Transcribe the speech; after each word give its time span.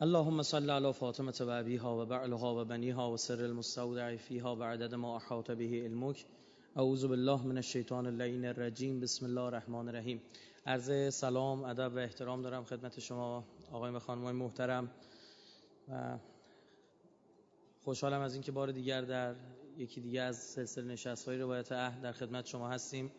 اللهم 0.00 0.42
صل 0.42 0.70
على 0.70 0.92
فاطمة 0.92 1.34
و 1.40 1.50
ابیها 1.50 2.02
و 2.02 2.06
بعلها 2.06 2.54
و 2.54 2.64
بنیها 2.64 3.12
و 3.12 3.16
سر 3.16 3.44
المستودع 3.44 4.16
فیها 4.16 4.56
و 4.56 4.62
عدد 4.62 4.94
ما 4.94 5.16
احاط 5.16 5.50
به 5.50 5.64
علمک. 5.64 6.26
اعوذ 6.76 7.04
بالله 7.04 7.46
من 7.46 7.56
الشیطان 7.56 8.06
اللعین 8.06 8.44
الرجیم. 8.44 9.00
بسم 9.00 9.26
الله 9.26 9.40
الرحمن 9.40 9.88
الرحیم. 9.88 10.22
عرض 10.66 11.14
سلام 11.14 11.64
ادب 11.64 11.92
و 11.94 11.98
احترام 11.98 12.42
دارم 12.42 12.64
خدمت 12.64 13.00
شما 13.00 13.44
آقای 13.72 13.92
و 13.92 13.98
خانمای 13.98 14.32
محترم. 14.32 14.90
و 15.88 16.18
خوشحالم 17.84 18.20
از 18.20 18.34
اینکه 18.34 18.52
بار 18.52 18.72
دیگر 18.72 19.00
در 19.00 19.34
یکی 19.78 20.00
دیگه 20.00 20.20
از 20.20 20.36
سلسله 20.36 20.84
نشست 20.84 21.28
های 21.28 21.38
روایت 21.38 21.72
عهد 21.72 22.02
در 22.02 22.12
خدمت 22.12 22.46
شما 22.46 22.68
هستیم. 22.68 23.10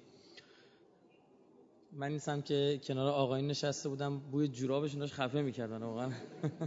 من 1.92 2.12
نیستم 2.12 2.42
که 2.42 2.80
کنار 2.84 3.08
آقایین 3.10 3.48
نشسته 3.48 3.90
بودم 3.90 4.20
بوی 4.20 4.48
جورابشون 4.48 5.00
داشت 5.00 5.14
خفه 5.14 5.42
می‌کردن 5.42 5.84
واقعا. 5.84 6.12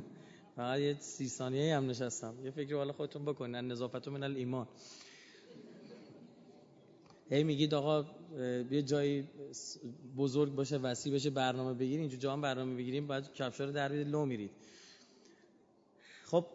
فقط 0.56 0.78
یه 0.78 0.96
سی 1.00 1.28
ثانیه 1.28 1.76
هم 1.76 1.90
نشستم. 1.90 2.34
یه 2.44 2.50
فکر 2.50 2.74
والا 2.74 2.92
خودتون 2.92 3.24
بکنین 3.24 3.54
نظافت 3.54 4.08
من 4.08 4.22
الایمان 4.22 4.68
هی 7.30 7.44
میگید 7.44 7.74
آقا 7.74 8.04
یه 8.70 8.82
جایی 8.82 9.28
بزرگ 10.16 10.54
باشه 10.54 10.76
وسیع 10.76 11.14
بشه 11.14 11.30
برنامه 11.30 11.74
بگیریم 11.74 12.00
اینجا 12.00 12.16
جا 12.16 12.32
هم 12.32 12.40
برنامه 12.40 12.76
بگیریم 12.76 13.06
باید 13.06 13.32
کفشا 13.32 13.64
رو 13.64 13.72
در 13.72 13.92
لو 13.92 14.26
میرید. 14.26 14.50
خب 16.24 16.46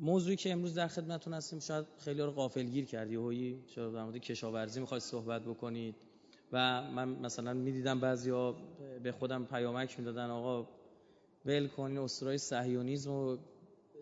موضوعی 0.00 0.36
که 0.36 0.52
امروز 0.52 0.74
در 0.74 0.88
خدمتتون 0.88 1.34
هستیم 1.34 1.60
شاید 1.60 1.86
خیلی 1.98 2.22
رو 2.22 2.30
غافلگیر 2.30 2.84
کردی. 2.84 3.14
هویی 3.14 3.58
چرا 3.74 3.90
در 3.90 4.04
مورد 4.04 4.16
کشاورزی 4.16 4.80
می‌خواید 4.80 5.02
صحبت 5.02 5.42
بکنید 5.42 5.94
و 6.52 6.82
من 6.82 7.08
مثلا 7.08 7.54
می‌دیدم 7.54 8.00
بعضیا 8.00 8.54
به 9.02 9.12
خودم 9.12 9.44
پیامک 9.44 9.98
می‌دادن 9.98 10.30
آقا 10.30 10.68
ول 11.46 11.66
کنین 11.68 11.98
اسطورهای 11.98 12.38
صهیونیسم 12.38 13.12
و 13.12 13.36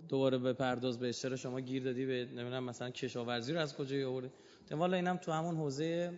دوباره 0.09 0.39
به 0.39 0.53
پرداز 0.53 0.99
به 0.99 1.13
چرا 1.13 1.37
شما 1.37 1.61
گیر 1.61 1.85
دادی 1.85 2.07
به 2.07 2.25
نمی‌دونم 2.25 2.65
مثلا 2.65 2.91
کشاورزی 2.91 3.53
رو 3.53 3.61
از 3.61 3.77
کجا 3.77 4.11
آورده 4.11 4.31
والا 4.71 4.97
اینم 4.97 5.17
تو 5.17 5.33
همون 5.33 5.57
حوزه 5.57 6.13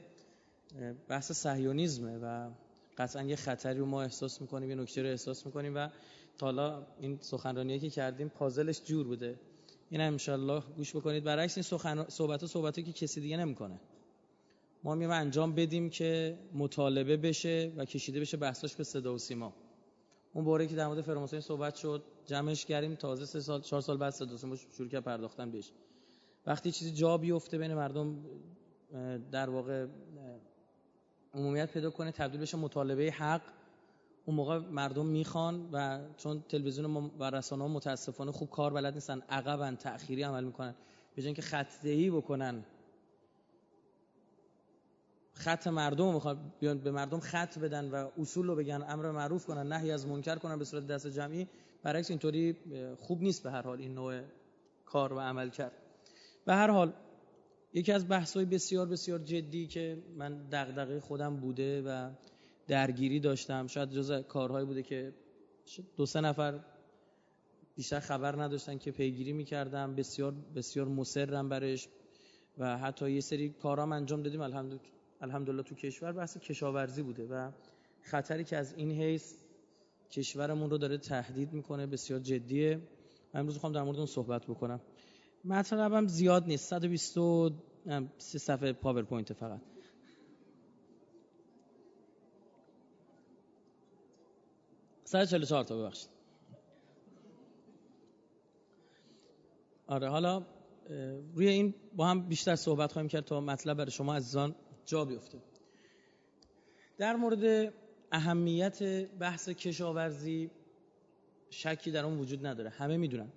بحث 1.09 1.33
صهیونیسمه 1.33 2.19
و 2.19 2.51
قطعا 2.99 3.23
یه 3.23 3.37
خطری 3.37 3.79
رو 3.79 3.87
ما 3.87 4.03
احساس 4.03 4.41
می‌کنیم 4.41 4.71
یه 4.71 4.77
نکته 4.77 5.03
رو 5.03 5.09
احساس 5.09 5.47
می‌کنیم 5.47 5.75
و 5.77 5.89
تا 6.39 6.47
حالا 6.47 6.87
این 7.01 7.19
سخنرانی 7.21 7.79
که 7.79 7.91
کردیم 7.91 8.29
پازلش 8.29 8.85
جور 8.85 9.07
بوده. 9.07 9.39
این 9.91 10.01
هم 10.01 10.13
انشالله 10.13 10.63
گوش 10.77 10.97
بکنید. 10.97 11.25
برعکس 11.25 11.57
این 11.57 11.63
سخن 11.63 12.05
صحبت 12.09 12.43
و 12.43 12.47
صحبت 12.47 12.75
که 12.75 12.93
کسی 12.93 13.21
دیگه 13.21 13.37
نمی‌کنه. 13.37 13.81
ما 14.87 14.95
میام 14.95 15.11
انجام 15.11 15.55
بدیم 15.55 15.91
که 15.91 16.39
مطالبه 16.55 17.17
بشه 17.17 17.73
و 17.77 17.85
کشیده 17.85 18.21
بشه 18.21 18.37
بحثاش 18.37 18.77
به 18.77 18.85
صدا 18.85 19.15
و 19.15 19.19
سیما. 19.19 19.53
اون 20.33 20.45
باره 20.45 20.67
که 20.67 20.77
در 20.77 20.87
مورد 20.87 21.01
فراموسین 21.01 21.41
صحبت 21.41 21.75
شد 21.75 22.03
جمعش 22.27 22.65
کردیم 22.65 22.95
تازه 22.95 23.25
سه 23.25 23.41
سال 23.41 23.61
چهار 23.61 23.83
سال 23.83 23.97
بعد 23.97 24.13
صدا 24.13 24.35
و 24.35 24.37
سیما 24.37 24.57
شروع 24.57 24.89
کرد 24.89 25.05
پرداختن 25.05 25.51
بهش. 25.51 25.73
وقتی 26.47 26.73
چیزی 26.73 26.93
جا 26.93 27.19
بیفته 27.19 27.59
بین 27.59 27.75
مردم 27.75 28.17
در 29.33 29.51
واقع 29.51 29.87
عمومیت 31.35 31.73
پیدا 31.73 31.91
کنه 31.91 32.13
تبدیل 32.13 32.41
بشه 32.41 32.57
مطالبه 32.57 33.11
حق 33.11 33.43
اون 34.25 34.37
موقع 34.37 34.59
مردم 34.59 35.07
می‌خوان 35.07 35.69
و 35.73 36.01
چون 36.17 36.45
تلویزیون 36.49 37.11
و 37.19 37.31
رسانه 37.31 37.63
ها 37.63 37.69
متاسفانه 37.69 38.33
خوب 38.33 38.51
کار 38.51 38.73
بلد 38.73 38.95
نیستن 38.95 39.23
عقبا 39.29 39.75
تأخیری 39.75 40.23
عمل 40.23 40.45
می‌کنن. 40.45 40.75
به 41.15 41.35
که 41.35 41.43
خط 41.43 41.87
بکنن 42.11 42.65
خط 45.37 45.67
مردم 45.67 46.15
می‌خواد 46.15 46.39
بیان 46.61 46.79
به 46.79 46.91
مردم 46.91 47.21
خط 47.21 47.59
بدن 47.59 47.91
و 47.91 48.09
اصول 48.19 48.47
رو 48.47 48.57
بگن 48.57 48.85
امر 48.89 49.11
معروف 49.11 49.47
کنن 49.47 49.73
نهی 49.73 49.91
از 49.91 50.07
منکر 50.07 50.37
کنن 50.37 50.59
به 50.59 50.65
صورت 50.65 50.87
دست 50.87 51.07
جمعی. 51.07 51.49
برعکس 51.83 52.11
اینطوری 52.11 52.57
خوب 53.01 53.23
نیست 53.23 53.43
به 53.43 53.51
هر 53.51 53.63
حال 53.63 53.81
این 53.81 53.95
نوع 53.95 54.21
کار 54.85 55.13
و 55.13 55.21
عمل 55.21 55.51
کرد. 55.51 55.73
به 56.45 56.55
هر 56.55 56.71
حال 56.71 56.93
یکی 57.73 57.93
از 57.93 58.09
بحث‌های 58.09 58.45
بسیار 58.45 58.87
بسیار 58.87 59.19
جدی 59.19 59.67
که 59.67 60.03
من 60.17 60.49
دغدغه 60.53 61.01
خودم 61.01 61.37
بوده 61.37 61.83
و 61.83 62.11
درگیری 62.67 63.21
داشتم 63.21 63.67
شاید 63.67 63.91
جز 63.91 64.13
کارهایی 64.13 64.67
بوده 64.67 64.83
که 64.83 65.15
دو 65.97 66.07
سه 66.07 66.21
نفر 66.21 66.61
بیشتر 67.75 68.01
خبر 68.01 68.43
نداشتن 68.43 68.79
که 68.79 68.91
پیگیری 68.91 69.33
می‌کردم 69.33 69.95
بسیار 69.95 70.35
بسیار 70.55 70.89
مصرم 70.89 71.49
برش 71.49 71.89
و 72.59 72.79
حتی 72.79 73.11
یه 73.11 73.21
سری 73.21 73.51
کارام 73.51 73.93
انجام 73.93 74.23
دادیم. 74.23 74.41
الحمدلله 74.41 74.96
الحمدلله 75.21 75.63
تو 75.63 75.75
کشور 75.75 76.13
بحث 76.13 76.39
کشاورزی 76.39 77.03
بوده 77.03 77.27
و 77.27 77.51
خطری 78.03 78.45
که 78.45 78.57
از 78.57 78.75
این 78.75 78.91
حیث 78.93 79.35
کشورمون 80.11 80.71
رو 80.71 80.79
داره 80.79 80.99
تهدید 80.99 81.53
می‌کنه 81.53 81.87
بسیار 81.87 82.21
جدیه. 82.21 82.81
من 83.35 83.41
امروز 83.41 83.55
می‌خوام 83.55 83.73
در 83.73 83.83
مورد 83.83 83.97
اون 83.97 84.07
صحبت 84.07 84.47
بکنم. 84.47 84.81
مطلبم 85.45 86.07
زیاد 86.07 86.47
نیست. 86.47 86.71
123 86.71 88.39
صفحه 88.39 88.73
پاورپوینت 88.73 89.33
فقط. 89.33 89.61
چهار 95.49 95.65
تا 95.65 95.77
ببخشید. 95.77 96.09
آره 99.87 100.09
حالا 100.09 100.47
روی 101.35 101.49
این 101.49 101.75
با 101.97 102.07
هم 102.07 102.29
بیشتر 102.29 102.57
صحبت 102.57 102.93
خواهیم 102.93 103.09
کرد 103.09 103.25
تا 103.25 103.41
مطلب 103.41 103.77
برای 103.77 103.91
شما 103.91 104.15
عزیزان 104.15 104.55
جا 104.87 105.05
بیفته. 105.05 105.39
در 106.99 107.17
مورد 107.17 107.73
اهمیت 108.13 108.83
بحث 109.07 109.49
کشاورزی 109.49 110.51
شکی 111.51 111.91
در 111.91 112.05
اون 112.05 112.19
وجود 112.19 112.47
نداره. 112.47 112.71
همه 112.71 112.97
می‌دونن. 112.97 113.33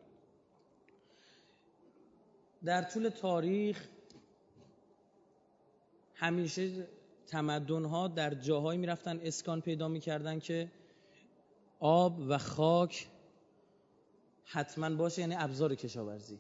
در 2.64 2.82
طول 2.82 3.10
تاریخ 3.10 3.88
همیشه 6.16 6.88
تمدن 7.28 7.86
ها 7.86 8.08
در 8.08 8.34
جاهایی 8.34 8.80
می‌رفتن 8.80 9.20
اسکان 9.24 9.62
پیدا 9.62 9.88
می‌کردن 9.88 10.40
که 10.40 10.72
آب 11.80 12.20
و 12.30 12.38
خاک 12.38 13.08
حتما 14.44 14.96
باشه 14.96 15.22
یعنی 15.22 15.36
ابزار 15.38 15.76
کشاورزی. 15.76 16.40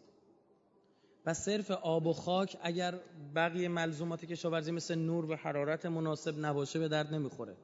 صرف 1.33 1.71
آب 1.71 2.07
و 2.07 2.13
خاک 2.13 2.57
اگر 2.61 2.99
بقیه 3.35 3.67
ملزومات 3.67 4.25
کشاورزی 4.25 4.71
مثل 4.71 4.95
نور 4.95 5.31
و 5.31 5.35
حرارت 5.35 5.85
مناسب 5.85 6.45
نباشه 6.45 6.79
به 6.79 6.87
درد 6.87 7.13
نمی‌خوره. 7.13 7.55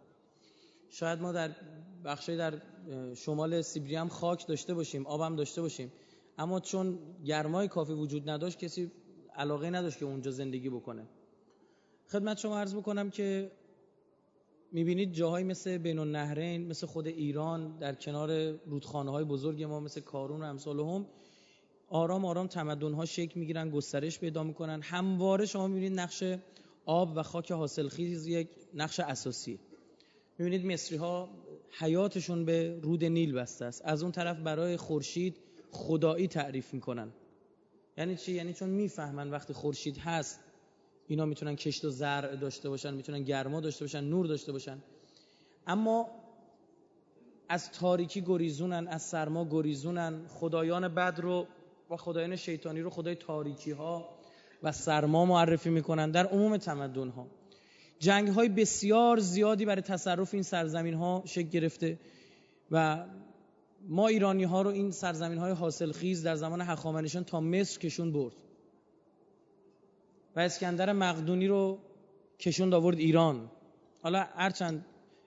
شاید 0.89 1.21
ما 1.21 1.31
در 1.31 1.51
بخشی 2.05 2.37
در 2.37 2.53
شمال 3.15 3.61
سیبری 3.61 3.95
هم 3.95 4.07
خاک 4.07 4.47
داشته 4.47 4.73
باشیم 4.73 5.07
آب 5.07 5.21
هم 5.21 5.35
داشته 5.35 5.61
باشیم. 5.61 5.91
اما 6.37 6.59
چون 6.59 6.99
گرمای 7.25 7.67
کافی 7.67 7.93
وجود 7.93 8.29
نداشت 8.29 8.59
کسی 8.59 8.91
علاقه 9.35 9.69
نداشت 9.69 9.99
که 9.99 10.05
اونجا 10.05 10.31
زندگی 10.31 10.69
بکنه. 10.69 11.07
خدمت 12.07 12.37
شما 12.37 12.59
عرض 12.59 12.75
بکنم 12.75 13.09
که 13.09 13.51
می‌بینید 14.71 15.13
جاهایی 15.13 15.45
مثل 15.45 15.77
بین 15.77 15.99
النهرین 15.99 16.67
مثل 16.67 16.87
خود 16.87 17.07
ایران 17.07 17.77
در 17.77 17.95
کنار 17.95 18.51
رودخانه 18.51 19.11
های 19.11 19.23
بزرگ 19.23 19.63
ما 19.63 19.79
مثل 19.79 20.01
کارون 20.01 20.41
و 20.41 20.45
امثال 20.45 20.79
هم 20.79 21.05
آرام 21.89 22.25
آرام 22.25 22.47
تمدن 22.47 22.93
ها 22.93 23.05
شکل 23.05 23.39
می‌گیرن 23.39 23.69
گسترش 23.69 24.19
پیدا 24.19 24.43
می‌کنن. 24.43 24.81
همواره 24.81 25.45
شما 25.45 25.67
می‌بینید 25.67 25.99
نقش 25.99 26.23
آب 26.85 27.17
و 27.17 27.23
خاک 27.23 27.51
حاصلخیز 27.51 28.27
یک 28.27 28.47
نقش 28.73 28.99
اساسی. 28.99 29.59
می‌بینید 30.37 30.65
مصری 30.65 30.97
ها 30.97 31.29
حیاتشون 31.71 32.45
به 32.45 32.79
رود 32.83 33.03
نیل 33.03 33.33
بسته 33.33 33.65
است. 33.65 33.81
از 33.85 34.03
اون 34.03 34.11
طرف 34.11 34.39
برای 34.39 34.77
خورشید 34.77 35.37
خدایی 35.71 36.27
تعریف 36.27 36.73
می‌کنن. 36.73 37.11
یعنی 37.97 38.15
چی؟ 38.15 38.33
یعنی 38.33 38.53
چون 38.53 38.69
می‌فهمن 38.69 39.31
وقتی 39.31 39.53
خورشید 39.53 39.97
هست 39.97 40.39
اینا 41.07 41.25
می‌تونن 41.25 41.55
کشت 41.55 41.85
و 41.85 41.89
زرع 41.89 42.35
داشته 42.35 42.69
باشن 42.69 42.93
می‌تونن 42.93 43.23
گرما 43.23 43.59
داشته 43.59 43.85
باشن 43.85 44.03
نور 44.03 44.25
داشته 44.25 44.51
باشن. 44.51 44.77
اما 45.67 46.07
از 47.49 47.71
تاریکی 47.71 48.21
گریزونن 48.21 48.87
از 48.87 49.01
سرما 49.01 49.47
گریزونن 49.49 50.27
خدایان 50.27 50.87
بد 50.87 51.19
رو 51.19 51.47
و 51.89 51.97
خدایان 51.97 52.35
شیطانی 52.35 52.81
رو 52.81 52.89
خدای 52.89 53.15
تاریکی 53.15 53.71
ها 53.71 54.09
و 54.63 54.71
سرما 54.71 55.25
معرفی 55.25 55.69
می‌کنن 55.69 56.11
در 56.11 56.25
عموم 56.25 56.57
تمدن 56.57 57.09
ها 57.09 57.27
جنگ 57.99 58.27
های 58.27 58.49
بسیار 58.49 59.19
زیادی 59.19 59.65
برای 59.65 59.81
تصرف 59.81 60.33
این 60.33 60.43
سرزمین 60.43 60.93
ها 60.93 61.23
شکل 61.25 61.49
گرفته 61.49 61.99
و 62.71 63.05
ما 63.87 64.07
ایرانی 64.07 64.43
ها 64.43 64.61
رو 64.61 64.69
این 64.69 64.91
سرزمین 64.91 65.37
های 65.37 65.51
حاصل 65.51 65.91
خیز 65.91 66.23
در 66.23 66.35
زمان 66.35 66.61
هخامنشیان 66.61 67.23
تا 67.23 67.39
مصر 67.39 67.79
کشون 67.79 68.11
برد. 68.11 68.33
و 70.35 70.39
اسکندر 70.39 70.93
مقدونی 70.93 71.47
رو 71.47 71.79
کشون 72.39 72.73
آورد 72.73 72.97
ایران. 72.97 73.51
حالا 74.01 74.27
هرچند 74.35 74.85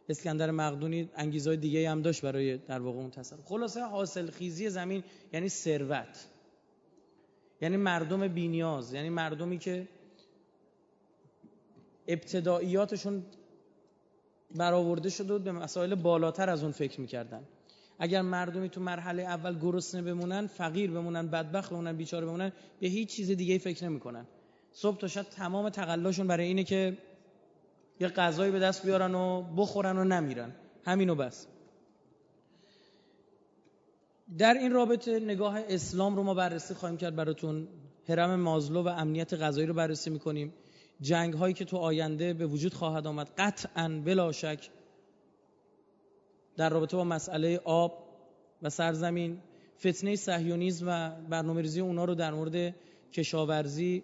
اسکندر 0.09 0.51
مقدونی 0.51 1.11
انگیزهای 1.17 1.57
دیگه 1.57 1.91
هم 1.91 2.03
داشت 2.03 2.23
برای 2.23 2.59
در 2.59 2.81
واقع 2.81 2.99
اون 2.99 3.11
تصرف. 3.11 3.41
خلاصه 3.45 3.81
حاصل 3.81 4.31
خیزی 4.31 4.71
زمین 4.71 5.05
یعنی 5.33 5.49
ثروت. 5.49 6.27
یعنی 7.61 7.77
مردم 7.77 8.29
بینیاز 8.29 8.93
یعنی 8.93 9.09
مردمی 9.09 9.59
که 9.59 9.89
ابتداییاتشون 12.09 13.23
برآورده 14.57 15.09
شده 15.09 15.35
و 15.35 15.39
به 15.39 15.53
مسائل 15.53 15.95
بالاتر 15.95 16.51
از 16.51 16.63
اون 16.63 16.73
فکر 16.73 17.01
می‌کردن. 17.01 17.43
اگر 17.99 18.23
مردمی 18.23 18.69
تو 18.69 18.81
مرحله 18.81 19.23
اول 19.23 19.59
گرسنه 19.59 20.03
بمونن 20.03 20.47
فقیر 20.47 20.91
بمونن 20.91 21.29
بدبخت 21.29 21.71
بمونن 21.71 21.97
بیچاره 21.97 22.27
بمونن 22.27 22.53
به 22.81 22.87
هیچ 22.89 23.09
چیز 23.09 23.31
دیگه 23.31 23.59
فکر 23.59 23.85
نمی‌کنن. 23.85 24.27
صبح 24.73 24.99
تا 24.99 25.09
شب 25.09 25.23
تمام 25.23 25.69
تقلاشون 25.69 26.27
برای 26.27 26.47
اینه 26.47 26.65
که 26.65 26.99
یه 28.01 28.09
غذایی 28.09 28.53
به 28.53 28.59
دست 28.59 28.87
بیارن 28.87 29.15
و 29.15 29.43
بخورن 29.57 29.99
و 29.99 30.05
نمیرن. 30.05 30.53
همینو 30.85 31.15
بس. 31.15 31.47
در 34.37 34.55
این 34.55 34.73
رابطه 34.73 35.21
نگاه 35.21 35.61
اسلام 35.69 36.17
رو 36.17 36.23
ما 36.23 36.35
بررسی 36.35 36.75
خواهیم 36.75 36.99
کرد 36.99 37.17
براتون. 37.17 37.69
حرم 38.09 38.41
مازلو 38.41 38.83
و 38.83 38.89
امنیت 38.89 39.35
غذایی 39.35 39.67
رو 39.67 39.75
بررسی 39.75 40.11
می‌کنیم. 40.11 40.53
جنگ 41.01 41.35
هایی 41.35 41.55
که 41.55 41.65
تو 41.65 41.77
آینده 41.77 42.35
به 42.35 42.47
وجود 42.47 42.75
خواهد 42.75 43.07
آمد. 43.07 43.31
قطعا 43.39 44.03
بلا 44.05 44.33
شک 44.33 44.71
در 46.57 46.69
رابطه 46.69 46.97
با 46.97 47.05
مسئله 47.05 47.61
آب 47.65 48.05
و 48.63 48.71
سرزمین 48.71 49.39
فتنه 49.79 50.17
صهیونیسم 50.17 50.87
و 50.89 51.11
برنامه 51.29 51.61
ریزی 51.63 51.81
اونا 51.81 52.05
رو 52.05 52.15
در 52.15 52.35
مورد 52.35 52.75
کشاورزی 53.13 54.03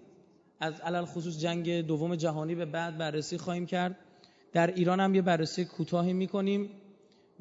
از 0.61 0.81
علل 0.81 1.05
خصوص 1.05 1.38
جنگ 1.38 1.81
دوم 1.81 2.15
جهانی 2.15 2.55
به 2.55 2.65
بعد 2.65 2.99
بررسی 2.99 3.38
خواهیم 3.38 3.67
کرد. 3.67 3.97
در 4.53 4.67
ایران 4.67 5.00
هم 5.00 5.15
یه 5.15 5.23
بررسی 5.23 5.65
کوتاهی 5.65 6.12
می‌کنیم. 6.12 6.71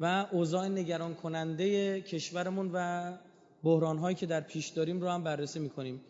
و 0.00 0.26
اوضاع 0.32 0.68
نگران 0.68 1.14
کننده 1.14 2.00
کشورمون 2.00 2.70
و 2.72 3.12
بحران 3.62 3.98
هایی 3.98 4.16
که 4.16 4.26
در 4.26 4.40
پیش 4.40 4.68
داریم 4.68 5.00
رو 5.00 5.08
هم 5.08 5.24
بررسی 5.24 5.58
می‌کنیم. 5.58 6.00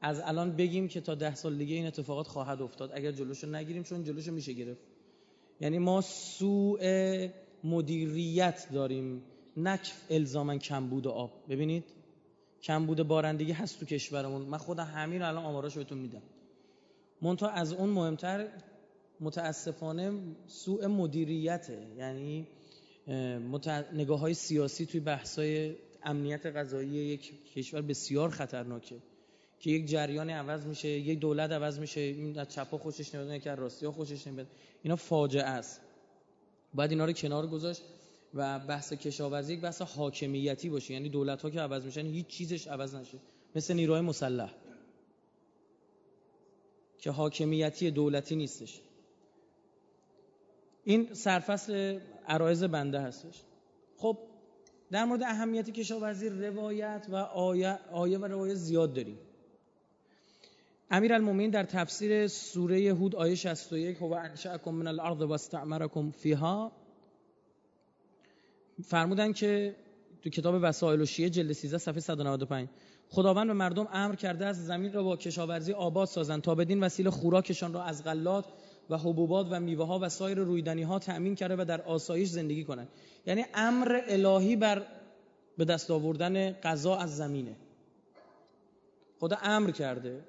از 0.00 0.20
الان 0.20 0.56
بگیم 0.56 0.88
که 0.88 1.00
تا 1.00 1.14
ده 1.14 1.34
سال 1.34 1.56
دیگه 1.56 1.74
این 1.74 1.86
اتفاقات 1.86 2.26
خواهد 2.26 2.62
افتاد. 2.62 2.90
اگر 2.94 3.12
جلوشو 3.12 3.50
نگیریم 3.50 3.82
چون 3.82 4.04
جلوشو 4.04 4.32
میشه 4.32 4.52
گرفت. 4.52 4.80
یعنی 5.60 5.78
ما 5.78 6.00
سوء 6.00 7.28
مدیریت 7.64 8.66
داریم. 8.72 9.22
نکف 9.56 10.02
الزاما 10.10 10.58
کمبود 10.58 11.06
آب. 11.06 11.30
ببینید؟ 11.48 11.84
کمبود 12.62 13.02
بارندگی 13.02 13.52
هست 13.52 13.80
تو 13.80 13.86
کشورمون. 13.86 14.42
من 14.42 14.58
خودم 14.58 14.84
همین 14.84 15.22
الان 15.22 15.44
آماراشو 15.44 15.80
بهتون 15.80 15.98
میدم. 15.98 16.22
منتها 17.22 17.48
از 17.48 17.72
اون 17.72 17.90
مهمتر 17.90 18.48
متاسفانه 19.20 20.12
سوء 20.46 20.88
مدیریته. 20.88 21.86
یعنی 21.98 22.46
نگاه 23.92 24.18
های 24.18 24.34
سیاسی 24.34 24.86
توی 24.86 25.00
بحث 25.00 25.38
های 25.38 25.74
امنیت 26.02 26.46
غذایی 26.46 26.88
یک 26.88 27.32
کشور 27.54 27.82
بسیار 27.82 28.30
خطرناکه 28.30 28.96
که 29.64 29.70
یک 29.70 29.86
جریان 29.86 30.30
عوض 30.30 30.66
میشه 30.66 30.88
یک 30.88 31.18
دولت 31.18 31.50
عوض 31.50 31.78
میشه 31.78 32.00
این 32.00 32.38
از 32.38 32.48
چپا 32.48 32.78
خوشش 32.78 33.14
نمیاد 33.14 33.40
که 33.40 33.54
راستی 33.54 33.86
ها 33.86 33.92
خوشش 33.92 34.26
نمیاد. 34.26 34.46
اینا 34.82 34.96
فاجعه 34.96 35.42
است. 35.42 35.80
باید 36.74 36.90
اینا 36.90 37.04
رو 37.04 37.12
کنار 37.12 37.46
گذاشت 37.46 37.82
و 38.34 38.58
بحث 38.58 38.92
کشاورزی 38.92 39.54
یک 39.54 39.60
بحث 39.60 39.82
حاکمیتی 39.82 40.68
باشه. 40.68 40.94
یعنی 40.94 41.08
دولت 41.08 41.42
ها 41.42 41.50
که 41.50 41.60
عوض 41.60 41.84
میشن 41.84 42.06
هیچ 42.06 42.26
چیزش 42.26 42.66
عوض 42.66 42.94
نشه. 42.94 43.18
مثل 43.54 43.74
نیروهای 43.74 44.02
مسلح. 44.02 44.54
که 46.98 47.10
حاکمیتی 47.10 47.90
دولتی 47.90 48.36
نیستش. 48.36 48.80
این 50.84 51.14
سرفصل 51.14 52.00
عرایز 52.28 52.64
بنده 52.64 53.00
هستش. 53.00 53.42
خب 53.96 54.18
در 54.90 55.04
مورد 55.04 55.22
اهمیت 55.22 55.70
کشاورزی 55.70 56.28
روایت 56.28 57.06
و 57.10 57.16
آیه, 57.16 57.78
آیه 57.92 58.18
و 58.18 58.24
روایت 58.24 58.54
زیاد 58.54 58.94
داریم. 58.94 59.18
امیر 60.90 61.48
در 61.50 61.64
تفسیر 61.64 62.26
سوره 62.28 62.94
هود 62.94 63.16
آیه 63.16 63.34
61 63.34 63.96
هو 63.96 64.12
انشأکم 64.12 64.70
من 64.70 64.86
الارض 64.86 65.22
و 65.22 65.32
استعمرکم 65.32 66.10
فیها 66.10 66.72
فرمودن 68.84 69.32
که 69.32 69.76
تو 70.22 70.30
کتاب 70.30 70.54
وسائل 70.62 71.00
و 71.00 71.06
شیعه 71.06 71.30
جلد 71.30 71.52
13 71.52 71.78
صفحه 71.78 72.00
195 72.00 72.68
خداوند 73.08 73.46
به 73.46 73.52
مردم 73.52 73.88
امر 73.92 74.14
کرده 74.14 74.46
از 74.46 74.66
زمین 74.66 74.92
را 74.92 75.02
با 75.02 75.16
کشاورزی 75.16 75.72
آباد 75.72 76.08
سازند 76.08 76.42
تا 76.42 76.54
بدین 76.54 76.82
وسیله 76.82 77.10
خوراکشان 77.10 77.72
را 77.72 77.82
از 77.82 78.04
غلات 78.04 78.44
و 78.90 78.98
حبوبات 78.98 79.46
و 79.50 79.60
میوه 79.60 79.86
ها 79.86 79.98
و 80.02 80.08
سایر 80.08 80.38
رویدنی 80.38 80.82
ها 80.82 80.98
تأمین 80.98 81.34
کرده 81.34 81.56
و 81.56 81.64
در 81.64 81.82
آسایش 81.82 82.28
زندگی 82.28 82.64
کنند 82.64 82.88
یعنی 83.26 83.44
امر 83.54 84.00
الهی 84.08 84.56
بر 84.56 84.86
به 85.58 85.64
دست 85.64 85.90
آوردن 85.90 86.52
غذا 86.52 86.96
از 86.96 87.16
زمینه. 87.16 87.56
خدا 89.20 89.36
امر 89.42 89.70
کرده. 89.70 90.24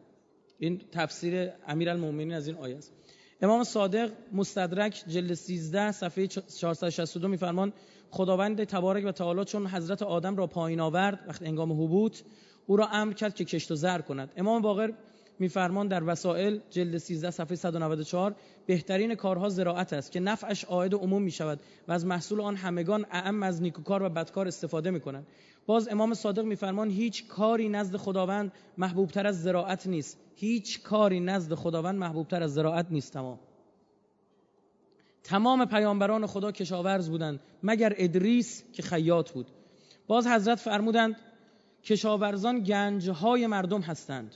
این 0.59 0.81
تفسیر 0.91 1.51
امیرالمومنین 1.67 2.33
از 2.33 2.47
این 2.47 2.57
آیه 2.57 2.77
است. 2.77 2.91
امام 3.41 3.63
صادق 3.63 4.11
مستدرک 4.33 5.03
جلد 5.07 5.33
13 5.33 5.91
صفحه 5.91 6.27
462 6.27 7.27
میفرمان 7.27 7.73
خداوند 8.11 8.63
تبارک 8.63 9.05
و 9.05 9.11
تعالی 9.11 9.45
چون 9.45 9.67
حضرت 9.67 10.01
آدم 10.01 10.35
را 10.35 10.47
پایین 10.47 10.79
آورد 10.79 11.19
وقت 11.27 11.41
انگام 11.41 11.71
حبوط 11.71 12.21
او 12.65 12.75
را 12.75 12.87
امر 12.87 13.13
کرد 13.13 13.35
که 13.35 13.45
کشت 13.45 13.71
و 13.71 13.75
زر 13.75 14.01
کند. 14.01 14.31
امام 14.37 14.61
باقر 14.61 14.91
میفرمان 15.39 15.87
در 15.87 16.03
وسائل 16.03 16.59
جلد 16.69 16.97
13 16.97 17.31
صفحه 17.31 17.55
194 17.55 18.35
بهترین 18.65 19.15
کارها 19.15 19.49
زراعت 19.49 19.93
است 19.93 20.11
که 20.11 20.19
نفعش 20.19 20.63
عاید 20.63 20.93
عموم 20.93 21.21
می 21.21 21.31
شود 21.31 21.59
و 21.87 21.91
از 21.91 22.05
محصول 22.05 22.41
آن 22.41 22.55
همگان 22.55 23.05
اعم 23.11 23.43
از 23.43 23.61
نیکوکار 23.61 24.03
و 24.03 24.09
بدکار 24.09 24.47
استفاده 24.47 24.91
می 24.91 24.99
کنند 24.99 25.27
باز 25.65 25.87
امام 25.87 26.13
صادق 26.13 26.43
میفرمان 26.43 26.89
هیچ 26.89 27.27
کاری 27.27 27.69
نزد 27.69 27.97
خداوند 27.97 28.51
محبوبتر 28.77 29.27
از 29.27 29.43
زراعت 29.43 29.87
نیست. 29.87 30.17
هیچ 30.35 30.81
کاری 30.83 31.19
نزد 31.19 31.53
خداوند 31.53 31.99
محبوبتر 31.99 32.43
از 32.43 32.53
زراعت 32.53 32.85
نیست 32.91 33.13
تمام. 33.13 33.39
تمام 35.23 35.65
پیامبران 35.65 36.25
خدا 36.25 36.51
کشاورز 36.51 37.09
بودند 37.09 37.39
مگر 37.63 37.93
ادریس 37.97 38.63
که 38.73 38.81
خیاط 38.83 39.31
بود. 39.31 39.47
باز 40.07 40.27
حضرت 40.27 40.59
فرمودند 40.59 41.15
کشاورزان 41.83 42.59
گنجهای 42.59 43.47
مردم 43.47 43.81
هستند. 43.81 44.35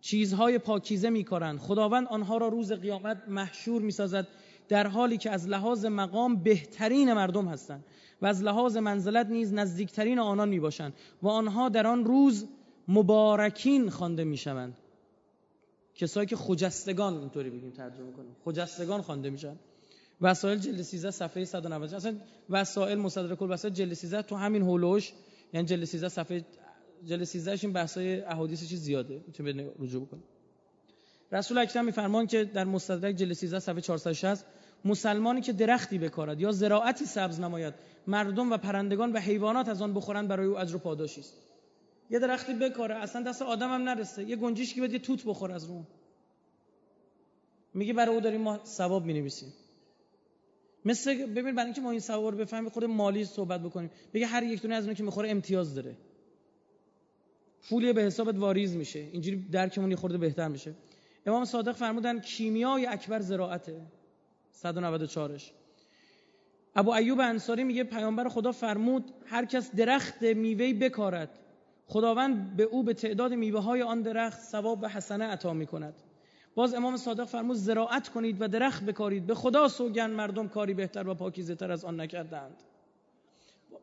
چیزهای 0.00 0.58
پاکیزه 0.58 1.10
میکارند. 1.10 1.58
خداوند 1.58 2.06
آنها 2.06 2.36
را 2.36 2.48
روز 2.48 2.72
قیامت 2.72 3.22
محشور 3.28 3.82
می‌سازد 3.82 4.26
در 4.68 4.86
حالی 4.86 5.16
که 5.16 5.30
از 5.30 5.48
لحاظ 5.48 5.84
مقام 5.84 6.36
بهترین 6.36 7.12
مردم 7.12 7.48
هستند 7.48 7.84
و 8.22 8.26
از 8.26 8.42
لحاظ 8.42 8.76
منزلت 8.76 9.26
نیز 9.26 9.52
نزدیکترین 9.54 10.18
آنان 10.18 10.48
می‌باشند 10.48 10.92
و 11.22 11.28
آنها 11.28 11.68
در 11.68 11.86
آن 11.86 12.04
روز 12.04 12.46
مبارکین 12.88 13.90
خوانده 13.90 14.24
می‌شوند. 14.24 14.76
کسایی 15.94 16.26
که 16.26 16.36
خجستگان 16.36 17.18
اینطوری 17.18 17.50
بگیم 17.50 17.70
ترجمه 17.70 18.12
کنیم 18.12 18.36
خجستگان 18.44 19.02
خوانده 19.02 19.30
میشن 19.30 19.56
وسائل 20.20 20.58
جلد 20.58 20.82
13 20.82 21.10
صفحه 21.10 21.44
190 21.44 21.94
اصلا 21.94 22.14
وسائل 22.50 22.98
مصدرک 22.98 23.42
الوسائل 23.42 23.74
جلد 23.74 23.94
13 23.94 24.22
تو 24.22 24.36
همین 24.36 24.62
هولوش 24.62 25.12
یعنی 25.52 25.66
جلد 25.66 25.84
13 25.84 26.08
صفحه 26.08 26.44
جلد 27.04 27.24
13 27.24 27.58
این 27.62 27.72
بحثای 27.72 28.20
احادیث 28.20 28.68
چیز 28.68 28.80
زیاده. 28.80 29.24
می‌تونید 29.26 29.72
رجوع 29.78 30.06
بکنید 30.06 30.24
رسول 31.32 31.58
اکرم 31.58 31.84
میفرمان 31.84 32.26
که 32.26 32.44
در 32.44 32.64
مستدرک 32.64 33.16
جلد 33.16 33.32
13 33.32 33.58
صفحه 33.58 33.80
460 33.80 34.44
مسلمانی 34.84 35.40
که 35.40 35.52
درختی 35.52 35.98
بکارد 35.98 36.40
یا 36.40 36.52
زراعتی 36.52 37.04
سبز 37.04 37.40
نماید 37.40 37.74
مردم 38.06 38.52
و 38.52 38.56
پرندگان 38.56 39.12
و 39.12 39.18
حیوانات 39.18 39.68
از 39.68 39.82
آن 39.82 39.94
بخورند 39.94 40.28
برای 40.28 40.46
او 40.46 40.58
اجر 40.58 40.76
و 40.76 40.78
پاداشی 40.78 41.20
است. 41.20 41.34
یه 42.10 42.18
درختی 42.18 42.54
بکاره 42.54 42.94
اصلا 42.94 43.22
دست 43.22 43.42
آدم 43.42 43.74
هم 43.74 43.82
نرسه. 43.82 44.24
یه 44.24 44.36
گنجیش 44.36 44.74
که 44.74 44.80
بده 44.82 44.92
یه 44.92 44.98
توت 44.98 45.24
بخور 45.24 45.52
از 45.52 45.64
رو 45.64 45.84
میگه 47.74 47.92
برای 47.92 48.14
او 48.14 48.20
داریم 48.20 48.40
ما 48.40 48.60
ثواب 48.64 49.04
می‌نویسیم. 49.04 49.52
مثل 50.84 51.26
ببین 51.26 51.54
برای 51.54 51.64
اینکه 51.64 51.80
ما 51.80 51.90
این 51.90 52.00
ثواب 52.00 52.24
رو 52.32 52.38
بفهمیم 52.38 52.70
خود 52.70 52.84
مالی 52.84 53.24
صحبت 53.24 53.60
بکنیم. 53.60 53.90
بگه 54.14 54.26
هر 54.26 54.42
یک 54.42 54.62
دونه 54.62 54.74
از 54.74 54.84
اون 54.84 54.94
که 54.94 55.02
می‌خوره 55.02 55.30
امتیاز 55.30 55.74
داره. 55.74 55.96
پولی 57.68 57.92
به 57.92 58.02
حسابت 58.02 58.38
واریز 58.38 58.76
میشه. 58.76 58.98
اینجوری 58.98 59.36
درکمون 59.52 59.90
یه 59.90 59.96
خورده 59.96 60.18
بهتر 60.18 60.48
میشه. 60.48 60.74
امام 61.26 61.44
صادق 61.44 61.72
فرمودن 61.72 62.20
کیمیای 62.20 62.86
اکبر 62.86 63.20
زراعته. 63.20 63.80
194ش 64.62 65.42
ابو 66.74 66.90
ایوب 66.90 67.20
انصاری 67.20 67.64
میگه 67.64 67.84
پیامبر 67.84 68.28
خدا 68.28 68.52
فرمود 68.52 69.12
هر 69.26 69.44
کس 69.44 69.74
درخت 69.74 70.22
میوه 70.22 70.72
بکارد 70.72 71.38
خداوند 71.86 72.56
به 72.56 72.62
او 72.62 72.82
به 72.82 72.94
تعداد 72.94 73.32
میوه 73.32 73.60
های 73.60 73.82
آن 73.82 74.02
درخت 74.02 74.40
ثواب 74.40 74.82
و 74.82 74.88
حسنه 74.88 75.24
عطا 75.24 75.52
می‌کند. 75.52 75.94
باز 76.54 76.74
امام 76.74 76.96
صادق 76.96 77.24
فرمود 77.24 77.56
زراعت 77.56 78.08
کنید 78.08 78.36
و 78.40 78.48
درخت 78.48 78.84
بکارید. 78.84 79.26
به 79.26 79.34
خدا 79.34 79.68
سوگن 79.68 80.10
مردم 80.10 80.48
کاری 80.48 80.74
بهتر 80.74 81.08
و 81.08 81.14
پاکیزه 81.14 81.54
تر 81.54 81.72
از 81.72 81.84
آن 81.84 82.00
نکردند. 82.00 82.62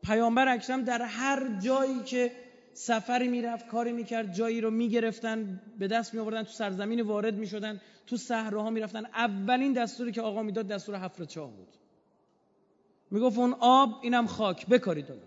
پیامبر 0.03 0.47
اکرم 0.47 0.83
در 0.83 1.01
هر 1.01 1.59
جایی 1.59 1.99
که 2.03 2.31
سفری 2.77 3.27
می‌رفت 3.27 3.67
کاری 3.67 3.91
می‌کرد 3.91 4.33
جایی 4.33 4.61
رو 4.61 4.71
می‌گرفتن 4.71 5.61
به 5.79 5.87
دست 5.87 6.13
می 6.13 6.19
آوردن 6.19 6.43
تو 6.43 6.51
سرزمین 6.51 7.01
وارد 7.01 7.35
می‌شدن 7.35 7.81
تو 8.07 8.17
صحراها 8.17 8.69
می‌رفتن. 8.69 9.05
اولین 9.05 9.73
دستوری 9.73 10.11
که 10.11 10.21
آقا 10.21 10.43
می‌داد 10.43 10.67
دستور 10.67 10.95
حفر 10.95 11.25
چاه 11.25 11.51
بود. 11.51 11.67
می‌گفت 13.11 13.37
اون 13.37 13.55
آب 13.59 13.99
اینم 14.01 14.27
خاک 14.27 14.67
بکارید 14.67 15.11
اون 15.11 15.19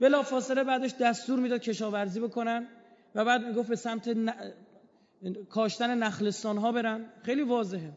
بلا 0.00 0.22
فاصله 0.22 0.64
بعدش 0.64 0.94
دستور 1.00 1.38
می‌داد 1.38 1.60
کشاورزی 1.60 2.20
بکنن 2.20 2.66
و 3.14 3.24
بعد 3.24 3.44
می‌گفت 3.44 3.68
به 3.68 3.76
سمت 3.76 4.16
کاشتن 5.50 5.98
نخلستان 5.98 6.58
ها 6.58 6.72
برن. 6.72 7.04
خیلی 7.22 7.42
واضحه. 7.42 7.92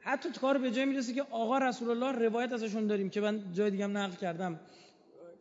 حتی 0.00 0.30
کار 0.30 0.58
به 0.58 0.70
جای 0.70 0.84
می‌رسه 0.84 1.12
که 1.12 1.22
آقا 1.22 1.58
رسول 1.58 1.90
الله 1.90 2.26
روایت 2.28 2.52
ازشون 2.52 2.86
داریم 2.86 3.10
که 3.10 3.20
من 3.20 3.52
جای 3.52 3.70
دیگه 3.70 3.84
هم 3.84 3.96
نقل 3.98 4.16
کردم. 4.16 4.60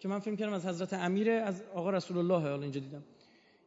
که 0.05 0.09
من 0.09 0.19
فکر 0.19 0.35
کردم 0.35 0.53
از 0.53 0.65
حضرت 0.65 0.93
امیر 0.93 1.31
از 1.31 1.61
آقا 1.73 1.89
رسول 1.89 2.17
الله 2.17 2.49
حالا 2.49 2.61
اینجا 2.61 2.79
دیدم 2.79 3.03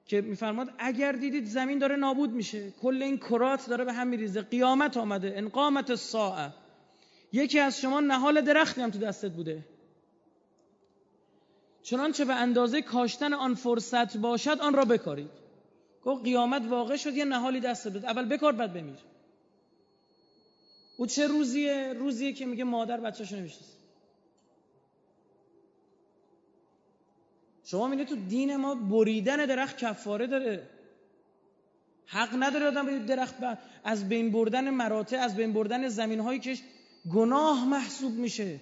که 0.07 0.21
میفرماد 0.21 0.68
اگر 0.78 1.12
دیدید 1.12 1.45
زمین 1.45 1.78
داره 1.78 1.97
نابود 1.97 2.30
میشه 2.30 2.71
کل 2.71 3.02
این 3.02 3.18
کرات 3.18 3.66
داره 3.68 3.85
به 3.85 3.92
هم 3.92 4.07
میریزه 4.07 4.42
قیامت 4.42 4.97
آمده 4.97 5.33
انقامت 5.37 5.90
الساعه. 5.90 6.52
یکی 7.33 7.59
از 7.59 7.80
شما 7.80 8.00
نهال 8.00 8.40
درختی 8.40 8.80
هم 8.80 8.90
تو 8.90 8.99
دستت 8.99 9.33
بوده. 9.33 9.64
چنانچه 11.83 12.25
به 12.25 12.35
اندازه 12.35 12.83
کاشتن 12.83 13.33
آن 13.33 13.54
فرصت 13.54 14.16
باشد 14.16 14.61
آن 14.61 14.75
را 14.75 14.85
بکارید. 14.85 15.30
گفت 16.04 16.25
قیامت 16.25 16.62
واقع 16.68 16.97
شد 16.97 17.14
یه 17.14 17.25
نهالی 17.25 17.61
دست 17.61 17.92
بود. 17.92 18.04
اول 18.04 18.28
بکار 18.28 18.52
بعد 18.52 18.73
بمیر. 18.73 18.99
او 20.97 21.07
چه 21.07 21.26
روزیه؟ 21.26 21.92
روزیه 21.92 22.33
که 22.33 22.47
میگه 22.47 22.64
مادر 22.64 23.00
بچه‌شو 23.00 23.37
نمی‌شناسه. 23.37 23.78
شما 27.71 27.89
میگه 27.89 28.05
تو 28.05 28.17
دین 28.17 28.57
ما 28.57 28.75
بریدن 28.75 29.47
درخت 29.47 29.79
کفاره 29.79 30.27
داره. 30.27 30.69
حق 32.07 32.29
نداره 32.39 32.67
آدم 32.67 32.87
به 32.87 32.99
درخت 32.99 33.35
از 33.85 34.09
بین 34.09 34.33
بردن 34.33 34.71
مراتع 34.71 35.17
از 35.17 35.37
بین 35.37 35.53
بردن 35.53 35.89
زمین 35.89 36.21
هایی 36.21 36.41
که 36.41 36.57
گناه 37.15 37.69
محسوب 37.69 38.13
میشه. 38.13 38.61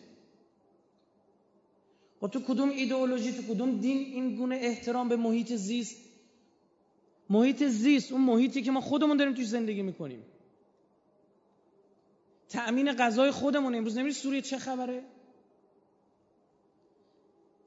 و 2.23 2.27
تو 2.27 2.41
کدوم 2.41 2.69
ایدئولوژی 2.69 3.33
تو 3.33 3.55
کدوم 3.55 3.81
دین 3.81 3.99
این 3.99 4.37
گونه 4.37 4.57
احترام 4.57 5.09
به 5.09 5.17
محیط 5.17 5.53
زیست؟ 5.53 5.97
محیط 7.31 7.65
زیست 7.65 8.13
اون 8.13 8.21
محیطی 8.21 8.63
که 8.63 8.71
ما 8.71 8.81
خودمون 8.81 9.17
داریم 9.17 9.35
توش 9.35 9.47
زندگی 9.47 9.83
می‌کنیم. 9.83 10.23
تأمین 12.49 12.93
غذای 12.93 13.31
خودمون 13.31 13.75
امروز 13.75 13.99
نمیری 13.99 14.15
سوریه 14.15 14.43
چه 14.43 14.59
خبره؟ 14.59 15.03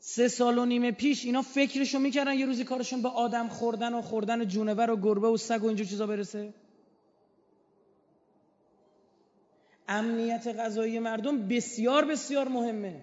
سه 0.09 0.27
سال 0.27 0.57
و 0.57 0.65
نیم 0.65 0.91
پیش 0.91 1.25
اینا 1.25 1.41
فکرشو 1.41 1.99
می‌کردن 1.99 2.33
یه 2.33 2.45
روزی 2.45 2.63
کارشون 2.63 3.01
به 3.01 3.09
آدم 3.09 3.47
خوردن 3.47 3.93
و 3.93 4.01
خوردن 4.01 4.45
جونور 4.47 4.89
و 4.89 4.97
گربه 4.97 5.27
و 5.27 5.37
سگ 5.37 5.63
و 5.63 5.67
اینجور 5.67 5.87
چیزا 5.87 6.07
برسه. 6.07 6.53
امنیت 9.87 10.47
غذایی 10.47 10.99
مردم 10.99 11.47
بسیار 11.47 12.05
بسیار 12.05 12.47
مهمه. 12.47 13.01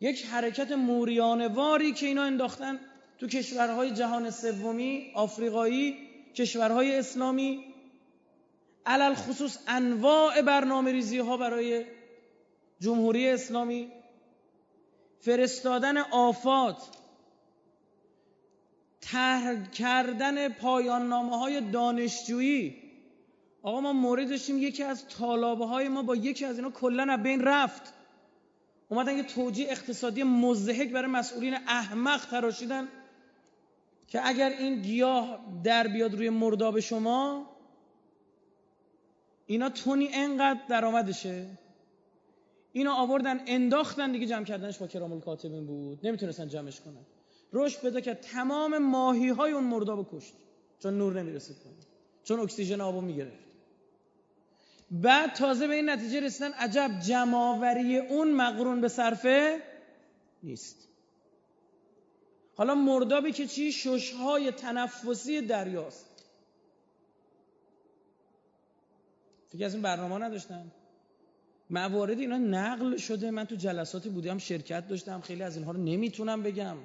یک 0.00 0.26
حرکت 0.26 0.72
موریانواری 0.72 1.92
که 1.92 2.06
اینا 2.06 2.22
انداختن 2.22 2.78
تو 3.18 3.26
کشورهای 3.26 3.90
جهان 3.90 4.30
سومی 4.30 5.12
آفریقایی 5.14 5.96
کشورهای 6.34 6.96
اسلامی 6.96 7.64
علل 8.86 9.14
خصوص 9.14 9.58
انواع 9.68 10.42
برنامه 10.42 10.92
ریزی 10.92 11.18
ها 11.18 11.36
برای 11.36 11.84
جمهوری 12.80 13.28
اسلامی. 13.28 13.99
فرستادن 15.20 15.96
آفات 15.98 16.76
طرح 19.00 19.70
کردن 19.70 20.48
پایان 20.48 21.08
نامه 21.08 21.38
های 21.38 21.60
دانشجویی. 21.60 22.76
آقا 23.62 23.80
ما 23.80 23.92
مورد 23.92 24.28
داشتیم 24.28 24.58
یکی 24.58 24.82
از 24.82 25.08
طالابه 25.08 25.66
های 25.66 25.88
ما 25.88 26.02
با 26.02 26.16
یکی 26.16 26.44
از 26.44 26.56
اینا 26.58 26.70
کلا 26.70 27.12
از 27.12 27.22
بین 27.22 27.40
رفت. 27.40 27.92
اومدن 28.88 29.16
یه 29.16 29.22
توجیه 29.22 29.70
اقتصادی 29.70 30.22
مزهک 30.22 30.90
برای 30.90 31.10
مسئولین 31.10 31.54
احمق 31.54 32.26
تراشیدن 32.26 32.88
که 34.08 34.26
اگر 34.28 34.50
این 34.50 34.82
گیاه 34.82 35.38
در 35.64 35.88
بیاد 35.88 36.14
روی 36.14 36.30
مرداب 36.30 36.80
شما 36.80 37.46
اینا 39.46 39.70
تونی 39.70 40.08
انقدر 40.12 40.60
درآمدشه؟ 40.68 41.46
اینا 42.72 42.94
آوردن 42.94 43.40
انداختن 43.46 44.12
دیگه 44.12 44.26
جمع 44.26 44.44
کردنش 44.44 44.78
با 44.78 44.86
کرام 44.86 45.12
الکاتبین 45.12 45.66
بود. 45.66 46.06
نمی‌تونستن 46.06 46.48
جمعش 46.48 46.80
کنن. 46.80 47.06
رشد 47.52 47.82
بده 47.82 48.00
که 48.00 48.14
تمام 48.14 48.78
ماهی 48.78 49.28
های 49.28 49.52
اون 49.52 49.64
مرداب 49.64 50.08
کشت. 50.12 50.32
چون 50.78 50.98
نور 50.98 51.22
نمی‌رسید 51.22 51.56
کنه 51.58 51.72
چون 52.24 52.40
اکسیژن 52.40 52.80
آبو 52.80 53.00
می‌گرفت. 53.00 53.50
بعد 54.90 55.32
تازه 55.34 55.66
به 55.66 55.74
این 55.74 55.90
نتیجه 55.90 56.20
رسیدن 56.20 56.52
عجب 56.52 56.90
جمعآوری 57.06 57.98
اون 57.98 58.32
مقرون 58.32 58.80
به 58.80 58.88
صرفه 58.88 59.62
نیست. 60.42 60.88
حالا 62.56 62.74
مردابی 62.74 63.32
که 63.32 63.46
چی؟ 63.46 63.72
ششهای 63.72 64.52
تنفسی 64.52 65.40
دریاست. 65.40 66.24
فکر 69.48 69.64
از 69.64 69.74
این 69.74 69.82
برنامه 69.82 70.18
نداشتن؟ 70.18 70.72
موارد 71.70 72.18
اینا 72.18 72.38
نقل 72.38 72.96
شده. 72.96 73.30
من 73.30 73.44
تو 73.44 73.56
جلساتی 73.56 74.08
بودم 74.08 74.38
شرکت 74.38 74.88
داشتم. 74.88 75.20
خیلی 75.20 75.42
از 75.42 75.56
اینها 75.56 75.72
رو 75.72 75.82
نمی‌تونم 75.82 76.42
بگم. 76.42 76.76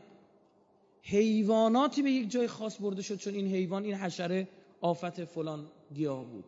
حیواناتی 1.01 2.01
به 2.01 2.11
یک 2.11 2.31
جای 2.31 2.47
خاص 2.47 2.81
برده 2.81 3.01
شد 3.01 3.15
چون 3.15 3.33
این 3.33 3.47
حیوان 3.47 3.83
این 3.83 3.95
حشره 3.95 4.47
آفت 4.81 5.25
فلان 5.25 5.67
گیاه 5.93 6.25
بود. 6.25 6.45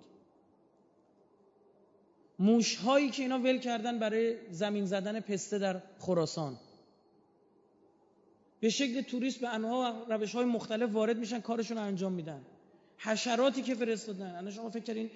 موش 2.40 2.76
هایی 2.76 3.10
که 3.10 3.22
اینا 3.22 3.40
ول 3.40 3.58
کردن 3.58 4.00
برای 4.00 4.36
زمین 4.52 4.86
زدن 4.86 5.20
پسته 5.20 5.58
در 5.58 5.82
خراسان. 6.00 6.58
به 8.60 8.70
شکل 8.70 9.02
توریست 9.02 9.40
به 9.40 9.50
انواع 9.50 9.94
روش 10.10 10.36
های 10.36 10.46
مختلف 10.46 10.94
وارد 10.94 11.18
میشن 11.18 11.40
کارشون 11.40 11.78
رو 11.78 11.84
انجام 11.84 12.14
میدن. 12.14 12.42
حشراتی 12.98 13.62
که 13.62 13.76
فرستادن. 13.76 14.36
الان 14.36 14.52
شما 14.52 14.70
فکر 14.70 14.84
کردین 14.84 15.10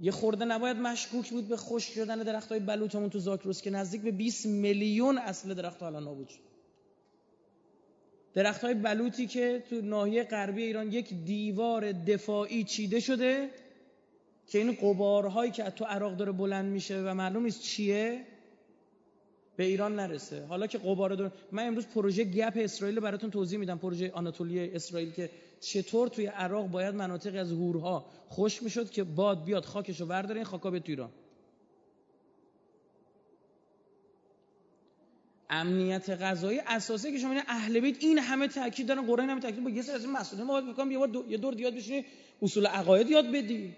یه 0.00 0.10
خورده 0.10 0.44
نباید 0.44 0.76
مشکوک 0.76 1.30
بود 1.30 1.48
به 1.48 1.56
خشک 1.56 1.92
شدن 1.92 2.18
درخت 2.18 2.48
های 2.48 2.60
بلوطمون 2.60 3.10
تو 3.10 3.18
زاکروس 3.18 3.62
که 3.62 3.70
نزدیک 3.70 4.02
به 4.02 4.10
20 4.10 4.46
میلیون 4.46 5.18
اصل 5.18 5.54
درخت 5.54 5.82
الان 5.82 6.04
نابود 6.04 6.28
شد. 6.28 6.48
درخت 8.34 8.64
های 8.64 8.74
بلوطی 8.74 9.26
که 9.26 9.62
تو 9.70 9.80
ناحیه 9.80 10.24
غربی 10.24 10.62
ایران 10.62 10.92
یک 10.92 11.14
دیوار 11.24 11.92
دفاعی 11.92 12.64
چیده 12.64 13.00
شده 13.00 13.50
که 14.46 14.58
این 14.58 14.72
قبارهایی 14.72 15.50
که 15.50 15.62
تو 15.62 15.84
عراق 15.84 16.16
داره 16.16 16.32
بلند 16.32 16.72
میشه 16.72 17.02
و 17.02 17.14
معلوم 17.14 17.42
نیست 17.42 17.62
چیه 17.62 18.24
به 19.56 19.64
ایران 19.64 19.96
نرسه. 19.96 20.44
حالا 20.44 20.66
که 20.66 20.78
قباره 20.78 21.16
داره 21.16 21.32
من 21.52 21.66
امروز 21.66 21.86
پروژه 21.86 22.24
گپ 22.24 22.52
اسرائیل 22.56 23.00
براتون 23.00 23.30
توضیح 23.30 23.58
میدم 23.58 23.78
پروژه 23.78 24.10
آناتولی 24.12 24.60
اسرائیل 24.60 25.10
که 25.10 25.30
چطور 25.60 26.08
توی 26.08 26.26
عراق 26.26 26.66
باید 26.66 26.94
مناطق 26.94 27.34
از 27.40 27.52
هورها 27.52 28.06
خوش 28.28 28.62
می‌شد 28.62 28.90
که 28.90 29.04
باد 29.04 29.44
بیاد 29.44 29.64
خاکشو 29.64 30.06
برداره 30.06 30.36
این 30.36 30.44
خاکا 30.44 30.70
به 30.70 30.82
ایران 30.84 31.10
امنیت 35.50 36.10
غذایی 36.10 36.60
اساسی 36.66 37.12
که 37.12 37.18
شما 37.18 37.32
این 37.32 37.42
اهل 37.48 37.80
بیت 37.80 37.96
این 38.00 38.18
همه 38.18 38.48
تاکید 38.48 38.86
دارن 38.86 39.06
قرآن 39.06 39.30
همه 39.30 39.40
تاکید 39.40 39.64
با 39.64 39.70
یه 39.70 39.82
سری 39.82 39.94
از 39.94 40.06
مسئولین 40.06 40.46
ما 40.46 40.60
باید 40.60 40.92
یه 40.92 41.06
دو... 41.06 41.24
یه 41.28 41.38
دور 41.38 41.60
یاد 41.60 41.74
بشینی 41.74 42.04
اصول 42.42 42.66
عقاید 42.66 43.10
یاد 43.10 43.32
بدی. 43.32 43.76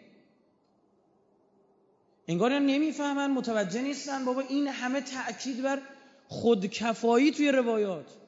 انگار 2.28 2.58
نمی‌فهمن 2.58 3.30
متوجه 3.30 3.82
نیستن. 3.82 4.24
بابا 4.24 4.40
این 4.40 4.68
همه 4.68 5.00
تاکید 5.00 5.62
بر 5.62 5.82
خودکفایی 6.28 7.30
توی 7.30 7.52
روایات. 7.52 8.19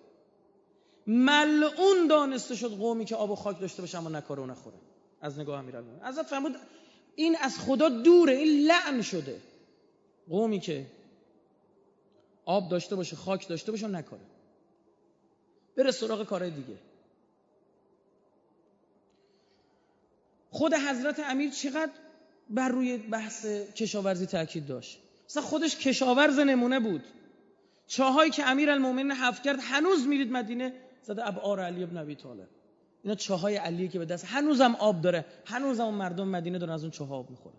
ملعون 1.06 2.06
دانسته 2.08 2.54
شد 2.54 2.70
قومی 2.70 3.04
که 3.04 3.16
آب 3.16 3.30
و 3.30 3.34
خاک 3.34 3.60
داشته 3.60 3.82
باشه 3.82 3.98
اما 3.98 4.10
نکاره 4.10 4.42
و 4.42 4.46
نخوره. 4.46 4.76
از 5.20 5.38
نگاه 5.38 5.58
امیرالمومنین 5.58 6.02
ازت 6.02 6.26
فرمود 6.26 6.56
این 7.16 7.36
از 7.40 7.58
خدا 7.58 7.88
دوره 7.88 8.32
این 8.32 8.66
لعن 8.66 9.02
شده. 9.02 9.40
قومی 10.28 10.60
که 10.60 10.86
آب 12.44 12.68
داشته 12.68 12.96
باشه 12.96 13.16
خاک 13.16 13.48
داشته 13.48 13.72
باشه 13.72 13.88
نکاره. 13.88 14.22
بره 15.76 15.90
سراغ 15.90 16.26
کارهای 16.26 16.50
دیگه. 16.50 16.78
خود 20.50 20.74
حضرت 20.74 21.20
امیر 21.20 21.50
چقدر 21.50 21.92
بر 22.50 22.68
روی 22.68 22.96
بحث 22.96 23.46
کشاورزی 23.46 24.26
تاکید 24.26 24.66
داشت؟ 24.66 24.98
مثلا 25.28 25.42
خودش 25.42 25.76
کشاورز 25.76 26.38
نمونه 26.38 26.80
بود. 26.80 27.02
چاهایی 27.86 28.30
که 28.30 28.48
امیر 28.48 28.70
المومنین 28.70 29.10
حفظ 29.12 29.40
کرد 29.40 29.58
هنوز 29.62 30.06
میرید 30.06 30.32
مدینه 30.32 30.72
زده 31.02 31.28
ابعار 31.28 31.60
علی 31.60 31.82
ابن 31.82 31.96
ابی 31.96 32.14
طالب. 32.14 32.48
اینا 33.02 33.14
چاهای 33.14 33.56
علیه 33.56 33.88
که 33.88 33.98
به 33.98 34.04
دست 34.04 34.24
هنوزم 34.24 34.74
آب 34.74 35.00
داره. 35.00 35.24
هنوزم 35.44 35.88
مردم 35.88 36.28
مدینه 36.28 36.58
دارن 36.58 36.72
از 36.72 36.82
اون 36.82 36.90
چاه 36.90 37.12
آب 37.14 37.30
می‌خوره 37.30 37.54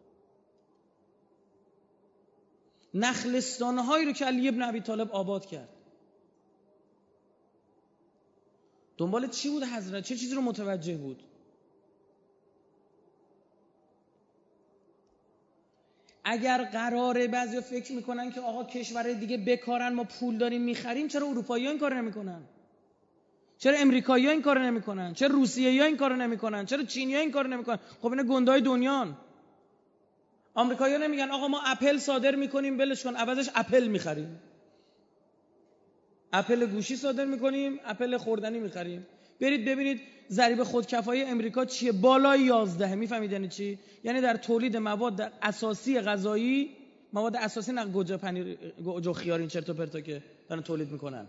نخلستان 2.93 3.77
هایی 3.77 4.05
رو 4.05 4.11
که 4.11 4.25
علی 4.25 4.47
ابن 4.47 4.61
ابی 4.61 4.81
طالب 4.81 5.11
آباد 5.11 5.45
کرد. 5.45 5.69
دنبال 8.97 9.29
چی 9.29 9.49
بود 9.49 9.63
حضرت؟ 9.63 10.03
چه 10.03 10.15
چیزی 10.15 10.35
رو 10.35 10.41
متوجه 10.41 10.97
بود؟ 10.97 11.23
اگر 16.23 16.63
قراره 16.63 17.27
بعضی 17.27 17.61
فکر 17.61 17.93
می‌کنن 17.93 18.31
که 18.31 18.41
آقا 18.41 18.63
کشور 18.63 19.13
دیگه 19.13 19.37
بکارن 19.37 19.93
ما 19.93 20.03
پول 20.03 20.37
داریم 20.37 20.61
می‌خریم 20.61 21.07
چرا 21.07 21.27
اروپایی 21.27 21.67
این 21.67 21.79
کار 21.79 21.93
نمی‌کنن؟ 21.93 22.43
چرا 23.63 23.77
امریکایی 23.77 24.29
این 24.29 24.41
کار 24.41 24.59
نمی‌کنن؟ 24.59 25.13
چرا 25.13 25.27
روسیه 25.27 25.83
این 25.83 25.97
کار 25.97 26.15
نمی‌کنن؟ 26.15 26.65
چرا 26.65 26.83
چینی 26.83 27.15
این 27.15 27.31
کار 27.31 27.47
نمی‌کنن؟ 27.47 27.79
خب 28.01 28.07
اینا 28.07 28.23
گندای 28.23 28.61
دنیان. 28.61 29.17
آمریکایی‌ها 30.53 30.99
نمیگن 31.01 31.31
آقا 31.31 31.47
ما 31.47 31.61
اپل 31.65 31.97
صادر 31.97 32.35
می‌کنیم 32.35 32.77
بلش 32.77 33.03
کن 33.03 33.15
عوضش 33.15 33.49
اپل 33.55 33.87
می‌خریم. 33.87 34.39
اپل 36.33 36.65
گوشی 36.65 36.95
صادر 36.95 37.25
می‌کنیم 37.25 37.79
اپل 37.85 38.17
خوردنی 38.17 38.59
می‌خریم. 38.59 39.07
برید 39.41 39.65
ببینید 39.65 40.01
ضریب 40.29 40.63
خودکفایی 40.63 41.21
امریکا 41.21 41.65
چیه؟ 41.65 41.91
بالای 41.91 42.41
11 42.41 42.95
می‌فهمید 42.95 43.31
یعنی 43.31 43.47
چی؟ 43.47 43.79
یعنی 44.03 44.21
در 44.21 44.37
تولید 44.37 44.77
مواد 44.77 45.33
اساسی 45.41 46.01
غذایی 46.01 46.69
مواد 47.13 47.35
اساسی 47.35 47.71
نه 47.71 47.85
گوجه 47.85 48.17
پنیر 48.17 48.57
گوجه 48.83 49.13
خیار 49.13 49.39
این 49.39 49.47
چرت 49.47 49.69
و 49.69 49.73
پرتا 49.73 50.01
که 50.01 50.23
دارن 50.49 50.61
تولید 50.61 50.91
می‌کنن. 50.91 51.27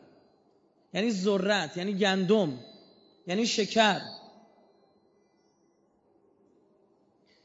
یعنی 0.95 1.11
ذرت 1.11 1.77
یعنی 1.77 1.95
گندم 1.95 2.59
یعنی 3.27 3.47
شکر. 3.47 4.01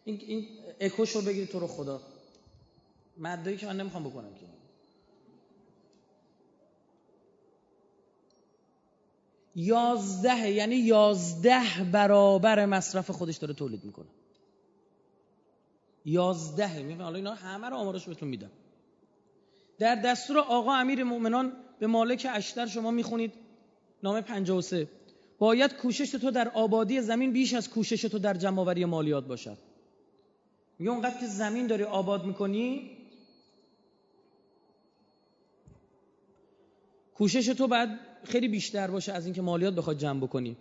این 0.04 0.20
این 0.22 0.48
اکوش 0.80 1.12
رو 1.12 1.46
تو 1.46 1.60
رو 1.60 1.68
خدا. 1.68 2.02
مدایی 3.18 3.58
که 3.58 3.66
من 3.66 3.78
نمی‌خوام 3.78 4.04
بکنم 4.04 4.34
که. 4.34 4.46
یازده 9.56 10.50
یعنی 10.50 10.76
یازده 10.76 11.84
برابر 11.92 12.66
مصرف 12.66 13.10
خودش 13.12 13.38
داره 13.38 13.54
تولید 13.54 13.84
می‌کنه. 13.84 14.08
یازده 16.06 16.82
میفهم 16.82 17.04
حالا 17.04 17.16
اینا 17.16 17.34
همه 17.34 17.70
رو 17.70 17.76
آمارش 17.76 18.06
بهتون 18.06 18.30
میدم. 18.30 18.52
در 19.80 19.96
دستور 19.96 20.40
آقا 20.40 20.74
امیر 20.74 21.04
مؤمنان 21.04 21.54
به 21.80 21.88
مالک 21.88 22.28
اشتر 22.34 22.66
شما 22.66 22.92
می‌خونید. 22.92 23.34
نامه 24.04 24.22
53 24.22 24.88
باید 25.40 25.74
کوشش 25.74 26.12
تو 26.12 26.32
در 26.32 26.50
آبادی 26.50 27.02
زمین 27.02 27.32
بیش 27.32 27.54
از 27.54 27.70
کوشش 27.70 28.02
تو 28.02 28.20
در 28.20 28.34
جمعآوری 28.34 28.86
مالیات 28.86 29.28
باشد. 29.28 29.58
میگه 30.80 30.92
اونقدر 30.92 31.20
که 31.20 31.28
زمین 31.28 31.68
داری 31.68 31.84
آباد 31.84 32.26
می‌کنی 32.26 32.92
کوشش 37.16 37.46
تو 37.46 37.68
باید 37.68 37.90
خیلی 38.24 38.48
بیشتر 38.48 38.88
باشه 38.92 39.14
از 39.14 39.26
اینکه 39.26 39.42
مالیات 39.42 39.76
بخواد 39.76 39.98
جمع 39.98 40.20
بکنی. 40.20 40.58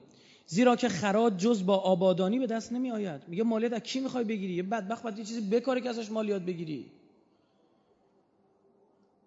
زیرا 0.46 0.76
که 0.76 0.88
خراج 0.88 1.37
جز 1.37 1.66
با 1.66 1.76
آبادانی 1.76 2.38
به 2.38 2.46
دست 2.46 2.72
نمی 2.72 2.90
آید 2.90 3.22
میگه 3.28 3.42
مالیات 3.42 3.72
از 3.72 3.80
کی 3.80 4.00
می‌خوای 4.00 4.25
بگیری؟ 4.25 4.54
یه 4.54 4.62
بدبخت 4.62 5.02
باید 5.02 5.18
یه 5.18 5.25
چیزی 5.25 5.40
بکاره 5.40 5.80
که 5.80 5.88
ازش 5.88 6.10
مالیات 6.10 6.42
بگیری. 6.42 6.87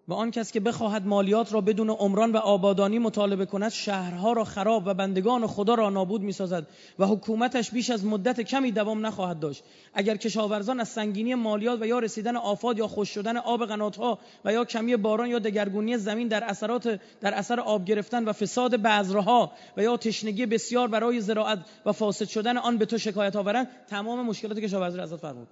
و 0.07 0.13
آن 0.13 0.31
کس 0.31 0.51
که 0.51 0.59
بخواهد 0.59 1.05
مالیات 1.05 1.53
را 1.53 1.61
بدون 1.61 1.89
عمران 1.89 2.31
و 2.31 2.37
آبادانی 2.37 2.99
مطالبه 2.99 3.45
کند 3.45 3.71
شهرها 3.71 4.33
را 4.33 4.43
خراب 4.43 4.83
و 4.85 4.93
بندگان 4.93 5.47
خدا 5.47 5.73
را 5.75 5.89
نابود 5.89 6.21
می‌سازد 6.21 6.67
و 6.99 7.05
حکومتش 7.05 7.71
بیش 7.71 7.89
از 7.89 8.05
مدت 8.05 8.41
کمی 8.41 8.71
دوام 8.71 9.05
نخواهد 9.05 9.39
داشت. 9.39 9.63
اگر 9.93 10.17
کشاورزان 10.17 10.79
از 10.79 10.89
سنگینی 10.89 11.35
مالیات 11.35 11.81
و 11.81 11.87
یا 11.87 11.99
رسیدن 11.99 12.35
آفات 12.35 12.77
یا 12.77 12.87
خوش 12.87 13.09
شدن 13.09 13.37
آب 13.37 13.65
قناتها 13.65 14.19
و 14.45 14.53
یا 14.53 14.65
کمی 14.65 14.95
باران 14.95 15.29
یا 15.29 15.39
دگرگونی 15.39 15.97
زمین 15.97 16.27
در 16.27 16.43
اثرات 16.43 16.99
در 17.21 17.33
اثر 17.33 17.59
آب 17.59 17.85
گرفتن 17.85 18.25
و 18.25 18.33
فساد 18.33 18.75
بذرها 18.75 19.51
و 19.77 19.83
یا 19.83 19.97
تشنگی 19.97 20.45
بسیار 20.45 20.87
برای 20.87 21.21
زراعت 21.21 21.59
و 21.85 21.91
فاسد 21.91 22.25
شدن 22.25 22.57
آن 22.57 22.77
به 22.77 22.85
تو 22.85 22.97
شکایت 22.97 23.35
آورند 23.35 23.67
تمام 23.87 24.25
مشکلات 24.25 24.59
کشاورزی 24.59 24.97
را 24.97 25.03
ازت 25.03 25.15
فرمود. 25.15 25.47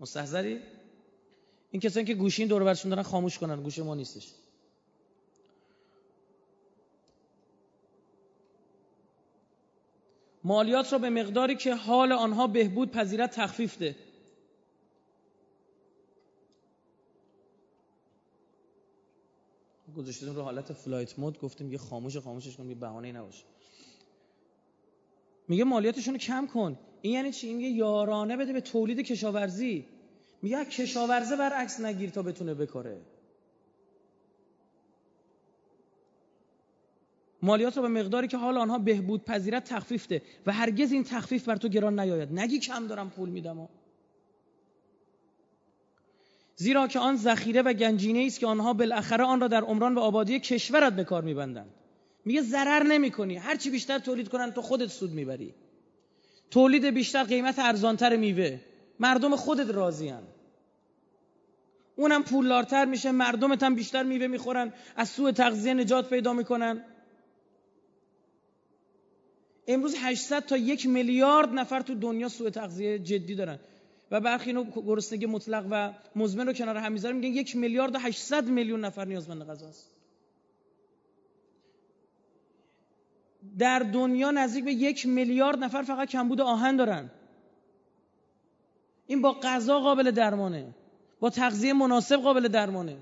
مستحضری؟ 0.00 0.58
این 1.70 1.80
کسانی 1.80 2.06
که 2.06 2.14
گوشین 2.14 2.48
دور 2.48 2.64
برشون 2.64 2.90
دارن 2.90 3.02
خاموش 3.02 3.38
کنن 3.38 3.62
گوش 3.62 3.78
ما 3.78 3.94
نیستش. 3.94 4.32
مالیات 10.44 10.92
را 10.92 10.98
به 10.98 11.10
مقداری 11.10 11.56
که 11.56 11.74
حال 11.74 12.12
آنها 12.12 12.46
بهبود 12.46 12.90
پذیرت 12.90 13.30
تخفیف 13.30 13.78
ده 13.78 13.96
گذاشتیم 19.96 20.34
رو 20.34 20.42
حالت 20.42 20.72
فلایت 20.72 21.18
مود 21.18 21.40
گفتیم 21.40 21.72
یه 21.72 21.78
خاموش 21.78 22.16
خاموشش 22.16 22.56
کن 22.56 22.68
یه 22.68 22.74
بهانه‌ای 22.74 23.12
نباشه. 23.12 23.44
میگه 25.48 25.64
مالیاتشون 25.64 26.14
رو 26.14 26.20
کم 26.20 26.46
کن. 26.46 26.78
این 27.02 27.14
یعنی 27.14 27.32
چی؟ 27.32 27.48
این 27.48 27.60
یارانه 27.60 28.36
بده 28.36 28.52
به 28.52 28.60
تولید 28.60 29.00
کشاورزی. 29.00 29.86
میگه 30.46 30.64
کشاورزه 30.64 31.36
برعکس 31.36 31.80
نگیر 31.80 32.10
تا 32.10 32.22
بتونه 32.22 32.54
بکاره. 32.54 33.00
مالیات 37.42 37.76
رو 37.76 37.82
به 37.82 37.88
مقداری 37.88 38.28
که 38.28 38.36
حال 38.36 38.58
آنها 38.58 38.78
بهبود 38.78 39.24
پذیرت 39.24 39.64
تخفیف 39.64 40.06
ده 40.06 40.22
و 40.46 40.52
هرگز 40.52 40.92
این 40.92 41.04
تخفیف 41.04 41.48
بر 41.48 41.56
تو 41.56 41.68
گران 41.68 42.00
نیاید. 42.00 42.32
نگی 42.32 42.58
کم 42.58 42.86
دارم 42.86 43.10
پول 43.10 43.28
میدم 43.28 43.68
زیرا 46.56 46.86
که 46.86 46.98
آن 46.98 47.16
ذخیره 47.16 47.62
و 47.62 47.72
گنجینه 47.72 48.24
است 48.26 48.40
که 48.40 48.46
آنها 48.46 48.72
بالاخره 48.72 49.24
آن 49.24 49.40
را 49.40 49.48
در 49.48 49.64
عمران 49.64 49.94
و 49.94 50.00
آبادی 50.00 50.40
کشورت 50.40 50.92
به 50.92 51.04
کار 51.04 51.22
میبندند. 51.22 51.74
میگه 52.24 52.42
ضرر 52.42 52.82
نمی‌کنی. 52.82 53.36
هر 53.36 53.56
چی 53.56 53.70
بیشتر 53.70 53.98
تولید 53.98 54.28
کنن 54.28 54.52
تو 54.52 54.62
خودت 54.62 54.88
سود 54.88 55.10
می‌بری. 55.10 55.54
تولید 56.50 56.84
بیشتر 56.84 57.24
قیمت 57.24 57.58
ارزانتر 57.58 58.16
میوه. 58.16 58.60
مردم 59.00 59.36
خودت 59.36 59.70
راضیان 59.70 60.35
اونم 61.96 62.22
پولدارتر 62.22 62.84
میشه 62.84 63.12
مردمت 63.12 63.62
هم 63.62 63.74
بیشتر 63.74 64.02
میوه 64.02 64.26
می‌خورن 64.26 64.72
از 64.96 65.08
سوء 65.08 65.32
تغذیه 65.32 65.74
نجات 65.74 66.10
پیدا 66.10 66.32
می‌کنن. 66.32 66.84
امروز 69.68 69.94
800 69.98 70.46
تا 70.46 70.56
یک 70.56 70.86
میلیارد 70.86 71.48
نفر 71.48 71.80
تو 71.80 71.94
دنیا 71.94 72.28
سوء 72.28 72.50
تغذیه 72.50 72.98
جدی 72.98 73.34
دارن. 73.34 73.58
و 74.10 74.20
برخی 74.20 74.50
اینو 74.50 74.64
گرسنگی 74.64 75.26
مطلق 75.26 75.66
و 75.70 75.92
مزمن 76.16 76.46
رو 76.46 76.52
کنار 76.52 76.76
هم 76.76 76.92
می‌ذارن 76.92 77.16
میگن 77.16 77.34
یک 77.34 77.56
میلیارد 77.56 77.94
و 77.94 77.98
800 77.98 78.48
میلیون 78.48 78.84
نفر 78.84 79.04
نیازمند 79.04 79.42
غذاست 79.42 79.90
در 83.58 83.78
دنیا 83.78 84.30
نزدیک 84.30 84.64
به 84.64 84.72
یک 84.72 85.06
میلیارد 85.06 85.64
نفر 85.64 85.82
فقط 85.82 86.08
کمبود 86.08 86.40
آهن 86.40 86.76
دارن. 86.76 87.10
این 89.06 89.22
با 89.22 89.32
غذا 89.42 89.80
قابل 89.80 90.10
درمانه. 90.10 90.74
با 91.26 91.30
تغذیه 91.30 91.72
مناسب 91.72 92.16
قابل 92.16 92.48
درمانه. 92.48 92.96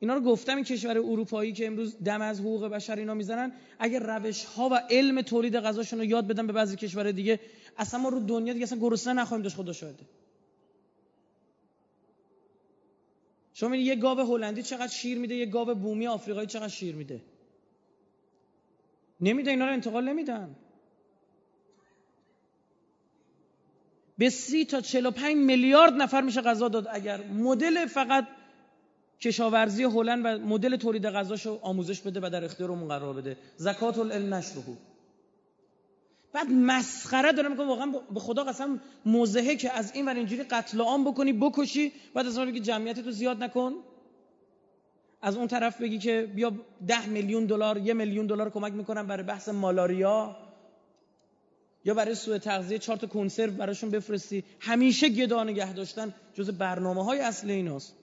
اینا 0.00 0.14
رو 0.14 0.20
گفتم 0.20 0.56
این 0.56 0.64
کشور 0.64 0.98
اروپایی 0.98 1.52
که 1.52 1.66
امروز 1.66 1.96
دم 2.04 2.22
از 2.22 2.40
حقوق 2.40 2.64
بشر 2.64 2.96
اینا 2.96 3.14
می‌زنن 3.14 3.52
اگر 3.78 4.16
روش 4.16 4.44
ها 4.44 4.68
و 4.68 4.74
علم 4.90 5.22
تولید 5.22 5.56
غذاشون 5.56 5.98
رو 5.98 6.04
یاد 6.04 6.26
بدن 6.26 6.46
به 6.46 6.52
بعضی 6.52 6.76
کشور 6.76 7.12
دیگه 7.12 7.40
اصلا 7.76 8.00
ما 8.00 8.08
رو 8.08 8.20
دنیا 8.20 8.52
دیگه 8.52 8.62
اصلا 8.62 8.78
گرسنه 8.78 9.12
نخواهیم 9.12 9.42
داشت 9.42 9.56
خدا 9.56 9.72
شاهده. 9.72 10.04
شما 13.54 13.76
یه 13.76 13.96
گاو 13.96 14.20
هلندی 14.20 14.62
چقدر 14.62 14.88
شیر 14.88 15.18
میده 15.18 15.34
یه 15.34 15.46
گاو 15.46 15.74
بومی 15.74 16.06
آفریقایی 16.06 16.46
چقدر 16.46 16.68
شیر 16.68 16.94
میده. 16.94 17.20
نمیده 19.20 19.50
اینا 19.50 19.66
رو 19.66 19.72
انتقال 19.72 20.08
نمیدن. 20.08 20.56
به 24.18 24.30
سی 24.30 24.64
تا 24.64 24.80
45 24.80 25.36
میلیارد 25.36 25.92
نفر 25.92 26.20
میشه 26.20 26.40
غذا 26.40 26.68
داد. 26.68 26.88
اگر 26.90 27.20
مدل 27.26 27.86
فقط 27.86 28.26
کشاورزی 29.20 29.84
هلند 29.84 30.24
و 30.24 30.46
مدل 30.46 30.76
تولید 30.76 31.06
غذاشو 31.06 31.58
آموزش 31.62 32.00
بده 32.00 32.20
و 32.22 32.30
در 32.30 32.44
اختیارمون 32.44 32.88
قرار 32.88 33.14
بده. 33.14 33.36
زکات 33.56 33.98
العلم 33.98 34.34
نشرهو. 34.34 34.74
بعد 36.32 36.50
مسخره 36.50 37.32
داره 37.32 37.48
می‌کنه. 37.48 37.66
واقعا 37.66 37.92
به 38.14 38.20
خدا 38.20 38.44
قسم 38.44 38.80
موزهه 39.06 39.56
که 39.56 39.72
از 39.72 39.92
این 39.94 40.06
ور 40.06 40.14
اینجوری 40.14 40.42
قتل 40.42 40.80
عام 40.80 41.04
بکنی 41.04 41.32
بکشی 41.32 41.92
بعد 42.14 42.26
از 42.26 42.38
اون 42.38 42.50
بگی 42.50 42.60
جمعیت 42.60 43.00
تو 43.00 43.10
زیاد 43.10 43.42
نکن. 43.42 43.72
از 45.22 45.36
اون 45.36 45.48
طرف 45.48 45.80
بگی 45.80 45.98
که 45.98 46.32
بیا 46.34 46.52
ده 46.86 47.06
میلیون 47.06 47.46
دلار 47.46 47.78
یه 47.78 47.94
میلیون 47.94 48.26
دلار 48.26 48.50
کمک 48.50 48.72
می‌کنم 48.72 49.06
برای 49.06 49.22
بحث 49.22 49.48
مالاریا. 49.48 50.36
یا 51.84 51.94
برای 51.94 52.14
سوء 52.14 52.38
تغذیه 52.38 52.78
چهار 52.78 52.98
تا 52.98 53.06
کنسرو 53.06 53.52
براشون 53.52 53.90
بفرستی. 53.90 54.44
همیشه 54.60 55.08
گدا 55.08 55.44
نگه 55.44 55.72
داشتن 55.72 56.14
جز 56.34 56.50
برنامه 56.50 57.04
های 57.04 57.20
اصل 57.20 57.50
ایناست. 57.50 57.96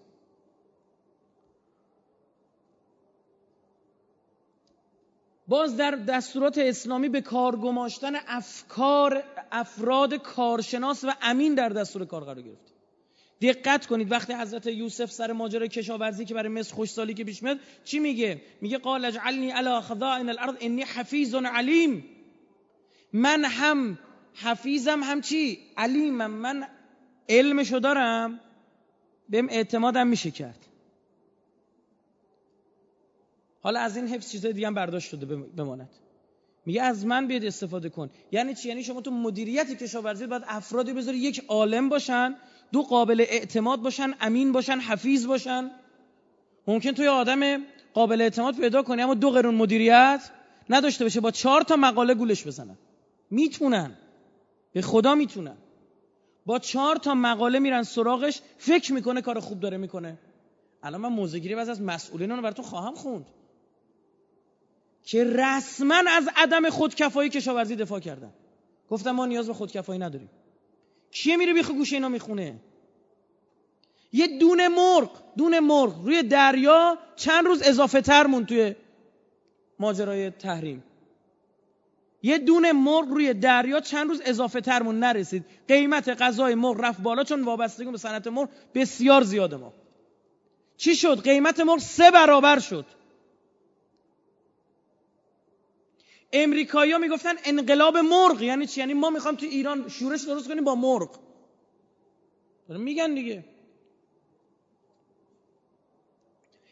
باز 5.47 5.77
در 5.77 5.91
دستورات 5.91 6.57
اسلامی 6.57 7.09
به 7.09 7.21
کار 7.21 7.55
گماشتن 7.55 8.13
افکار 8.27 9.23
افراد 9.51 10.13
کارشناس 10.13 11.03
و 11.03 11.13
امین 11.21 11.55
در 11.55 11.69
دستور 11.69 12.05
کار 12.05 12.23
قرار 12.23 12.41
گرفت. 12.41 12.73
دقت 13.41 13.85
کنید 13.85 14.11
وقتی 14.11 14.33
حضرت 14.33 14.67
یوسف 14.67 15.11
سر 15.11 15.31
ماجرای 15.31 15.67
کشاورزی 15.67 16.25
که 16.25 16.33
برای 16.33 16.49
مصر 16.49 16.75
خوشسالی 16.75 17.13
که 17.13 17.23
پیش 17.23 17.43
میاد 17.43 17.57
چی 17.83 17.99
میگه؟ 17.99 18.41
میگه 18.61 18.77
قال 18.77 19.05
اجعلنی 19.05 19.51
علی 19.51 19.81
خضائن 19.81 20.29
الارض 20.29 20.55
انی 20.59 20.83
حفیظ 20.83 21.35
علیم. 21.35 22.20
من 23.13 23.45
هم 23.45 23.97
حفیظم 24.33 25.03
هم 25.03 25.21
چی؟ 25.21 25.59
علیمم. 25.77 26.31
من 26.31 26.67
علمشو 27.29 27.79
دارم. 27.79 28.39
بهم 29.29 29.47
اعتمادم 29.49 30.07
میشه 30.07 30.31
کرد. 30.31 30.65
حالا 33.61 33.79
از 33.79 33.97
این 33.97 34.07
حفظ 34.07 34.31
چیزای 34.31 34.53
دیگه 34.53 34.67
هم 34.67 34.73
برداشت 34.73 35.09
شده 35.09 35.25
بماند. 35.35 35.89
میگه 36.65 36.81
از 36.81 37.05
من 37.05 37.27
بیاد 37.27 37.45
استفاده 37.45 37.89
کن. 37.89 38.09
یعنی 38.31 38.55
چی؟ 38.55 38.69
یعنی 38.69 38.83
شما 38.83 39.01
تو 39.01 39.11
مدیریت 39.11 39.83
کشاورزی 39.83 40.27
باید 40.27 40.43
افرادی 40.47 40.93
بذاری 40.93 41.17
یک 41.17 41.45
عالم 41.47 41.89
باشن 41.89 42.35
دو 42.71 42.81
قابل 42.81 43.25
اعتماد 43.29 43.79
باشن 43.79 44.13
امین 44.21 44.51
باشن 44.51 44.79
حفیظ 44.79 45.25
باشن. 45.25 45.71
ممکن 46.67 46.91
توی 46.91 47.07
آدم 47.07 47.63
قابل 47.93 48.21
اعتماد 48.21 48.55
پیدا 48.55 48.83
کنی 48.83 49.01
اما 49.01 49.13
دو 49.13 49.29
قرون 49.29 49.55
مدیریت 49.55 50.31
نداشته 50.69 51.05
باشه 51.05 51.19
با 51.19 51.31
چهار 51.31 51.61
تا 51.61 51.75
مقاله 51.75 52.13
گولش 52.13 52.47
بزنن. 52.47 52.77
می‌تونن. 53.31 53.97
به 54.73 54.81
خدا 54.81 55.15
می‌تونن. 55.15 55.57
با 56.45 56.59
چهار 56.59 56.95
تا 56.95 57.13
مقاله 57.13 57.59
میرن 57.59 57.83
سراغش 57.83 58.41
فکر 58.57 58.93
می‌کنه 58.93 59.21
کار 59.21 59.39
خوب 59.39 59.59
داره 59.59 59.77
می‌کنه. 59.77 60.17
الان 60.83 61.01
من 61.01 61.09
موزگیری 61.09 61.55
بعض 61.55 61.69
از 61.69 61.81
مسئولین 61.81 62.29
رو 62.29 62.41
براتون 62.41 62.65
خواهم 62.65 62.93
خوند. 62.93 63.25
که 65.03 65.23
رسما 65.23 66.03
از 66.07 66.29
عدم 66.35 66.69
خودکفایی 66.69 67.29
کشاورزی 67.29 67.75
دفاع 67.75 67.99
کردن. 67.99 68.33
گفتم 68.89 69.11
ما 69.11 69.25
نیاز 69.25 69.47
به 69.47 69.53
خودکفایی 69.53 69.99
نداریم. 69.99 70.29
کیه 71.11 71.37
میره 71.37 71.53
بیخ 71.53 71.71
گوشه 71.71 71.95
اینا 71.95 72.09
می‌خونه؟ 72.09 72.59
یه 74.13 74.27
دونه 74.39 74.67
مرغ 74.67 75.09
دونه 75.37 75.59
مرغ 75.59 76.05
روی 76.05 76.23
دریا 76.23 76.97
چند 77.15 77.45
روز 77.45 77.61
اضافه 77.61 78.01
تر 78.01 78.27
مون 78.27 78.45
توی 78.45 78.75
ماجرای 79.79 80.29
تحریم. 80.29 80.83
یه 82.23 82.37
دونه 82.37 82.71
مرغ 82.73 83.09
روی 83.09 83.33
دریا 83.33 83.79
چند 83.79 84.09
روز 84.09 84.21
اضافه 84.25 84.61
ترمون 84.61 84.99
نرسید. 84.99 85.45
قیمت 85.67 86.09
غذای 86.09 86.55
مرغ 86.55 86.81
رفت 86.81 87.01
بالا 87.01 87.23
چون 87.23 87.43
وابستگی 87.43 87.91
به 87.91 87.97
صنعت 87.97 88.27
مرغ 88.27 88.49
بسیار 88.73 89.23
زیاده 89.23 89.57
ما. 89.57 89.73
چی 90.77 90.95
شد؟ 90.95 91.21
قیمت 91.23 91.59
مرغ 91.59 91.79
سه 91.79 92.11
برابر 92.11 92.59
شد. 92.59 92.85
امریکایی‌ها 96.33 96.99
می‌گفتن 96.99 97.33
انقلاب 97.45 97.97
مرغ. 97.97 98.41
یعنی 98.41 98.67
چی؟ 98.67 98.79
یعنی 98.79 98.93
ما 98.93 99.09
می‌خوام 99.09 99.35
تو 99.35 99.45
ایران 99.45 99.89
شورش 99.89 100.21
درست 100.21 100.47
کنیم 100.47 100.63
با 100.63 100.75
مرغ. 100.75 101.19
میگن 102.69 103.13
دیگه. 103.13 103.43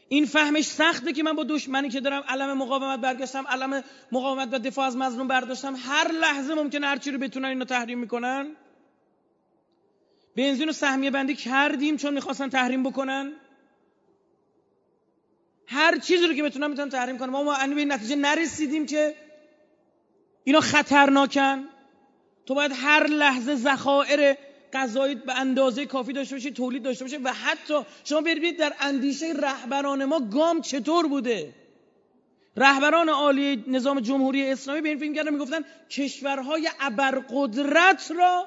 این 0.10 0.26
فهمش 0.26 0.66
سخته 0.66 1.14
که 1.14 1.24
من 1.24 1.34
با 1.34 1.44
دشمنی 1.44 1.90
که 1.90 2.00
دارم 2.00 2.24
علم 2.28 2.58
مقاومت 2.58 3.00
برگشتم 3.00 3.48
علم 3.48 3.84
مقاومت 4.12 4.50
و 4.52 4.60
دفاع 4.60 4.86
از 4.86 4.98
مظلوم 4.98 5.28
برداشتم 5.28 5.76
هر 5.76 6.12
لحظه 6.12 6.54
ممکنه 6.54 6.88
هر 6.88 6.98
چی 6.98 7.12
رو 7.12 7.20
بتونن 7.20 7.46
اینو 7.46 7.66
تحریم 7.66 8.00
می‌کنن. 8.00 8.56
بنزین 10.36 10.70
و 10.70 10.72
سهمیه 10.72 11.12
بندی 11.12 11.36
کردیم 11.36 11.98
چون 11.98 12.14
می‌خواستن 12.14 12.50
تحریم 12.50 12.84
بکنن. 12.84 13.34
هر 15.68 15.98
چیزی 15.98 16.28
رو 16.28 16.34
که 16.34 16.44
بتونن 16.44 16.68
می‌تونن 16.68 16.90
تحریم 16.90 17.18
کنن. 17.18 17.30
ما 17.30 17.44
ما 17.44 17.58
به 17.68 17.80
این 17.80 17.92
نتیجه 17.92 18.16
نرسیدیم 18.16 18.86
که 18.86 19.16
اینا 20.44 20.60
خطرناکن. 20.60 21.64
تو 22.46 22.56
باید 22.56 22.72
هر 22.76 23.08
لحظه 23.08 23.56
ذخایر 23.56 24.36
غذایی 24.74 25.16
به 25.16 25.40
اندازه 25.40 25.86
کافی 25.86 26.14
داشته 26.14 26.36
باشه 26.36 26.52
تولید 26.52 26.84
داشته 26.84 27.06
باشه 27.06 27.18
و 27.18 27.34
حتی 27.34 27.74
شما 28.04 28.22
ببینید 28.22 28.60
در 28.60 28.74
اندیشه 28.80 29.34
رهبران 29.34 30.06
ما 30.06 30.20
گام 30.20 30.62
چطور 30.62 31.08
بوده. 31.08 31.54
رهبران 32.58 33.10
عالی 33.10 33.64
نظام 33.68 34.00
جمهوری 34.00 34.52
اسلامی 34.52 34.82
به 34.82 34.90
این 34.90 35.00
فیلم 35.00 35.16
کردن 35.16 35.34
می‌گفتن 35.34 35.62
کشورهای 35.90 36.70
ابرقدرت 36.80 38.12
را 38.12 38.46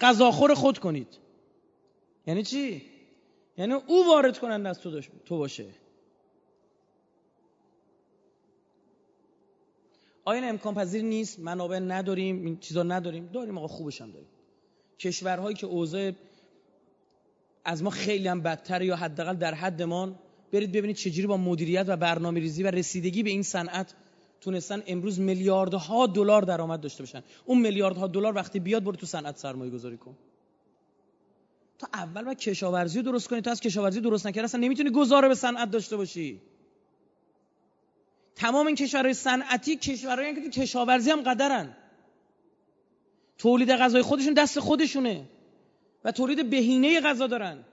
غذاخور 0.00 0.54
خود 0.54 0.78
کنید. 0.78 1.18
یعنی 2.26 2.42
چی؟ 2.42 2.82
یعنی 3.58 3.72
او 3.72 4.06
وارد 4.06 4.38
کننده 4.38 4.68
از 4.68 4.80
تو 5.26 5.38
باشه. 5.38 5.66
آیا 10.24 10.48
امکان 10.48 10.74
پذیر 10.74 11.02
نیست؟ 11.02 11.38
منابع 11.38 11.78
نداریم 11.78 12.44
این 12.44 12.58
چیزا 12.58 12.82
نداریم. 12.82 13.26
داریم 13.26 13.58
آقا 13.58 13.66
خوبش 13.66 14.00
هم 14.00 14.10
داریم. 14.10 14.28
کشورهایی 14.98 15.56
که 15.56 15.66
اوضاع 15.66 16.12
از 17.64 17.82
ما 17.82 17.90
خیلی 17.90 18.28
هم 18.28 18.40
بدتر 18.40 18.82
یا 18.82 18.96
حداقل 18.96 19.34
در 19.34 19.54
حدمان 19.54 20.18
برید 20.52 20.72
ببینید 20.72 20.96
چجوری 20.96 21.26
با 21.26 21.36
مدیریت 21.36 21.84
و 21.88 21.96
برنامه 21.96 22.40
ریزی 22.40 22.62
و 22.62 22.66
رسیدگی 22.66 23.22
به 23.22 23.30
این 23.30 23.42
صنعت 23.42 23.94
تونستن 24.40 24.82
امروز 24.86 25.20
میلیاردها 25.20 26.06
دلار 26.06 26.42
درآمد 26.42 26.80
داشته 26.80 27.02
باشن. 27.02 27.22
اون 27.44 27.60
میلیاردها 27.60 28.06
دلار 28.06 28.34
وقتی 28.34 28.60
بیاد 28.60 28.84
برو 28.84 28.96
تو 28.96 29.06
صنعت 29.06 29.36
سرمایه 29.36 29.70
گذاری 29.70 29.96
کن. 29.96 30.16
تا 31.78 31.88
اول 31.94 32.28
و 32.28 32.34
کشاورزی 32.34 33.02
درست 33.02 33.28
کنی 33.28 33.40
تا 33.40 33.50
از 33.50 33.60
کشاورزی 33.60 34.00
درست 34.00 34.26
نکردی 34.26 34.44
اصلا 34.44 34.60
نمی‌تونی 34.60 34.90
گذاره 34.90 35.28
به 35.28 35.34
صنعت 35.34 35.70
داشته 35.70 35.96
باشی. 35.96 36.40
تمام 38.34 38.66
این 38.66 38.76
کشورهای 38.76 39.14
صنعتی 39.14 39.76
کشورهایی 39.76 40.34
که 40.34 40.40
تو 40.40 40.48
کشاورزی 40.48 41.10
هم 41.10 41.22
قدرن. 41.22 41.76
تولید 43.38 43.70
غذای 43.70 44.02
خودشون 44.02 44.34
دست 44.34 44.60
خودشونه. 44.60 45.24
و 46.04 46.12
تولید 46.12 46.50
بهینه 46.50 47.00
غذا 47.00 47.26
دارن. 47.26 47.64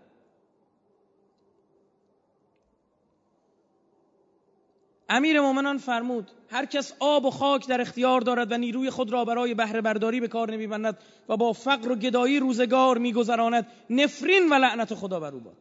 امیر 5.10 5.42
مومنان 5.42 5.78
فرمود 5.78 6.32
هر 6.50 6.66
کس 6.66 6.94
آب 7.00 7.26
و 7.26 7.32
خاک 7.32 7.68
در 7.68 7.82
اختیار 7.82 8.22
دارد 8.22 8.52
و 8.52 8.58
نیروی 8.58 8.90
خود 8.90 9.14
را 9.14 9.26
برای 9.26 9.54
بهره 9.54 9.82
برداری 9.82 10.20
به 10.20 10.28
کار 10.28 10.52
نمیبندد 10.52 10.98
و 11.30 11.38
با 11.38 11.54
فقر 11.54 11.92
و 11.92 11.96
گدایی 11.96 12.40
روزگار 12.40 12.98
میگذراند 12.98 13.68
نفرین 13.90 14.50
و 14.50 14.54
لعنت 14.54 14.94
خدا 14.94 15.20
بر 15.20 15.34
او 15.34 15.40
باد. 15.40 15.58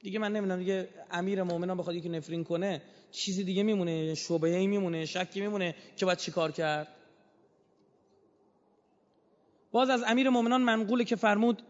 دیگه 0.00 0.18
من 0.18 0.32
نمی‌دونم 0.32 0.58
دیگه 0.58 0.88
امیر 1.10 1.42
مومنان 1.42 1.76
بخواد 1.76 1.96
یکی 1.96 2.08
نفرین 2.08 2.44
کنه 2.44 2.82
چیزی 3.10 3.44
دیگه 3.44 3.62
میمونه 3.62 4.14
شبهه‌ای 4.14 4.66
میمونه 4.66 5.04
شکی 5.04 5.40
میمونه 5.40 5.74
که 5.96 6.06
باید 6.06 6.18
چیکار 6.18 6.52
کرد؟ 6.52 6.88
باز 9.76 9.90
از 9.90 10.04
امیر 10.06 10.30
مؤمنان 10.30 10.62
منقوله 10.62 11.04
که 11.04 11.16
فرمود 11.16 11.62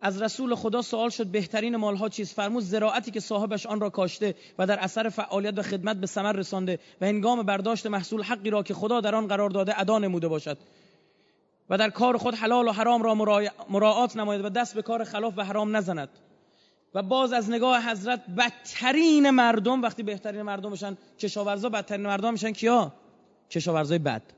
از 0.00 0.22
رسول 0.22 0.54
خدا 0.54 0.82
سوال 0.82 1.10
شد 1.10 1.26
بهترین 1.26 1.76
مالها 1.76 2.08
چیست؟ 2.08 2.34
فرمود 2.34 2.62
زراعتی 2.62 3.10
که 3.10 3.20
صاحبش 3.20 3.66
آن 3.66 3.80
را 3.80 3.90
کاشته 3.90 4.34
و 4.58 4.66
در 4.66 4.78
اثر 4.78 5.08
فعالیت 5.08 5.58
و 5.58 5.62
خدمت 5.62 5.96
به 5.96 6.06
ثمر 6.06 6.32
رسانده 6.32 6.78
و 7.00 7.06
هنگام 7.06 7.42
برداشت 7.42 7.86
محصول 7.86 8.22
حقی 8.22 8.50
را 8.50 8.62
که 8.62 8.74
خدا 8.74 9.00
در 9.00 9.14
آن 9.14 9.26
قرار 9.26 9.50
داده 9.50 9.80
ادا 9.80 9.98
نموده 9.98 10.28
باشد 10.28 10.58
و 11.70 11.78
در 11.78 11.90
کار 11.90 12.16
خود 12.16 12.34
حلال 12.34 12.68
و 12.68 12.72
حرام 12.72 13.02
را 13.02 13.14
مراعات 13.70 14.16
نماید 14.16 14.44
و 14.44 14.48
دست 14.48 14.74
به 14.74 14.82
کار 14.82 15.04
خلاف 15.04 15.34
و 15.36 15.44
حرام 15.44 15.76
نزند. 15.76 16.08
و 16.94 17.02
باز 17.02 17.32
از 17.32 17.50
نگاه 17.50 17.90
حضرت 17.90 18.22
بدترین 18.38 19.30
مردم 19.30 19.82
وقتی 19.82 20.02
بهترین 20.02 20.42
مردم 20.42 20.70
بشن 20.70 20.96
کشاورزا 21.18 21.68
بدترین 21.68 22.06
مردم 22.06 22.32
میشن 22.32 22.52
کیا؟ 22.52 22.92
کشاورزای 23.50 23.98
بد. 23.98 24.37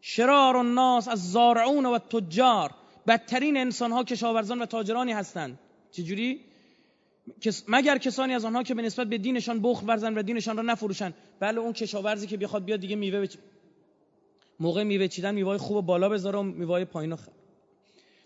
شرار 0.00 0.56
الناس 0.56 1.08
از 1.08 1.32
زارعون 1.32 1.86
و 1.86 1.98
تجار 1.98 2.70
بدترین 3.06 3.56
انسان 3.56 3.92
ها 3.92 4.04
کشاورزان 4.04 4.62
و 4.62 4.66
تاجرانی 4.66 5.12
هستند. 5.12 5.58
چجوری؟ 5.90 6.40
مگر 7.68 7.98
کسانی 7.98 8.34
از 8.34 8.44
آنها 8.44 8.62
که 8.62 8.74
به 8.74 8.82
نسبت 8.82 9.06
به 9.06 9.18
دینشان 9.18 9.62
بخل 9.62 9.86
ورزن 9.88 10.18
و 10.18 10.22
دینشان 10.22 10.56
را 10.56 10.62
نفروشند 10.62 11.14
بله 11.40 11.60
اون 11.60 11.72
کشاورزی 11.72 12.26
که 12.26 12.36
بخواد 12.36 12.64
بیاد 12.64 12.80
دیگه 12.80 12.96
میوه 12.96 13.20
بچ... 13.20 13.36
موقع 14.60 14.82
میوه 14.82 15.08
چیدن 15.08 15.34
میوه 15.34 15.58
خوب 15.58 15.86
بالا 15.86 16.08
بذاره 16.08 16.38
و 16.38 16.42
میوه 16.42 16.84
پایین 16.84 17.16
خ... 17.16 17.28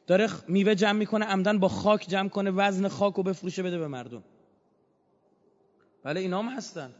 داره 0.06 0.28
میوه 0.48 0.74
جمع 0.74 0.98
می‌کنه 0.98 1.24
عمدن 1.24 1.58
با 1.58 1.68
خاک 1.68 2.06
جمع 2.08 2.28
کنه 2.28 2.50
وزن 2.50 2.88
خاک 2.88 3.14
رو 3.14 3.22
بفروشه 3.22 3.62
بده 3.62 3.78
به 3.78 3.88
مردم. 3.88 4.24
بله 6.04 6.20
اینا 6.20 6.42
هم 6.42 6.48
هستن. 6.48 6.94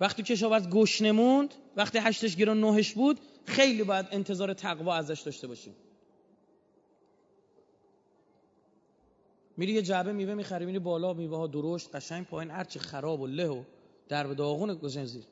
وقتی 0.00 0.22
کشاورز 0.22 0.68
گوش 0.68 1.02
نموند 1.02 1.54
وقتی 1.76 1.98
هشتش 1.98 2.36
گرون 2.36 2.60
نهش 2.60 2.92
بود 2.92 3.20
خیلی 3.46 3.84
باید 3.84 4.06
انتظار 4.10 4.54
تقوا 4.54 4.94
ازش 4.94 5.20
داشته 5.20 5.46
باشیم. 5.46 5.74
میری 9.56 9.72
یه 9.72 9.82
جعبه 9.82 10.12
میوه 10.12 10.34
می‌خری 10.34 10.66
میری 10.66 10.78
بالا 10.78 11.12
میوه 11.12 11.36
ها 11.36 11.46
درشت 11.46 11.96
قشنگ 11.96 12.26
پایین 12.26 12.50
هرچی 12.50 12.78
خراب 12.78 13.20
و 13.20 13.26
له 13.26 13.48
و 13.48 13.62
در 14.08 14.26
به 14.26 14.34
داغون 14.34 14.74
گذاشتن 14.74 15.04
زیر. 15.04 15.24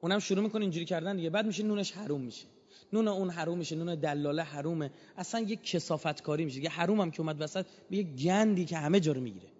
اونم 0.00 0.18
شروع 0.18 0.42
می‌کنه 0.42 0.62
اینجوری 0.62 0.84
کردن 0.84 1.16
دیگه. 1.16 1.30
بعد 1.30 1.46
میشه 1.46 1.62
نونش 1.62 1.92
حروم 1.92 2.20
میشه. 2.20 2.46
نون 2.92 3.08
اون 3.08 3.30
حروم 3.30 3.58
میشه 3.58 3.76
نون 3.76 3.94
دلاله 3.94 4.42
حرومه. 4.42 4.90
اصلا 5.16 5.40
یه 5.40 5.56
کسافت 5.56 6.22
کاری 6.22 6.44
میشه. 6.44 6.60
یه 6.60 6.70
حروم 6.70 7.00
هم 7.00 7.10
که 7.10 7.20
اومد 7.20 7.40
وسط 7.40 7.66
یه 7.90 8.02
گندی 8.02 8.64
که 8.64 8.76
همه 8.76 9.00
جا 9.00 9.12
رو 9.12 9.20
می‌گیره. 9.20 9.51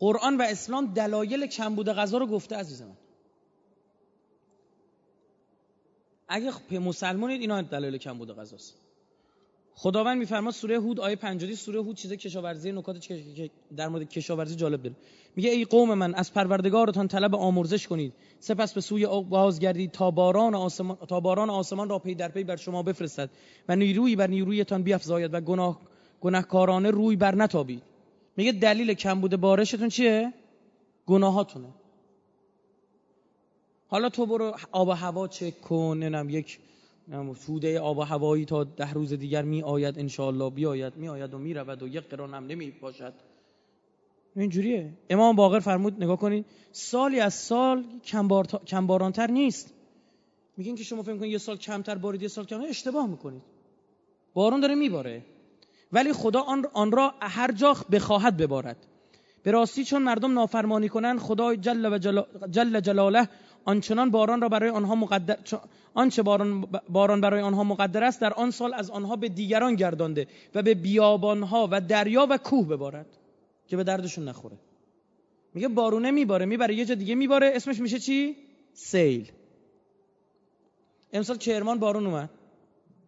قرآن 0.00 0.36
و 0.36 0.42
اسلام 0.42 0.86
دلایل 0.94 1.46
کمبود 1.46 1.88
غذا 1.88 2.18
رو 2.18 2.26
گفته 2.26 2.56
عزیز 2.56 2.82
من. 2.82 2.96
اگه 6.28 6.78
مسلمانید 6.78 7.40
اینا 7.40 7.62
دلایل 7.62 7.98
کمبود 7.98 8.36
غذاست. 8.36 8.76
خداوند 9.74 10.18
میفرماد 10.18 10.54
سوره 10.54 10.76
هود 10.76 11.00
آیه 11.00 11.16
50 11.16 11.54
سوره 11.54 11.78
هود 11.78 11.96
چیز 11.96 12.12
کشاورزی 12.12 12.72
نکات 12.72 13.08
در 13.76 13.88
مورد 13.88 14.08
کشاورزی 14.08 14.56
جالب 14.56 14.82
داره. 14.82 14.96
میگه 15.36 15.50
ای 15.50 15.64
قوم 15.64 15.94
من 15.94 16.14
از 16.14 16.32
پروردگارتان 16.34 17.08
طلب 17.08 17.34
آمرزش 17.34 17.86
کنید. 17.86 18.12
سپس 18.38 18.74
به 18.74 18.80
سوی 18.80 19.06
بازگردید 19.06 19.90
تا 19.90 20.10
باران 20.10 20.54
آسمان 20.54 20.96
تا 21.08 21.20
باران 21.20 21.50
آسمان 21.50 21.88
را 21.88 21.98
پی 21.98 22.14
در 22.14 22.28
پی 22.28 22.44
بر 22.44 22.56
شما 22.56 22.82
بفرستد 22.82 23.30
و 23.68 23.76
نیرویی 23.76 24.16
بر 24.16 24.26
نیرویتان 24.26 24.82
بیفزاید 24.82 25.34
و 25.34 25.40
گناه 25.40 25.80
گناهکارانه 26.20 26.90
روی 26.90 27.16
بر 27.16 27.34
نتابید. 27.34 27.89
میگه 28.36 28.52
دلیل 28.52 28.94
کمبود 28.94 29.36
بارشتون 29.36 29.88
چیه؟ 29.88 30.32
گناهاتونه. 31.06 31.68
حالا 33.88 34.08
تو 34.08 34.26
برو 34.26 34.54
آب 34.72 34.88
و 34.88 34.92
هوا 34.92 35.28
چک 35.28 35.60
کن 35.60 35.96
نم 36.02 36.30
یک 36.30 36.58
توده 37.46 37.80
آب 37.80 37.98
و 37.98 38.02
هوایی 38.02 38.44
تا 38.44 38.64
ده 38.64 38.92
روز 38.92 39.12
دیگر 39.12 39.42
می 39.42 39.62
آید 39.62 39.98
انشاءالله 39.98 40.50
بیاید. 40.50 40.96
می 40.96 41.08
آید 41.08 41.34
و 41.34 41.38
می 41.38 41.54
رود 41.54 41.82
و 41.82 41.88
یک 41.88 42.04
قران 42.04 42.34
هم 42.34 42.46
نمی 42.46 42.70
باشد 42.70 43.12
اینجوریه. 44.36 44.92
امام 45.10 45.36
باقر 45.36 45.60
فرمود 45.60 46.02
نگاه 46.02 46.16
کنید 46.16 46.46
سالی 46.72 47.20
از 47.20 47.34
سال 47.34 47.84
کمبارانتر 48.66 49.30
نیست. 49.30 49.74
میگین 50.56 50.76
که 50.76 50.84
شما 50.84 51.02
فکر 51.02 51.16
کنید 51.16 51.32
یه 51.32 51.38
سال 51.38 51.56
کمتر 51.56 51.94
بارید 51.94 52.22
یه 52.22 52.28
سال 52.28 52.44
کمتر 52.44 52.68
اشتباه 52.68 53.06
می‌کنید. 53.06 53.42
بارون 54.34 54.60
داره 54.60 54.74
میباره. 54.74 55.24
ولی 55.92 56.12
خدا 56.12 56.40
آن, 56.40 56.66
آن 56.72 56.92
را 56.92 57.14
هر 57.20 57.52
جا 57.52 57.76
بخواهد 57.92 58.36
ببارد. 58.36 58.76
به 59.42 59.50
راستی 59.50 59.84
چون 59.84 60.02
مردم 60.02 60.32
نافرمانی 60.32 60.88
کنند 60.88 61.18
خدای 61.18 61.56
جل 61.56 61.92
و 61.92 61.98
جل 62.50 62.80
جلاله 62.80 63.28
آنچنان 63.64 64.10
باران 64.10 64.40
را 64.40 64.48
برای 64.48 64.70
آنها 64.70 64.94
مقدر 64.94 65.38
آنچه 65.94 66.22
باران, 66.22 66.60
باران 66.88 67.20
برای 67.20 67.42
آنها 67.42 67.64
مقدر 67.64 68.04
است 68.04 68.20
در 68.20 68.32
آن 68.32 68.50
سال 68.50 68.74
از 68.74 68.90
آنها 68.90 69.16
به 69.16 69.28
دیگران 69.28 69.74
گردانده 69.74 70.26
و 70.54 70.62
به 70.62 70.74
بیابانها 70.74 71.68
و 71.70 71.80
دریا 71.80 72.26
و 72.30 72.38
کوه 72.38 72.68
ببارد 72.68 73.06
که 73.68 73.76
به 73.76 73.84
دردشون 73.84 74.28
نخوره. 74.28 74.56
میگه 75.54 75.68
بارونه 75.68 76.10
میباره 76.10 76.46
می‌بره 76.46 76.74
یه 76.74 76.84
جا 76.84 76.94
دیگه 76.94 77.14
میباره 77.14 77.52
اسمش 77.54 77.80
میشه 77.80 77.98
چی؟ 77.98 78.36
سیل. 78.72 79.32
امسال 81.12 81.36
کرمان 81.36 81.78
بارون 81.78 82.06
اومد. 82.06 82.30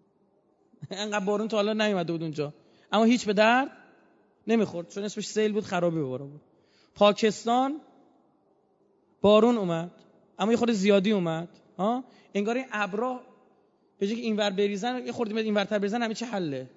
انقدر 0.90 1.24
بارون 1.24 1.48
تا 1.48 1.56
حالا 1.56 1.72
نیومده 1.72 2.12
بود 2.12 2.22
اونجا. 2.22 2.54
اما 2.92 3.04
هیچ 3.04 3.26
به 3.26 3.32
درد 3.32 3.70
نمی‌خورد. 4.46 4.88
چون 4.88 5.04
اسمش 5.04 5.26
سیل 5.26 5.52
بود 5.52 5.64
خرابی 5.64 5.98
بباره 5.98 6.24
بود. 6.24 6.40
پاکستان 6.94 7.80
بارون 9.20 9.58
اومد. 9.58 9.90
اما 10.38 10.50
یه 10.50 10.56
خود 10.56 10.70
زیادی 10.70 11.12
اومد. 11.12 11.48
ها؟ 11.78 12.04
انگار 12.34 12.56
این 12.56 12.66
ابرا 12.72 13.20
به 13.98 14.06
جای 14.06 14.16
که 14.16 14.22
اینور 14.22 14.50
بریزن 14.50 15.06
یه 15.06 15.12
خورده 15.12 15.40
این 15.40 15.54
ورتر 15.54 15.78
بریزن 15.78 16.02
همه 16.02 16.14
چه 16.14 16.26
حله. 16.26 16.70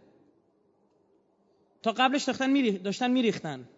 تا 1.84 1.92
قبلش 1.92 2.24
داشتن 2.24 2.50
میری 2.50 2.72
داشتن 2.78 3.12
میریختن. 3.12 3.70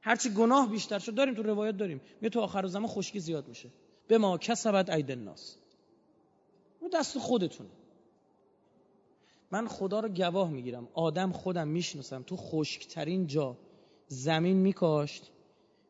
هرچی 0.00 0.30
گناه 0.30 0.70
بیشتر 0.70 0.98
شد 0.98 1.14
داریم 1.14 1.34
تو 1.34 1.42
روایت 1.42 1.76
داریم. 1.76 2.00
می 2.20 2.30
تو 2.30 2.40
آخر 2.40 2.66
زمان 2.66 2.88
خشکی 2.88 3.20
زیاد 3.20 3.48
میشه. 3.48 3.68
به 4.08 4.18
ما 4.18 4.38
کسبت 4.38 4.90
عید 4.90 5.10
الناس. 5.10 5.56
اون 6.80 6.90
دست 6.94 7.18
خودتونه. 7.18 7.70
من 9.52 9.66
خدا 9.66 10.00
رو 10.00 10.08
گواه 10.08 10.50
می‌گیرم. 10.50 10.88
آدم 10.94 11.32
خودم 11.32 11.68
می‌شناسم. 11.68 12.22
تو 12.22 12.36
خشکترین 12.36 13.26
جا 13.26 13.56
زمین 14.08 14.56
میکاشت 14.56 15.30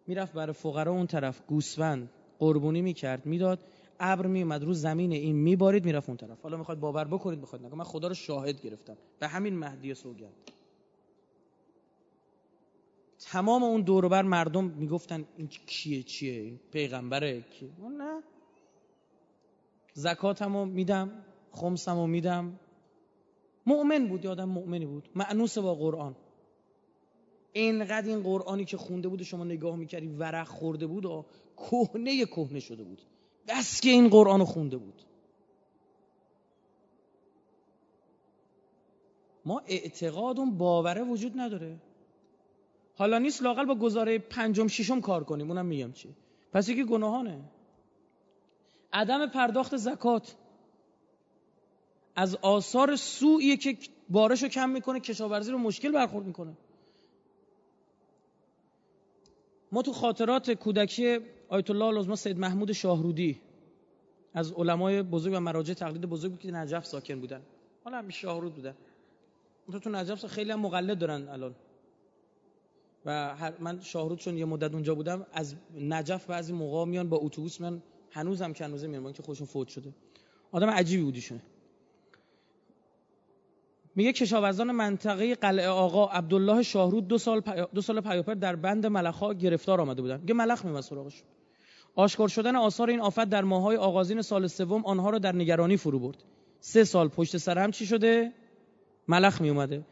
می‌رفت 0.07 0.33
برای 0.33 0.53
فقرا 0.53 0.92
اون 0.92 1.07
طرف 1.07 1.46
گوسفند 1.46 2.11
قربونی 2.38 2.83
می‌کرد 2.83 3.27
می‌داد 3.27 3.59
ابر 4.01 4.27
میومد 4.27 4.64
رو 4.64 4.72
زمین 4.72 5.12
این 5.12 5.37
میبارید 5.37 5.85
می‌رفت 5.85 6.09
اون 6.09 6.16
طرف. 6.16 6.40
حالا 6.42 6.57
می‌خواد 6.57 6.81
باور 6.81 7.05
بکنید 7.05 7.40
بخواد 7.40 7.64
نگه 7.66 7.75
من 7.75 7.85
خدا 7.85 8.09
رو 8.09 8.14
شاهد 8.14 8.61
گرفتم. 8.62 8.96
به 9.18 9.29
همین 9.29 9.59
مهدی 9.59 9.94
سوگند. 9.94 10.33
تمام 13.18 13.62
اون 13.62 13.81
دوربر 13.81 14.22
مردم 14.22 14.64
می‌گفتن 14.64 15.25
این 15.37 15.48
کیه 15.48 16.03
چیه؟ 16.03 16.40
این 16.40 16.61
پیغمبره 16.72 17.40
کی؟ 17.40 17.72
نه. 17.98 18.22
زکاتمو 19.94 20.64
میدم 20.64 21.11
خمسمو 21.53 22.07
میدم. 22.07 22.61
مؤمن 23.66 24.09
بود 24.09 24.25
یادم 24.25 24.48
مؤمنی 24.48 24.87
بود. 24.87 25.09
معنوس 25.14 25.59
با 25.59 25.75
قرآن. 25.75 26.16
اینقدر 27.53 28.09
این 28.09 28.22
قرآنی 28.22 28.64
که 28.64 28.77
خونده 28.77 29.09
بود 29.09 29.22
شما 29.22 29.44
نگاه 29.44 29.77
می‌کردی 29.77 30.07
ورق 30.07 30.48
خورده 30.48 30.87
بود 30.87 31.05
و 31.05 31.25
کهنه 31.57 32.27
کهنه 32.27 32.61
شده 32.61 32.85
بود. 32.85 33.03
بس 33.48 33.81
که 33.81 33.90
این 33.90 34.09
قرآن 34.09 34.44
خونده 34.44 34.77
بود. 34.77 35.03
ما 39.44 39.62
اعتقاد 39.66 40.38
اون 40.38 40.59
باوره 40.59 41.03
وجود 41.03 41.33
نداره. 41.37 41.77
حالا 42.94 43.18
نیست 43.18 43.42
لاقل 43.42 43.66
با 43.66 43.75
گزاره 43.75 44.18
پنجم 44.18 44.66
ششم 44.66 45.01
کار 45.01 45.25
کنیم. 45.25 45.51
اونم 45.51 45.66
میگم 45.66 45.92
چی. 45.92 46.09
پس 46.53 46.68
یکی 46.68 46.85
گناهانه. 46.85 47.40
عدم 48.92 49.27
پرداخت 49.27 49.77
زکات. 49.77 50.37
از 52.16 52.35
آثار 52.35 52.96
سوئیه 52.96 53.57
که 53.57 53.79
بارش 54.09 54.42
رو 54.42 54.48
کم 54.48 54.70
می‌کنه 54.70 55.01
کشاورزی 55.01 55.53
رو 55.53 55.59
مشکل 55.59 55.92
برخورد 55.92 56.27
می‌کنه. 56.27 56.57
ما 59.72 59.83
تو 59.83 59.92
خاطرات 59.92 60.51
کودکی 60.51 61.18
آیت 61.48 61.70
الله 61.70 61.85
العظما 61.85 62.16
سید 62.16 62.38
محمود 62.38 62.72
شاهرودی 62.72 63.40
از 64.35 64.53
علمای 64.53 65.03
بزرگ 65.03 65.33
و 65.33 65.40
مراجع 65.40 65.75
تقلید 65.75 66.03
بزرگ 66.03 66.38
که 66.38 66.51
نجف 66.51 66.87
ساکن 66.87 67.20
بودن. 67.20 67.42
حالا 67.85 67.98
هم 67.98 68.09
شاهرود 68.09 68.55
بودن. 68.55 68.75
تو 69.72 69.79
تو 69.79 69.90
نجف 69.90 70.27
خیلی 70.27 70.51
هم 70.51 70.61
مقلد 70.61 70.98
دارن 70.98 71.29
الان. 71.29 71.55
و 73.07 73.37
من 73.61 73.81
شاهرود 73.81 74.18
چون 74.18 74.38
یه 74.38 74.44
مدت 74.44 74.72
اونجا 74.72 74.94
بودم 74.94 75.27
از 75.33 75.55
نجف 75.75 76.27
بعضی 76.27 76.53
موقع 76.53 76.85
میان 76.85 77.09
با 77.09 77.16
اتوبوس 77.16 77.61
من 77.61 77.83
هنوزم 78.11 78.53
که 78.53 78.64
هنوزه 78.64 78.87
میان 78.87 79.12
که 79.12 79.22
خودشون 79.22 79.46
فوت 79.46 79.68
شده. 79.68 79.94
آدم 80.53 80.70
عجیبی 80.70 81.03
بودیشونه 81.03 81.40
میگه 83.94 84.12
کشاورزان 84.12 84.70
منطقه 84.70 85.35
قلعه 85.35 85.68
آقا 85.68 86.07
عبدالله 86.07 86.62
شاهرود 86.62 87.09
دو 87.09 87.18
سال, 87.18 87.40
دو 87.74 87.81
سال 87.81 88.00
پیاپر 88.00 88.35
در 88.35 88.57
بند 88.57 88.87
ملخا 88.87 89.35
گرفتار 89.35 89.81
آمده 89.81 90.02
بودن. 90.02 90.20
میگه 90.20 90.35
ملخ 90.35 90.64
میومد 90.64 90.81
سراغش. 90.81 91.22
آشکار 91.94 92.28
شدن 92.28 92.57
آثار 92.57 92.90
این 92.90 93.00
آفت 93.00 93.24
در 93.24 93.44
ماهای 93.44 93.76
آغازین 93.76 94.22
سال 94.22 94.46
سوم 94.46 94.85
آنها 94.85 95.11
را 95.11 95.18
در 95.18 95.35
نگرانی 95.35 95.76
فرو 95.76 95.98
برد. 95.98 96.24
سه 96.61 96.85
سال 96.85 97.09
پشت 97.09 97.37
سر 97.37 97.59
هم 97.59 97.70
چی 97.70 97.87
شده؟ 97.87 98.33
ملخ 99.09 99.40
می 99.40 99.48
اومده 99.50 99.85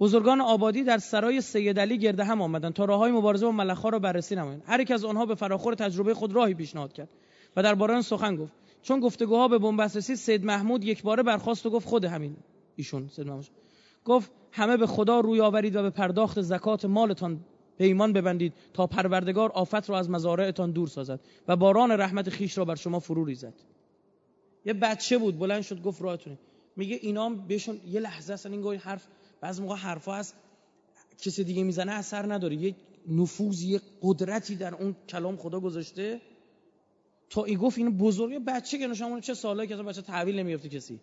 بزرگان 0.00 0.40
آبادی 0.40 0.82
در 0.84 0.98
سرای 0.98 1.40
سید 1.40 1.80
علی 1.80 1.98
گرده 1.98 2.24
هم 2.24 2.42
آمدند 2.42 2.72
تا 2.72 2.84
راههای 2.84 3.12
مبارزه 3.12 3.46
با 3.46 3.52
ملخها 3.52 3.88
را 3.88 3.98
بررسی 3.98 4.36
نمایند. 4.36 4.62
هر 4.66 4.80
یک 4.80 4.90
از 4.90 5.04
آنها 5.04 5.26
به 5.26 5.34
فراخور 5.34 5.74
تجربه 5.74 6.14
خود 6.14 6.32
راهی 6.32 6.54
پیشنهاد 6.54 6.92
کرد 6.92 7.08
و 7.56 7.62
در 7.62 7.74
باران 7.74 8.02
سخن 8.02 8.36
گفت. 8.36 8.52
چون 8.82 9.00
گفتگوها 9.00 9.48
به 9.48 9.58
بنبست 9.58 10.00
سید 10.00 10.44
محمود 10.44 10.84
یک 10.84 11.02
باره 11.02 11.22
برخواست 11.22 11.66
و 11.66 11.70
گفت 11.70 11.88
خود 11.88 12.04
همین. 12.04 12.36
ایشون 12.76 13.08
سید 13.08 13.26
گفت 14.04 14.30
همه 14.52 14.76
به 14.76 14.86
خدا 14.86 15.20
روی 15.20 15.40
آورید 15.40 15.76
و 15.76 15.82
به 15.82 15.90
پرداخت 15.90 16.40
زکات 16.40 16.84
مالتان 16.84 17.44
پیمان 17.78 18.12
ببندید 18.12 18.52
تا 18.72 18.86
پروردگار 18.86 19.52
آفت 19.52 19.90
را 19.90 19.98
از 19.98 20.10
مزارعتان 20.10 20.70
دور 20.70 20.88
سازد 20.88 21.20
و 21.48 21.56
باران 21.56 21.90
رحمت 21.90 22.30
خیش 22.30 22.58
را 22.58 22.64
بر 22.64 22.74
شما 22.74 22.98
فرو 22.98 23.24
ریزد. 23.24 23.54
یه 24.64 24.72
بچه 24.72 25.18
بود 25.18 25.38
بلند 25.38 25.62
شد 25.62 25.82
گفت 25.82 26.02
راهتونه. 26.02 26.38
میگه 26.76 26.98
اینام 27.02 27.46
بهشون 27.46 27.80
یه 27.86 28.00
لحظه 28.00 28.32
اصلا 28.32 28.52
این 28.52 28.60
گوی 28.60 28.76
حرف 28.76 29.06
بعض 29.40 29.60
موقع 29.60 29.76
حرفا 29.76 30.14
هست 30.14 30.34
کسی 31.18 31.44
دیگه 31.44 31.62
می‌زنه 31.62 31.92
اثر 31.92 32.32
نداره. 32.32 32.56
یه 32.56 32.74
نفوذ 33.08 33.62
یه 33.62 33.80
قدرتی 34.02 34.56
در 34.56 34.74
اون 34.74 34.96
کلام 35.08 35.36
خدا 35.36 35.60
گذاشته 35.60 36.20
تا 37.30 37.44
ای 37.44 37.56
گفت 37.56 37.78
این 37.78 37.98
بزرگ 37.98 38.44
بچه 38.44 38.78
که 38.78 38.94
شما 38.94 39.20
چه 39.20 39.34
سالایی 39.34 39.68
که 39.68 39.76
بچه 39.76 40.02
تحویل 40.02 40.38
نمیافته 40.38 40.68
کسی. 40.68 41.00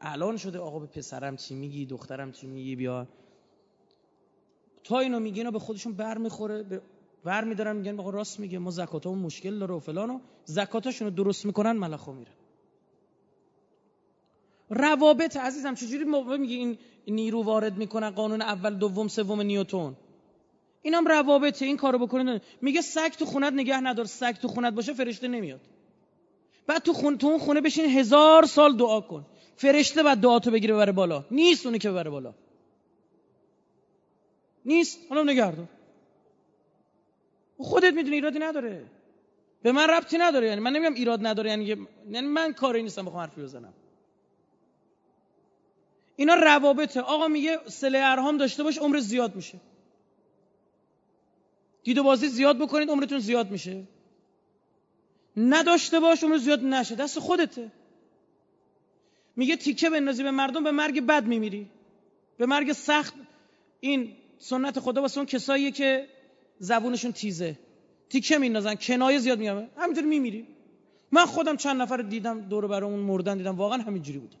الان 0.00 0.36
شده 0.36 0.58
آقا 0.58 0.78
به 0.78 0.86
پسرم 0.86 1.36
چی 1.36 1.54
میگی 1.54 1.86
دخترم 1.86 2.32
چی 2.32 2.46
میگی 2.46 2.76
بیا. 2.76 3.06
تا 4.84 4.98
اینو 4.98 5.20
میگه 5.20 5.38
اینا 5.38 5.50
به 5.50 5.58
خودشون 5.58 5.92
بر 5.92 6.18
می‌خوره 6.18 6.62
به 6.62 7.44
میدارن 7.44 7.76
میگن 7.76 7.96
بابا 7.96 8.10
راست 8.10 8.40
میگه 8.40 8.58
ما 8.58 8.70
زکاتمون 8.70 9.18
مشکل 9.18 9.58
داره 9.58 9.74
و 9.74 9.78
فلان 9.78 10.10
و 10.10 10.20
زکاتاشون 10.44 11.08
رو 11.08 11.14
درست 11.14 11.46
می‌کنن 11.46 11.72
ملخا 11.72 12.12
میرن. 12.12 12.32
روابط 14.70 15.36
عزیزم 15.36 15.74
چجوری 15.74 16.04
موقع 16.04 16.32
این 16.32 16.78
نیرو 17.08 17.42
وارد 17.42 17.76
می‌کنن 17.76 18.10
قانون 18.10 18.42
اول 18.42 18.74
دوم 18.74 19.08
سوم 19.08 19.40
نیوتون 19.40 19.96
اینم 20.82 21.06
روابطه 21.06 21.64
این 21.64 21.76
کارو 21.76 21.98
بکنید 21.98 22.42
میگه 22.60 22.80
سگ 22.80 23.10
تو 23.10 23.24
خونت 23.24 23.52
نگه 23.52 23.80
ندار 23.80 24.04
سگ 24.04 24.32
تو 24.32 24.48
خونت 24.48 24.72
باشه 24.72 24.92
فرشته 24.92 25.28
نمیاد. 25.28 25.60
بعد 26.66 26.82
تو 26.82 26.92
خون 26.92 27.18
تو 27.18 27.26
اون 27.26 27.38
خونه 27.38 27.60
بشین 27.60 27.84
هزار 27.84 28.46
سال 28.46 28.76
دعا 28.76 29.00
کن. 29.00 29.26
فرشته 29.60 30.02
بعد 30.02 30.18
دعا 30.18 30.38
تو 30.38 30.50
بگیره 30.50 30.74
ببره 30.74 30.92
بالا. 30.92 31.24
نیست 31.30 31.66
اونی 31.66 31.78
که 31.78 31.90
ببره 31.90 32.10
بالا. 32.10 32.34
نیست. 34.64 34.98
حالا 35.08 35.22
نگردار 35.22 35.68
خودت 37.58 37.92
می‌دونی 37.94 38.14
ایرادی 38.14 38.38
نداره. 38.38 38.86
به 39.62 39.72
من 39.72 39.88
ربطی 39.90 40.18
نداره. 40.18 40.46
یعنی 40.46 40.60
من 40.60 40.72
نمیگم 40.72 40.94
ایراد 40.94 41.26
نداره. 41.26 41.50
یعنی 41.50 41.64
یعنی 42.10 42.26
من 42.26 42.52
کاری 42.52 42.82
نیستم 42.82 43.04
بخوام 43.04 43.22
حرفی 43.22 43.42
بزنم. 43.42 43.72
اینا 46.16 46.34
روابطه. 46.34 47.00
آقا 47.00 47.28
میگه 47.28 47.58
سله 47.66 47.98
ارهام 48.02 48.36
داشته 48.36 48.62
باش 48.62 48.78
عمر 48.78 48.98
زیاد 48.98 49.36
میشه. 49.36 49.60
دید 51.82 51.98
و 51.98 52.02
بازی 52.02 52.28
زیاد 52.28 52.58
بکنید 52.58 52.90
عمرتون 52.90 53.18
زیاد 53.18 53.50
میشه. 53.50 53.82
نداشته 55.36 56.00
باش 56.00 56.24
عمر 56.24 56.36
زیاد 56.36 56.64
نشه. 56.64 56.94
دست 56.94 57.18
خودته. 57.18 57.70
میگه 59.36 59.56
تیکه 59.56 59.90
بندازی 59.90 60.22
به 60.22 60.30
مردم 60.30 60.64
به 60.64 60.70
مرگ 60.70 61.00
بد 61.00 61.26
میمیری. 61.26 61.70
به 62.36 62.46
مرگ 62.46 62.72
سخت. 62.72 63.14
این 63.80 64.12
سنت 64.38 64.80
خدا 64.80 65.02
واسه 65.02 65.18
اون 65.18 65.26
کساییه 65.26 65.70
که 65.70 66.08
زبونشون 66.58 67.12
تیزه. 67.12 67.58
تیکه 68.08 68.38
میندازن 68.38 68.74
کنایه 68.74 69.18
زیاد 69.18 69.38
میگم 69.38 69.66
همینطوری 69.76 70.06
میمیری 70.06 70.46
من 71.12 71.24
خودم 71.24 71.56
چند 71.56 71.82
نفر 71.82 71.96
دیدم 71.96 72.40
دور 72.40 72.66
برامون 72.66 73.00
مردن 73.00 73.36
دیدم. 73.36 73.56
واقعا 73.56 73.78
همینجوری 73.82 74.18
بود. 74.18 74.34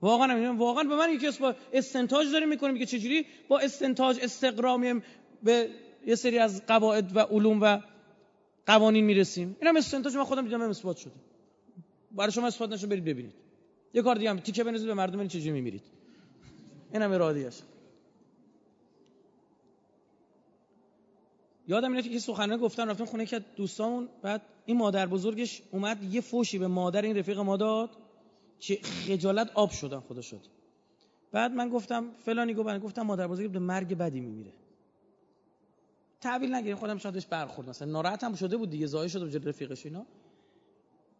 واقعا 0.00 0.26
همین 0.28 0.48
واقعا 0.48 0.84
به 0.84 0.96
من 0.96 1.12
یکی 1.12 1.30
با 1.40 1.54
استنتاج 1.72 2.32
داریم 2.32 2.48
می‌کنیم 2.48 2.78
که 2.78 2.86
چجوری؟ 2.86 3.26
با 3.48 3.58
استنتاج 3.58 4.18
استقرامیم 4.22 5.02
به 5.42 5.68
یه 6.06 6.14
سری 6.14 6.38
از 6.38 6.66
قواعد 6.66 7.16
و 7.16 7.20
علوم 7.20 7.60
و 7.62 7.78
قوانین 8.66 9.04
می‌رسیم. 9.04 9.56
اینم 9.60 9.76
استنتاج 9.76 10.16
من 10.16 10.24
خودم 10.24 10.44
دیدم 10.44 10.60
اثبات 10.60 10.96
شده. 10.96 11.12
برای 12.12 12.32
شما 12.32 12.46
اثبات 12.46 12.72
نشه 12.72 12.86
برید 12.86 13.04
ببینید. 13.04 13.34
یه 13.94 14.02
کار 14.02 14.14
دیگه 14.16 14.30
هم 14.30 14.38
تیکه 14.38 14.64
بنزید 14.64 14.86
به 14.86 14.94
مردم 14.94 15.18
این 15.18 15.28
چجوری 15.28 15.50
میمیرید؟ 15.50 15.82
اینم 16.92 17.12
ارادیش 17.12 17.54
یادم 21.68 21.92
میاد 21.92 22.04
که 22.04 22.18
سخنرانی 22.18 22.62
گفتن 22.62 22.88
رفتم 22.88 23.04
خونه 23.04 23.26
که 23.26 23.38
دوستامون 23.56 24.08
بعد 24.22 24.42
این 24.66 24.76
مادر 24.76 25.06
بزرگش 25.06 25.62
اومد 25.70 26.02
یه 26.02 26.20
فوشی 26.20 26.58
به 26.58 26.66
مادر 26.66 27.02
این 27.02 27.16
رفیق 27.16 27.38
ما 27.38 27.56
داد 27.56 27.90
که 28.58 28.74
خجالت 28.82 29.50
آب 29.54 29.70
شدن 29.70 30.00
خدا 30.00 30.20
شد. 30.20 30.40
بعد 31.32 31.52
من 31.52 31.68
گفتم 31.68 32.10
فلانی 32.24 32.54
گفت 32.54 32.78
گفتم 32.78 33.02
مادر 33.02 33.28
بزرگ 33.28 33.50
به 33.50 33.58
مرگ 33.58 33.98
بدی 33.98 34.20
میمیره. 34.20 34.52
تحویل 36.20 36.54
نگیریم 36.54 36.76
خودم 36.76 36.98
شادش 36.98 37.26
برخورد 37.26 37.68
مثلا. 37.68 37.92
ناراحت 37.92 38.24
هم 38.24 38.34
شده 38.34 38.56
بود 38.56 38.70
دیگه 38.70 38.86
زایه 38.86 39.08
شده 39.08 39.24
بود 39.24 39.48
رفیقش 39.48 39.86
اینا. 39.86 40.06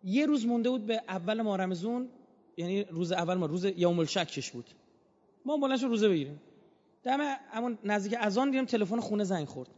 یه 0.04 0.26
روز 0.26 0.46
مونده 0.46 0.70
بود 0.70 0.86
به 0.86 1.02
اول 1.08 1.42
ماه 1.42 1.58
رمزون 1.58 2.08
یعنی 2.56 2.84
روز 2.84 3.12
اول 3.12 3.34
ما 3.34 3.46
روز 3.46 3.64
یوم 3.64 3.98
الشکش 3.98 4.50
بود. 4.50 4.70
ما 5.46 5.56
بلنش 5.56 5.82
روزه 5.82 6.08
بگیریم. 6.08 6.40
دم 7.02 7.20
همون 7.50 7.78
نزدیک 7.84 8.14
اذان 8.20 8.50
دیدم 8.50 8.64
تلفن 8.64 9.00
خونه 9.00 9.24
زنگ 9.24 9.46
خورد. 9.46 9.68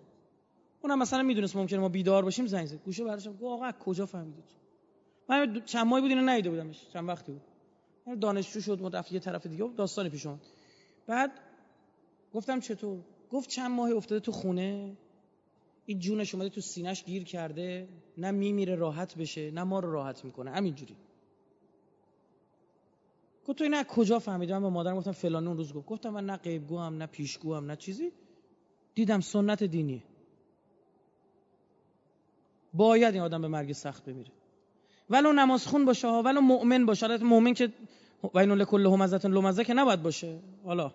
اونم 0.83 0.99
مثلا 0.99 1.23
می‌دونست 1.23 1.57
ممکنه 1.57 1.79
ما 1.79 1.89
بیدار 1.89 2.25
باشیم 2.25 2.47
زنگ 2.47 2.67
زد. 2.67 2.77
گوشه 2.85 3.05
براشم 3.05 3.33
گفت 3.33 3.43
آقا 3.43 3.73
کجا 3.73 4.07
فهمیدید؟ 4.07 4.45
من 5.29 5.63
چند 5.65 5.87
ماهی 5.87 6.03
بود 6.03 6.11
اینو 6.11 6.31
ندیده 6.31 6.51
بودمش 6.51 6.89
چند 6.93 7.09
وقتی 7.09 7.33
بود. 7.33 7.43
من 8.07 8.19
دانشجو 8.19 8.61
شد 8.61 8.91
رفت 8.93 9.13
یه 9.13 9.21
طرف 9.21 9.47
دیگه 9.47 9.71
داستانی 9.77 10.09
پیش 10.09 10.27
اومد. 10.27 10.41
بعد 11.07 11.31
گفتم 12.33 12.61
چطور؟ 12.61 12.99
گفت 13.31 13.51
چند 13.51 13.71
ماهی 13.71 13.93
افتاده 13.93 14.21
تو 14.21 14.33
خونه. 14.33 14.97
این 15.87 15.99
جونش 15.99 16.35
اومده 16.35 16.49
تو 16.49 16.61
سینش 16.61 17.05
گیر 17.05 17.25
کرده. 17.25 17.89
نه 18.19 18.31
میمیره 18.31 18.75
راحت 18.75 19.17
بشه 19.17 19.51
نه 19.51 19.63
ما 19.63 19.81
رو 19.81 19.93
راحت 19.93 20.25
می‌کنه. 20.25 20.51
همینجوری. 20.51 20.97
گفت 23.49 23.59
تو 23.59 23.69
نه 23.69 23.85
کجا 23.85 24.19
فهمیدم؟ 24.19 24.59
من 24.59 24.63
به 24.63 24.69
مادرم 24.69 24.97
گفتم 24.97 25.13
فلان 25.13 25.47
اون 25.47 25.57
روز 25.57 25.73
گفت. 25.73 25.87
گفتم 25.87 26.11
من 26.11 26.27
نه 26.27 26.37
غیبگو 26.37 26.79
هم 26.79 26.97
نه 26.97 27.07
پیشگو 27.07 27.55
هم 27.55 27.67
نه 27.67 27.77
چیزی. 27.77 28.13
دیدم 28.95 29.21
سنت 29.21 29.65
دینیه. 29.65 30.03
باید 32.75 33.15
این 33.15 33.23
آدم 33.23 33.43
به 33.43 33.49
مرگ 33.49 33.73
سخت 33.73 34.05
بمیره. 34.05 34.31
ولو 35.11 35.33
نماز 35.33 35.67
خون 35.67 35.85
باشه 35.85 36.09
ولو 36.09 36.41
مؤمن 36.41 36.87
باشه. 36.87 37.07
حالت 37.07 37.23
مؤمن 37.23 37.55
که 37.55 37.73
وین 38.35 38.53
لکل 38.53 38.87
همزه 38.87 39.29
لمزه 39.29 39.65
که 39.65 39.75
نباید 39.75 40.03
باشه. 40.03 40.39
حالا 40.65 40.93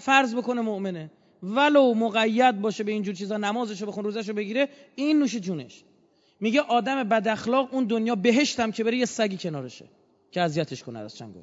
فرض 0.00 0.34
بکنه 0.34 0.60
مؤمنه. 0.60 1.10
ولو 1.42 1.94
مقید 1.94 2.60
باشه 2.60 2.84
به 2.84 2.92
اینجور 2.92 3.14
چیزا 3.14 3.36
نمازشو 3.36 3.86
بخون 3.86 4.04
روزشو 4.04 4.32
بگیره 4.32 4.68
این 4.94 5.18
نوش 5.18 5.36
جونش. 5.36 5.84
میگه 6.40 6.60
آدم 6.60 7.04
بد 7.04 7.28
اخلاق 7.28 7.74
اون 7.74 7.84
دنیا 7.84 8.14
بهشتم 8.14 8.70
که 8.70 8.84
بره 8.84 8.96
یه 8.96 9.04
سگی 9.04 9.36
کنارشه 9.36 9.84
که 10.30 10.40
اذیتش 10.40 10.82
کنه 10.82 10.98
از 10.98 11.16
چنگوی 11.16 11.42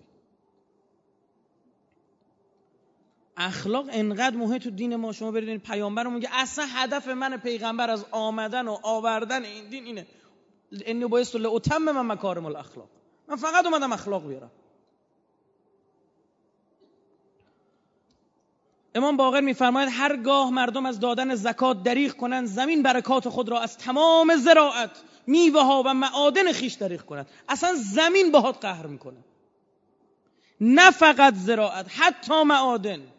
اخلاق 3.38 3.86
انقدر 3.92 4.36
مهم 4.36 4.58
تو 4.58 4.70
دین 4.70 4.96
ما 4.96 5.12
شما 5.12 5.32
برید 5.32 5.62
پیامبر 5.62 6.08
میگه 6.08 6.30
اصلا 6.32 6.66
هدف 6.70 7.08
من 7.08 7.38
پیغمبر 7.38 7.90
از 7.90 8.06
آمدن 8.12 8.68
و 8.68 8.78
آوردن 8.84 9.46
این 9.46 9.70
دین 9.70 9.86
اینه. 9.86 10.08
اینو 10.72 11.08
باید 11.08 11.28
اتم 11.36 11.78
من 11.78 12.14
مکارم 12.14 12.46
الاخلاق. 12.46 12.90
من 13.28 13.36
فقط 13.36 13.66
اومدم 13.66 13.94
اخلاق 13.94 14.28
بیارم. 14.28 14.52
امام 18.96 19.18
باقر 19.18 19.42
میفرماید 19.42 19.90
هرگاه 19.92 20.52
مردم 20.52 20.86
از 20.86 21.00
دادن 21.00 21.36
زکات 21.36 21.84
دریغ 21.84 22.12
کنند 22.12 22.48
زمین 22.48 22.84
برکات 22.84 23.30
خود 23.30 23.50
را 23.50 23.60
از 23.60 23.78
تمام 23.78 24.36
زراعت 24.36 25.04
میوه 25.28 25.62
ها 25.62 25.84
و 25.86 25.94
معادن 25.94 26.52
خیش 26.52 26.74
دریغ 26.74 27.02
کنند. 27.02 27.28
اصلا 27.50 27.76
زمین 27.76 28.32
باهات 28.32 28.58
قهر 28.62 28.88
می‌کنه. 28.88 29.18
نه 30.62 30.92
فقط 30.92 31.34
زراعت 31.34 31.86
حتی 31.90 32.44
معادن. 32.44 33.13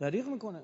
دریغ 0.00 0.26
می‌کنه. 0.26 0.62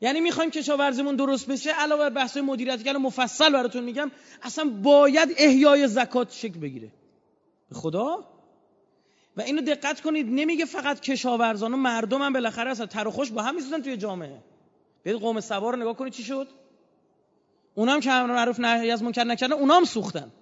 یعنی 0.00 0.20
می‌خوایم 0.20 0.50
کشاورزیمون 0.50 1.16
درست 1.16 1.46
بشه 1.46 1.70
علاوه 1.70 2.02
بر 2.02 2.10
بحث 2.10 2.36
مدیریتی 2.36 2.84
که 2.84 2.92
مفصل 2.92 3.52
براتون 3.52 3.84
میگم 3.84 4.10
اصلا 4.42 4.70
باید 4.82 5.34
احیای 5.36 5.88
زکات 5.88 6.32
شکل 6.32 6.58
بگیره. 6.58 6.92
به 7.68 7.74
خدا؟ 7.74 8.24
و 9.36 9.40
اینو 9.40 9.62
دقت 9.62 10.00
کنید 10.00 10.26
نمیگه 10.30 10.64
فقط 10.64 11.00
کشاورزان 11.00 11.74
و 11.74 11.76
مردم 11.76 12.22
هم 12.22 12.32
بالاخره 12.32 12.70
اصلا 12.70 12.86
تر 12.86 13.08
و 13.08 13.10
خوش 13.10 13.30
با 13.30 13.42
هم 13.42 13.54
میسوزن 13.54 13.82
توی 13.82 13.96
جامعه. 13.96 14.42
برید 15.04 15.20
قوم 15.20 15.40
سوار 15.40 15.72
رو 15.74 15.80
نگاه 15.80 15.96
کنید 15.96 16.12
چی 16.12 16.22
شد؟ 16.22 16.48
اونام 17.74 18.00
که 18.00 18.12
امر 18.12 18.34
معروف 18.34 18.60
نهی 18.60 18.90
از 18.90 19.02
منکر 19.02 19.24
نکردن 19.24 19.52
اونام 19.52 19.84
سوختن. 19.84 20.32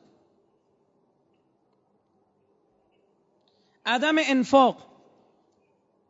عدم 3.87 4.15
انفاق. 4.19 4.96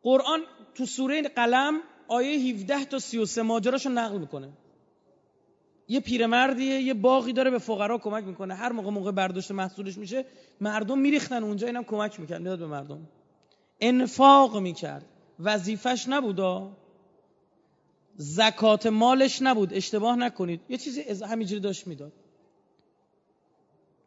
قرآن 0.03 0.39
تو 0.75 0.85
سوره 0.85 1.21
قلم 1.21 1.79
آیه 2.07 2.53
17 2.53 2.85
تا 2.85 2.99
33 2.99 3.41
ماجراشو 3.41 3.89
نقل 3.89 4.17
می‌کنه. 4.17 4.49
یه 5.87 5.99
پیرمردیه 5.99 6.81
یه 6.81 6.93
باقی 6.93 7.33
داره 7.33 7.51
به 7.51 7.57
فقرا 7.57 7.97
کمک 7.97 8.23
می‌کنه. 8.23 8.53
هر 8.53 8.71
موقع 8.71 8.89
موقع 8.89 9.11
برداشت 9.11 9.51
محصولش 9.51 9.97
میشه 9.97 10.25
مردم 10.61 10.99
میریختن 10.99 11.43
اونجا 11.43 11.67
اینم 11.67 11.83
کمک 11.83 12.19
می‌کرد 12.19 12.39
می‌داد 12.39 12.59
به 12.59 12.67
مردم. 12.67 13.07
انفاق 13.81 14.57
می‌کرد. 14.57 15.05
وظیفش 15.39 16.05
نبودا 16.09 16.77
زکات 18.15 18.87
مالش 18.87 19.41
نبود. 19.41 19.73
اشتباه 19.73 20.15
نکنید. 20.15 20.61
یه 20.69 20.77
چیزی 20.77 21.01
همینجوری 21.01 21.61
داشت 21.61 21.87
می‌داد. 21.87 22.13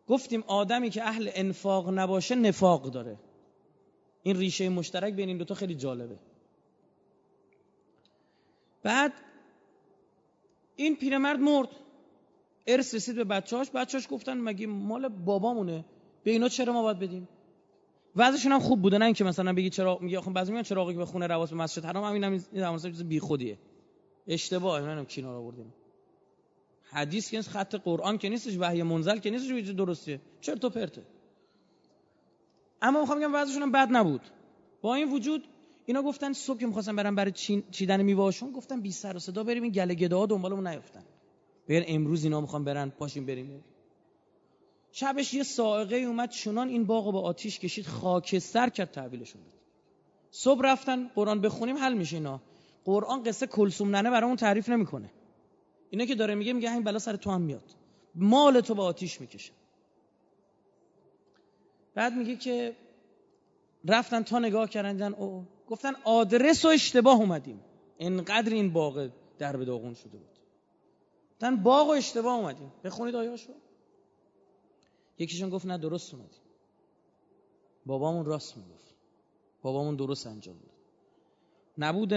گفتیم 0.07 0.45
آدمی 0.47 0.91
که 0.91 1.03
اهل 1.03 1.31
انفاق 1.35 1.99
نباشه 1.99 2.35
نفاق 2.35 2.91
داره. 2.91 3.19
این 4.23 4.37
ریشه 4.37 4.69
مشترک 4.69 5.15
بین 5.15 5.29
این 5.29 5.39
دوتا 5.39 5.55
خیلی 5.55 5.75
جالبه. 5.75 6.19
بعد 8.83 9.13
این 10.77 10.97
پیرمرد 10.97 11.41
مرد. 11.41 11.69
ارث 12.67 12.95
رسید 12.95 13.17
به 13.17 13.25
بچه‌هاش. 13.25 13.71
بچه‌هاش 13.71 14.07
گفتن 14.11 14.39
مگه 14.39 14.67
مال 14.67 15.09
بابامونه؟ 15.09 15.85
به 16.25 16.31
اینا 16.31 16.49
چرا 16.49 16.73
ما 16.73 16.83
باید 16.83 16.99
بدیم؟ 16.99 17.29
وضعشون 18.17 18.53
هم 18.53 18.59
خوب 18.59 18.83
بوده. 18.83 18.99
نه 18.99 19.05
اینکه 19.05 19.25
مثلا 19.25 19.53
بگی 19.53 19.71
چرا 19.71 19.99
میگه 20.01 20.19
آخه 20.19 20.31
بعضی 20.31 20.53
میگن 20.53 20.63
چراغی 20.63 20.93
که 20.93 20.99
به 20.99 21.05
خونه 21.05 21.27
رواس 21.27 21.51
به 21.51 21.57
مسجد 21.57 21.85
حرام. 21.85 22.05
همین 22.05 22.25
هم 22.25 22.41
این 22.53 22.79
چیز 22.79 23.05
بیخودیه 23.05 23.59
اشتباه. 24.27 24.81
منم 24.81 25.05
کینا 25.05 25.33
رو 25.33 25.39
آوردیم. 25.39 25.75
حدیث 26.83 27.31
که 27.31 27.43
خط 27.43 27.75
قرآن 27.75 28.19
که 28.19 28.29
نیستش 28.29 28.57
وحی 28.59 28.83
منزل 28.83 29.19
که 29.19 29.31
نیستش 29.31 29.71
درسته 29.71 30.21
چرت 30.41 30.65
و 30.65 30.71
پرته. 30.71 31.03
اما 32.83 33.01
می‌خوام 33.01 33.19
بگم 33.19 33.35
وضعشون 33.35 33.63
هم 33.63 33.73
بد 33.73 33.89
نبود. 33.91 34.21
با 34.83 34.95
این 34.95 35.13
وجود 35.13 35.45
اینا 35.87 36.03
گفتن 36.03 36.33
صبح 36.33 36.59
که 36.59 36.67
می‌خواستن 36.67 36.97
برن 36.97 37.15
برای 37.15 37.33
چیدن 37.71 38.03
میوهاشون 38.03 38.53
گفتن 38.53 38.81
بی 38.81 38.93
سر 38.93 39.17
و 39.17 39.19
صدا 39.19 39.45
بریم 39.45 39.63
این 39.63 39.73
گله 39.73 39.95
گدا 39.95 40.27
دنبالمون 40.27 40.67
نیفتن. 40.67 41.03
بگن 41.69 41.85
امروز 41.89 42.25
اینا 42.25 42.41
می‌خوان 42.41 42.65
برن 42.65 42.91
پاشیم 42.91 43.27
بریم. 43.27 43.65
شبش 44.93 45.35
یه 45.35 45.43
سائقه 45.43 45.97
اومد 45.97 46.31
چنان 46.31 46.69
این 46.69 46.85
باغو 46.85 47.13
با 47.13 47.21
آتیش 47.21 47.59
کشید 47.59 47.87
خاکستر 47.87 48.69
کرد 48.69 48.91
تحویلشون 48.91 49.43
داد. 49.43 49.53
صبح 50.31 50.61
رفتن 50.65 51.09
قرآن 51.09 51.41
بخونیم 51.41 51.77
حل 51.77 51.95
میشه 51.95 52.17
اینا. 52.17 52.41
قرآن 52.85 53.23
قصه 53.23 53.47
کلسوم 53.47 53.97
ننه 53.97 54.11
برامون 54.11 54.37
تعریف 54.37 54.69
نمی‌کنه. 54.69 55.11
اینا 55.91 56.05
که 56.05 56.15
داره 56.15 56.35
میگه 56.35 56.53
میگه 56.53 56.73
این 56.73 56.85
بلا 56.85 56.99
سر 56.99 57.17
تو 57.17 57.31
هم 57.31 57.41
میاد. 57.41 57.65
مال 58.15 58.61
تو 58.61 58.75
با 58.75 58.85
آتیش 58.85 59.21
می‌کشه. 59.21 59.53
بعد 62.01 62.13
میگه 62.13 62.37
که 62.37 62.77
رفتن 63.85 64.23
تا 64.23 64.39
نگاه 64.39 64.69
کردن 64.69 65.15
او 65.15 65.47
گفتن 65.69 65.93
آدرس 66.05 66.65
و 66.65 66.69
اشتباه 66.69 67.17
اومدیم. 67.17 67.61
انقدر 67.99 68.53
این 68.53 68.73
باغ 68.73 69.11
در 69.39 69.57
به 69.57 69.65
داغون 69.65 69.95
شده 69.95 70.19
بود. 70.19 70.39
گفتن 71.33 71.57
باغ 71.57 71.89
و 71.89 71.91
اشتباه 71.91 72.35
اومدیم. 72.35 72.73
بخونید 72.85 73.15
آیاشو. 73.15 73.53
یکیشون 75.19 75.51
گفت 75.51 75.67
نه 75.67 75.79
درست 75.79 76.15
اومدیم. 76.15 76.41
بابامون 77.87 78.25
راست 78.25 78.57
می‌گفت. 78.57 78.95
بابامون 79.63 79.97
درست 79.97 80.27
انجام 80.27 80.55
داد. 80.55 80.77
نبود 81.79 82.15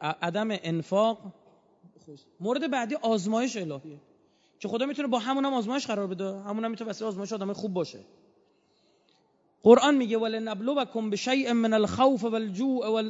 عدم 0.00 0.48
انفاق. 0.50 1.18
مورد 2.40 2.70
بعدی 2.70 2.94
آزمایش 2.94 3.56
الهیه. 3.56 4.00
که 4.58 4.68
خدا 4.68 4.86
می‌تونه 4.86 5.08
با 5.08 5.18
همون 5.18 5.44
هم 5.44 5.54
آزمایش 5.54 5.86
قرار 5.86 6.06
بده. 6.06 6.24
همون 6.24 6.64
هم 6.64 6.70
می‌تونه 6.70 6.90
وسیله 6.90 7.08
آزمایش 7.08 7.32
آدم 7.32 7.52
خوب 7.52 7.72
باشه. 7.72 8.00
قرآن 9.62 9.94
میگه 9.94 10.18
ول 10.18 10.38
نبلوکم 10.38 11.10
بشیء 11.10 11.52
من 11.52 11.72
الخوف 11.72 12.24
والجوع 12.24 13.02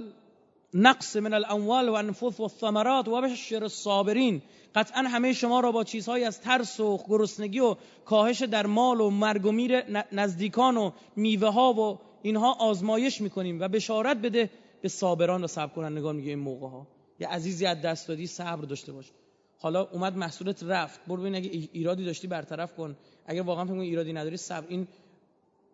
نقص 0.74 1.16
من 1.16 1.34
الاموال 1.34 1.88
و 1.88 1.92
انفس 1.92 2.40
و 2.40 2.42
الثمرات 2.42 3.09
و 3.09 3.20
بشر 3.20 3.62
الصابرین. 3.62 4.42
قطعا 4.74 5.03
همه 5.03 5.32
شما 5.32 5.61
را 5.61 5.72
با 5.72 5.84
چیزهایی 5.84 6.24
از 6.24 6.40
ترس 6.40 6.80
و 6.80 6.98
گرسنگی 7.09 7.61
و 7.61 7.76
کاهش 8.05 8.42
در 8.42 8.66
مال 8.66 9.00
و 9.00 9.11
مرگ 9.11 9.46
و 9.46 9.53
میر 9.53 9.82
نزدیکان 10.12 10.76
و 10.76 10.90
میوه 11.16 11.48
ها 11.48 11.72
و 11.72 11.98
اینها 12.22 12.53
آزمایش 12.53 13.20
می‌کنیم 13.20 13.61
و 13.61 13.68
بشارت 13.68 14.16
بده 14.16 14.50
به 14.82 14.88
صابران 14.88 15.44
و 15.44 15.46
صبر 15.46 15.74
کنندگان 15.74 16.16
میگه 16.16 16.28
این 16.28 16.38
موقع 16.38 16.66
ها 16.68 16.86
یه 17.20 17.28
عزیزی 17.28 17.66
از 17.66 17.82
دست 17.82 18.09
دادی 18.09 18.26
صبر 18.26 18.64
داشته 18.64 18.92
باش. 18.92 19.11
حالا 19.59 19.88
اومد 19.92 20.16
محصولت 20.16 20.62
رفت. 20.62 21.00
برو 21.07 21.16
ببین 21.16 21.34
اگه 21.34 21.68
ایرادی 21.72 22.05
داشتی 22.05 22.26
برطرف 22.26 22.74
کن. 22.74 22.96
اگه 23.26 23.42
واقعا 23.42 23.64
فکر 23.64 23.74
ایرادی 23.74 24.12
نداری 24.12 24.36
صبر 24.36 24.66
این 24.68 24.88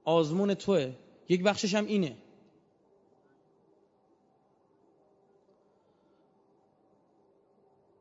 آزمون 0.09 0.55
توه. 0.55 0.93
یک 1.29 1.43
بخشش 1.43 1.75
هم 1.75 1.87
اینه. 1.87 2.17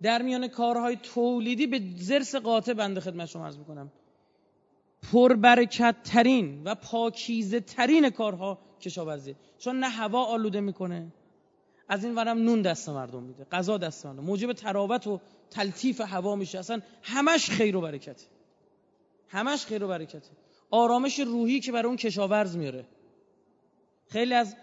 در 0.01 0.21
میان 0.21 0.47
کارهای 0.47 0.95
تولیدی 0.95 1.67
به 1.67 1.81
زرس 1.97 2.35
قاطع 2.35 2.73
بنده 2.73 2.99
خدمت 2.99 3.25
شما 3.25 3.45
عرض 3.45 3.57
می‌کنم. 3.57 3.91
پربرکت 5.11 5.95
ترین 6.03 6.63
و 6.63 6.75
پاکیزه 6.75 7.59
ترین 7.59 8.09
کارها 8.09 8.59
کشاورزی. 8.81 9.35
چون 9.57 9.79
نه 9.79 9.89
هوا 9.89 10.25
آلوده 10.25 10.59
می‌کنه. 10.59 11.13
از 11.89 12.03
این 12.03 12.15
ورم 12.15 12.37
نون 12.37 12.61
دست 12.61 12.89
مردم 12.89 13.23
میده. 13.23 13.45
غذا 13.51 13.77
دست 13.77 14.05
مردم. 14.05 14.23
موجب 14.23 14.53
تراوت 14.53 15.07
و 15.07 15.19
تلطیف 15.49 16.01
هوا 16.01 16.35
میشه. 16.35 16.59
اصلا 16.59 16.81
همش 17.01 17.49
خیر 17.49 17.75
و 17.75 17.81
برکته. 17.81 18.25
همش 19.27 19.65
خیر 19.65 19.83
و 19.83 19.87
برکته. 19.87 20.46
آرامش 20.69 21.19
روحی 21.19 21.59
که 21.59 21.71
برای 21.71 21.87
اون 21.87 21.95
کشاورز 21.97 22.57
میاره. 22.57 22.85
خیلی 24.07 24.33
از 24.33 24.55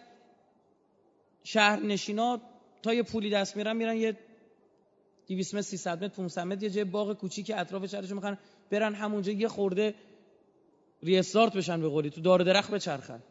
شهر 1.45 1.81
نشینا 1.81 2.41
تا 2.83 2.95
یه 2.95 3.03
پولی 3.03 3.31
دست 3.31 3.57
میرن 3.57 3.77
میرن 3.77 3.97
یه 3.97 4.19
200 5.27 5.55
متر 5.55 5.63
300 5.63 6.05
متر 6.05 6.15
500 6.15 6.41
متر 6.41 6.63
یه 6.63 6.71
جای 6.71 6.85
باغ 6.85 7.13
کوچیک 7.13 7.53
اطراف 7.57 7.87
شهرشون 7.87 8.15
می‌خوان 8.15 8.39
برن 8.71 8.95
همونجا 8.95 9.33
یه 9.33 9.49
خورده 9.49 9.95
ریستارت 11.03 11.57
بشن 11.57 11.81
به 11.81 11.89
قولی 11.89 12.11
تو 12.11 12.21
دار 12.21 12.43
درخت 12.43 12.71
بچرخن. 12.71 13.23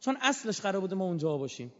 چون 0.00 0.16
اصلش 0.20 0.60
قرار 0.60 0.80
بوده 0.80 0.94
ما 0.94 1.04
اونجا 1.04 1.36
باشیم. 1.36 1.72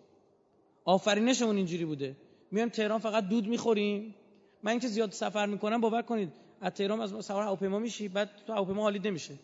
آفرینشمون 0.85 1.57
اینجوری 1.57 1.85
بوده. 1.85 2.17
میایم 2.51 2.69
تهران 2.69 2.99
فقط 2.99 3.29
دود 3.29 3.47
می‌خوریم. 3.47 4.15
من 4.63 4.71
اینکه 4.71 4.89
زیاد 4.89 5.13
سفر 5.13 5.47
می‌کنم 5.47 5.81
باور 5.81 6.03
کنید 6.03 6.33
از 6.61 6.73
تهران 6.73 7.01
از 7.01 7.25
سوار 7.25 7.43
هواپیما 7.43 7.79
میشی 7.79 8.09
بعد 8.09 8.31
تو 8.47 8.53
هواپیما 8.53 8.83
حالی 8.83 8.99
نمیشه. 8.99 9.35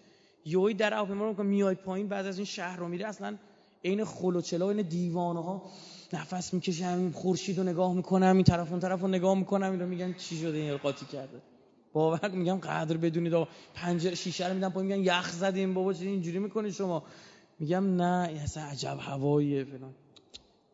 یوی 0.49 0.74
در 0.74 0.94
هواپیما 0.94 1.30
رو 1.30 1.42
میای 1.42 1.74
پایین 1.74 2.09
بعد 2.09 2.26
از 2.26 2.38
این 2.38 2.44
شهر 2.44 2.76
رو 2.76 2.88
میره 2.88 3.07
اصلا 3.07 3.36
عین 3.84 4.05
خل 4.05 4.36
و 4.36 4.64
این 4.64 4.82
دیوانه 4.82 5.42
ها 5.42 5.62
نفس 6.12 6.55
می‌کشم 6.55 7.11
خورشید 7.11 7.59
رو 7.59 7.64
نگاه 7.64 7.94
می‌کنم 7.94 8.34
این 8.34 8.44
طرف 8.44 8.70
اون 8.70 8.80
طرف 8.80 9.01
رو 9.01 9.09
نگاه 9.09 9.38
می‌کنم 9.38 9.70
اینو 9.70 9.86
میگن 9.86 10.12
چی 10.12 10.36
شده 10.36 10.59
این 10.59 10.76
قاطی 10.76 11.07
کرده. 11.07 11.42
باور 11.92 12.28
میگم 12.28 12.57
قدر 12.57 12.96
بدونید 12.96 13.46
پنجره 13.74 14.14
شیشه 14.14 14.49
رو 14.49 14.55
میدم 14.55 14.70
پایین 14.70 14.92
میگن 14.92 15.05
یخ 15.05 15.32
زدیم 15.32 15.74
بابا 15.74 15.92
چه 15.92 16.05
اینجوری 16.05 16.38
می‌کنید 16.38 16.72
شما؟ 16.72 17.03
میگم 17.59 18.03
نه 18.03 18.28
این 18.28 18.38
اصلا 18.38 18.62
عجب 18.62 18.99
هواییه 19.01 19.64
فلان. 19.64 19.94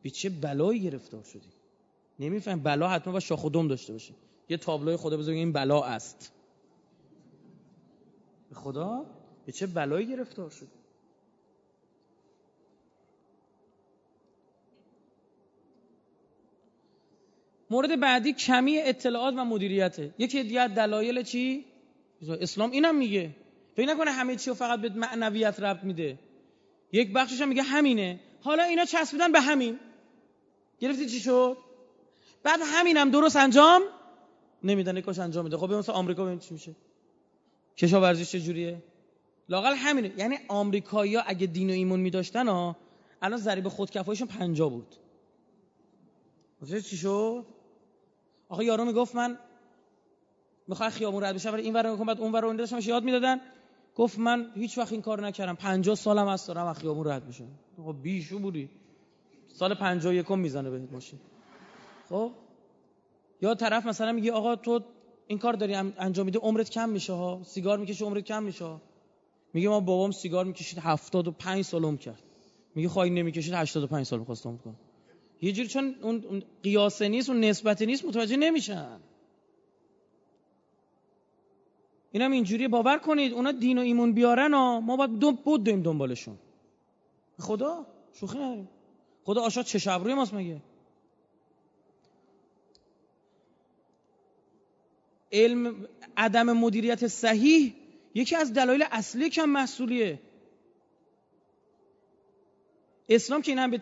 به 0.03 0.11
چه 0.11 0.31
بلایی 0.31 0.81
گرفتار 0.81 1.23
شدی؟ 1.23 1.49
نمیفهم 2.19 2.61
بلا 2.61 2.89
حتما 2.89 3.13
با 3.13 3.21
شاخ 3.21 3.45
و 3.45 3.51
دم 3.51 3.69
داشته 3.69 3.93
باشه. 3.93 4.15
یه 4.49 4.57
تابلوی 4.57 4.97
خدا 4.97 5.17
بزرگ 5.17 5.35
این 5.35 5.53
بلا 5.53 5.83
است. 5.83 6.33
خدا؟ 8.55 9.07
به 9.47 9.53
چه 9.53 9.67
بلایی 9.67 10.07
گرفتار 10.07 10.51
شدی 10.51 10.85
مورد 17.71 18.01
بعدی 18.01 18.33
کمی 18.33 18.79
اطلاعات 18.79 19.35
و 19.37 19.45
مدیریته. 19.45 20.15
یکی 20.19 20.43
دیگه 20.43 20.69
دلایل 20.69 21.23
چی؟ 21.23 21.65
اسلام 22.41 22.71
اینم 22.71 22.97
میگه. 22.97 23.31
فکر 23.77 23.87
نکنه 23.87 24.11
همه 24.11 24.37
چی 24.37 24.51
رو 24.51 24.57
فقط 24.57 24.81
به 24.81 24.89
معنویت 24.89 25.61
ربط 25.61 25.85
میده. 25.85 26.19
یک 26.93 27.13
بخشش 27.13 27.41
هم 27.41 27.49
میگه 27.49 27.63
همینه. 27.63 28.21
حالا 28.43 28.63
اینا 28.63 28.85
چسبیدن 28.85 29.33
به 29.33 29.41
همین. 29.41 29.81
گرفتی 30.81 31.07
چی 31.07 31.21
شد؟ 31.21 31.57
بعد 32.43 32.61
همینم 32.65 33.11
درست 33.11 33.37
انجام 33.37 33.83
نمیدن. 34.65 35.01
کاش 35.01 35.19
انجام 35.19 35.45
میده. 35.45 35.57
خب 35.57 35.73
مثلا 35.73 35.95
آمریکا 35.95 36.25
ببین 36.25 36.39
چی 36.39 36.55
میشه. 36.55 36.75
کشاورزی 37.77 38.25
چه 38.25 38.41
جوریه 38.41 38.83
لاقل 39.49 39.75
همینه. 39.75 40.13
یعنی 40.17 40.37
آمریکایی‌ها 40.49 41.23
اگه 41.27 41.47
دین 41.47 41.71
و 41.71 41.73
ایمون 41.73 42.01
میداشتن 42.01 42.49
ها 42.49 42.77
الان 43.23 43.39
ضریب 43.39 43.69
خودکفاییشون 43.69 44.29
50 44.29 44.71
بود. 44.71 44.97
چی 46.71 46.97
شد؟ 46.97 47.47
آخه 48.49 48.65
یارو 48.65 48.85
می‌گفت 48.85 49.15
من 49.15 49.39
می‌خوام 50.69 50.91
خیابون 50.91 51.25
رد 51.25 51.35
بشم 51.35 51.53
ولی 51.53 51.63
این 51.63 51.75
ور 51.75 51.91
میگم 51.91 52.05
بعد 52.05 52.21
اون 52.21 52.33
ور 52.33 52.41
رو 52.41 52.53
داشتم 52.53 52.79
یاد 52.83 53.05
می‌دادن. 53.05 53.41
گفت 53.95 54.19
من 54.19 54.53
هیچ 54.55 54.79
وقت 54.79 54.93
این 54.93 55.03
کار 55.03 55.27
نکردم. 55.27 55.55
50 55.55 55.95
سالم 55.95 56.29
هست 56.29 56.49
دارم 56.49 56.67
از 56.67 56.79
خیابون 56.79 57.07
رد 57.07 57.27
میشم. 57.27 57.49
خب 57.77 57.97
بیشو 58.03 58.39
بودی. 58.39 58.71
سال 59.49 59.75
51 59.75 60.31
می‌زنه 60.31 60.71
بهت 60.71 60.93
ماشین. 60.93 61.19
خب؟ 62.09 62.33
یا 63.41 63.55
طرف 63.55 63.87
مثلا 63.87 64.13
میگه 64.13 64.33
آقا 64.33 64.57
تو 64.57 64.81
این 65.27 65.39
کار 65.39 65.53
داری 65.53 65.75
انجام 65.75 66.27
میده 66.27 66.39
عمرت 66.39 66.71
کم 66.71 66.89
میشه 66.89 67.13
ها. 67.13 67.41
سیگار 67.45 67.79
می‌کشی 67.79 68.05
عمرت 68.05 68.25
کم 68.25 68.43
میشه 68.43 68.65
ها. 68.65 68.81
میگه 69.55 69.69
ما 69.69 69.81
بابام 69.81 70.11
سیگار 70.11 70.45
می‌کشید 70.45 70.79
75 70.79 71.65
سال 71.65 71.85
عمر 71.85 71.97
کرد. 71.97 72.23
میگه 72.75 72.89
خواهی 72.89 73.11
نمی‌کشید 73.11 73.55
85 73.55 74.07
سال 74.07 74.19
می‌خواست 74.19 74.47
عمر 74.47 74.57
کنه 74.57 74.75
یه 75.43 75.53
جوری 75.53 75.69
چون 75.69 75.95
اون 76.03 76.43
قیاسه 76.63 77.09
نیست 77.09 77.31
اون 77.31 77.41
نسبتی 77.41 77.87
نیست 77.87 78.05
متوجه 78.05 78.37
نمیشن. 78.37 79.01
اینم 82.13 82.33
اینجوری 82.33 82.69
باور 82.69 82.99
کنید 82.99 83.33
اونا 83.33 83.53
دین 83.53 83.79
و 83.79 83.81
ایمون 83.81 84.13
بیارن 84.13 84.55
ما 84.79 84.97
باید 84.97 85.19
دو 85.19 85.33
بود 85.33 85.65
دنبالشون. 85.65 86.39
خدا؟ 87.39 87.87
شوخی 88.13 88.39
نداریم. 88.39 88.69
خدا 89.25 89.43
آشاد 89.43 89.65
چه 89.65 89.91
روی 89.91 90.15
ماست 90.15 90.35
مگه؟ 90.35 90.63
علم 95.33 95.87
عدم 96.17 96.53
مدیریت 96.53 97.07
صحیح 97.07 97.75
یکی 98.15 98.37
از 98.37 98.53
دلایل 98.53 98.85
اصلی 98.93 99.31
کم 99.31 99.45
محصولیه. 99.45 100.21
اسلام 103.09 103.43
که 103.43 103.53
این 103.53 103.59
هم 103.59 103.71
به 103.71 103.79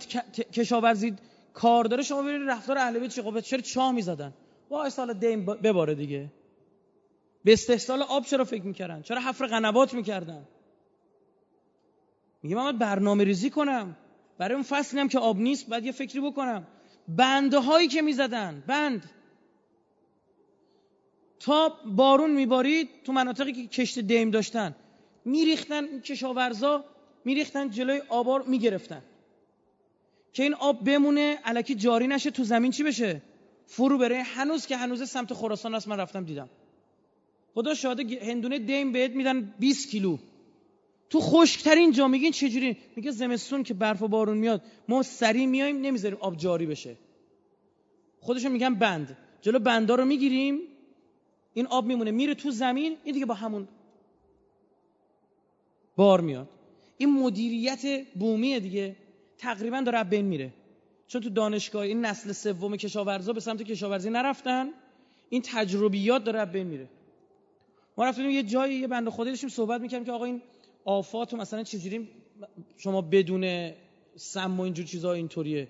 کشاورزی 0.52 1.14
کار 1.54 1.84
داره 1.84 2.02
شما 2.02 2.22
برید 2.22 2.50
رفتار 2.50 2.78
اهل 2.78 2.98
بیت 2.98 3.10
چه 3.10 3.40
چرا 3.42 3.60
چاه 3.60 3.92
می‌زدن. 3.92 4.34
وای 4.70 4.90
سال 4.90 5.14
دیم 5.14 5.44
بباره 5.44 5.94
دیگه. 5.94 6.32
به 7.44 7.52
استحصال 7.52 8.02
آب 8.02 8.24
چرا 8.24 8.44
فکر 8.44 8.62
می‌کردن؟ 8.62 9.02
چرا 9.02 9.20
حفر 9.20 9.46
قنبات 9.46 9.94
می‌کردن؟ 9.94 10.48
میگه 12.42 12.56
من 12.56 12.78
برنامه 12.78 13.24
ریزی 13.24 13.50
کنم. 13.50 13.96
برای 14.38 14.54
اون 14.54 14.62
فصلی 14.62 15.00
هم 15.00 15.08
که 15.08 15.18
آب 15.18 15.38
نیست 15.38 15.68
باید 15.68 15.84
یه 15.84 15.92
فکری 15.92 16.20
بکنم. 16.20 16.66
بنده 17.08 17.58
هایی 17.58 17.88
که 17.88 18.02
می‌زدن 18.02 18.64
بند. 18.66 19.10
تا 21.42 21.78
بارون 21.96 22.30
میبارید 22.30 22.88
تو 23.04 23.12
مناطقی 23.12 23.52
که 23.52 23.66
کشت 23.66 23.98
دیم 23.98 24.30
داشتن 24.30 24.74
میریختن 25.24 26.00
کشاورزا 26.00 26.84
میریختن 27.24 27.70
جلوی 27.70 28.02
آبار 28.08 28.42
می‌گرفتن. 28.42 29.02
که 30.32 30.42
این 30.42 30.54
آب 30.54 30.84
بمونه 30.84 31.38
علکی 31.44 31.74
جاری 31.74 32.06
نشه 32.06 32.30
تو 32.30 32.44
زمین 32.44 32.70
چی 32.70 32.82
بشه؟ 32.82 33.22
فرو 33.66 33.98
بره. 33.98 34.22
هنوز 34.22 34.66
که 34.66 34.76
هنوز 34.76 35.10
سمت 35.10 35.34
خراسان 35.34 35.74
است 35.74 35.88
من 35.88 36.00
رفتم 36.00 36.24
دیدم. 36.24 36.48
خدا 37.54 37.74
شاهده 37.74 38.18
هندونه 38.22 38.58
دیم 38.58 38.92
بهت 38.92 39.10
میدن 39.10 39.54
20 39.58 39.90
کیلو. 39.90 40.18
تو 41.10 41.20
خشکترین 41.20 41.92
جا 41.92 42.08
میگین 42.08 42.32
چجوری؟ 42.32 42.76
میگه 42.96 43.10
زمستون 43.10 43.62
که 43.62 43.74
برف 43.74 44.02
و 44.02 44.08
بارون 44.08 44.38
میاد 44.38 44.62
ما 44.88 45.02
سریع 45.02 45.46
میایم 45.46 45.80
نمی‌ذاریم 45.80 46.18
آب 46.20 46.36
جاری 46.36 46.66
بشه. 46.66 46.96
خودشون 48.20 48.52
میگن 48.52 48.74
بند. 48.74 49.16
جلو 49.40 49.58
بندا 49.58 49.94
رو 49.94 50.04
می‌گیریم 50.04 50.60
این 51.54 51.66
آب 51.66 51.86
میمونه 51.86 52.10
میره 52.10 52.34
تو 52.34 52.50
زمین 52.50 52.96
این 53.04 53.14
دیگه 53.14 53.26
با 53.26 53.34
همون 53.34 53.68
بار 55.96 56.20
میاد. 56.20 56.48
این 56.98 57.12
مدیریت 57.12 58.06
بومیه 58.14 58.60
دیگه 58.60 58.96
تقریبا 59.38 59.80
داره 59.80 60.04
بین 60.04 60.24
میره. 60.24 60.52
چون 61.06 61.20
تو 61.20 61.30
دانشگاه 61.30 61.82
این 61.82 62.00
نسل 62.00 62.32
سوم 62.32 62.76
کشاورزا 62.76 63.32
به 63.32 63.40
سمت 63.40 63.62
کشاورزی 63.62 64.10
نرفتن 64.10 64.68
این 65.28 65.42
تجربیات 65.44 66.24
داره 66.24 66.44
بین 66.44 66.66
میره. 66.66 66.88
ما 67.96 68.04
رفتیم 68.04 68.30
یه 68.30 68.42
جایی 68.42 68.78
یه 68.78 68.86
بنده 68.86 69.10
خدا 69.10 69.24
داشتیم 69.24 69.48
صحبت 69.48 69.80
می‌کردیم 69.80 70.04
که 70.04 70.12
آقا 70.12 70.24
این 70.24 70.42
آفات 70.84 71.34
و 71.34 71.36
مثلا 71.36 71.62
چجوری 71.62 72.08
شما 72.76 73.02
بدون 73.02 73.72
سم 74.16 74.60
و 74.60 74.62
اینجور 74.62 74.86
چیزا 74.86 75.12
اینطوریه. 75.12 75.68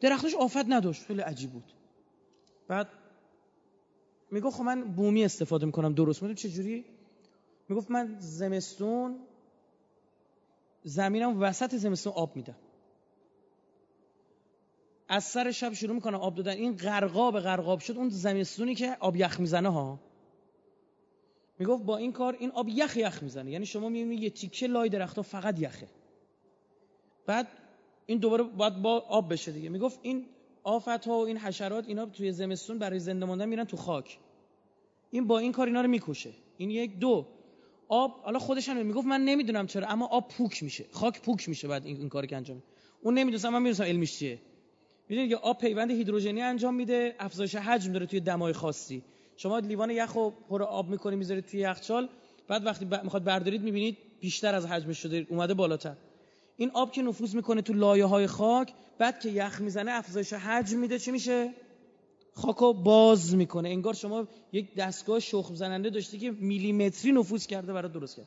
درختش 0.00 0.34
آفت 0.34 0.64
نداشت 0.68 1.02
خیلی 1.02 1.20
عجیب 1.20 1.50
بود. 1.50 1.64
بعد 2.68 2.88
می‌گفت 4.30 4.56
خب 4.56 4.62
من 4.62 4.84
بومی 4.84 5.24
استفاده 5.24 5.66
می‌کنم 5.66 5.94
درست. 5.94 6.22
می‌دونم 6.22 6.34
چجوری؟ 6.34 6.84
می‌گفت 7.68 7.90
من 7.90 8.16
زمستون 8.18 9.18
زمینم 10.82 11.42
وسط 11.42 11.74
زمستون 11.74 12.12
آب 12.12 12.36
میدم. 12.36 12.56
از 15.08 15.24
سر 15.24 15.50
شب 15.50 15.72
شروع 15.72 15.94
می‌کنه 15.94 16.16
آب 16.16 16.34
دادن. 16.34 16.52
این 16.52 16.76
غرقاب 16.76 17.40
غرقاب 17.40 17.78
شد. 17.80 17.96
اون 17.96 18.08
زمستونی 18.08 18.74
که 18.74 18.96
آب 19.00 19.16
یخ 19.16 19.40
می‌زنه 19.40 19.68
ها. 19.68 20.00
می‌گفت 21.58 21.84
با 21.84 21.96
این 21.96 22.12
کار 22.12 22.36
این 22.38 22.50
آب 22.50 22.68
یخ 22.68 22.96
یخ 22.96 23.22
می‌زنه. 23.22 23.50
یعنی 23.50 23.66
شما 23.66 23.88
می‌بینید 23.88 24.22
یه 24.22 24.30
تیکه 24.30 24.66
لای 24.66 24.88
درختها 24.88 25.22
فقط 25.22 25.60
یخه. 25.60 25.88
بعد 27.26 27.48
این 28.06 28.18
دوباره 28.18 28.42
باید 28.42 28.82
با 28.82 29.00
آب 29.00 29.32
بشه 29.32 29.52
دیگه. 29.52 29.68
می‌گفت 29.68 29.98
این 30.02 30.26
آفت 30.62 30.88
ها 30.88 31.18
و 31.18 31.26
این 31.26 31.38
حشرات 31.38 31.88
اینا 31.88 32.06
توی 32.06 32.32
زمستون 32.32 32.78
برای 32.78 32.98
زنده 32.98 33.26
ماندن 33.26 33.48
میرن 33.48 33.64
تو 33.64 33.76
خاک. 33.76 34.18
این 35.10 35.26
با 35.26 35.38
این 35.38 35.52
کار 35.52 35.66
اینا 35.66 35.80
رو 35.80 35.88
می‌کشه. 35.88 36.30
این 36.56 36.70
یک. 36.70 36.98
دو. 36.98 37.26
آب 37.88 38.20
حالا 38.22 38.38
خودش 38.38 38.68
هم 38.68 38.86
می‌گفت 38.86 39.06
من 39.06 39.20
نمی‌دونم 39.20 39.66
چرا 39.66 39.86
اما 39.86 40.06
آب 40.06 40.28
پوک 40.28 40.62
میشه. 40.62 40.84
خاک 40.92 41.20
پوک 41.22 41.48
میشه 41.48 41.68
بعد 41.68 41.86
این, 41.86 41.96
این 41.96 42.08
کاری 42.08 42.26
که 42.26 42.36
انجام 42.36 42.62
اون 43.02 43.14
نمی‌دونم 43.14 43.52
من 43.52 43.62
می‌دونم 43.62 43.88
علمش 43.88 44.18
چیه. 44.18 44.38
می‌دونید 45.08 45.30
که 45.30 45.36
آب 45.36 45.58
پیوند 45.58 45.90
هیدروژنی 45.90 46.42
انجام 46.42 46.74
میده 46.74 47.14
افزایش 47.18 47.54
حجم 47.54 47.92
داره 47.92 48.06
توی 48.06 48.20
دمای 48.20 48.52
خاصی. 48.52 49.02
شما 49.36 49.58
لیوان 49.58 49.90
یخ 49.90 50.12
رو 50.12 50.30
پر 50.48 50.62
آب 50.62 50.88
می‌کنید 50.88 51.18
می‌ذارید 51.18 51.44
توی 51.44 51.60
یخچال 51.60 52.08
بعد 52.48 52.66
وقتی 52.66 52.84
ب... 52.84 53.02
می‌خواد 53.02 53.24
بردارید 53.24 53.62
می‌بینید 53.62 53.98
بیشتر 54.20 54.54
از 54.54 54.66
حجمش 54.66 54.98
شده 54.98 55.26
اومده 55.30 55.54
بالاتر. 55.54 55.96
این 56.60 56.70
آب 56.74 56.92
که 56.92 57.02
نفوذ 57.02 57.34
می‌کنه 57.34 57.62
تو 57.62 57.72
لایه 57.72 58.04
های 58.04 58.26
خاک 58.26 58.72
بعد 58.98 59.20
که 59.20 59.28
یخ 59.28 59.60
می‌زنه 59.60 59.90
افزایش 59.90 60.32
حجم 60.32 60.78
میده 60.78 60.98
چی 60.98 61.10
میشه؟ 61.10 61.54
خاکو 62.34 62.72
باز 62.72 63.34
می‌کنه. 63.34 63.68
انگار 63.68 63.94
شما 63.94 64.26
یک 64.52 64.74
دستگاه 64.74 65.20
شخم 65.20 65.54
زننده 65.54 65.90
داشتی 65.90 66.18
که 66.18 66.30
میلیمتری 66.30 67.12
نفوذ 67.12 67.46
کرده 67.46 67.72
برای 67.72 67.92
درست 67.92 68.16
کرد. 68.16 68.26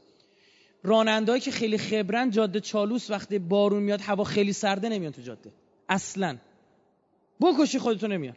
رانندهایی 0.83 1.41
که 1.41 1.51
خیلی 1.51 1.77
خبرن 1.77 2.29
جاده 2.29 2.59
چالوس 2.59 3.09
وقتی 3.09 3.39
بارون 3.39 3.83
میاد 3.83 4.01
هوا 4.01 4.23
خیلی 4.23 4.53
سرده 4.53 4.89
نمیان 4.89 5.11
تو 5.11 5.21
جاده. 5.21 5.51
اصلا. 5.89 6.37
بکشی 7.41 7.79
خودتو 7.79 8.07
نمیان. 8.07 8.35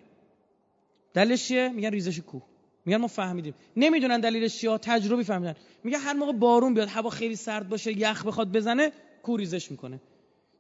دلیلش 1.15 1.49
چیه؟ 1.49 1.69
میگن 1.69 1.91
ریزش 1.91 2.21
کوه. 2.21 2.43
میگن 2.87 2.99
ما 2.99 3.07
فهمیدیم. 3.07 3.55
نمی‌دونن 3.77 4.21
دلیلش 4.21 4.59
چیه؟ 4.59 4.79
تجربی 4.79 5.25
فهمیدن. 5.25 5.55
میگه 5.85 5.99
هر 5.99 6.13
موقع 6.13 6.33
بارون 6.33 6.75
بیاد 6.75 6.89
هوا 6.89 7.11
خیلی 7.11 7.37
سرد 7.37 7.69
باشه 7.69 7.99
یخ 7.99 8.27
بخواد 8.27 8.53
بزنه 8.53 8.93
کوه 9.27 9.39
ریزش 9.39 9.71
می‌کنه. 9.71 10.01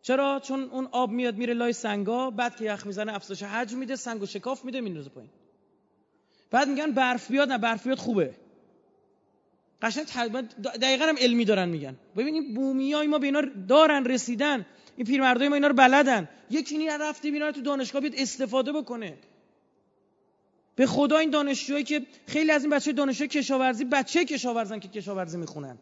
چرا؟ 0.02 0.40
چون 0.40 0.62
اون 0.62 0.88
آب 0.92 1.10
میاد 1.10 1.36
میره 1.36 1.54
لای 1.54 1.72
سنگا 1.72 2.30
بعد 2.30 2.56
که 2.56 2.64
یخ 2.64 2.86
می‌زنه 2.86 3.14
افزایش 3.14 3.42
حجم 3.42 3.78
میده 3.78 3.96
سنگو 3.96 4.26
شکاف 4.26 4.64
میده 4.64 4.80
میندازه 4.80 5.10
پایین. 5.10 5.30
بعد 6.50 6.68
میگن 6.68 6.90
برف 6.92 7.30
بیاد 7.30 7.52
نه 7.52 7.58
برف 7.58 7.84
بیاد 7.84 7.98
خوبه. 7.98 8.34
قشنگ 9.82 10.06
دقیقا 10.82 11.04
هم 11.04 11.16
علمی 11.18 11.44
دارن 11.44 11.68
میگن. 11.68 11.96
ببینید 12.16 12.54
بومیای 12.54 13.06
ما 13.06 13.18
به 13.18 13.26
اینا 13.26 13.42
دارن 13.68 14.04
رسیدن. 14.04 14.66
این 14.96 15.06
پیرمردای 15.06 15.48
ما 15.48 15.54
اینا 15.54 15.68
رو 15.68 15.74
بلدن. 15.74 16.28
یکی 16.50 16.78
نی 16.78 16.88
رفته 16.88 17.30
میره 17.30 17.52
تو 17.52 17.60
دانشگاه 17.60 18.00
بیاد 18.00 18.14
استفاده 18.16 18.72
بکنه. 18.72 19.18
به 20.76 20.86
خدا 20.86 21.18
این 21.18 21.30
دانشجوهایی 21.30 21.84
که 21.84 22.06
خیلی 22.26 22.50
از 22.50 22.62
این 22.64 22.70
بچه 22.70 22.92
دانشجوی 22.92 23.28
کشاورزی 23.28 23.84
بچه 23.84 24.24
کشاورزن 24.24 24.78
که 24.78 24.88
کشاورزی 24.88 25.38
می‌خونن. 25.38 25.78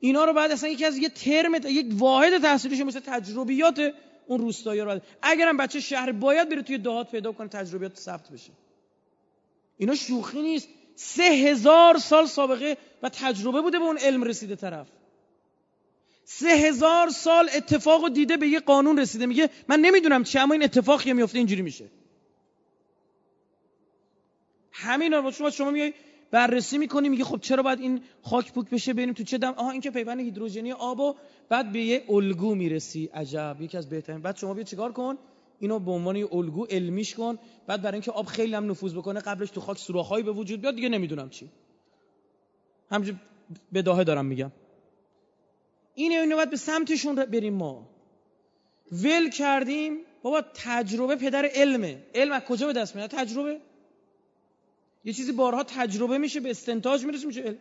اینا 0.00 0.24
رو 0.24 0.32
بعد 0.32 0.50
اصلا 0.50 0.68
یکی 0.68 0.84
از 0.84 0.98
یه 0.98 1.08
ترم 1.08 1.54
یک 1.54 1.86
واحد 1.92 2.38
تحصیلیش 2.38 2.80
مثل 2.80 3.00
تجربیات 3.00 3.94
اون 4.26 4.40
روستایی 4.40 4.80
رو 4.80 5.00
اگرم 5.22 5.56
بچه 5.56 5.80
شهر 5.80 6.12
باید 6.12 6.48
بره 6.48 6.62
توی 6.62 6.78
دهات 6.78 7.10
پیدا 7.10 7.32
کنه 7.32 7.48
تجربیات 7.48 7.96
ثبت 7.96 8.30
بشه. 8.30 8.52
اینا 9.76 9.94
شوخی 9.94 10.42
نیست. 10.42 10.68
سه 10.94 11.22
هزار 11.22 11.98
سال 11.98 12.26
سابقه 12.26 12.76
و 13.02 13.08
تجربه 13.08 13.60
بوده 13.60 13.78
به 13.78 13.84
اون 13.84 13.98
علم 13.98 14.24
رسیده 14.24 14.56
طرف. 14.56 14.88
سه 16.24 16.48
هزار 16.48 17.08
سال 17.08 17.50
اتفاق 17.54 18.04
و 18.04 18.08
دیده 18.08 18.36
به 18.36 18.48
یه 18.48 18.60
قانون 18.60 18.98
رسیده. 18.98 19.26
میگه 19.26 19.50
من 19.68 19.80
نمی‌دونم 19.80 20.24
چه 20.24 20.40
اما 20.40 20.54
این 20.54 20.62
اتفاقی 20.62 21.12
میفته 21.12 21.38
اینجوری 21.38 21.62
میشه. 21.62 21.90
همین 24.72 25.12
رو 25.12 25.30
شما 25.30 25.50
شما 25.50 25.70
میای 25.70 25.94
بررسی 26.30 26.78
می‌کنی 26.78 27.08
میگه 27.08 27.24
خب 27.24 27.40
چرا 27.40 27.62
باید 27.62 27.80
این 27.80 28.00
خاک 28.22 28.52
پوک 28.52 28.70
بشه؟ 28.70 28.92
ببینیم 28.92 29.14
تو 29.14 29.24
چه 29.24 29.38
دم 29.38 29.54
آها 29.56 29.70
این 29.70 29.80
که 29.80 29.90
پیوند 29.90 30.20
هیدروژنی 30.20 30.72
آب 30.72 31.16
بعد 31.48 31.72
به 31.72 31.80
یه 31.80 32.04
الگو 32.08 32.54
می‌رسی. 32.54 33.10
عجب. 33.14 33.56
یکی 33.60 33.76
از 33.76 33.88
بهترین 33.88 34.22
بعد 34.22 34.36
شما 34.36 34.54
بیا 34.54 34.64
چیکار 34.64 34.92
کن؟ 34.92 35.18
اینو 35.58 35.78
به 35.78 35.90
عنوان 35.90 36.16
یه 36.16 36.34
الگو 36.34 36.64
علمیش 36.64 37.14
کن. 37.14 37.38
بعد 37.66 37.82
برای 37.82 37.94
اینکه 37.94 38.10
آب 38.10 38.26
خیلی 38.26 38.54
هم 38.54 38.70
نفوذ 38.70 38.94
بکنه 38.94 39.20
قبلش 39.20 39.50
تو 39.50 39.60
خاک 39.60 39.78
سوراخ‌هایی 39.78 40.24
به 40.24 40.32
وجود 40.32 40.60
بیاد 40.60 40.74
دیگه 40.74 40.88
نمی‌دونم 40.88 41.30
چی. 41.30 41.50
همینجوری 42.90 43.18
بداهه 43.74 44.04
دارم 44.04 44.26
میگم. 44.26 44.52
اینه 45.94 46.14
اینو 46.14 46.36
باید 46.36 46.50
به 46.50 46.56
سمتشون 46.56 47.14
بریم 47.14 47.54
ما. 47.54 47.88
ول 48.92 49.30
کردیم. 49.30 49.98
بابا 50.22 50.42
تجربه 50.54 51.16
پدر 51.16 51.48
علمه. 51.54 52.02
علم 52.14 52.32
از 52.32 52.42
کجا 52.42 52.66
به 52.66 52.72
دست 52.72 52.96
میاد؟ 52.96 53.10
تجربه 53.10 53.60
یه 55.04 55.12
چیزی 55.12 55.32
بارها 55.32 55.62
تجربه 55.62 56.18
میشه 56.18 56.40
به 56.40 56.50
استنتاج 56.50 57.04
می‌رسه 57.04 57.26
میشه 57.26 57.40
علم 57.42 57.58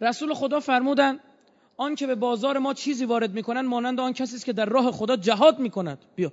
رسول 0.00 0.34
خدا 0.34 0.60
فرمودن 0.60 1.20
آن 1.76 1.94
که 1.94 2.06
به 2.06 2.14
بازار 2.14 2.58
ما 2.58 2.74
چیزی 2.74 3.04
وارد 3.04 3.34
می‌کنن 3.34 3.60
مانند 3.60 4.00
آن 4.00 4.12
کسی 4.12 4.36
است 4.36 4.44
که 4.44 4.52
در 4.52 4.66
راه 4.66 4.92
خدا 4.92 5.16
جهاد 5.16 5.58
می‌کند. 5.58 5.98
بیا. 6.16 6.32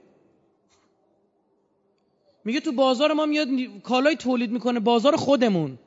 میگه 2.46 2.60
تو 2.60 2.72
بازار 2.72 3.14
ما 3.14 3.26
میاد 3.26 3.48
کالای 3.84 4.16
تولید 4.16 4.52
می‌کنه 4.52 4.80
بازار 4.80 5.16
خودمون. 5.16 5.80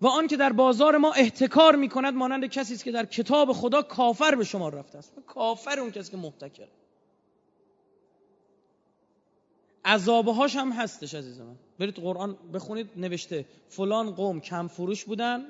و 0.00 0.06
آن 0.06 0.26
که 0.26 0.36
در 0.36 0.52
بازار 0.52 0.96
ما 0.96 1.12
احتکار 1.12 1.76
می‌کند 1.76 2.14
مانند 2.14 2.46
کسی 2.46 2.74
است 2.74 2.84
که 2.84 2.92
در 2.92 3.06
کتاب 3.06 3.52
خدا 3.52 3.82
کافر 3.82 4.34
به 4.34 4.44
شما 4.44 4.68
رفته 4.68 4.98
است. 4.98 5.12
کافر 5.26 5.80
اون 5.80 5.90
کسی 5.90 6.10
که 6.10 6.16
محتکر 6.16 6.68
عذابهاش 9.84 10.56
هم 10.56 10.72
هستش 10.72 11.14
عزیز 11.14 11.40
من. 11.40 11.56
برید 11.78 11.94
قرآن 11.94 12.36
بخونید 12.54 12.88
نوشته 12.96 13.44
فلان 13.68 14.10
قوم 14.10 14.40
کم 14.40 14.66
فروش 14.66 15.04
بودن 15.04 15.46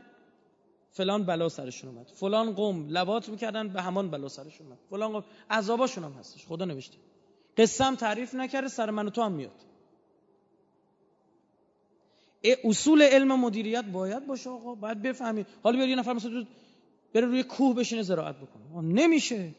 فلان 0.90 1.24
بلا 1.24 1.48
سرشون 1.48 1.90
اومد. 1.90 2.06
فلان 2.08 2.52
قوم 2.54 2.88
لبات 2.88 3.28
می‌کردن 3.28 3.68
به 3.68 3.82
همان 3.82 4.10
بلا 4.10 4.28
سرشون 4.28 4.66
اومد. 4.66 4.78
فلان 4.90 5.12
قوم 5.12 5.24
عذاباشون 5.50 6.04
هم 6.04 6.12
هستش 6.12 6.46
خدا 6.46 6.64
نوشته. 6.64 6.98
قصه 7.56 7.96
تعریف 7.96 8.34
نکرده 8.34 8.68
سر 8.68 8.90
من 8.90 9.06
و 9.06 9.10
تو 9.10 9.22
هم 9.22 9.32
میاد. 9.32 9.60
اصول 12.64 13.02
علم 13.02 13.40
مدیریت 13.40 13.84
باید 13.84 14.26
باشه 14.26 14.50
آقا 14.50 14.74
باید 14.74 15.02
بفهمید 15.02 15.46
حالا 15.62 15.76
بیاد 15.76 15.88
یه 15.88 15.96
نفر 15.96 16.12
مثلا 16.12 16.46
بره 17.14 17.26
روی 17.26 17.42
کوه 17.42 17.76
بشینه 17.76 18.02
زراعت 18.02 18.36
بکنه. 18.36 18.80
نمیشه. 18.82 19.54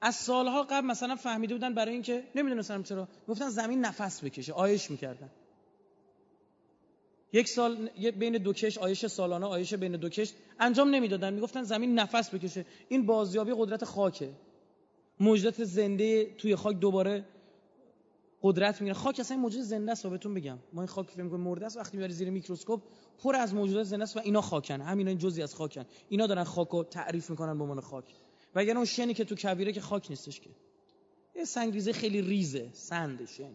از 0.00 0.14
سالها 0.14 0.62
قبل 0.62 0.86
مثلا 0.86 1.16
فهمیده 1.16 1.54
بودن 1.54 1.74
برای 1.74 1.92
اینکه 1.92 2.24
نمی‌دونستم 2.34 2.82
چرا. 2.82 3.08
گفتن 3.28 3.48
زمین 3.48 3.80
نفس 3.80 4.24
بکشه. 4.24 4.52
آیش 4.52 4.90
می‌کردن. 4.90 5.30
یک 7.32 7.48
سال 7.48 7.88
بین 8.18 8.32
دو 8.32 8.52
کش 8.52 8.78
آیش 8.78 9.06
سالانه 9.06 9.46
آیش 9.46 9.74
بین 9.74 9.92
دو 9.92 10.08
کش 10.08 10.32
انجام 10.60 10.90
نمی‌دادن. 10.90 11.34
می‌گفتن 11.34 11.62
زمین 11.62 11.98
نفس 11.98 12.34
بکشه. 12.34 12.66
این 12.88 13.06
بازیابی 13.06 13.52
قدرت 13.56 13.84
خاکه. 13.84 14.30
موجودات 15.20 15.64
زنده 15.64 16.34
توی 16.34 16.56
خاک 16.56 16.76
دوباره 16.76 17.24
قدرت 18.42 18.80
می‌گیره. 18.80 18.94
خاک 18.94 19.20
اصلا 19.20 19.36
موجود 19.36 19.62
زنده 19.62 19.92
است 19.92 20.06
بهتون 20.06 20.34
بگم. 20.34 20.58
ما 20.72 20.82
این 20.82 20.88
خاک 20.88 21.10
فکر 21.10 21.22
مرده 21.22 21.66
است. 21.66 21.76
وقتی 21.76 21.96
می‌بری 21.96 22.12
زیر 22.12 22.30
میکروسکوپ 22.30 22.82
پر 23.22 23.36
از 23.36 23.54
موجودات 23.54 23.84
زنده 23.84 24.02
است 24.02 24.16
و 24.16 24.20
اینا 24.20 24.40
خاکن. 24.40 24.80
همینا 24.80 25.08
این 25.08 25.18
جزئی 25.18 25.42
از 25.42 25.54
خاکن. 25.54 25.84
اینا 26.08 26.26
دارن 26.26 26.44
خاکو 26.44 26.84
تعریف 26.84 27.30
می‌کنن 27.30 27.58
به 27.58 27.64
عنوان 27.64 27.80
خاک. 27.80 28.04
و 28.56 28.58
اگر 28.58 28.76
اون 28.76 28.84
شنی 28.84 29.14
که 29.14 29.24
تو 29.24 29.34
کویره 29.34 29.72
که 29.72 29.80
خاک 29.80 30.10
نیستش 30.10 30.40
که. 30.40 30.50
یه 31.34 31.44
سنگریزه 31.44 31.92
خیلی 31.92 32.22
ریزه 32.22 32.68
سند 32.72 33.28
شن 33.28 33.52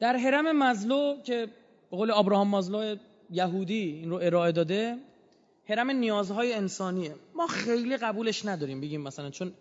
در 0.00 0.16
حرم 0.16 0.58
مزلو 0.58 1.22
که 1.22 1.46
به 1.90 1.96
قول 1.96 2.10
ابراهام 2.10 2.48
مازلو 2.48 2.96
یهودی 3.30 3.82
این 3.82 4.10
رو 4.10 4.16
ارائه 4.22 4.52
داده 4.52 4.98
حرم 5.68 5.90
نیازهای 5.90 6.52
انسانیه. 6.52 7.14
ما 7.34 7.46
خیلی 7.46 7.96
قبولش 7.96 8.46
نداریم 8.46 8.80
بگیم 8.80 9.00
مثلا 9.00 9.30
چون 9.30 9.52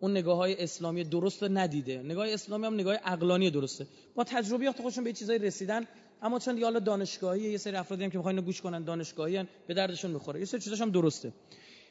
اون 0.00 0.10
نگاه 0.10 0.36
های 0.36 0.62
اسلامی 0.62 1.04
درست 1.04 1.42
ندیده. 1.42 2.02
نگاه 2.02 2.28
اسلامی 2.28 2.66
هم 2.66 2.74
نگاه 2.74 2.94
عقلانی 2.94 3.50
درسته. 3.50 3.86
با 4.14 4.24
تجربیات 4.24 4.82
خودشون 4.82 5.04
به 5.04 5.12
چیزایی 5.12 5.38
رسیدن 5.38 5.86
اما 6.22 6.38
چون 6.38 6.54
دیگه 6.54 6.70
دانشگاهی 6.70 7.50
یه 7.50 7.58
سری 7.58 7.76
افرادی 7.76 8.04
هم 8.04 8.10
که 8.10 8.18
می‌خوان 8.18 8.40
گوش 8.40 8.60
کنن 8.60 8.84
دانشگاهی 8.84 9.44
به 9.66 9.74
دردشون 9.74 10.10
می‌خوره. 10.10 10.40
یه 10.40 10.46
سری 10.46 10.60
چیزاش 10.60 10.80
هم 10.80 10.90
درسته. 10.90 11.32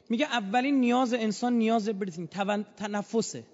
میگه 0.08 0.26
اولین 0.26 0.80
نیاز 0.80 1.14
انسان 1.14 1.52
نیاز 1.52 1.88
بریتینگ 1.88 2.28
تنفسه. 2.76 3.44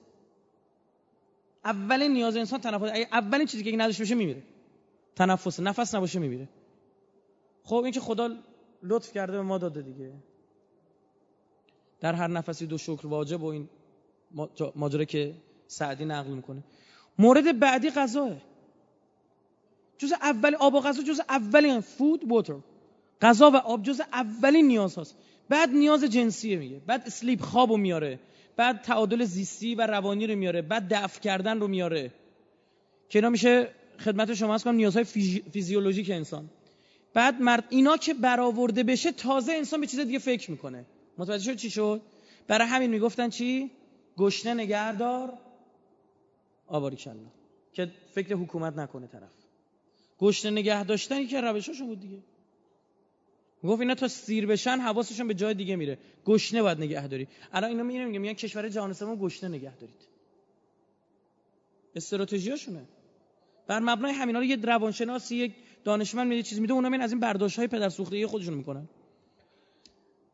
اولین 1.64 2.12
نیاز 2.12 2.36
انسان 2.36 2.60
تنفس. 2.60 2.90
اولین 3.12 3.46
چیزی 3.46 3.64
که 3.64 3.76
نداشته 3.76 4.02
باشه 4.02 4.14
میمیره. 4.14 4.42
تنفس 5.16 5.60
نفس 5.60 5.94
نباشه 5.94 6.18
میمیره. 6.18 6.48
خب 7.64 7.76
این 7.76 7.92
که 7.92 8.00
خدا 8.00 8.36
لطف 8.82 9.12
کرده 9.12 9.32
به 9.32 9.42
ما 9.42 9.58
داده 9.58 9.82
دیگه. 9.82 10.12
در 12.00 12.12
هر 12.12 12.26
نفسی 12.26 12.66
دو 12.66 12.78
شکر 12.78 13.06
واجب 13.06 13.42
و 13.42 13.46
این 13.46 13.68
ماجرا 14.74 15.04
که 15.04 15.34
سعدی 15.66 16.04
نقل 16.04 16.30
می‌کنه. 16.30 16.62
مورد 17.18 17.58
بعدی 17.58 17.90
غذاه. 17.90 18.36
جز 19.98 20.12
اول 20.12 20.54
آب 20.54 20.74
و 20.74 20.80
غذا 20.80 21.02
جز 21.02 21.20
اولین 21.28 21.80
فود 21.80 22.30
واتر 22.30 22.56
غذا 23.20 23.50
و 23.50 23.56
آب 23.56 23.82
جز 23.82 24.00
اولین 24.12 24.66
نیاز 24.66 24.94
هاست. 24.94 25.16
بعد 25.48 25.70
نیاز 25.70 26.04
جنسیه 26.04 26.56
میگه. 26.56 26.80
بعد 26.86 27.02
اسلیپ 27.06 27.40
خواب 27.40 27.72
میاره. 27.76 28.20
بعد 28.56 28.82
تعادل 28.82 29.24
زیستی 29.24 29.74
و 29.74 29.86
روانی 29.86 30.26
رو 30.26 30.36
میاره. 30.36 30.62
بعد 30.62 30.94
دفع 30.94 31.20
کردن 31.20 31.60
رو 31.60 31.68
میاره. 31.68 32.12
که 33.08 33.18
اینا 33.18 33.30
میشه 33.30 33.68
خدمت 33.98 34.34
شما 34.34 34.54
از 34.54 34.64
کنم 34.64 34.74
نیازهای 34.74 35.04
فیزیولوژیک 35.52 36.10
انسان. 36.10 36.50
بعد 37.14 37.42
مرد 37.42 37.64
اینا 37.68 37.96
که 37.96 38.14
برآورده 38.14 38.82
بشه 38.82 39.12
تازه 39.12 39.52
انسان 39.52 39.80
به 39.80 39.86
چیز 39.86 40.00
دیگه 40.00 40.18
فکر 40.18 40.50
می‌کنه. 40.50 40.84
متوجه 41.18 41.52
شد 41.52 41.58
چی 41.58 41.70
شد؟ 41.70 42.02
برای 42.46 42.68
همین 42.68 42.90
می‌گفتن 42.90 43.28
چی؟ 43.28 43.70
گشنه 44.16 44.54
نگهدار. 44.54 45.32
آباری 46.66 46.96
کلا 46.96 47.14
که 47.72 47.90
فکر 48.14 48.34
حکومت 48.34 48.76
نکنه 48.76 49.06
طرف. 49.06 49.30
گشنه 50.18 50.50
نگه 50.50 50.84
داشتن 50.84 51.26
که 51.26 51.40
روشاشون 51.40 51.86
بود 51.86 52.00
دیگه. 52.00 52.18
گفت 53.68 53.80
اینا 53.80 53.94
تا 53.94 54.08
سیر 54.08 54.46
بشن 54.46 54.78
حواسشون 54.78 55.28
به 55.28 55.34
جای 55.34 55.54
دیگه 55.54 55.76
میره. 55.76 55.98
گشنه 56.24 56.62
باید 56.62 56.78
نگه 56.78 57.08
داری. 57.08 57.28
الان 57.52 57.70
اینا 57.70 57.82
میگن 57.82 58.04
میگن 58.04 58.18
میگن 58.18 58.34
کشور 58.34 58.68
جهان 58.68 58.92
سوم 58.92 59.16
گشنه 59.16 59.48
نگه 59.50 59.76
دارید. 59.76 60.08
استراتژیاشونه. 61.96 62.84
بر 63.66 63.80
مبنای 63.80 64.12
همینا 64.12 64.38
رو 64.38 64.44
یه 64.44 64.56
روانشناسی 64.56 65.36
یک 65.36 65.52
دانشمند 65.84 66.28
میده 66.28 66.42
چیز 66.42 66.60
میده 66.60 66.72
اونا 66.72 66.88
میان 66.88 67.02
از 67.02 67.12
این 67.12 67.20
برداشت 67.20 67.58
های 67.58 67.68
پدر 67.68 67.88
سوخته 67.88 68.26
خودشون 68.26 68.54
می‌کنن. 68.54 68.88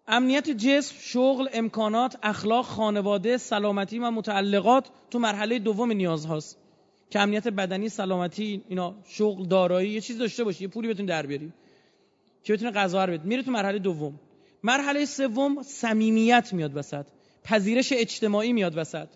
امنیت 0.06 0.50
جسم، 0.50 0.94
شغل، 1.00 1.48
امکانات، 1.52 2.18
اخلاق، 2.22 2.64
خانواده، 2.64 3.36
سلامتی 3.36 3.98
و 3.98 4.10
متعلقات 4.10 4.90
تو 5.10 5.18
مرحله 5.18 5.58
دوم 5.58 5.92
نیاز 5.92 6.26
هاست. 6.26 6.58
که 7.10 7.20
امنیت 7.20 7.48
بدنی، 7.48 7.88
سلامتی، 7.88 8.64
اینا 8.68 8.94
شغل، 9.08 9.46
دارایی 9.46 9.90
یه 9.90 10.00
چیز 10.00 10.18
داشته 10.18 10.44
باشی، 10.44 10.64
یه 10.64 10.68
پولی 10.68 10.88
بتون 10.88 11.06
در 11.06 11.26
بیاری. 11.26 11.52
که 12.42 12.52
بتونه 12.52 12.70
غذا 12.70 13.04
رو 13.04 13.12
بده. 13.12 13.24
میره 13.24 13.42
تو 13.42 13.50
مرحله 13.50 13.78
دوم. 13.78 14.20
مرحله 14.62 15.04
سوم 15.04 15.62
صمیمیت 15.62 16.52
میاد 16.52 16.76
وسط. 16.76 17.06
پذیرش 17.44 17.92
اجتماعی 17.92 18.52
میاد 18.52 18.78
وسط. 18.78 19.08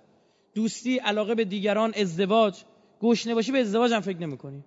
دوستی 0.55 0.99
علاقه 0.99 1.35
به 1.35 1.45
دیگران 1.45 1.95
ازدواج. 1.97 2.63
گشنه 3.01 3.35
باشی 3.35 3.53
به 3.53 3.61
ازدواج 3.61 3.93
هم 3.93 4.01
فکر 4.01 4.19
نمی‌کنی. 4.19 4.65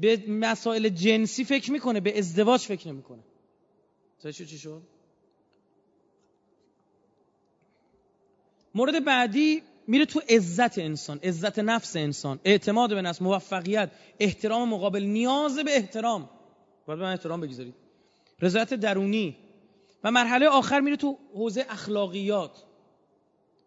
به 0.00 0.22
مسائل 0.28 0.88
جنسی 0.88 1.44
فکر 1.44 1.72
می‌کنه 1.72 2.00
به 2.00 2.18
ازدواج 2.18 2.60
فکر 2.60 2.88
نمی‌کنه. 2.88 3.22
چی 4.32 4.58
شد؟ 4.58 4.82
مورد 8.74 9.04
بعدی 9.04 9.62
میره 9.86 10.06
تو 10.06 10.20
عزت 10.28 10.78
انسان 10.78 11.20
عزت 11.22 11.58
نفس 11.58 11.96
انسان. 11.96 12.40
اعتماد 12.44 12.94
به 12.94 13.02
نفس 13.02 13.22
موفقیت 13.22 13.90
احترام 14.20 14.68
مقابل 14.68 15.02
نیاز 15.02 15.58
به 15.58 15.76
احترام. 15.76 16.30
باید 16.86 16.98
به 16.98 17.04
من 17.04 17.12
احترام 17.12 17.40
بگذارید. 17.40 17.74
رضایت 18.40 18.74
درونی. 18.74 19.36
و 20.04 20.10
مرحله 20.10 20.48
آخر 20.48 20.80
میره 20.80 20.96
تو 20.96 21.18
حوزه 21.34 21.66
اخلاقیات 21.70 22.62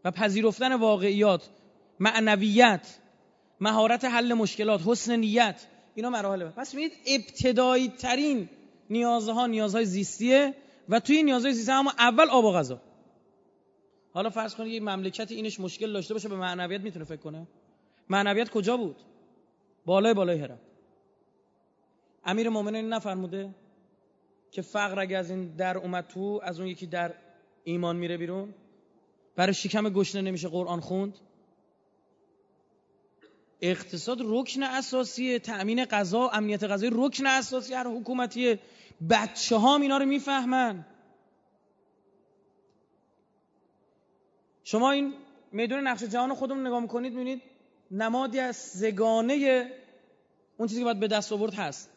و 0.05 0.11
پذیرفتن 0.11 0.73
واقعیات. 0.73 1.49
معنویت 1.99 2.87
مهارت 3.59 4.05
حل 4.05 4.33
مشکلات 4.33 4.81
حسن 4.85 5.15
نیت. 5.15 5.61
اینا 5.95 6.09
مراحل. 6.09 6.49
پس 6.49 6.73
می‌بینید 6.73 6.97
ابتدایی 7.07 7.87
ترین 7.87 8.49
نیازها 8.89 9.47
نیازهای 9.47 9.85
زیستیه 9.85 10.53
و 10.89 10.99
توی 10.99 11.23
نیازهای 11.23 11.53
زیستی 11.53 11.71
اما 11.71 11.93
اول 11.99 12.29
آب 12.29 12.45
و 12.45 12.51
غذا. 12.53 12.81
حالا 14.13 14.29
فرض 14.29 14.55
کنید 14.55 14.73
یه 14.73 14.79
مملکتی 14.79 15.35
اینش 15.35 15.59
مشکل 15.59 15.93
داشته 15.93 16.13
باشه 16.13 16.29
به 16.29 16.35
معنویت 16.35 16.81
می‌تونه 16.81 17.05
فکر 17.05 17.21
کنه. 17.21 17.47
معنویت 18.09 18.49
کجا 18.49 18.77
بود؟ 18.77 18.95
بالای 19.85 20.13
بالای 20.13 20.39
هرم 20.39 20.59
امیر 22.25 22.49
مومنین 22.49 22.89
نفرموده 22.89 23.55
که 24.51 24.61
فقر 24.61 24.99
اگه 24.99 25.17
از 25.17 25.29
این 25.29 25.55
در 25.55 25.77
اومد 25.77 26.07
تو 26.07 26.39
از 26.43 26.59
اون 26.59 26.69
یکی 26.69 26.87
در 26.87 27.13
ایمان 27.63 27.95
میره 27.95 28.17
بیرون 28.17 28.53
برای 29.35 29.53
شکم 29.53 29.89
گشنه 29.89 30.21
نمیشه 30.21 30.47
قرآن 30.47 30.79
خوند. 30.79 31.17
اقتصاد 33.61 34.17
رکن 34.21 34.63
اساسیه 34.63 35.39
تأمین 35.39 35.85
غذا 35.85 36.29
امنیت 36.29 36.63
غذایی 36.63 36.91
رکن 36.95 37.25
اساسی 37.25 37.73
هر 37.73 37.87
حکومتیه 37.87 38.59
بچه 39.09 39.55
ها 39.55 39.77
اینا 39.77 39.97
رو 39.97 40.05
می‌فهمن. 40.05 40.85
شما 44.71 44.91
این 44.91 45.13
میدون 45.51 45.87
نقش 45.87 46.03
جهان 46.03 46.33
خودمون 46.33 46.67
نگاه 46.67 46.79
می‌کنید 46.79 47.13
می‌بینید 47.13 47.41
نمادی 47.91 48.39
از 48.39 48.55
سگانه 48.55 49.65
اون 50.57 50.67
چیزی 50.67 50.81
که 50.81 50.85
باید 50.85 50.99
به 50.99 51.07
دست 51.07 51.33
آورد 51.33 51.53
هست. 51.53 51.91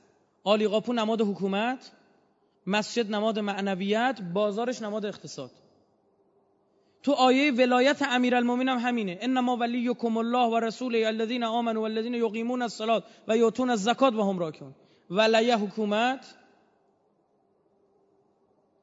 آلی 0.44 0.68
قاپو 0.68 0.92
نماد 0.92 1.20
حکومت 1.20 1.90
مسجد 2.66 3.10
نماد 3.14 3.38
معنویت 3.38 4.20
بازارش 4.34 4.82
نماد 4.82 5.06
اقتصاد. 5.06 5.50
تو 7.02 7.12
آیه 7.12 7.52
ولایت 7.52 8.02
امیرالمومنین 8.02 8.68
هم 8.68 8.78
همینه. 8.78 9.18
انما 9.20 9.56
ولیکم 9.56 10.16
الله 10.16 10.48
و 10.50 10.56
رسوله 10.56 11.06
الذین 11.06 11.44
آمنوا 11.44 11.82
والذین 11.82 12.14
یقیمون 12.14 12.62
الصلاة 12.62 13.02
و 13.28 13.36
یؤتون 13.36 13.70
الزکات 13.70 14.14
و 14.14 14.22
هم 14.22 14.38
راکعون. 14.38 14.74
ولیه 15.10 15.56
حکومت 15.56 16.34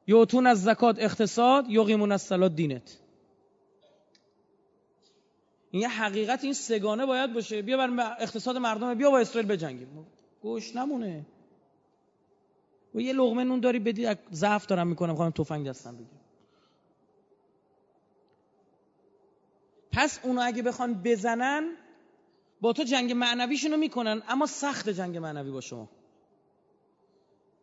یؤتون 0.06 0.46
الزکات 0.46 0.96
اقتصاد 0.98 1.70
یقیمون 1.70 2.12
الصلاة 2.12 2.48
دینت. 2.48 3.00
این 5.70 5.84
حقیقت 5.84 6.44
این 6.44 6.52
سگانه 6.52 7.06
باید 7.06 7.32
باشه. 7.32 7.62
بیا 7.62 7.76
بر 7.76 8.16
اقتصاد 8.20 8.56
مردم 8.56 8.94
بیا 8.94 9.10
با 9.10 9.18
اسرائیل 9.18 9.50
بجنگیم. 9.50 10.06
گوش 10.42 10.76
نمونه. 10.76 11.26
و 12.94 13.00
یه 13.00 13.12
لغمه 13.12 13.44
نون 13.44 13.60
داری 13.60 13.78
بدی 13.78 14.08
ضعف 14.32 14.66
دارم 14.66 14.86
می‌کنم 14.86 15.14
خواهم 15.14 15.30
تفنگ 15.30 15.66
دستم 15.66 15.94
بگیر. 15.94 16.20
پس 19.92 20.20
اونو 20.22 20.40
اگه 20.44 20.62
بخوان 20.62 21.02
بزنن 21.04 21.76
با 22.60 22.72
تو 22.72 22.82
جنگ 22.82 23.12
معنویشونو 23.12 23.76
می‌کنن 23.76 24.22
اما 24.28 24.46
سخت 24.46 24.88
جنگ 24.88 25.16
معنوی 25.16 25.50
با 25.50 25.60
شما. 25.60 25.88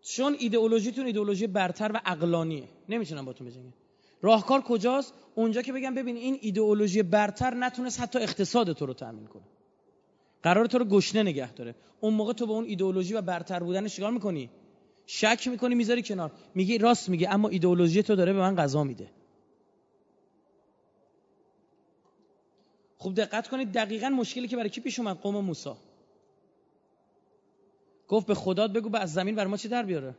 چون 0.01 0.35
ایدئولوژیتون 0.39 1.05
ایدئولوژی 1.05 1.47
برتر 1.47 1.91
و 1.91 2.01
عقلانیه. 2.05 2.69
نمی‌تونن 2.89 3.25
با 3.25 3.33
تو 3.33 3.43
بجنگن. 3.43 3.73
راهکار 4.21 4.61
کجاست؟ 4.61 5.13
اونجا 5.35 5.61
که 5.61 5.73
بگم 5.73 5.95
ببین 5.95 6.15
این 6.15 6.37
ایدئولوژی 6.41 7.03
برتر 7.03 7.53
نتونست 7.53 8.01
حتی 8.01 8.19
اقتصاد 8.19 8.73
تو 8.73 8.85
رو 8.85 8.93
تامین 8.93 9.27
کنه. 9.27 9.43
قرار 10.43 10.65
تو 10.65 10.77
رو 10.77 10.85
گشنه 10.85 11.23
نگه 11.23 11.53
داره. 11.53 11.75
اون 11.99 12.13
موقع 12.13 12.33
تو 12.33 12.45
به 12.45 12.53
اون 12.53 12.65
ایدئولوژی 12.65 13.13
و 13.13 13.21
برتر 13.21 13.59
بودن 13.63 13.87
چیکار 13.87 14.11
می‌کنی؟ 14.11 14.49
شک 15.05 15.47
می‌کنی 15.47 15.75
می‌ذاری 15.75 16.03
کنار. 16.03 16.31
میگی 16.55 16.77
راست 16.77 17.09
میگه 17.09 17.33
اما 17.33 17.49
ایدئولوژی 17.49 18.03
تو 18.03 18.15
داره 18.15 18.33
به 18.33 18.39
من 18.39 18.55
غذا 18.55 18.83
میده. 18.83 19.11
خوب 22.97 23.15
دقت 23.15 23.47
کنید 23.47 23.71
دقیقا 23.71 24.09
مشکلی 24.09 24.47
که 24.47 24.55
برای 24.55 24.69
کی 24.69 24.81
پیش 24.81 24.99
اومد؟ 24.99 25.17
قوم 25.17 25.45
موسی. 25.45 25.73
گفت 28.07 28.27
به 28.27 28.35
خدات 28.35 28.71
بگو 28.71 28.89
به 28.89 28.99
از 28.99 29.13
زمین 29.13 29.35
بر 29.35 29.47
ما 29.47 29.57
چی 29.57 29.67
در 29.67 29.83
بیاره؟ 29.83 30.15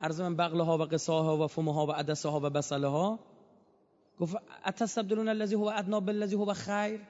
عرض 0.00 0.20
من 0.20 0.36
بغلها 0.36 0.78
و 0.78 0.82
قصاها 0.82 1.44
و 1.44 1.46
فمها 1.46 1.86
و 1.86 1.92
عدسها 1.92 2.40
و 2.40 2.50
بسلها 2.50 3.18
گفت 4.18 4.36
اتستبدلون 4.66 5.28
الذی 5.28 5.54
هو 5.54 5.64
ادنا 5.64 6.00
بالذی 6.00 6.36
هو 6.36 6.52
خیر؟ 6.52 7.00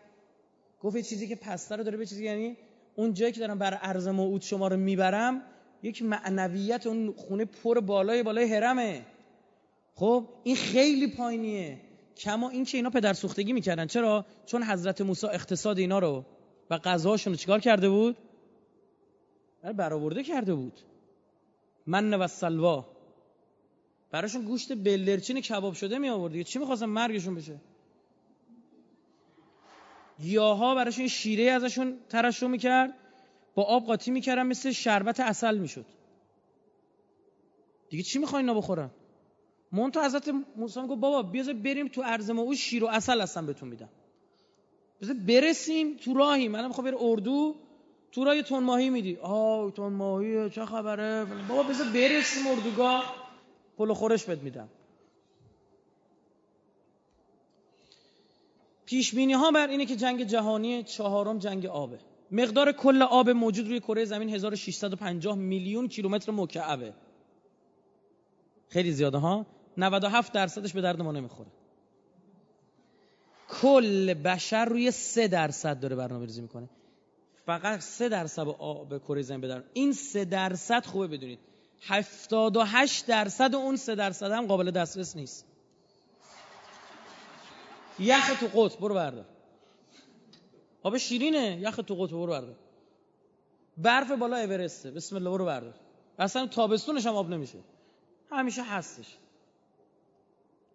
گفت 0.81 1.01
چیزی 1.01 1.29
که 1.29 1.37
پستر 1.37 1.77
داره 1.77 1.97
به 1.97 2.07
چیزی 2.07 2.25
یعنی 2.25 2.57
اون 2.97 3.15
جایی 3.15 3.33
که 3.33 3.41
دارم 3.41 3.59
بر 3.59 3.75
عرض 3.75 4.09
موعود 4.09 4.43
شما 4.43 4.69
رو 4.69 4.77
می‌برم 4.77 5.43
یک 5.83 6.03
معنویت 6.03 6.87
اون 6.87 7.13
خونه 7.13 7.45
پر 7.45 7.81
بالای 7.81 8.23
بالای 8.23 8.55
هرمه 8.55 9.07
خب 9.95 10.29
این 10.45 10.57
خیلی 10.57 11.07
پایینیه. 11.07 11.81
کما 12.17 12.51
این 12.51 12.65
که 12.65 12.79
اینا 12.79 12.91
پدر 12.91 13.13
سوختگی 13.13 13.53
می‌کردن. 13.53 13.87
چرا؟ 13.87 14.27
چون 14.47 14.63
حضرت 14.63 15.01
موسی 15.01 15.27
اقتصاد 15.27 15.79
اینا 15.79 15.99
رو 15.99 16.25
و 16.71 16.79
غذاشون 16.79 17.33
رو 17.33 17.37
چیکار 17.37 17.61
کرده 17.61 17.89
بود؟ 17.89 18.17
برآورده 19.77 20.23
کرده 20.23 20.55
بود. 20.55 20.81
من 21.87 22.15
و 22.15 22.27
سلوا. 22.27 22.87
براشون 24.11 24.43
گوشت 24.43 24.73
بلدرچین 24.73 25.41
کباب 25.41 25.75
شده 25.75 25.99
می 25.99 26.09
آورد 26.09 26.43
چی 26.43 26.59
می‌خواستن 26.59 26.87
مرگشون 26.87 27.35
بشه؟ 27.35 27.61
گیاها 30.21 30.75
براشون 30.75 31.09
شیره 31.09 31.51
ازشون 31.51 31.99
ترشو 32.09 32.49
می‌کرد. 32.49 32.95
با 33.55 33.63
آب 33.63 33.87
قاطی 33.87 34.11
می‌کردن 34.11 34.47
مثل 34.47 34.71
شربت 34.71 35.21
اصل 35.21 35.59
می‌شد. 35.59 35.87
دیگه 37.89 38.03
چی 38.03 38.19
می‌خواین 38.19 38.49
اینا 38.49 38.59
بخورن؟ 38.61 38.91
مونتا 39.73 40.05
حضرت 40.05 40.29
موسی 40.57 40.81
گفت 40.81 41.01
بابا 41.01 41.23
بیازه 41.23 41.53
بریم 41.53 41.89
تو 41.89 42.03
ارز 42.05 42.31
ما 42.31 42.43
او 42.43 42.55
شیر 42.55 42.85
و 42.85 42.87
اصل 42.87 43.21
هستن 43.21 43.47
بهتون 43.47 43.69
میدم. 43.69 43.89
بذار 45.01 45.17
برسیم 45.17 45.97
تو 45.97 46.15
راهی 46.15 46.49
منم 46.49 46.67
می‌خوام 46.69 46.85
بره 46.85 46.97
اردو. 47.01 47.57
تو 48.17 48.25
راه 48.25 48.43
تون 48.43 48.63
ماهی 48.65 48.91
میدی؟ 48.91 49.17
آه 49.17 49.71
تون 49.71 49.93
ماهی 49.93 50.51
چه 50.51 50.67
خبره؟ 50.67 51.25
بابا 51.49 51.63
بذار 51.63 51.87
برسیم 51.87 52.47
اردوگاه 52.47 53.15
پلو 53.79 53.95
خورش 53.95 54.25
بد 54.25 54.43
میدم. 54.43 54.69
پیش 58.87 59.15
بینی 59.15 59.33
ها 59.33 59.51
بر 59.51 59.69
اینه 59.69 59.87
که 59.87 59.97
جنگ 59.97 60.25
جهانی 60.25 60.83
چهارم 60.83 61.39
جنگ 61.39 61.67
آبه. 61.67 61.99
مقدار 62.31 62.73
کل 62.73 63.03
آب 63.03 63.31
موجود 63.31 63.69
روی 63.69 63.81
کره 63.81 64.05
زمین 64.05 64.29
1650 64.29 65.35
میلیون 65.35 65.89
کیلومتر 65.89 66.33
مکعبه. 66.33 66.93
خیلی 68.69 68.93
زیاده 68.93 69.19
ها؟ 69.19 69.47
97 69.77 70.33
درصدش 70.33 70.73
به 70.73 70.81
درد 70.81 71.03
ما 71.03 71.13
نمی‌خوره. 71.13 71.51
کل 73.63 74.15
بشر 74.15 74.65
روی 74.65 74.91
3 74.91 75.29
درصد 75.29 75.81
داره 75.81 75.97
برنامه 75.97 76.27
ریزی 76.27 76.43
می‌کنه. 76.43 76.69
فقط 77.47 77.81
3 77.81 78.09
درصد 78.09 78.49
آب 78.49 78.99
کره 78.99 79.23
زمین 79.23 79.41
بدن. 79.41 79.65
این 79.73 79.93
3 79.93 80.25
درصد 80.25 80.87
خوبه 80.87 81.07
بدونید. 81.07 81.39
78 81.83 83.07
درصد 83.07 83.55
اون 83.55 83.77
3 83.77 83.95
درصد 83.95 84.31
هم 84.31 84.47
قابل 84.47 84.71
دسترس 84.71 85.17
نیست. 85.17 85.47
یخ 87.99 88.41
تو 88.41 88.47
قطب 88.55 88.81
برو 88.81 88.95
بردار. 88.95 89.25
آب 90.83 90.97
شیرینه 90.97 91.59
یخ 91.61 91.77
تو 91.77 91.95
قطب 91.95 92.13
برو 92.13 92.27
بردار. 92.27 92.57
برف 93.77 94.13
بالا 94.13 94.37
اورسته. 94.37 94.91
بسم 94.91 95.17
الله 95.17 95.31
برو 95.31 95.45
بردار. 95.45 95.75
اصلا 96.19 96.47
تابستونش 96.47 97.07
هم 97.07 97.15
آب 97.15 97.29
نمیشه. 97.29 97.59
همیشه 98.31 98.63
هستش. 98.63 99.17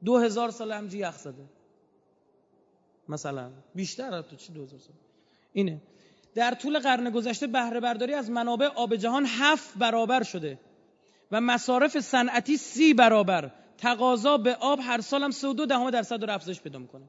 دو 0.05 0.17
هزار 0.17 0.51
سال 0.51 0.71
همجی 0.71 0.97
یخ 0.97 1.17
زده. 1.17 1.45
مثلا 3.09 3.51
بیشتر 3.75 4.21
تو 4.21 4.35
چی 4.35 4.53
دو 4.53 4.63
هزار 4.63 4.79
سال؟ 4.79 4.95
اینه. 5.53 5.81
در 6.35 6.53
طول 6.53 6.79
قرن 6.79 7.09
گذشته 7.09 7.47
بهره 7.47 7.79
برداری 7.79 8.13
از 8.13 8.29
منابع 8.29 8.67
آب 8.67 8.95
جهان 8.95 9.25
هفت 9.25 9.77
برابر 9.77 10.23
شده 10.23 10.59
و 11.31 11.41
مصارف 11.41 11.99
صنعتی 11.99 12.57
سی 12.57 12.93
برابر. 12.93 13.51
تقاضا 13.77 14.37
به 14.37 14.55
آب 14.55 14.79
هر 14.83 15.01
سال 15.01 15.23
هم 15.23 15.31
32 15.31 15.65
دهم 15.65 15.89
درصد 15.89 16.19
داره 16.19 16.33
افزایش 16.33 16.61
پیدا 16.61 16.79
می‌کنه. 16.79 17.03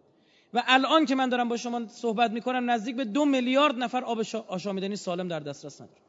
و 0.54 0.62
الان 0.66 1.06
که 1.06 1.14
من 1.14 1.28
دارم 1.28 1.48
با 1.48 1.56
شما 1.56 1.86
صحبت 1.86 2.30
می‌کنم 2.30 2.70
نزدیک 2.70 2.96
به 2.96 3.04
دو 3.04 3.24
میلیارد 3.24 3.78
نفر 3.78 4.04
آب 4.04 4.18
آشامیدنی 4.48 4.96
سالم 4.96 5.28
در 5.28 5.40
دسترس 5.40 5.80
نداره 5.80 6.00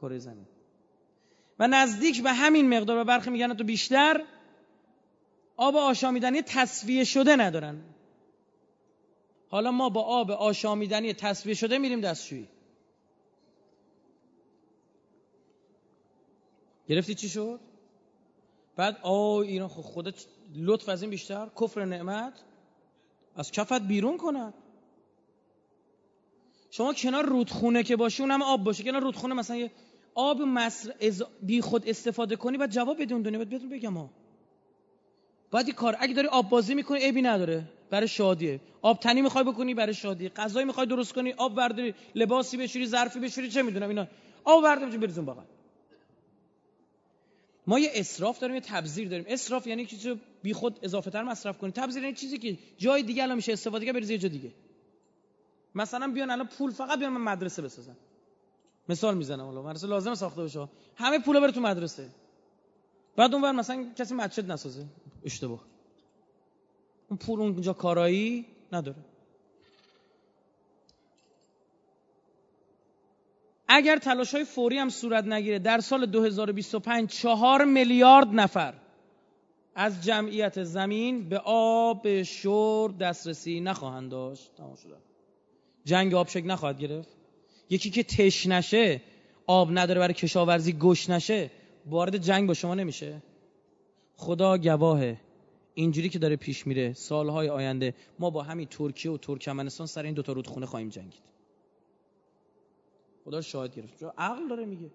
کره 0.00 0.18
زمین. 0.18 0.46
و 1.58 1.68
نزدیک 1.68 2.22
به 2.22 2.32
همین 2.32 2.78
مقدار 2.78 2.98
و 2.98 3.04
برخی 3.04 3.30
میگن 3.30 3.54
تو 3.54 3.64
بیشتر 3.64 4.22
آب 5.56 5.76
آشامیدنی 5.76 6.42
تصفیه 6.42 7.04
شده 7.04 7.36
ندارن. 7.36 7.80
حالا 9.54 9.70
ما 9.70 9.88
با 9.88 10.02
آب 10.02 10.30
آشامیدنی 10.30 11.12
تصفیه 11.12 11.54
شده 11.54 11.78
میریم 11.78 12.00
دستشویی. 12.00 12.48
گرفتی 16.88 17.14
چی 17.14 17.28
شد؟ 17.28 17.60
بعد 18.76 18.98
آه 19.02 19.36
ایران 19.38 19.68
خدا 19.68 20.12
لطف 20.56 20.88
از 20.88 21.02
این 21.02 21.10
بیشتر. 21.10 21.48
کفر 21.60 21.84
نعمت. 21.84 22.32
از 23.36 23.52
کفت 23.52 23.72
بیرون 23.72 24.16
کنن 24.16 24.54
شما 26.70 26.94
کنار 26.94 27.24
رودخونه 27.24 27.82
که 27.82 27.96
باشی 27.96 28.22
اونم 28.22 28.42
آب 28.42 28.64
باشه. 28.64 28.84
کنار 28.84 29.02
رودخونه 29.02 29.34
مثلا 29.34 29.56
یه 29.56 29.70
آب 30.14 30.40
مصر 30.42 30.94
بی 31.42 31.60
خود 31.60 31.88
استفاده 31.88 32.36
کنی 32.36 32.58
بعد 32.58 32.70
جواب 32.70 33.02
بدون 33.02 33.22
دنیا. 33.22 33.38
بعد 33.38 33.48
بهتون 33.48 33.68
بگم 33.68 33.96
ها. 33.96 34.10
باید 35.50 35.70
کار 35.70 35.96
اگه 35.98 36.14
داری 36.14 36.28
آب 36.28 36.48
بازی 36.48 36.74
می‌کنی 36.74 36.98
عیبی 36.98 37.22
نداره. 37.22 37.64
برای 37.94 38.08
شادیه. 38.08 38.60
آب 38.82 39.00
تنی 39.00 39.22
می‌خوای 39.22 39.44
بکنی 39.44 39.74
برای 39.74 39.94
شادی. 39.94 40.28
غذایی 40.28 40.66
می‌خوای 40.66 40.86
درست 40.86 41.12
کنی 41.12 41.32
آب 41.32 41.54
برداری 41.54 41.94
لباسی 42.14 42.56
بشوری 42.56 42.86
ظرفی 42.86 43.20
بشوری 43.20 43.50
چه 43.50 43.62
می‌دونم 43.62 43.88
اینا. 43.88 44.06
آب 44.44 44.62
برداری 44.62 44.98
بریزون 44.98 45.26
بغل 45.26 45.42
ما 47.66 47.78
یه 47.78 47.90
اسراف 47.94 48.38
داریم 48.38 48.54
یه 48.54 48.60
تبذیر 48.60 49.08
داریم. 49.08 49.24
اسراف 49.28 49.66
یعنی 49.66 49.86
چیزی 49.86 50.20
بی 50.42 50.52
خود 50.52 50.78
اضافه 50.82 51.10
تر 51.10 51.22
مصرف 51.22 51.58
کنی. 51.58 51.70
تبذیر 51.70 52.02
یعنی 52.02 52.14
چیزی 52.14 52.38
که 52.38 52.58
جای 52.78 53.02
دیگه 53.02 53.22
الان 53.22 53.36
میشه 53.36 53.52
استفاده 53.52 53.86
کرد 53.86 53.94
بریزی 53.94 54.12
یه 54.12 54.18
جا 54.18 54.28
دیگه. 54.28 54.50
مثلا 55.74 56.08
بیان 56.08 56.30
الان 56.30 56.46
پول 56.46 56.70
فقط 56.70 56.98
بیان 56.98 57.12
من 57.12 57.32
مدرسه 57.32 57.62
بسازن 57.62 57.96
مثال 58.88 59.16
می‌زنم 59.16 59.46
الان 59.46 59.64
مدرسه 59.64 59.86
لازم 59.86 60.14
ساخته 60.14 60.42
بشه 60.42 60.68
همه 60.96 61.18
پولا 61.18 61.40
بره 61.40 61.52
تو 61.52 61.60
مدرسه. 61.60 62.08
بعد 63.16 63.34
اونور 63.34 63.52
مثلا 63.52 63.86
کسی 63.98 64.14
مسجد 64.14 64.52
نسازه. 64.52 64.84
اشتباه. 65.24 65.73
اون 67.08 67.18
پول 67.18 67.40
اونجا 67.40 67.72
کارایی 67.72 68.46
نداره. 68.72 69.04
اگر 73.68 73.96
تلاش 73.98 74.34
های 74.34 74.44
فوری 74.44 74.78
هم 74.78 74.88
صورت 74.88 75.24
نگیره 75.24 75.58
در 75.58 75.80
سال 75.80 76.06
2025 76.06 77.10
چهار 77.10 77.64
میلیارد 77.64 78.28
نفر 78.28 78.74
از 79.74 80.04
جمعیت 80.04 80.64
زمین 80.64 81.28
به 81.28 81.38
آب 81.44 82.22
شور 82.22 82.90
دسترسی 82.90 83.60
نخواهند 83.60 84.10
داشت. 84.10 84.50
تمام 84.56 84.76
شده. 84.76 84.94
جنگ 85.84 86.14
آب 86.14 86.28
شکل 86.28 86.46
نخواهد 86.46 86.78
گرفت. 86.78 87.08
یکی 87.70 87.90
که 87.90 88.02
تش 88.02 88.46
نشه 88.46 89.00
آب 89.46 89.68
نداره 89.78 90.00
برای 90.00 90.14
کشاورزی 90.14 90.72
گوش 90.72 91.10
نشه 91.10 91.50
وارد 91.86 92.16
جنگ 92.16 92.48
با 92.48 92.54
شما 92.54 92.74
نمیشه. 92.74 93.22
خدا 94.16 94.58
گواهه 94.58 95.20
اینجوری 95.74 96.08
که 96.08 96.18
داره 96.18 96.36
پیش 96.36 96.66
میره 96.66 96.92
سالهای 96.92 97.48
آینده 97.48 97.94
ما 98.18 98.30
با 98.30 98.42
همین 98.42 98.66
ترکیه 98.66 99.10
و 99.12 99.18
ترکمنستان 99.18 99.86
سر 99.86 100.02
این 100.02 100.14
دوتا 100.14 100.32
رودخونه 100.32 100.66
خواهیم 100.66 100.88
جنگید. 100.88 101.22
خدا 103.24 103.40
شاهد 103.40 103.74
گرفت. 103.74 104.02
عقل 104.18 104.48
داره 104.48 104.64
میگه. 104.64 104.90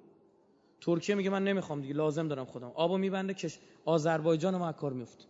ترکیه 0.81 1.15
میگه 1.15 1.29
من 1.29 1.43
نمی‌خوام 1.43 1.81
دیگه 1.81 1.93
لازم 1.93 2.27
دارم 2.27 2.45
خودم. 2.45 2.71
آبو 2.75 2.97
میبنده 2.97 3.33
کش 3.33 3.59
آذربایجان 3.85 4.57
ما 4.57 4.71
کار 4.71 4.93
میفت 4.93 5.27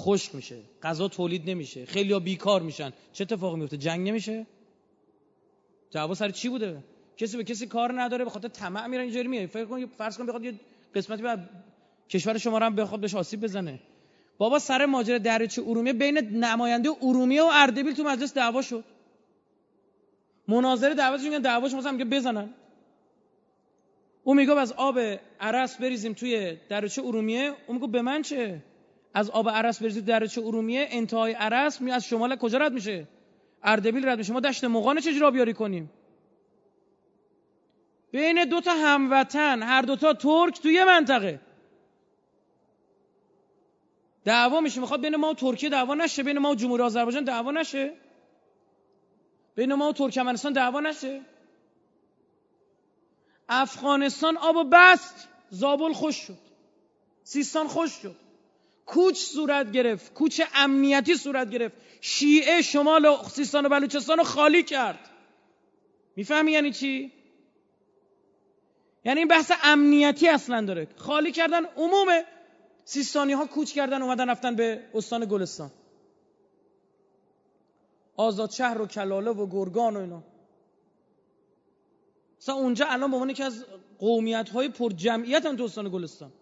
خشک 0.00 0.34
میشه. 0.34 0.62
غذا 0.82 1.08
تولید 1.08 1.50
نمیشه. 1.50 1.86
خیلی 1.86 2.12
ها 2.12 2.18
بیکار 2.18 2.62
میشن. 2.62 2.92
چه 3.12 3.22
اتفاقی 3.24 3.60
میفته؟ 3.60 3.76
جنگ 3.76 4.08
نمیشه؟ 4.08 4.46
جواب 5.90 6.14
سر 6.14 6.30
چی 6.30 6.48
بوده؟ 6.48 6.84
کسی 7.16 7.36
به 7.36 7.44
کسی 7.44 7.66
کار 7.66 8.02
نداره 8.02 8.24
به 8.24 8.30
خاطر 8.30 8.48
طمع 8.48 8.86
میرن 8.86 9.02
اینجوری 9.02 9.28
میاد 9.28 9.46
فکر 9.46 9.64
کن 9.64 9.86
فرض 9.86 10.18
کن 10.18 10.26
بخواد 10.26 10.44
یه 10.44 10.60
قسمتی 10.94 11.22
بعد 11.22 11.50
کشور 12.10 12.38
شما 12.38 12.58
رو 12.58 12.66
هم 12.66 12.76
بخواد 12.76 13.00
بهش 13.00 13.14
آسیب 13.14 13.40
بزنه. 13.40 13.80
بابا 14.38 14.58
سر 14.58 14.86
ماجرا 14.86 15.18
دریاچه 15.18 15.62
ارومیه 15.62 15.92
بین 15.92 16.18
نماینده 16.18 16.90
ارومیه 17.02 17.42
و 17.42 17.50
اردبیل 17.52 17.94
تو 17.94 18.04
مجلس 18.04 18.34
دعوا 18.34 18.62
شد. 18.62 18.84
مناظره 20.48 20.94
دعوتش 20.94 21.24
میگن 21.24 21.38
دعواش 21.38 21.74
مثلا 21.74 21.92
میگه 21.92 22.04
بزنن. 22.04 22.54
او 24.24 24.34
میگه 24.34 24.58
از 24.58 24.72
آب 24.72 24.98
عرس 25.40 25.76
بریزیم 25.76 26.12
توی 26.12 26.56
دریاچه 26.68 27.02
ارومیه. 27.02 27.52
اون 27.66 27.76
میگه 27.76 27.92
به 27.92 28.02
من 28.02 28.22
چه؟ 28.22 28.62
از 29.14 29.30
آب 29.30 29.48
عرس 29.48 29.82
بریزیم 29.82 30.04
دریاچه 30.04 30.40
ارومیه 30.40 30.88
انتهای 30.90 31.32
عرس 31.32 31.80
می 31.80 31.90
از 31.90 32.04
شمال 32.04 32.36
کجا 32.36 32.58
رد 32.58 32.72
میشه؟ 32.72 33.08
اردبیل 33.62 34.08
رد 34.08 34.18
میشه. 34.18 34.32
ما 34.32 34.40
دشت 34.40 34.64
مغان 34.64 35.00
چجوری 35.00 35.24
آبیاری 35.24 35.54
کنیم؟ 35.54 35.90
بین 38.12 38.44
دو 38.44 38.60
تا 38.60 38.70
هموطن 38.74 39.62
هر 39.62 39.82
دو 39.82 39.96
تا 39.96 40.12
ترک 40.12 40.60
توی 40.60 40.84
منطقه. 40.84 41.40
دعوا 44.24 44.60
میشه 44.60 44.80
می‌خواد 44.80 45.00
بین 45.00 45.16
ما 45.16 45.30
و 45.30 45.34
ترکیه 45.34 45.68
دعوا 45.68 45.94
نشه 45.94 46.22
بین 46.22 46.38
ما 46.38 46.50
و 46.50 46.54
جمهوری 46.54 46.82
آذربایجان 46.82 47.24
دعوا 47.24 47.50
نشه. 47.50 47.92
بین 49.54 49.74
ما 49.74 49.88
و 49.88 49.92
ترکمنستان 49.92 50.52
دعوا 50.52 50.80
نشه. 50.80 51.20
افغانستان 53.48 54.36
آب 54.36 54.70
بست 54.72 55.28
زابل 55.50 55.92
خوش 55.92 56.16
شد. 56.16 56.38
سیستان 57.22 57.68
خوش 57.68 57.90
شد. 57.90 58.16
کوچ 58.86 59.18
صورت 59.18 59.72
گرفت 59.72 60.14
کوچ 60.14 60.40
امنیتی 60.54 61.14
صورت 61.14 61.50
گرفت. 61.50 61.76
شیعه 62.00 62.62
شمال 62.62 63.16
سیستان 63.30 63.66
و 63.66 63.68
بلوچستان 63.68 64.18
رو 64.18 64.24
خالی 64.24 64.62
کرد. 64.62 64.98
می‌فهمی 66.16 66.52
یعنی 66.52 66.72
چی؟ 66.72 67.12
یعنی 69.04 69.18
این 69.18 69.28
بحث 69.28 69.52
امنیتی 69.62 70.28
اصلا 70.28 70.60
داره. 70.60 70.88
خالی 70.96 71.32
کردن 71.32 71.64
عمومه. 71.64 72.24
سیستانی 72.84 73.32
ها 73.32 73.46
کوچ 73.46 73.72
کردن 73.72 74.02
اومدن 74.02 74.30
رفتن 74.30 74.56
به 74.56 74.82
استان 74.94 75.24
گلستان. 75.24 75.70
آزاد 78.16 78.50
شهر 78.50 78.80
و 78.80 78.86
کلاله 78.86 79.30
و 79.30 79.46
گرگان 79.46 79.96
و 79.96 80.00
اینا. 80.00 80.22
مثلا 82.38 82.54
اونجا 82.54 82.86
الان 82.86 83.10
به 83.10 83.16
عنوان 83.16 83.30
یکی 83.30 83.42
از 83.42 83.64
قومیت 83.98 84.48
های 84.48 84.68
پر 84.68 84.90
جمعیت 84.90 85.46
هم 85.46 85.56
تو 85.56 85.64
استان 85.64 85.88
گلستان. 85.88 86.32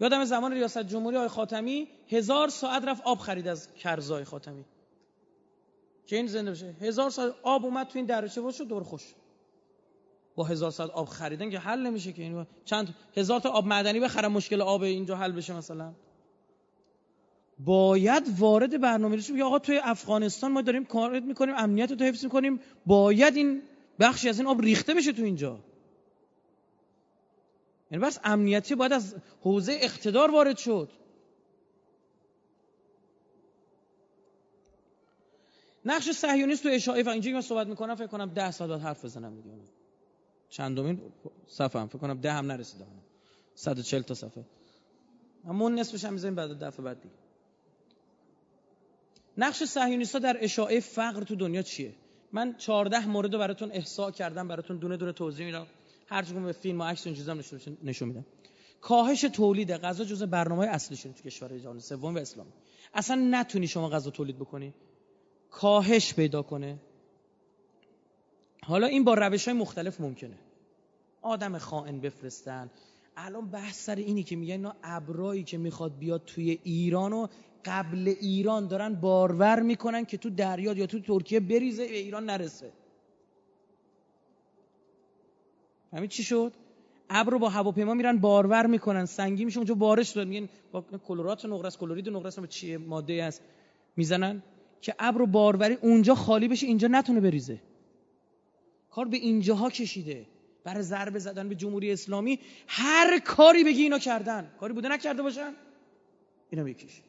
یادم 0.00 0.24
زمان 0.24 0.52
ریاست 0.52 0.82
جمهوری 0.82 1.16
آقای 1.16 1.28
خاتمی 1.28 1.88
هزار 2.08 2.48
ساعت 2.48 2.84
رفت 2.84 3.02
آب 3.02 3.18
خرید 3.18 3.48
از 3.48 3.74
کرزای 3.74 4.24
خاتمی. 4.24 4.64
که 6.06 6.16
این 6.16 6.26
زنده 6.26 6.50
بشه. 6.50 6.66
هزار 6.80 7.10
ساعت 7.10 7.34
آب 7.42 7.64
اومد 7.64 7.86
تو 7.86 7.98
این 7.98 8.06
دریاچه 8.06 8.40
باشه 8.40 8.64
دور 8.64 8.82
خوش. 8.82 9.14
با 10.34 10.44
هزار 10.44 10.70
ساعت 10.70 10.90
آب 10.90 11.08
خریدن 11.08 11.50
که 11.50 11.58
حل 11.58 11.80
نمیشه 11.86 12.12
که. 12.12 12.22
این 12.22 12.46
چند 12.64 12.94
هزار 13.16 13.40
تا 13.40 13.50
آب 13.50 13.66
معدنی 13.66 14.00
بخرم 14.00 14.32
مشکل 14.32 14.60
آب 14.60 14.82
اینجا 14.82 15.16
حل 15.16 15.32
بشه 15.32 15.56
مثلا. 15.56 15.92
باید 17.58 18.22
وارد 18.38 18.80
برنامه 18.80 19.16
ریزی 19.16 19.32
بگه 19.32 19.44
آقا 19.44 19.58
توی 19.58 19.80
افغانستان 19.84 20.52
ما 20.52 20.62
داریم 20.62 20.84
کار 20.84 21.20
می‌کنیم 21.20 21.54
امنیت 21.58 21.90
رو 21.90 22.06
حفظ 22.06 22.24
می‌کنیم. 22.24 22.60
باید 22.86 23.36
این 23.36 23.62
بخشی 24.00 24.28
از 24.28 24.38
این 24.38 24.48
آب 24.48 24.60
ریخته 24.60 24.94
بشه 24.94 25.12
تو 25.12 25.22
اینجا. 25.22 25.58
یعنی 27.90 28.04
بس 28.04 28.18
امنیتی 28.24 28.74
باید 28.74 28.92
از 28.92 29.16
حوزه 29.42 29.72
اقتدار 29.80 30.30
وارد 30.30 30.56
شد. 30.56 30.90
نقش 35.84 36.10
صهیونیست 36.10 36.62
تو 36.62 36.68
اشاعه 36.72 37.02
و 37.02 37.08
اینجا 37.08 37.30
من 37.30 37.40
صحبت 37.40 37.66
می‌کنم 37.66 37.94
فکر 37.94 38.06
کنم 38.06 38.30
ده 38.34 38.50
سال 38.50 38.80
حرف 38.80 39.04
بزنم 39.04 39.36
دیگه. 39.36 39.81
چندمین 40.52 41.00
صفحه 41.46 41.86
فکر 41.86 41.98
کنم 41.98 42.20
ده 42.20 42.32
هم 42.32 42.52
نرسیدم 42.52 42.86
140 43.54 44.02
تا 44.02 44.14
صفحه. 44.14 44.44
همون 45.48 45.78
نصفش 45.78 46.04
هم 46.04 46.12
می‌ذاریم 46.12 46.34
بعد 46.34 46.58
دفعه 46.58 46.84
بعد 46.84 47.02
دیگه. 47.02 47.14
نقش 49.38 49.64
صهیونیست‌ها 49.64 50.18
در 50.18 50.36
اشاعه 50.40 50.80
فقر 50.80 51.22
تو 51.22 51.36
دنیا 51.36 51.62
چیه؟ 51.62 51.94
من 52.32 52.54
14 52.56 53.06
مورد 53.06 53.32
رو 53.32 53.38
براتون 53.38 53.72
احسا 53.72 54.10
کردم 54.10 54.48
براتون 54.48 54.76
دونه 54.76 54.96
دونه 54.96 55.12
توضیح 55.12 55.46
میدم. 55.46 55.66
هر 56.06 56.22
چیزی 56.22 56.40
به 56.40 56.52
فیلم 56.52 56.80
و 56.80 56.84
عکس 56.84 57.06
این 57.06 57.16
چیزا 57.16 57.34
نشون 57.82 58.08
میدم. 58.08 58.26
کاهش 58.80 59.20
تولید 59.20 59.70
غذا 59.70 60.04
جزء 60.04 60.26
برنامه 60.26 60.66
اصلیشون 60.66 61.12
تو 61.12 61.22
کشورهای 61.22 61.60
جهان 61.60 61.78
سوم 61.80 62.14
و 62.14 62.18
اسلام 62.18 62.46
اصلا 62.94 63.28
نتونی 63.30 63.66
شما 63.66 63.88
غذا 63.88 64.10
تولید 64.10 64.38
بکنی. 64.38 64.74
کاهش 65.50 66.14
پیدا 66.14 66.42
کنه. 66.42 66.78
حالا 68.66 68.86
این 68.86 69.04
با 69.04 69.14
روش 69.14 69.48
های 69.48 69.56
مختلف 69.58 70.00
ممکنه. 70.00 70.38
آدم 71.22 71.58
خائن 71.58 72.00
بفرستن. 72.00 72.70
الان 73.16 73.50
بحث 73.50 73.84
سر 73.84 73.94
اینی 73.94 74.22
که 74.22 74.36
میگن 74.36 74.52
اینا 74.52 74.74
ابرایی 74.82 75.44
که 75.44 75.58
می‌خواد 75.58 75.98
بیاد 75.98 76.22
توی 76.26 76.58
ایران 76.62 77.12
و 77.12 77.26
قبل 77.64 78.14
ایران 78.20 78.66
دارن 78.66 78.94
بارور 78.94 79.60
می‌کنن 79.60 80.04
که 80.04 80.16
تو 80.16 80.30
دریا 80.30 80.72
یا 80.72 80.86
تو 80.86 81.00
ترکیه 81.00 81.40
بریزه 81.40 81.86
به 81.88 81.96
ایران 81.96 82.24
نرسه. 82.24 82.72
همین 85.92 86.08
چی 86.08 86.22
شد؟ 86.22 86.52
ابر 87.10 87.38
با 87.38 87.48
هواپیما 87.48 87.94
میرن 87.94 88.18
بارور 88.18 88.66
می‌کنن 88.66 89.04
سنگی 89.04 89.44
میشه 89.44 89.58
اونجا 89.58 89.74
بارش 89.74 90.10
داد 90.10 90.26
میگن 90.26 90.48
با 90.72 90.80
کلورات 90.80 91.44
نقرس 91.44 91.76
کلورید 91.76 92.08
نقرس 92.08 92.38
چیه؟ 92.48 92.78
ماده 92.78 93.24
است. 93.24 93.42
می‌زنن 93.96 94.42
که 94.80 94.94
ابر 94.98 95.24
باروری 95.24 95.74
اونجا 95.74 96.14
خالی 96.14 96.48
بشه 96.48 96.66
اینجا 96.66 96.88
نتونه 96.88 97.20
بریزه. 97.20 97.60
کار 98.94 99.08
به 99.08 99.16
اینجاها 99.16 99.70
کشیده. 99.70 100.26
برای 100.64 100.82
ضربه 100.82 101.18
زدن 101.18 101.48
به 101.48 101.54
جمهوری 101.54 101.92
اسلامی 101.92 102.38
هر 102.66 103.18
کاری 103.18 103.64
بگی 103.64 103.82
اینا 103.82 103.98
کردن. 103.98 104.50
کاری 104.60 104.72
بوده 104.72 104.88
نکرده 104.88 105.22
باشن؟ 105.22 105.54
اینا 106.50 106.64
بکش 106.64 107.02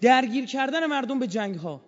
درگیر 0.00 0.46
کردن 0.46 0.86
مردم 0.86 1.18
به 1.18 1.26
جنگ 1.26 1.54
ها 1.54 1.80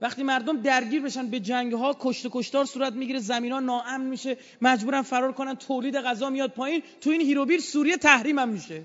وقتی 0.00 0.22
مردم 0.22 0.62
درگیر 0.62 1.02
بشن 1.02 1.30
به 1.30 1.40
جنگ 1.40 1.72
ها 1.72 1.96
کشت 2.00 2.26
کشتار 2.30 2.64
صورت 2.64 2.92
می‌گیره 2.92 3.18
زمین 3.18 3.52
ها 3.52 3.60
ناامن 3.60 4.00
میشه 4.00 4.36
مجبورن 4.62 5.02
فرار 5.02 5.32
کنن 5.32 5.54
تولید 5.54 5.96
غذا 5.96 6.30
میاد 6.30 6.50
پایین. 6.50 6.82
تو 7.00 7.10
این 7.10 7.20
هیروبیر 7.20 7.60
سوریه 7.60 7.96
تحریم 7.96 8.38
هم 8.38 8.48
میشه. 8.48 8.82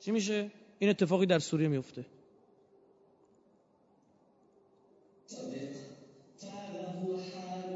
چی 0.00 0.10
میشه؟ 0.10 0.50
این 0.78 0.90
اتفاقی 0.90 1.26
در 1.26 1.38
سوریه 1.38 1.68
میفته 1.68 2.04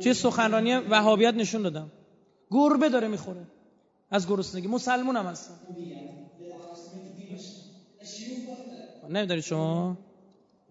چه 0.01 0.12
سخنرانی 0.12 0.74
وهابیت 0.76 1.34
نشون 1.34 1.62
دادم. 1.62 1.92
گربه 2.51 2.88
داره 2.88 3.09
می‌خوره. 3.09 3.46
از 4.11 4.28
گرسنگی. 4.28 4.68
مسلمون 4.68 5.16
هم 5.16 5.26
هستن 5.26 5.55
نمیدارید 9.09 9.44
شما 9.44 9.99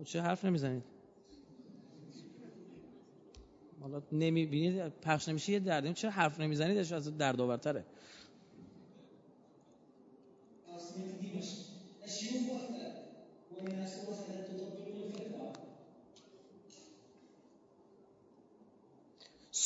چه 0.05 0.21
حرف 0.21 0.45
نمی‌زنید؟ 0.45 0.83
حالا 3.81 4.01
نمی‌بینید 4.11 4.87
پخش 5.01 5.29
نمیشه 5.29 5.51
یه 5.51 5.59
دردیم. 5.59 5.93
چه 5.93 6.09
حرف 6.09 6.39
نمی‌زنید؟ 6.39 6.77
از 6.77 7.17
دردآورتره 7.17 7.85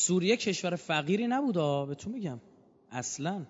سوریه 0.05 0.37
کشور 0.37 0.75
فقیری 0.75 1.27
نبود 1.27 1.87
به 1.87 1.95
تو 1.95 2.09
میگم. 2.09 2.39
اصلا. 2.91 3.45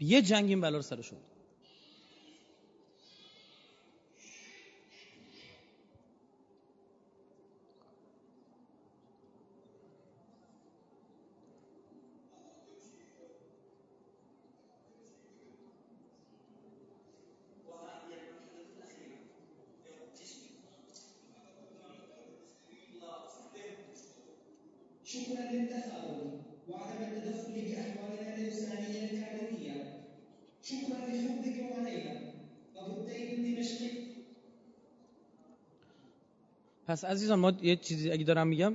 یه 0.00 0.22
جنگ 0.22 0.48
این 0.48 0.60
بلا 0.60 0.76
رو 0.76 0.82
سر 0.82 1.02
پس 36.90 37.04
عزیزان 37.04 37.38
ما 37.38 37.52
یه 37.62 37.76
چیزی 37.76 38.10
اگه 38.10 38.24
دارم 38.24 38.46
میگم 38.46 38.74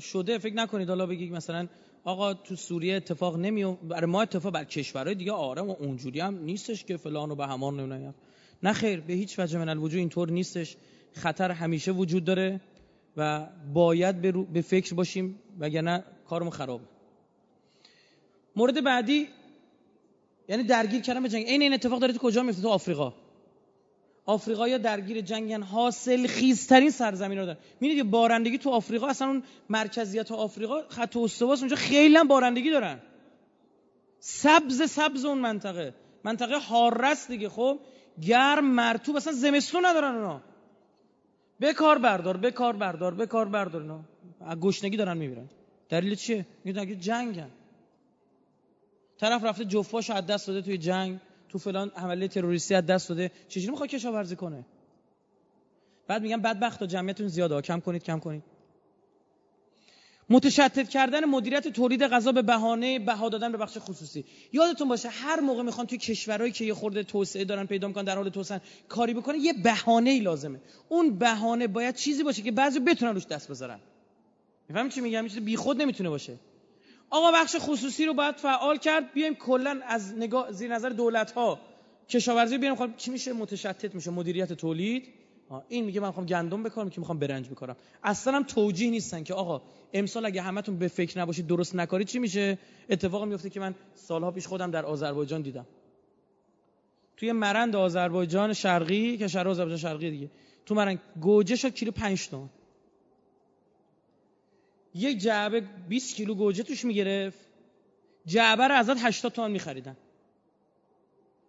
شده 0.00 0.38
فکر 0.38 0.54
نکنید. 0.54 0.88
حالا 0.88 1.06
بگید 1.06 1.32
مثلا 1.32 1.68
آقا 2.04 2.34
تو 2.34 2.56
سوریه 2.56 2.96
اتفاق 2.96 3.36
نمی 3.36 3.64
برای 3.64 4.10
ما 4.10 4.22
اتفاق 4.22 4.52
بر 4.52 4.64
کشورهای 4.64 5.14
دیگه 5.14 5.32
آره 5.32 5.62
و 5.62 5.76
اونجوری 5.78 6.20
هم 6.20 6.44
نیستش 6.44 6.84
که 6.84 6.96
فلان 6.96 7.30
و 7.30 7.34
به 7.34 7.46
همان 7.46 7.80
نمی‌دونم 7.80 8.14
نه 8.62 8.72
خیر 8.72 9.00
به 9.00 9.12
هیچ 9.12 9.38
وجه 9.38 9.58
من 9.58 9.68
الوجود 9.68 9.98
اینطور 9.98 10.30
نیستش. 10.30 10.76
خطر 11.12 11.50
همیشه 11.50 11.92
وجود 11.92 12.24
داره 12.24 12.60
و 13.16 13.46
باید 13.74 14.20
به, 14.20 14.32
به 14.32 14.60
فکر 14.60 14.94
باشیم 14.94 15.38
وگرنه 15.58 16.04
کارمون 16.28 16.52
خرابه. 16.52 16.84
مورد 18.56 18.84
بعدی 18.84 19.28
یعنی 20.48 20.62
درگیر 20.62 21.00
کردن 21.00 21.22
به 21.22 21.28
جنگ. 21.28 21.44
این 21.46 21.62
این 21.62 21.74
اتفاق 21.74 22.00
داره 22.00 22.12
تو 22.12 22.18
کجا 22.18 22.42
میفته؟ 22.42 22.62
تو 22.62 22.68
آفریقا. 22.68 23.14
آفریقا 24.26 24.76
درگیر 24.78 25.20
جنگن 25.20 25.62
حاصل 25.62 26.26
خیزترین 26.26 26.90
سرزمین 26.90 27.38
رو 27.38 27.46
دارن. 27.46 27.58
می‌بینید 27.80 28.10
بارندگی 28.10 28.58
تو 28.58 28.70
آفریقا 28.70 29.06
اصلا 29.06 29.28
اون 29.28 29.42
مرکزیت 29.68 30.32
آفریقا 30.32 30.82
خط 30.88 31.16
استواس 31.16 31.58
اونجا 31.58 31.76
خیلی 31.76 32.16
هم 32.16 32.28
بارندگی 32.28 32.70
دارن. 32.70 32.98
سبز 34.20 34.90
سبز 34.90 35.24
اون 35.24 35.38
منطقه. 35.38 35.94
منطقه 36.24 36.58
حارس 36.58 37.28
دیگه 37.28 37.48
خب؟ 37.48 37.78
گرم 38.22 38.64
مرتوب 38.64 39.16
اصلا 39.16 39.32
زمستون 39.32 39.86
ندارن 39.86 40.14
اونا. 40.14 40.40
به 41.60 41.72
کار 41.72 41.98
بردار 41.98 42.36
به 42.36 42.50
کار 42.50 42.76
بردار 42.76 43.14
به 43.14 43.26
کار 43.26 43.48
بردار 43.48 43.82
اینا. 43.82 44.00
گشنگی 44.56 44.96
دارن 44.96 45.16
میبیرن. 45.16 45.48
دلیل 45.88 46.14
چیه؟ 46.14 46.46
میگن 46.64 46.98
جنگن. 46.98 47.50
طرف 49.18 49.44
رفته 49.44 49.64
جفاش 49.64 50.10
از 50.10 50.26
دست 50.26 50.46
داده 50.46 50.62
توی 50.62 50.78
جنگ. 50.78 51.20
تو 51.54 51.58
فلان 51.58 51.92
حمله 51.94 52.28
تروریستی 52.28 52.74
از 52.74 52.86
دست 52.86 53.08
داده. 53.08 53.30
چجوری 53.48 53.70
می‌خواد 53.70 53.88
کشاورزی 53.88 54.36
کنه؟ 54.36 54.64
بعد 56.06 56.22
میگم 56.22 56.42
بدبخت 56.42 56.78
تا 56.78 56.86
جمعیتون 56.86 57.28
زیاده. 57.28 57.60
کم 57.60 57.80
کنید 57.80 58.02
کم 58.02 58.18
کنید. 58.18 58.42
متشتت 60.30 60.88
کردن 60.88 61.24
مدیریت 61.24 61.68
تولید 61.68 62.02
غذا 62.02 62.32
به 62.32 62.42
بهانه 62.42 62.98
بها 62.98 63.28
دادن 63.28 63.52
به 63.52 63.58
بخش 63.58 63.78
خصوصی. 63.78 64.24
یادتون 64.52 64.88
باشه 64.88 65.08
هر 65.08 65.40
موقع 65.40 65.62
می‌خوان 65.62 65.86
توی 65.86 65.98
کشورهایی 65.98 66.52
که 66.52 66.64
یه 66.64 66.74
خورده 66.74 67.02
توسعه 67.02 67.44
دارن 67.44 67.66
پیدا 67.66 67.88
می‌کنن 67.88 68.04
در 68.04 68.16
حال 68.16 68.28
توسعه 68.28 68.60
کاری 68.88 69.14
بکنه 69.14 69.38
یه 69.38 69.52
بهانه 69.52 70.10
ای 70.10 70.20
لازمه. 70.20 70.60
اون 70.88 71.18
بهانه 71.18 71.66
باید 71.66 71.94
چیزی 71.94 72.22
باشه 72.22 72.42
که 72.42 72.52
بعضی 72.52 72.80
بتونن 72.80 73.14
روش 73.14 73.26
دست 73.26 73.50
بذارن. 73.50 73.80
می‌فهمی 74.68 74.90
چی 74.90 75.00
میگم؟ 75.00 75.28
چیز 75.28 75.38
بیخود 75.38 75.82
نمی‌تونه 75.82 76.08
باشه. 76.10 76.36
آقا 77.10 77.32
بخش 77.32 77.56
خصوصی 77.58 78.06
رو 78.06 78.14
باید 78.14 78.36
فعال 78.36 78.76
کرد. 78.76 79.12
بیایم 79.12 79.34
کلا 79.34 79.80
از 79.86 80.14
نگاه 80.18 80.52
زیر 80.52 80.74
نظر 80.74 80.88
دولت 80.88 81.32
ها 81.32 81.58
کشاورزی 82.08 82.58
بیاریم. 82.58 82.78
خب 82.78 82.96
چی 82.96 83.10
میشه؟ 83.10 83.32
متشتت 83.32 83.94
میشه. 83.94 84.10
مدیریت 84.10 84.52
تولید. 84.52 85.08
این 85.68 85.84
میگه 85.84 86.00
من 86.00 86.06
می‌خوام 86.06 86.26
گندم 86.26 86.62
بکارم 86.62 86.90
که 86.90 87.00
می‌خوام 87.00 87.18
برنج 87.18 87.48
بکارم. 87.48 87.76
اصلا 88.02 88.36
هم 88.36 88.42
توجیه 88.42 88.90
نیستن 88.90 89.22
که 89.22 89.34
آقا 89.34 89.62
امسال 89.92 90.26
اگه 90.26 90.42
همتون 90.42 90.78
به 90.78 90.88
فکر 90.88 91.18
نباشید 91.18 91.46
درست 91.46 91.74
نکارید 91.74 92.06
چی 92.06 92.18
میشه؟ 92.18 92.58
اتفاق 92.90 93.24
میفته 93.24 93.50
که 93.50 93.60
من 93.60 93.74
سالها 93.94 94.30
پیش 94.30 94.46
خودم 94.46 94.70
در 94.70 94.84
آذربایجان 94.84 95.42
دیدم. 95.42 95.66
توی 97.16 97.32
مرند 97.32 97.76
آذربایجان 97.76 98.52
شرقی 98.52 99.16
که 99.16 99.28
شهر 99.28 99.48
آذربایجان 99.48 99.78
شرقی 99.78 100.10
دیگه. 100.10 100.30
تو 100.66 100.74
مرند 100.74 101.00
گوجه 101.20 101.56
شد 101.56 101.74
کیلو 101.74 101.92
5 101.92 102.28
تومن 102.28 102.48
یک 104.94 105.18
جعبه 105.18 105.60
20 105.88 106.16
کیلو 106.16 106.34
گوجه 106.34 106.62
توش 106.62 106.84
می‌گرفت. 106.84 107.38
جعبه 108.26 108.68
رو 108.68 108.74
ازت 108.74 109.04
80 109.04 109.32
تومن 109.32 109.50
میخریدن. 109.50 109.96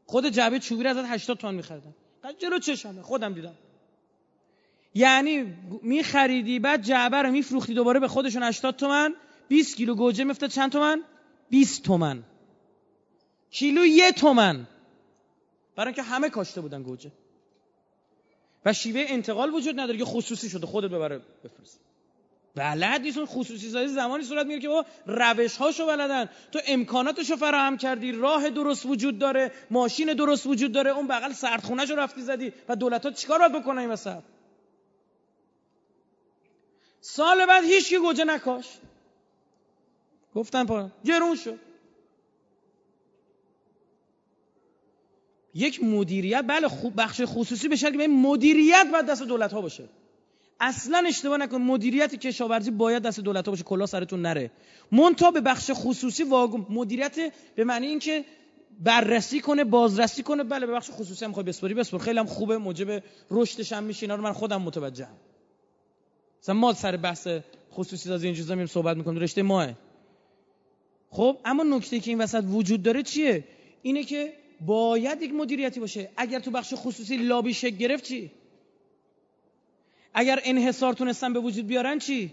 خود 0.05 0.29
جعبه 0.29 0.59
چوبی 0.59 0.83
رو 0.83 0.89
ازت 0.89 1.05
80 1.05 1.37
تومن 1.37 1.55
میخریدن. 1.55 1.93
جلو 2.39 2.59
چشمه 2.59 3.01
خودم 3.01 3.33
دیدم. 3.33 3.55
یعنی 4.95 5.55
میخریدی 5.81 6.59
بعد 6.59 6.81
جعبه 6.81 7.17
رو 7.17 7.31
میفروختی 7.31 7.73
دوباره 7.73 7.99
به 7.99 8.07
خودشون 8.07 8.43
80 8.43 8.75
تومن 8.75 9.15
20 9.47 9.77
کیلو 9.77 9.95
گوجه 9.95 10.23
میفته 10.23 10.47
چند 10.47 10.71
تومن؟ 10.71 11.03
20 11.49 11.83
تومن. 11.83 12.23
کیلو 13.51 13.85
یه 13.85 14.11
تومن. 14.11 14.67
برای 15.75 15.87
اینکه 15.87 16.01
همه 16.01 16.29
کاشته 16.29 16.61
بودن 16.61 16.83
گوجه. 16.83 17.11
و 18.65 18.73
شیوه 18.73 19.05
انتقال 19.07 19.53
وجود 19.53 19.79
نداره 19.79 19.97
که 19.97 20.05
خصوصی 20.05 20.49
شده 20.49 20.65
خودت 20.65 20.89
ببره 20.89 21.21
بفرست. 21.43 21.79
بلد 22.55 23.01
نیست 23.01 23.25
خصوصی 23.25 23.69
سازی 23.69 23.93
زمانی 23.93 24.23
صورت 24.23 24.45
می‌گیره 24.45 24.61
که 24.61 24.67
با 24.67 24.85
روش 25.05 25.57
هاشو 25.57 25.85
بلدن. 25.87 26.29
تو 26.51 26.59
امکاناتشو 26.67 27.35
فراهم 27.35 27.77
کردی 27.77 28.11
راه 28.11 28.49
درست 28.49 28.85
وجود 28.85 29.19
داره 29.19 29.51
ماشین 29.71 30.13
درست 30.13 30.47
وجود 30.47 30.71
داره 30.71 30.91
اون 30.91 31.07
بغل 31.07 31.33
سردخونه 31.33 31.85
رو 31.85 31.95
رفتی 31.95 32.21
زدی. 32.21 32.53
و 32.69 32.75
دولت 32.75 33.05
ها 33.05 33.11
چیکار 33.11 33.39
باید 33.39 33.53
بکنن 33.53 33.77
این 33.77 33.89
وسط؟ 33.89 34.23
سال 37.01 37.45
بعد 37.45 37.63
هیچ 37.63 37.89
کی 37.89 37.97
گوجه 37.97 38.23
نکاش. 38.23 38.67
گفتن 40.35 40.65
پا 40.65 40.89
گرون 41.05 41.35
شد. 41.35 41.59
یک 45.53 45.83
مدیریت 45.83 46.45
بله 46.47 46.67
خوب 46.67 46.93
بخش 46.97 47.21
خصوصی 47.25 47.67
بشه 47.67 47.91
که 47.91 48.07
مدیریت 48.07 48.87
باید 48.91 49.05
دست 49.05 49.23
دولت 49.23 49.53
ها 49.53 49.61
باشه. 49.61 49.89
اصلا 50.59 51.03
اشتباه 51.07 51.37
نکن 51.37 51.57
مدیریت 51.57 52.15
کشاورزی 52.15 52.71
باید 52.71 53.03
دست 53.03 53.19
دولت 53.19 53.45
ها 53.45 53.51
باشه 53.51 53.63
کلا 53.63 53.85
سرتون 53.85 54.21
نره. 54.21 54.51
مونتا 54.91 55.31
به 55.31 55.41
بخش 55.41 55.71
خصوصی 55.73 56.23
واگم 56.23 56.65
مدیریت 56.69 57.33
به 57.55 57.63
معنی 57.63 57.87
اینکه 57.87 58.25
بررسی 58.79 59.39
کنه 59.39 59.63
بازرسی 59.63 60.23
کنه. 60.23 60.43
بله 60.43 60.65
به 60.65 60.73
بخش 60.73 60.89
خصوصی 60.91 61.25
هم 61.25 61.29
می‌خوای 61.31 61.45
بسپاری 61.45 61.73
بسپار. 61.73 61.99
خیلی 61.99 62.19
هم 62.19 62.25
خوبه 62.25 62.57
موجب 62.57 63.03
رشدش 63.31 63.73
هم 63.73 63.83
میشه. 63.83 64.03
اینا 64.03 64.15
رو 64.15 64.23
من 64.23 64.33
خودم 64.33 64.61
متوجهم. 64.61 65.15
مثلا 66.41 66.55
ما 66.55 66.73
سر 66.73 66.97
بحث 66.97 67.27
خصوصی 67.73 68.09
سازی 68.09 68.27
این 68.27 68.35
چیزا 68.35 68.55
میریم 68.55 68.67
صحبت 68.67 68.97
می‌کنیم 68.97 69.19
رشته 69.19 69.43
ماه. 69.43 69.73
خب 71.09 71.37
اما 71.45 71.63
نکته 71.63 71.99
که 71.99 72.11
این 72.11 72.21
وسط 72.21 72.43
وجود 72.49 72.83
داره 72.83 73.03
چیه؟ 73.03 73.43
اینه 73.81 74.03
که 74.03 74.33
باید 74.61 75.21
یک 75.21 75.33
مدیریتی 75.33 75.79
باشه. 75.79 76.09
اگر 76.17 76.39
تو 76.39 76.51
بخش 76.51 76.73
خصوصی 76.75 77.17
لابی 77.17 77.53
شک 77.53 77.77
گرفت 77.77 78.03
چی 78.03 78.31
اگر 80.16 80.39
انحصار 80.43 80.93
تونستن 80.93 81.34
به 81.34 81.39
وجود 81.39 81.68
بیارن 81.68 81.99
چی؟ 81.99 82.32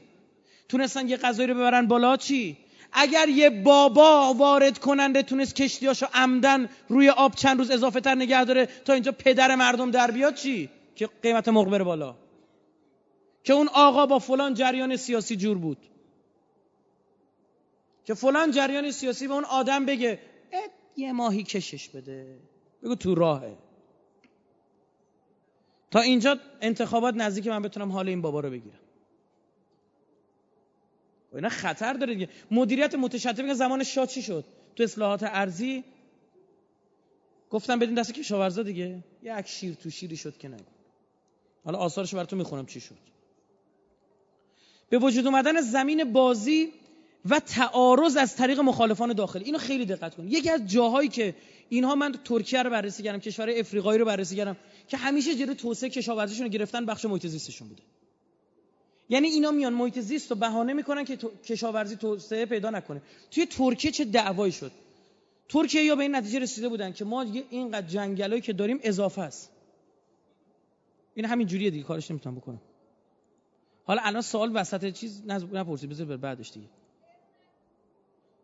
تونستن 0.68 1.08
یه 1.08 1.16
غذایی 1.16 1.48
رو 1.48 1.54
ببرن 1.54 1.86
بالا 1.86 2.16
چی؟ 2.16 2.56
اگر 2.92 3.28
یه 3.28 3.50
بابا 3.50 4.34
وارد 4.34 4.78
کننده 4.78 5.22
تونست 5.22 5.54
کشتیاشو 5.54 6.06
عمدن 6.14 6.68
روی 6.88 7.08
آب 7.08 7.34
چند 7.34 7.58
روز 7.58 7.70
اضافه 7.70 8.00
تر 8.00 8.14
نگه 8.14 8.44
داره 8.44 8.66
تا 8.84 8.92
اینجا 8.92 9.12
پدر 9.12 9.54
مردم 9.54 9.90
در 9.90 10.10
بیاد 10.10 10.34
چی؟ 10.34 10.70
که 10.94 11.08
قیمت 11.22 11.48
مرغ 11.48 11.70
بره 11.70 11.84
بالا. 11.84 12.14
که 13.44 13.52
اون 13.52 13.68
آقا 13.68 14.06
با 14.06 14.18
فلان 14.18 14.54
جریان 14.54 14.96
سیاسی 14.96 15.36
جور 15.36 15.58
بود. 15.58 15.78
که 18.04 18.14
فلان 18.14 18.50
جریان 18.50 18.90
سیاسی 18.90 19.28
به 19.28 19.34
اون 19.34 19.44
آدم 19.44 19.86
بگه 19.86 20.18
یه 20.96 21.12
ماهی 21.12 21.42
کشش 21.42 21.88
بده. 21.88 22.38
بگو 22.82 22.94
تو 22.94 23.14
راهه. 23.14 23.56
تا 25.92 26.00
اینجا 26.00 26.38
انتخابات 26.60 27.14
نزدیک 27.14 27.46
من 27.46 27.62
بتونم 27.62 27.92
حال 27.92 28.08
این 28.08 28.22
بابا 28.22 28.40
رو 28.40 28.50
بگیرم. 28.50 28.78
و 31.32 31.36
اینا 31.36 31.48
خطر 31.48 31.92
داره 31.92 32.14
دیگه. 32.14 32.28
مدیریت 32.50 32.94
متشدد 32.94 33.40
میگه 33.40 33.54
زمان 33.54 33.84
شاه 33.84 34.06
چی 34.06 34.22
شد؟ 34.22 34.44
تو 34.76 34.82
اصلاحات 34.82 35.22
ارزی 35.22 35.84
گفتم 37.50 37.78
بدین 37.78 37.94
دست 37.94 38.12
کشاورزا 38.12 38.62
دیگه. 38.62 39.04
یک 39.22 39.46
شیر 39.46 39.74
تو 39.74 39.90
شیری 39.90 40.16
شد 40.16 40.38
که 40.38 40.48
نگو. 40.48 40.64
حالا 41.64 41.78
آثارش 41.78 42.14
براتون 42.14 42.38
می‌خونم 42.38 42.66
چی 42.66 42.80
شد. 42.80 42.98
به 44.88 44.98
وجود 44.98 45.26
اومدن 45.26 45.60
زمین 45.60 46.12
بازی 46.12 46.72
و 47.24 47.40
تعارض 47.40 48.16
از 48.16 48.36
طریق 48.36 48.60
مخالفان 48.60 49.12
داخلی. 49.12 49.44
اینو 49.44 49.58
خیلی 49.58 49.86
دقت 49.86 50.14
کنید 50.14 50.32
یکی 50.32 50.50
از 50.50 50.66
جاهایی 50.66 51.08
که 51.08 51.34
اینها 51.72 51.94
من 51.94 52.12
ترکیه 52.12 52.62
رو 52.62 52.70
بررسی 52.70 53.02
کردم 53.02 53.18
کشور 53.18 53.50
افریقایی 53.50 53.98
رو 53.98 54.04
بررسی 54.04 54.36
کردم 54.36 54.56
که 54.88 54.96
همیشه 54.96 55.34
جلوی 55.34 55.54
توسعه 55.54 55.90
کشاورزیشون 55.90 56.46
رو 56.46 56.52
گرفتن 56.52 56.86
بخش 56.86 57.04
محیط 57.04 57.26
زیستشون 57.26 57.68
بوده. 57.68 57.82
یعنی 59.08 59.28
اینا 59.28 59.50
میان 59.50 59.72
محیط 59.72 59.98
زیست 59.98 60.30
رو 60.30 60.36
بهانه 60.36 60.72
می‌کنن 60.72 61.04
که 61.04 61.16
کشاورزی 61.16 61.96
توسعه 61.96 62.46
پیدا 62.46 62.70
نکنه. 62.70 63.02
توی 63.30 63.46
ترکیه 63.46 63.90
چه 63.90 64.04
دعوایی 64.04 64.52
شد؟ 64.52 64.72
ترکیه 65.48 65.82
یا 65.82 65.96
به 65.96 66.02
این 66.02 66.16
نتیجه 66.16 66.38
رسیده 66.38 66.68
بودن 66.68 66.92
که 66.92 67.04
ما 67.04 67.24
دیگه 67.24 67.44
اینقدر 67.50 67.86
جنگلایی 67.86 68.42
که 68.42 68.52
داریم 68.52 68.80
اضافه 68.82 69.22
است. 69.22 69.50
این 71.14 71.24
همین 71.24 71.46
جوریه 71.46 71.70
دیگه 71.70 71.84
کارش 71.84 72.10
نمی‌تونم 72.10 72.36
بکنم. 72.36 72.60
حالا 73.84 74.02
الان 74.04 74.22
سوال 74.22 74.50
وسط 74.56 74.92
چیز 74.92 75.22
نپرسی 75.26 75.86
بذار 75.86 76.16
بعدش 76.16 76.52
دیگه. 76.52 76.66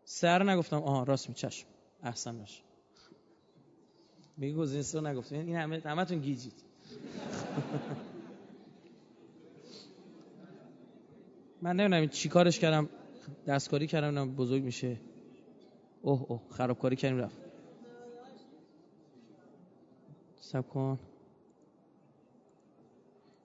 سر 0.03 0.43
نگفتم. 0.43 0.83
آها 0.83 1.03
راست 1.03 1.29
می 1.29 1.35
چشم. 1.35 1.67
احسن 2.03 2.37
باش. 2.37 2.61
میگه 4.39 4.55
گزینه 4.55 5.09
نگفتم 5.09 5.35
این 5.35 5.55
همه 5.55 5.81
همتون 5.85 6.19
گیجید. 6.19 6.53
من 11.61 11.75
نمی‌دونم 11.75 12.07
چی 12.07 12.29
کارش 12.29 12.59
کردم. 12.59 12.89
دستکاری 13.47 13.87
کردم 13.87 14.35
بزرگ 14.35 14.63
میشه. 14.63 14.97
اوه 16.01 16.25
اوه 16.27 16.41
خرابکاری 16.49 16.95
کردیم 16.95 17.17
رفت. 17.17 17.37
صبر 20.39 20.69
کن. 20.69 20.99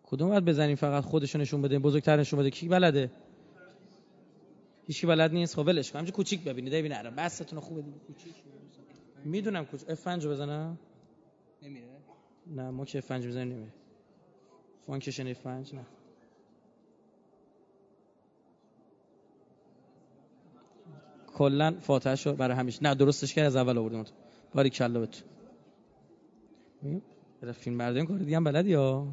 کدوم 0.02 0.28
باید 0.28 0.44
بزنیم؟ 0.44 0.76
فقط 0.76 1.04
خودشو 1.04 1.38
نشون 1.38 1.62
بده 1.62 1.78
بزرگتر 1.78 2.16
نشون 2.16 2.40
بده. 2.40 2.50
کی 2.50 2.68
بلده؟ 2.68 3.10
هیچ 4.86 5.06
بلد 5.06 5.32
نیست؟ 5.32 5.54
خب 5.56 5.66
ولش 5.66 5.92
کن. 5.92 5.98
همینجوری 5.98 6.16
کوچیک 6.16 6.44
ببینید. 6.44 6.72
ببین 6.72 6.92
آره 6.92 7.10
بستون 7.10 7.60
خوبه 7.60 7.82
دیگه 7.82 7.98
کوچیک. 7.98 8.34
می‌دونم 9.24 9.64
کوچ 9.64 9.84
F 9.88 10.04
5 10.04 10.26
بزنم؟ 10.26 10.78
نمیره. 11.62 11.88
نه 12.46 12.70
ما 12.70 12.84
که 12.84 12.98
F 12.98 13.08
5 13.08 13.26
بزنیم 13.26 13.48
نمیره. 13.48 13.72
function 14.86 15.26
F 15.26 15.42
5 15.42 15.74
نه. 15.74 15.86
کلا 21.34 21.76
فاتحه 21.80 22.14
شو 22.14 22.32
برای 22.32 22.56
همیشه. 22.56 22.82
نه 22.82 22.94
درستش 22.94 23.34
کرد 23.34 23.46
از 23.46 23.56
اول 23.56 23.78
آوردیم 23.78 24.02
تو 24.02 24.12
باری 24.54 24.70
کلا 24.70 25.00
به 25.00 25.06
تو 25.06 25.22
فیلم 27.52 27.78
برداری 27.78 28.06
کار 28.06 28.18
دیگه 28.18 28.36
هم 28.36 28.44
بلدی 28.44 28.70
یا؟ 28.70 29.06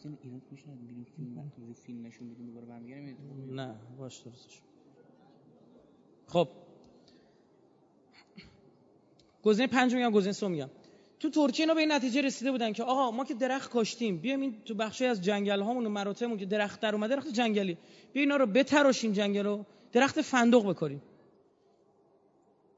رفتین 0.00 0.18
ایران 0.22 0.40
میشه 0.50 0.64
بریم 0.66 1.06
فیلم 1.16 1.52
رو 1.68 1.74
فیلم 1.74 2.06
نشون 2.06 2.30
بدیم 2.30 2.46
دوباره 2.46 2.66
برمیگردیم 2.66 3.16
نه 3.50 3.74
باش 3.98 4.18
درستش. 4.18 4.60
خب. 6.26 6.48
گزینه 9.42 9.68
پنج 9.68 9.94
میگم 9.94 10.10
گزینه 10.10 10.32
سه 10.32 10.48
میگم. 10.48 10.70
تو 11.20 11.30
ترکیه 11.30 11.62
اینا 11.62 11.74
به 11.74 11.80
این 11.80 11.92
نتیجه 11.92 12.20
رسیده 12.22 12.50
بودن 12.50 12.72
که 12.72 12.82
آقا 12.82 13.10
ما 13.10 13.24
که 13.24 13.34
درخت 13.34 13.70
کاشتیم 13.70 14.16
بیایم 14.18 14.40
این 14.40 14.62
تو 14.64 14.74
بخشی 14.74 15.06
از 15.06 15.22
جنگل 15.22 15.60
هامون 15.60 15.86
و 15.86 15.88
مراتعمون 15.88 16.38
که 16.38 16.46
درخت 16.46 16.80
در 16.80 16.94
اومده 16.94 17.14
درخت 17.14 17.28
جنگلی. 17.28 17.78
بیا 18.12 18.22
اینا 18.22 18.36
رو 18.36 18.46
بتراشیم 18.46 19.12
جنگل 19.12 19.44
رو 19.44 19.66
درخت 19.92 20.20
فندق 20.20 20.66
بکاریم. 20.66 21.02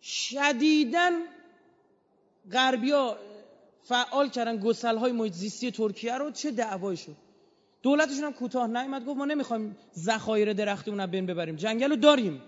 شدیدن 0.02 1.12
غربیا 2.52 3.18
فعال 3.82 4.28
کردن 4.28 4.56
گسل 4.56 4.96
های 4.96 5.12
محیط 5.12 5.32
زیستی 5.32 5.70
ترکیه 5.70 6.14
رو 6.18 6.30
چه 6.30 6.50
دعوایی 6.50 6.96
شد؟ 6.96 7.16
دولتشون 7.82 8.24
هم 8.24 8.32
کوتاه 8.32 8.66
نیامد 8.66 9.04
گفت 9.04 9.18
ما 9.18 9.24
نمی‌خوایم 9.24 9.76
ذخایر 9.98 10.52
درختمون 10.52 11.00
رو 11.00 11.06
بین 11.06 11.26
ببریم. 11.26 11.56
جنگل 11.56 11.90
رو 11.90 11.96
داریم. 11.96 12.42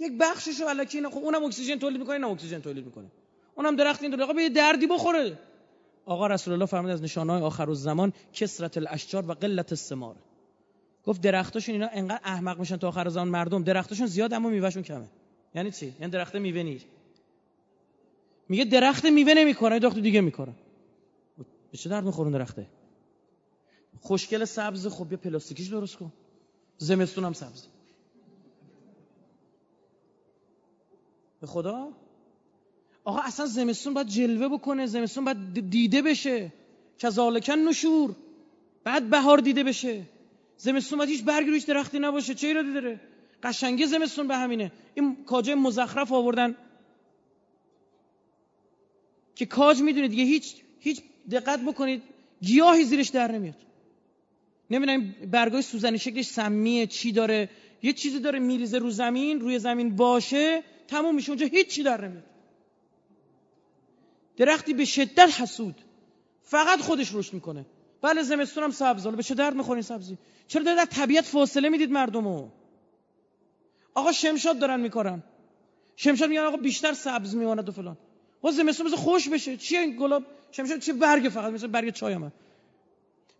یک 0.00 0.12
بخشش 0.20 0.60
رو 0.60 0.68
الکی 0.68 1.02
خب 1.02 1.18
اونم 1.18 1.44
اکسیژن 1.44 1.78
تولید 1.78 2.00
می‌کنه 2.00 2.18
نه 2.18 2.26
اکسیژن 2.26 2.60
تولید 2.60 2.84
می‌کنه. 2.84 3.06
اونم 3.54 3.76
درخت 3.76 4.02
این 4.02 4.22
آقا 4.22 4.32
به 4.32 4.48
دردی 4.48 4.86
بخوره. 4.86 5.38
آقا 6.06 6.26
رسول 6.26 6.54
الله 6.54 6.66
فرمود 6.66 6.90
از 6.90 7.02
نشانهای 7.02 7.42
آخر 7.42 7.68
الزمان 7.68 8.12
کسرت 8.32 8.76
الاشجار 8.76 9.30
و 9.30 9.32
قلت 9.32 9.72
الثمار. 9.72 10.16
گفت 11.04 11.20
درختاشون 11.20 11.72
اینا 11.74 11.88
انقدر 11.92 12.20
احمق 12.24 12.58
میشن 12.58 12.76
تا 12.76 12.88
آخر 12.88 13.08
زمان 13.08 13.28
مردم 13.28 13.62
درختاشون 13.62 14.06
زیاد 14.06 14.34
اما 14.34 14.48
میوهشون 14.48 14.82
کمه. 14.82 15.06
یعنی 15.54 15.70
چی؟ 15.70 15.94
یعنی 16.00 16.12
درخت 16.12 16.36
میوه 16.36 16.62
نیست. 16.62 16.86
میگه 18.48 18.64
درخت 18.64 19.04
میوه 19.04 19.34
نمی‌کنه 19.34 19.78
درخت 19.78 19.98
دیگه 19.98 20.20
می‌کنه 20.20 20.52
به 21.72 21.78
چه 21.78 21.90
درد 21.90 22.04
میخورون 22.04 22.32
درخته؟ 22.32 22.66
خوشگل 24.00 24.44
سبز 24.44 24.86
خب 24.86 25.12
یه 25.12 25.16
پلاستیکیش 25.16 25.68
درست 25.68 25.96
کن. 25.96 26.12
زمستون 26.78 27.24
هم 27.24 27.32
سبز. 27.32 27.66
به 31.40 31.46
خدا؟ 31.46 31.88
آقا 33.04 33.20
اصلا 33.20 33.46
زمستون 33.46 33.94
باید 33.94 34.06
جلوه 34.06 34.48
بکنه 34.48 34.86
زمستون 34.86 35.24
باید 35.24 35.70
دیده 35.70 36.02
بشه. 36.02 36.52
کذالکن 36.98 37.52
نشور. 37.52 38.16
بعد 38.84 39.10
بهار 39.10 39.38
دیده 39.38 39.64
بشه. 39.64 40.02
زمستون 40.56 40.98
باید 40.98 41.10
هیچ 41.10 41.24
برگی 41.24 41.50
رویش 41.50 41.62
درختی 41.62 41.98
نباشه. 41.98 42.34
چه 42.34 42.46
ایرادی 42.46 42.72
داره؟ 42.72 43.00
قشنگه 43.42 43.86
زمستون 43.86 44.28
به 44.28 44.36
همینه. 44.36 44.72
این 44.94 45.24
کاجه 45.24 45.54
مزخرف 45.54 46.12
آوردن. 46.12 46.56
که 49.34 49.46
کاج 49.46 49.80
می‌دونه 49.80 50.08
دیگه 50.08 50.24
هیچ 50.24 50.62
هیچ 50.80 51.02
دقت 51.30 51.60
بکنید 51.60 52.02
گیاهی 52.40 52.84
زیرش 52.84 53.08
در 53.08 53.32
نمیاد. 53.32 53.56
نمی‌دونم 54.70 55.14
برگای 55.30 55.62
سوزنی 55.62 55.98
شکلش 55.98 56.26
سمیه 56.26 56.86
چی 56.86 57.12
داره؟ 57.12 57.50
یه 57.82 57.92
چیزی 57.92 58.20
داره 58.20 58.38
میریزه 58.38 58.78
رو 58.78 58.90
زمین 58.90 59.40
روی 59.40 59.58
زمین 59.58 59.96
باشه 59.96 60.62
تموم 60.88 61.14
میشه 61.14 61.30
اونجا 61.30 61.46
هیچی 61.46 61.82
در 61.82 62.04
نمیاد. 62.04 62.24
درختی 64.36 64.74
به 64.74 64.84
شدت 64.84 65.40
حسود. 65.40 65.74
فقط 66.42 66.80
خودش 66.80 67.14
رشد 67.14 67.34
می‌کنه. 67.34 67.66
بله 68.02 68.22
زمستون 68.22 68.64
هم 68.64 68.70
سبز 68.70 69.06
به 69.06 69.22
چه 69.22 69.34
درد 69.34 69.54
می‌خورین 69.54 69.82
سبزی؟ 69.82 70.18
چرا 70.48 70.62
در 70.62 70.84
طبیعت 70.84 71.24
فاصله 71.24 71.68
می‌دید 71.68 71.90
مردمو؟ 71.90 72.48
آقا 73.94 74.12
شمشاد 74.12 74.58
دارن 74.58 74.80
میکارن. 74.80 75.22
شمشاد 75.96 76.28
میگن 76.28 76.42
آقا 76.42 76.56
بیشتر 76.56 76.92
سبز 76.92 77.34
میماند 77.34 77.68
و 77.68 77.72
فلان. 77.72 77.96
و 78.44 78.50
زمستون 78.50 78.90
خوش 78.90 79.28
بشه. 79.28 79.56
چیه 79.56 79.80
این 79.80 79.96
گلاب؟ 79.96 80.22
شمشاد 80.56 80.78
چه 80.78 80.92
برگ 80.92 81.28
فقط 81.28 81.52
مثل 81.52 81.66
برگ 81.66 81.90
چای 81.90 82.16
من 82.16 82.32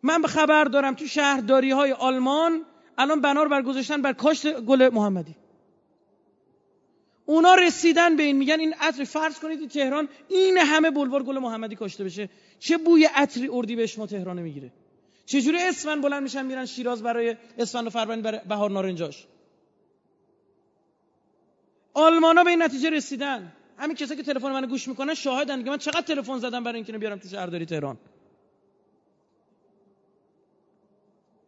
من 0.03 0.23
به 0.23 0.29
خبر 0.29 0.65
دارم 0.65 0.95
تو 0.95 1.07
شهرداری 1.07 1.71
های 1.71 1.93
آلمان 1.93 2.65
الان 2.99 3.21
بنار 3.21 3.49
برگذاشتن 3.49 4.03
بر 4.03 4.13
کاشت 4.13 4.61
گل 4.61 4.89
محمدی. 4.89 5.35
اونا 7.27 7.55
رسیدن 7.55 8.17
به 8.17 8.23
این 8.23 8.37
میگن 8.37 8.61
این 8.61 8.75
عطر 8.81 9.05
فرض 9.05 9.39
کنید 9.39 9.71
تهران 9.71 10.09
این 10.29 10.59
همه 10.59 10.91
بلوار 10.91 11.23
گل 11.23 11.39
محمدی 11.39 11.77
کاشته 11.77 12.05
بشه. 12.05 12.29
چه 12.59 12.77
بوی 12.79 13.05
عطری 13.05 13.49
اردی 13.49 13.77
به 13.77 13.87
شما 13.87 14.07
تهران 14.07 14.43
می‌گیره؟ 14.43 14.73
چجوری 15.27 15.59
اسفن 15.63 16.01
بلند 16.01 16.23
میشن 16.23 16.47
میرن 16.47 16.67
شیراز 16.67 17.03
برای 17.03 17.37
اسفن 17.59 17.87
و 17.87 17.91
فروردین 17.91 18.23
برای 18.23 18.41
بهار 18.49 18.71
نارنجاش؟ 18.71 19.27
آلمانا 21.95 22.45
به 22.45 22.51
این 22.51 22.63
نتیجه 22.63 22.91
رسیدن. 22.91 23.53
همین 23.79 23.97
کسایی 23.97 24.23
که 24.23 24.33
تلفن 24.33 24.53
منو 24.53 24.67
گوش 24.67 24.89
می‌کنن 24.89 25.15
شاهدن 25.15 25.65
که 25.65 25.71
من 25.71 25.79
چقدر 25.79 26.01
تلفن 26.01 26.39
زدم 26.39 26.65
برای 26.65 26.77
اینکه 26.77 26.99
بیارم 26.99 27.19
تو 27.19 27.29
شهرداری 27.29 27.67
تهران؟ 27.67 27.99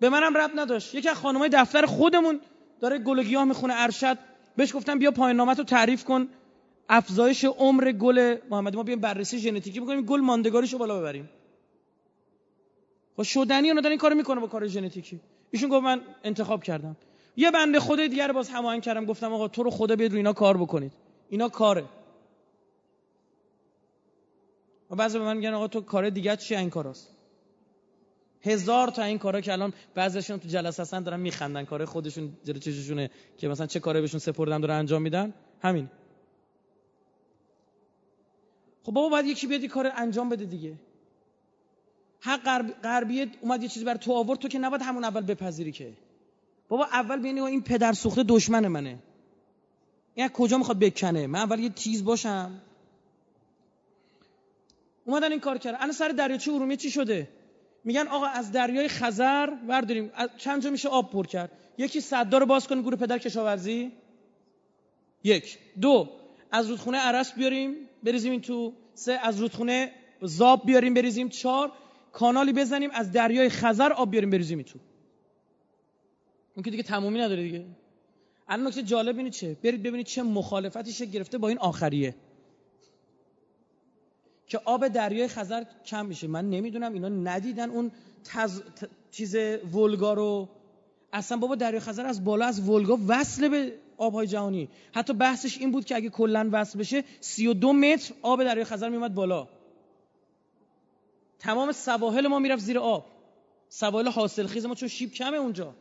به 0.01 0.09
منم 0.09 0.37
رب 0.37 0.51
نداشت. 0.55 0.95
یکی 0.95 1.09
از 1.09 1.16
خانمای 1.16 1.49
دفتر 1.49 1.87
خودمون 1.87 2.41
داره 2.81 2.99
گل 2.99 3.45
می‌خونه 3.45 3.74
ارشد. 3.76 4.18
بهش 4.57 4.76
گفتم 4.76 4.99
بیا 4.99 5.11
پایان 5.11 5.37
نامت 5.37 5.59
رو 5.59 5.64
تعریف 5.64 6.05
کن. 6.05 6.29
افزایش 6.89 7.45
عمر 7.45 7.93
گل 7.93 8.37
محمدی. 8.51 8.76
ما 8.76 8.83
بیایم 8.83 9.01
بررسی 9.01 9.39
ژنتیکی 9.39 9.81
بکنیم 9.81 10.03
گل 10.03 10.20
ماندگاریشو 10.20 10.79
بالا 10.79 11.01
ببریم. 11.01 11.31
خب 13.16 13.22
شدنی 13.22 13.68
اونا 13.68 13.81
دارن 13.81 13.93
این 13.93 13.99
کارو 13.99 14.14
می‌کنه 14.14 14.41
با 14.41 14.47
کار 14.47 14.66
ژنتیکی. 14.66 15.20
ایشون 15.51 15.70
گفت 15.70 15.85
من 15.85 16.01
انتخاب 16.24 16.62
کردم. 16.62 16.97
یه 17.37 17.51
بنده 17.51 17.81
خود 17.81 18.01
دیگر 18.01 18.33
باز 18.33 18.49
هماهنگ 18.49 18.83
کردم. 18.83 19.05
گفتم 19.05 19.33
آقا 19.33 19.49
تو 19.49 19.62
رو 19.62 19.70
خدا 19.70 19.97
بیاد 19.97 20.11
رو 20.11 20.16
اینا 20.16 20.33
کار 20.33 20.57
بکنید. 20.57 20.93
اینا 21.29 21.49
کاره. 21.49 21.85
و 24.91 24.97
بعضی 24.97 25.18
به 25.18 25.24
من 25.24 25.36
میگن 25.36 25.55
آقا 25.55 25.68
تو 25.68 25.80
کار 25.80 26.11
دیگه 26.11 26.36
چی 26.36 26.57
این 26.57 26.70
کاراست؟ 26.70 27.09
هزار 28.43 28.89
تا 28.89 29.03
این 29.03 29.18
کارا 29.18 29.41
که 29.41 29.53
الان 29.53 29.72
بعضیشون 29.95 30.39
تو 30.39 30.49
جلسه 30.49 30.82
هستن 30.82 31.03
دارن 31.03 31.20
میخندن. 31.20 31.64
کار 31.64 31.84
خودشون 31.84 32.32
جلو 32.45 32.59
چششونه 32.59 33.11
که 33.39 33.49
مثلا 33.49 33.66
چه 33.66 33.80
کاری 33.80 34.01
بهشون 34.01 34.20
سپردن 34.20 34.61
دارن 34.61 34.74
انجام 34.74 35.03
میدن. 35.03 35.34
همین. 35.62 35.91
خب 38.82 38.93
بابا 38.93 39.09
باید 39.09 39.26
یکی 39.26 39.47
بیاد 39.47 39.64
کار 39.64 39.93
انجام 39.97 40.28
بده 40.28 40.45
دیگه. 40.45 40.74
حق 42.20 42.62
غربیه 42.82 43.26
اومد 43.41 43.62
یه 43.62 43.68
چیزی 43.68 43.84
بر 43.84 43.97
تو 43.97 44.12
آورد 44.12 44.39
تو 44.39 44.49
که 44.49 44.59
نباید 44.59 44.82
همون 44.82 45.05
اول 45.05 45.20
بپذیری 45.20 45.72
که. 45.72 45.93
بابا 46.68 46.84
اول 46.84 47.22
بینی 47.22 47.41
این 47.41 47.62
پدر 47.62 47.93
سوخته 47.93 48.22
دشمن 48.22 48.68
منه. 48.68 48.99
این 50.14 50.28
کجا 50.28 50.59
می‌خواد 50.59 50.78
بکنه؟ 50.78 51.26
من 51.26 51.39
اول 51.39 51.59
یه 51.61 51.68
تیز 51.68 52.05
باشم. 52.05 52.61
اومدن 55.09 55.31
این 55.31 55.41
کار 55.41 55.59
کردن. 55.59 55.79
الان 55.81 55.93
سر 55.93 56.09
دریاچه 56.09 56.53
ارومیه 56.53 56.77
چی 56.77 56.91
شده؟ 56.91 57.29
میگن 57.85 58.07
آقا 58.09 58.27
از 58.27 58.53
دریای 58.53 58.89
خزر 58.89 59.47
برداریم. 59.69 60.11
چند 60.37 60.63
جا 60.63 60.71
میشه 60.71 60.89
آب 60.89 61.11
پر 61.11 61.27
کرد؟ 61.27 61.51
یکی 61.79 62.01
صدا 62.01 62.39
رو 62.39 62.47
باز 62.47 62.69
کنیم 62.69 62.83
گروه 62.83 62.97
پدر 62.97 63.19
کشاورزی. 63.19 63.93
یک. 65.25 65.59
دو. 65.81 66.11
از 66.51 66.69
رودخونه 66.71 66.99
عرس 66.99 67.35
بیاریم 67.35 67.75
بریزیم 68.03 68.33
این 68.33 68.41
تو. 68.41 68.73
سه. 68.95 69.13
از 69.13 69.41
رودخونه 69.41 69.93
زاب 70.23 70.67
بیاریم 70.67 70.95
بریزیم. 70.95 71.29
چهار. 71.29 71.73
کانالی 72.13 72.53
بزنیم 72.53 72.91
از 72.93 73.13
دریای 73.13 73.49
خزر 73.49 73.93
آب 73.93 74.11
بیاریم 74.11 74.31
بریزیم 74.31 74.63
تو. 74.63 74.79
اون 76.57 76.63
که 76.63 76.71
دیگه 76.71 76.83
تمومی 76.83 77.19
نداره 77.19 77.43
دیگه. 77.43 77.65
الان 78.49 78.67
نکته 78.67 78.83
جالب 78.83 79.19
اینه 79.19 79.31
چه؟ 79.31 79.57
برید 79.63 79.83
ببینید 79.83 80.07
چه 80.07 80.23
مخالفتی 80.23 81.07
گرفته 81.07 81.39
با 81.39 81.49
این 81.49 81.59
آخریه. 81.59 82.15
که 84.49 84.61
آب 84.64 84.88
دریای 84.88 85.28
خزر 85.28 85.64
کم 85.84 86.07
میشه. 86.07 86.26
من 86.26 86.51
نمی‌دونم 86.51 86.92
اینا 86.92 87.09
ندیدن 87.09 87.70
اون 87.70 87.90
تز... 88.24 88.62
چیز 89.11 89.36
ولگا 89.74 90.14
رو. 90.14 90.49
اصلا 91.12 91.38
بابا 91.38 91.55
دریای 91.55 91.80
خزر 91.80 92.07
از 92.07 92.24
بالا 92.24 92.46
از 92.46 92.68
ولگا 92.68 92.99
وصل 93.09 93.49
به 93.49 93.72
آبهای 93.96 94.26
جهانی. 94.26 94.68
حتی 94.92 95.12
بحثش 95.12 95.59
این 95.59 95.70
بود 95.70 95.84
که 95.84 95.96
اگه 95.96 96.09
کلا 96.09 96.49
وصل 96.53 96.78
بشه 96.78 97.05
32 97.20 97.72
متر 97.72 98.14
آب 98.22 98.44
دریای 98.44 98.64
خزر 98.64 98.88
میومد 98.88 99.14
بالا. 99.14 99.49
تمام 101.38 101.72
سواحل 101.72 102.26
ما 102.26 102.38
می‌رفت 102.38 102.62
زیر 102.62 102.78
آب. 102.78 103.07
سواحل 103.68 104.09
حاصل 104.09 104.46
خیز 104.46 104.66
ما 104.66 104.74
چون 104.74 104.88
شیب 104.88 105.12
کمه 105.12 105.36
اونجا. 105.36 105.74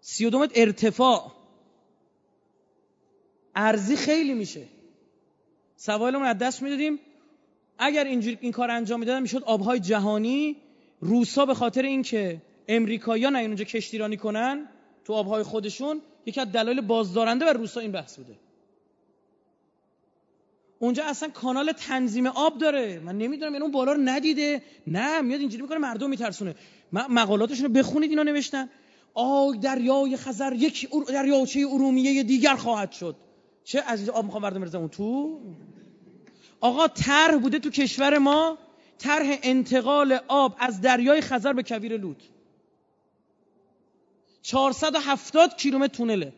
32 0.00 0.38
متر 0.38 0.52
ارتفاع. 0.54 1.32
ارزی 3.54 3.96
خیلی 3.96 4.34
میشه. 4.34 4.66
سوالمون 5.84 6.26
از 6.26 6.38
دست 6.38 6.62
می‌دادیم. 6.62 6.98
اگر 7.78 8.04
اینجوری 8.04 8.38
این 8.40 8.52
کار 8.52 8.70
انجام 8.70 9.00
می‌دادن 9.00 9.22
می‌شد 9.22 9.42
آبهای 9.44 9.80
جهانی 9.80 10.56
روسا 11.00 11.46
به 11.46 11.54
خاطر 11.54 11.82
اینکه 11.82 12.42
امریکایی‌ها 12.68 13.30
نه 13.30 13.38
اونجا 13.38 13.64
کشتیرانی 13.64 14.16
کنن 14.16 14.68
تو 15.04 15.12
آبهای 15.12 15.42
خودشون 15.42 16.00
یکی 16.26 16.40
از 16.40 16.52
دلایل 16.52 16.80
بازدارنده 16.80 17.44
بر 17.44 17.52
روسا 17.52 17.80
این 17.80 17.92
بحث 17.92 18.16
بوده. 18.16 18.34
اونجا 20.78 21.04
اصلا 21.04 21.28
کانال 21.28 21.72
تنظیم 21.72 22.26
آب 22.26 22.58
داره. 22.58 22.98
من 22.98 23.18
نمی‌دونم 23.18 23.52
یعنی 23.52 23.62
اون 23.62 23.72
بالا 23.72 23.92
رو 23.92 24.00
ندیده. 24.04 24.62
نه 24.86 25.20
میاد 25.20 25.40
اینجوری 25.40 25.62
می‌کنه 25.62 25.78
مردم 25.78 26.10
میترسونه. 26.10 26.54
مقالاتشون 26.92 27.66
رو 27.66 27.72
بخونید 27.72 28.10
اینا 28.10 28.22
نوشتن. 28.22 28.68
آی 29.14 29.58
دریای 29.58 30.16
خزر 30.16 30.52
یک 30.52 30.88
دریاچه 31.08 31.60
ارومیه 31.70 32.22
دیگر 32.22 32.56
خواهد 32.56 32.92
شد. 32.92 33.16
چه 33.64 33.82
از 33.86 34.08
آب 34.08 34.24
می‌خوام 34.24 34.42
مردم 34.42 34.78
اون 34.78 34.88
تو؟ 34.88 35.40
آقا 36.60 36.88
طرح 36.88 37.36
بوده 37.36 37.58
تو 37.58 37.70
کشور 37.70 38.18
ما 38.18 38.58
طرح 38.98 39.38
انتقال 39.42 40.18
آب 40.28 40.56
از 40.58 40.80
دریای 40.80 41.20
خزر 41.20 41.52
به 41.52 41.62
کویر 41.62 41.96
لود 41.96 42.22
470 44.42 45.56
کیلومتر 45.56 45.94
تونله. 45.94 46.32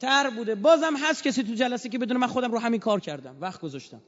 تر 0.00 0.30
بوده. 0.30 0.54
بازم 0.54 0.96
هست 0.96 1.22
کسی 1.22 1.42
تو 1.42 1.54
جلسه 1.54 1.88
که 1.88 1.98
بدونه 1.98 2.20
من 2.20 2.26
خودم 2.26 2.52
رو 2.52 2.58
همین 2.58 2.80
کار 2.80 3.00
کردم. 3.00 3.36
وقت 3.40 3.60
گذاشتم. 3.60 4.02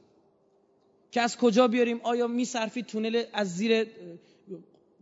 که 1.11 1.21
از 1.21 1.37
کجا 1.37 1.67
بیاریم؟ 1.67 1.99
آیا 2.03 2.27
میصرفید 2.27 2.85
تونل 2.85 3.23
از 3.33 3.55
زیر 3.55 3.87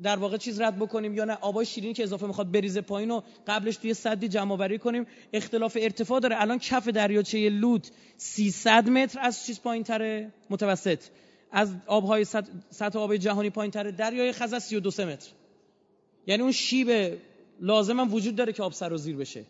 در 0.04 0.16
واقع 0.16 0.38
چیز 0.38 0.62
رد 0.62 0.76
بکنیم 0.76 1.16
یا 1.16 1.26
نه؟ 1.26 1.34
آبای 1.34 1.66
شیرینی 1.66 1.94
که 1.94 2.04
اضافه 2.04 2.28
می‌خواد 2.28 2.52
بریزه 2.52 2.82
پایین 2.82 3.12
و 3.12 3.22
قبلش 3.48 3.78
توی 3.78 3.94
صدی 3.94 4.28
جمع 4.28 4.54
آوری 4.54 4.78
کنیم. 4.78 5.08
اختلاف 5.34 5.78
ارتفاع 5.82 6.20
داره. 6.20 6.42
الان 6.42 6.60
کف 6.60 6.88
دریاچه 6.88 7.50
لود 7.50 7.88
300 8.18 8.90
متر 8.90 9.20
از 9.20 9.46
چیز 9.46 9.62
پایینتره؟ 9.62 10.32
متوسط. 10.50 11.00
از 11.52 11.74
آبهای 11.88 12.26
سطح 12.70 13.00
آب 13.00 13.16
جهانی 13.16 13.50
پایینتره. 13.50 13.92
دریای 13.92 14.32
خزر 14.32 14.60
32 14.60 14.90
متر. 14.90 15.30
یعنی 16.28 16.42
اون 16.42 16.52
شیب 16.52 17.18
لازم 17.62 18.00
هم 18.00 18.14
وجود 18.14 18.36
داره 18.36 18.54
که 18.54 18.64
آب 18.64 18.74
سر 18.74 18.94
و 18.94 18.98
زیر 18.98 19.16
بشه. 19.16 19.44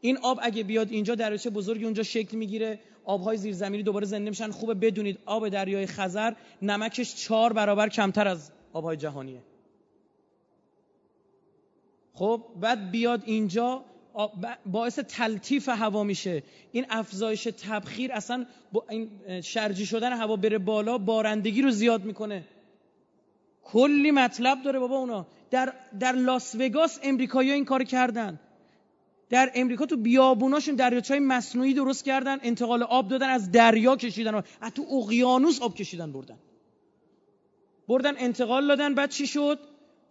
این 0.00 0.18
آب 0.18 0.38
اگه 0.42 0.62
بیاد 0.62 0.90
اینجا 0.90 1.14
دریاچه 1.14 1.50
بزرگی 1.50 1.84
اونجا 1.84 2.02
شکل 2.02 2.36
می‌گیره. 2.36 2.80
آبهای 3.04 3.36
زیرزمینی 3.36 3.82
دوباره 3.82 4.06
زنده 4.06 4.30
میشن. 4.30 4.50
خوبه 4.50 4.74
بدونید 4.74 5.18
آب 5.26 5.48
دریای 5.48 5.86
خزر 5.86 6.32
نمکش 6.62 7.14
چهار 7.14 7.52
برابر 7.52 7.88
کمتر 7.88 8.28
از 8.28 8.50
آبهای 8.76 8.96
جهانیه. 8.96 9.42
خب 12.12 12.42
بعد 12.60 12.90
بیاد 12.90 13.22
اینجا 13.24 13.84
باعث 14.66 14.98
تلطیف 14.98 15.68
هوا 15.68 16.04
میشه. 16.04 16.42
این 16.72 16.86
افزایش 16.90 17.44
تبخیر 17.44 18.12
اصلا 18.12 18.46
با 18.72 18.84
این 18.90 19.40
شرجی 19.40 19.86
شدن 19.86 20.12
هوا 20.12 20.36
بره 20.36 20.58
بالا 20.58 20.98
بارندگی 20.98 21.62
رو 21.62 21.70
زیاد 21.70 22.04
می‌کنه. 22.04 22.44
کلی 23.62 24.10
مطلب 24.10 24.62
داره 24.62 24.78
بابا 24.78 24.98
اونا. 24.98 25.26
در, 25.50 25.72
در 26.00 26.12
لاس 26.12 26.54
وگاس 26.54 26.98
امریکایی 27.02 27.50
این 27.50 27.64
کار 27.64 27.84
کردن. 27.84 28.40
در 29.30 29.50
امریکا 29.54 29.86
تو 29.86 29.96
بیابوناشون 29.96 30.74
دریاچه 30.74 31.20
مصنوعی 31.20 31.74
درست 31.74 32.04
کردن 32.04 32.38
انتقال 32.42 32.82
آب 32.82 33.08
دادن 33.08 33.28
از 33.28 33.50
دریا 33.52 33.96
کشیدن. 33.96 34.34
و 34.34 34.70
تو 34.74 34.82
اقیانوس 34.82 35.62
آب 35.62 35.74
کشیدن 35.74 36.12
بردن. 36.12 36.38
بردن 37.88 38.14
انتقال 38.18 38.68
دادن 38.68 38.94
بعد 38.94 39.10
چی 39.10 39.26
شد؟ 39.26 39.58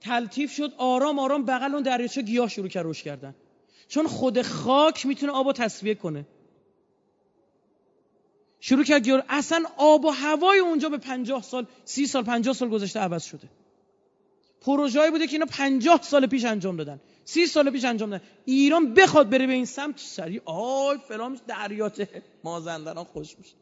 تلطیف 0.02 0.52
شد 0.52 0.74
آرام 0.78 1.20
آرام 1.20 1.46
بغل 1.46 1.74
اون 1.74 1.84
دریاچه 1.84 2.22
گیاه 2.22 2.50
شروع 2.50 2.68
کرد 2.68 2.84
روش 2.84 3.04
کردن. 3.04 3.36
چون 3.88 4.08
خود 4.08 4.42
خاک 4.42 5.06
می‌تونه 5.06 5.32
آب 5.32 5.52
تصویه 5.52 5.96
کنه. 5.96 6.26
شروع 8.60 8.84
کرد 8.84 9.04
گیاه. 9.04 9.24
اصلا 9.30 9.66
آب 9.78 10.06
و 10.06 10.10
هوای 10.10 10.60
اونجا 10.60 10.90
به 10.90 10.98
پنجاه 10.98 11.42
سال 11.42 11.66
سی 11.86 12.06
سال 12.08 12.24
پنجاه 12.24 12.54
سال 12.54 12.70
گذشته 12.70 13.00
عوض 13.00 13.24
شده. 13.24 13.48
پروژه‌ای 14.62 15.12
بوده 15.12 15.28
که 15.28 15.34
اینا 15.34 15.46
50 15.46 16.02
سال 16.02 16.28
پیش 16.28 16.46
انجام 16.46 16.78
دادن. 16.78 17.00
سی 17.26 17.46
سال 17.46 17.70
پیش 17.70 17.86
انجام 17.86 18.10
دادن. 18.10 18.24
ایران 18.46 18.94
بخواد 18.94 19.30
بره 19.30 19.48
به 19.48 19.54
این 19.54 19.66
سمت 19.66 20.00
سری 20.00 20.42
آی 20.46 20.98
فلان 21.08 21.40
دریاته 21.48 22.24
مازندران 22.44 23.04
خوش 23.04 23.36
میشه. 23.40 23.54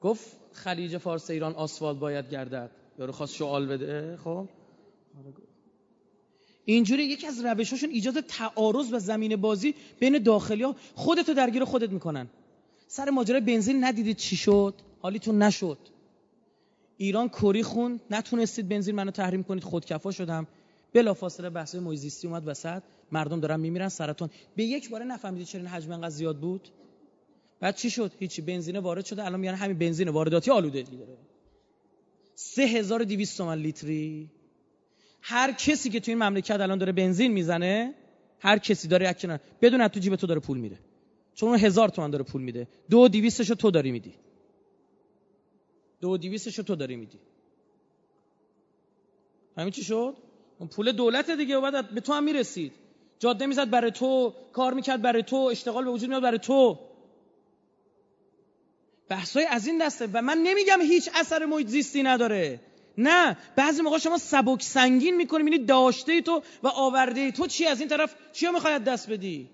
گفت 0.00 0.36
خلیج 0.52 0.96
فارس 0.96 1.30
ایران 1.30 1.54
آسفالت 1.54 1.98
باید 1.98 2.30
گردد. 2.30 2.70
یارو 2.98 3.12
خواست 3.12 3.34
شعال 3.34 3.66
بده. 3.66 4.16
خب. 4.24 4.48
اینجوری 6.64 7.04
یکی 7.04 7.26
از 7.26 7.44
روشاشون 7.44 7.90
ایجاد 7.90 8.20
تعارض 8.20 8.92
و 8.92 8.98
زمین 8.98 9.36
بازی 9.36 9.74
بین 10.00 10.18
داخلی 10.18 10.62
ها 10.62 10.76
خودتو 10.94 11.34
درگیر 11.34 11.64
خودت 11.64 11.90
می‌کنن. 11.90 12.28
سر 12.86 13.10
ماجرای 13.10 13.40
بنزین 13.40 13.84
ندیدید 13.84 14.16
چی 14.16 14.36
شد؟ 14.36 14.74
حالیتون 15.00 15.42
نشد. 15.42 15.78
ایران 16.96 17.28
کری 17.28 17.62
خون. 17.62 18.00
نتونستید 18.10 18.68
بنزین 18.68 18.94
منو 18.94 19.10
تحریم 19.10 19.42
کنید. 19.42 19.64
خودکفا 19.64 20.10
شدم. 20.10 20.46
بلافاصله 20.94 21.50
بحث 21.50 21.74
محیط 21.74 22.24
اومد 22.24 22.48
وسط. 22.48 22.82
مردم 23.12 23.40
دارن 23.40 23.60
میمیرن 23.60 23.88
سرطان. 23.88 24.30
به 24.56 24.64
یک 24.64 24.90
باره 24.90 25.04
نفهمیدید 25.04 25.46
چرا 25.46 25.60
این 25.60 25.70
حجم 25.70 25.92
انقدر 25.92 26.10
زیاد 26.10 26.36
بود؟ 26.36 26.68
بعد 27.60 27.76
چی 27.76 27.90
شد؟ 27.90 28.12
هیچی 28.18 28.42
بنزین 28.42 28.78
وارد 28.78 29.04
شده. 29.04 29.24
الان 29.24 29.40
میگن 29.40 29.54
همین 29.54 29.78
بنزین 29.78 30.08
وارداتی 30.08 30.50
آلودگی 30.50 30.96
داره. 30.96 31.16
3200 32.34 33.38
تومن 33.38 33.58
لیتری. 33.58 34.30
هر 35.22 35.52
کسی 35.52 35.90
که 35.90 36.00
تو 36.00 36.10
این 36.10 36.22
مملکت 36.22 36.60
الان 36.60 36.78
داره 36.78 36.92
بنزین 36.92 37.32
می‌زنه 37.32 37.94
هر 38.40 38.58
کسی 38.58 38.88
داره 38.88 39.10
یک 39.10 39.26
بدون 39.62 39.88
تو 39.88 40.00
جیب 40.00 40.16
تو 40.16 40.26
داره 40.26 40.40
پول 40.40 40.58
میده. 40.58 40.78
چون 41.34 41.48
اون 41.48 41.58
هزار 41.58 41.88
تومن 41.88 42.10
داره 42.10 42.24
پول 42.24 42.42
میده. 42.42 42.68
دو 42.90 43.08
دیویستشو 43.08 43.54
تو 43.54 43.70
داری 43.70 43.90
میدی. 43.90 44.14
دو 46.00 46.16
دیویستشو 46.16 46.62
تو 46.62 46.74
داری 46.76 46.96
میدی. 46.96 47.18
همین 49.56 49.70
چی 49.70 49.84
شد؟ 49.84 50.14
اون 50.58 50.68
پول 50.68 50.92
دولت 50.92 51.30
دیگه 51.30 51.56
و 51.56 51.60
بعد 51.60 51.94
به 51.94 52.00
تو 52.00 52.12
هم 52.12 52.24
می‌رسید. 52.24 52.72
جاده 53.18 53.46
می‌زد 53.46 53.70
برای 53.70 53.90
تو 53.90 54.34
کار 54.52 54.74
می‌کرد 54.74 55.02
برای 55.02 55.22
تو 55.22 55.36
اشتغال 55.36 55.84
به 55.84 55.90
وجود 55.90 56.08
میاد 56.08 56.22
برای 56.22 56.38
تو. 56.38 56.78
بحثای 59.08 59.44
از 59.44 59.66
این 59.66 59.86
دسته. 59.86 60.08
و 60.12 60.22
من 60.22 60.38
نمیگم 60.38 60.80
هیچ 60.80 61.10
اثر 61.14 61.46
محیط 61.46 61.66
زیستی 61.66 62.02
نداره. 62.02 62.60
نه 62.98 63.36
بعضی 63.56 63.82
موقع 63.82 63.98
شما 63.98 64.18
سبک 64.18 64.62
سنگین 64.62 65.16
می‌کنی 65.16 65.42
می‌بینی 65.42 65.64
داشته 65.64 66.20
تو 66.20 66.42
و 66.62 66.68
آورده 66.68 67.30
تو 67.30 67.46
چی؟ 67.46 67.66
از 67.66 67.80
این 67.80 67.88
طرف 67.88 68.14
چی 68.32 68.46
رو 68.46 68.52
می‌خواید 68.52 68.84
دست 68.84 69.10
بدی؟ 69.10 69.50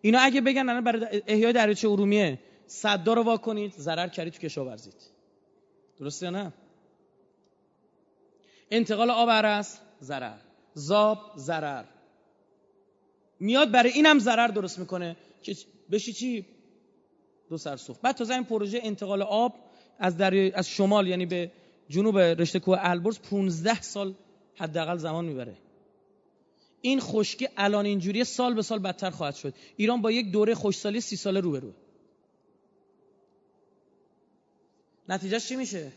اینا 0.00 0.18
اگه 0.18 0.40
بگن 0.40 0.68
الان 0.68 0.84
برای 0.84 1.22
احیای 1.26 1.52
دریاچه 1.52 1.88
ارومیه 1.88 2.38
صدا 2.66 3.14
رو 3.14 3.22
وا 3.22 3.36
کنید 3.36 3.72
ضرر 3.72 4.08
کردید 4.08 4.32
تو 4.32 4.38
کشاورزید 4.38 4.94
درسته 5.98 6.26
یا 6.26 6.30
نه؟ 6.30 6.52
انتقال 8.70 9.10
آب 9.10 9.28
است 9.28 9.82
ضرر. 10.02 10.38
زاب 10.74 11.32
ضرر. 11.36 11.84
میاد 13.40 13.70
برای 13.70 13.90
اینم 13.90 14.18
ضرر 14.18 14.48
درست 14.48 14.78
می‌کنه. 14.78 15.16
که 15.42 15.56
بشی 15.90 16.12
چی؟ 16.12 16.46
دو 17.50 17.58
سرسوخت 17.58 18.00
بعد 18.00 18.16
تازه 18.16 18.34
این 18.34 18.44
پروژه 18.44 18.80
انتقال 18.82 19.22
آب 19.22 19.54
از 19.98 20.16
در 20.16 20.58
از 20.58 20.68
شمال 20.68 21.06
یعنی 21.06 21.26
به 21.26 21.50
جنوب 21.88 22.18
رشته 22.18 22.60
کوه 22.60 22.78
البرز 22.80 23.18
15 23.18 23.80
سال 23.82 24.14
حداقل 24.54 24.96
زمان 24.96 25.24
می‌بره. 25.24 25.56
این 26.80 27.00
خشکی 27.00 27.48
الان 27.56 27.84
اینجوری 27.86 28.24
سال 28.24 28.54
به 28.54 28.62
سال 28.62 28.78
بدتر 28.78 29.10
خواهد 29.10 29.34
شد. 29.34 29.54
ایران 29.76 30.02
با 30.02 30.10
یک 30.10 30.30
دوره 30.30 30.54
خوشسالی 30.54 31.00
سی 31.00 31.16
ساله 31.16 31.40
روبروه. 31.40 31.74
نتیجه 35.08 35.40
چی 35.40 35.56
میشه؟ 35.56 35.92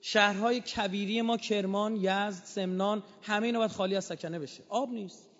شهرهای 0.00 0.60
کبیری 0.60 1.22
ما 1.22 1.36
کرمان 1.36 1.96
یزد 1.96 2.44
سمنان 2.44 3.02
همه 3.22 3.46
اینا 3.46 3.58
باید 3.58 3.70
خالی 3.70 3.96
از 3.96 4.04
سکنه 4.04 4.38
بشه. 4.38 4.62
آب 4.68 4.90
نیست. 4.90 5.33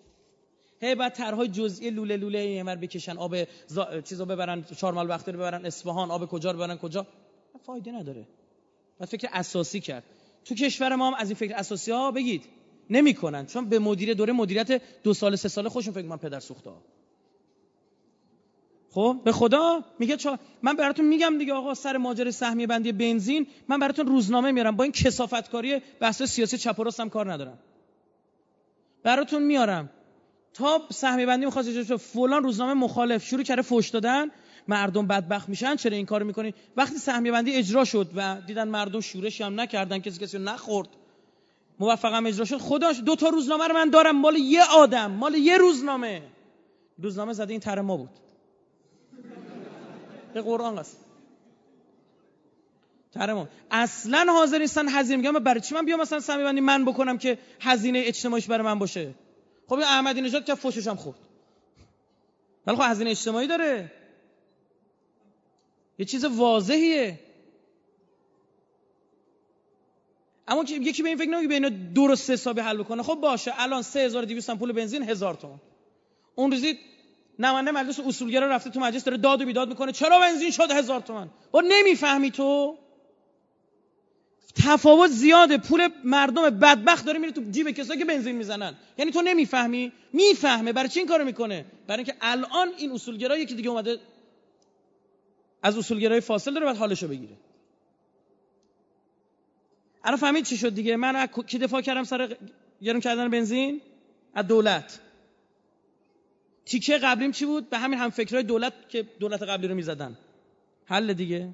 هی 0.81 0.95
بعد 0.95 1.13
طرحهای 1.13 1.47
جزئی 1.47 1.89
لوله 1.89 2.17
لوله 2.17 2.39
اینور 2.39 2.75
بکشن 2.75 3.17
آب 3.17 3.35
زا... 3.67 4.01
چیزا 4.01 4.25
ببرن 4.25 4.63
چهارمال 4.63 5.09
وقت 5.09 5.29
رو 5.29 5.33
ببرن 5.33 5.65
اصفهان 5.65 6.11
آب 6.11 6.25
کجا 6.25 6.51
رو 6.51 6.57
ببرن 6.57 6.77
کجا؟ 6.77 7.07
فایده 7.65 7.91
نداره. 7.91 8.27
و 8.99 9.05
فکر 9.05 9.29
اساسی 9.33 9.79
کرد. 9.79 10.03
تو 10.45 10.55
کشور 10.55 10.95
ما 10.95 11.07
هم 11.07 11.13
از 11.13 11.29
این 11.29 11.35
فکر 11.35 11.55
اساسی 11.55 11.91
ها 11.91 12.11
بگید. 12.11 12.45
نمی‌کنن. 12.89 13.45
چون 13.45 13.69
به 13.69 13.79
مدیر 13.79 14.13
دوره 14.13 14.33
مدیریت 14.33 14.81
دو 15.03 15.13
سال 15.13 15.35
سه 15.35 15.49
ساله 15.49 15.69
خوشون 15.69 15.93
فکر 15.93 16.05
من 16.05 16.17
پدر 16.17 16.39
سوخته 16.39 16.71
خب 18.91 19.21
به 19.23 19.31
خدا؟ 19.31 19.83
میگه 19.99 20.17
چا 20.17 20.39
من 20.61 20.75
براتون 20.75 21.05
میگم 21.05 21.37
دیگه 21.37 21.53
آقا 21.53 21.73
سر 21.73 21.97
ماجرای 21.97 22.31
سهمیه 22.31 22.67
بندی 22.67 22.91
بنزین 22.91 23.47
من 23.67 23.79
براتون 23.79 24.07
روزنامه 24.07 24.51
میارم. 24.51 24.75
با 24.75 24.83
این 24.83 24.93
کسافتکاری 24.93 25.81
بحث 25.99 26.23
سیاسی 26.23 26.57
چپ 26.57 26.79
و 26.79 26.89
هم 26.99 27.09
کار 27.09 27.33
ندارم. 27.33 27.59
براتون 29.03 29.43
میارم. 29.43 29.89
تا 30.55 30.81
سهمیه 30.89 31.25
بندی 31.25 31.45
می‌خواست 31.45 31.95
فلان 31.95 32.43
روزنامه 32.43 32.73
مخالف 32.73 33.25
شروع 33.25 33.43
کرده 33.43 33.61
فوش 33.61 33.89
دادن. 33.89 34.31
مردم 34.67 35.07
بدبخت 35.07 35.49
میشن 35.49 35.75
چرا 35.75 35.95
این 35.95 36.05
کارو 36.05 36.25
می‌کنی؟ 36.25 36.53
وقتی 36.77 36.97
سهمیه 36.97 37.31
بندی 37.31 37.53
اجرا 37.53 37.85
شد 37.85 38.09
و 38.15 38.41
دیدن 38.47 38.67
مردم 38.67 38.99
شورشی 38.99 39.43
هم 39.43 39.59
نکردن 39.61 39.99
کسی 39.99 40.19
کسی 40.19 40.37
نخورد. 40.37 40.89
موفقم 41.79 42.25
اجرا 42.25 42.45
شد. 42.45 42.57
خداش 42.57 42.99
دو 42.99 43.15
تا 43.15 43.29
روزنامه 43.29 43.67
رو 43.67 43.73
من 43.73 43.89
دارم. 43.89 44.17
مال 44.17 44.35
یه 44.35 44.63
آدم 44.63 45.11
مال 45.11 45.35
یه 45.35 45.57
روزنامه. 45.57 46.21
روزنامه 46.97 47.33
زده 47.33 47.51
این 47.51 47.59
تر 47.59 47.81
ما 47.81 47.97
بود. 47.97 48.09
به 50.33 50.41
قرآن 50.41 50.75
قسم 50.75 50.97
ترمون 53.11 53.47
اصلا 53.71 54.25
حاضر 54.33 54.57
نیستن 54.57 54.89
هزینه 54.89 55.17
میگم 55.17 55.43
برای 55.43 55.61
چی 55.61 55.75
من 55.75 55.85
بیام 55.85 56.01
مثلا 56.01 56.19
سمی 56.19 56.43
بندی 56.43 56.61
من 56.61 56.85
بکنم 56.85 57.17
که 57.17 57.37
هزینه 57.61 58.01
اجتماعیش 58.05 58.47
برای 58.47 58.63
من 58.63 58.79
باشه؟ 58.79 59.13
خب 59.67 59.73
این 59.73 59.83
احمدی 59.83 60.21
نژاد 60.21 60.45
که 60.45 60.55
فوشش 60.55 60.87
هم 60.87 60.95
خورد. 60.95 61.17
ولی 62.67 62.77
خب 62.77 62.83
هزینه 62.85 63.09
اجتماعی 63.09 63.47
داره. 63.47 63.91
یه 65.99 66.05
چیز 66.05 66.25
واضحیه. 66.25 67.19
اما 70.47 70.63
یکی 70.63 71.03
به 71.03 71.09
این 71.09 71.17
فکر 71.17 71.29
نمیگه 71.29 71.47
به 71.47 71.53
اینا 71.53 71.69
درست 71.95 72.29
حسابی 72.29 72.61
حل 72.61 72.77
بکنه. 72.77 73.03
خب 73.03 73.15
باشه 73.15 73.53
الان 73.57 73.81
3200 73.81 74.55
پول 74.55 74.71
بنزین 74.71 75.03
هزار 75.03 75.33
تومان. 75.33 75.61
اون 76.35 76.51
روزی 76.51 76.79
نماینده 77.39 77.71
مجلس 77.71 77.99
اصولگرا 77.99 78.47
رفته 78.47 78.69
تو 78.69 78.79
مجلس 78.79 79.03
داره 79.03 79.17
داد 79.17 79.41
و 79.41 79.45
بیداد 79.45 79.69
می‌کنه. 79.69 79.91
چرا 79.91 80.19
بنزین 80.19 80.51
شد 80.51 80.71
هزار 80.71 81.01
تومن 81.01 81.29
با 81.51 81.61
نمی‌فهمی 81.61 82.31
تو؟ 82.31 82.77
تفاوت 84.63 85.09
زیاده. 85.09 85.57
پول 85.57 85.89
مردم 86.03 86.49
بدبخت 86.49 87.05
داره 87.05 87.19
میره 87.19 87.31
تو 87.31 87.41
جیب 87.51 87.71
کسایی 87.71 87.99
که 87.99 88.05
بنزین 88.05 88.35
می‌زنن. 88.35 88.75
یعنی 88.97 89.11
تو 89.11 89.21
نمی‌فهمی؟ 89.21 89.91
می‌فهمه. 90.13 90.73
برای 90.73 90.89
چی 90.89 90.99
این 90.99 91.07
کارو 91.07 91.25
می‌کنه؟ 91.25 91.65
برای 91.87 91.97
اینکه 91.97 92.15
الان 92.21 92.67
این 92.77 92.91
اصولگرا 92.91 93.37
یکی 93.37 93.55
دیگه 93.55 93.69
اومده 93.69 93.97
از 95.63 95.77
اصولگرای 95.77 96.21
فاصل 96.21 96.53
داره 96.53 96.65
باید 96.65 96.77
حالشو 96.77 97.07
بگیره. 97.07 97.37
الان 100.03 100.17
فهمید 100.17 100.45
چی 100.45 100.57
شد 100.57 100.75
دیگه؟ 100.75 100.95
من 100.95 101.27
کی 101.27 101.57
دفاع 101.57 101.81
کردم 101.81 102.03
سر 102.03 102.37
گرم 102.81 102.99
کردن 102.99 103.29
بنزین؟ 103.29 103.81
از 104.33 104.47
دولت. 104.47 104.99
تیکه 106.65 106.97
قبلیم 106.97 107.31
چی 107.31 107.45
بود؟ 107.45 107.69
به 107.69 107.77
همین 107.77 107.99
هم 107.99 108.09
فکرهای 108.09 108.43
دولت 108.43 108.73
که 108.89 109.03
دولت 109.19 109.43
قبلی 109.43 109.67
رو 109.67 109.75
می‌زدن. 109.75 110.17
حل 110.85 111.13
دیگه؟ 111.13 111.49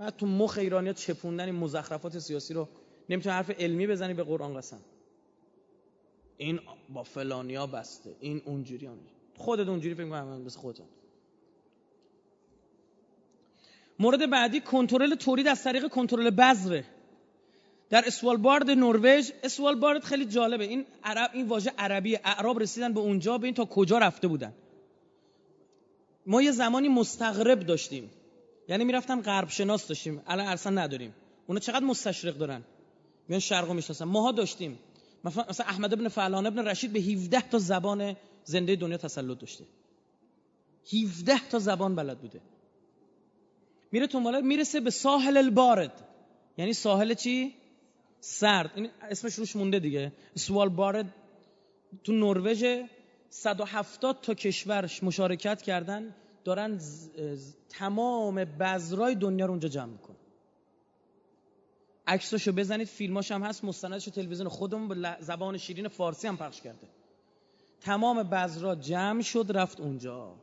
بعد 0.00 0.16
تو 0.16 0.26
مخ 0.26 0.58
ایرانیا 0.58 0.92
چپوندن 0.92 1.44
این 1.44 1.54
مزخرفات 1.54 2.18
سیاسی 2.18 2.54
رو 2.54 2.68
نمی‌تونه 3.08 3.34
حرف 3.34 3.50
علمی 3.50 3.86
بزنی 3.86 4.14
به 4.14 4.22
قرآن 4.22 4.54
قسم. 4.54 4.80
این 6.36 6.60
با 6.88 7.02
فلانیا 7.02 7.66
بسته 7.66 8.16
این 8.20 8.42
اونجوری 8.44 8.86
اونجوری 8.86 9.10
خودت 9.36 9.68
اونجوری 9.68 9.94
فکر 9.94 10.08
کنم 10.08 10.44
بس 10.44 10.56
خودت 10.56 10.80
مورد 13.98 14.30
بعدی 14.30 14.60
کنترل 14.60 15.14
تولید 15.14 15.46
از 15.46 15.64
طریق 15.64 15.88
کنترل 15.88 16.30
بذره. 16.30 16.84
در 17.90 18.04
اسوالبارد 18.06 18.70
نروژ 18.70 19.30
اسوالبارد 19.42 20.04
خیلی 20.04 20.24
جالبه. 20.24 20.64
این 20.64 20.86
عرب 21.04 21.30
این 21.34 21.48
واژه 21.48 21.72
عربی 21.78 22.16
اعراب 22.16 22.60
رسیدن 22.60 22.92
به 22.92 23.00
اونجا 23.00 23.38
به 23.38 23.44
این 23.44 23.54
تا 23.54 23.64
کجا 23.64 23.98
رفته 23.98 24.28
بودن. 24.28 24.52
ما 26.26 26.42
یه 26.42 26.50
زمانی 26.52 26.88
مستغرب 26.88 27.60
داشتیم. 27.60 28.10
یعنی 28.70 28.84
می‌رفتن 28.84 29.20
غرب 29.20 29.48
شناس 29.48 29.88
داشتیم. 29.88 30.22
الان 30.26 30.46
اصلا 30.46 30.72
نداریم. 30.82 31.14
اونا 31.46 31.60
چقدر 31.60 31.84
مستشرق 31.84 32.36
دارن؟ 32.36 32.62
میان 33.28 33.40
شرقو 33.40 33.74
می‌شناسن. 33.74 34.04
ماها 34.04 34.32
داشتیم. 34.32 34.78
مثلا 35.24 35.66
احمد 35.66 35.92
ابن 35.92 36.08
فعلان 36.08 36.46
ابن 36.46 36.58
رشید 36.58 36.92
به 36.92 37.00
17 37.00 37.40
تا 37.40 37.58
زبان 37.58 38.16
زنده 38.44 38.76
دنیا 38.76 38.96
تسلط 38.96 39.38
داشته. 39.38 39.64
17 40.92 41.48
تا 41.48 41.58
زبان 41.58 41.94
بلد 41.94 42.18
بوده. 42.18 42.40
میره 43.92 44.06
تو 44.06 44.20
می‌رسه 44.20 44.80
به 44.80 44.90
ساحل 44.90 45.36
البارد. 45.36 45.92
یعنی 46.58 46.72
ساحل 46.72 47.14
چی؟ 47.14 47.54
سرد. 48.20 48.70
این 48.74 48.90
اسمش 49.10 49.34
روش 49.34 49.56
مونده 49.56 49.78
دیگه. 49.78 50.12
بارد 50.76 51.14
تو 52.04 52.12
نروژ 52.12 52.64
170 53.30 54.20
تا 54.22 54.34
کشورش 54.34 55.02
مشارکت 55.02 55.62
کردن. 55.62 56.14
دارن 56.44 56.80
تمام 57.68 58.44
بذرای 58.44 59.14
دنیا 59.14 59.46
رو 59.46 59.50
اونجا 59.50 59.68
جمع 59.68 59.92
می‌کنن. 59.92 60.16
عکساشو 62.06 62.52
بزنید 62.52 62.86
فیلماش 62.86 63.32
هم 63.32 63.42
هست 63.42 63.64
مستندش 63.64 64.04
تلویزیون 64.04 64.48
خودمون 64.48 64.88
به 64.88 65.16
زبان 65.20 65.56
شیرین 65.56 65.88
فارسی 65.88 66.28
هم 66.28 66.36
پخش 66.36 66.60
کرده. 66.60 66.88
تمام 67.80 68.22
بذرا 68.22 68.74
جمع 68.74 69.22
شد 69.22 69.46
رفت 69.54 69.80
اونجا. 69.80 70.34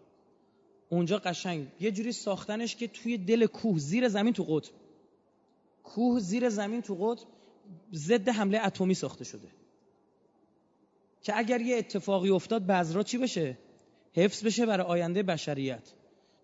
اونجا 0.90 1.18
قشنگ. 1.18 1.68
یه 1.80 1.92
جوری 1.92 2.12
ساختنش 2.12 2.76
که 2.76 2.88
توی 2.88 3.18
دل 3.18 3.46
کوه 3.46 3.80
زیر 3.80 4.10
زمین 4.10 4.34
تو 4.34 4.44
قطب. 4.44 4.72
کوه 5.84 6.20
زیر 6.20 6.50
زمین 6.50 6.82
تو 6.82 6.96
قطب 6.96 7.28
ضد 7.94 8.30
حمله 8.30 8.66
اتمی 8.66 8.94
ساخته 8.94 9.24
شده. 9.24 9.48
که 11.22 11.38
اگر 11.38 11.62
یه 11.62 11.78
اتفاقی 11.78 12.30
افتاد 12.30 12.66
بذرا 12.66 13.04
چی 13.04 13.18
بشه؟ 13.18 13.58
حفظ 14.18 14.44
بشه 14.44 14.66
برای 14.66 14.88
آینده 14.88 15.24
بشریت. 15.24 15.92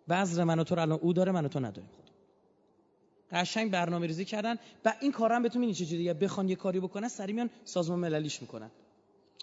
بذر 0.10 0.44
من 0.44 0.60
و 0.60 0.64
تو 0.64 0.80
الان 0.80 1.00
او 1.02 1.14
داره 1.14 1.32
من 1.32 1.46
و 1.46 1.48
تو 1.48 1.60
نداریم. 1.60 1.90
خود 1.96 2.10
قشنگ 3.32 3.72
برنامه 3.72 4.08
ریزی 4.08 4.26
کردن 4.26 4.56
و 4.86 4.94
این 5.02 5.12
کارا 5.12 5.36
هم 5.36 5.44
بهتون 5.44 5.74
چه 5.74 5.86
جوریه 5.86 6.14
بخوان 6.14 6.50
یه 6.50 6.56
کاری 6.56 6.80
بکنن 6.80 7.08
سری 7.08 7.34
میان 7.34 7.50
سازمان 7.66 8.00
مللیش 8.00 8.42
می‌کنن. 8.42 8.72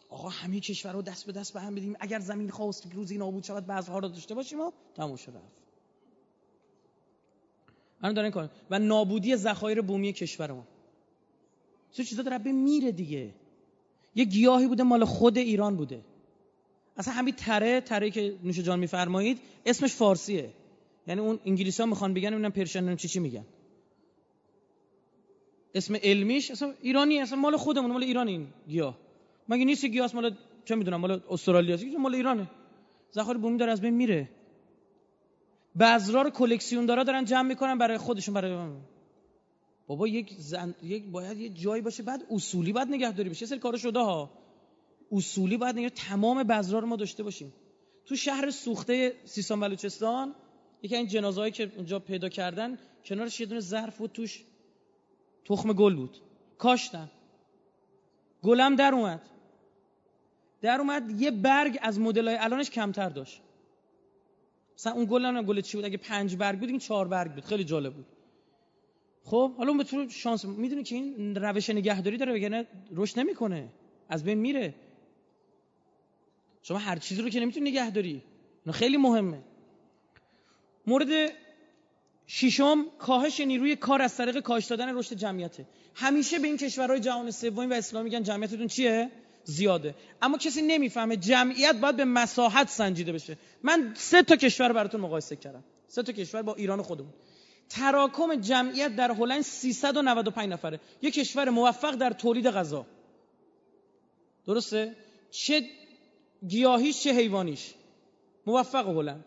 آقا 0.08 0.28
همه 0.28 0.60
کشور 0.60 0.92
رو 0.92 1.02
دست 1.02 1.26
به 1.26 1.32
دست 1.32 1.52
به 1.52 1.60
هم 1.60 1.74
بدیم. 1.74 1.96
اگر 2.00 2.20
زمین 2.20 2.50
خواست 2.50 2.82
که 2.82 2.88
روزی 2.94 3.18
نابود 3.18 3.44
شود 3.44 3.66
بعضها 3.66 3.98
رو 3.98 4.08
داشته 4.08 4.34
باشیم 4.34 4.60
و 4.60 4.70
تموم 4.94 5.16
شد 5.16 5.30
رفت 5.30 5.60
الان 8.02 8.14
دارن 8.14 8.30
کار. 8.30 8.50
و 8.70 8.78
نابودی 8.78 9.36
ذخایر 9.36 9.80
بومی 9.80 10.12
کشورمون 10.12 10.64
چه 11.92 12.04
چیزا 12.04 12.22
داره 12.22 12.38
به 12.38 12.52
میره 12.52 12.92
دیگه. 12.92 13.34
یه 14.14 14.24
گیاهی 14.24 14.66
بوده 14.66 14.82
مال 14.82 15.04
خود 15.04 15.38
ایران 15.38 15.76
بوده. 15.76 16.00
اصلا 16.96 17.14
همین 17.14 17.34
تره 17.34 17.80
تره 17.80 18.10
که 18.10 18.36
نوش 18.44 18.58
جان 18.58 18.78
میفرمایید 18.78 19.38
اسمش 19.66 19.94
فارسیه. 19.94 20.50
یعنی 21.06 21.20
اون 21.20 21.38
انگلیسی 21.44 21.82
ها 21.82 21.88
می‌خوان 21.88 22.14
بگن 22.14 22.30
ببینم 22.30 22.50
پرشن 22.50 22.96
چی 22.96 23.08
چی 23.08 23.20
میگن. 23.20 23.44
اسم 25.74 25.96
علمیش 26.02 26.50
اصلا 26.50 26.74
ایرانی 26.80 27.18
اصلا 27.18 27.38
مال 27.38 27.56
خودمون 27.56 27.90
مال 27.90 28.02
ایران 28.02 28.28
این 28.28 28.46
گیاه. 28.68 28.98
مگه 29.48 29.64
نیست 29.64 29.84
گیاه 29.84 30.10
مال 30.14 30.36
چه 30.64 30.74
می‌دونم 30.74 31.00
مال 31.00 31.22
استرالیا 31.30 31.74
است 31.74 31.84
مال 31.84 32.14
ایرانه. 32.14 32.50
ذخایر 33.14 33.38
بومی 33.38 33.58
داره 33.58 33.72
از 33.72 33.80
بین 33.80 33.94
میره. 33.94 34.28
بذرا 35.80 36.22
رو 36.22 36.30
کلکسیون 36.30 36.86
دارا 36.86 37.04
دارن 37.04 37.24
جمع 37.24 37.48
می‌کنن 37.48 37.78
برای 37.78 37.98
خودشون 37.98 38.34
برای 38.34 38.68
بابا 39.86 40.08
یک 40.08 40.32
زن... 40.38 40.74
یک 40.82 41.10
باید 41.10 41.38
یه 41.38 41.48
جایی 41.48 41.82
باشه 41.82 42.02
بعد 42.02 42.26
اصولی 42.30 42.72
بعد 42.72 42.88
نگهداری 42.88 43.30
بشه. 43.30 43.46
سری 43.46 43.58
کارو 43.58 43.78
شده 43.78 43.98
ها. 43.98 44.30
اصولی 45.12 45.56
باید 45.56 45.76
نگه 45.76 45.90
تمام 45.90 46.42
بذرا 46.42 46.78
رو 46.78 46.86
ما 46.86 46.96
داشته 46.96 47.22
باشیم. 47.22 47.52
تو 48.04 48.16
شهر 48.16 48.50
سوخته 48.50 49.14
سیستان 49.24 49.60
بلوچستان 49.60 50.34
یکی 50.82 50.96
این 50.96 51.06
جنازه‌ای 51.06 51.50
که 51.50 51.72
اونجا 51.76 51.98
پیدا 51.98 52.28
کردن 52.28 52.78
کنارش 53.04 53.40
یه 53.40 53.46
دونه 53.46 53.60
ظرف 53.60 53.98
بود 53.98 54.12
توش 54.12 54.44
تخم 55.44 55.72
گل 55.72 55.94
بود. 55.94 56.16
کاشتن. 56.58 57.10
گلم 58.42 58.76
در 58.76 58.94
اومد. 58.94 59.20
در 60.60 60.80
اومد 60.80 61.20
یه 61.20 61.30
برگ 61.30 61.78
از 61.82 62.00
مدلای 62.00 62.36
الانش 62.36 62.70
کمتر 62.70 63.08
داشت. 63.08 63.42
مثلا 64.74 64.92
اون 64.92 65.04
گل 65.04 65.42
گل 65.42 65.60
چی 65.60 65.76
بود 65.76 65.84
اگه 65.84 65.96
پنج 65.96 66.36
برگ 66.36 66.58
بود 66.58 66.68
این 66.68 66.78
چهار 66.78 67.08
برگ 67.08 67.34
بود. 67.34 67.44
خیلی 67.44 67.64
جالب 67.64 67.94
بود. 67.94 68.06
خب 69.24 69.54
حالا 69.56 69.72
به 69.72 69.84
طور 69.84 70.08
شانس 70.08 70.44
می‌دونی 70.44 70.82
که 70.82 70.94
این 70.94 71.34
روش 71.34 71.70
نگهداری 71.70 72.16
داره 72.16 72.32
بگنه 72.32 72.66
رشد 72.92 73.18
نمی‌کنه. 73.18 73.68
از 74.08 74.24
بین 74.24 74.38
میره. 74.38 74.74
شما 76.62 76.78
هر 76.78 76.98
چیزی 76.98 77.22
رو 77.22 77.28
که 77.28 77.40
نمی‌تونی 77.40 77.70
نگهداری 77.70 78.22
نه 78.66 78.72
خیلی 78.72 78.96
مهمه. 78.96 79.38
مورد 80.86 81.32
ششم 82.26 82.86
کاهش 82.98 83.40
نیروی 83.40 83.76
کار 83.76 84.02
از 84.02 84.16
طریق 84.16 84.40
کاهش 84.40 84.66
دادن 84.66 84.96
رشد 84.96 85.14
جمعیته. 85.14 85.66
همیشه 85.94 86.38
به 86.38 86.46
این 86.46 86.56
کشورهای 86.56 87.00
جهان 87.00 87.30
سومی 87.30 87.66
و 87.66 87.72
اسلامی 87.72 88.04
میگن 88.04 88.22
جمعیتتون 88.22 88.66
چیه؟ 88.66 89.10
زیاده. 89.44 89.94
اما 90.22 90.38
کسی 90.38 90.62
نمی‌فهمه 90.62 91.16
جمعیت 91.16 91.76
باید 91.76 91.96
به 91.96 92.04
مساحت 92.04 92.68
سنجیده 92.68 93.12
بشه. 93.12 93.38
من 93.62 93.94
سه 93.96 94.22
تا 94.22 94.36
کشور 94.36 94.72
براتون 94.72 95.00
مقایسه 95.00 95.36
کردم. 95.36 95.64
سه 95.88 96.02
تا 96.02 96.12
کشور 96.12 96.42
با 96.42 96.54
ایران 96.54 96.82
خودمون. 96.82 97.12
تراکم 97.68 98.34
جمعیت 98.34 98.96
در 98.96 99.10
هلند 99.10 99.42
395 99.42 100.48
نفره. 100.48 100.80
یک 101.02 101.14
کشور 101.14 101.50
موفق 101.50 101.94
در 101.94 102.10
تولید 102.10 102.46
غذا. 102.46 102.86
درسته؟ 104.46 104.96
چه 105.30 105.62
گیاهیش 106.48 107.02
چه 107.02 107.12
حیوانیش؟ 107.12 107.74
موفق 108.46 108.88
هلند. 108.88 109.24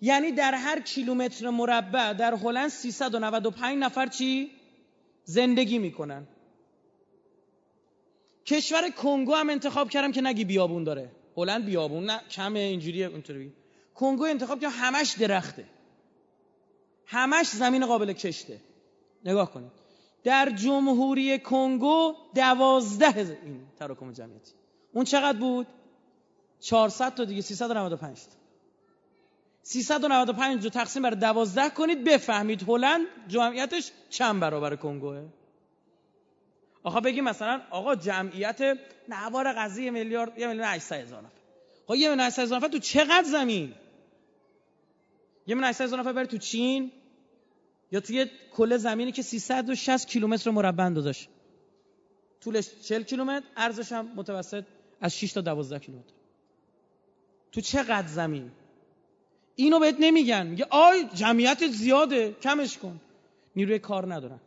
یعنی 0.00 0.32
در 0.32 0.54
هر 0.54 0.80
کیلومتر 0.80 1.50
مربع 1.50 2.12
در 2.12 2.34
هلند 2.34 2.68
395 2.68 3.78
نفر 3.78 4.06
چی؟ 4.06 4.50
زندگی 5.24 5.78
می‌کنن. 5.78 6.26
کشور 8.46 8.90
کنگو 8.90 9.34
هم 9.34 9.50
انتخاب 9.50 9.90
کردم 9.90 10.12
که 10.12 10.20
نگی 10.20 10.44
بیابون 10.44 10.84
داره. 10.84 11.10
هلند 11.36 11.64
بیابون 11.64 12.04
نه 12.04 12.20
کمه 12.30 12.58
اینجوریه 12.58 13.06
اونطوری. 13.06 13.52
کنگو 13.94 14.24
انتخاب 14.24 14.60
کردم 14.60 14.74
همش 14.76 15.12
درخته. 15.12 15.64
همش 17.06 17.46
زمین 17.46 17.86
قابل 17.86 18.12
کشته. 18.12 18.60
نگاه 19.24 19.52
کنید. 19.52 19.72
در 20.24 20.50
جمهوری 20.50 21.38
کنگو 21.38 22.14
دوازده 22.34 23.38
این 23.44 23.60
تراکم 23.78 24.12
جمعیتی. 24.12 24.52
اون 24.92 25.04
چقدر 25.04 25.38
بود؟ 25.38 25.66
400 26.62 27.14
تا 27.14 27.24
دیگه 27.24 27.42
395 27.42 28.24
تا. 28.24 28.30
395 29.62 30.64
رو 30.64 30.70
تقسیم 30.70 31.02
بر 31.02 31.10
12 31.10 31.70
کنید 31.70 32.04
بفهمید 32.04 32.62
هلند 32.68 33.06
جمعیتش 33.28 33.90
چند 34.10 34.40
برابر 34.40 34.76
کنگوه. 34.76 35.24
آقا 36.82 37.00
بگیم 37.00 37.24
مثلا 37.24 37.60
آقا 37.70 37.94
جمعیت 37.94 38.78
نوار 39.08 39.52
قضیه 39.52 39.90
میلیارد 39.90 40.38
یه 40.38 40.46
میلیون 40.46 40.66
800 40.66 40.96
هزار 40.96 41.20
نفر. 41.20 41.32
خب 41.86 41.94
یه 41.94 42.08
میلیون 42.08 42.26
800 42.26 42.42
هزار 42.42 42.58
نفر 42.58 42.68
تو 42.68 42.78
چقدر 42.78 43.24
زمین؟ 43.26 43.74
یه 45.46 45.54
میلیون 45.54 45.64
800 45.64 45.84
هزار 45.84 46.00
نفر 46.00 46.12
بره 46.12 46.26
تو 46.26 46.38
چین؟ 46.38 46.92
یا 47.92 48.00
توی 48.00 48.26
کل 48.52 48.76
زمینی 48.76 49.12
که 49.12 49.22
360 49.22 50.08
کیلومتر 50.08 50.50
مربع 50.50 50.90
داشت 50.90 51.28
طولش 52.40 52.68
40 52.82 53.02
کیلومتر 53.02 53.46
ارزش 53.56 53.92
هم 53.92 54.12
متوسط 54.16 54.64
از 55.00 55.16
6 55.16 55.32
تا 55.32 55.40
12 55.40 55.78
کیلومتر. 55.78 56.21
تو 57.52 57.60
چقدر 57.60 58.06
زمین؟ 58.06 58.50
اینو 59.56 59.78
بهت 59.78 59.96
نمیگن. 60.00 60.46
میگه 60.46 60.66
آی 60.70 61.04
جمعیت 61.14 61.66
زیاده. 61.66 62.32
کمش 62.42 62.78
کن. 62.78 63.00
نیروی 63.56 63.78
کار 63.78 64.14
ندارن. 64.14 64.40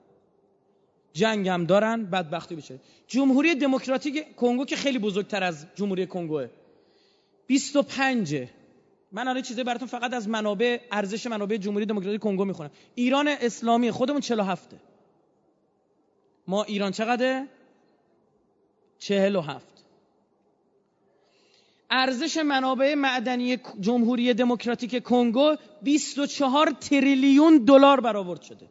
جنگ 1.13 1.47
هم 1.47 1.65
دارن 1.65 2.05
بدبختی 2.05 2.55
بشه 2.55 2.79
جمهوری 3.07 3.55
دموکراتیک 3.55 4.35
کنگو 4.35 4.65
که 4.65 4.75
خیلی 4.75 4.99
بزرگتر 4.99 5.43
از 5.43 5.65
جمهوری 5.75 6.07
کنگوه. 6.07 6.47
25 7.47 8.47
من 9.11 9.27
الان 9.27 9.41
چیزی 9.41 9.63
براتون 9.63 9.87
فقط 9.87 10.13
از 10.13 10.29
منابع 10.29 10.79
ارزش 10.91 11.27
منابع 11.27 11.57
جمهوری 11.57 11.85
دموکراتیک 11.85 12.21
کنگو 12.21 12.45
می‌خونم. 12.45 12.71
ایران 12.95 13.27
اسلامی 13.27 13.91
خودمون 13.91 14.21
47 14.21 14.75
ما 16.47 16.63
ایران 16.63 16.91
چقدره؟ 16.91 17.47
47 18.99 19.74
ارزش 21.89 22.37
منابع 22.37 22.95
معدنی 22.95 23.57
جمهوری 23.79 24.33
دموکراتیک 24.33 25.03
کنگو 25.03 25.55
24 25.81 26.69
تریلیون 26.69 27.57
دلار 27.57 27.99
برآورد 27.99 28.41
شده. 28.41 28.67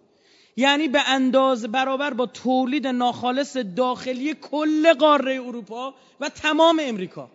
یعنی 0.56 0.88
به 0.88 1.08
اندازه 1.08 1.68
برابر 1.68 2.14
با 2.14 2.26
تولید 2.26 2.86
ناخالص 2.86 3.56
داخلی 3.56 4.34
کل 4.34 4.92
قاره 4.92 5.40
اروپا 5.46 5.94
و 6.20 6.28
تمام 6.28 6.80
امریکا. 6.82 7.30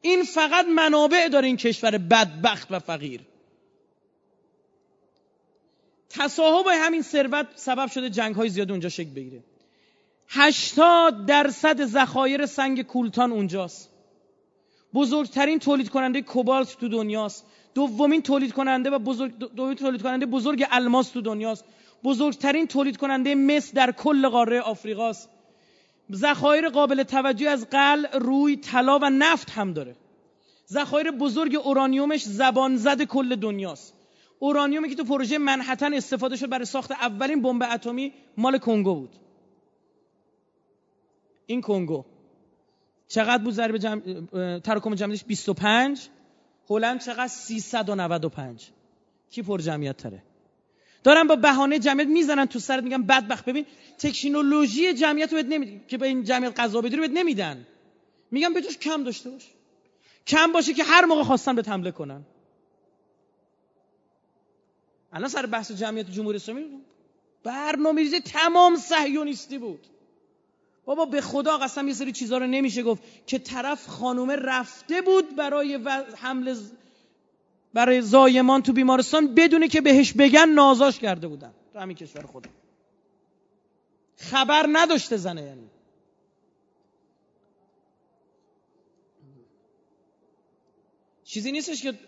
این 0.00 0.22
فقط 0.22 0.66
منابع 0.66 1.28
داره 1.28 1.46
این 1.46 1.56
کشور 1.56 1.98
بدبخت 1.98 2.68
و 2.70 2.78
فقیر. 2.78 3.20
تصاحب 6.10 6.66
همین 6.66 7.02
ثروت 7.02 7.46
سبب 7.54 7.86
شده 7.86 8.10
جنگ 8.10 8.34
های 8.34 8.48
زیاد 8.48 8.70
اونجا 8.70 8.88
شکل 8.88 9.10
بگیره. 9.10 9.44
80 10.34 11.26
درصد 11.26 11.84
ذخایر 11.84 12.46
سنگ 12.46 12.82
کولتان 12.82 13.32
اونجاست. 13.32 13.90
بزرگترین 14.94 15.58
تولید 15.58 15.88
کننده 15.88 16.22
کوبالت 16.22 16.76
تو 16.80 16.88
دنیاست. 16.88 17.46
دومین 17.74 18.22
تولید 18.22 18.52
کننده 18.52 18.90
و 18.90 18.98
بزرگ 18.98 19.38
دومین 19.38 19.74
تولید 19.74 20.02
کننده 20.02 20.26
بزرگ 20.26 20.66
الماس 20.70 21.08
تو 21.08 21.20
دنیاست. 21.20 21.64
بزرگترین 22.04 22.66
تولید 22.66 22.96
کننده 22.96 23.34
مس 23.34 23.74
در 23.74 23.92
کل 23.92 24.28
قاره 24.28 24.60
آفریقاست. 24.60 25.28
ذخایر 26.12 26.68
قابل 26.68 27.02
توجهی 27.02 27.48
از 27.48 27.70
قل، 27.70 28.06
روی، 28.06 28.56
طلا 28.56 28.98
و 28.98 29.10
نفت 29.10 29.50
هم 29.50 29.72
داره. 29.72 29.96
ذخایر 30.68 31.10
بزرگ 31.10 31.56
اورانیومش 31.64 32.22
زبان 32.22 32.76
زد 32.76 33.02
کل 33.02 33.36
دنیاست. 33.36 33.94
اورانیومی 34.38 34.88
که 34.88 34.94
تو 34.94 35.04
پروژه 35.04 35.38
منحتن 35.38 35.94
استفاده 35.94 36.36
شد 36.36 36.48
برای 36.48 36.64
ساخت 36.64 36.92
اولین 36.92 37.42
بمب 37.42 37.62
اتمی 37.62 38.12
مال 38.36 38.58
کنگو 38.58 38.94
بود. 38.94 39.10
این 41.52 41.60
کنگو. 41.60 42.04
چقدر 43.08 43.42
بود 43.42 43.54
ضریب 43.54 43.76
جمع... 43.76 44.00
تراکم 44.58 44.94
جمعیتش؟ 44.94 45.24
25 45.24 46.08
هلند 46.70 47.00
چقدر؟ 47.00 47.28
395 47.28 48.70
کی 49.30 49.42
پر 49.42 49.60
جمعیت 49.60 49.96
تره؟ 49.96 50.22
دارن 51.04 51.26
با 51.26 51.36
بهانه 51.36 51.78
جمعیت 51.78 52.08
می‌زنن 52.08 52.46
تو 52.46 52.58
سرت 52.58 52.84
میگن 52.84 53.02
بدبخت. 53.02 53.44
ببین 53.44 53.66
تکنولوژی 53.98 54.94
جمعیت 54.94 55.32
رو 55.32 55.42
بهت 55.42 55.88
که 55.88 55.98
به 55.98 56.06
این 56.06 56.24
جمعیت 56.24 56.60
قضا 56.60 56.80
بدی 56.80 56.96
رو 56.96 57.02
بهت 57.02 57.10
نمیدن. 57.14 57.66
میگن 58.30 58.54
بجوش 58.54 58.78
کم 58.78 59.04
داشته 59.04 59.30
باش. 59.30 59.50
کم 60.26 60.52
باشه 60.52 60.74
که 60.74 60.84
هر 60.84 61.04
موقع 61.04 61.22
خواستن 61.22 61.56
به 61.56 61.62
حمله 61.66 61.90
کنن. 61.90 62.24
الان 65.12 65.28
سر 65.28 65.46
بحث 65.46 65.72
جمعیت 65.72 66.10
جمهوری 66.10 66.36
اسلامی 66.36 66.64
برنامه‌ریزی 67.44 68.20
تمام 68.20 68.76
صهیونیستی 68.76 69.58
بود. 69.58 69.86
بابا 70.84 71.04
به 71.04 71.20
خدا 71.20 71.58
قسم 71.58 71.88
یه 71.88 71.94
سری 71.94 72.12
چیزا 72.12 72.38
رو 72.38 72.46
نمیشه 72.46 72.82
گفت 72.82 73.02
که 73.26 73.38
طرف 73.38 73.86
خانومه 73.86 74.36
رفته 74.36 75.02
بود 75.02 75.36
برای 75.36 75.74
حمله 76.16 76.56
برای 77.74 78.02
زایمان 78.02 78.62
تو 78.62 78.72
بیمارستان 78.72 79.34
بدونه 79.34 79.68
که 79.68 79.80
بهش 79.80 80.12
بگن 80.12 80.48
نازاش 80.48 80.98
کرده 80.98 81.28
بودن. 81.28 81.54
تو 81.72 81.78
همین 81.78 81.96
کشور 81.96 82.26
خدا 82.26 82.50
خبر 84.16 84.66
نداشته 84.72 85.16
زنه 85.16 85.42
یعنی. 85.42 85.70
چیزی 91.24 91.52
نیستش 91.52 91.82
که 91.82 91.98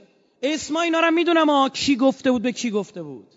اسما 0.42 0.80
اینا 0.80 1.00
رو 1.00 1.10
می‌دونم 1.10 1.50
ها 1.50 1.68
کی 1.68 1.96
گفته 1.96 2.30
بود 2.30 2.42
به 2.42 2.52
کی 2.52 2.70
گفته 2.70 3.02
بود. 3.02 3.34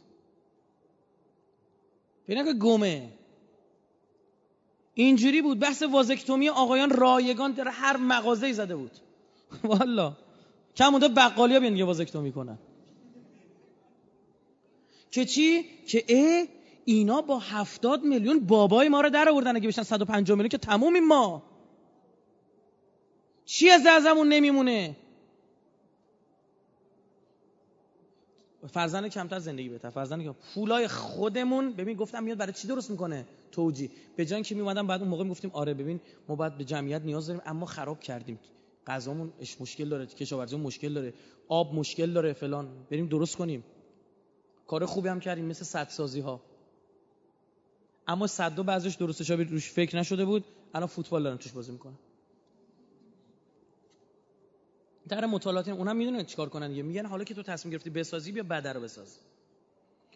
ببین 2.28 2.46
که 2.46 2.54
گمه. 2.54 3.16
اینجوری 4.98 5.41
بود 5.41 5.60
بحث 5.60 5.84
وازکتومی 5.84 6.49
آقایان 6.49 6.90
رایگان 6.90 7.52
در 7.52 7.68
هر 7.68 7.98
مغازه‌ای 7.98 8.53
زده 8.53 8.76
بود. 8.76 8.91
والا 9.72 10.14
کم 10.76 10.90
مونده 10.90 11.07
بقالیا 11.07 11.60
بیان 11.60 11.78
یه 11.78 11.86
وازکتومی 11.86 12.32
کنن. 12.32 12.57
که 15.11 15.26
چی؟ 15.26 15.65
که 15.88 16.03
اه 16.10 16.45
اینا 16.86 17.22
با 17.22 17.40
هفتاد 17.40 18.03
میلیون 18.03 18.40
بابای 18.40 18.90
ما 18.90 19.02
رو 19.02 19.10
در 19.10 19.30
آوردن 19.30 19.56
اگه 19.56 19.68
بشن 19.68 19.84
150 19.84 20.38
میلیون 20.38 20.49
که 20.49 20.57
تمومیم 20.57 21.07
ما. 21.07 21.44
چی 23.45 23.69
از 23.69 23.86
ازمون 23.86 24.28
نمیمونه؟ 24.28 24.95
فرزند 28.68 29.07
کمتر 29.07 29.39
زندگی 29.39 29.69
بهتر. 29.69 29.89
فرزند 29.89 30.23
که 30.23 30.35
پولای 30.53 30.88
خودمون 30.88 31.73
ببین 31.73 31.98
گفتم 31.98 32.23
میاد 32.23 32.38
برای 32.38 32.53
چی 32.53 32.68
درست 32.68 32.91
می‌کنه؟ 32.91 33.26
توجی 33.52 33.91
به 34.15 34.26
جای 34.26 34.44
که 34.44 34.56
میومدم 34.56 34.88
بعد 34.88 35.02
اون 35.02 35.10
موقع 35.10 35.23
می‌گفتیم 35.23 35.52
آره 35.53 35.73
ببین 35.73 35.99
ما 36.27 36.35
باید 36.35 36.57
به 36.57 36.64
جمعیت 36.64 37.02
نیاز 37.02 37.27
داریم 37.27 37.41
اما 37.45 37.65
خراب 37.65 37.99
کردیم. 37.99 38.39
غذامون 38.88 39.34
مشکل 39.60 39.89
داره 39.89 40.06
کشاورزی 40.06 40.57
مشکل 40.57 40.94
داره 40.94 41.14
آب 41.48 41.73
مشکل 41.73 42.14
داره 42.14 42.34
فلان. 42.34 42.69
بریم 42.91 43.07
درست 43.07 43.35
کنیم. 43.35 43.64
کار 44.68 44.85
خوبی 44.85 45.10
هم 45.10 45.19
کردیم 45.19 45.45
مثل 45.45 45.65
صد 45.65 45.89
سازی 45.89 46.19
ها 46.19 46.41
اما 48.07 48.27
صدو 48.27 48.64
بعضیش 48.64 48.95
درستش 48.95 49.30
روش 49.30 49.72
فکر 49.72 49.98
نشده 49.98 50.26
بود. 50.26 50.44
الان 50.73 50.88
فوتبال 50.88 51.23
دارن 51.23 51.38
توش 51.38 51.52
بازی 51.52 51.72
می‌کنن. 51.72 51.98
در 55.10 55.26
مطالعات 55.26 55.68
اونم 55.68 55.96
می‌دونن 55.96 56.24
چیکار 56.24 56.50
کنن 56.50 56.70
دیگه. 56.70 56.84
میگن 56.84 57.06
حالا 57.06 57.24
که 57.24 57.34
تو 57.34 57.44
تصمیم 57.44 57.72
گرفتی 57.72 57.90
بسازی 57.90 58.32
بیا 58.32 58.44
بدر 58.44 58.74
رو 58.74 58.82
بساز. 58.82 59.20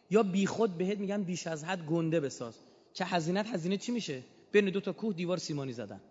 یا 0.09 0.23
بیخود 0.23 0.77
بهت 0.77 0.97
میگن 0.97 1.23
بیش 1.23 1.47
از 1.47 1.63
حد 1.63 1.85
گنده 1.85 2.19
بساز. 2.19 2.53
که 2.93 3.05
هزینت 3.05 3.47
هزینه 3.47 3.77
چی 3.77 3.91
میشه؟ 3.91 4.23
بین 4.51 4.69
دو 4.69 4.79
تا 4.81 4.93
کوه 4.93 5.13
دیوار 5.13 5.37
سیمانی 5.37 5.73
زدن. 5.73 6.01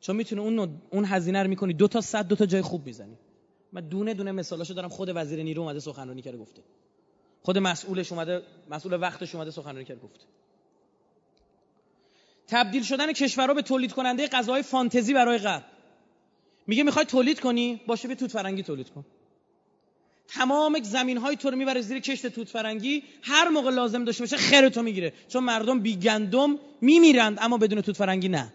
چون 0.00 0.16
می‌تونه 0.16 0.42
اون 0.42 0.80
اون 0.90 1.04
هزینه 1.04 1.42
رو 1.42 1.48
می‌کنی. 1.48 1.72
دو 1.72 1.88
تا 1.88 2.00
صد 2.00 2.26
دو 2.28 2.36
تا 2.36 2.46
جای 2.46 2.62
خوب 2.62 2.86
می‌زنی. 2.86 3.18
من 3.72 3.88
دونه 3.88 4.14
دونه 4.14 4.32
مثالاشو 4.32 4.74
دارم. 4.74 4.88
خود 4.88 5.12
وزیر 5.14 5.42
نیرو 5.42 5.62
اومده 5.62 5.80
سخنرانی 5.80 6.22
کرده 6.22 6.38
گفته. 6.38 6.62
خود 7.42 7.58
مسئولش 7.58 8.12
اومده 8.12 8.42
مسئول 8.70 9.00
وقتش 9.00 9.34
اومده 9.34 9.50
سخنرانی 9.50 9.84
کرده 9.84 10.00
گفته. 10.00 10.24
تبدیل 12.48 12.82
شدن 12.82 13.12
کشورها 13.12 13.54
به 13.54 13.62
تولید 13.62 13.92
کننده 13.92 14.28
غذاهای 14.28 14.62
فانتزی 14.62 15.14
برای 15.14 15.38
غرب. 15.38 15.64
میگه 16.66 16.82
می‌خوای 16.82 17.04
تولید 17.04 17.40
کنی؟ 17.40 17.80
باشه 17.86 18.08
به 18.08 18.14
توت 18.14 18.30
فرنگی 18.30 18.62
تولید 18.62 18.90
کن. 18.90 19.04
تمام 20.28 20.82
زمین 20.82 21.18
های 21.18 21.36
تو 21.36 21.50
رو 21.50 21.56
می‌بره 21.56 21.80
زیر 21.80 21.98
کشت 22.00 22.26
توت 22.26 22.48
فرنگی 22.48 23.02
هر 23.22 23.48
موقع 23.48 23.70
لازم 23.70 24.04
داشته 24.04 24.22
باشه 24.22 24.36
خیر 24.36 24.68
تو 24.68 24.82
می‌گیره. 24.82 25.12
چون 25.28 25.44
مردم 25.44 25.80
بی 25.80 25.96
گندم 25.96 26.58
میمیرند 26.80 27.38
اما 27.40 27.58
بدون 27.58 27.80
توت 27.80 27.96
فرنگی 27.96 28.28
نه. 28.28 28.52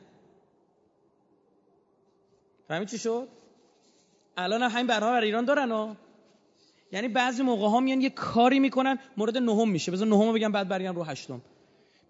فهمید 2.68 2.88
چی 2.88 2.98
شد؟ 2.98 3.28
الان 4.38 4.62
هم 4.64 4.70
همین 4.70 4.88
برنامه 4.88 5.12
برای 5.12 5.28
ایران 5.28 5.46
دارن 5.46 5.72
ها. 5.72 5.96
یعنی 6.92 7.08
بعضی 7.08 7.44
موقع 7.44 7.68
ها 7.68 7.80
میان 7.80 8.02
یه 8.02 8.10
کاری 8.10 8.60
می‌کنن 8.60 9.00
مورد 9.18 9.38
نهم 9.38 9.70
میشه. 9.70 9.92
بذار 9.92 10.08
نهم 10.08 10.34
بگم 10.34 10.52
بعد 10.52 10.68
برگردم 10.68 10.96
رو 10.96 11.04
هشتم. 11.04 11.42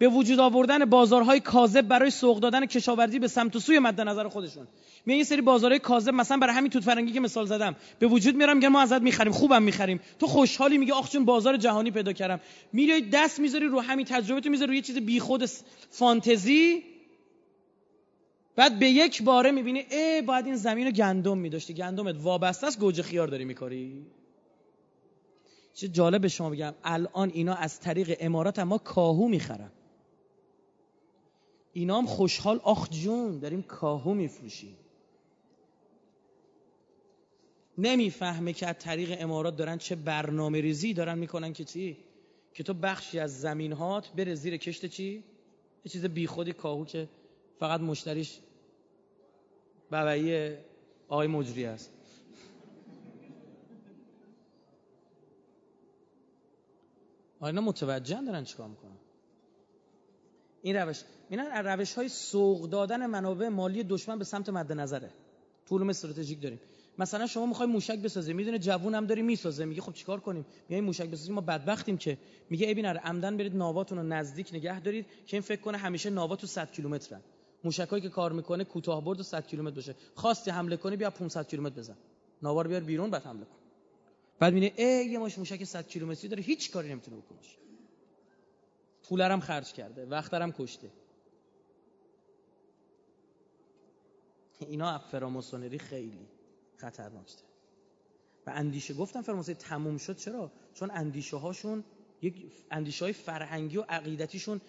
به 0.02 0.08
وجود 0.08 0.40
آوردن 0.40 0.86
بازارهای 0.86 1.40
کاذب 1.40 1.82
برای 1.82 2.10
سوق 2.10 2.40
دادن 2.40 2.66
کشاورزی 2.66 3.20
به 3.20 3.28
سمت 3.28 3.56
و 3.56 3.60
سوی 3.60 3.80
مد 3.80 4.02
نظر 4.02 4.28
خودشون. 4.28 4.68
میان 5.06 5.18
یه 5.18 5.24
سری 5.24 5.42
بازارهای 5.42 5.80
کاذب 5.80 6.14
مثلا 6.14 6.38
برای 6.38 6.56
همین 6.56 6.72
توت 6.72 6.84
فرنگی 6.84 7.12
که 7.12 7.20
مثال 7.20 7.46
زدم. 7.46 7.76
به 8.00 8.08
وجود 8.08 8.36
میارم 8.36 8.58
میگن 8.58 8.68
ما 8.68 8.82
ازت 8.82 9.02
می‌خریم 9.02 9.34
خوبم 9.34 9.64
می‌خریم. 9.64 10.00
تو 10.20 10.28
خوشحالی 10.28 10.78
میگه 10.78 10.94
آخ 10.94 11.10
چون 11.12 11.26
بازار 11.26 11.58
جهانی 11.58 11.92
پیدا 11.92 12.14
کردم. 12.14 12.40
میری 12.74 13.10
دست 13.10 13.40
می‌ذاری 13.40 13.66
رو 13.66 13.80
همین 13.80 14.06
تجربه 14.06 14.42
تو 14.42 14.50
می‌ذاری 14.50 14.68
روی 14.68 14.78
یه 14.78 14.82
چیز 14.82 14.98
بیخود 14.98 15.46
فانتزی. 15.90 16.84
بعد 18.56 18.80
به 18.80 18.90
یک 18.90 19.24
باره 19.24 19.52
می‌بینی 19.52 19.80
ای 19.92 20.22
باید 20.22 20.46
این 20.46 20.56
زمین 20.56 20.86
رو 20.86 20.92
گندم 20.92 21.38
میداشتی. 21.38 21.74
گندمت 21.74 22.16
وابسته 22.22 22.68
است 22.68 22.80
گوجه 22.80 23.04
خیار 23.04 23.28
داری 23.28 23.46
میکاری. 23.46 24.06
چه 25.74 25.88
جالب 25.88 26.22
به 26.22 26.28
شما 26.28 26.50
بگم 26.50 26.74
الان 26.84 27.32
اینا 27.34 27.54
از 27.54 27.80
طریق 27.80 28.18
امارات 28.20 28.60
ما 28.60 28.78
کاهو 28.78 29.28
می‌خرن. 29.28 29.72
اینا 31.74 31.98
هم 31.98 32.06
خوشحال. 32.06 32.60
آخ 32.64 32.90
جون 32.90 33.40
داریم 33.40 33.62
کاهو 33.62 34.14
میفروشیم. 34.14 34.78
نمی‌فهمه 37.78 38.54
که 38.54 38.68
از 38.68 38.76
طریق 38.80 39.16
امارات 39.20 39.56
دارن 39.56 39.78
چه 39.78 39.96
برنامه 39.96 40.62
ریزی 40.62 40.94
دارن 40.94 41.18
می‌کنن 41.18 41.54
که 41.54 41.64
چی؟ 41.64 41.98
که 42.54 42.64
تو 42.64 42.74
بخشی 42.74 43.20
از 43.20 43.42
زمین 43.42 43.72
هات 43.72 44.12
بره 44.12 44.36
زیر 44.36 44.58
کشت 44.58 44.86
چی؟ 44.86 45.24
یه 45.86 45.92
چیز 45.92 46.06
بیخودی 46.06 46.54
کاهو 46.54 46.86
که 46.86 47.10
فقط 47.60 47.82
مشتریش 47.82 48.40
بابایی 49.92 50.58
آقای 51.08 51.28
مجری 51.28 51.66
است. 51.66 51.92
اینا 57.42 57.62
متوجه 57.62 58.22
دارن 58.26 58.44
چیکار 58.44 58.68
می‌کنن. 58.68 58.98
این 60.62 60.76
روش 60.76 61.04
اینا 61.32 61.62
روش 61.74 61.94
های 61.94 62.10
سوق 62.10 62.70
دادن 62.70 63.06
منابع 63.06 63.48
مالی 63.48 63.84
دشمن 63.84 64.20
به 64.20 64.26
سمت 64.26 64.50
مد 64.50 64.72
نظره. 64.72 65.10
طول 65.70 65.90
استراتژیک 65.90 66.42
داریم. 66.42 66.60
مثلا 66.98 67.28
شما 67.28 67.46
می‌خوای 67.46 67.70
موشک 67.70 68.00
بسازی 68.00 68.34
می‌دونه 68.34 68.60
جوون 68.60 68.96
هم 68.96 69.06
داری 69.06 69.22
می‌سازه. 69.22 69.66
میگه 69.66 69.82
خب 69.82 69.94
چیکار 69.94 70.20
کنیم؟ 70.20 70.46
میگه 70.70 70.82
موشک 70.82 71.06
بسازیم 71.06 71.36
ما 71.36 71.42
بدبختیم 71.42 71.98
که. 71.98 72.18
میگه 72.50 72.72
ابین 72.72 72.86
عمدن 72.86 73.38
برید 73.38 73.56
ناواتون 73.56 73.98
رو 73.98 74.04
نزدیک 74.04 74.50
نگه 74.54 74.80
دارید 74.80 75.06
که 75.28 75.38
این 75.38 75.42
فکر 75.42 75.62
کنه 75.62 75.78
همیشه 75.78 76.10
ناوا 76.10 76.36
تو 76.36 76.48
100 76.48 76.72
کیلومترن. 76.72 77.22
موشکایی 77.64 78.02
که 78.02 78.10
کار 78.10 78.32
می‌کنه 78.32 78.64
کوتاه 78.64 79.06
برد 79.06 79.20
و 79.20 79.24
100 79.24 79.48
کیلومتر 79.48 79.76
باشه. 79.76 79.96
خواستی 80.16 80.52
حمله 80.52 80.78
کنی 80.78 80.96
بیا 80.96 81.10
500 81.10 81.48
کیلومتر 81.48 81.76
بزن. 81.76 81.98
ناوار 82.42 82.68
بیار 82.68 82.82
بیرون 82.82 83.10
بعد 83.10 83.24
حمله 83.24 83.46
کن. 83.46 83.58
بعد 84.40 84.54
می‌بینه 84.54 84.74
ای 84.78 85.06
یه 85.06 85.20
ماش 85.20 85.38
موشک 85.38 85.64
100 85.64 85.88
کیلومتری 85.88 86.28
داره 86.28 86.44
هیچ 86.44 86.72
کاری 86.72 86.90
نمی‌تونه 86.90 87.18
بکنه. 87.18 87.38
پولرم 89.10 89.40
خرج 89.40 89.74
کرده 89.74 90.06
وقترم 90.06 90.52
کشته. 90.52 90.88
اینا 94.70 95.00
فراماسونری 95.00 95.80
خیلی 95.80 96.28
خطرناکه 96.78 97.34
و 98.48 98.52
اندیشه 98.56 98.94
گفتم 98.94 99.22
فراماسونری 99.22 99.60
تموم 99.62 99.98
شد. 99.98 100.18
چرا؟ 100.18 100.52
چون 100.74 100.92
اندیشه 100.94 101.38
هاشون 101.38 101.84
یک 102.22 102.36
اندیشه 102.72 103.06
های 103.06 103.14
فرهنگی 103.14 103.78
و 103.78 103.82
عقیدتیشون 103.82 104.62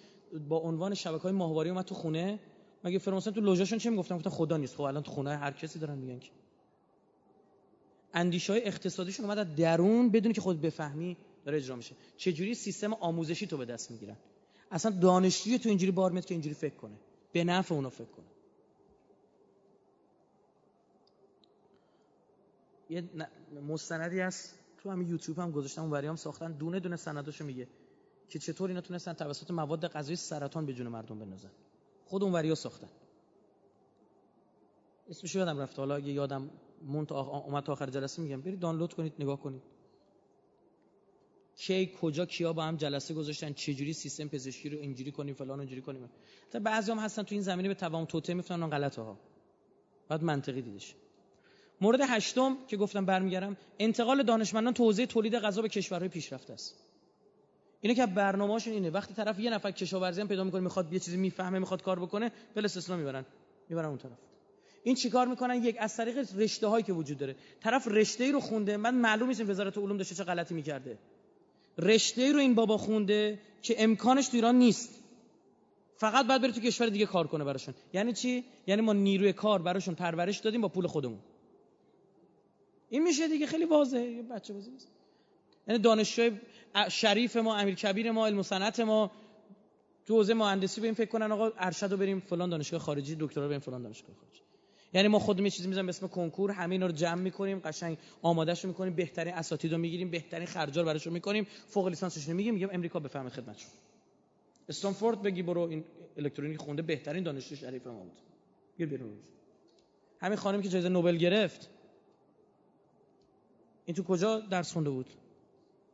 با 0.49 0.57
عنوان 0.57 0.93
شبکه 0.93 1.23
های 1.23 1.31
ماهواری 1.31 1.69
اومد 1.69 1.85
تو 1.85 1.95
خونه. 1.95 2.39
مگه 2.83 2.99
فراماسون 2.99 3.33
تو 3.33 3.41
لوژاشون 3.41 3.79
چه 3.79 3.89
می‌گفتن 3.89 4.17
گفتن 4.17 4.29
خدا 4.29 4.57
نیست. 4.57 4.75
خب 4.75 4.81
الان 4.81 5.03
تو 5.03 5.11
خونه 5.11 5.37
هر 5.37 5.51
کسی 5.51 5.79
دارن 5.79 5.97
میگن 5.97 6.19
که. 6.19 6.29
اندیشه 8.13 8.53
های 8.53 8.65
اقتصادیشون 8.65 9.25
اومد 9.25 9.37
از 9.37 9.55
درون 9.55 10.09
بدون 10.09 10.33
که 10.33 10.41
خود 10.41 10.61
بفهمی 10.61 11.17
داره 11.45 11.57
اجرا 11.57 11.75
میشه. 11.75 11.95
چجوری 12.17 12.55
سیستم 12.55 12.93
آموزشی 12.93 13.47
تو 13.47 13.57
به 13.57 13.65
دست 13.65 13.91
می‌گیرن؟ 13.91 14.17
اصلا 14.71 14.91
دانشجوی 14.91 15.59
تو 15.59 15.69
اینجوری 15.69 15.91
بار 15.91 16.11
میاد 16.11 16.25
که 16.25 16.33
اینجوری 16.33 16.55
فکر 16.55 16.75
کنه. 16.75 16.95
به 17.31 17.43
نفع 17.43 17.75
اونا 17.75 17.89
فکر 17.89 18.05
کنه. 18.05 18.25
یه 22.89 23.03
مستندی 23.67 24.19
هست. 24.19 24.59
تو 24.77 24.91
همین 24.91 25.07
یوتیوب 25.07 25.39
هم 25.39 25.51
گذاشتم 25.51 25.83
اون 25.83 26.05
هم 26.05 26.15
ساختن. 26.15 26.51
دونه 26.51 26.79
دونه 26.79 26.95
سنداشو 26.95 27.45
میگه 27.45 27.67
که 28.29 28.39
چطور 28.39 28.69
اینا 28.69 28.81
تونستن 28.81 29.13
توسط 29.13 29.51
مواد 29.51 29.87
غذایی 29.87 30.15
سرطان 30.15 30.65
به 30.65 30.73
جون 30.73 30.87
مردم 30.87 31.19
بندازن. 31.19 31.51
خود 32.05 32.23
اون 32.23 32.33
وریا 32.33 32.55
ساختن. 32.55 32.89
اسمش 35.09 35.35
یادم 35.35 35.59
رفت 35.59 35.79
حالا 35.79 35.95
اگه 35.95 36.11
یادم 36.11 36.49
مونت 36.81 37.11
اومد 37.11 37.63
تا 37.63 37.71
آخر 37.71 37.89
جلسه 37.89 38.21
میگم. 38.21 38.41
برید 38.41 38.59
دانلود 38.59 38.93
کنید 38.93 39.13
نگاه 39.19 39.39
کنید. 39.39 39.61
کی 41.55 41.91
کجا 42.01 42.25
کیا 42.25 42.53
با 42.53 42.63
هم 42.63 42.75
جلسه 42.77 43.13
گذاشتن 43.13 43.53
چه 43.53 43.73
جوری 43.73 43.93
سیستم 43.93 44.27
پزشکی 44.27 44.69
رو 44.69 44.77
اینجوری 44.77 45.11
کنیم 45.11 45.35
فلان 45.35 45.59
اینجوری 45.59 45.81
کنیم. 45.81 46.09
تا 46.51 46.59
بعضیام 46.59 46.99
هستن 46.99 47.23
تو 47.23 47.35
این 47.35 47.41
زمینه 47.41 47.67
به 47.67 47.73
توام 47.73 48.05
توته 48.05 48.33
میفتن 48.33 48.61
اون 48.63 48.69
غلطه 48.69 49.01
ها 49.01 49.19
بعد 50.07 50.23
منطقی 50.23 50.61
دیدش. 50.61 50.95
مورد 51.81 52.01
هشتم 52.01 52.57
که 52.67 52.77
گفتم 52.77 53.05
برمیگردم 53.05 53.57
انتقال 53.79 54.23
دانشمندان 54.23 54.73
تو 54.73 54.93
تولید 54.93 55.35
غذا 55.35 55.61
به 55.61 55.69
کشورهای 55.69 56.09
پیشرفته 56.09 56.53
است. 56.53 56.75
اینه 57.81 57.95
که 57.95 58.05
برنامه‌شون 58.05 58.73
اینه. 58.73 58.89
وقتی 58.89 59.13
طرف 59.13 59.39
یه 59.39 59.49
نفر 59.49 59.71
کشاورزی 59.71 60.21
هم 60.21 60.27
پیدا 60.27 60.43
می‌کنه 60.43 60.61
می‌خواد 60.61 60.93
یه 60.93 60.99
چیزی 60.99 61.17
می‌فهمه 61.17 61.59
می‌خواد 61.59 61.81
کار 61.81 61.99
بکنه 61.99 62.31
بل 62.55 62.65
استثنا 62.65 62.97
می‌برن. 62.97 63.25
می‌برن 63.69 63.85
اون 63.85 63.97
طرف. 63.97 64.17
این 64.83 64.95
چیکار 64.95 65.27
می‌کنن؟ 65.27 65.63
یک 65.63 65.75
از 65.79 65.97
طریق 65.97 66.27
رشته 66.37 66.67
هایی 66.67 66.83
که 66.83 66.93
وجود 66.93 67.17
داره. 67.17 67.35
طرف 67.61 67.87
رشته 67.87 68.23
ای 68.23 68.31
رو 68.31 68.39
خونده 68.39 68.77
من 68.77 68.95
معلوم 68.95 69.27
نیست 69.27 69.41
وزارت 69.41 69.77
علوم 69.77 69.97
داشته 69.97 70.15
چه 70.15 70.23
غلطی 70.23 70.53
می‌کرده. 70.53 70.97
رشته 71.77 72.21
ای 72.21 72.33
رو 72.33 72.39
این 72.39 72.55
بابا 72.55 72.77
خونده 72.77 73.39
که 73.61 73.83
امکانش 73.83 74.27
تو 74.27 74.37
ایران 74.37 74.55
نیست. 74.55 74.89
فقط 75.97 76.27
باید 76.27 76.41
بره 76.41 76.51
تو 76.51 76.61
کشور 76.61 76.87
دیگه 76.87 77.05
کار 77.05 77.27
کنه 77.27 77.43
براشون. 77.43 77.73
یعنی 77.93 78.13
چی؟ 78.13 78.43
یعنی 78.67 78.81
ما 78.81 78.93
نیروی 78.93 79.33
کار 79.33 79.61
براشون 79.61 79.95
پرورش 79.95 80.37
دادیم 80.39 80.61
با 80.61 80.67
پول 80.67 80.87
خودمون. 80.87 81.19
این 82.93 83.03
میشه 83.03 83.27
دیگه 83.27 83.45
خیلی 83.45 83.65
واضحه 83.65 84.01
یه 84.01 84.23
بچه 84.23 84.53
بازی 84.53 84.71
نیست. 84.71 84.87
یعنی 85.67 85.81
دانشجوی 85.81 86.31
شریف 86.89 87.35
ما 87.35 87.55
امیر 87.55 87.75
کبیر 87.75 88.11
ما 88.11 88.27
علم 88.27 88.41
صنعت 88.41 88.79
ما 88.79 89.11
تو 90.05 90.15
حوزه 90.15 90.33
مهندسی 90.33 90.81
این 90.81 90.93
فکر 90.93 91.09
کنن 91.09 91.31
آقا 91.31 91.51
ارشد 91.57 91.91
رو 91.91 91.97
بریم 91.97 92.19
فلان 92.19 92.49
دانشگاه 92.49 92.79
خارجی 92.79 93.17
دکترا 93.19 93.47
بریم 93.47 93.59
فلان 93.59 93.81
دانشگاه 93.81 94.15
خارجی. 94.15 94.41
یعنی 94.93 95.07
ما 95.07 95.19
خودمون 95.19 95.49
چیزی 95.49 95.67
می‌ذاریم 95.67 95.85
به 95.85 95.89
اسم 95.89 96.07
کنکور 96.07 96.51
همه 96.51 96.71
اینا 96.71 96.85
رو 96.85 96.91
جمع 96.91 97.21
می‌کنیم 97.21 97.59
قشنگ 97.59 97.97
آمادهش 98.21 98.65
می‌کنیم 98.65 98.95
بهترین 98.95 99.33
اساتید 99.33 99.71
رو 99.71 99.77
می‌گیریم 99.77 100.11
بهترین 100.11 100.47
خرجا 100.47 100.81
رو 100.81 100.87
براشون 100.87 101.13
می‌کنیم 101.13 101.47
فوق 101.67 101.87
لیسانسش 101.87 102.29
رو 102.29 102.33
میگیم 102.33 102.53
میگم 102.53 102.69
امریکا 102.71 102.99
بفهمه 102.99 103.29
خدمتشون 103.29 103.71
استانفورد 104.69 105.21
بگی 105.21 105.43
برو 105.43 105.61
این 105.61 105.83
الکترونیک 106.17 106.57
خونده 106.57 106.81
بهترین 106.81 107.23
دانشجو 107.23 107.55
شریف 107.55 107.87
ما 107.87 108.03
بود. 108.03 108.11
بیرون. 108.77 109.17
همین 110.19 110.37
خانم 110.37 110.61
که 110.61 110.69
جایزه 110.69 110.89
نوبل 110.89 111.17
گرفت 111.17 111.69
این 113.85 113.95
تو 113.95 114.03
کجا 114.03 114.39
درس 114.39 114.73
خونده 114.73 114.89
بود؟ 114.89 115.09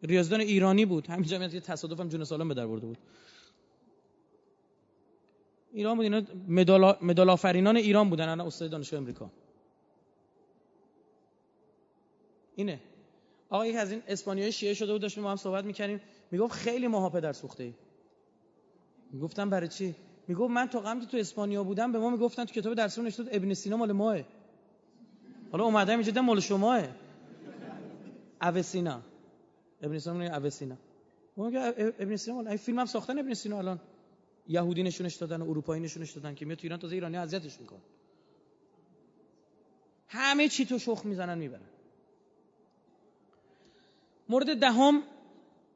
ریاضیدان 0.04 0.40
ایرانی 0.40 0.86
بود. 0.86 1.08
همین 1.08 1.26
جمعیت 1.26 1.52
که 1.52 1.60
تصادفم 1.60 2.10
جون 2.10 2.24
سالم 2.24 2.48
به 2.48 2.54
در 2.54 2.68
برده 2.68 2.86
بود. 2.86 2.98
ایران 5.74 5.96
بود 5.96 6.04
اینا 6.04 6.22
مدال 7.02 7.30
آفرینان 7.30 7.78
ایران 7.78 8.10
بودن 8.10 8.30
الان 8.30 8.48
استاد 8.48 8.70
دانشگاه 8.70 9.00
امریکا 9.00 9.32
اینه. 12.56 12.80
آقا 13.50 13.66
یک 13.66 13.76
از 13.76 13.92
این 13.92 14.02
اسپانیایی 14.08 14.52
شیعه 14.52 14.74
شده 14.74 14.92
بود 14.92 15.02
داشتیم 15.02 15.24
ما 15.24 15.30
هم 15.30 15.36
صحبت 15.36 15.66
می‌کردیم. 15.66 16.02
می‌گفت 16.32 16.54
خیلی 16.54 16.88
ماها 16.88 17.10
پدر 17.10 17.34
سوخته 17.34 17.64
ای. 17.64 17.74
می‌گفتم 19.12 19.50
برای 19.50 19.68
چی؟ 19.68 19.96
می‌گفت 20.28 20.52
من 20.52 20.68
تا 20.68 20.80
قبل 20.80 21.06
تو 21.06 21.18
اسپانیا 21.18 21.64
بودم 21.64 21.92
به 21.92 22.00
ما 22.00 22.10
می‌گفتن 22.10 22.46
تو 22.46 22.54
کتاب 22.54 22.74
درسمون 22.74 23.06
نوشته 23.06 23.24
ابن 23.32 23.54
سینا 23.54 23.78
مال 23.78 23.92
ماه. 23.92 24.20
حالا 25.52 25.64
اومدم 25.64 26.00
اینجا 26.00 26.22
مال 26.22 26.40
شماه. 26.40 26.84
اوسینا 28.42 29.02
ابن 29.82 30.00
سینا 30.00 30.36
اوسینا 30.38 30.78
ابن 32.00 32.16
سینا 32.16 32.42
مال 32.42 32.58
فیلم 32.58 32.80
هم 32.80 32.86
ساختن 32.86 33.20
ابن 33.20 33.34
سینا 33.34 33.58
الان. 33.58 33.80
یهودی 34.48 34.84
نشونش 34.84 35.16
دادن 35.16 35.42
و 35.42 35.50
اروپایی 35.50 35.82
نشونش 35.82 36.12
دادن 36.12 36.36
که 36.36 36.46
میاد 36.46 36.58
تو 36.58 36.64
ایران 36.64 36.80
تازه 36.80 36.94
ایرانی 36.94 37.18
اذیتش 37.18 37.60
می‌کنه 37.60 37.80
همه 40.08 40.48
چی 40.48 40.66
تو 40.66 40.80
شخ 40.80 41.06
می‌زنن 41.06 41.38
می‌برن. 41.38 41.70
مورد 44.30 44.60
دهم 44.60 45.04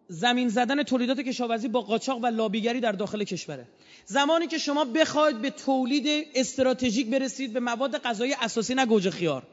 زمین 0.08 0.50
زدن 0.50 0.84
تولیدات 0.84 1.20
کشاورزی 1.20 1.68
با 1.68 1.82
قاچاق 1.82 2.24
و 2.24 2.26
لابیگری 2.26 2.80
در 2.80 2.92
داخل 2.92 3.24
کشوره. 3.24 3.68
زمانی 4.06 4.48
که 4.48 4.58
شما 4.58 4.86
بخواید 4.86 5.42
به 5.42 5.50
تولید 5.50 6.28
استراتژیک 6.36 7.10
برسید 7.10 7.54
به 7.54 7.60
مواد 7.60 7.98
غذایی 7.98 8.34
اساسی 8.42 8.76
نه 8.76 8.86
گوجه 8.86 9.10
خیار. 9.10 9.48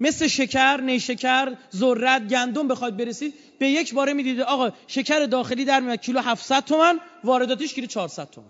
مثل 0.00 0.26
شکر، 0.26 0.80
نیشکر، 0.80 1.54
ذرت، 1.76 2.28
گندم 2.28 2.68
بخواید 2.68 2.96
برسید 2.96 3.34
به 3.58 3.68
یک 3.68 3.94
باره 3.94 4.12
می‌دید 4.12 4.40
آقا 4.40 4.70
شکر 4.86 5.26
داخلی 5.26 5.64
در 5.64 5.80
میاد 5.80 6.00
کیلو 6.00 6.20
700 6.20 6.64
تومن 6.64 7.00
وارداتش 7.24 7.74
کیلو 7.74 7.86
400 7.86 8.30
تومن. 8.30 8.48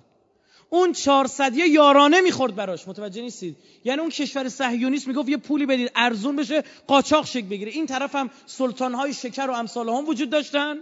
اون 0.70 0.92
400 0.92 1.56
یه 1.56 1.68
یارانه 1.68 2.20
می‌خورد 2.20 2.54
براش 2.54 2.88
متوجه 2.88 3.22
نیستید؟ 3.22 3.56
یعنی 3.84 4.00
اون 4.00 4.10
کشور 4.10 4.48
صهیونیست 4.48 5.08
می‌گفت 5.08 5.28
یه 5.28 5.36
پولی 5.36 5.66
بدید 5.66 5.92
ارزون 5.96 6.36
بشه 6.36 6.64
قاچاق 6.86 7.26
شک 7.26 7.44
بگیره. 7.44 7.70
این 7.70 7.86
طرف 7.86 8.14
هم 8.14 8.30
سلطان 8.46 8.94
های 8.94 9.14
شکر 9.14 9.46
و 9.50 9.52
امثال 9.52 9.88
هم 9.88 10.08
وجود 10.08 10.30
داشتن. 10.30 10.76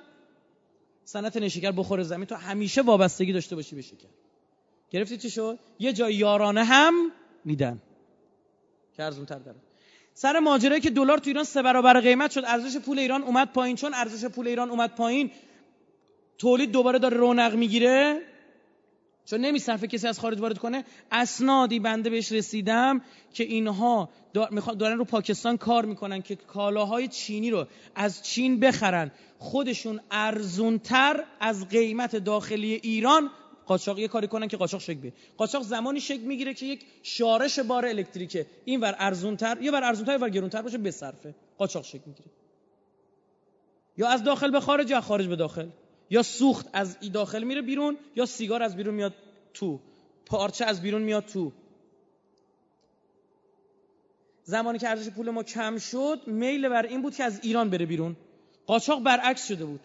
صنعت 1.05 1.37
نیشکر 1.37 1.73
بخور 1.73 2.03
زمین 2.03 2.27
تو 2.27 2.35
همیشه 2.35 2.83
وابستگی 2.83 3.33
داشته 3.33 3.57
باشی 3.57 3.77
به 3.77 3.83
شکر. 3.83 4.09
گرفتید 4.91 5.21
چی 5.21 5.31
شد؟ 5.31 5.59
یه 5.79 5.93
جای 5.93 6.15
یارانه 6.15 6.65
هم 6.65 6.95
میدن. 7.45 7.83
که 8.97 9.03
ارزون 9.03 9.27
تر 9.27 9.39
داره 9.39 9.59
سر 10.19 10.39
ماجرایی 10.39 10.81
که 10.81 10.91
دلار 10.91 11.19
تو 11.19 11.31
ایران 11.31 11.45
سه 11.45 11.63
برابر 11.63 12.01
قیمت 12.01 12.31
شد 12.31 12.45
ارزش 12.47 12.77
پول 12.77 12.99
ایران 12.99 13.23
اومد 13.23 13.53
پایین. 13.53 13.77
چون 13.77 13.95
ارزش 13.95 14.25
پول 14.29 14.49
ایران 14.49 14.71
اومد 14.71 14.95
پایین 14.95 15.31
تولید 16.39 16.71
دوباره 16.71 16.99
داره 16.99 17.17
رونق 17.17 17.55
می‌گیره. 17.55 18.23
چون 19.25 19.41
نمیصرفه 19.41 19.87
کسی 19.87 20.09
از 20.09 20.21
خارج 20.21 20.41
وارد 20.41 20.59
کنه. 20.59 20.85
اسنادی 21.13 21.81
بنده 21.81 22.11
بهش 22.11 22.33
رسیدم 22.33 23.01
که 23.35 23.45
اینها 23.45 24.09
دارن 24.79 24.99
رو 24.99 25.05
پاکستان 25.05 25.57
کار 25.57 25.85
می‌کنن 25.85 26.23
که 26.23 26.37
کالاهای 26.37 27.09
چینی 27.09 27.51
رو 27.51 27.67
از 27.95 28.23
چین 28.23 28.61
بخرن. 28.61 29.11
خودشون 29.39 30.01
ارزونتر 30.11 31.25
از 31.41 31.69
قیمت 31.69 32.17
داخلی 32.17 32.81
ایران 32.83 33.31
قاچاق 33.67 33.99
یه 33.99 34.09
کاری 34.09 34.29
کنن 34.29 34.49
که 34.49 34.57
قاچاق 34.57 34.81
شک 34.81 34.97
بگیره. 34.97 35.13
قاچاق 35.37 35.63
زمانی 35.63 36.01
شک 36.01 36.21
می‌گیره 36.21 36.55
که 36.55 36.67
یک 36.67 36.85
شارش 37.03 37.59
بار 37.59 37.87
الکتریکه. 37.87 38.47
این 38.65 38.81
ور 38.81 38.97
ارزونتر 38.99 39.59
یه 39.61 39.73
ور 39.73 39.85
ارزونتر 39.85 40.19
ور 40.19 40.31
گرونتر 40.31 40.63
باشه 40.63 40.79
بصرفه 40.79 41.35
قاچاق 41.59 41.85
شک 41.85 42.01
می‌گیره. 42.07 42.31
یا 43.97 44.09
از 44.09 44.25
داخل 44.25 44.51
به 44.51 44.61
خارج 44.61 44.91
یا 44.91 45.01
خارج 45.01 45.27
به 45.27 45.37
داخل. 45.37 45.69
یا 46.11 46.23
سوخت 46.23 46.67
از 46.73 46.97
ای 47.01 47.09
داخل 47.09 47.43
میره 47.43 47.63
بیرون 47.63 47.97
یا 48.17 48.27
سیگار 48.27 48.63
از 48.63 48.77
بیرون 48.77 48.95
میاد 48.95 49.15
تو. 49.55 49.81
پارچه 50.27 50.65
از 50.65 50.83
بیرون 50.83 51.03
میاد 51.03 51.25
تو. 51.25 51.53
زمانی 54.45 54.79
که 54.79 54.89
ارزش 54.89 55.11
پول 55.11 55.31
ما 55.31 55.43
کم 55.43 55.79
شد 55.79 56.21
میل 56.27 56.69
بر 56.69 56.87
این 56.87 57.03
بود 57.03 57.15
که 57.15 57.25
از 57.25 57.41
ایران 57.43 57.71
بره 57.71 57.87
بیرون. 57.87 58.17
قاچاق 58.67 59.03
برعکس 59.03 59.49
شده 59.49 59.65
بود. 59.65 59.81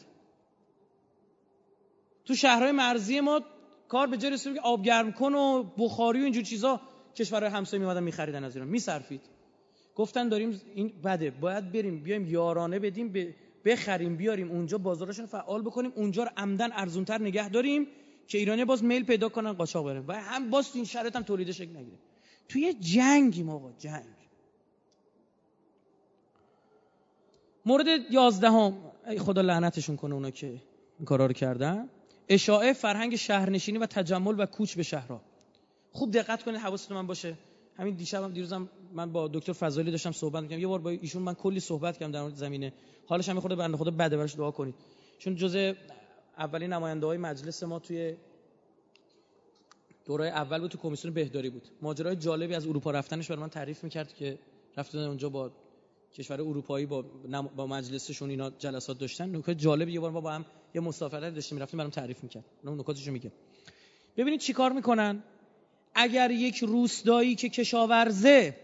تو 2.25 2.35
شهرهای 2.35 2.71
مرزی 2.71 3.19
ما 3.19 3.41
کار 3.91 4.07
به 4.07 4.18
جای 4.18 4.38
که 4.38 4.61
آب 4.63 4.84
گرم 4.84 5.11
کن 5.11 5.35
و 5.35 5.63
بخاری 5.77 6.19
و 6.19 6.23
اینجور 6.23 6.43
چیزا 6.43 6.81
کشورهای 7.15 7.51
همسایه 7.51 7.84
میمدن 7.84 8.03
میخریدن 8.03 8.43
از 8.43 8.55
ایران. 8.55 8.69
میصرفید. 8.69 9.22
گفتن 9.95 10.30
داریم 10.30 10.61
این 10.76 10.93
بده 11.03 11.31
باید 11.31 11.72
بریم 11.72 12.03
بیایم 12.03 12.27
یارانه 12.27 12.80
بدیم 12.80 13.35
بخریم 13.65 14.18
بیاریم 14.18 14.51
اونجا 14.51 14.77
بازارشون 14.77 15.26
فعال 15.26 15.61
بکنیم 15.61 15.91
اونجا 15.95 16.23
رو 16.23 16.30
عمدن 16.38 16.72
ارزونتر 16.72 17.22
نگه 17.22 17.49
داریم 17.49 17.88
که 18.27 18.38
ایرانی 18.38 18.65
باز 18.65 18.84
میل 18.84 19.03
پیدا 19.03 19.30
کنن 19.30 19.53
قاچاق 19.53 19.85
برن. 19.85 20.05
و 20.07 20.13
هم 20.13 20.49
باز 20.49 20.72
تو 20.72 20.77
این 20.77 20.85
شرایط 20.85 21.15
هم 21.15 21.23
تولید 21.23 21.51
شکل 21.51 21.77
نگیره. 21.77 21.97
توی 22.49 22.73
جنگی 22.73 23.43
ما 23.43 23.72
جنگ. 23.77 24.05
مورد 27.65 27.88
یازدهم 28.11 28.77
خدا 29.19 29.41
لعنتشون 29.41 29.95
کنه 29.95 30.13
اونا 30.13 30.30
که 30.30 30.47
این 30.47 31.05
کارا 31.05 31.26
رو 31.26 31.34
کردن. 31.34 31.89
اشاعه 32.33 32.73
فرهنگ 32.73 33.15
شهرنشینی 33.15 33.77
و 33.77 33.85
تجمل 33.85 34.39
و 34.39 34.45
کوچ 34.45 34.75
به 34.75 34.83
شهرها 34.83 35.21
خوب 35.91 36.11
دقت 36.11 36.43
کنید 36.43 36.57
حواستون 36.57 36.97
من 36.97 37.07
باشه. 37.07 37.37
همین 37.77 37.95
دیشبم 37.95 38.33
دیروزم 38.33 38.69
من 38.93 39.11
با 39.11 39.27
دکتر 39.27 39.53
فضالی 39.53 39.91
داشتم 39.91 40.11
صحبت 40.11 40.43
می‌کردم. 40.43 40.61
یه 40.61 40.67
بار 40.67 40.79
با 40.79 40.89
ایشون 40.89 41.21
من 41.21 41.33
کلی 41.33 41.59
صحبت 41.59 41.97
کردم 41.97 42.11
در 42.11 42.21
مورد 42.21 42.35
زمینه. 42.35 42.73
حالش 43.07 43.29
هم 43.29 43.39
خورده 43.39 43.55
بنده 43.55 43.77
خدا 43.77 43.91
بده 43.91 44.17
براش 44.17 44.35
دعا 44.35 44.51
کنید. 44.51 44.75
چون 45.19 45.35
جزء 45.35 45.73
اولین 46.37 46.73
نماینده 46.73 47.05
های 47.05 47.17
مجلس 47.17 47.63
ما 47.63 47.79
توی 47.79 48.15
دوره 50.05 50.25
اول 50.27 50.59
بود 50.59 50.71
تو 50.71 50.77
کمیسیون 50.77 51.13
بهداری 51.13 51.49
بود. 51.49 51.67
ماجرای 51.81 52.15
جالبی 52.15 52.55
از 52.55 52.67
اروپا 52.67 52.91
رفتنش 52.91 53.27
برای 53.27 53.41
من 53.41 53.49
تعریف 53.49 53.83
می‌کرد 53.83 54.13
که 54.13 54.39
رفتن 54.77 54.99
اونجا 54.99 55.29
با 55.29 55.51
کشور 56.13 56.41
اروپایی 56.41 56.85
با 56.85 57.01
با 57.55 57.67
مجلسشون 57.67 58.29
اینا 58.29 58.49
جلسات 58.49 58.99
داشتن. 58.99 59.35
نکته 59.35 59.55
جالبی 59.55 59.93
یه 59.93 59.99
بار 59.99 60.11
ما 60.11 60.21
با 60.21 60.31
هم 60.31 60.45
یه 60.76 60.81
مسافرت 60.81 61.34
داشتیم 61.34 61.60
رفتیم 61.60 61.77
برام 61.77 61.89
تعریف 61.89 62.23
می‌کرد. 62.23 62.45
اون 62.64 62.80
نکاتشو 62.80 63.11
میگه 63.11 63.31
ببینید 64.18 64.39
چیکار 64.39 64.72
می‌کنن؟ 64.72 65.23
اگر 65.95 66.31
یک 66.31 66.57
روستایی 66.57 67.35
که 67.35 67.49
کشاورزه 67.49 68.56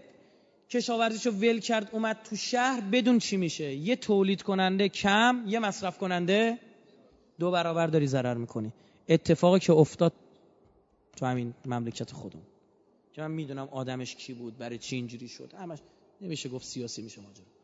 کشاورزیشو 0.69 1.31
ول 1.31 1.59
کرد 1.59 1.89
اومد 1.91 2.17
تو 2.29 2.35
شهر 2.35 2.81
بدون 2.81 3.19
چی 3.19 3.37
میشه؟ 3.37 3.73
یه 3.75 3.95
تولید 3.95 4.41
کننده 4.41 4.89
کم 4.89 5.43
یه 5.47 5.59
مصرف 5.59 5.97
کننده 5.97 6.59
دو 7.39 7.51
برابر 7.51 7.87
داری 7.87 8.07
ضرر 8.07 8.33
می‌کنی. 8.33 8.73
اتفاقی 9.09 9.59
که 9.59 9.73
افتاد 9.73 10.13
تو 11.15 11.25
همین 11.25 11.53
مملکت 11.65 12.11
خودم. 12.11 12.41
که 13.13 13.21
من 13.21 13.31
می‌دونم 13.31 13.69
آدمش 13.71 14.15
کی 14.15 14.33
بود 14.33 14.57
برای 14.57 14.77
چی 14.77 14.95
اینجوری 14.95 15.27
شد. 15.27 15.53
همش 15.53 15.79
نمیشه 16.21 16.49
گفت 16.49 16.65
سیاسی 16.65 17.01
میشه 17.01 17.21
ماجرا. 17.21 17.56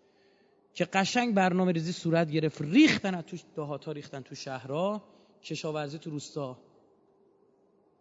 که 0.73 0.85
قشنگ 0.85 1.33
برنامه 1.35 1.71
ریزی 1.71 1.91
صورت 1.91 2.31
گرفت 2.31 2.61
ریختن 2.61 3.21
تو 3.21 3.37
دهات 3.55 3.87
ریختن 3.87 4.21
تو 4.21 4.35
شهرها. 4.35 5.03
کشاورزی 5.43 5.99
تو 5.99 6.09
روستا. 6.09 6.57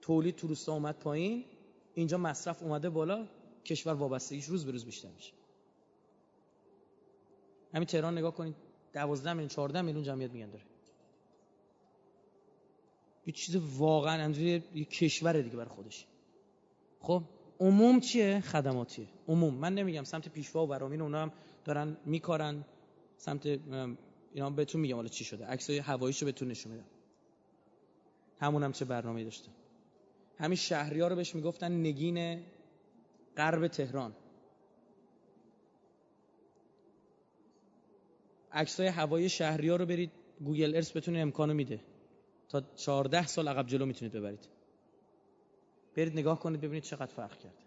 تولید 0.00 0.36
تو 0.36 0.46
روستا 0.48 0.72
اومد 0.72 0.98
پایین. 0.98 1.44
اینجا 1.94 2.18
مصرف 2.18 2.62
اومده 2.62 2.90
بالا. 2.90 3.26
کشور 3.64 3.94
وابستگیش 3.94 4.44
روز 4.44 4.66
به 4.66 4.72
روز 4.72 4.84
بیشتر 4.84 5.08
میشه. 5.08 5.32
همین 7.74 7.86
تهران 7.86 8.18
نگاه 8.18 8.34
کنید. 8.34 8.54
12 8.92 9.32
میلیون 9.32 9.48
14 9.48 9.82
میلیون 9.82 10.04
جمعیت 10.04 10.30
میگن 10.30 10.50
داره. 10.50 10.64
یه 13.26 13.32
چیز 13.32 13.56
واقعا 13.56 14.22
اندازه 14.22 14.62
یه 14.74 14.84
کشور 14.84 15.40
دیگه 15.40 15.56
برای 15.56 15.68
خودش. 15.68 16.06
خب 17.00 17.22
عموم 17.60 18.00
چیه؟ 18.00 18.40
خدماتیه. 18.40 19.06
عموم. 19.28 19.54
من 19.54 19.74
نمیگم 19.74 20.04
سمت 20.04 20.28
پیشوا 20.28 20.64
و 20.64 20.66
برامین 20.66 21.00
اونا 21.00 21.22
هم 21.22 21.32
دارن 21.64 21.97
میکارن 22.05 22.64
سمت 23.16 23.47
اینا 24.34 24.51
بهتون 24.51 24.80
میگم 24.80 24.94
حالا 24.97 25.09
چی 25.09 25.24
شده. 25.24 25.47
عکسای 25.47 25.78
هواییشو 25.78 26.26
بهتون 26.26 26.48
نشون 26.48 26.72
میدم. 26.72 26.86
همون 28.40 28.62
هم 28.62 28.72
چه 28.72 28.84
برنامه‌ای 28.84 29.24
داشته. 29.24 29.48
همین 30.39 30.56
شهریار 30.56 31.10
رو 31.10 31.16
بهش 31.16 31.34
می‌گفتن 31.34 31.72
نگین 31.72 32.43
غرب 33.36 33.66
تهران. 33.66 34.12
عکسای 38.52 38.86
هوایی 38.86 39.28
شهریار 39.28 39.78
رو 39.78 39.86
برید 39.86 40.10
گوگل 40.44 40.74
ارس 40.74 40.97
بتونه 40.97 41.18
امکانو 41.18 41.55
میده. 41.55 41.80
تا 42.48 42.60
14 42.76 43.26
سال 43.26 43.48
عقب 43.48 43.66
جلو 43.66 43.86
می‌تونید 43.86 44.12
ببرید. 44.12 44.48
برید 45.97 46.12
نگاه 46.12 46.40
کنید 46.40 46.60
ببینید 46.60 46.82
چقدر 46.82 47.12
فرق 47.12 47.39
کرد 47.39 47.61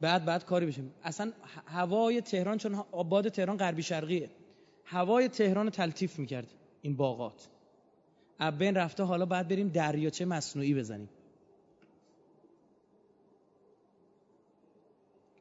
بعد 0.00 0.24
بعد 0.24 0.44
کاری 0.44 0.66
بشه 0.66 0.82
اصلا 1.02 1.32
هوای 1.66 2.20
تهران 2.20 2.58
چون 2.58 2.74
آباد 2.92 3.28
تهران 3.28 3.56
غربی 3.56 3.82
شرقیه. 3.82 4.30
هوای 4.84 5.28
تهران 5.28 5.70
تلطیف 5.70 6.18
می‌کرد 6.18 6.46
این 6.82 6.96
باغات. 6.96 7.48
ابین 8.40 8.74
رفته 8.74 9.02
حالا 9.02 9.26
بعد 9.26 9.48
بریم 9.48 9.68
دریاچه 9.68 10.24
مصنوعی 10.24 10.74
بزنیم. 10.74 11.08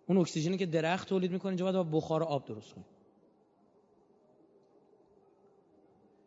اون 0.07 0.18
اکسیژنی 0.18 0.57
که 0.57 0.65
درخت 0.65 1.10
تولید 1.10 1.32
می‌کنه 1.32 1.49
اینجا 1.49 1.65
باید 1.65 1.76
با 1.76 1.98
بخار 1.98 2.23
آب 2.23 2.45
درست 2.45 2.73
کنیم. 2.73 2.86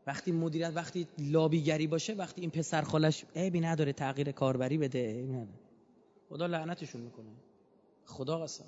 وقتی 0.06 0.32
مدیریت 0.32 0.72
وقتی 0.74 1.06
لابیگری 1.18 1.86
باشه 1.86 2.14
وقتی 2.14 2.40
این 2.40 2.50
پسر 2.50 2.82
خالش 2.82 3.24
عیبی 3.36 3.60
نداره 3.60 3.92
تغییر 3.92 4.32
کاربری 4.32 4.78
بده 4.78 5.28
خدا 6.28 6.46
لعنتشون 6.46 7.00
می‌کنه. 7.00 7.30
خدا 8.09 8.39
قسم. 8.39 8.64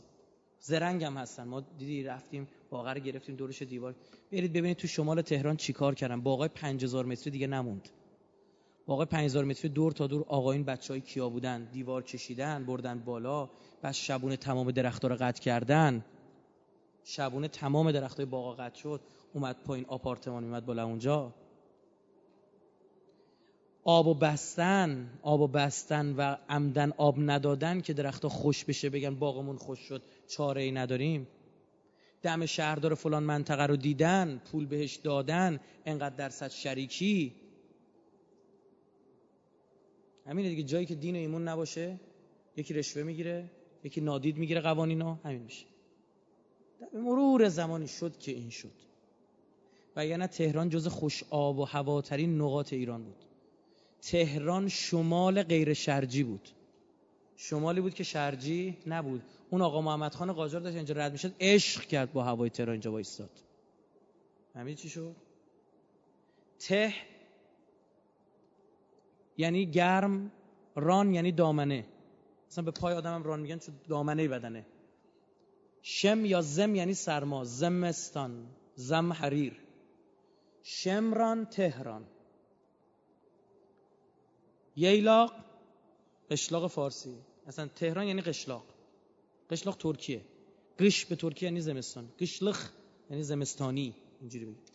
زرنگ 0.60 1.04
هم 1.04 1.16
هستن. 1.16 1.44
ما 1.44 1.60
دیدی 1.60 2.02
رفتیم 2.02 2.48
باغ 2.70 2.88
رو 2.88 3.00
گرفتیم 3.00 3.36
دورش 3.36 3.62
دیوار. 3.62 3.94
برید 4.32 4.52
ببینید 4.52 4.76
تو 4.76 4.86
شمال 4.86 5.22
تهران 5.22 5.56
چیکار 5.56 5.94
کردن. 5.94 6.20
باغای 6.20 6.48
5000 6.48 7.04
متری 7.04 7.30
دیگه 7.30 7.46
نموند. 7.46 7.88
باغای 8.86 9.06
5000 9.06 9.44
متری 9.44 9.68
دور 9.68 9.92
تا 9.92 10.06
دور 10.06 10.24
آقایون 10.28 10.64
بچهای 10.64 11.00
کیا 11.00 11.28
بودن. 11.28 11.64
دیوار 11.64 12.02
کشیدن 12.02 12.64
بردن 12.64 12.98
بالا. 12.98 13.48
بعد 13.82 13.92
شبونه 13.92 14.36
تمام 14.36 14.70
درختها 14.70 15.08
رو 15.08 15.16
قطع 15.20 15.42
کردن. 15.42 16.04
شبونه 17.04 17.48
تمام 17.48 17.92
درختای 17.92 18.26
باغا 18.26 18.52
قطع 18.52 18.78
شد. 18.78 19.00
اومد 19.32 19.56
پایین 19.64 19.86
آپارتمان 19.88 20.44
اومد 20.44 20.66
بالا 20.66 20.84
اونجا. 20.84 21.34
آب 23.84 24.06
و 24.06 24.14
بستن 24.14 25.10
آب 25.22 25.40
و 25.40 25.46
بستن 25.46 26.14
و 26.16 26.36
عمدن 26.48 26.92
آب 26.96 27.14
ندادن 27.18 27.80
که 27.80 27.92
درختها 27.92 28.28
خوش 28.28 28.64
بشه 28.64 28.90
بگن 28.90 29.14
باغمون 29.14 29.56
خوش 29.56 29.78
شد 29.78 30.02
چاره 30.28 30.62
ای 30.62 30.72
نداریم. 30.72 31.28
دم 32.22 32.46
شهردار 32.46 32.94
فلان 32.94 33.22
منطقه 33.22 33.66
رو 33.66 33.76
دیدن 33.76 34.42
پول 34.52 34.66
بهش 34.66 34.96
دادن 34.96 35.60
انقدر 35.86 36.16
درصد 36.16 36.48
شریکی. 36.48 37.34
همینه 40.26 40.48
دیگه 40.48 40.62
جایی 40.62 40.86
که 40.86 40.94
دین 40.94 41.16
و 41.16 41.18
ایمون 41.18 41.48
نباشه 41.48 42.00
یکی 42.56 42.74
رشوه 42.74 43.02
می‌گیره 43.02 43.50
یکی 43.84 44.00
نادید 44.00 44.36
می‌گیره 44.36 44.60
قوانینو 44.60 45.16
همین 45.24 45.42
میشه. 45.42 45.66
در 46.80 47.00
مرور 47.00 47.48
زمانی 47.48 47.88
شد 47.88 48.18
که 48.18 48.32
این 48.32 48.50
شد. 48.50 48.72
و 49.96 50.06
یعنی 50.06 50.26
تهران 50.26 50.68
جز 50.68 50.86
خوش 50.86 51.24
آب 51.30 51.58
و 51.58 51.64
هواترین 51.64 52.40
نقاط 52.40 52.72
ایران 52.72 53.04
بود. 53.04 53.24
تهران 54.02 54.68
شمال 54.68 55.42
غیر 55.42 55.72
شرجی 55.72 56.22
بود. 56.22 56.48
شمالی 57.36 57.80
بود 57.80 57.94
که 57.94 58.04
شرجی 58.04 58.78
نبود. 58.86 59.22
اون 59.50 59.62
آقا 59.62 59.80
محمد 59.80 60.14
خان 60.14 60.32
قاجار 60.32 60.60
داشت 60.60 60.76
اینجا 60.76 60.94
رد 60.94 61.12
می‌شد 61.12 61.34
عشق 61.40 61.82
کرد 61.82 62.12
با 62.12 62.24
هوای 62.24 62.50
تهران 62.50 62.72
اینجا 62.72 62.92
وایستاد. 62.92 63.30
همین 64.54 64.74
چی 64.76 64.88
شد؟ 64.88 65.16
ته 66.58 66.94
یعنی 69.36 69.66
گرم 69.66 70.32
ران 70.76 71.14
یعنی 71.14 71.32
دامنه. 71.32 71.86
مثلا 72.50 72.64
به 72.64 72.70
پای 72.70 72.94
آدمم 72.94 73.22
ران 73.22 73.40
میگن 73.40 73.58
چون 73.58 73.74
دامنه 73.88 74.28
بدنه. 74.28 74.66
شم 75.82 76.24
یا 76.24 76.40
زم 76.40 76.74
یعنی 76.74 76.94
سرما 76.94 77.44
زمستان 77.44 78.46
زم 78.74 79.12
حریر 79.12 79.56
شمران 80.62 81.44
تهران. 81.44 82.04
ییلاق 84.76 85.32
قشلاق 86.30 86.66
فارسی. 86.66 87.14
اصلا 87.46 87.66
تهران 87.66 88.06
یعنی 88.06 88.22
قشلاق. 88.22 88.64
قشلاق 89.50 89.76
ترکیه. 89.76 90.20
قش 90.78 91.04
به 91.04 91.16
ترکیه 91.16 91.48
یعنی 91.48 91.60
زمستان. 91.60 92.08
قشلخ 92.18 92.70
یعنی 93.10 93.22
زمستانی. 93.22 93.94
اینجوری 94.20 94.44
بگید 94.44 94.70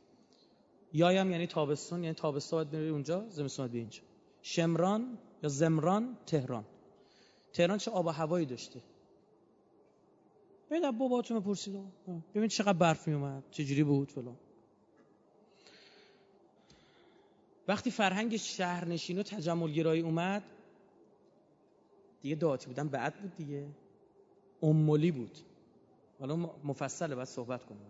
یایم 0.93 1.31
یعنی 1.31 1.47
تابستان 1.47 2.03
یعنی 2.03 2.15
تابستان 2.15 2.57
باید 2.57 2.71
بری 2.71 2.89
اونجا 2.89 3.25
زمستان 3.29 3.67
باید 3.67 3.75
اینجا. 3.75 4.01
شمران 4.41 5.17
یا 5.43 5.49
زمران 5.49 6.17
تهران. 6.25 6.65
تهران 7.53 7.77
چه 7.77 7.91
آب 7.91 8.05
و 8.05 8.09
هوایی 8.09 8.45
داشته؟ 8.45 8.81
ببین 10.69 10.91
باباتون 10.91 11.39
پرسید. 11.39 11.79
ببین 12.35 12.47
چقدر 12.47 12.73
برف 12.73 13.07
می 13.07 13.13
اومد 13.13 13.43
چجوری 13.51 13.83
بود 13.83 14.11
فلان. 14.11 14.37
وقتی 17.67 17.91
فرهنگ 17.91 18.37
شهرنشین 18.37 19.19
و 19.19 19.23
تجملگرایی 19.23 20.01
اومد 20.01 20.43
دیگه 22.21 22.35
دعاتی 22.35 22.67
بودن 22.67 22.87
بعد 22.87 23.21
بود 23.21 23.35
دیگه. 23.35 23.67
امولی 24.63 25.11
بود. 25.11 25.37
حالا 26.19 26.35
مفصله 26.63 27.15
باید 27.15 27.27
صحبت 27.27 27.63
کنیم 27.63 27.81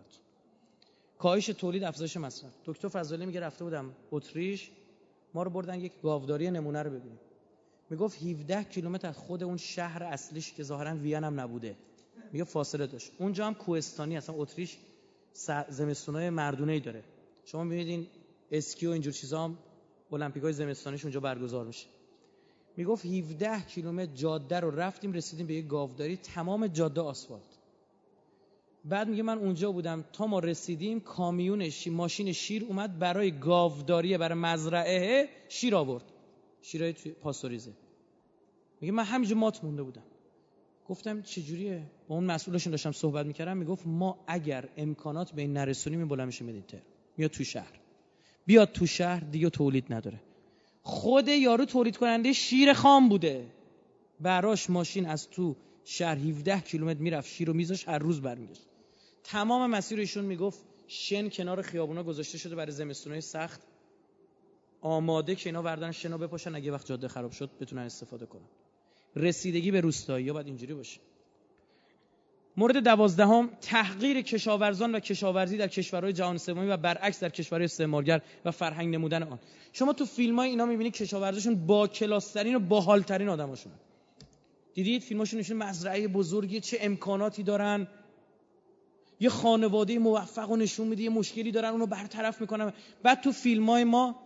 کاهش 1.18 1.46
تولید 1.46 1.84
افزایش 1.84 2.16
مصرف. 2.16 2.52
دکتر 2.64 2.88
فضلی 2.88 3.26
میگه 3.26 3.40
رفته 3.40 3.64
بودم 3.64 3.92
اتریش 4.12 4.70
ما 5.34 5.42
رو 5.42 5.50
بردن 5.50 5.80
یک 5.80 5.92
گاوداری 6.02 6.50
نمونه 6.50 6.82
رو 6.82 6.90
ببینیم. 6.90 7.18
می‌گفت 7.90 8.22
17 8.22 8.64
کیلومتر 8.64 9.08
از 9.08 9.16
خود 9.16 9.42
اون 9.42 9.56
شهر 9.56 10.02
اصلیش 10.02 10.52
که 10.52 10.62
ظاهرا 10.62 10.96
وین 10.96 11.24
هم 11.24 11.40
نبوده. 11.40 11.76
میگه 12.32 12.44
فاصله 12.44 12.86
داشت. 12.86 13.12
اونجا 13.18 13.46
هم 13.46 13.54
کوهستانی 13.54 14.16
اصلا 14.16 14.34
اتریش 14.38 14.76
زمستونای 15.68 16.30
مردونه 16.30 16.72
ای 16.72 16.80
داره. 16.80 17.04
شما 17.44 17.64
می‌بینید 17.64 18.08
اسکی 18.50 18.86
و 18.86 18.90
اینجور 18.90 19.12
چیزا 19.12 19.44
هم 19.44 19.58
المپیکای 20.12 20.52
زمستانیش 20.52 21.04
اونجا 21.04 21.20
برگزار 21.20 21.66
میشه. 21.66 21.86
می‌گفت 22.76 23.06
17 23.06 23.60
کیلومتر 23.60 24.14
جاده 24.14 24.60
رو 24.60 24.70
رفتیم 24.70 25.12
رسیدیم 25.12 25.46
به 25.46 25.54
یه 25.54 25.62
گاوداری 25.62 26.16
تمام 26.16 26.66
جاده 26.66 27.00
آسفالت. 27.00 27.58
بعد 28.84 29.08
میگه 29.08 29.22
من 29.22 29.38
اونجا 29.38 29.72
بودم 29.72 30.04
تا 30.12 30.26
ما 30.26 30.38
رسیدیم 30.38 31.00
کامیون 31.00 31.70
ماشین 31.90 32.32
شیر 32.32 32.64
اومد 32.64 32.98
برای 32.98 33.38
گاوداری 33.38 34.18
برای 34.18 34.38
مزرعه 34.38 35.28
شیر 35.48 35.76
آورد. 35.76 36.04
شیرای 36.62 36.92
پاستوریزه 36.92 37.72
میگه 38.80 38.92
من 38.92 39.04
همینجا 39.04 39.36
مات 39.36 39.64
مونده 39.64 39.82
بودم. 39.82 40.02
گفتم 40.88 41.22
چجوریه؟ 41.22 41.82
با 42.08 42.14
اون 42.14 42.24
مسئولشون 42.24 42.70
داشتم 42.70 42.92
صحبت 42.92 43.26
می‌کردم 43.26 43.56
می‌گفت 43.56 43.86
ما 43.86 44.24
اگر 44.26 44.68
امکانات 44.76 45.32
به 45.32 45.42
این 45.42 45.52
نرسونیم 45.52 45.98
این 45.98 46.08
بلند 46.08 46.26
میشه 46.26 46.44
میاد 47.16 47.30
تو 47.30 47.44
شهر. 47.44 47.80
بیاد 48.46 48.72
تو 48.72 48.86
شهر 48.86 49.20
دیگه 49.20 49.50
تولید 49.50 49.92
نداره. 49.92 50.20
خود 50.82 51.28
یارو 51.28 51.64
تولید 51.64 51.96
کننده 51.96 52.32
شیر 52.32 52.72
خام 52.72 53.08
بوده. 53.08 53.46
براش 54.20 54.70
ماشین 54.70 55.06
از 55.06 55.30
تو 55.30 55.56
شهر 55.84 56.16
17 56.16 56.60
کیلومتر 56.60 57.00
می‌رفت 57.00 57.28
شیر 57.28 57.48
رو 57.48 57.54
میذاش 57.54 57.88
هر 57.88 57.98
روز 57.98 58.20
برمیگشت. 58.22 58.66
تمام 59.24 59.70
مسیر 59.70 59.98
ایشون 59.98 60.24
می‌گفت 60.24 60.64
شن 60.86 61.28
کنار 61.28 61.62
خیابونا 61.62 62.02
گذاشته 62.02 62.38
شده 62.38 62.54
برای 62.54 62.72
زمستونای 62.72 63.20
سخت. 63.20 63.60
آماده 64.80 65.34
که 65.34 65.48
اینا 65.48 65.62
وردن 65.62 65.92
شنا 65.92 66.18
بپاشن 66.18 66.54
اگه 66.54 66.72
وقت 66.72 66.86
جاده 66.86 67.08
خراب 67.08 67.30
شد 67.30 67.50
بتونن 67.60 67.82
استفاده 67.82 68.26
کنن. 68.26 68.48
رسیدگی 69.16 69.70
به 69.70 69.80
روستایی 69.80 70.24
یا 70.24 70.32
باید 70.32 70.46
اینجوری 70.46 70.74
باشه. 70.74 71.00
مورد 72.56 72.76
دوازدهم 72.76 73.50
تحقیر 73.60 74.20
کشاورزان 74.20 74.94
و 74.94 75.00
کشاورزی 75.00 75.56
در 75.56 75.68
کشورهای 75.68 76.12
جهان 76.12 76.38
سومی 76.38 76.66
و 76.66 76.76
برعکس 76.76 77.20
در 77.20 77.28
کشورهای 77.28 77.64
استعمارگر 77.64 78.20
و 78.44 78.50
فرهنگ 78.50 78.94
نمودن 78.94 79.22
آن. 79.22 79.38
شما 79.72 79.92
تو 79.92 80.04
فیلم 80.04 80.38
های 80.38 80.50
اینا 80.50 80.66
می‌بینید 80.66 80.92
کشاورزشون 80.92 81.66
با 81.66 81.88
کلاسترین 81.88 82.54
و 82.54 82.58
باحالترین 82.58 83.28
آدماشون. 83.28 83.72
دیدید؟ 84.74 85.02
فیلماشون 85.02 85.40
نشون 85.40 85.56
مزرعه 85.56 86.08
بزرگی 86.08 86.60
چه 86.60 86.78
امکاناتی 86.80 87.42
دارن. 87.42 87.88
یه 89.20 89.28
خانواده 89.28 89.98
موفق 89.98 90.50
و 90.50 90.56
نشون 90.56 90.88
میده 90.88 91.02
یه 91.02 91.10
مشکلی 91.10 91.52
دارن 91.52 91.68
اونو 91.68 91.86
برطرف 91.86 92.40
می‌کنن. 92.40 92.72
بعد 93.02 93.20
تو 93.20 93.32
فیلم 93.32 93.70
های 93.70 93.84
ما 93.84 94.25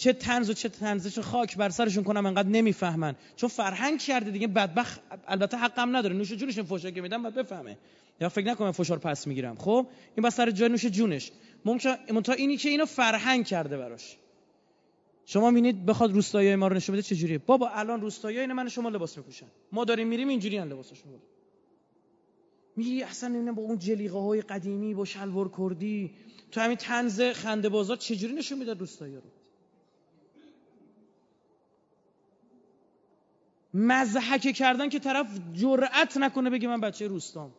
چه 0.00 0.12
تنز 0.12 0.50
و 0.50 0.52
چه 0.52 0.68
تنزش 0.68 1.18
خاک 1.18 1.56
بر 1.56 1.70
سرشون 1.70 2.04
کنم 2.04 2.26
انقدر 2.26 2.48
نمی‌فهمن. 2.48 3.16
چون 3.36 3.48
فرهنگ 3.48 3.98
کرده 3.98 4.30
دیگه 4.30 4.46
بدبخت 4.46 5.00
البته 5.26 5.56
حقم 5.56 5.96
نداره. 5.96 6.14
نوش 6.14 6.32
جونش 6.32 6.58
فوشا 6.58 6.90
که 6.90 7.00
میدم 7.00 7.22
بعد 7.22 7.34
بفهمه. 7.34 7.78
یا 8.20 8.28
فکر 8.28 8.46
نکنم 8.46 8.72
فشار 8.72 8.98
پس 8.98 9.26
می‌گیرم. 9.26 9.56
خب؟ 9.56 9.86
این 10.16 10.26
بس 10.26 10.34
سر 10.34 10.50
جای 10.50 10.68
نوش 10.68 10.86
جونش. 10.86 11.30
ممکن 11.64 12.22
تا 12.22 12.32
اینی 12.32 12.56
که 12.56 12.68
اینو 12.68 12.86
فرهنگ 12.86 13.46
کرده 13.46 13.76
براش. 13.76 14.16
شما 15.26 15.50
می‌بینید 15.50 15.86
بخواد 15.86 16.12
روستایی 16.12 16.54
ما 16.54 16.68
رو 16.68 16.76
نشون 16.76 16.92
بده 16.92 17.02
چجوریه. 17.02 17.38
بابا 17.38 17.68
الان 17.68 18.00
روستایی 18.00 18.38
این 18.38 18.52
من 18.52 18.68
شما 18.68 18.88
لباس 18.88 19.18
میپوشن. 19.18 19.46
ما 19.72 19.84
داریم 19.84 20.08
میریم 20.08 20.28
اینجوری 20.28 20.58
ان 20.58 20.68
لباسشون 20.68 21.12
میگی 22.76 23.02
اصلا 23.02 23.28
نمی‌دونم 23.28 23.54
با 23.54 23.62
اون 23.62 23.78
جلیقه 23.78 24.18
های 24.18 24.40
قدیمی 24.40 24.94
با 24.94 25.04
شلوار 25.04 25.50
کردی. 25.58 26.10
تو 26.52 26.60
همین 26.60 26.76
تنز 26.76 27.20
خنده 27.20 27.68
بازار 27.68 27.96
چجوری 27.96 28.34
نشون 28.34 28.58
می‌داد 28.58 28.80
روستایی 28.80 29.14
رو؟ 29.14 29.22
مزحک 33.74 34.52
کردن 34.52 34.88
که 34.88 34.98
طرف 34.98 35.26
جرأت 35.52 36.16
نکنه 36.16 36.50
بگه 36.50 36.68
من 36.68 36.80
بچه 36.80 37.06
روستام. 37.06 37.50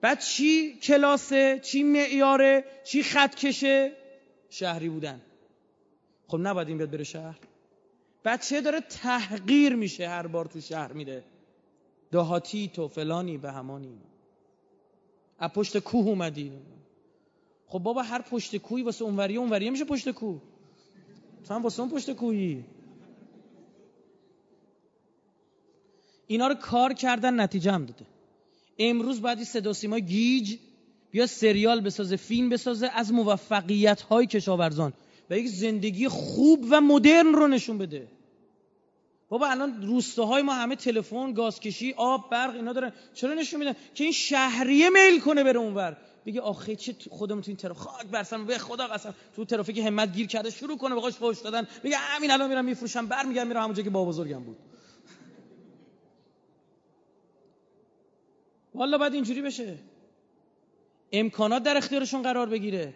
بعد 0.00 0.20
چی 0.20 0.78
کلاسه؟ 0.78 1.60
چی 1.62 1.82
معیاره؟ 1.82 2.64
چی 2.84 3.02
خط 3.02 3.34
کشه؟ 3.34 3.92
شهری 4.50 4.88
بودن. 4.88 5.20
خب 6.26 6.38
نباید 6.40 6.68
این 6.68 6.76
بیاد 6.76 6.90
بره 6.90 7.04
شهر. 7.04 7.38
بچه 8.24 8.60
داره 8.60 8.80
تحقیر 8.80 9.74
میشه 9.74 10.08
هر 10.08 10.26
بار 10.26 10.44
تو 10.44 10.60
شهر 10.60 10.92
میره. 10.92 11.24
دهاتی 12.10 12.68
تو 12.68 12.88
فلانی 12.88 13.38
به 13.38 13.52
همانی. 13.52 13.98
از 15.38 15.50
پشت 15.50 15.78
کوه 15.78 16.06
اومدی. 16.06 16.52
خب 17.66 17.78
بابا 17.78 18.02
هر 18.02 18.22
پشت 18.22 18.56
کوهی 18.56 18.82
واسه 18.82 19.04
اونوریه 19.04 19.38
اونوریه 19.38 19.70
میشه 19.70 19.84
پشت 19.84 20.10
کوه. 20.10 20.42
تو 21.44 21.54
هم 21.54 21.62
واسه 21.62 21.80
اون 21.82 21.90
پشت 21.90 22.12
کوهی. 22.12 22.64
اینا 26.32 26.46
رو 26.48 26.54
کار 26.54 26.92
کردن 26.92 27.40
نتیجه 27.40 27.72
هم 27.72 27.84
داده. 27.86 28.04
امروز 28.78 29.20
بعدی 29.20 29.44
صدا 29.44 29.72
سیما 29.72 29.98
گیج 29.98 30.56
بیا 31.10 31.26
سریال 31.26 31.80
بسازه 31.80 32.16
فیلم 32.16 32.48
بسازه 32.48 32.90
از 32.94 33.12
موفقیت 33.12 34.02
های 34.02 34.26
کشاورزان 34.26 34.92
و 35.30 35.38
یک 35.38 35.48
زندگی 35.48 36.08
خوب 36.08 36.66
و 36.70 36.80
مدرن 36.80 37.32
رو 37.32 37.48
نشون 37.48 37.78
بده. 37.78 38.08
بابا 39.28 39.46
الان 39.46 39.82
روستاهای 39.82 40.42
ما 40.42 40.54
همه 40.54 40.76
تلفن 40.76 41.32
گازکشی 41.32 41.94
آب 41.96 42.30
برق 42.30 42.54
اینا 42.54 42.72
دارن. 42.72 42.92
چرا 43.14 43.34
نشون 43.34 43.60
میدن؟ 43.60 43.74
که 43.94 44.04
این 44.04 44.12
شهریه 44.12 44.90
میل 44.90 45.20
کنه 45.20 45.44
بره 45.44 45.58
اونور. 45.58 45.96
بگه 46.26 46.40
آخه 46.40 46.76
چه 46.76 46.94
خودمون 47.10 47.42
تو 47.42 47.50
این 47.50 47.56
ترافیک 47.56 47.82
خاک 47.82 48.06
برسم 48.06 48.46
به 48.46 48.58
خدا 48.58 48.86
قسم. 48.86 49.14
تو 49.36 49.44
ترافیک 49.44 49.78
همت 49.78 50.12
گیر 50.12 50.26
کرده 50.26 50.50
شروع 50.50 50.78
کنه 50.78 50.94
بقاش 50.94 51.14
فوش 51.14 51.38
دادن. 51.40 51.66
بگه 51.84 51.96
همین 51.96 52.30
الان 52.30 52.48
میرم 52.48 52.64
میفروشم 52.64 53.06
برمیگردم 53.06 53.48
میرم 53.48 53.62
همونجا 53.62 53.82
که 53.82 53.90
با 53.90 54.04
بزرگم 54.04 54.44
بود. 54.44 54.56
والا 58.74 58.98
باید 58.98 59.14
اینجوری 59.14 59.42
بشه. 59.42 59.78
امکانات 61.12 61.62
در 61.62 61.76
اختیارشون 61.76 62.22
قرار 62.22 62.48
بگیره. 62.48 62.94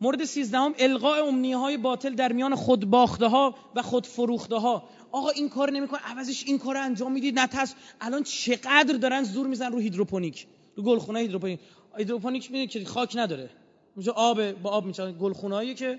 مورد 0.00 0.24
سیزدهم 0.24 0.74
القاء 0.78 1.26
امنیه 1.26 1.56
های 1.56 1.76
باطل 1.76 2.14
در 2.14 2.32
میان 2.32 2.54
خود 2.54 2.84
باخته 2.84 3.26
ها 3.26 3.54
و 3.74 3.82
خود 3.82 4.06
فروخته 4.06 4.56
ها 4.56 4.88
آقا 5.12 5.30
این 5.30 5.48
کار 5.48 5.70
نمیکن 5.70 5.96
عوضش 5.96 6.44
این 6.46 6.58
کار 6.58 6.76
انجام 6.76 7.12
می‌دید. 7.12 7.38
نترس 7.38 7.74
الان 8.00 8.22
چقدر 8.22 8.96
دارن 8.96 9.22
زور 9.22 9.46
میزن 9.46 9.72
رو 9.72 9.78
هیدروپونیک. 9.78 10.46
رو 10.76 10.82
گلخونه 10.82 11.18
هیدروپونیک. 11.18 11.60
هیدروپونیک 11.96 12.50
می‌دونید 12.50 12.70
که 12.70 12.84
خاک 12.84 13.16
نداره. 13.16 13.50
اونجا 13.94 14.12
آب 14.12 14.52
با 14.52 14.70
آب 14.70 14.86
میچن 14.86 15.16
گلخونهایی 15.20 15.74
که 15.74 15.98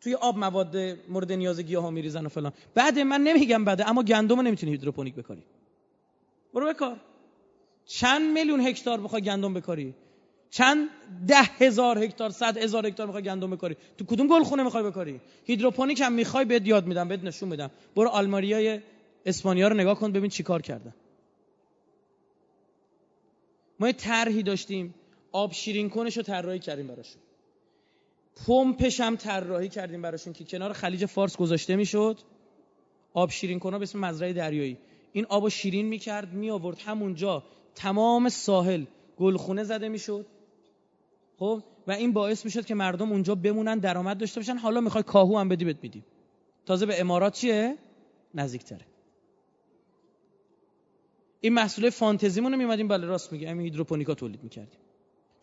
توی 0.00 0.14
آب 0.14 0.38
مواد 0.38 0.76
مورد 1.08 1.32
نیاز 1.32 1.60
گیاه 1.60 1.82
ها 1.82 1.90
میریزن 1.90 2.26
و 2.26 2.28
فلان. 2.28 2.52
بعد 2.74 2.98
من 2.98 3.20
نمیگم 3.20 3.64
بده 3.64 3.88
اما 3.88 4.02
گندم 4.02 4.40
نمی‌تونی 4.40 4.72
هیدروپونیک 4.72 5.14
بکنی. 5.14 5.42
برو 6.54 6.66
بکار. 6.68 7.00
چند 7.84 8.32
میلیون 8.32 8.60
هکتار 8.60 9.00
بخوای 9.00 9.22
گندم 9.22 9.54
بکاری؟ 9.54 9.94
چند 10.50 10.88
ده 11.26 11.42
هزار 11.42 11.98
هکتار 11.98 12.30
صد 12.30 12.56
هزار 12.56 12.86
هکتار 12.86 13.06
می‌خوای 13.06 13.22
گندم 13.22 13.50
بکاری؟ 13.50 13.76
تو 13.98 14.04
کدوم 14.04 14.26
گلخونه 14.26 14.62
می‌خوای 14.62 14.84
بکاری؟ 14.84 15.20
هیدروپونیک 15.44 16.00
هم 16.00 16.12
می‌خوای 16.12 16.44
بهت 16.44 16.66
یاد 16.66 16.86
میدم 16.86 17.08
بهت 17.08 17.24
نشون 17.24 17.48
میدم. 17.48 17.70
برو 17.96 18.08
آلماریای 18.08 18.80
اسپانیا 19.26 19.68
رو 19.68 19.74
نگاه 19.74 20.00
کن 20.00 20.12
ببین 20.12 20.30
چیکار 20.30 20.62
کردن 20.62 20.94
ما 23.80 23.86
یه 23.86 23.92
طرحی 23.92 24.42
داشتیم. 24.42 24.94
آب 25.32 25.52
شیرین 25.52 25.90
کنش 25.90 26.16
رو 26.16 26.22
طراحی 26.22 26.58
کردیم 26.58 26.86
براشون. 26.86 27.22
پمپش 28.46 29.00
هم 29.00 29.16
طراحی 29.16 29.68
کردیم 29.68 30.02
براشون 30.02 30.32
که 30.32 30.44
کنار 30.44 30.72
خلیج 30.72 31.06
فارس 31.06 31.36
گذاشته 31.36 31.76
می‌شد. 31.76 32.18
آب 33.14 33.30
شیرین 33.30 33.58
کنه 33.58 33.78
به 33.78 33.82
اسم 33.82 33.98
مزرعه 33.98 34.32
دریایی. 34.32 34.78
این 35.12 35.26
آب 35.28 35.48
شیرین 35.48 35.86
می‌کرد 35.86 36.32
می 36.32 36.50
آورد 36.50 36.78
همونجا. 36.78 37.44
تمام 37.74 38.28
ساحل 38.28 38.84
گلخونه 39.16 39.64
زده 39.64 39.88
می‌شد. 39.88 40.26
خب؟ 41.38 41.62
و 41.86 41.92
این 41.92 42.12
باعث 42.12 42.44
می‌شد 42.44 42.66
که 42.66 42.74
مردم 42.74 43.12
اونجا 43.12 43.34
بمونن 43.34 43.78
درآمد 43.78 44.18
داشته 44.18 44.40
باشن. 44.40 44.56
حالا 44.56 44.80
می‌خوای 44.80 45.02
کاهو 45.02 45.38
هم 45.38 45.48
بدی 45.48 45.64
بهت 45.64 45.78
میدیم. 45.82 46.04
تازه 46.66 46.86
به 46.86 47.00
امارات 47.00 47.34
چیه؟ 47.34 47.78
نزدیکتره. 48.34 48.86
این 51.40 51.52
محصول 51.52 51.90
فانتزیمون 51.90 52.52
رو 52.52 52.58
میمدیم 52.58 52.88
بله 52.88 53.06
راست 53.06 53.32
میگه 53.32 53.50
همین 53.50 53.64
هیدروپونیکا 53.64 54.14
تولید 54.14 54.42
می‌کردیم. 54.42 54.80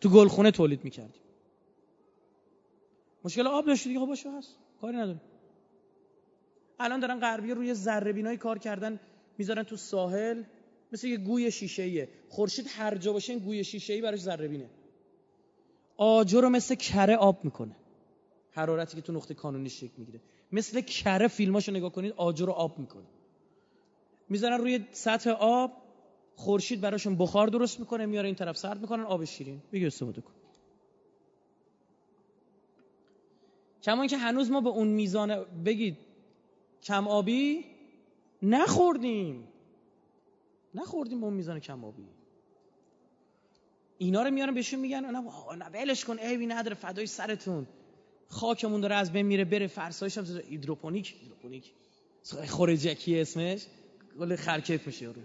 تو 0.00 0.08
گلخونه 0.08 0.50
تولید 0.50 0.84
می‌کردیم. 0.84 1.22
مشکل 3.24 3.46
آب 3.46 3.66
داشتی 3.66 3.88
دیگه؟ 3.88 4.00
خب 4.00 4.06
باشه 4.06 4.30
هست. 4.30 4.56
کاری 4.80 4.96
نداره 4.96 5.20
الان 6.80 7.00
دارن 7.00 7.20
غربی 7.20 7.50
روی 7.50 7.74
ذره 7.74 8.36
کار 8.36 8.58
کردن. 8.58 9.00
می‌ذارن 9.40 9.62
تو 9.62 9.76
ساحل 9.76 10.42
مثل 10.92 11.06
یه 11.06 11.16
گوی 11.16 11.50
شیشه 11.50 11.82
ایه 11.82 12.08
خورشید 12.28 12.66
هر 12.68 12.96
جا 12.96 13.12
باشه 13.12 13.32
این 13.32 13.42
گوی 13.42 13.64
شیشه 13.64 13.92
ای 13.92 14.00
براش 14.00 14.20
ذره 14.20 14.48
بینه. 14.48 14.70
آجر 15.96 16.40
رو 16.40 16.48
مثل 16.48 16.74
کره 16.74 17.16
آب 17.16 17.44
می‌کنه. 17.44 17.76
حرارتی 18.50 18.96
که 18.96 19.02
تو 19.02 19.12
نقطه 19.12 19.34
کانونی 19.34 19.70
شکل 19.70 19.92
می‌گیره. 19.96 20.20
مثل 20.52 20.80
کره 20.80 21.28
فیلماشو 21.28 21.72
نگاه 21.72 21.92
کنید 21.92 22.12
آجر 22.16 22.46
رو 22.46 22.52
آب 22.52 22.78
می‌کنه. 22.78 23.06
می‌ذارن 24.28 24.58
روی 24.58 24.84
سطح 24.90 25.30
آب 25.30 25.72
خورشید 26.36 26.80
براشون 26.80 27.16
بخار 27.16 27.46
درست 27.46 27.80
می‌کنه 27.80 28.06
میاره 28.06 28.26
این 28.26 28.34
طرف 28.34 28.56
سرد 28.56 28.80
می‌کنن 28.80 29.02
آب 29.02 29.24
شیرین. 29.24 29.62
بگی 29.72 29.86
استفاده 29.86 30.20
کن. 30.20 30.32
کما 33.82 34.06
که 34.06 34.16
هنوز 34.16 34.50
ما 34.50 34.60
به 34.60 34.68
اون 34.68 34.88
میزان 34.88 35.44
بگید 35.64 35.96
کم 36.82 37.08
آبی 37.08 37.69
نخوردیم. 38.42 39.48
نخوردیم 40.74 41.24
اون 41.24 41.34
میزان 41.34 41.60
کمابی 41.60 42.08
اینا 43.98 44.22
رو 44.22 44.30
میارن 44.30 44.54
بهشون 44.54 44.80
میگن 44.80 45.04
نه 45.04 45.68
ولش 45.72 46.04
کن 46.04 46.18
ایوی 46.18 46.46
نداره 46.46 46.74
فدای 46.74 47.06
سرتون. 47.06 47.66
خاکمون 48.28 48.80
داره 48.80 48.94
از 48.94 49.12
بین 49.12 49.26
میره 49.26 49.44
بره 49.44 49.66
فرسایش 49.66 50.18
هم 50.18 50.24
هیدروپونیک 50.24 51.14
هیدروپونیک. 51.20 51.72
خورجکی 52.48 53.20
اسمش 53.20 53.66
گل 54.18 54.36
خرکیف 54.36 54.86
میشه 54.86 55.04
یارو. 55.04 55.20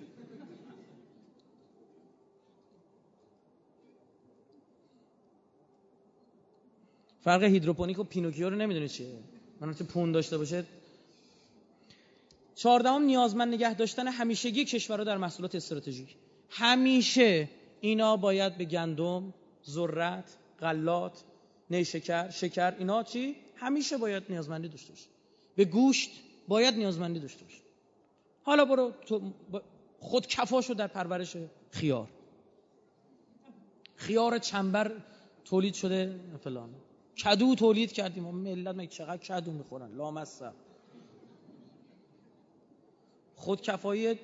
فرق 7.21 7.43
هیدروپونیک 7.43 7.99
و 7.99 8.03
پینوکیو 8.03 8.49
رو 8.49 8.55
نمی‌دونه 8.55 8.87
چیه؟ 8.87 9.19
من 9.61 9.73
پون 9.73 10.11
داشته 10.11 10.37
باشه 10.37 10.63
چهاردهم 12.55 13.01
نیازمند 13.01 13.53
نگه 13.53 13.73
داشتن 13.73 14.07
همیشگی 14.07 14.65
کشورها 14.65 15.03
در 15.03 15.17
محصولات 15.17 15.55
استراتژیک. 15.55 16.15
همیشه 16.49 17.49
اینا 17.81 18.17
باید 18.17 18.57
به 18.57 18.65
گندم، 18.65 19.33
ذرت، 19.69 20.37
غلات، 20.59 21.23
نیشکر، 21.69 22.29
شکر 22.29 22.75
اینا 22.79 23.03
چی؟ 23.03 23.35
همیشه 23.55 23.97
باید 23.97 24.23
نیازمندی 24.29 24.67
داشته 24.67 24.89
باشه. 24.89 25.07
به 25.55 25.65
گوشت 25.65 26.11
باید 26.47 26.75
نیازمندی 26.75 27.19
داشته 27.19 27.43
باشه. 27.43 27.61
حالا 28.43 28.65
برو 28.65 28.91
خود 29.99 30.27
کفاشو 30.27 30.73
در 30.73 30.87
پرورش 30.87 31.37
خیار. 31.71 32.07
خیار 33.95 34.37
چنبر 34.37 34.91
تولید 35.45 35.73
شده 35.73 36.19
فلان. 36.43 36.69
کدو 37.23 37.55
تولید 37.55 37.91
کردیم. 37.91 38.23
ملت 38.23 38.75
مگه 38.75 38.87
چقدر 38.87 39.17
کدو 39.17 39.51
می‌خورن؟ 39.51 39.95
لامصب. 39.95 40.53
خودکفایی 43.35 44.19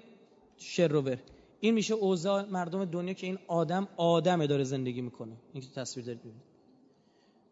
شروور 0.58 1.18
این 1.60 1.74
میشه 1.74 1.94
اوضاع 1.94 2.46
مردم 2.46 2.86
دنیا 2.86 3.14
که 3.14 3.28
این 3.28 3.38
آدم 3.48 3.88
آدمه 3.98 4.48
داره 4.48 4.64
زندگی 4.64 5.02
می‌کنه. 5.02 5.34
این 5.54 5.64
که 5.64 5.70
تصویر 5.70 6.06
دارید 6.06 6.22
ببینید. 6.22 6.42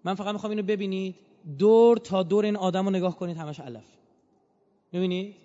من 0.04 0.16
فقط 0.16 0.34
می‌خوام 0.34 0.50
اینو 0.50 0.64
ببینید. 0.64 1.16
دور 1.58 1.98
تا 1.98 2.24
دور 2.24 2.46
این 2.46 2.56
آدم 2.56 2.86
رو 2.86 2.92
نگاه 2.92 3.18
کنید 3.18 3.38
همش 3.38 3.60
علف. 3.60 3.86
می‌بینید؟ 4.92 5.36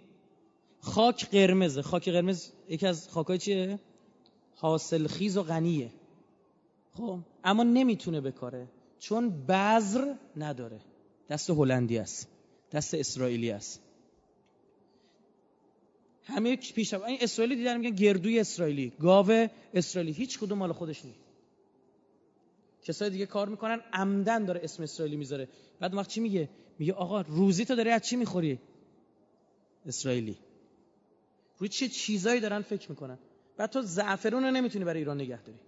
خاک 0.80 1.30
قرمزه. 1.30 1.82
خاک 1.82 2.08
قرمز 2.08 2.50
یکی 2.68 2.86
از 2.86 3.08
خاکای 3.08 3.38
چیه؟ 3.38 3.78
حاصل 4.54 5.06
خیز 5.06 5.36
و 5.36 5.42
غنیه. 5.42 5.90
خب؟ 6.92 7.18
اما 7.44 7.62
نمی‌تونه 7.62 8.20
بکاره. 8.20 8.68
چون 8.98 9.46
بذر 9.46 10.14
نداره. 10.36 10.80
دست 11.28 11.50
هلندی 11.50 11.98
است. 11.98 12.28
دست 12.72 12.94
اسرائیلی 12.94 13.50
است. 13.50 13.80
همه 16.24 16.56
پیش 16.56 16.94
این 16.94 17.18
اسرائیلی 17.20 17.56
دیدن 17.56 17.78
میگن 17.78 17.96
گردوی 17.96 18.40
اسرائیلی. 18.40 18.92
گاو 19.00 19.48
اسرائیلی. 19.74 20.12
هیچ 20.12 20.38
کدوم 20.38 20.58
مال 20.58 20.72
خودش 20.72 21.04
نیست. 21.04 21.18
کسای 22.82 23.10
دیگه 23.10 23.26
کار 23.26 23.48
می‌کنن 23.48 23.80
عمدن 23.92 24.44
داره 24.44 24.60
اسم 24.64 24.82
اسرائیلی 24.82 25.16
می‌ذاره. 25.16 25.48
بعد 25.80 25.94
وقت 25.94 26.08
چی 26.08 26.20
میگه؟ 26.20 26.48
میگه 26.78 26.92
آقا 26.92 27.20
روزی 27.20 27.64
تو 27.64 27.74
داری 27.74 27.90
از 27.90 28.02
چی 28.02 28.16
می‌خوری؟ 28.16 28.58
اسرائیلی. 29.86 30.36
روی 31.58 31.68
چه 31.68 31.88
چیزایی 31.88 32.40
دارن 32.40 32.62
فکر 32.62 32.90
می‌کنن؟ 32.90 33.18
بعد 33.56 33.70
تو 33.70 33.82
زعفرون 33.82 34.44
رو 34.44 34.50
نمی‌تونی 34.50 34.84
برای 34.84 34.98
ایران 34.98 35.20
نگه 35.20 35.42
داری. 35.42 35.58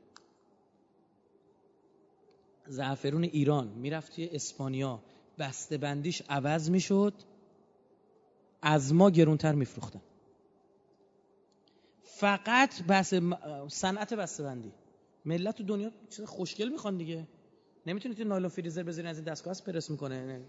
زعفرون 2.67 3.25
ایران 3.25 3.69
می‌رفت 3.69 4.15
توی 4.15 4.29
اسپانیا. 4.33 5.03
بسته 5.39 5.79
بندیش 5.79 6.23
عوض 6.29 6.71
می‌شد. 6.71 7.15
از 8.63 8.95
ما 8.95 9.11
گرونتر 9.11 9.53
میفروختن. 9.53 10.01
فقط 12.21 12.83
بس 12.83 13.15
صنعت 13.69 14.15
بسته 14.15 14.43
بندی 14.43 14.73
ملت 15.25 15.57
تو 15.57 15.65
دنیا 15.65 15.91
چیز 16.11 16.25
خوشگل 16.25 16.69
می‌خوان 16.69 16.97
دیگه. 16.97 17.29
نمی‌تونید 17.87 18.23
نایلون 18.23 18.49
فریزر 18.49 18.83
بذارین 18.83 19.11
از 19.11 19.17
این 19.17 19.25
دستگاه 19.25 19.55
پرس 19.67 19.91
می‌کنه. 19.91 20.41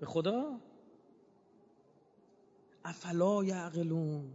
به 0.00 0.06
خدا؟ 0.06 0.60
افلا 2.84 3.44
یعقلون. 3.44 4.30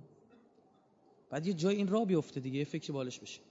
بعد 1.30 1.48
یه 1.48 1.54
جای 1.54 1.76
این 1.76 1.88
را 1.88 2.06
بیفته 2.06 2.40
دیگه 2.40 2.60
یه 2.60 2.66
فکر 2.66 2.94
بالش 2.94 3.20
بشه. 3.20 3.42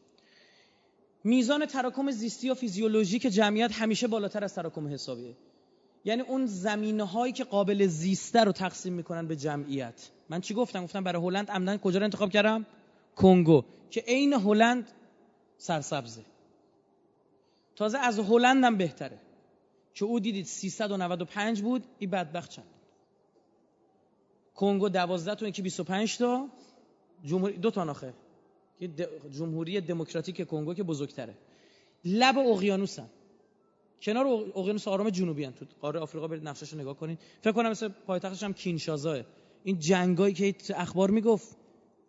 میزان 1.24 1.66
تراکم 1.66 2.10
زیستی 2.10 2.50
و 2.50 2.54
فیزیولوژیک 2.54 3.22
جمعیت 3.22 3.72
همیشه 3.72 4.06
بالاتر 4.06 4.44
از 4.44 4.54
تراکم 4.54 4.88
حسابیه. 4.88 5.36
یعنی 6.04 6.22
اون 6.22 6.46
زمینه 6.46 7.04
هایی 7.04 7.32
که 7.32 7.44
قابل 7.44 7.86
زیسته 7.86 8.44
رو 8.44 8.52
تقسیم 8.52 8.92
می‌کنن 8.92 9.26
به 9.26 9.36
جمعیت. 9.36 10.10
من 10.28 10.40
چی 10.40 10.54
گفتم؟ 10.54 10.84
گفتم 10.84 11.04
برای 11.04 11.22
هلند 11.22 11.50
عمدن 11.50 11.76
کجا 11.76 11.98
رو 11.98 12.04
انتخاب 12.04 12.30
کردم؟ 12.30 12.66
کنگو 13.16 13.64
که 13.90 14.00
عین 14.00 14.32
هلند 14.32 14.90
سرسبزه. 15.58 16.24
تازه 17.76 17.98
از 17.98 18.18
هلند 18.18 18.64
هم 18.64 18.76
بهتره. 18.76 19.18
که 19.94 20.04
او 20.04 20.20
دیدید 20.20 20.46
395 20.46 21.62
بود؟ 21.62 21.84
این 21.98 22.10
بدبخت 22.10 22.50
چند؟ 22.50 22.64
کنگو 24.54 24.88
12 24.88 25.34
تا 25.34 25.48
یکی 25.48 25.62
25 25.62 26.18
تا. 26.18 26.48
جمهوری 27.24 27.56
دو 27.56 27.70
تا 27.70 27.84
ناخه. 27.84 28.14
جمهوری 29.30 29.80
دموکراتیک 29.80 30.46
کنگو 30.46 30.74
که 30.74 30.82
بزرگتره. 30.82 31.34
لب 32.04 32.38
اقیانوسن. 32.38 33.06
کنار 34.02 34.26
اقیانوس 34.26 34.88
آرام 34.88 35.10
جنوبی 35.10 35.44
هن. 35.44 35.52
تو 35.52 35.66
قاره 35.80 36.00
آفریقا 36.00 36.28
برید 36.28 36.48
نقشه‌شو 36.48 36.76
نگاه 36.76 36.96
کنید. 36.96 37.18
فکر 37.40 37.52
کنم 37.52 37.70
مثل 37.70 37.88
پایتختش 37.88 38.42
هم 38.42 38.52
کینشازا 38.52 39.22
این 39.64 39.78
جنگایی 39.78 40.34
که 40.34 40.54
اخبار 40.74 41.10
می‌گفت. 41.10 41.56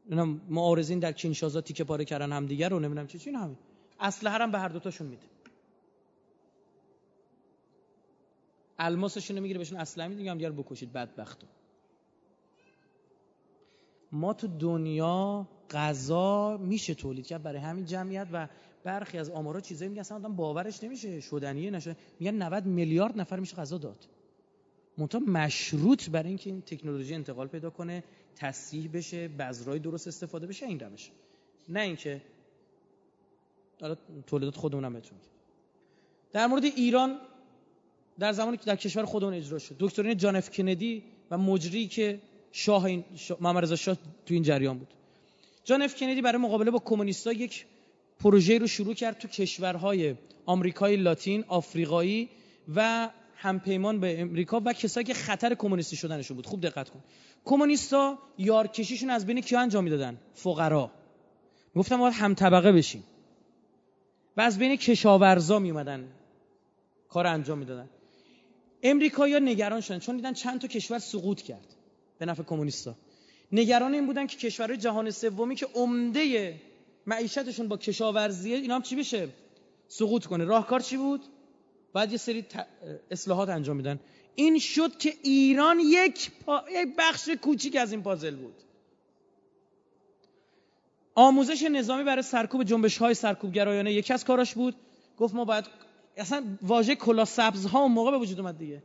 اینا 0.09 0.26
معارضین 0.49 0.99
در 0.99 1.11
کینشازا 1.11 1.61
تیکه 1.61 1.84
پاره 1.84 2.05
کردن 2.05 2.31
هم 2.31 2.45
دیگر 2.45 2.69
رو 2.69 2.80
نمی‌دونم 2.80 3.07
چی 3.07 3.19
چی 3.19 3.30
همین 3.30 3.57
اسلحه 3.99 4.38
هم 4.38 4.51
به 4.51 4.59
هر 4.59 4.68
دوتاشون 4.68 5.07
میده. 5.07 5.26
الماسشون 8.80 9.39
می‌گیره 9.39 9.57
بهشون 9.57 9.80
اسلحه 9.80 10.07
میده 10.07 10.31
هم 10.31 10.38
دیگر 10.38 10.51
بکشید 10.51 10.93
بدبختو. 10.93 11.47
ما 14.11 14.34
تو 14.34 14.47
دنیا 14.47 15.47
غذا 15.72 16.57
میشه 16.57 16.93
تولید 16.93 17.27
کرد 17.27 17.43
برای 17.43 17.59
همین 17.59 17.85
جمعیت 17.85 18.27
و 18.34 18.47
برخی 18.84 19.18
از 19.18 19.30
آمارا 19.30 19.62
چیزایی 19.62 19.90
میگن 19.90 19.99
اصلا 19.99 20.18
آدم 20.18 20.36
باورش 20.36 20.84
نمیشه 20.84 21.20
شدنیه 21.20 21.72
نشه. 21.72 21.95
میگن 22.20 22.36
90 22.36 22.66
میلیارد 22.66 23.20
نفر 23.20 23.40
میشه 23.40 23.56
غذا 23.56 23.78
داد. 23.78 24.08
منتها 24.98 25.20
مشروط 25.20 26.10
برای 26.10 26.28
اینکه 26.28 26.49
این 26.49 26.62
تکنولوژی 26.62 27.16
انتقال 27.16 27.48
پیدا 27.48 27.70
کنه 27.70 28.03
تصحیح 28.36 28.90
بشه 28.94 29.28
بذرای 29.28 29.80
درست 29.80 30.08
استفاده 30.08 30.48
بشه 30.48 30.66
این 30.66 30.80
روش 30.80 31.12
نه 31.70 31.80
اینکه 31.80 32.22
حالا 33.82 33.95
تولیدات 34.28 34.56
خودمون 34.56 34.86
هم 34.86 35.02
در 36.32 36.48
مورد 36.48 36.64
ایران 36.64 37.18
در 38.20 38.32
زمانی 38.32 38.58
که 38.58 38.66
در 38.66 38.76
کشور 38.76 39.06
خودمون 39.06 39.34
اجرا 39.34 39.60
شد 39.60 39.76
دکترین 39.80 40.18
جان 40.18 40.36
اف 40.36 40.49
کندی 40.49 41.03
و 41.32 41.38
مجری 41.38 41.88
که 41.88 42.20
شاه 42.52 42.84
این 42.84 43.03
محمد 43.40 43.64
رضا 43.64 43.76
شاه 43.76 43.98
تو 44.26 44.34
این 44.34 44.44
جریان 44.44 44.78
بود. 44.78 44.94
جان 45.64 45.82
اف 45.82 45.95
کندی 45.95 46.22
برای 46.22 46.41
مقابله 46.41 46.72
با 46.72 46.80
کمونیستا 46.80 47.32
یک 47.32 47.66
پروژه 48.23 48.57
رو 48.57 48.68
شروع 48.68 48.93
کرد 48.93 49.18
تو 49.18 49.27
کشورهای 49.27 50.15
آمریکای 50.45 50.95
لاتین، 50.95 51.45
آفریقایی 51.48 52.30
و 52.76 53.10
همپیمان 53.35 53.99
به 53.99 54.22
امریکا 54.22 54.61
و 54.65 54.73
کسایی 54.73 55.06
که 55.06 55.14
خطر 55.14 55.53
کمونیستی 55.53 55.95
شدنشون 55.95 56.35
بود. 56.35 56.45
خوب 56.45 56.61
دقت 56.61 56.89
کن. 56.89 57.03
کمونیستا 57.45 58.18
یارکشیشون 58.38 59.10
از 59.10 59.26
بین 59.26 59.41
کیا 59.41 59.60
انجام 59.60 59.84
می‌دادن؟ 59.84 60.18
فقرا. 60.34 60.91
گفتم 61.76 61.98
باید 61.98 62.14
هم 62.14 62.34
طبقه 62.34 62.72
بشیم. 62.72 63.03
و 64.38 64.41
از 64.41 64.60
بین 64.60 64.76
کشاورزا 64.76 65.60
می 65.60 65.72
اومدن 65.72 66.07
کار 67.10 67.27
انجام 67.27 67.57
می‌دادن. 67.57 67.89
امریکایی‌ها 68.84 69.39
نگران 69.39 69.81
شدن 69.81 69.99
چون 69.99 70.15
دیدن 70.15 70.34
چند 70.34 70.61
تا 70.61 70.68
کشور 70.68 70.99
سقوط 70.99 71.41
کرد 71.41 71.76
به 72.19 72.26
نفع 72.26 72.43
کمونیستا. 72.43 72.95
نگران 73.52 73.93
این 73.93 74.06
بودن 74.06 74.27
که 74.27 74.38
کشورهای 74.38 74.77
جهان 74.77 75.11
سومی 75.11 75.56
که 75.56 75.68
عمده 75.76 76.56
معیشتشون 77.12 77.68
با 77.68 77.78
کشاورزیه 77.78 78.58
اینا 78.58 78.76
هم 78.76 78.82
چی 78.82 78.96
بشه؟ 78.96 79.30
سقوط 79.88 80.26
کنه. 80.26 80.44
راهکار 80.46 80.80
چی 80.80 80.98
بود؟ 80.98 81.22
بعد 81.94 82.12
یه 82.12 82.18
سری 82.18 82.46
اصلاحات 83.12 83.50
انجام 83.50 83.78
میدن. 83.78 84.00
این 84.36 84.60
شد 84.60 84.98
که 84.98 85.14
ایران 85.24 85.80
یک, 85.80 86.32
یک 86.72 86.90
بخش 86.98 87.30
کوچیک 87.30 87.76
از 87.76 87.92
این 87.92 88.04
پازل 88.04 88.36
بود. 88.36 88.54
آموزش 91.16 91.64
نظامی 91.64 92.04
برای 92.04 92.24
سرکوب 92.24 92.64
جنبش 92.64 92.98
های 92.98 93.14
سرکوبگرایانه 93.14 93.94
یکی 93.94 94.14
از 94.14 94.26
کاراش 94.26 94.54
بود. 94.54 94.76
گفت 95.18 95.34
ما 95.36 95.46
باید 95.46 95.66
اصلا 96.18 96.44
واژه 96.62 96.96
کلا 96.96 97.26
سبز 97.26 97.66
ها 97.66 97.80
اون 97.80 97.92
موقع 97.92 98.12
به 98.12 98.18
وجود 98.18 98.40
اومد 98.40 98.58
دیگه. 98.58 98.84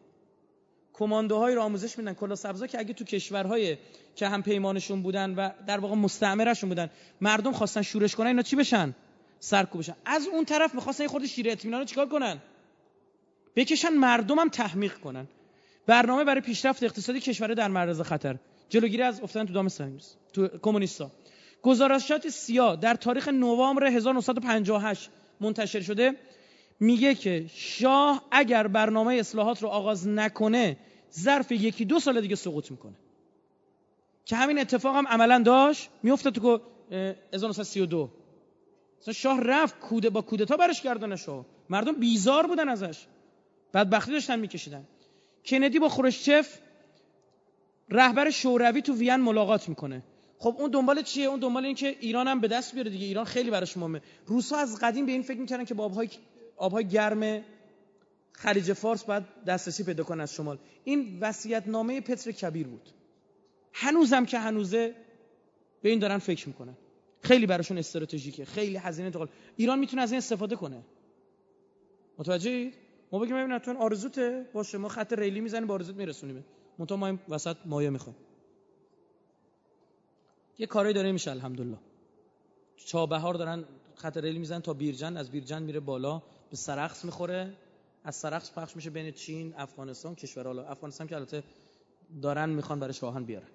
کماندوهایی 0.99 1.57
رو 1.57 1.63
آموزش 1.63 1.99
میدن 1.99 2.15
کلا 2.15 2.35
سبزا 2.35 2.67
که 2.67 2.79
اگه 2.79 2.95
تو 2.95 3.05
کشورهای 3.05 3.77
که 4.17 4.29
هم 4.29 4.43
پیمانشون 4.43 5.03
بودن 5.03 5.35
و 5.35 5.51
در 5.67 5.79
واقع 5.79 5.95
مستعمرشون 5.95 6.69
بودن 6.69 6.91
مردم 7.21 7.53
خواستن 7.53 7.83
شورش 7.83 8.15
کنن 8.15 8.27
اینا 8.27 8.43
چی 8.43 8.57
بشن؟ 8.57 8.95
سرکوب 9.41 9.81
بشن. 9.81 9.95
از 10.05 10.27
اون 10.27 10.45
طرف 10.45 10.75
می‌خواستن 10.75 11.05
یه 11.05 11.27
شیر 11.27 11.51
اطمینان 11.51 11.81
رو 11.81 11.87
چیکار 11.87 12.09
کنن؟ 12.09 12.39
بکشن 13.57 13.89
مردم 13.89 14.39
هم 14.39 14.49
تحمیق 14.49 14.95
کنن. 14.95 15.27
برنامه 15.87 16.25
برای 16.25 16.41
پیشرفت 16.41 16.83
اقتصادی 16.83 17.21
کشور 17.21 17.55
در 17.55 17.69
معرض 17.69 18.01
خطر. 18.01 18.37
جلوگیری 18.69 19.03
از 19.03 19.21
افتادن 19.21 19.47
تو 19.47 19.53
دام 19.53 19.69
سنگیز 19.69 20.15
تو 20.33 20.49
کمونیستا. 20.49 21.11
گزارشات 21.63 22.29
سیا 22.29 22.77
در 22.77 22.95
تاریخ 22.95 23.29
نوامبر 23.29 23.87
1958 23.87 25.11
منتشر 25.41 25.81
شده. 25.81 26.15
میگه 26.81 27.15
که 27.15 27.47
شاه 27.55 28.25
اگر 28.31 28.67
برنامه 28.67 29.15
اصلاحات 29.15 29.63
رو 29.63 29.69
آغاز 29.69 30.09
نکنه 30.09 30.77
ظرف 31.13 31.53
یکی 31.53 31.85
دو 31.85 32.01
سال 32.01 32.21
دیگه 32.21 32.37
سقوط 32.37 32.71
می‌کنه. 32.71 32.95
که 34.25 34.37
همین 34.37 34.59
اتفاق 34.59 34.97
هم 34.97 35.09
عملا 35.09 35.43
داشت 35.43 35.91
میفته 36.03 36.31
تو 36.31 36.61
1932 37.33 38.11
شاه 39.13 39.41
رفت 39.41 39.81
کوده 39.81 40.11
با 40.11 40.21
کودتا 40.21 40.57
برش 40.57 40.83
گردانه 40.83 41.17
شو 41.17 41.45
مردم 41.71 41.93
بیزار 41.93 42.47
بودن 42.47 42.69
ازش. 42.69 43.07
بدبختی 43.75 44.13
داشتن 44.13 44.39
میکشیدن. 44.39 44.85
کندی 45.45 45.79
با 45.79 45.89
خروشچف 45.89 46.59
رهبر 47.89 48.31
شوروی 48.31 48.83
تو 48.83 48.95
وین 48.95 49.17
ملاقات 49.17 49.69
می‌کنه. 49.69 50.03
خب 50.39 50.57
اون 50.59 50.71
دنبال 50.71 51.03
چیه؟ 51.03 51.27
اون 51.27 51.41
دنبال 51.41 51.65
این 51.65 51.75
که 51.75 51.97
ایران 52.01 52.29
هم 52.29 52.41
به 52.41 52.49
دست 52.49 52.75
بیاره 52.75 52.91
دیگه. 52.91 53.07
ایران 53.07 53.25
خیلی 53.25 53.51
براش 53.51 53.77
مهمه. 53.77 54.03
روسا 54.27 54.57
از 54.57 54.79
قدیم 54.81 55.07
به 55.07 55.13
این 55.13 55.23
فکر 55.23 55.39
می‌کردن 55.39 55.65
که 55.65 55.75
با 55.75 55.89
آبهای 56.57 56.89
گرم 56.89 57.45
خلیج 58.33 58.73
فارس 58.73 59.05
باید 59.05 59.23
دسترسی 59.47 59.85
پیدا 59.85 60.05
کنه 60.05 60.23
از 60.23 60.35
شمال. 60.35 60.59
این 60.85 61.21
وصیت 61.21 61.69
نامه 61.69 62.01
پتر 62.01 62.33
کبیر 62.33 62.67
بود. 62.67 62.91
هنوزم 63.73 64.25
که 64.25 64.39
هنوزه 64.39 64.95
به 65.83 65.89
این 65.89 65.99
دارن 65.99 66.19
فکر 66.19 66.49
می‌کنن. 66.49 66.77
خیلی 67.23 67.47
براشون 67.47 67.79
استراتژیکه. 67.79 68.45
خیلی 68.45 68.77
هزینه 68.77 69.07
انتقال. 69.07 69.29
ایران 69.57 69.79
می‌تونه 69.79 70.03
از 70.03 70.13
این 70.13 70.19
استفاده 70.19 70.57
کنه. 70.57 70.83
متوجه 72.19 72.73
ما 73.13 73.19
بگیم 73.19 73.37
ببین 73.37 73.59
تو 73.59 73.79
آرزوته. 73.79 74.47
باشه 74.53 74.79
ما 74.79 74.89
خط 74.89 75.13
ریلی 75.13 75.41
می‌زنیم 75.41 75.67
با 75.67 75.75
آرزوت 75.75 75.97
میرسونیم. 75.97 76.45
منتها 76.79 76.97
ما 76.97 77.07
این 77.07 77.19
وسط 77.29 77.57
مایه 77.65 77.91
می‌خوایم 77.91 78.17
یه 80.59 80.67
کاری 80.67 80.93
داره 80.93 81.13
میشه 81.13 81.31
الحمدلله. 81.31 81.79
چابهار 82.77 83.35
دارن 83.35 83.65
خط 83.95 84.17
ریلی 84.17 84.39
می‌زنن 84.39 84.61
تا 84.61 84.75
بیرجن 84.75 85.17
از 85.17 85.31
بیرجن 85.31 85.63
میره 85.63 85.81
بالا. 85.81 86.23
به 86.51 86.57
سرخس 86.57 87.05
می‌خوره 87.05 87.53
از 88.05 88.17
سرخش 88.17 88.51
پخش 88.51 88.77
میشه 88.77 88.91
بین 88.91 89.11
چین 89.11 89.55
افغانستان 89.57 90.15
کشور 90.15 90.47
حالا. 90.47 90.69
افغانستان 90.69 91.07
که 91.07 91.17
البته 91.17 91.43
دارن 92.23 92.49
می‌خوان 92.49 92.81
برای 92.81 92.95
شاهان 92.95 93.25
بیارن. 93.25 93.49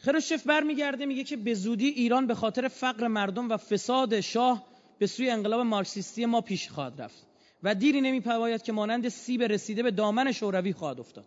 خروشف 0.00 0.46
برمیگرده 0.46 1.06
میگه 1.06 1.24
که 1.24 1.36
به 1.36 1.54
زودی 1.54 1.86
ایران 1.86 2.26
به 2.26 2.34
خاطر 2.34 2.68
فقر 2.68 3.06
مردم 3.06 3.50
و 3.50 3.56
فساد 3.56 4.20
شاه 4.20 4.66
به 4.98 5.06
سوی 5.06 5.30
انقلاب 5.30 5.60
مارکسیستی 5.60 6.26
ما 6.26 6.40
پیش 6.40 6.68
خواهد 6.68 7.02
رفت 7.02 7.26
و 7.62 7.74
دیری 7.74 8.00
نمیپواید 8.00 8.62
که 8.62 8.72
مانند 8.72 9.08
سیب 9.08 9.42
رسیده 9.42 9.82
به 9.82 9.90
دامن 9.90 10.32
شوروی 10.32 10.72
خواهد 10.72 11.00
افتاد. 11.00 11.26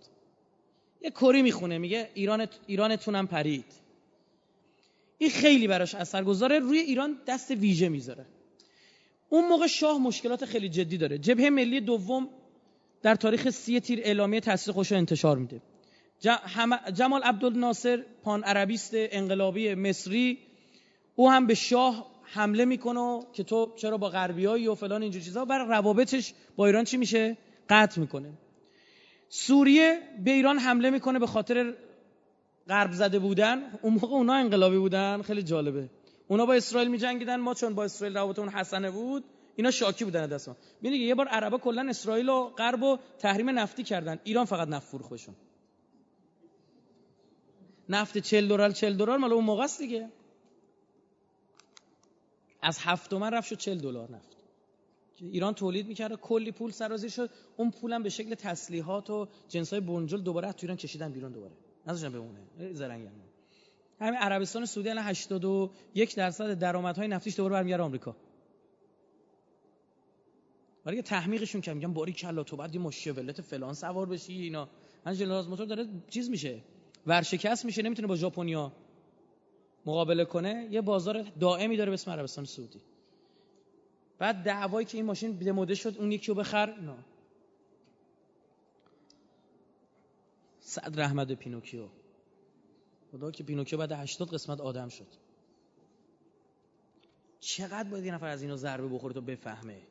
یه 1.01 1.11
کری 1.11 1.41
می‌خونه 1.41 1.77
میگه 1.77 2.09
ایران 2.13 2.47
ایرانتونم 2.67 3.27
پرید. 3.27 3.65
این 5.21 5.29
خیلی 5.29 5.67
براش 5.67 5.95
اثر 5.95 6.23
گذاره. 6.23 6.59
روی 6.59 6.79
ایران 6.79 7.17
دست 7.27 7.51
ویژه 7.51 7.89
می‌ذاره. 7.89 8.25
اون 9.29 9.47
موقع 9.47 9.67
شاه 9.67 9.97
مشکلات 9.97 10.45
خیلی 10.45 10.69
جدی 10.69 10.97
داره. 10.97 11.17
جبهه 11.17 11.49
ملی 11.49 11.81
دوم 11.81 12.29
در 13.01 13.15
تاریخ 13.15 13.49
سی 13.49 13.79
تیر 13.79 13.99
اعلامیه 14.03 14.39
تأسیس 14.39 14.69
خوش 14.69 14.91
انتشار 14.91 15.37
میده. 15.37 15.61
جمال 16.93 17.23
عبدالناصر 17.23 18.03
پان 18.23 18.43
عربیست 18.43 18.91
انقلابی 18.93 19.75
مصری 19.75 20.37
او 21.15 21.29
هم 21.29 21.47
به 21.47 21.55
شاه 21.55 22.11
حمله 22.23 22.65
می‌کنه 22.65 23.19
که 23.33 23.43
تو 23.43 23.73
چرا 23.75 23.97
با 23.97 24.09
غربیایی 24.09 24.67
و 24.67 24.75
فلان 24.75 25.01
اینجور 25.01 25.21
چیزا؟ 25.21 25.45
بر 25.45 25.65
روابطش 25.65 26.33
با 26.55 26.65
ایران 26.65 26.83
چی 26.83 26.97
میشه؟ 26.97 27.37
قطع 27.69 28.01
می‌کنه. 28.01 28.33
سوریه 29.29 29.99
به 30.25 30.31
ایران 30.31 30.59
حمله 30.59 30.89
می‌کنه 30.89 31.19
به 31.19 31.27
خاطر 31.27 31.73
غرب 32.69 32.91
زده 32.91 33.19
بودن 33.19 33.79
اون 33.81 33.93
موقع 33.93 34.15
اونا 34.15 34.33
انقلابی 34.33 34.77
بودن 34.77 35.21
خیلی 35.21 35.43
جالبه. 35.43 35.89
اونا 36.27 36.45
با 36.45 36.53
اسرائیل 36.53 36.89
میجنگیدن 36.91 37.35
ما 37.35 37.53
چون 37.53 37.75
با 37.75 37.83
اسرائیل 37.83 38.17
روابطمون 38.17 38.49
حسنه 38.49 38.91
بود 38.91 39.23
اینا 39.55 39.71
شاکی 39.71 40.05
بودن 40.05 40.27
دست 40.27 40.49
ما. 40.49 40.55
ببینید 40.79 41.01
یه 41.01 41.15
بار 41.15 41.27
عربا 41.27 41.57
کلا 41.57 41.89
اسرائیل 41.89 42.29
و 42.29 42.49
غرب 42.49 42.83
و 42.83 42.97
تحریم 43.19 43.49
نفتی 43.49 43.83
کردن. 43.83 44.19
ایران 44.23 44.45
فقط 44.45 44.67
نفت 44.67 44.87
فروختشون 44.87 45.35
نفت 47.89 48.17
40 48.17 48.47
دلار 48.47 48.71
40 48.71 48.97
دلار 48.97 49.17
مال 49.17 49.33
اون 49.33 49.43
موقع 49.43 49.63
است 49.63 49.79
دیگه. 49.79 50.09
از 52.61 52.77
هفت 52.81 53.09
تومن 53.09 53.31
رفت 53.31 53.47
شد 53.47 53.57
40 53.57 53.77
دلار 53.77 54.11
نفت. 54.11 54.37
ایران 55.21 55.53
تولید 55.53 55.87
می‌کرده 55.87 56.15
کلی 56.15 56.51
پول 56.51 56.71
سرازیر 56.71 57.09
شد. 57.09 57.29
اون 57.57 57.71
پولم 57.71 58.03
به 58.03 58.09
شکل 58.09 58.35
تسلیحات 58.35 59.09
و 59.09 59.27
جنسای 59.47 59.79
بنجل 59.79 60.21
دوباره 60.21 60.51
تو 60.51 60.57
ایران 60.61 60.77
کشیدن 60.77 61.11
بیرون 61.11 61.31
دوباره. 61.31 61.53
نذاشتن 61.89 62.19
بمونه 62.19 62.73
زرنگن 62.73 63.11
همین 63.99 64.19
عربستان 64.19 64.65
سعودی 64.65 64.89
الان 64.89 65.03
81 65.03 66.15
درصد 66.15 66.59
درآمدهای 66.59 67.07
نفتیش 67.07 67.37
دوباره 67.37 67.53
برمیگره 67.53 67.83
آمریکا. 67.83 68.15
ولی 70.85 70.95
که 70.95 71.01
تحمیقشون 71.01 71.61
که 71.61 71.73
میگن 71.73 71.93
باری 71.93 72.13
کلا 72.13 72.43
تو 72.43 72.55
بعد 72.55 72.75
یه 72.75 72.81
مشکلات 72.81 73.41
فلان 73.41 73.73
سوار 73.73 74.05
بشی 74.05 74.33
اینا. 74.33 74.69
من 75.05 75.13
جنرال 75.13 75.47
موتور 75.47 75.65
داره 75.65 75.85
چیز 76.09 76.29
میشه 76.29 76.61
ورشکست 77.07 77.65
میشه 77.65 77.81
نمی‌تونه 77.81 78.07
با 78.07 78.15
ژاپنیا 78.15 78.71
مقابله 79.85 80.25
کنه. 80.25 80.67
یه 80.71 80.81
بازار 80.81 81.21
دائمی 81.39 81.77
داره 81.77 81.89
به 81.89 81.93
اسم 81.93 82.11
عربستان 82.11 82.45
سعودی. 82.45 82.81
بعد 84.19 84.43
دعوایی 84.43 84.85
که 84.85 84.97
این 84.97 85.05
ماشین 85.05 85.31
دموده 85.31 85.75
شد 85.75 85.95
اون 85.97 86.11
یکی 86.11 86.27
رو 86.27 86.35
بخر 86.35 86.65
نه. 86.65 86.95
صد 90.69 90.99
رحمت 90.99 91.31
پینوکیو. 91.31 91.87
خدا 93.11 93.31
که 93.31 93.43
پینوکیو 93.43 93.79
بعد 93.79 93.91
80 93.91 94.29
قسمت 94.33 94.61
آدم 94.61 94.89
شد. 94.89 95.07
چقدر 97.39 97.89
باید 97.89 98.05
یه 98.05 98.13
نفر 98.13 98.27
از 98.27 98.41
اینا 98.41 98.55
ضربه 98.55 98.87
بخوره 98.87 99.13
تا 99.13 99.21
بفهمه؟ 99.21 99.81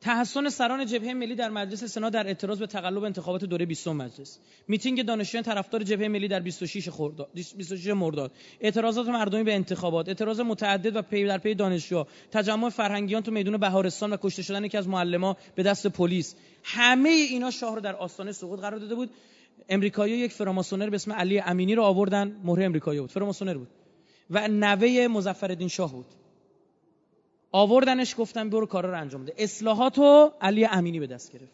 تحصن 0.00 0.48
سران 0.48 0.86
جبهه 0.86 1.14
ملی 1.14 1.34
در 1.34 1.50
مجلس 1.50 1.84
سنا 1.84 2.10
در 2.10 2.26
اعتراض 2.26 2.58
به 2.58 2.66
تقلب 2.66 3.04
انتخابات 3.04 3.44
دوره 3.44 3.66
20 3.66 3.88
مجلس. 3.88 4.38
میتینگ 4.68 5.02
دانشجویان 5.02 5.44
طرفدار 5.44 5.82
جبهه 5.82 6.08
ملی 6.08 6.28
در 6.28 6.40
26 6.40 6.88
خرداد 6.88 7.28
26 7.34 7.86
مرداد. 7.86 8.32
اعتراضات 8.60 9.08
مردمی 9.08 9.42
به 9.42 9.54
انتخابات 9.54 10.08
اعتراض 10.08 10.40
متعدد 10.40 10.96
و 10.96 11.02
پی 11.02 11.26
در 11.26 11.38
پی 11.38 11.54
دانشجو 11.54 12.04
تجمع 12.30 12.68
فرهنگیان 12.68 13.22
تو 13.22 13.30
میدون 13.30 13.56
بهارستان 13.56 14.12
و 14.12 14.16
کشته 14.16 14.42
شدن 14.42 14.64
یکی 14.64 14.76
از 14.76 14.88
معلما 14.88 15.36
به 15.54 15.62
دست 15.62 15.86
پلیس. 15.86 16.34
همه 16.64 17.08
اینا 17.08 17.50
شاه 17.50 17.74
رو 17.74 17.80
در 17.80 17.96
آستانه 17.96 18.32
سقوط 18.32 18.60
قرار 18.60 18.78
داده 18.78 18.94
بود. 18.94 19.10
امریکایی 19.68 20.18
یک 20.18 20.32
فراماسونر 20.32 20.90
به 20.90 20.94
اسم 20.94 21.12
علی 21.12 21.40
امینی 21.40 21.74
رو 21.74 21.82
آوردن 21.82 22.36
مهر 22.44 22.62
امریکایی 22.62 23.00
بود. 23.00 23.10
فراماسونر 23.10 23.54
بود. 23.54 23.68
و 24.30 24.48
نوه 24.48 25.08
مظفرالدین 25.10 25.68
شاه 25.68 25.92
بود. 25.92 26.06
آوردنش 27.52 28.14
گفتم 28.18 28.50
برو 28.50 28.66
کارا 28.66 28.90
رو 28.90 29.00
انجام 29.00 29.22
بده. 29.22 29.34
اصلاحاتو 29.38 30.30
علی 30.40 30.64
امینی 30.64 31.00
به 31.00 31.06
دست 31.06 31.32
گرفت. 31.32 31.52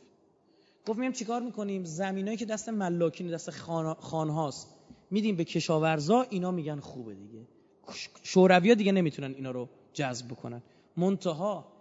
گفت 0.86 0.98
میم 0.98 1.12
چیکار 1.12 1.42
می‌کنیم؟ 1.42 1.84
زمینایی 1.84 2.36
که 2.36 2.44
دست 2.44 2.68
ملاکین 2.68 3.30
دست 3.30 3.50
خان... 3.50 3.94
خانهاست 3.94 4.74
میدیم 5.10 5.36
به 5.36 5.44
کشاورزا 5.44 6.22
اینا 6.22 6.50
میگن 6.50 6.80
خوبه 6.80 7.14
دیگه. 7.14 7.46
شوروی 8.22 8.74
دیگه 8.74 8.92
نمی‌تونن 8.92 9.34
اینا 9.34 9.50
رو 9.50 9.68
جذب 9.92 10.26
بکنن. 10.28 10.62
منتها 10.96 11.72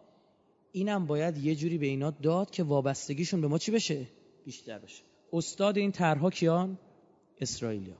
اینم 0.71 1.05
باید 1.05 1.37
یه 1.37 1.55
جوری 1.55 1.77
به 1.77 1.85
اینا 1.85 2.11
داد 2.11 2.51
که 2.51 2.63
وابستگیشون 2.63 3.41
به 3.41 3.47
ما 3.47 3.57
چی 3.57 3.71
بشه؟ 3.71 4.07
بیشتر 4.45 4.79
بشه. 4.79 5.03
استاد 5.33 5.77
این 5.77 5.91
طرحها 5.91 6.29
کیان؟ 6.29 6.77
اسرائیلیا. 7.41 7.95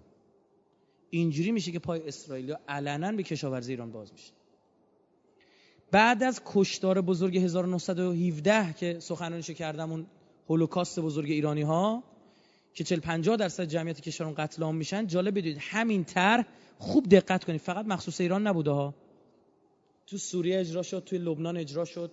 اینجوری 1.09 1.51
میشه 1.51 1.71
که 1.71 1.79
پای 1.79 2.07
اسرائیلیا 2.07 2.59
علنا 2.67 3.11
به 3.11 3.23
کشاورزی 3.23 3.71
ایران 3.71 3.91
باز 3.91 4.11
میشه. 4.11 4.31
بعد 5.93 6.23
از 6.23 6.41
کشتار 6.45 7.01
بزرگ 7.01 7.37
1917 7.37 8.73
که 8.73 8.99
سخنرانیشو 8.99 9.53
کردم 9.53 9.91
اون 9.91 10.05
هولوکاست 10.49 10.99
بزرگ 10.99 11.31
ایرانی 11.31 11.61
ها 11.61 12.03
که 12.73 12.83
40 12.83 12.99
50 12.99 13.35
درصد 13.35 13.63
جمعیت 13.63 14.01
کشور 14.01 14.27
اون 14.27 14.35
قتل 14.37 14.63
عام 14.63 14.75
میشن 14.75 15.07
جالب 15.07 15.37
بدونید 15.37 15.57
همین 15.61 16.03
طرح 16.03 16.45
خوب 16.77 17.09
دقت 17.09 17.43
کنید. 17.43 17.61
فقط 17.61 17.85
مخصوص 17.85 18.21
ایران 18.21 18.47
نبوده 18.47 18.71
ها. 18.71 18.93
تو 20.07 20.17
سوریه 20.17 20.59
اجرا 20.59 20.81
شد 20.81 21.03
توی 21.05 21.17
لبنان 21.17 21.57
اجرا 21.57 21.85
شد 21.85 22.11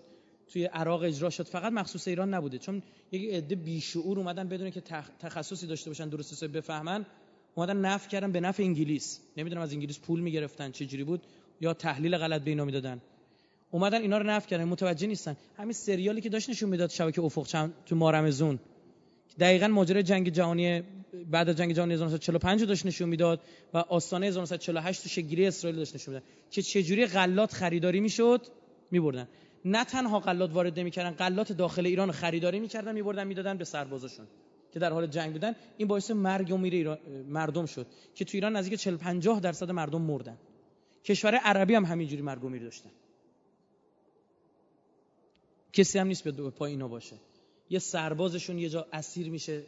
توی 0.52 0.65
عراق 0.65 1.02
اجرا 1.02 1.31
شد. 1.31 1.47
فقط 1.47 1.73
مخصوص 1.73 2.09
ایران 2.09 2.35
نبوده. 2.35 2.59
چون 2.59 2.82
یک 3.12 3.35
عده 3.35 3.55
بیشعور 3.55 4.19
اومدن 4.19 4.48
بدون 4.48 4.70
که 4.70 4.81
تخصصی 5.20 5.66
داشته 5.66 5.90
باشن 5.90 6.09
درست 6.09 6.44
بفهمن 6.44 7.07
اومدن 7.55 7.77
نفع 7.77 8.09
کردن 8.09 8.32
به 8.32 8.40
نفع 8.40 8.62
انگلیس. 8.62 9.20
نمی‌دونم 9.36 9.62
از 9.62 9.73
انگلیس 9.73 9.98
پول 9.98 10.20
می‌گرفتن 10.20 10.70
چه 10.70 10.86
جوری 10.86 11.05
بود 11.05 11.23
یا 11.61 11.74
تحلیل 11.74 12.16
غلط 12.16 12.43
به 12.43 12.51
اینا 12.51 12.65
می‌دادن. 12.65 13.01
اومدن 13.71 14.03
اینا 14.03 14.19
رو 14.19 14.27
نفع 14.27 14.49
کردن 14.49 14.65
متوجه 14.65 15.07
نیستن. 15.07 15.37
همین 15.57 15.73
سریالی 15.73 16.21
که 16.21 16.29
داشت 16.29 16.51
نشون 16.51 16.69
می‌داد 16.71 16.91
شبکه 16.91 17.23
افق 17.23 17.47
چند 17.47 17.75
تو 17.87 17.97
مارمزون 17.97 18.59
دقیقا 19.41 19.69
ماجرای 19.69 20.03
جنگ 20.03 20.29
جهانی 20.29 20.83
بعد 21.31 21.49
از 21.49 21.57
جنگ 21.57 21.73
جهانی 21.73 21.95
1945 21.95 22.65
داشت 22.65 22.87
نشون 22.87 23.09
می‌داد 23.09 23.41
و 23.75 23.79
آستانه 23.79 24.27
1948 24.27 25.03
تو 25.03 25.09
شگیری 25.09 25.47
اسرائیل 25.47 25.79
داشت 25.79 25.95
نشون 25.95 26.15
می‌داد. 26.15 26.29
که 26.51 26.63
چه 26.63 26.83
جوری 26.83 27.07
غلات 27.07 27.53
خریداری 27.53 28.01
می‌شد 28.01 28.47
میبردن. 28.91 29.29
نه 29.65 29.85
تنها 29.85 30.21
غلات 30.21 30.53
وارد 30.53 30.79
نمی‌کردن 30.79 31.11
غلات 31.11 31.53
داخل 31.53 31.87
ایران 31.87 32.13
خریداری 32.13 32.61
می‌کردن 32.61 32.95
میبردن 32.95 33.27
می‌دادن 33.27 33.59
به 33.59 33.65
سربازاشون 33.65 34.27
که 34.73 34.79
در 34.79 34.93
حال 34.93 35.07
جنگ 35.07 35.33
بودن. 35.33 35.55
این 35.77 35.89
باعث 35.89 36.11
مرگ 36.11 36.53
و 36.53 36.57
میر 36.57 36.97
مردم 37.29 37.67
شد 37.67 37.87
که 38.15 38.25
تو 38.25 38.31
ایران 38.35 38.57
نزدیک 38.57 38.81
40 38.81 38.97
50 38.97 39.41
درصد 39.41 39.71
مردم 39.71 40.03
مردن. 40.03 40.37
کشور 41.05 41.35
عربی 41.35 41.75
هم 41.75 41.85
همینجوری 41.85 42.23
مرگ 42.23 42.45
و 42.45 42.49
میر 42.49 42.63
داشتن. 42.63 42.91
کسی 45.73 45.99
هم 45.99 46.07
نیست 46.07 46.29
به 46.29 46.51
پای 46.51 46.71
اینا 46.71 46.89
باشه. 46.89 47.17
یه 47.71 47.79
سربازشون 47.79 48.59
یه 48.59 48.69
جا 48.69 48.87
اسیر 48.93 49.31
میشه 49.31 49.63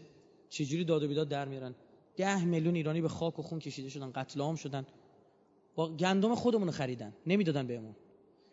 چجوری 0.50 0.84
داد 0.84 1.02
و 1.02 1.08
بیداد 1.08 1.28
در 1.28 1.48
میارن؟ 1.48 1.74
ده 2.16 2.44
میلیون 2.44 2.74
ایرانی 2.74 3.00
به 3.00 3.08
خاک 3.08 3.38
و 3.38 3.42
خون 3.42 3.58
کشیده 3.58 3.88
شدن 3.88 4.12
قتل 4.14 4.40
عام 4.40 4.56
شدن. 4.56 4.86
با 5.74 5.96
گندم 5.96 6.34
خودمون 6.34 6.70
خریدن 6.70 7.12
نمی‌دادن 7.26 7.66
بهمون. 7.66 7.96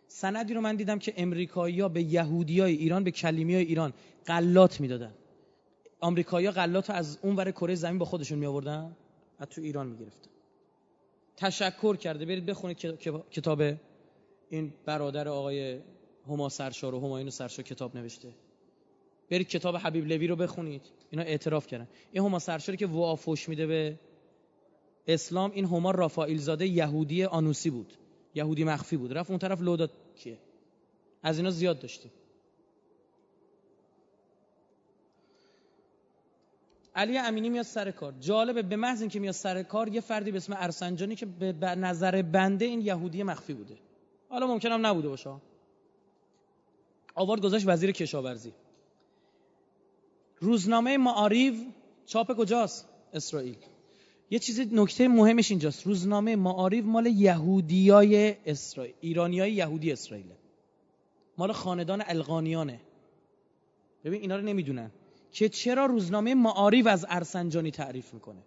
سندی 0.08 0.54
رو 0.54 0.62
من 0.62 0.76
دیدم 0.76 1.00
که 1.00 1.14
امریکایی‌ها 1.18 1.90
به 1.90 2.04
یهودیای 2.04 2.76
ایران 2.76 3.04
به 3.04 3.12
کلیمیای 3.12 3.64
ایران 3.64 3.94
غلات 4.28 4.82
می‌دادن. 4.82 5.14
آمریکایی‌ها 6.00 6.54
غلات 6.54 6.90
از 6.90 7.20
اون 7.22 7.36
ور 7.36 7.52
کره 7.52 7.76
زمین 7.76 7.98
با 7.98 8.06
خودشون 8.06 8.40
می 8.40 8.46
آوردن 8.46 8.96
و 9.40 9.46
تو 9.46 9.62
ایران 9.62 9.88
می‌گرفتن. 9.88 10.30
تشکر 11.38 11.96
کرده. 11.96 12.26
برید 12.26 12.46
بخونید 12.46 12.78
کتاب 13.32 13.62
این 14.50 14.74
برادر 14.86 15.28
آقای 15.28 15.80
هما 16.30 16.50
سرشار 16.50 16.96
و 16.96 17.00
همایون 17.00 17.30
سرشار 17.30 17.66
کتاب 17.66 17.98
نوشته. 17.98 18.34
برید 19.32 19.48
کتاب 19.48 19.76
حبیب 19.76 20.06
لوی 20.06 20.28
رو 20.28 20.36
بخونید. 20.36 20.82
اینا 21.12 21.24
اعتراف 21.24 21.68
کردن. 21.68 21.88
این 22.12 22.24
هما 22.24 22.40
سرشاری 22.40 22.78
که 22.78 22.86
وا 22.86 23.16
فوش 23.16 23.50
میده 23.50 23.68
به 23.68 24.00
اسلام 25.08 25.52
این 25.52 25.66
هما 25.66 25.92
رافائیل 25.92 26.38
زاده 26.38 26.68
یهودی 26.68 27.24
آنوسی 27.24 27.70
بود. 27.70 27.94
یهودی 28.36 28.64
مخفی 28.64 28.98
بود. 28.98 29.14
رفت 29.14 29.30
اون 29.30 29.40
طرف 29.40 29.62
لو 29.62 29.88
کیه؟ 30.16 30.38
از 31.24 31.38
اینا 31.38 31.50
زیاد 31.50 31.80
داشتیم 31.80 32.12
علی 36.96 37.18
امینی 37.18 37.50
میاد 37.50 37.66
سر 37.66 37.92
کار. 37.92 38.14
جالبه 38.20 38.62
به 38.62 38.76
محض 38.76 39.02
اینکه 39.02 39.20
میاد 39.20 39.34
سر 39.34 39.64
کار 39.64 39.88
یه 39.88 40.02
فردی 40.02 40.32
به 40.32 40.38
اسم 40.38 40.54
ارسنجانی 40.58 41.16
که 41.16 41.26
به 41.26 41.52
نظر 41.76 42.22
بنده 42.22 42.66
این 42.66 42.82
یهودی 42.82 43.24
مخفی 43.24 43.54
بوده. 43.54 43.78
حالا 44.30 44.48
ممکنم 44.48 44.86
نبوده 44.86 45.10
باشه. 45.10 45.30
آوارد 47.16 47.42
گذاشت 47.42 47.68
وزیر 47.68 47.92
کشاورزی. 47.92 48.54
روزنامه 50.40 50.98
معاریو 50.98 51.54
چاپ 52.06 52.34
کجاست؟ 52.34 52.90
اسرائیل. 53.14 53.58
یه 54.30 54.40
چیز 54.40 54.60
نکته 54.60 55.08
مهمش 55.08 55.52
اینجاست. 55.52 55.88
روزنامه 55.88 56.36
معاریو 56.36 56.86
مال 56.86 57.06
یهودیای 57.06 58.36
اسرائیل 58.46 58.94
ایرانیای 59.02 59.54
یهودی 59.54 59.92
اسرائیل 59.92 60.26
مال 61.38 61.52
خاندان 61.52 62.04
القانیانه 62.08 62.82
ببین 64.04 64.22
اینا 64.22 64.36
رو 64.36 64.42
نمی‌دونن. 64.42 64.92
که 65.32 65.50
چرا 65.50 65.86
روزنامه 65.86 66.36
معاریو 66.36 66.88
از 66.88 67.06
ارسنجانی 67.10 67.72
تعریف 67.72 68.14
می‌کنه؟ 68.14 68.42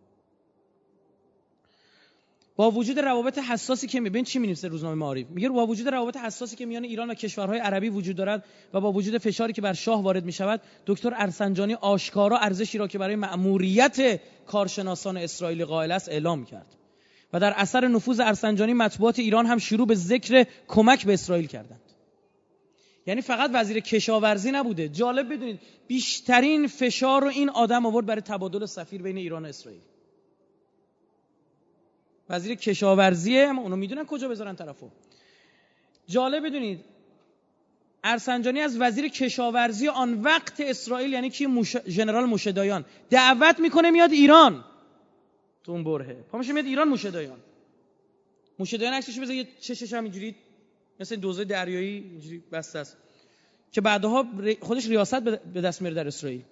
با 2.57 2.70
وجود 2.70 2.99
روابط 2.99 3.39
حساسی 3.39 3.87
که 3.87 4.01
میبین 4.01 4.24
چی 4.24 4.39
می‌نویسه 4.39 4.69
روزنامه 4.69 4.95
معارف 4.95 5.31
میگه 5.31 5.49
با 5.49 5.66
وجود 5.66 5.89
روابط 5.89 6.16
حساسی 6.16 6.57
که 6.57 6.66
میان 6.66 6.85
ایران 6.85 7.11
و 7.11 7.15
کشورهای 7.15 7.59
عربی 7.59 7.89
وجود 7.89 8.16
دارد 8.16 8.45
و 8.74 8.81
با 8.81 8.93
وجود 8.93 9.19
فشاری 9.19 9.53
که 9.53 9.62
بر 9.62 9.73
شاه 9.73 10.03
وارد 10.03 10.24
می‌شود 10.24 10.61
دکتر 10.87 11.12
ارسنجانی 11.16 11.74
آشکارا 11.74 12.39
ارزشی 12.39 12.79
را 12.79 12.89
که 12.89 12.99
برای 12.99 13.16
مأموریت 13.16 14.20
کارشناسان 14.47 15.16
اسرائیلی 15.16 15.65
قائل 15.65 15.93
است 15.93 16.09
اعلام 16.09 16.45
کرد. 16.45 16.77
و 17.33 17.41
در 17.41 17.53
اثر 17.57 17.89
نفوذ 17.89 18.20
ارسنجانی 18.20 18.73
مطبوعات 18.73 19.19
ایران 19.19 19.47
هم 19.47 19.59
شروع 19.59 19.87
به 19.87 19.95
ذکر 19.95 20.47
کمک 20.69 21.07
به 21.07 21.12
اسرائیل 21.12 21.47
کردند. 21.47 21.81
یعنی 23.07 23.20
فقط 23.20 23.51
وزیر 23.55 23.81
کشاورزی 23.81 24.51
نبوده. 24.51 24.89
جالب 24.89 25.35
بدونید 25.35 25.61
بیشترین 25.87 26.66
فشار 26.66 27.23
رو 27.23 27.29
این 27.29 27.51
آدم 27.51 27.87
آورد 27.87 28.07
برای 28.07 28.20
تبادل 28.20 28.66
سفیر 28.66 29.03
بین 29.03 29.16
ایران 29.16 29.45
و 29.45 29.49
اسرائیل. 29.49 29.81
وزیر 32.31 32.55
کشاورزیه 32.55 33.47
اما 33.49 33.62
اونو 33.62 33.77
می‌دونن 33.77 34.07
کجا 34.07 34.28
بذارن 34.28 34.57
طرفو. 34.57 34.90
جالب 36.07 36.47
بدونید 36.47 36.85
ارسنجانی 38.05 38.61
از 38.61 38.81
وزیر 38.81 39.09
کشاورزی 39.09 39.89
آن 39.89 40.23
وقت 40.23 40.61
اسرائیل 40.61 41.12
یعنی 41.12 41.31
کی؟ 41.31 41.47
مش... 41.47 41.77
ژنرال 41.86 42.24
موشدایان. 42.24 42.85
دعوت 43.11 43.61
می‌کنه 43.61 43.90
میاد 43.90 44.12
ایران. 44.12 44.65
تو 45.65 45.73
اون 45.73 45.85
برهه. 45.85 46.15
پامش 46.15 46.49
میاد 46.49 46.66
ایران 46.66 46.89
موشدایان. 46.89 47.39
موشدایان 48.59 48.94
عکسش 48.94 49.19
بذار 49.19 49.35
یه 49.35 49.49
چشش 49.61 49.93
هم 49.93 50.05
اینجوری 50.05 50.35
مثل 51.01 51.16
دوزه 51.16 51.44
دریایی 51.44 51.99
اینجوری 51.99 52.43
بسته 52.53 52.78
است. 52.78 52.97
که 53.73 53.81
بعدها 53.81 54.27
خودش 54.61 54.86
ریاست 54.86 55.20
به 55.20 55.61
دست 55.61 55.82
میاره 55.82 55.94
در 55.94 56.07
اسرائیل. 56.07 56.43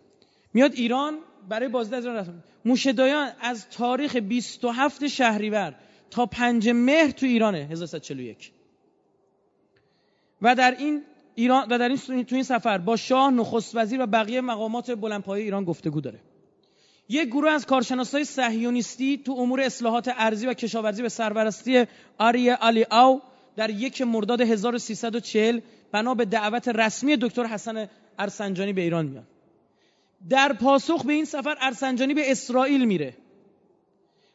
میاد 0.54 0.72
ایران 0.74 1.18
برای 1.48 1.68
بازدید 1.68 1.94
از 1.94 2.06
ایران 2.06 2.42
موشدایان 2.64 3.32
از 3.40 3.68
تاریخ 3.68 4.16
27 4.16 5.06
شهریور 5.06 5.74
تا 6.10 6.26
5 6.26 6.68
مهر 6.68 7.10
تو 7.10 7.26
ایرانه 7.26 7.58
1341 7.58 8.52
و 10.42 10.54
در 10.54 10.76
این 10.78 11.02
ایران 11.34 11.66
و 11.70 11.78
در 11.78 11.88
این 11.88 12.24
تو 12.24 12.34
این 12.34 12.44
سفر 12.44 12.78
با 12.78 12.96
شاه 12.96 13.30
نخست 13.30 13.76
وزیر 13.76 14.02
و 14.02 14.06
بقیه 14.06 14.40
مقامات 14.40 14.90
بلندپایه 14.90 15.44
ایران 15.44 15.64
گفتگو 15.64 16.00
داره. 16.00 16.20
یک 17.08 17.28
گروه 17.28 17.50
از 17.50 17.66
کارشناسای 17.66 18.24
صهیونیستی 18.24 19.18
تو 19.18 19.32
امور 19.32 19.60
اصلاحات 19.60 20.10
ارزی 20.16 20.46
و 20.46 20.54
کشاورزی 20.54 21.02
به 21.02 21.08
سرپرستی 21.08 21.86
آریه 22.18 22.54
علی 22.54 22.86
او 22.92 23.20
در 23.56 23.70
یک 23.70 24.02
مرداد 24.02 24.40
1340 24.40 25.60
بنا 25.92 26.14
به 26.14 26.24
دعوت 26.24 26.68
رسمی 26.68 27.16
دکتر 27.16 27.44
حسن 27.44 27.88
ارسنجانی 28.18 28.72
به 28.72 28.80
ایران 28.80 29.06
میاد 29.06 29.24
در 30.28 30.52
پاسخ 30.52 31.04
به 31.04 31.12
این 31.12 31.24
سفر 31.24 31.56
ارسنجانی 31.60 32.14
به 32.14 32.30
اسرائیل 32.30 32.84
میره 32.84 33.16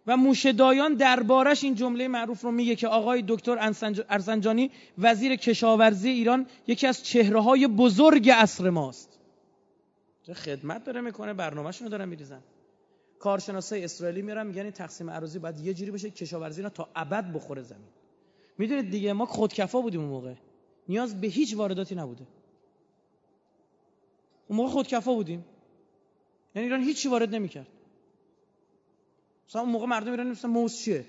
و 0.08 0.18
موشدایان 0.18 0.94
دربارش 0.94 1.64
این 1.64 1.76
جمله 1.76 2.08
معروف 2.08 2.42
رو 2.42 2.52
میگه 2.52 2.76
که 2.76 2.88
آقای 2.88 3.24
دکتر 3.28 3.58
ارسنجانی 4.10 4.72
وزیر 4.98 5.36
کشاورزی 5.36 6.10
ایران 6.10 6.48
یکی 6.68 6.88
از 6.88 7.04
چهره 7.04 7.42
های 7.42 7.68
بزرگ 7.68 8.30
عصر 8.30 8.70
ماست. 8.70 9.20
خدمت 10.36 10.84
داره 10.84 11.02
می‌کنه 11.02 11.34
برنامهشون 11.34 11.86
رو 11.86 11.92
دارن 11.92 12.10
میریزن. 12.10 12.42
کارشناسای 13.20 13.84
اسرائیلی 13.84 14.22
میرن 14.22 14.48
میگن 14.48 14.62
این 14.62 14.72
تقسیم 14.72 15.10
اراضی 15.10 15.40
باید 15.40 15.60
یه 15.60 15.74
جوری 15.74 15.92
بشه 15.92 16.10
کشاورزی 16.10 16.62
اینا 16.62 16.70
تا 16.70 16.90
ابد 16.96 17.34
بخوره 17.34 17.62
زمین. 17.62 17.88
می‌دونید 18.58 18.90
دیگه 18.90 19.14
ما 19.14 19.26
خودکفا 19.26 19.82
بودیم 19.82 20.00
اون 20.02 20.10
موقع. 20.10 20.34
نیاز 20.90 21.22
به 21.22 21.28
هیچ 21.28 21.56
وارداتی 21.56 21.96
نبوده. 21.96 22.28
اون 24.48 24.58
موقع 24.58 24.70
خودکفا 24.70 25.14
بودیم. 25.14 25.46
یعنی 26.56 26.68
ایران 26.68 26.82
هیچی 26.82 27.10
وارد 27.10 27.36
نمی‌کرد. 27.36 27.68
مثلا 29.50 29.62
اون 29.62 29.72
موقع 29.72 29.86
مردم 29.86 30.12
ایران 30.12 30.28
مثلا 30.28 30.52
موز 30.52 30.78
چیه. 30.78 31.06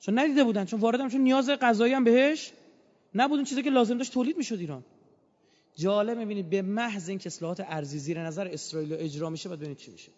چون 0.00 0.18
ندیده 0.18 0.44
بودن 0.44 0.64
چون 0.64 0.80
وارد 0.80 1.08
چون 1.08 1.20
نیاز 1.20 1.50
غذایی 1.50 1.92
هم 1.92 2.04
بهش 2.04 2.52
نبود. 3.14 3.44
چیزی 3.44 3.62
که 3.62 3.70
لازم 3.70 3.98
داشت 3.98 4.12
تولید 4.12 4.36
می‌شد 4.36 4.58
ایران. 4.58 4.84
جالب 5.76 6.18
می‌بینید 6.18 6.50
به 6.50 6.62
محض 6.62 7.08
اینکه 7.08 7.26
اصلاحات 7.26 7.60
ارزی 7.60 7.98
زیر 7.98 8.22
نظر 8.22 8.48
اسرائیل 8.48 8.92
اجرا 8.92 9.30
میشه 9.30 9.48
بعد 9.48 9.58
ببینید 9.58 9.76
چی 9.76 9.90
میشه. 9.90 10.12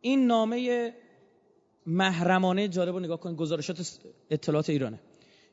این 0.00 0.26
نامه 0.26 0.94
محرمانه 1.86 2.68
جالب 2.68 2.94
رو 2.94 3.00
نگاه 3.00 3.20
کنید 3.20 3.36
گزارشات 3.36 3.98
اطلاعات 4.30 4.70
ایرانه. 4.70 5.00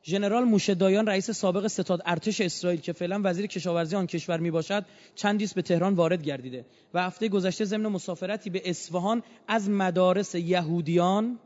ژنرال 0.08 0.44
موشدایان 0.44 1.06
رئیس 1.06 1.30
سابق 1.30 1.66
ستاد 1.66 2.02
ارتش 2.06 2.40
اسرائیل 2.40 2.80
که 2.80 2.92
فعلا 2.92 3.20
وزیر 3.24 3.46
کشاورزی 3.46 3.96
آن 3.96 4.06
کشور 4.06 4.40
می 4.40 4.50
باشد 4.50 4.84
چندیست 5.14 5.54
به 5.54 5.62
تهران 5.62 5.94
وارد 5.94 6.22
گردیده 6.22 6.64
و 6.94 7.02
هفته 7.02 7.28
گذشته 7.28 7.64
ضمن 7.64 7.86
مسافرتی 7.86 8.50
به 8.50 8.62
اصفهان 8.64 9.22
از 9.48 9.70
مدارس 9.70 10.34
یهودیان 10.34 11.38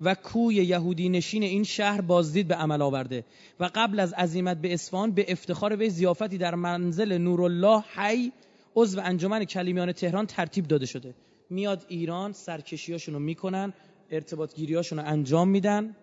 و 0.00 0.14
کوی 0.14 0.54
یهودی 0.54 1.08
نشین 1.08 1.42
این 1.42 1.64
شهر 1.64 2.00
بازدید 2.00 2.48
به 2.48 2.54
عمل 2.54 2.82
آورده 2.82 3.24
و 3.60 3.70
قبل 3.74 4.00
از 4.00 4.12
عزیمت 4.12 4.56
به 4.56 4.72
اصفهان 4.72 5.10
به 5.10 5.32
افتخار 5.32 5.76
وی 5.76 5.90
زیافتی 5.90 6.38
در 6.38 6.54
منزل 6.54 7.18
نورالله 7.18 7.84
حی 7.94 8.32
عضو 8.76 9.00
انجمن 9.00 9.44
کلیمیان 9.44 9.92
تهران 9.92 10.26
ترتیب 10.26 10.66
داده 10.66 10.86
شده. 10.86 11.14
میاد 11.50 11.84
ایران 11.88 12.32
سرکشیاشون 12.32 13.14
رو 13.14 13.20
می‌کنن 13.20 13.72
ارتباط 14.10 14.52
انجام 14.98 15.48
میدن. 15.48 15.96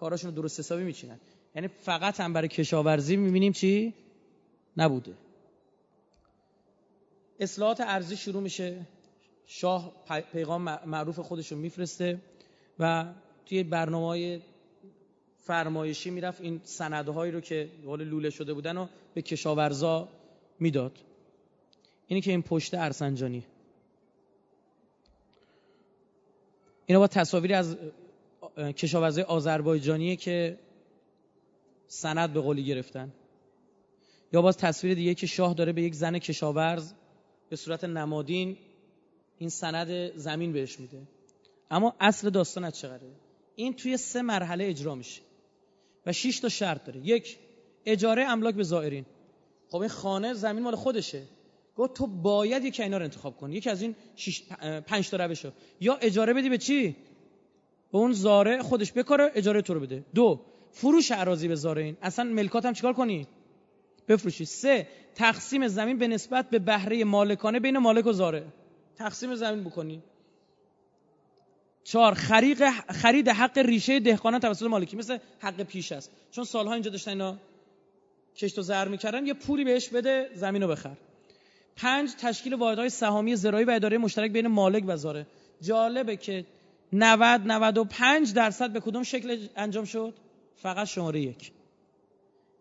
کاراشون 0.00 0.30
درست 0.30 0.60
حسابی 0.60 0.84
میچینن. 0.84 1.20
یعنی 1.54 1.68
فقط 1.68 2.20
هم 2.20 2.32
برای 2.32 2.48
کشاورزی 2.48 3.16
می‌بینیم 3.16 3.52
چی؟ 3.52 3.94
نبوده. 4.76 5.14
اصلاحات 7.40 7.80
ارزی 7.80 8.16
شروع 8.16 8.42
میشه. 8.42 8.86
شاه 9.46 9.92
پیغام 10.32 10.62
معروف 10.62 11.18
خودش 11.18 11.52
رو 11.52 11.58
میفرسته 11.58 12.18
و 12.78 13.04
توی 13.46 13.62
برنامه 13.62 14.06
های 14.06 14.40
فرمایشی 15.38 16.10
می‌رفت 16.10 16.40
این 16.40 16.60
سندهایی 16.64 17.32
رو 17.32 17.40
که 17.40 17.68
حال 17.86 18.04
لوله 18.04 18.30
شده 18.30 18.54
بودن 18.54 18.76
رو 18.76 18.88
به 19.14 19.22
کشاورزا 19.22 20.08
می‌داد. 20.60 20.98
اینی 22.06 22.20
که 22.20 22.30
این 22.30 22.42
پشت 22.42 22.74
ارسنجانی. 22.74 23.44
اینا 26.86 27.00
با 27.00 27.06
تصاویری 27.06 27.54
از 27.54 27.76
کشاورزای 28.76 29.24
آذربایجانیه 29.24 30.16
که 30.16 30.58
سند 31.86 32.32
به 32.32 32.40
قولی 32.40 32.64
گرفتن. 32.64 33.12
یا 34.32 34.42
باز 34.42 34.56
تصویر 34.56 34.94
دیگه 34.94 35.14
که 35.14 35.26
شاه 35.26 35.54
داره 35.54 35.72
به 35.72 35.82
یک 35.82 35.94
زن 35.94 36.18
کشاورز 36.18 36.92
به 37.48 37.56
صورت 37.56 37.84
نمادین 37.84 38.56
این 39.38 39.48
سند 39.48 40.16
زمین 40.16 40.52
بهش 40.52 40.80
میده. 40.80 41.02
اما 41.70 41.94
اصل 42.00 42.30
داستان 42.30 42.64
از 42.64 42.78
چقدره؟ 42.78 43.12
این 43.56 43.74
توی 43.74 43.96
سه 43.96 44.22
مرحله 44.22 44.64
اجرا 44.64 44.94
میشه 44.94 45.20
و 46.06 46.12
6 46.12 46.40
تا 46.40 46.48
شرط 46.48 46.84
داره. 46.84 47.00
یک 47.00 47.38
اجاره 47.86 48.24
املاک 48.24 48.54
به 48.54 48.62
زائرین. 48.62 49.06
خب 49.68 49.76
این 49.76 49.88
خانه 49.88 50.34
زمین 50.34 50.62
مال 50.62 50.76
خودشه. 50.76 51.22
گفت 51.76 51.94
تو 51.94 52.06
باید 52.06 52.64
یک 52.64 52.80
اینا 52.80 52.96
رو 52.98 53.04
انتخاب 53.04 53.36
کنی 53.36 53.56
یکی 53.56 53.70
از 53.70 53.82
این 53.82 53.96
6 54.16 54.42
5 54.86 55.10
تا 55.10 55.16
روشو. 55.16 55.52
یا 55.80 55.94
اجاره 55.94 56.34
بدی 56.34 56.48
به 56.48 56.58
چی؟ 56.58 56.96
به 57.92 57.98
اون 57.98 58.12
زاره 58.12 58.62
خودش 58.62 58.92
بکاره 58.92 59.32
اجاره 59.34 59.62
تو 59.62 59.74
رو 59.74 59.80
بده. 59.80 60.04
دو 60.14 60.40
فروش 60.72 61.12
اراضی 61.12 61.48
به 61.48 61.54
زارین 61.54 61.96
اصلا 62.02 62.24
ملکات 62.24 62.64
هم 62.64 62.72
چیکار 62.72 62.92
کنی؟ 62.92 63.26
بفروشی. 64.08 64.44
سه 64.44 64.86
تقسیم 65.14 65.68
زمین 65.68 65.98
به 65.98 66.08
نسبت 66.08 66.50
به 66.50 66.58
بهره 66.58 67.04
مالکانه 67.04 67.60
بین 67.60 67.78
مالک 67.78 68.06
و 68.06 68.12
زاره 68.12 68.44
تقسیم 68.96 69.34
زمین 69.34 69.64
بکنی. 69.64 70.02
چهار 71.84 72.14
خرید 72.14 72.70
خرید 72.90 73.28
حق 73.28 73.58
ریشه 73.58 74.00
دهقانان 74.00 74.40
توسط 74.40 74.66
مالکی. 74.66 74.96
مثل 74.96 75.18
حق 75.38 75.62
پیش 75.62 75.92
است. 75.92 76.10
چون 76.30 76.44
سالها 76.44 76.72
اینجا 76.72 76.90
داشتن 76.90 77.10
اینا 77.10 77.36
کشت 78.36 78.58
و 78.58 78.62
زر 78.62 78.88
می‌کردن 78.88 79.26
یه 79.26 79.34
پولی 79.34 79.64
بهش 79.64 79.88
بده 79.88 80.30
زمین 80.34 80.62
رو 80.62 80.68
بخر. 80.68 80.96
پنج 81.76 82.10
تشکیل 82.14 82.54
واحدهای 82.54 82.90
سهامی 82.90 83.36
زراعی 83.36 83.64
و 83.64 83.70
اداره 83.70 83.98
مشترک 83.98 84.32
بین 84.32 84.46
مالک 84.46 84.84
و 84.86 84.96
زاره 84.96 85.26
جالبه 85.60 86.16
که 86.16 86.44
90 86.92 87.40
95 87.46 88.34
درصد 88.34 88.70
به 88.70 88.80
کدوم 88.80 89.02
شکل 89.02 89.46
انجام 89.56 89.84
شد؟ 89.84 90.14
فقط 90.56 90.86
شماره 90.86 91.20
یک. 91.20 91.52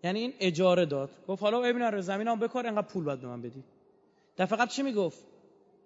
یعنی 0.04 0.20
این 0.20 0.34
اجاره 0.40 0.86
داد. 0.86 1.10
گفت 1.28 1.44
حالا 1.44 1.64
ابن 1.64 1.82
رو 1.82 2.02
زمینم 2.02 2.40
بکار 2.40 2.68
انقدر 2.68 2.88
پول 2.88 3.04
باید 3.04 3.22
به 3.22 3.28
من 3.28 3.42
بدی. 3.42 3.64
دفعه 4.38 4.58
قبل 4.58 4.70
چی 4.70 4.84
می‌گفت؟ 4.84 5.24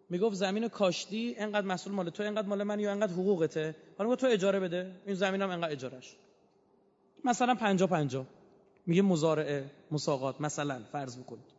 می‌گفت 0.09 0.35
زمین 0.35 0.67
کاشتی 0.67 1.35
انقدر 1.37 1.67
مسئول 1.67 1.93
مال 1.93 2.09
تو 2.09 2.23
انقدر 2.23 2.47
مال 2.47 2.63
من 2.63 2.79
یا 2.79 2.91
انقدر 2.91 3.13
حقوقته؟ 3.13 3.75
حالا 3.97 4.15
تو 4.15 4.27
اجاره 4.27 4.59
بده. 4.59 4.91
این 5.05 5.15
زمینم 5.15 5.49
انقدر 5.49 5.71
اجارش 5.71 6.15
مثلا 7.25 7.55
50 7.55 7.89
50 7.89 8.25
میگه 8.85 9.01
مزارعه 9.01 9.65
مساقات 9.91 10.41
مثلا 10.41 10.81
فرض 10.91 11.17
بکنید. 11.17 11.52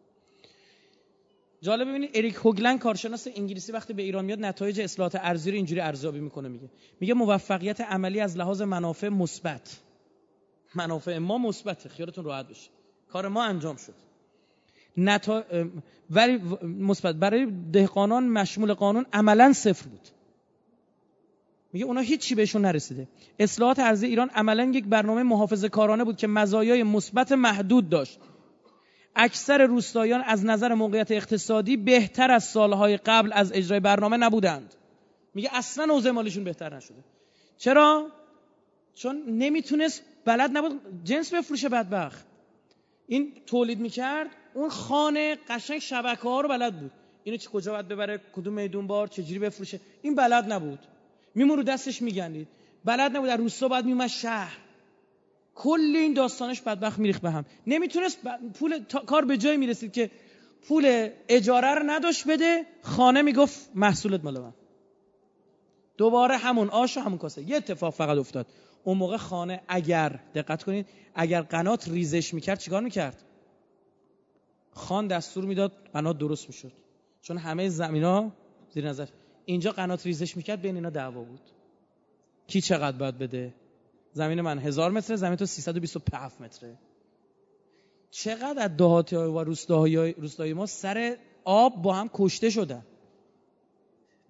جالب 1.65 1.89
ببینید 1.89 2.11
اریک 2.15 2.35
هوگلن 2.35 2.79
کارشناس 2.79 3.27
انگلیسی 3.37 3.73
وقتی 3.73 3.93
به 3.93 4.03
ایران 4.03 4.25
میاد 4.25 4.41
نتایج 4.41 4.81
اصلاحات 4.81 5.15
ارزی 5.15 5.51
رو 5.51 5.57
اینجوری 5.57 5.81
ارزیابی 5.81 6.21
می‌کنه 6.21 6.49
میگه. 6.49 6.71
میگه 7.01 7.15
موفقیت 7.15 7.81
عملی 7.81 8.21
از 8.21 8.37
لحاظ 8.37 8.63
منافع 8.63 9.09
مثبت. 9.09 9.81
منافع 10.75 11.19
ما 11.19 11.39
مثبته. 11.39 11.89
خیالتون 11.89 12.25
راحت 12.25 12.49
بشه 12.49 12.71
کار 13.09 13.29
ما 13.29 13.45
انجام 13.45 13.77
شد. 13.77 13.95
نتا... 14.97 15.45
ولی 16.11 16.37
مثبت. 16.63 17.15
برای 17.15 17.47
دهقانان 17.73 18.29
مشمول 18.29 18.75
قانون 18.75 19.07
عملا 19.13 19.53
صفر 19.53 19.89
بود. 19.89 20.09
میگه 21.73 21.87
اونا 21.87 22.01
هیچی 22.01 22.35
بهشون 22.35 22.63
نرسیده. 22.63 23.09
اصلاحات 23.39 23.79
ارزی 23.79 24.07
ایران 24.07 24.29
عملا 24.29 24.65
یک 24.65 24.85
برنامه 24.85 25.23
محافظه 25.23 25.69
کارانه 25.69 26.05
بود 26.05 26.17
که 26.17 26.27
مزایای 26.27 26.83
مثبت 26.83 27.33
محدود 27.33 27.89
داشت. 27.89 28.19
اکثر 29.17 29.67
روستایان 29.67 30.21
از 30.21 30.45
نظر 30.45 30.75
موقعیت 30.75 31.11
اقتصادی 31.11 31.77
بهتر 31.77 32.31
از 32.31 32.45
سالهای 32.45 32.97
قبل 32.97 33.31
از 33.33 33.53
اجرای 33.53 33.81
برنامه 33.81 34.17
نبودند. 34.17 34.75
میگه 35.35 35.51
اصلا 35.53 35.93
اوضاع 35.93 36.13
مالشون 36.13 36.45
بهتر 36.45 36.77
نشده. 36.77 37.05
چرا؟ 37.59 38.07
چون 38.95 39.23
نمی‌تونست 39.29 40.03
بلد 40.25 40.57
نبود 40.57 40.81
جنس 41.05 41.35
بفروشه 41.35 41.69
بدبخت. 41.69 42.27
این 43.07 43.33
تولید 43.47 43.79
می‌کرد 43.79 44.31
اون 44.55 44.69
خانه 44.69 45.39
قشنگ 45.49 45.79
شبکه 45.79 46.23
ها 46.23 46.41
رو 46.41 46.49
بلد 46.49 46.81
بود. 46.81 46.91
اینو 47.25 47.37
چه 47.37 47.51
کجا 47.51 47.73
باید 47.73 47.89
ببره؟ 47.89 48.21
کدوم 48.33 48.55
میدون 48.55 48.87
بار؟ 48.87 49.07
چجوری 49.07 49.39
بفروشه؟ 49.39 49.81
این 50.03 50.15
بلد 50.15 50.53
نبود. 50.53 50.79
میمون 51.35 51.57
رو 51.57 51.63
دستش 51.63 52.03
میگندید 52.03 52.49
بلد 52.85 53.17
نبود 53.17 53.29
در 53.29 53.37
روستا 53.37 53.69
باید 53.69 53.85
میومد 53.85 54.07
شهر. 54.07 54.59
کل 55.55 55.93
این 55.97 56.15
داستانش 56.15 56.61
بدبخت 56.61 56.99
میریخ 56.99 57.21
به 57.21 57.31
هم. 57.31 57.45
نمی‌تونست 57.67 58.19
پول 58.55 58.85
کار 58.85 59.25
به 59.25 59.37
جای 59.37 59.57
می‌رسید 59.57 59.93
که 59.93 60.11
پول 60.69 61.09
اجاره 61.29 61.75
رو 61.75 61.83
نداشت 61.87 62.29
بده 62.29 62.67
خانه 62.83 63.23
می‌گفت 63.23 63.71
محصولت 63.75 64.25
مال 64.25 64.39
من. 64.39 64.55
دوباره 65.97 66.37
همون 66.37 66.69
آش 66.69 66.97
و 66.97 67.01
همون 67.01 67.19
کاسه. 67.19 67.43
یه 67.43 67.57
اتفاق 67.57 67.95
فقط 67.95 68.19
افتاد. 68.19 68.47
اون 68.85 68.99
موقع 68.99 69.17
خانه 69.17 69.61
اگر 69.69 70.21
دقت 70.35 70.63
کنید 70.63 70.87
اگر 71.15 71.43
قنات 71.43 71.89
ریزش 71.89 72.35
می‌کرد 72.35 72.59
چیکار 72.59 72.83
می‌کرد؟ 72.83 73.23
خان 74.73 75.07
دستور 75.07 75.45
می‌داد 75.45 75.73
قنات 75.93 76.19
درست 76.19 76.49
می‌شد. 76.49 76.73
چون 77.23 77.39
همه 77.39 77.69
زمینا 77.69 78.33
زیر 78.71 78.89
نظر. 78.89 79.07
اینجا 79.45 79.71
قنات 79.73 80.07
ریزش 80.07 80.37
می‌کرد 80.37 80.61
بین 80.61 80.75
اینا 80.75 80.91
دعوا 80.91 81.23
بود. 81.23 81.41
کی 82.47 82.61
چقدر 82.61 82.97
باید 82.97 83.19
بده؟ 83.19 83.55
زمین 84.15 84.41
من 84.41 84.59
هزار 84.59 84.91
متره 84.91 85.17
زمین 85.17 85.37
تو 85.37 85.47
327 85.47 86.41
متره. 86.41 86.79
چقدر 88.11 88.63
از 88.63 88.77
دهاتی 88.77 89.17
و 89.17 89.39
روستاهای 89.45 90.13
روستای 90.13 90.53
ما 90.53 90.67
سر 90.67 91.17
آب 91.45 91.83
با 91.83 91.93
هم 91.93 92.11
کشته 92.15 92.51
شدن. 92.51 92.87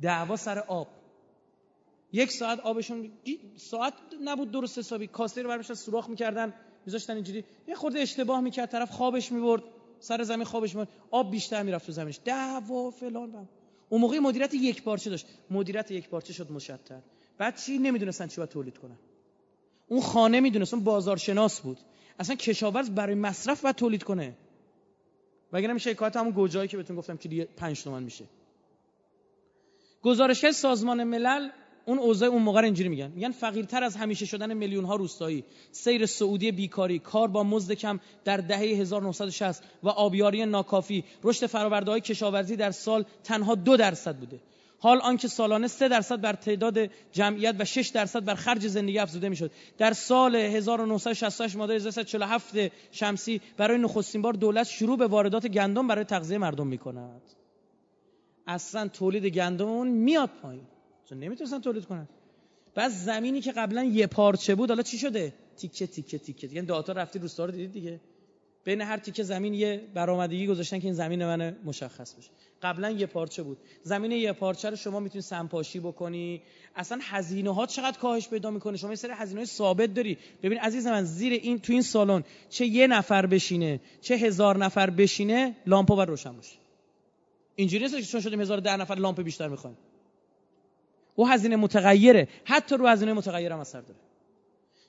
دعوا 0.00 0.36
سر 0.36 0.58
آب. 0.58 0.88
یک 2.12 2.32
ساعت 2.32 2.60
آبشون 2.60 3.12
ساعت 3.56 3.94
نبود 4.24 4.50
درست 4.50 4.78
حسابی. 4.78 5.06
کاسه 5.06 5.42
رو 5.42 5.48
برمیشن 5.48 5.74
سوراخ 5.74 6.08
می‌کردن 6.08 6.54
میذاشتن 6.86 7.14
اینجوری. 7.14 7.44
یه 7.68 7.74
خورده 7.74 7.98
اشتباه 7.98 8.40
می‌کرد 8.40 8.70
طرف 8.70 8.90
خوابش 8.90 9.32
می‌برد 9.32 9.62
سر 10.00 10.22
زمین 10.22 10.44
خوابش 10.44 10.74
می‌برد. 10.74 10.88
آب 11.10 11.30
بیشتر 11.30 11.62
می‌رفت 11.62 11.86
تو 11.86 11.92
زمینش. 11.92 12.20
دعوا 12.24 12.90
فلان 12.90 13.32
بم. 13.32 13.48
اون 13.88 14.00
موقع 14.00 14.18
مدیریت 14.18 14.54
یک 14.54 14.82
پارچه 14.82 15.10
داشت. 15.10 15.26
مدیریت 15.50 15.90
یک 15.90 16.08
پارچه 16.08 16.32
شد 16.32 16.52
مشتر 16.52 17.00
بعد 17.38 17.56
چی؟ 17.56 17.78
نمی‌دونستن 17.78 18.26
چی 18.26 18.36
باید 18.36 18.50
تولید 18.50 18.78
کنن. 18.78 18.98
اون 19.88 20.00
خانه 20.00 20.40
می‌دونست 20.40 20.74
اون 20.74 20.84
بازارشناس 20.84 21.60
بود. 21.60 21.78
اصلا 22.18 22.36
کشاورز 22.36 22.90
برای 22.90 23.14
مصرف 23.14 23.60
باید 23.62 23.76
تولید 23.76 24.02
کنه. 24.02 24.36
وگرنه 25.52 25.72
میشه 25.72 25.92
شکایت 25.92 26.16
همون 26.16 26.32
گوجایی 26.32 26.68
که 26.68 26.76
بهتون 26.76 26.96
گفتم 26.96 27.16
که 27.16 27.48
5 27.56 27.82
تومن 27.82 28.02
میشه. 28.02 28.24
گزارش 30.02 30.50
سازمان 30.50 31.04
ملل 31.04 31.48
اون 31.86 31.98
اوضاع 31.98 32.28
اون 32.28 32.42
موقع 32.42 32.60
اینجوری 32.60 32.88
میگن. 32.88 33.12
میگن 33.14 33.30
فقیرتر 33.30 33.84
از 33.84 33.96
همیشه 33.96 34.26
شدن 34.26 34.54
میلیون 34.54 34.84
ها 34.84 34.96
روستایی. 34.96 35.44
سیر 35.72 36.06
سعودی 36.06 36.52
بیکاری 36.52 36.98
کار 36.98 37.28
با 37.28 37.44
مزد 37.44 37.72
کم 37.72 38.00
در 38.24 38.36
دهه 38.36 38.60
1960 38.60 39.62
و 39.82 39.88
آبیاری 39.88 40.46
ناکافی. 40.46 41.04
رشد 41.24 41.46
فرآورده 41.46 41.90
های 41.90 42.00
کشاورزی 42.00 42.56
در 42.56 42.70
سال 42.70 43.04
تنها 43.24 43.54
دو 43.54 43.76
درصد 43.76 44.16
بوده. 44.16 44.40
حال 44.84 45.00
آنکه 45.00 45.28
سالانه 45.28 45.68
3 45.68 45.88
درصد 45.88 46.20
بر 46.20 46.32
تعداد 46.32 46.90
جمعیت 47.12 47.54
و 47.58 47.64
6 47.64 47.88
درصد 47.88 48.24
بر 48.24 48.34
خرج 48.34 48.66
زندگی 48.66 48.98
افزوده 48.98 49.28
می‌شد. 49.28 49.50
در 49.78 49.92
سال 49.92 50.36
1968 50.36 51.56
ماده 51.56 51.74
1347 51.74 52.54
شمسی 52.90 53.40
برای 53.56 53.78
نخستین 53.78 54.22
بار 54.22 54.32
دولت 54.32 54.66
شروع 54.66 54.98
به 54.98 55.06
واردات 55.06 55.46
گندم 55.46 55.88
برای 55.88 56.04
تغذیه 56.04 56.38
مردم 56.38 56.66
می‌کند. 56.66 57.22
اصلا 58.46 58.88
تولید 58.88 59.26
گندم 59.26 59.68
اون 59.68 59.88
میاد 59.88 60.30
پایین. 60.42 60.66
چون 61.08 61.18
نمی‌تونستن 61.18 61.60
تولید 61.60 61.84
کنن. 61.84 62.08
بعد 62.74 62.90
زمینی 62.90 63.40
که 63.40 63.52
قبلا 63.52 63.84
یه 63.84 64.06
پارچه 64.06 64.54
بود 64.54 64.68
حالا 64.68 64.82
چی 64.82 64.98
شده؟ 64.98 65.32
تیکه 65.56 65.86
تیکه 65.86 66.18
تیکه. 66.18 66.46
یعنی 66.46 66.66
داتا 66.66 66.92
رفتی 66.92 67.18
روستا 67.18 67.44
رو 67.44 67.50
دیدید 67.50 67.72
دیگه. 67.72 68.00
بین 68.64 68.80
هر 68.80 68.96
تیکه 68.96 69.22
زمین 69.22 69.54
یه 69.54 69.80
برآمدگی 69.94 70.46
گذاشتن 70.46 70.78
که 70.78 70.84
این 70.84 70.94
زمین 70.94 71.26
من 71.26 71.56
مشخص 71.64 72.14
بشه. 72.14 72.30
قبلا 72.62 72.90
یه 72.90 73.06
پارچه 73.06 73.42
بود. 73.42 73.58
زمین 73.82 74.12
یه 74.12 74.32
پارچه 74.32 74.70
رو 74.70 74.76
شما 74.76 75.00
می‌تونید 75.00 75.24
سمپاشی 75.24 75.80
بکنی. 75.80 76.42
اصلا 76.76 76.98
هزینه 77.02 77.54
ها 77.54 77.66
چقدر 77.66 77.98
کاهش 77.98 78.28
پیدا 78.28 78.50
می‌کنه؟ 78.50 78.76
شما 78.76 78.90
یه 78.90 78.96
سری 78.96 79.12
هزینه 79.14 79.44
ثابت 79.44 79.94
داری. 79.94 80.18
ببین 80.42 80.58
عزیز 80.58 80.86
من 80.86 81.04
زیر 81.04 81.32
این 81.32 81.58
تو 81.58 81.72
این 81.72 81.82
سالن 81.82 82.24
چه 82.50 82.66
یه 82.66 82.86
نفر 82.86 83.26
بشینه 83.26 83.80
چه 84.00 84.14
هزار 84.14 84.58
نفر 84.58 84.90
بشینه 84.90 85.56
لامپا 85.66 85.96
بر 85.96 86.04
روشن 86.04 86.32
باشه. 86.32 86.56
اینجوری 87.56 87.84
نیست 87.84 87.96
که 87.96 88.02
چون 88.02 88.20
شدیم 88.20 88.40
هزار 88.40 88.60
ده 88.60 88.76
نفر 88.76 88.94
لامپ 88.94 89.22
بیشتر 89.22 89.48
می‌خوایم. 89.48 89.76
او 91.14 91.28
هزینه 91.28 91.56
متغیره. 91.56 92.28
حتی 92.44 92.76
رو 92.76 92.86
هزینه 92.86 93.12
متغیر 93.12 93.52
هم 93.52 93.58
اثر 93.58 93.80
داره. 93.80 94.00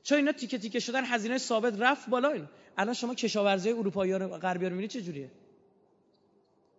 چون 0.03 0.18
اینا 0.18 0.31
تیکه 0.31 0.57
تیکه 0.57 0.80
شدن 0.80 1.06
هزینه 1.06 1.38
ثابت 1.38 1.73
رفت 1.80 2.10
بالا. 2.10 2.30
اینا 2.31 2.47
الان 2.77 2.93
شما 2.93 3.15
کشاورزی 3.15 3.72
اروپایی 3.72 4.11
ها 4.11 4.18
رو 4.18 4.27
غربی 4.27 4.65
ها 4.65 4.72
رو 4.72 4.88
چه 4.88 5.02
جوریه؟ 5.02 5.31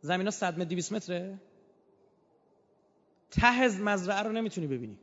زمینا 0.01 0.31
100 0.31 0.59
متر 0.59 0.65
200 0.65 0.93
متره؟ 0.93 1.39
ته 3.31 3.81
مزرعه 3.83 4.23
رو 4.23 4.33
نمی‌تونی 4.33 4.67
ببینی. 4.67 4.99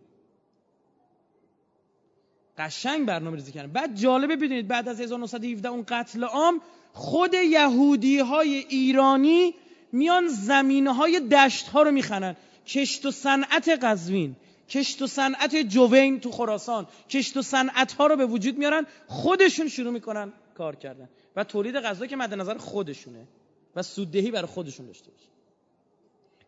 قشنگ 2.58 3.06
برنامه 3.06 3.36
ریزی 3.36 3.52
کردن. 3.52 3.72
بعد 3.72 3.96
جالبه 3.96 4.36
بدونید 4.36 4.68
بعد 4.68 4.90
از 4.90 5.02
1917 5.02 5.70
اون 5.70 5.86
قتل 5.88 6.24
عام 6.24 6.62
خود 6.94 7.34
یهودی 7.34 8.20
های 8.20 8.56
ایرانی 8.56 9.56
میان 9.92 10.28
زمینه 10.28 10.94
های 10.94 11.20
دشت 11.20 11.68
ها 11.68 11.82
رو 11.82 11.92
میخنن 11.92 12.36
کشت 12.68 13.06
و 13.06 13.12
صنعت 13.12 13.70
قزوین 13.70 14.36
کشت 14.70 15.02
و 15.02 15.08
صنعت 15.08 15.56
جوین 15.56 16.20
تو 16.20 16.32
خراسان 16.32 16.88
کشت 17.10 17.38
و 17.38 17.42
صنعت 17.42 17.92
ها 17.92 18.08
رو 18.08 18.16
به 18.16 18.26
وجود 18.26 18.58
میارن 18.58 18.86
خودشون 19.08 19.68
شروع 19.68 19.94
می‌کنن 19.94 20.34
کار 20.54 20.76
کردن. 20.76 21.10
و 21.36 21.44
تولید 21.44 21.76
غذا 21.76 22.06
که 22.06 22.16
مد 22.16 22.34
نظر 22.34 22.58
خودشونه. 22.58 23.28
و 23.76 23.82
سوددهی 23.82 24.32
برای 24.32 24.48
خودشون 24.48 24.86
داشته 24.86 25.12
باشه. 25.12 25.28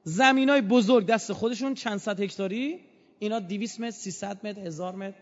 زمین 0.04 0.50
های 0.50 0.62
بزرگ 0.62 1.06
دست 1.06 1.34
خودشون 1.34 1.74
چند 1.74 1.98
صد 2.00 2.20
هکتاری؟ 2.20 2.80
اینا 3.20 3.40
200 3.40 3.80
متر 3.80 3.92
300 3.92 4.48
متر 4.48 4.60
1000 4.60 4.96
متر. 4.96 5.18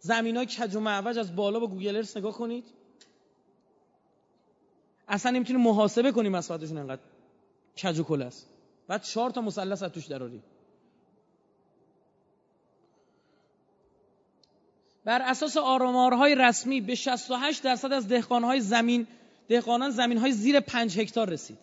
زمین 0.00 0.36
های 0.36 0.46
کج 0.46 0.76
و 0.76 0.80
معوج 0.80 1.18
از 1.18 1.36
بالا 1.36 1.60
با 1.60 1.66
گوگل 1.66 1.96
ارس 1.96 2.16
نگاه 2.16 2.32
کنید. 2.32 2.64
اصلا 5.08 5.32
نمی‌تونی 5.32 5.58
محاسبه 5.62 6.12
کنی 6.12 6.28
مساحتشون 6.28 6.78
انقدر 6.78 7.02
کج 7.82 7.98
و 7.98 8.04
کل 8.04 8.22
است. 8.22 8.46
بعد 8.88 9.02
چهار 9.02 9.30
تا 9.30 9.40
مثلث 9.40 9.82
از 9.82 9.92
توش 9.92 10.06
دراری 10.06 10.42
بر 15.08 15.22
اساس 15.22 15.56
آرامارهای 15.56 16.34
رسمی 16.34 16.80
به 16.80 16.94
68 16.94 17.62
درصد 17.62 17.92
از 17.92 18.08
دهقانهای 18.08 18.60
زمین 18.60 19.06
دهقانان 19.48 19.90
زمین 19.90 20.18
های 20.18 20.32
زیر 20.32 20.60
5 20.60 20.98
هکتار 20.98 21.28
رسید. 21.28 21.58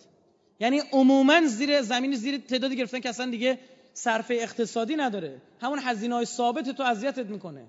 یعنی 0.60 0.82
عموما 0.92 1.48
زیر 1.48 1.82
زمین 1.82 2.16
زیر 2.16 2.38
تعدادی 2.38 2.76
گرفتن 2.76 3.00
که 3.00 3.10
اصلا 3.10 3.32
دیگه 3.32 3.60
صرف 3.94 4.26
اقتصادی 4.30 4.96
نداره. 4.96 5.42
همون 5.62 5.80
هزینه 5.80 6.16
های 6.16 6.26
ثابت 6.26 6.70
تو 6.70 6.84
اذیتت 6.84 7.26
می‌کنه. 7.26 7.66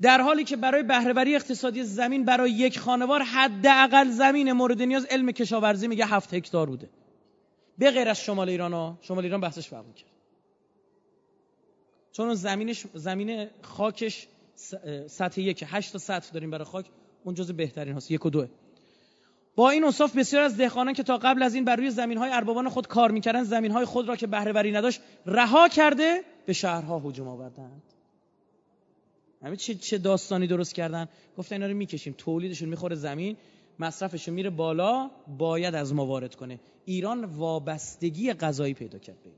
در 0.00 0.20
حالی 0.20 0.44
که 0.44 0.56
برای 0.56 0.82
بهرهوری 0.82 1.36
اقتصادی 1.36 1.84
زمین 1.84 2.24
برای 2.24 2.50
یک 2.50 2.78
خانوار 2.78 3.22
حداقل 3.22 4.10
زمین 4.10 4.52
مورد 4.52 4.82
نیاز 4.82 5.04
علم 5.04 5.32
کشاورزی 5.32 5.88
میگه 5.88 6.06
هفت 6.06 6.34
هکتار 6.34 6.66
بوده. 6.66 6.88
به 7.78 7.90
غیر 7.90 8.08
از 8.08 8.20
شمال 8.20 8.48
ایران 8.48 8.72
ها 8.72 8.98
شمال 9.02 9.24
ایران 9.24 9.40
بحثش 9.40 9.68
فرق 9.68 9.94
کرد 9.94 10.19
چون 12.12 12.34
زمینش 12.34 12.86
زمین 12.94 13.46
خاکش 13.62 14.28
سطح 15.06 15.40
یک 15.40 15.64
8 15.66 15.92
تا 15.92 15.98
سطح 15.98 16.32
داریم 16.32 16.50
برای 16.50 16.64
خاک. 16.64 16.86
اون 17.24 17.34
جزء 17.34 17.52
بهترین 17.52 17.92
هاست. 17.92 18.10
یک 18.10 18.26
و 18.26 18.30
دوه. 18.30 18.48
با 19.54 19.70
این 19.70 19.84
اوصاف 19.84 20.16
بسیار 20.16 20.42
از 20.42 20.56
دهقانان 20.56 20.94
که 20.94 21.02
تا 21.02 21.18
قبل 21.18 21.42
از 21.42 21.54
این 21.54 21.64
بر 21.64 21.76
روی 21.76 21.90
زمین‌های 21.90 22.30
اربابان 22.32 22.68
خود 22.68 22.86
کار 22.86 23.10
می‌کردند 23.10 23.44
زمین‌های 23.44 23.84
خود 23.84 24.08
را 24.08 24.16
که 24.16 24.26
بهره 24.26 24.52
وری 24.52 24.72
نداشت 24.72 25.00
رها 25.26 25.68
کرده 25.68 26.22
به 26.46 26.52
شهرها 26.52 26.98
هجوم 26.98 27.28
آوردند. 27.28 27.82
همین 29.42 29.56
چه 29.56 29.74
چه 29.74 29.98
داستانی 29.98 30.46
درست 30.46 30.74
کردن؟ 30.74 31.08
گفتن 31.38 31.54
اینا 31.54 31.66
رو 31.66 31.74
می‌کشیم. 31.74 32.14
تولیدشون 32.18 32.68
می‌خوره 32.68 32.96
زمین 32.96 33.36
مصرفشون 33.78 34.34
میره 34.34 34.50
بالا 34.50 35.10
باید 35.38 35.74
از 35.74 35.94
ما 35.94 36.06
وارد 36.06 36.34
کنه. 36.34 36.60
ایران 36.84 37.24
وابستگی 37.24 38.32
غذایی 38.32 38.74
پیدا 38.74 38.98
کرد 38.98 39.22
به 39.22 39.30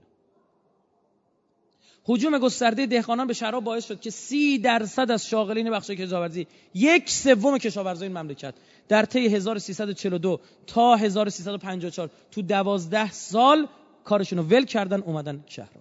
حجوم 2.05 2.39
گسترده 2.39 2.87
دهقانان 2.87 3.27
به 3.27 3.35
شهرها 3.35 3.61
باعث 3.61 3.87
شد 3.87 4.01
که 4.01 4.11
سی 4.11 4.59
درصد 4.59 5.11
از 5.11 5.29
شاغلین 5.29 5.71
بخش 5.71 5.91
کشاورزی 5.91 6.47
یک 6.75 7.11
سوم 7.11 7.59
کشاورزای 7.59 8.09
این 8.09 8.19
مملکت 8.19 8.55
در 8.89 9.05
طی 9.05 9.27
1342 9.27 10.41
تا 10.67 10.97
1354 10.97 12.11
تو 12.31 12.43
دوازده 12.43 13.13
سال 13.13 13.69
کارشون 14.05 14.39
رو 14.39 14.45
ول 14.45 14.65
کردن 14.65 15.01
اومدن 15.01 15.45
شهرها 15.47 15.81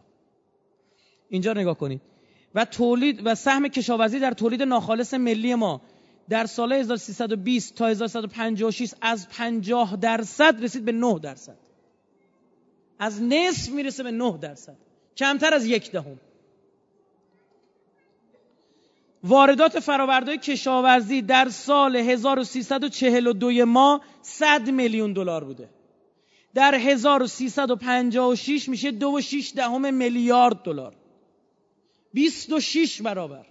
اینجا 1.30 1.54
نگاه 1.54 1.78
کنید. 1.78 2.02
و 2.56 2.66
تولید 2.66 3.22
و 3.26 3.36
سهم 3.36 3.68
کشاورزی 3.68 4.20
در 4.20 4.32
تولید 4.32 4.62
ناخالص 4.62 5.14
ملی 5.14 5.56
ما 5.56 5.82
در 6.30 6.46
سال 6.46 6.74
1320 6.74 7.76
تا 7.76 7.88
1356 7.88 8.94
از 9.02 9.30
50 9.30 9.96
درصد 9.96 10.64
رسید 10.64 10.86
به 10.86 10.92
9 10.92 11.20
درصد. 11.20 11.58
از 13.00 13.22
نصف 13.22 13.70
می‌رسه 13.70 14.04
به 14.04 14.12
9 14.12 14.38
درصد. 14.42 14.78
کمتر 15.18 15.54
از 15.54 15.66
یک 15.66 15.92
دهم. 15.92 16.20
واردات 19.24 19.80
فرآوردهای 19.80 20.38
کشاورزی 20.38 21.22
در 21.22 21.50
سال 21.50 21.96
1342 21.96 23.66
ما 23.66 24.02
100 24.22 24.70
میلیون 24.70 25.14
دلار 25.14 25.44
بوده. 25.44 25.70
در 26.54 26.76
1356 26.76 28.70
میشه 28.70 28.92
دو 28.92 29.18
و 29.18 29.22
شیش 29.22 29.54
دهم 29.56 29.94
میلیارد 29.94 30.64
دلار. 30.64 30.96
26 32.14 33.02
برابر. 33.02 33.46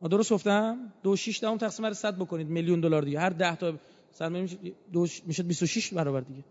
ما 0.00 0.08
درست 0.08 0.32
گفتم؟ 0.32 0.92
دو 1.02 1.16
شیش 1.16 1.40
دهم 1.40 1.58
تقسیم 1.58 1.82
بر 1.82 1.92
100 1.92 2.16
بکنید. 2.16 2.48
میلیون 2.48 2.80
دلار 2.80 3.02
دیگه. 3.02 3.20
هر 3.20 3.30
10 3.30 3.56
تا 3.56 3.74
صد 4.12 4.32
میشه 4.32 4.58
میشه 5.26 5.42
26 5.42 5.92
برابر 5.94 6.20
دیگه. 6.20 6.44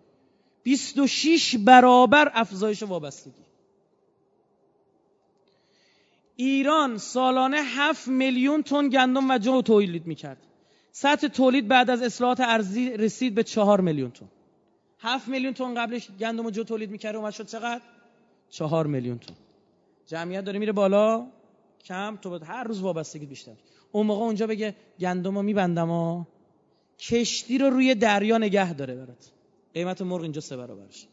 26 0.64 1.56
برابر 1.56 2.32
افزایش 2.34 2.84
وابستگی. 2.84 3.44
ایران 6.36 6.98
سالانه 6.98 7.58
7 7.58 8.08
میلیون 8.08 8.64
تن 8.64 8.90
گندم 8.90 9.32
و 9.32 9.38
جو 9.38 9.62
تولید 9.62 10.08
می‌کرد. 10.08 10.38
سطح 10.92 11.28
تولید 11.28 11.68
بعد 11.68 11.90
از 11.90 12.02
اصلاحات 12.02 12.40
ارزی 12.40 12.90
رسید 12.90 13.36
به 13.36 13.44
4 13.44 13.82
میلیون 13.82 14.12
تن. 14.12 14.30
7 15.00 15.28
میلیون 15.28 15.54
تن 15.54 15.74
قبلش 15.74 16.08
گندم 16.20 16.46
و 16.46 16.52
جو 16.52 16.64
تولید 16.64 16.92
می‌کرد. 16.92 17.16
اومد 17.16 17.34
شد 17.34 17.48
چقدر؟ 17.48 17.82
4 18.50 18.88
میلیون 18.88 19.18
تن. 19.18 19.34
جمعیت 20.08 20.44
داره 20.44 20.60
میره 20.60 20.72
بالا. 20.72 21.28
کم 21.86 22.18
تو 22.22 22.40
هر 22.46 22.64
روز 22.64 22.82
وابستگی 22.82 23.26
بیشتر. 23.26 23.56
اون 23.92 24.06
موقع 24.06 24.24
اونجا 24.24 24.48
بگه 24.48 24.76
گندمو 25.00 25.42
میبندم 25.42 25.90
و 25.90 26.24
کشتی 27.00 27.58
رو 27.58 27.70
روی 27.70 27.96
دریا 27.96 28.38
نگه 28.38 28.74
داره 28.74 28.96
برات. 28.96 29.32
قیمت 29.74 30.02
مرغ 30.02 30.22
اینجا 30.22 30.42
سه 30.42 30.58
برابرش. 30.58 31.08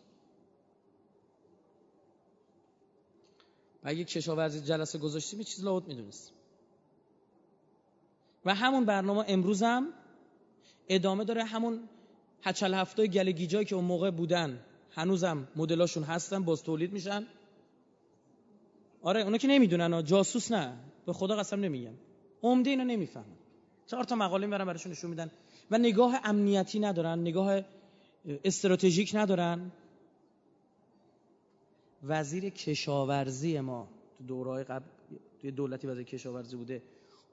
و 3.85 3.89
اگه 3.89 4.05
کشاورزی 4.05 4.61
جلسه 4.61 4.99
گذاشتیم 4.99 5.39
یه 5.39 5.45
چیز 5.45 5.65
لاوت 5.65 5.89
می‌دونست 5.89 6.33
و 8.45 8.55
همون 8.55 8.85
برنامه 8.85 9.25
امروز 9.29 9.63
هم 9.63 9.89
ادامه 10.89 11.25
داره 11.25 11.45
همون 11.45 11.89
هچل 12.43 12.75
هفته 12.75 13.07
گلگیجایی 13.07 13.65
که 13.65 13.75
اون 13.75 13.85
موقع 13.85 14.11
بودن. 14.11 14.61
هنوزم 14.91 15.49
مدلاشون 15.57 16.03
هستن 16.03 16.45
باز 16.45 16.63
تولید 16.63 16.93
میشن. 16.93 17.27
آره 19.03 19.21
اونا 19.21 19.39
که 19.39 19.49
نمی‌دونن 19.49 20.05
جاسوس 20.05 20.53
نه. 20.53 20.79
به 21.07 21.13
خدا 21.13 21.37
قسم 21.37 21.61
نمیگم. 21.61 21.95
عمده 22.43 22.71
اینا 22.71 22.85
نمی‌فهمن. 22.85 23.37
چهار 23.87 24.05
تا 24.05 24.17
مقاله 24.17 24.47
می‌برن 24.47 24.65
براشون 24.65 24.93
نشون 24.93 25.11
میدن. 25.11 25.31
و 25.71 25.79
نگاه 25.79 26.21
امنیتی 26.25 26.81
ندارن 26.81 27.19
نگاه 27.19 27.61
استراتژیک 28.25 29.11
ندارن؟ 29.15 29.73
وزیر 32.03 32.49
کشاورزی 32.49 33.61
ما 33.61 33.89
تو 34.19 34.25
دورهای 34.25 34.65
قبل 34.65 34.85
توی 35.41 35.51
دولتی 35.51 35.87
وزیر 35.87 36.05
کشاورزی 36.05 36.57
بوده 36.57 36.83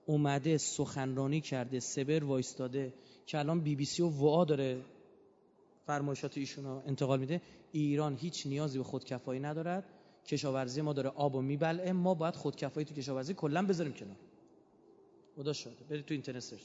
اومده 0.06 0.58
سخنرانی 0.58 1.42
کرده 1.42 1.80
سبر 1.80 2.24
وایستاده 2.24 2.94
که 3.26 3.40
الان 3.40 3.62
بی 3.62 3.76
بی 3.76 3.86
سی 3.86 4.04
و 4.04 4.10
وا 4.10 4.46
داره 4.46 4.82
فرمایشات 5.86 6.38
ایشون 6.38 6.66
انتقال 6.66 7.20
میده. 7.20 7.42
ایران 7.72 8.16
هیچ 8.16 8.48
نیازی 8.48 8.78
به 8.78 8.84
خودکفایی 8.84 9.40
ندارد. 9.40 9.84
کشاورزی 10.26 10.82
ما 10.82 10.94
داره 10.94 11.10
آب 11.10 11.36
و 11.36 11.42
میبلعه 11.42 11.92
ما 11.92 12.14
باید 12.14 12.36
خودکفایی 12.36 12.86
تو 12.86 12.94
کشاورزی 12.94 13.34
کلا 13.34 13.66
بذاریم 13.66 13.94
کنار. 13.94 14.18
خدا 15.36 15.54
شده 15.54 15.84
برید 15.90 16.06
تو 16.06 16.14
اینترنت 16.14 16.40
سرچ 16.40 16.62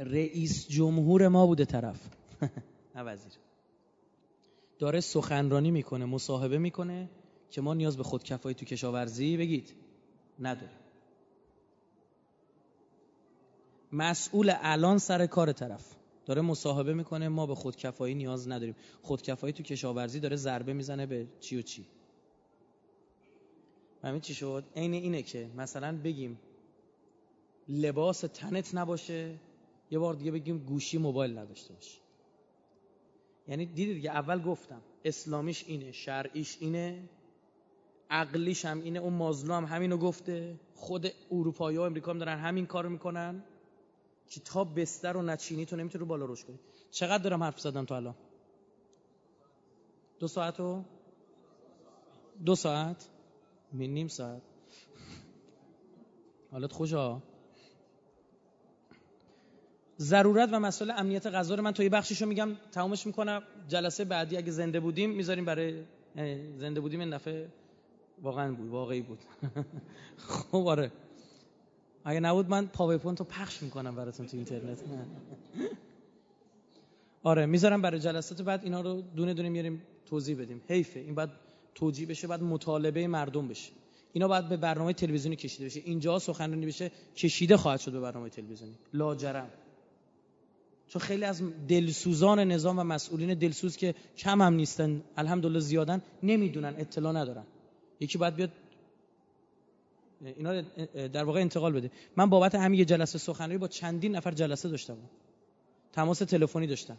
رئیس 0.00 0.68
جمهور 0.68 1.28
ما 1.28 1.46
بوده 1.46 1.64
طرف. 1.64 2.08
نه 2.96 3.02
وزیر. 3.02 3.32
داره 4.78 5.00
سخنرانی 5.00 5.70
می‌کنه 5.70 6.04
مصاحبه 6.04 6.58
می‌کنه 6.58 7.10
که 7.50 7.60
ما 7.60 7.74
نیاز 7.74 7.96
به 7.96 8.02
خودکفایی 8.02 8.54
تو 8.54 8.64
کشاورزی 8.64 9.36
بگید. 9.36 9.74
نداریم 10.38 10.76
مسئول 13.92 14.52
الان 14.60 14.98
سر 14.98 15.26
کار 15.26 15.52
طرف. 15.52 15.94
داره 16.26 16.42
مصاحبه 16.42 16.94
می‌کنه 16.94 17.28
ما 17.28 17.46
به 17.46 17.54
خودکفایی 17.54 18.14
نیاز 18.14 18.48
نداریم. 18.48 18.76
خودکفایی 19.02 19.52
تو 19.52 19.62
کشاورزی 19.62 20.20
داره 20.20 20.36
ضربه 20.36 20.72
می‌زنه 20.72 21.06
به 21.06 21.26
چی 21.40 21.58
و 21.58 21.62
چی. 21.62 21.86
همین 24.02 24.20
چی 24.20 24.34
شد؟ 24.34 24.64
عین 24.76 24.94
اینه 24.94 25.22
که 25.22 25.50
مثلا 25.56 25.98
بگیم 26.04 26.38
لباس 27.68 28.20
تنت 28.20 28.74
نباشه 28.74 29.34
یه 29.90 29.98
بار 29.98 30.14
دیگه 30.14 30.30
بگیم 30.30 30.58
گوشی 30.58 30.98
موبایل 30.98 31.38
نداشته 31.38 31.74
باشه 31.74 31.98
یعنی 33.48 33.66
دیدید 33.66 34.02
که 34.02 34.10
اول 34.10 34.42
گفتم 34.42 34.82
اسلامیش 35.04 35.64
اینه 35.66 35.92
شرعیش 35.92 36.56
اینه 36.60 37.08
عقلیش 38.10 38.64
هم 38.64 38.82
اینه 38.82 38.98
اون 38.98 39.12
مازلو 39.12 39.54
هم 39.54 39.64
همینو 39.64 39.96
گفته. 39.96 40.60
خود 40.74 41.06
اروپایی 41.30 41.78
و 41.78 41.80
امریکا 41.80 42.10
هم 42.10 42.18
دارن 42.18 42.38
همین 42.38 42.66
کارو 42.66 42.90
می‌کنن. 42.90 43.44
که 44.28 44.40
تا 44.40 44.64
بستر 44.64 45.16
و 45.16 45.22
نچینی 45.22 45.66
تو 45.66 45.76
نمی‌تونی 45.76 46.04
بالا 46.04 46.24
روش 46.24 46.44
کنی. 46.44 46.58
چقدر 46.90 47.22
دارم 47.22 47.42
حرف 47.42 47.60
زدم 47.60 47.84
تو 47.84 47.94
الان؟ 47.94 48.14
دو 50.18 50.28
ساعت 50.28 50.60
و؟ 50.60 50.84
دو 52.44 52.54
ساعت؟ 52.54 53.08
نیم 53.72 54.08
ساعت. 54.08 54.42
حالت 56.52 56.72
خوشا 56.72 57.22
ضرورت 60.00 60.48
و 60.52 60.60
مسئله 60.60 60.94
امنیت 60.94 61.26
غذا 61.26 61.54
رو 61.54 61.62
من 61.62 61.72
تا 61.72 61.82
یه 61.82 61.88
بخشیشو 61.88 62.26
میگم 62.26 62.48
تمامش 62.72 63.06
می‌کنم. 63.06 63.42
جلسه 63.68 64.04
بعدی 64.04 64.36
اگه 64.36 64.50
زنده 64.50 64.80
بودیم 64.80 65.10
می‌ذاریم 65.10 65.44
برای 65.44 65.82
زنده 66.56 66.80
بودیم 66.80 67.00
این 67.00 67.10
دفعه 67.10 67.48
واقعا 68.22 68.52
بود 68.52 68.68
واقعی 68.68 69.00
بود. 69.00 69.18
خب 70.28 70.66
آره. 70.66 70.92
اگه 72.04 72.20
نبود 72.20 72.48
من 72.48 72.66
پاورپوینت 72.66 73.18
رو 73.20 73.26
پخش 73.26 73.62
می‌کنم 73.62 73.94
براتون 73.94 74.26
تو 74.26 74.36
اینترنت. 74.36 74.78
آره 77.22 77.46
می‌ذارم 77.46 77.82
برای 77.82 78.00
جلسات 78.00 78.42
بعد 78.42 78.64
اینا 78.64 78.80
رو 78.80 79.02
دونه 79.16 79.34
دونه 79.34 79.48
میاریم 79.48 79.82
توضیح 80.06 80.40
بدیم. 80.40 80.60
حیفه. 80.68 81.00
این 81.00 81.14
بعد 81.14 81.30
توجیه 81.74 82.06
بشه 82.06 82.26
بعد 82.26 82.42
مطالبه 82.42 83.06
مردم 83.06 83.48
بشه. 83.48 83.72
اینا 84.12 84.28
باید 84.28 84.48
به 84.48 84.56
برنامه 84.56 84.92
تلویزیونی 84.92 85.36
کشیده 85.36 85.64
بشه. 85.64 85.80
اینجا 85.84 86.18
سخنرانی 86.18 86.66
بشه 86.66 86.90
کشیده 87.16 87.56
خواهد 87.56 87.80
شد 87.80 87.92
به 87.92 88.00
برنامه 88.00 88.28
تلویزیونی. 88.28 88.74
لاجرم. 88.94 89.50
چون 90.90 91.02
خیلی 91.02 91.24
از 91.24 91.42
دلسوزان 91.68 92.38
نظام 92.40 92.78
و 92.78 92.84
مسئولین 92.84 93.34
دلسوز 93.34 93.76
که 93.76 93.94
کم 94.16 94.42
هم 94.42 94.54
نیستن 94.54 95.02
الحمدلله 95.16 95.60
زیادن 95.60 96.02
نمی‌دونن 96.22 96.74
اطلاع 96.78 97.12
ندارن. 97.12 97.44
یکی 98.00 98.18
باید 98.18 98.34
بیاد 98.34 98.50
اینا 100.24 100.60
در 101.12 101.24
واقع 101.24 101.40
انتقال 101.40 101.72
بده. 101.72 101.90
من 102.16 102.30
بابت 102.30 102.54
همین 102.54 102.78
یه 102.78 102.84
جلسه 102.84 103.18
سخنرانی 103.18 103.58
با 103.58 103.68
چندین 103.68 104.16
نفر 104.16 104.30
جلسه 104.30 104.68
داشتم. 104.68 104.96
تماس 105.92 106.18
تلفنی 106.18 106.66
داشتم. 106.66 106.96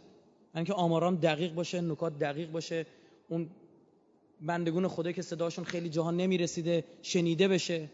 من 0.54 0.64
که 0.64 0.72
آمارام 0.72 1.16
دقیق 1.16 1.54
باشه 1.54 1.80
نکات 1.80 2.18
دقیق 2.18 2.50
باشه 2.50 2.86
اون 3.28 3.50
بندگون 4.40 4.88
خدا 4.88 5.12
که 5.12 5.22
صداشون 5.22 5.64
خیلی 5.64 5.88
جهان 5.88 6.16
نمی‌رسیده 6.16 6.84
شنیده 7.02 7.48
بشه. 7.48 7.88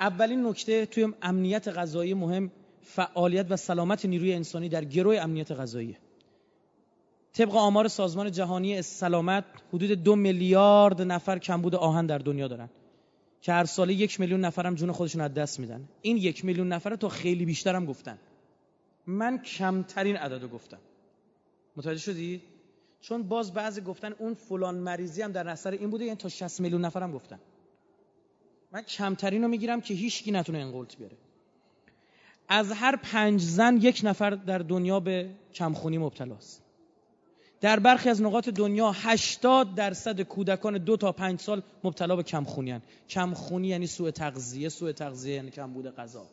اولین 0.00 0.46
نکته 0.46 0.86
توی 0.86 1.08
امنیت 1.22 1.68
غذایی 1.68 2.14
مهم 2.14 2.50
فعالیت 2.82 3.46
و 3.50 3.56
سلامت 3.56 4.04
نیروی 4.04 4.34
انسانی 4.34 4.68
در 4.68 4.84
گروه 4.84 5.16
امنیت 5.16 5.52
غذایی. 5.52 5.96
طبق 7.32 7.56
آمار 7.56 7.88
سازمان 7.88 8.30
جهانی 8.30 8.82
سلامت 8.82 9.44
حدود 9.72 9.90
دو 9.90 10.16
میلیارد 10.16 11.02
نفر 11.02 11.38
کمبود 11.38 11.74
آهن 11.74 12.06
در 12.06 12.18
دنیا 12.18 12.48
دارن 12.48 12.68
که 13.40 13.52
هر 13.52 13.64
ساله 13.64 13.94
یک 13.94 14.20
میلیون 14.20 14.40
نفر 14.40 14.66
هم 14.66 14.74
جون 14.74 14.92
خودشون 14.92 15.20
از 15.20 15.34
دست 15.34 15.60
میدن. 15.60 15.88
این 16.02 16.16
یک 16.16 16.44
میلیون 16.44 16.68
نفر 16.68 16.96
تا 16.96 17.08
خیلی 17.08 17.44
بیشتر 17.44 17.74
هم 17.74 17.86
گفتن. 17.86 18.18
من 19.06 19.38
کمترین 19.38 20.16
عددو 20.16 20.48
گفتم. 20.48 20.78
متوجه 21.76 22.00
شدی؟ 22.00 22.42
چون 23.00 23.22
باز 23.22 23.54
بعضی 23.54 23.80
گفتن 23.80 24.12
اون 24.18 24.34
فلان 24.34 24.74
مریضی 24.74 25.22
هم 25.22 25.32
در 25.32 25.48
اثر 25.48 25.70
این 25.70 25.90
بوده 25.90 26.04
یعنی 26.04 26.16
تا 26.16 26.28
60 26.28 26.60
میلیون 26.60 26.84
نفر 26.84 27.02
هم 27.02 27.12
گفتن. 27.12 27.38
من 28.72 28.82
کمترین 28.82 29.42
رو 29.42 29.48
می‌گیرم 29.48 29.80
که 29.80 29.94
هیچ 29.94 30.22
کی 30.22 30.30
نتونه 30.30 30.58
انقلت 30.58 30.96
بیاره. 30.96 31.16
از 32.48 32.72
هر 32.72 32.96
پنج 32.96 33.40
زن 33.40 33.76
یک 33.76 34.00
نفر 34.04 34.30
در 34.30 34.58
دنیا 34.58 35.00
به 35.00 35.30
کمخونی 35.54 35.98
مبتلاست. 35.98 36.62
در 37.60 37.78
برخی 37.78 38.08
از 38.08 38.22
نقاط 38.22 38.48
دنیا 38.48 38.92
80 38.94 39.74
درصد 39.74 40.20
کودکان 40.20 40.78
دو 40.78 40.96
تا 40.96 41.12
پنج 41.12 41.40
سال 41.40 41.62
مبتلا 41.84 42.16
به 42.16 42.22
کمخونی 42.22 42.70
هن. 42.70 42.82
کمخونی 43.08 43.68
یعنی 43.68 43.86
سوء 43.86 44.10
تغذیه. 44.10 44.68
سوء 44.68 44.92
تغذیه 44.92 45.34
یعنی 45.34 45.50
کمبود 45.50 45.86
غذا. 45.86 46.26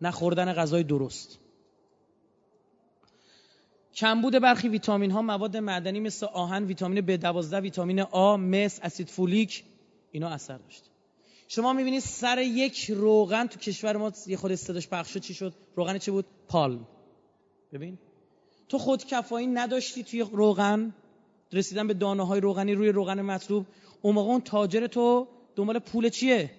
نخوردن 0.00 0.52
غذای 0.52 0.82
درست. 0.82 1.38
کمبود 3.94 4.38
برخی 4.38 4.68
ویتامین 4.68 5.10
ها 5.10 5.22
مواد 5.22 5.56
معدنی 5.56 6.00
مثل 6.00 6.26
آهن 6.26 6.64
ویتامین 6.64 7.06
B12 7.06 7.52
ویتامین 7.52 8.00
آ 8.00 8.36
مس 8.36 8.80
اسید 8.82 9.08
فولیک 9.08 9.64
اینا 10.12 10.28
اثر 10.28 10.56
داشت 10.56 10.90
شما 11.52 11.72
می‌بینید 11.72 12.00
سر 12.00 12.38
یک 12.38 12.90
روغن 12.90 13.46
تو 13.46 13.58
کشور 13.58 13.96
ما 13.96 14.12
یه 14.26 14.36
خود 14.36 14.52
استداش 14.52 14.88
پخش 14.88 15.12
شد 15.12 15.20
چی 15.20 15.34
شد؟ 15.34 15.54
روغن 15.76 15.98
چه 15.98 16.12
بود؟ 16.12 16.24
پالم 16.48 16.88
ببین 17.72 17.98
تو 18.68 18.78
خود 18.78 19.04
کفایی 19.04 19.46
نداشتی 19.46 20.02
توی 20.02 20.20
روغن؟ 20.32 20.94
رسیدن 21.52 21.86
به 21.86 21.94
دانه 21.94 22.26
های 22.26 22.40
روغنی 22.40 22.74
روی 22.74 22.88
روغن 22.88 23.20
مطلوب. 23.20 23.66
اون 24.02 24.14
موقع 24.14 24.30
اون 24.30 24.40
تاجر 24.40 24.86
تو 24.86 25.28
دنبال 25.56 25.78
پول 25.78 26.08
چیه؟ 26.08 26.50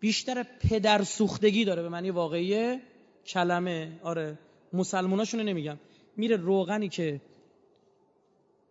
بیشتر 0.00 0.42
پدر 0.42 1.02
سوختگی 1.02 1.64
داره 1.64 1.82
به 1.82 1.88
معنی 1.88 2.10
واقعی 2.10 2.78
کلمه. 3.26 4.00
آره 4.02 4.38
مسلموناشونو 4.72 5.42
نمیگم. 5.42 5.78
میره 6.16 6.36
روغنی 6.36 6.88
که 6.88 7.20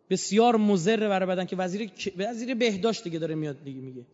بسیار 0.10 0.56
مضر 0.56 1.08
برای 1.10 1.30
بدن 1.30 1.46
که 1.46 1.56
وزیر 1.56 1.92
وزیر 2.18 2.56
بهداشت 2.56 3.04
دیگه 3.04 3.20
داره 3.20 3.36
میاد 3.36 3.64
دیگه 3.64 3.82
میگه. 3.82 4.06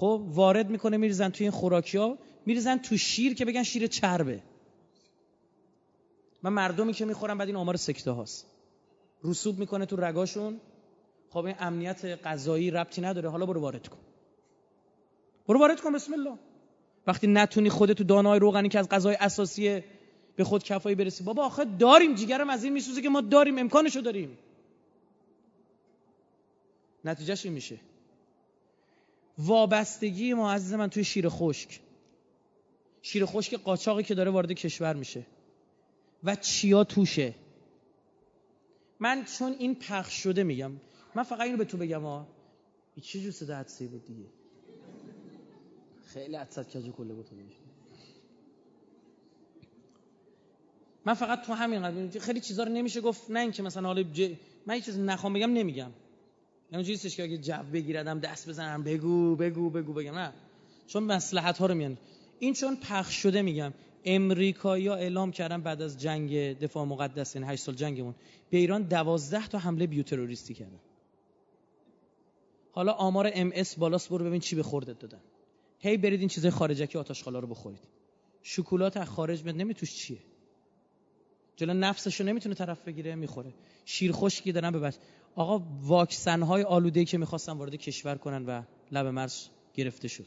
خب 0.00 0.22
وارد 0.26 0.70
می‌کنه 0.70 0.96
میریزن 0.96 1.28
توی 1.28 1.44
این 1.44 1.50
خوراکی 1.50 1.98
ها 1.98 2.18
میریزن 2.46 2.78
تو 2.78 2.96
شیر 2.96 3.34
که 3.34 3.44
بگن 3.44 3.62
شیر 3.62 3.86
چربه. 3.86 4.42
و 6.44 6.50
مردمی 6.50 6.92
که 6.92 7.04
می‌خورن 7.04 7.38
بعد 7.38 7.48
این 7.48 7.56
آمار 7.56 7.76
سکته 7.76 8.10
هاست. 8.10 8.46
رسوب 9.24 9.58
می‌کنه 9.58 9.86
تو 9.86 9.96
رگاشون. 9.96 10.60
خب 11.30 11.44
این 11.44 11.54
امنیت 11.58 12.04
غذایی 12.04 12.70
ربطی 12.70 13.00
نداره. 13.02 13.28
حالا 13.28 13.46
برو 13.46 13.60
وارد 13.60 13.88
کن. 13.88 13.98
برو 15.48 15.60
وارد 15.60 15.80
کن 15.80 15.92
بسم 15.92 16.12
الله. 16.12 16.38
وقتی 17.06 17.26
نتونی 17.26 17.70
خودت 17.70 17.96
تو 17.96 18.04
دانای 18.04 18.38
روغنی 18.38 18.68
که 18.68 18.78
از 18.78 18.88
غذای 18.88 19.16
اساسی 19.20 19.82
به 20.36 20.44
خود 20.44 20.62
کفایی 20.62 20.96
برسی 20.96 21.24
بابا 21.24 21.44
آخه 21.44 21.64
داریم. 21.64 22.14
جیگرم 22.14 22.50
از 22.50 22.64
این 22.64 22.72
میسوزه 22.72 23.02
که 23.02 23.08
ما 23.08 23.20
داریم 23.20 23.58
امکانشو 23.58 24.00
داریم. 24.00 24.38
نتیجهش 27.04 27.44
این 27.44 27.54
میشه. 27.54 27.89
وابستگی 29.46 30.34
ما 30.34 30.52
عزیز 30.52 30.74
من 30.74 30.90
توی 30.90 31.04
شیر 31.04 31.28
خشک. 31.28 31.80
شیر 33.02 33.26
خشک 33.26 33.54
قاچاقی 33.54 34.02
که 34.02 34.14
داره 34.14 34.30
وارد 34.30 34.52
کشور 34.52 34.94
میشه. 34.96 35.26
و 36.24 36.36
چیا 36.36 36.84
توشه. 36.84 37.34
من 39.00 39.24
چون 39.24 39.52
این 39.52 39.74
پخش 39.74 40.22
شده 40.22 40.42
میگم 40.42 40.72
من 41.14 41.22
فقط 41.22 41.40
اینو 41.40 41.56
به 41.56 41.64
تو 41.64 41.76
بگم 41.76 42.02
ها 42.02 42.28
این 42.94 43.02
چه 43.02 43.20
جور 43.20 43.32
صدا 43.32 43.56
عدسی 43.56 43.86
بود 43.86 44.06
دیگه؟ 44.06 44.26
خیلی 46.06 46.36
عدسات 46.36 46.76
کجو 46.76 46.92
کله 46.92 47.14
بود 47.14 47.26
من 51.04 51.14
فقط 51.14 51.42
تو 51.42 51.52
همین 51.52 52.10
خیلی 52.10 52.40
چیزا 52.40 52.62
رو 52.62 52.72
نمیشه 52.72 53.00
گفت 53.00 53.30
نه 53.30 53.40
اینکه 53.40 53.62
مثلا 53.62 53.88
حالا 53.88 54.04
من 54.66 54.74
یه 54.74 54.80
چیز 54.80 54.98
نخوام 54.98 55.32
بگم 55.32 55.52
نمیگم. 55.52 55.90
اونجوری 56.72 56.92
نیستش 56.92 57.16
که 57.16 57.22
اگه 57.22 57.38
جو 57.38 57.62
بگیردم 57.72 58.20
دست 58.20 58.48
بزنم 58.48 58.82
بگو 58.82 59.36
بگو 59.36 59.70
بگو 59.70 59.92
بگم 59.92 60.18
نه. 60.18 60.32
چون 60.86 61.02
مصلحت 61.02 61.58
ها 61.58 61.66
رو 61.66 61.74
میان. 61.74 61.98
این 62.38 62.54
چون 62.54 62.76
پخش 62.76 63.14
شده 63.14 63.42
میگم. 63.42 63.72
امریکایی‌ها 64.04 64.94
اعلام 64.94 65.30
کردن 65.30 65.62
بعد 65.62 65.82
از 65.82 66.00
جنگ 66.00 66.58
دفاع 66.58 66.84
مقدس 66.84 67.36
این 67.36 67.44
8 67.44 67.62
سال 67.62 67.74
جنگمون 67.74 68.14
به 68.50 68.58
ایران 68.58 68.82
12 68.82 69.48
تا 69.48 69.58
حمله 69.58 69.86
بیوتروریستی 69.86 70.54
کردن. 70.54 70.80
حالا 72.72 72.92
آمار 72.92 73.30
ام 73.34 73.50
اس 73.54 73.74
بالاست 73.74 74.08
برو 74.08 74.24
ببین 74.24 74.40
چی 74.40 74.56
به 74.56 74.62
دادن. 74.62 75.20
هی 75.78 75.96
برید 75.96 76.20
این 76.20 76.28
چیزای 76.28 76.50
خارجکی 76.50 76.98
آتش 76.98 77.22
خالا 77.22 77.38
رو 77.38 77.46
بخورید. 77.46 77.80
شکلات 78.42 78.96
از 78.96 79.08
خارج 79.08 79.44
میاد 79.44 79.56
نمیتوش 79.56 79.94
چیه. 79.94 80.18
جلو 81.56 81.74
نفسشو 81.74 82.24
نمی‌تونه 82.24 82.54
طرف 82.54 82.84
بگیره 82.84 83.14
می‌خوره. 83.14 83.52
شیر 83.84 84.12
خشکی 84.12 84.52
دارن 84.52 84.70
به 84.70 84.78
آقا 85.34 85.64
واکسن 85.82 86.42
های 86.42 86.62
آلوده 86.62 87.04
که 87.04 87.18
می‌خواستن 87.18 87.52
وارد 87.52 87.74
کشور 87.74 88.14
کنن 88.14 88.46
و 88.46 88.62
لب 88.92 89.06
مرز 89.06 89.48
گرفته 89.74 90.08
شد. 90.08 90.26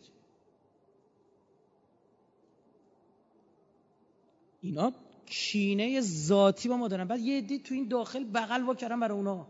اینا 4.61 4.93
کینه 5.25 6.01
ذاتی 6.01 6.69
با 6.69 6.77
ما 6.77 6.88
دارن. 6.88 7.07
بعد 7.07 7.19
یه 7.19 7.38
عده 7.38 7.59
تو 7.59 7.73
این 7.73 7.88
داخل 7.88 8.23
بغل 8.23 8.63
وا 8.63 8.75
کردن 8.75 8.99
برای 8.99 9.17
اونا. 9.17 9.47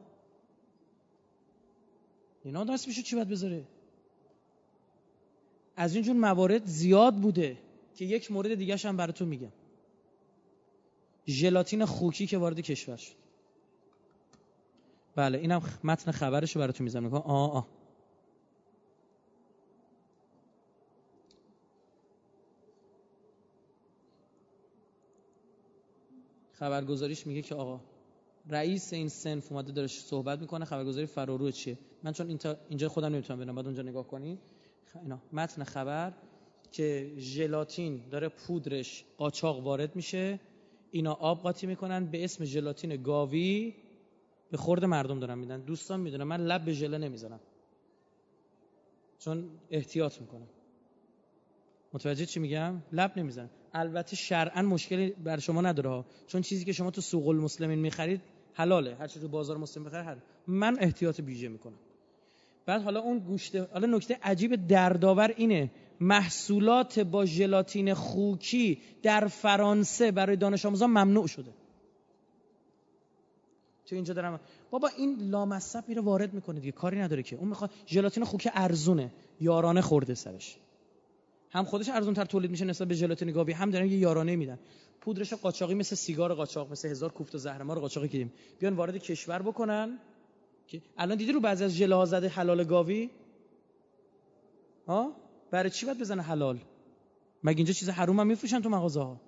اینا 2.43 2.63
دست 2.63 2.87
میشه 2.87 3.01
چی 3.01 3.15
باید 3.15 3.29
بذاره؟ 3.29 3.67
از 5.75 5.95
اینجور 5.95 6.15
موارد 6.15 6.65
زیاد 6.65 7.15
بوده 7.15 7.57
که 7.95 8.05
یک 8.05 8.31
مورد 8.31 8.55
دیگه 8.55 8.75
هم 8.75 8.97
براتون 8.97 9.27
میگم. 9.27 9.51
ژلاتین 11.27 11.85
خوکی 11.85 12.27
که 12.27 12.37
وارد 12.37 12.59
کشور 12.59 12.97
شد. 12.97 13.22
بله 15.15 15.37
اینم 15.37 15.61
متن 15.83 16.11
خبرشو 16.11 16.59
براتون 16.59 16.83
می‌زنم 16.83 17.13
آه 17.13 17.53
آه. 17.53 17.67
خبرگزاریش 26.51 27.27
میگه 27.27 27.41
که 27.41 27.55
آقا 27.55 27.81
رئیس 28.49 28.93
این 28.93 29.09
سنف 29.09 29.51
اومده 29.51 29.71
داره 29.71 29.87
صحبت 29.87 30.39
می‌کنه 30.39 30.65
خبرگزاری 30.65 31.05
فرارو 31.05 31.51
چیه؟ 31.51 31.77
من 32.03 32.11
چون 32.13 32.39
اینجا 32.69 32.89
خودم 32.89 33.07
نمی‌تونم 33.07 33.39
ببینم 33.39 33.55
بعد 33.55 33.65
اونجا 33.65 33.83
نگاه 33.83 34.07
کنین. 34.07 34.37
اینا. 35.03 35.21
متن 35.33 35.63
خبر 35.63 36.13
که 36.71 37.13
ژلاتین 37.17 38.01
داره 38.11 38.29
پودرش 38.29 39.05
قاچاق 39.17 39.63
وارد 39.63 39.95
میشه. 39.95 40.39
اینا 40.91 41.13
آب 41.13 41.41
قاطی 41.41 41.67
می‌کنن 41.67 42.05
به 42.05 42.23
اسم 42.23 42.45
ژلاتین 42.45 43.03
گاوی. 43.03 43.75
به 44.53 44.57
خورد 44.57 44.85
مردم 44.85 45.19
دارن 45.19 45.37
میدن. 45.37 45.61
دوستان 45.61 45.99
می‌دونن. 45.99 46.23
من 46.23 46.45
لب 46.45 46.65
به 46.65 46.73
ژله 46.73 46.97
نمی‌زنم. 46.97 47.39
چون 49.19 49.49
احتیاط 49.71 50.21
می‌کنم. 50.21 50.47
متوجه 51.93 52.25
چی 52.25 52.39
میگم؟ 52.39 52.75
لب 52.91 53.11
نمی‌زنم. 53.17 53.49
البته 53.73 54.15
شرعا 54.15 54.61
مشکلی 54.61 55.09
بر 55.09 55.39
شما 55.39 55.61
نداره 55.61 56.03
چون 56.27 56.41
چیزی 56.41 56.65
که 56.65 56.71
شما 56.71 56.91
تو 56.91 57.01
سوق 57.01 57.27
المسلمین 57.27 57.79
می‌خرید 57.79 58.21
حلاله. 58.53 58.95
هر 58.95 59.07
چیزی 59.07 59.25
تو 59.25 59.31
بازار 59.31 59.57
مسلم 59.57 59.83
بخرید 59.83 60.05
حل. 60.05 60.17
من 60.47 60.77
احتیاط 60.79 61.19
ویژه 61.19 61.47
می‌کنم. 61.47 61.79
بعد 62.65 62.81
حالا 62.81 62.99
اون 62.99 63.19
گوشت 63.19 63.55
حالا 63.55 63.97
نکته 63.97 64.19
عجیب 64.23 64.67
دردآور 64.67 65.33
اینه. 65.37 65.71
محصولات 65.99 66.99
با 66.99 67.25
ژلاتین 67.25 67.93
خوکی 67.93 68.81
در 69.03 69.27
فرانسه 69.27 70.11
برای 70.11 70.35
دانش 70.35 70.65
آموزان 70.65 70.89
ممنوع 70.89 71.27
شده. 71.27 71.51
تو 73.85 73.95
اینجا 73.95 74.13
دارم. 74.13 74.39
بابا 74.71 74.87
این 74.97 75.17
لامصب 75.21 75.83
میره 75.87 76.01
وارد 76.01 76.33
می‌کنه 76.33 76.59
دیگه. 76.59 76.71
کاری 76.71 76.99
نداره 76.99 77.23
که. 77.23 77.35
اون 77.35 77.47
می‌خواد 77.47 77.71
ژلاتین 77.87 78.23
خوک 78.23 78.49
ارزونه. 78.53 79.11
یارانه 79.39 79.81
خورده 79.81 80.13
سرش. 80.13 80.57
هم 81.51 81.63
خودش 81.63 81.89
ارزون 81.89 82.13
تر 82.13 82.25
تولید 82.25 82.51
میشه 82.51 82.65
نسبت 82.65 82.87
به 82.87 82.95
ژلاتین 82.95 83.31
گاوی 83.31 83.53
هم 83.53 83.69
دارن 83.71 83.85
یه 83.85 83.97
یارانه 83.97 84.35
میدن. 84.35 84.59
پودرش 85.01 85.33
قاچاقی 85.33 85.73
مثل 85.73 85.95
سیگار 85.95 86.33
قاچاق 86.33 86.71
مثل 86.71 86.89
هزار 86.89 87.11
کوفت 87.11 87.35
و 87.35 87.37
زهرمار 87.37 87.79
قاچاقی 87.79 88.07
کردیم 88.07 88.33
بیان 88.59 88.73
وارد 88.73 88.97
کشور 88.97 89.41
بکنن 89.41 89.99
که 90.67 90.81
الان 90.97 91.17
دیدی 91.17 91.31
رو 91.31 91.39
بعضی 91.39 91.63
از 91.63 91.71
ژله 91.71 92.05
زده 92.05 92.27
حلال 92.29 92.63
گاوی؟ 92.63 93.09
ها؟ 94.87 95.11
برای 95.51 95.69
چی 95.69 95.85
باید 95.85 95.99
بزنه 95.99 96.21
حلال؟ 96.21 96.59
مگه 97.43 97.57
اینجا 97.57 97.73
چیز 97.73 97.89
حروم 97.89 98.19
هم 98.19 98.27
میفروشن 98.27 98.61
تو 98.61 98.69
مغازه 98.69 99.01
ها 99.01 99.21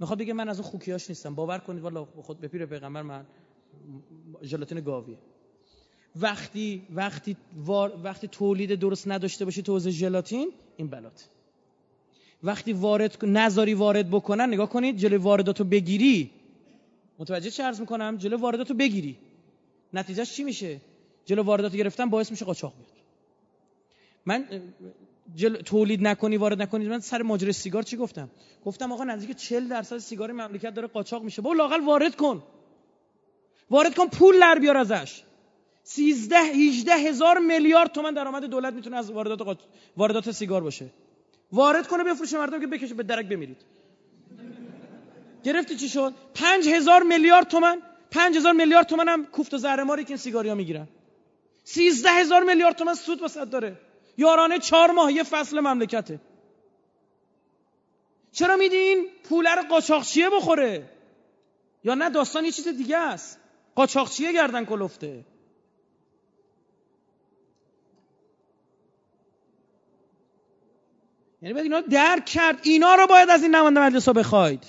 می‌خواد 0.00 0.18
بگه 0.18 0.32
من 0.32 0.48
از 0.48 0.60
اون 0.60 0.68
خوکیاش 0.68 1.08
نیستم. 1.08 1.34
باور 1.34 1.58
کنید 1.58 1.82
والا 1.82 2.04
خود 2.04 2.40
به 2.40 2.48
پیر 2.48 2.66
پیغمبر 2.66 3.02
من. 3.02 3.26
ژلاتین 4.42 4.80
گاویه 4.80 5.18
وقتی 6.20 6.82
وقتی 6.90 7.36
وقتی 8.04 8.28
تولید 8.28 8.74
درست 8.74 9.08
نداشته 9.08 9.44
باشی 9.44 9.62
تو 9.62 9.78
ژلاتین 9.78 10.52
این 10.76 10.88
بلات. 10.88 11.28
وقتی 12.42 12.72
وارد 12.72 13.24
نظاری 13.24 13.74
وارد 13.74 14.10
بکنن 14.10 14.48
نگاه 14.48 14.68
کنید 14.68 14.96
جلوی 14.96 15.18
وارداتو 15.18 15.64
بگیری. 15.64 16.30
متوجه 17.18 17.50
چه 17.50 17.62
عرض 17.62 17.80
می‌کنم؟ 17.80 18.16
جلوی 18.16 18.40
وارداتو 18.40 18.74
بگیری. 18.74 19.16
نتیجهش 19.92 20.32
چی 20.32 20.44
میشه؟ 20.44 20.80
جلو 21.24 21.42
واردات 21.42 21.76
گرفتن 21.76 22.10
باعث 22.10 22.30
میشه 22.30 22.44
قاچاق 22.44 22.74
بیاد. 22.74 22.90
من 24.26 24.62
جل... 25.34 25.56
تولید 25.56 26.06
نکنی 26.06 26.36
وارد 26.36 26.62
نکنید 26.62 26.88
من 26.88 27.00
سر 27.00 27.22
ماجرای 27.22 27.52
سیگار 27.52 27.82
چی 27.82 27.96
گفتم؟ 27.96 28.30
گفتم 28.64 28.92
آقا 28.92 29.04
نزدیک 29.04 29.36
40 29.36 29.68
درصد 29.68 29.98
سیگار 29.98 30.32
مملکت 30.32 30.74
داره 30.74 30.88
قاچاق 30.88 31.22
میشه. 31.22 31.42
با 31.42 31.52
لاقل 31.52 31.84
وارد 31.84 32.16
کن. 32.16 32.42
وارد 33.70 33.94
کن 33.94 34.06
پول 34.08 34.40
در 34.40 34.58
بیار 34.58 34.76
ازش. 34.76 35.22
13 35.82 36.36
18 36.36 36.94
هزار 36.94 37.38
میلیارد 37.38 37.92
تومن 37.92 38.14
درآمد 38.14 38.44
دولت 38.44 38.74
می‌تونه 38.74 38.96
از 38.96 39.10
واردات 39.10 39.42
قاچ... 39.42 39.58
واردات 39.96 40.30
سیگار 40.30 40.62
باشه. 40.62 40.86
وارد 41.52 41.86
کنه 41.86 42.04
بفروشه 42.04 42.38
مردم 42.38 42.60
که 42.60 42.66
بکشه 42.66 42.94
به 42.94 43.02
درک 43.02 43.28
بمیرید. 43.28 43.56
گرفتی 45.44 45.76
چی 45.76 45.88
شد؟ 45.88 46.14
5000 46.34 47.02
میلیارد 47.02 47.48
تومن 47.48 47.82
5000 48.10 48.52
میلیارد 48.52 48.86
تومن 48.86 49.08
هم 49.08 49.26
کوفت 49.26 49.54
و 49.54 49.58
زهرماری 49.58 50.04
که 50.04 50.08
این 50.08 50.16
سیگاریا 50.16 50.54
می‌گیرن. 50.54 50.88
13 51.64 52.10
هزار 52.10 52.42
میلیارد 52.42 52.76
تومن 52.76 52.94
سود 52.94 53.22
واسط 53.22 53.50
داره. 53.50 53.76
یارانه 54.16 54.58
چهار 54.58 54.90
ماه 54.90 55.12
یه 55.12 55.22
فصل 55.22 55.60
مملکته. 55.60 56.20
چرا 58.32 58.56
میدین 58.56 59.06
پول 59.28 59.46
رو 59.46 59.62
قاچاقچیه 59.62 60.30
بخوره؟ 60.30 60.90
یا 61.84 61.94
نه 61.94 62.10
داستان 62.10 62.44
یه 62.44 62.52
چیز 62.52 62.68
دیگه 62.68 62.96
است. 62.96 63.40
قاچاقچیه 63.74 64.32
گردن 64.32 64.64
کلفته. 64.64 65.24
یعنی 71.42 71.54
باید 71.54 71.64
اینا 71.64 71.80
درک 71.80 72.24
کرد. 72.24 72.60
اینا 72.62 72.94
رو 72.94 73.06
باید 73.06 73.30
از 73.30 73.42
این 73.42 73.54
نماینده 73.54 73.80
مجلس 73.80 74.08
بخواید. 74.08 74.64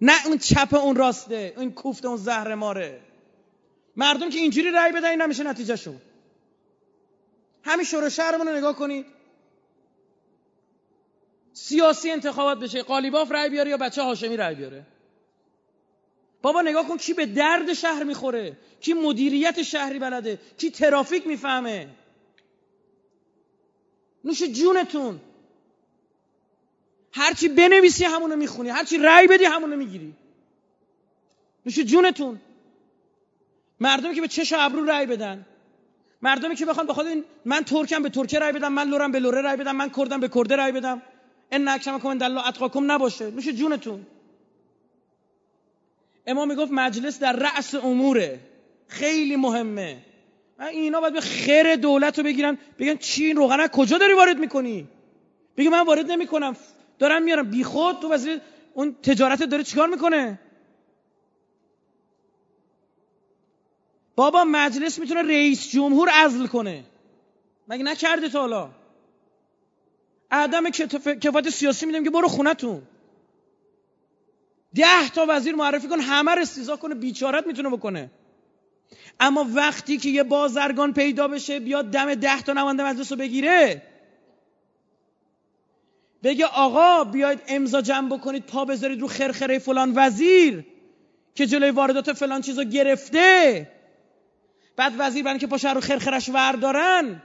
نه 0.00 0.26
اون 0.26 0.38
چپ 0.38 0.74
اون 0.74 0.96
راسته 0.96 1.54
اون 1.56 1.72
کوفت 1.72 2.04
اون 2.04 2.16
زهر 2.16 2.54
ماره. 2.54 3.00
مردم 3.96 4.30
که 4.30 4.38
اینجوری 4.38 4.70
رأی 4.70 4.92
بدن 4.92 5.10
این 5.10 5.22
نمیشه 5.22 5.42
نتیجه 5.42 5.76
شد 5.76 6.00
همین 7.62 7.84
شور 7.84 8.08
شهرمون 8.08 8.48
رو 8.48 8.56
نگاه 8.56 8.76
کنید. 8.76 9.06
سیاسی 11.52 12.10
انتخابات 12.10 12.58
بشه. 12.58 12.82
قالیباف 12.82 13.32
رأی 13.32 13.50
بیاره 13.50 13.70
یا 13.70 13.76
بچه 13.76 14.02
هاشمی 14.02 14.36
رأی 14.36 14.54
بیاره؟ 14.54 14.86
بابا 16.42 16.62
نگاه 16.62 16.88
کن 16.88 16.96
کی 16.96 17.14
به 17.14 17.26
درد 17.26 17.72
شهر 17.72 18.04
می‌خوره 18.04 18.56
کی 18.80 18.92
مدیریت 18.94 19.62
شهری 19.62 19.98
بلده 19.98 20.38
کی 20.58 20.70
ترافیک 20.70 21.26
می‌فهمه. 21.26 21.88
نوش 24.24 24.42
جونتون. 24.42 25.20
هرچی 27.12 27.48
بنویسی 27.48 28.04
همونو 28.04 28.36
می‌خونی 28.36 28.68
هرچی 28.68 28.98
رأی 28.98 29.26
بدی 29.26 29.44
همونو 29.44 29.76
می‌گیری. 29.76 30.14
نوش 31.66 31.78
جونتون. 31.78 32.40
مردمی 33.80 34.14
که 34.14 34.20
به 34.20 34.28
چش 34.28 34.52
ابرو 34.56 34.84
رأی 34.84 35.06
بدن. 35.06 35.46
مردمی 36.22 36.56
که 36.56 36.66
بخوان 36.66 36.86
بخواد 36.86 37.06
این 37.06 37.24
من 37.44 37.64
ترکم 37.64 38.02
به 38.02 38.08
ترکه 38.08 38.38
رای 38.38 38.52
بدم 38.52 38.72
من 38.72 38.88
لورم 38.88 39.12
به 39.12 39.18
لوره 39.18 39.40
رای 39.40 39.56
بدم 39.56 39.76
من 39.76 39.88
کردم 39.88 40.20
به 40.20 40.28
کرده 40.28 40.56
رای 40.56 40.72
بدم. 40.72 41.02
ان 41.52 41.68
اکرمکم 41.68 42.08
عند 42.08 42.22
الله 42.22 42.48
اتقاکم 42.48 42.92
نباشه. 42.92 43.30
میشه 43.30 43.52
جونتون. 43.52 44.06
امام 46.28 46.48
می‌گفت 46.48 46.72
مجلس 46.72 47.18
در 47.18 47.32
رأس 47.32 47.74
اموره. 47.74 48.40
خیلی 48.86 49.36
مهمه. 49.36 50.04
اینا 50.60 51.00
باید 51.00 51.12
به 51.12 51.20
خیر 51.20 51.76
دولت 51.76 52.18
رو 52.18 52.24
بگیرن. 52.24 52.58
بگن 52.78 52.96
چی 52.96 53.24
این 53.24 53.36
روغنک 53.36 53.70
کجا 53.70 53.98
داری 53.98 54.12
وارد 54.12 54.38
می‌کنی؟ 54.38 54.88
بگی 55.56 55.68
من 55.68 55.80
وارد 55.80 56.10
نمی‌کنم. 56.10 56.56
دارم 56.98 57.22
میارم. 57.22 57.50
بیخود 57.50 58.00
تو 58.00 58.12
وزیر 58.12 58.40
اون 58.74 58.96
تجارت 59.02 59.42
داره 59.42 59.64
چیکار 59.64 59.88
می‌کنه؟ 59.88 60.38
بابا 64.16 64.44
مجلس 64.44 64.98
می‌تونه 64.98 65.22
رئیس 65.22 65.70
جمهور 65.70 66.08
عزل 66.08 66.46
کنه. 66.46 66.84
مگه 67.68 67.84
نکرده 67.84 68.28
تا 68.28 68.40
حالا؟ 68.40 68.70
عدم 70.30 70.70
کفایت 71.20 71.50
سیاسی 71.50 71.86
میدیم 71.86 72.04
که 72.04 72.10
برو 72.10 72.28
خونتون. 72.28 72.82
ده 74.74 75.08
تا 75.14 75.26
وزیر 75.28 75.54
معرفی 75.54 75.88
کن 75.88 76.00
همه 76.00 76.34
رو 76.34 76.42
استیزا 76.42 76.76
کنه 76.76 76.94
بیچارت 76.94 77.46
می‌تونه 77.46 77.70
بکنه. 77.70 78.10
اما 79.20 79.46
وقتی 79.54 79.96
که 79.96 80.08
یه 80.08 80.22
بازرگان 80.22 80.92
پیدا 80.92 81.28
بشه 81.28 81.60
بیاد 81.60 81.90
دم 81.90 82.14
ده 82.14 82.42
تا 82.42 82.52
نماینده 82.52 82.84
مجلس 82.84 83.12
رو 83.12 83.18
بگیره. 83.18 83.82
بگه 86.22 86.46
آقا 86.46 87.04
بیاید 87.04 87.42
امضا 87.48 87.80
جمع 87.80 88.16
بکنید 88.16 88.46
پا 88.46 88.64
بذارید 88.64 89.00
رو 89.00 89.08
خرخره 89.08 89.58
فلان 89.58 89.92
وزیر 89.96 90.64
که 91.34 91.46
جلوی 91.46 91.70
واردات 91.70 92.12
فلان 92.12 92.40
چیزو 92.40 92.64
گرفته. 92.64 93.68
بعد 94.76 94.92
وزیر 94.98 95.24
برای 95.24 95.38
که 95.38 95.46
پاشه 95.46 95.72
رو 95.72 95.80
خرخرش 95.80 96.28
وردارن. 96.28 97.22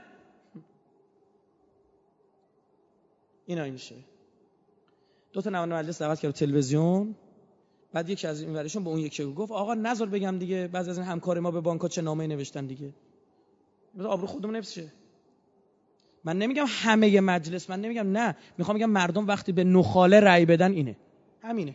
اینا 3.46 3.64
میشه. 3.64 3.94
دو 5.32 5.42
تا 5.42 5.50
نماینده 5.50 5.74
مجلس 5.74 6.02
دعوت 6.02 6.20
کرد 6.20 6.34
تلویزیون. 6.34 7.14
بعد 7.94 8.10
یکی 8.10 8.26
از 8.26 8.40
این 8.40 8.54
ورشون 8.54 8.84
به 8.84 8.90
اون 8.90 8.98
یکی 9.00 9.24
گفت 9.24 9.52
آقا 9.52 9.74
نظر 9.74 10.06
بگم 10.06 10.38
دیگه 10.38 10.68
بعضی 10.68 10.90
از 10.90 10.98
این 10.98 11.06
همکار 11.06 11.40
ما 11.40 11.50
به 11.50 11.60
بانک‌ها 11.60 11.88
چه 11.88 12.02
نامه 12.02 12.26
نوشتن 12.26 12.66
دیگه. 12.66 12.94
آبرو 14.04 14.26
خودمون 14.26 14.56
نفسشه 14.56 14.92
من 16.24 16.38
نمیگم 16.38 16.64
همه 16.68 17.20
مجلس 17.20 17.70
من 17.70 17.80
نمیگم 17.80 18.12
نه. 18.12 18.36
می‌خوام 18.58 18.76
بگم 18.76 18.90
مردم 18.90 19.26
وقتی 19.26 19.52
به 19.52 19.64
نخاله 19.64 20.20
رأی 20.20 20.44
بدن 20.44 20.72
اینه. 20.72 20.96
همینه. 21.42 21.74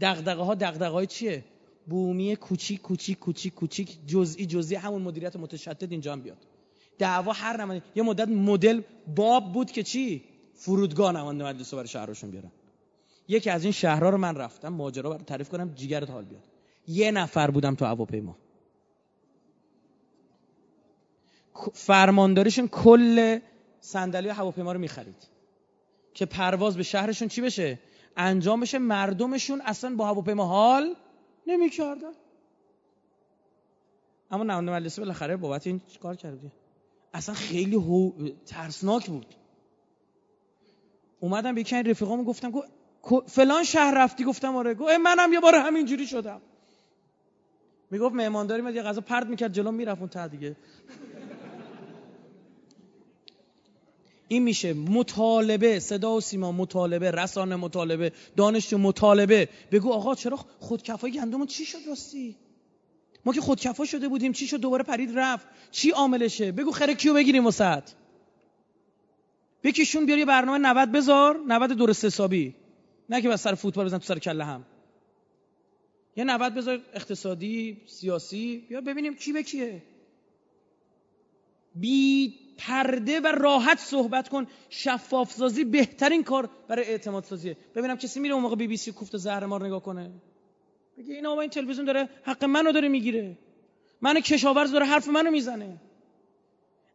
دغدغه 0.00 0.42
ها 0.42 0.54
دغدغه 0.54 0.88
های 0.88 1.06
چیه؟ 1.06 1.44
بومی 1.86 2.36
کوچیک 2.36 2.82
کوچیک 2.82 3.18
کوچیک 3.18 3.54
کوچیک 3.54 3.98
جزئی 4.06 4.46
جزئی 4.46 4.76
همون 4.76 5.02
مدیریت 5.02 5.36
متشدد 5.36 5.92
اینجا 5.92 6.12
هم 6.12 6.20
بیاد. 6.20 6.38
دعوا 6.98 7.32
هر 7.32 7.60
نمانی 7.60 7.82
یه 7.94 8.02
مدت 8.02 8.28
مدل 8.28 8.80
باب 9.16 9.52
بود 9.52 9.70
که 9.70 9.82
چی؟ 9.82 10.24
فرودگاه 10.54 11.12
نماینده 11.12 11.44
مجلس 11.44 11.74
برای 11.74 11.88
شهرشون 11.88 12.30
بیارن. 12.30 12.50
یکی 13.28 13.50
از 13.50 13.62
این 13.62 13.72
شهرها 13.72 14.10
رو 14.10 14.18
من 14.18 14.36
رفتم 14.36 14.68
ماجرا 14.68 15.10
برای 15.10 15.24
تعریف 15.24 15.48
کنم 15.48 15.74
جیگرت 15.74 16.10
حال 16.10 16.24
بیاد. 16.24 16.42
یه 16.86 17.10
نفر 17.10 17.50
بودم 17.50 17.74
تو 17.74 17.84
هواپیما. 17.84 18.36
فرمانداریشون 21.72 22.68
کل 22.68 23.38
صندلی 23.80 24.28
هواپیما 24.28 24.72
رو 24.72 24.78
می‌خرید. 24.78 25.28
که 26.14 26.26
پرواز 26.26 26.76
به 26.76 26.82
شهرشون 26.82 27.28
چی 27.28 27.40
بشه؟ 27.40 27.78
انجام 28.16 28.60
بشه 28.60 28.78
مردمشون 28.78 29.60
اصلا 29.64 29.94
با 29.96 30.06
هواپیما 30.06 30.46
حال 30.46 30.94
نمی‌کردن. 31.46 32.12
اما 34.30 34.44
نماینده 34.44 34.72
مجلس 34.72 34.98
بالاخره 34.98 35.36
بابت 35.36 35.66
این 35.66 35.80
کار 36.02 36.16
کردی 36.16 36.52
اصلا 37.14 37.34
خیلی 37.34 37.76
هو... 37.76 38.12
ترسناک 38.46 39.06
بود. 39.06 39.34
اومدم 41.20 41.54
به 41.54 41.60
یکی 41.60 41.82
رفیقامو 41.82 42.24
گفتم 42.24 42.50
گفت 42.50 42.68
فلان 43.26 43.64
شهر 43.64 43.94
رفتی 43.94 44.24
گفتم 44.24 44.56
آره. 44.56 44.74
گفت 44.74 44.94
منم 44.94 45.32
یه 45.32 45.40
بار 45.40 45.54
همینجوری 45.54 46.06
شدم. 46.06 46.40
می‌گفت 47.90 48.14
مهمانداری 48.14 48.62
میاد 48.62 48.74
یه 48.74 48.82
غذا 48.82 49.00
پرد 49.00 49.28
می‌کرد 49.28 49.52
جلو 49.52 49.70
می‌رفت 49.70 50.00
اون 50.00 50.08
ته 50.08 50.28
دیگه. 50.28 50.56
این 54.28 54.42
میشه 54.42 54.72
مطالبه 54.72 55.78
صدا 55.78 56.16
و 56.16 56.20
سیما 56.20 56.52
مطالبه 56.52 57.10
رسانه 57.10 57.56
مطالبه 57.56 58.12
دانشجو 58.36 58.78
مطالبه. 58.78 59.48
بگو 59.72 59.92
آقا 59.92 60.14
چرا 60.14 60.36
خودکفای 60.60 61.12
گندمون 61.12 61.46
چی 61.46 61.64
شد 61.64 61.78
راستی؟ 61.88 62.36
ما 63.24 63.32
که 63.32 63.40
خودکفا 63.40 63.84
شده 63.84 64.08
بودیم 64.08 64.32
چی 64.32 64.46
شد؟ 64.46 64.56
دوباره 64.56 64.82
پرید 64.84 65.18
رفت. 65.18 65.46
چی 65.70 65.90
عاملشه؟ 65.90 66.52
بگو 66.52 66.70
خره 66.70 66.94
کیو 66.94 67.14
بگیریم 67.14 67.46
وسط. 67.46 67.82
بکشون 69.62 70.06
بیار 70.06 70.18
یه 70.18 70.24
برنامه 70.24 70.58
90 70.58 70.92
بذار 70.92 71.40
90 71.46 71.72
درست 71.72 72.04
حسابی. 72.04 72.54
نه 73.10 73.22
که 73.22 73.28
بس 73.28 73.42
سر 73.42 73.54
فوتبال 73.54 73.86
بزن 73.86 73.98
تو 73.98 74.04
سر 74.04 74.18
کله 74.18 74.44
هم. 74.44 74.66
یه 76.16 76.24
90 76.24 76.54
بذار 76.54 76.80
اقتصادی 76.94 77.82
سیاسی 77.86 78.66
بیا 78.68 78.80
ببینیم 78.80 79.14
کی 79.14 79.32
به 79.32 79.42
کیه. 79.42 79.82
بی 81.74 82.34
پرده 82.58 83.20
و 83.20 83.26
راحت 83.26 83.78
صحبت 83.78 84.28
کن. 84.28 84.46
شفاف 84.68 85.32
سازی 85.32 85.64
بهترین 85.64 86.24
کار 86.24 86.50
برای 86.68 86.84
اعتماد 86.84 87.24
سازیه 87.24 87.56
ببینم 87.74 87.96
کسی 87.96 88.20
میره 88.20 88.34
اون 88.34 88.42
موقع 88.42 88.56
بی 88.56 88.66
بی 88.66 88.76
سی 88.76 88.92
کوفت 88.92 89.16
زهر 89.16 89.46
مار 89.46 89.66
نگاه 89.66 89.82
کنه. 89.82 90.12
بگه 90.98 91.14
این 91.14 91.26
آقا 91.26 91.40
این 91.40 91.50
تلویزیون 91.50 91.86
داره 91.86 92.08
حق 92.22 92.44
منو 92.44 92.72
داره 92.72 92.88
می‌گیره. 92.88 93.38
من 94.00 94.20
کشاورز 94.20 94.72
داره 94.72 94.86
حرف 94.86 95.08
منو 95.08 95.30
می‌زنه. 95.30 95.80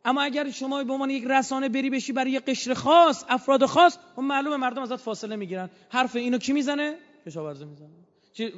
اما 0.06 0.22
اگر 0.22 0.52
شما 0.52 0.84
به 0.84 0.94
عنوان 0.94 1.10
یک 1.10 1.24
رسانه 1.28 1.70
بری 1.70 1.90
بشی 1.90 2.14
برای 2.14 2.32
یک 2.32 2.46
قشر 2.46 2.74
خاص 2.74 3.26
افراد 3.30 3.66
خاص 3.66 3.98
اون 4.16 4.26
معلومه 4.26 4.58
مردم 4.58 4.82
ازت 4.82 4.96
فاصله 4.96 5.36
می‌گیرن. 5.36 5.70
حرف 5.90 6.16
اینو 6.16 6.38
کی 6.38 6.54
می‌زنه؟ 6.54 6.96
کشاورز 7.26 7.62
می‌زنه. 7.64 7.90
چی 8.34 8.54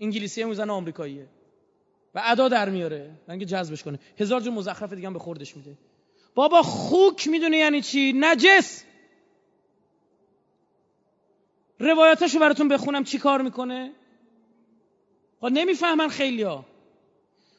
انگلیسی 0.00 0.44
می‌زنه 0.44 0.72
آمریکاییه. 0.72 1.26
و 2.14 2.22
ادا 2.24 2.48
در 2.48 2.68
میاره. 2.68 3.10
اینکه 3.28 3.44
جذبش 3.44 3.82
کنه. 3.82 3.98
هزار 4.18 4.40
جور 4.40 4.52
مزخرف 4.52 4.92
دیگه 4.92 5.06
هم 5.06 5.12
به 5.12 5.18
خوردش 5.18 5.56
میده. 5.56 5.78
بابا 6.34 6.62
خوک 6.62 7.28
می‌دونه 7.28 7.56
یعنی 7.56 7.82
چی؟ 7.82 8.12
نجس! 8.16 8.84
روایتاشو 11.78 12.38
براتون 12.38 12.68
بخونم 12.68 13.04
چی 13.04 13.18
کار 13.18 13.42
می‌کنه. 13.42 13.92
خب 15.40 15.46
نمی‌فهمن 15.46 16.08
خیلی 16.08 16.42
ها 16.42 16.64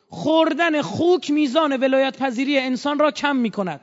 خوردن 0.09 0.81
خوک 0.81 1.31
میزان 1.31 1.77
ولایت 1.77 2.17
پذیری 2.17 2.59
انسان 2.59 2.99
را 2.99 3.11
کم 3.11 3.35
می 3.35 3.51
کند 3.51 3.81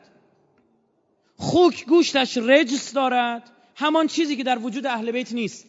خوک 1.42 1.86
گوشتش 1.86 2.36
رجس 2.36 2.92
دارد. 2.92 3.50
همان 3.74 4.06
چیزی 4.06 4.36
که 4.36 4.44
در 4.44 4.58
وجود 4.58 4.86
اهل 4.86 5.12
بیت 5.12 5.32
نیست. 5.32 5.66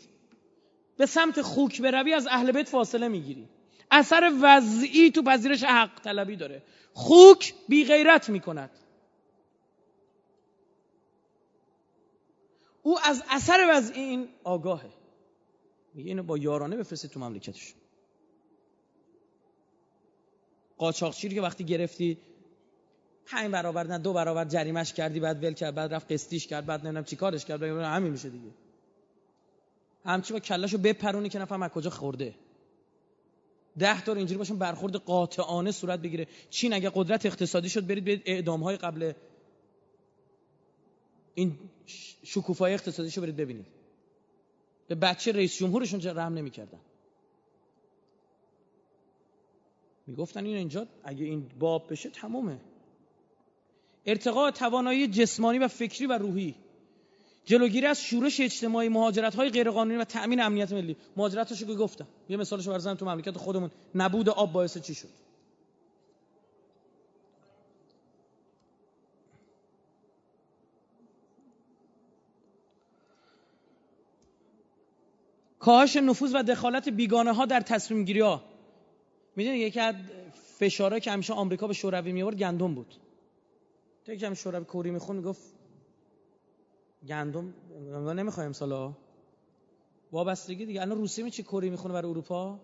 به 0.97 1.05
سمت 1.05 1.41
خوک 1.41 1.81
بروی 1.81 2.13
از 2.13 2.27
اهل 2.27 2.51
بیت 2.51 2.69
فاصله 2.69 3.07
می‌گیری. 3.07 3.49
اثر 3.91 4.31
وضعی 4.41 5.11
تو 5.11 5.23
پذیرش 5.23 5.63
حق 5.63 6.01
طلبی 6.01 6.35
داره. 6.35 6.63
خوک 6.93 7.53
بی 7.67 7.85
غیرت 7.85 8.29
می 8.29 8.39
کند 8.39 8.69
او 12.81 12.99
از 12.99 13.23
اثر 13.29 13.67
وضعی 13.69 14.03
این 14.03 14.29
آگاهه. 14.43 14.89
میگه 15.93 16.09
اینو 16.09 16.23
با 16.23 16.37
یارانه 16.37 16.77
بفرستید 16.77 17.11
تو 17.11 17.19
مملکتش. 17.19 17.73
قاچاقچی 20.83 21.29
که 21.29 21.41
وقتی 21.41 21.63
گرفتی 21.63 22.17
پنج 23.25 23.51
برابر 23.51 23.87
نه 23.87 23.97
دو 23.97 24.13
برابر 24.13 24.45
جریمش 24.45 24.93
کردی 24.93 25.19
بعد 25.19 25.43
ول 25.43 25.53
کرد 25.53 25.75
بعد 25.75 25.93
رفت 25.93 26.11
قسطیش 26.11 26.47
کرد 26.47 26.65
بعد 26.65 26.79
نمی‌دونم 26.79 27.03
چیکارش 27.03 27.45
کرد 27.45 27.63
همین 27.63 28.11
میشه 28.11 28.29
دیگه. 28.29 28.51
همچی 30.05 30.33
با 30.33 30.39
کلاشو 30.39 30.77
بپرونی 30.77 31.29
که 31.29 31.39
نفهم 31.39 31.63
از 31.63 31.71
کجا 31.71 31.89
خورده. 31.89 32.35
ده 33.79 34.01
تا 34.01 34.13
اینجوری 34.13 34.37
باشون 34.37 34.57
برخورد 34.57 34.95
قاطعانه 34.95 35.71
صورت 35.71 35.99
بگیره. 35.99 36.27
چین 36.49 36.73
اگه 36.73 36.91
قدرت 36.95 37.25
اقتصادی 37.25 37.69
شد 37.69 37.87
برید 37.87 38.03
به 38.03 38.21
اعدام 38.25 38.63
های 38.63 38.77
قبل 38.77 39.13
این 41.35 41.59
شکوفای 42.23 42.73
اقتصادیشو 42.73 43.21
برید 43.21 43.35
ببینید. 43.35 43.65
به 44.87 44.95
بچه 44.95 45.31
رئیس 45.31 45.57
جمهورشون 45.57 46.01
رحم 46.01 46.33
نمی‌کردن. 46.33 46.79
می‌گفتن 50.07 50.45
این 50.45 50.57
اینجا 50.57 50.87
اگه 51.03 51.25
این 51.25 51.49
باب 51.59 51.91
بشه 51.91 52.09
تمومه. 52.09 52.57
ارتقاء 54.05 54.51
توانایی 54.51 55.07
جسمانی 55.07 55.59
و 55.59 55.67
فکری 55.67 56.05
و 56.05 56.17
روحی. 56.17 56.55
جلوگیری 57.45 57.87
از 57.87 58.01
شورش 58.01 58.39
اجتماعی 58.39 58.89
مهاجرت 58.89 59.35
های 59.35 59.49
غیرقانونی 59.49 59.97
و 59.97 60.03
تأمین 60.03 60.41
امنیت 60.41 60.73
ملی. 60.73 60.97
مهاجرتاشو 61.17 61.65
که 61.65 61.73
گفتم. 61.73 62.07
یه 62.29 62.37
مثالشو 62.37 62.71
برزنم 62.71 62.95
تو 62.95 63.05
مملکت 63.05 63.37
خودمون. 63.37 63.71
نبود 63.95 64.29
آب 64.29 64.53
باعث 64.53 64.77
چی 64.77 64.95
شد؟ 64.95 65.09
کاهش 75.59 75.95
نفوذ 75.95 76.35
و 76.35 76.43
دخالت 76.43 76.89
بیگانه 76.89 77.33
ها 77.33 77.45
در 77.45 77.61
تصمیم 77.61 78.05
گیری 78.05 78.19
ها 78.19 78.52
می‌دونی 79.35 79.57
یکی 79.57 79.79
از 79.79 79.95
فشارهایی 80.59 81.01
که 81.01 81.11
همیشه 81.11 81.33
آمریکا 81.33 81.67
به 81.67 81.73
شوروی 81.73 82.11
میورد 82.11 82.35
گندم 82.35 82.75
بود. 82.75 82.95
تو 84.05 84.15
که 84.15 84.33
شوروی 84.33 84.65
کوری 84.65 84.91
میخون 84.91 85.15
می‌گفت 85.15 85.41
گندم؟ 87.07 87.53
نمی‌خوایم 88.09 88.51
سالا 88.51 88.93
وابستگی 90.11 90.65
دیگه. 90.65 90.81
الان 90.81 90.97
روسیه 90.97 91.23
می 91.25 91.31
چی 91.31 91.43
کوری 91.43 91.69
می‌خونه 91.69 91.93
برای 91.93 92.09
اروپا؟ 92.09 92.59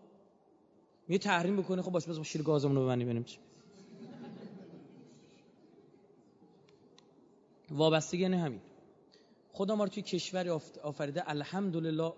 می 1.08 1.20
تحریم 1.20 1.58
بکنه 1.58 1.82
خب 1.82 1.92
باش 1.92 2.06
بس 2.06 2.20
شیر 2.20 2.42
گازمون 2.42 2.76
رو 2.76 2.84
ببندیم 2.84 3.08
ببینیم 3.08 3.24
چی 3.24 3.38
وابستگی 7.72 8.28
نه 8.30 8.38
همین. 8.38 8.62
خدا 9.52 9.76
ما 9.76 9.84
رو 9.84 9.90
توی 9.90 10.04
کشوری 10.04 10.50
آفریده. 10.84 11.30
الحمدلله 11.30 12.14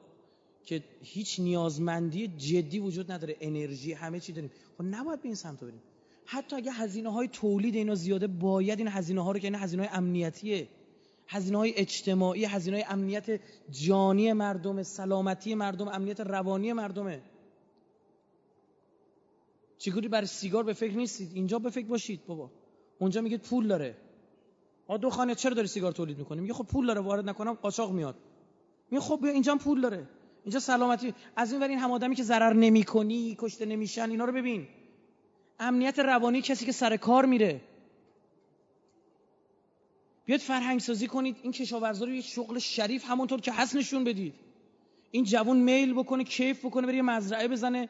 که 0.66 0.84
هیچ 1.02 1.40
نیازمندی 1.40 2.28
جدی 2.28 2.80
وجود 2.80 3.12
نداره 3.12 3.36
انرژی 3.42 3.94
همه 3.94 4.20
چی 4.20 4.34
داریم. 4.34 4.52
خب 4.78 4.84
نباید 4.84 5.22
به 5.22 5.28
این 5.28 5.36
سمت 5.36 5.64
بریم. 5.64 5.82
حتی 6.26 6.56
اگه 6.56 6.72
هزینه 6.72 7.12
های 7.12 7.28
تولید 7.28 7.76
اینا 7.76 7.96
زیاده 7.96 8.28
باید 8.28 8.80
این 8.80 8.88
هزینه 8.88 9.24
ها 9.24 9.32
رو 9.32 9.40
که 9.40 9.48
این 9.48 9.56
هزینه 9.56 9.84
های 9.84 9.92
امنیتیه. 9.94 10.68
هزینه 11.28 11.58
های 11.58 11.74
اجتماعی 11.76 12.46
هزینه 12.46 12.78
های 12.78 12.86
امنیت 12.90 13.40
جانی 13.72 14.34
مردم 14.34 14.84
سلامتی 14.84 15.56
مردم 15.56 15.88
امنیت 15.88 16.20
روانی 16.20 16.74
مردمه 16.74 17.22
چیکوری 19.78 20.08
برای 20.08 20.28
سیگار 20.28 20.64
به 20.64 20.74
فکر 20.74 20.94
نیستید؟ 20.94 21.32
اینجا 21.34 21.60
به 21.60 21.70
فکر 21.70 21.86
باشید 21.86 22.26
بابا. 22.26 22.52
اونجا 23.00 23.22
میگه 23.22 23.38
پول 23.38 23.68
داره. 23.68 23.96
آ 24.88 24.98
دو 24.98 25.10
خانه 25.10 25.36
چرا 25.36 25.54
داری 25.54 25.68
سیگار 25.68 25.92
تولید 25.92 26.18
می‌کنی؟ 26.18 26.42
میگه 26.42 26.54
خب 26.54 26.64
پول 26.64 26.88
داره 26.88 27.02
وارد 27.02 27.30
نکنم 27.30 27.54
قاچاق 27.54 27.92
میاد. 27.92 28.16
میگه 28.92 29.04
خب 29.04 29.26
اینجا 29.26 29.56
پول 29.56 29.82
داره. 29.82 30.08
اینجا 30.44 30.60
سلامتی. 30.60 31.14
از 31.36 31.52
این 31.52 31.62
ور 31.62 31.68
این 31.68 31.80
هم 31.80 31.92
آدمی 31.92 32.16
که 32.16 32.24
ضرر 32.24 32.54
نمی‌کنی 32.54 33.36
کشته 33.40 33.66
نمیشن 33.66 34.10
اینا 34.10 34.26
رو 34.26 34.34
ببین. 34.34 34.68
امنیت 35.60 36.00
روانی 36.00 36.42
کسی 36.42 36.66
که 36.66 36.72
سر 36.72 36.98
کار 36.98 37.26
میره. 37.26 37.62
بیاد 40.26 40.40
فرهنگ 40.40 40.80
سازی 40.80 41.08
کنید. 41.08 41.38
این 41.44 41.52
کشاورزا 41.52 42.06
رو 42.06 42.12
یه 42.12 42.22
شغل 42.22 42.60
شریف 42.60 43.06
همونطور 43.06 43.42
که 43.42 43.52
هست 43.52 43.76
نشون 43.76 44.04
بدید. 44.04 44.34
این 45.12 45.24
جوون 45.24 45.58
میل 45.58 45.94
بکنه 45.94 46.24
کیف 46.24 46.66
بکنه 46.66 46.88
بره 46.88 46.96
یه 46.96 47.02
مزرعه 47.02 47.48
بزنه. 47.48 47.90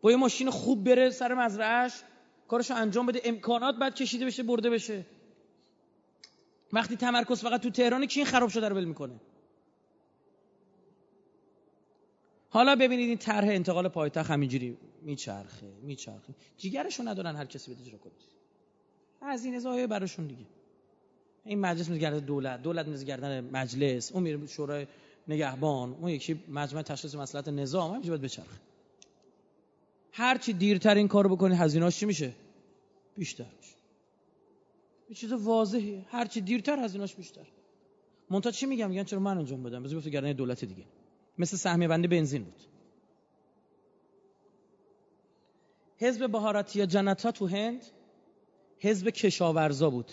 با 0.00 0.10
یه 0.10 0.16
ماشین 0.16 0.50
خوب 0.50 0.84
بره 0.84 1.10
سر 1.10 1.34
مزرعهش 1.34 2.02
کارشو 2.48 2.74
انجام 2.74 3.06
بده. 3.06 3.20
امکانات 3.24 3.76
بعد 3.76 3.94
کشیده 3.94 4.26
بشه 4.26 4.42
برده 4.42 4.70
بشه. 4.70 5.06
وقتی 6.72 6.96
تمرکز 6.96 7.40
فقط 7.42 7.60
تو 7.60 7.70
تهرانه 7.70 8.06
کی 8.06 8.20
این 8.20 8.26
خراب 8.26 8.48
شده 8.48 8.68
رو 8.68 8.76
ول 8.76 8.84
می‌کنه؟ 8.84 9.20
حالا 12.52 12.76
ببینید 12.76 13.08
این 13.08 13.18
طرح 13.18 13.48
انتقال 13.48 13.88
پایتخت 13.88 14.30
همینجوری 14.30 14.76
میچرخه 15.02 15.66
میچرخه. 15.82 16.34
جیگرشون 16.56 17.08
ندارن 17.08 17.36
هر 17.36 17.44
کسی 17.44 17.74
بده 17.74 17.82
اجرا 17.82 17.98
از 19.22 19.44
این 19.44 19.54
ازای 19.54 19.86
براشون 19.86 20.26
دیگه. 20.26 20.44
این 21.44 21.60
مجلس 21.60 21.88
میگرده 21.88 22.20
دولت 22.20 22.62
دولت 22.62 22.86
میگردن 22.86 23.40
مجلس. 23.40 24.12
اون 24.12 24.22
میره 24.22 24.46
شورای 24.46 24.86
نگهبان. 25.28 25.92
اون 25.92 26.10
یکی 26.10 26.40
مجمع 26.48 26.82
تشخیص 26.82 27.14
مسئلات 27.14 27.48
نظام. 27.48 27.90
همینجوری 27.90 28.10
باید 28.10 28.22
بچرخه. 28.22 28.60
هر 30.12 30.38
چی 30.38 30.52
دیرتر 30.52 30.94
این 30.94 31.08
کارو 31.08 31.36
بکنی 31.36 31.54
هزینه‌اش 31.54 31.98
چی 31.98 32.06
میشه؟ 32.06 32.32
بیشتر 33.16 33.44
میشه. 33.60 33.74
یه 35.08 35.16
چیز 35.16 35.32
واضحه 35.32 36.04
هر 36.08 36.26
چی 36.26 36.40
دیرتر 36.40 36.78
هزینه‌اش 36.78 37.14
بیشتر. 37.14 37.46
مونتا 38.30 38.50
چی 38.50 38.66
میگم؟ 38.66 38.90
میگن 38.90 39.04
چرا 39.04 39.20
من 39.20 39.38
انجام 39.38 39.62
بدم؟ 39.62 39.82
بذار 39.82 40.00
گردن 40.00 40.32
دولت 40.32 40.64
دیگه. 40.64 40.84
مثل 41.38 41.56
سهمیه 41.56 41.88
بندی 41.88 42.08
بنزین 42.08 42.44
بود. 42.44 42.60
حزب 45.98 46.30
بهاراتی 46.30 46.86
جنتا 46.86 47.32
تو 47.32 47.46
هند 47.46 47.82
حزب 48.78 49.08
کشاورزا 49.10 49.90
بود. 49.90 50.12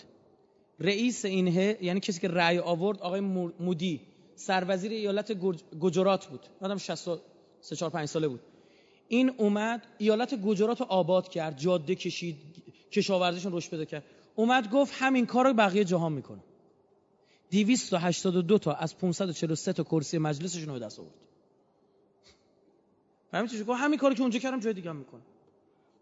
رئیس 0.80 1.24
این 1.24 1.46
یعنی 1.80 2.00
کسی 2.00 2.20
که 2.20 2.28
رأی 2.28 2.58
آورد 2.58 2.98
آقای 3.00 3.20
مودی 3.60 4.00
سروزیر 4.34 4.92
ایالت 4.92 5.32
گجرات 5.80 6.26
بود. 6.26 6.46
آدم 6.60 6.76
63 6.76 7.76
4 7.76 7.90
5 7.90 8.08
ساله 8.08 8.28
بود. 8.28 8.40
این 9.08 9.30
اومد 9.38 9.86
ایالت 9.98 10.34
گجرات 10.34 10.80
رو 10.80 10.86
آباد 10.86 11.28
کرد 11.28 11.58
جاده 11.58 11.94
کشید 11.94 12.36
کشاورزیشون 12.92 13.52
رشد 13.52 13.70
پیدا 13.70 13.84
کرد. 13.84 14.04
اومد 14.34 14.70
گفت 14.70 14.92
همین 14.98 15.26
کار 15.26 15.46
رو 15.46 15.54
بقیه 15.54 15.84
جهان 15.84 16.12
می‌کنه. 16.12 16.40
282 17.50 18.58
تا 18.58 18.72
از 18.72 18.98
543 18.98 19.72
تا 19.72 19.82
کرسی 19.82 20.18
مجلسشون 20.18 20.66
رو 20.66 20.72
به 20.72 20.78
دست 20.78 21.00
آورد. 21.00 21.14
همین 23.32 23.46
چیزی 23.46 23.64
گفت 23.64 23.80
همین 23.80 23.98
کاری 23.98 24.14
که 24.14 24.22
اونجا 24.22 24.38
کردم 24.38 24.60
جای 24.60 24.72
دیگه 24.72 24.90
هم 24.90 24.96
می‌کنه 24.96 25.22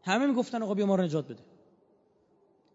همه 0.02 0.26
می‌گفتن 0.26 0.62
آقا 0.62 0.74
بیا 0.74 0.86
ما 0.86 0.94
رو 0.94 1.02
نجات 1.02 1.24
بده. 1.28 1.42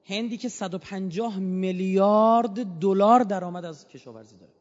هندی 0.06 0.38
که 0.38 0.50
150 0.50 1.40
میلیارد 1.40 2.64
دلار 2.80 3.24
درآمد 3.24 3.66
از 3.66 3.88
کشاورزی 3.88 4.38
داره. 4.38 4.52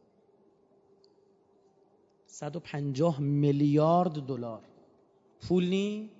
150 2.26 3.20
میلیارد 3.20 4.12
دلار. 4.12 4.62
پول 5.48 5.68
نی؟ 5.68 6.10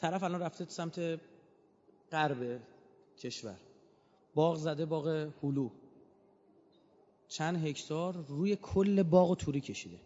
طرف 0.00 0.22
الان 0.22 0.40
رفته 0.40 0.64
سمت 0.64 1.20
غرب 2.12 2.60
کشور. 3.18 3.56
باغ 4.38 4.56
زده 4.56 4.86
باغ 4.86 5.06
هلو. 5.42 5.70
چند 7.28 7.66
هکتار 7.66 8.24
روی 8.28 8.56
کل 8.56 9.02
باغ 9.02 9.36
توری 9.36 9.60
کشیده. 9.60 9.98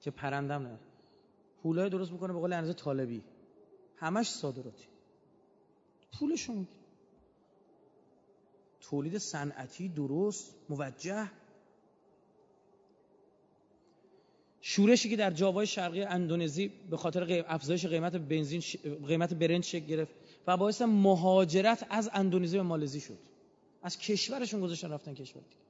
که 0.00 0.10
پرندم 0.10 0.62
نه. 0.62 0.78
پولای 1.62 1.90
درست 1.90 2.12
می‌کنه 2.12 2.32
به 2.32 2.38
قول 2.38 2.52
انزه 2.52 2.72
طالبی. 2.72 3.22
همش 3.96 4.30
صادراتی. 4.30 4.84
پولشون 6.12 6.68
تولید 8.80 9.18
صنعتی 9.18 9.88
درست 9.88 10.54
موجه. 10.68 11.30
شورشی 14.60 15.10
که 15.10 15.16
در 15.16 15.30
جاوای 15.30 15.66
شرقی 15.66 16.02
اندونزی 16.02 16.68
به 16.90 16.96
خاطر 16.96 17.44
افزایش 17.48 17.86
قیمت 17.86 18.16
بنزین 18.16 18.62
قیمت 19.08 19.34
برنج 19.34 19.76
گرفت 19.76 20.14
و 20.46 20.56
باعث 20.56 20.82
مهاجرت 20.82 21.86
از 21.90 22.10
اندونزی 22.12 22.56
به 22.56 22.62
مالزی 22.62 23.00
شد. 23.00 23.31
از 23.82 23.98
کشورشون 23.98 24.60
گذاشتن 24.60 24.90
رفتن 24.90 25.14
کشور 25.14 25.42
دیگه. 25.42 25.62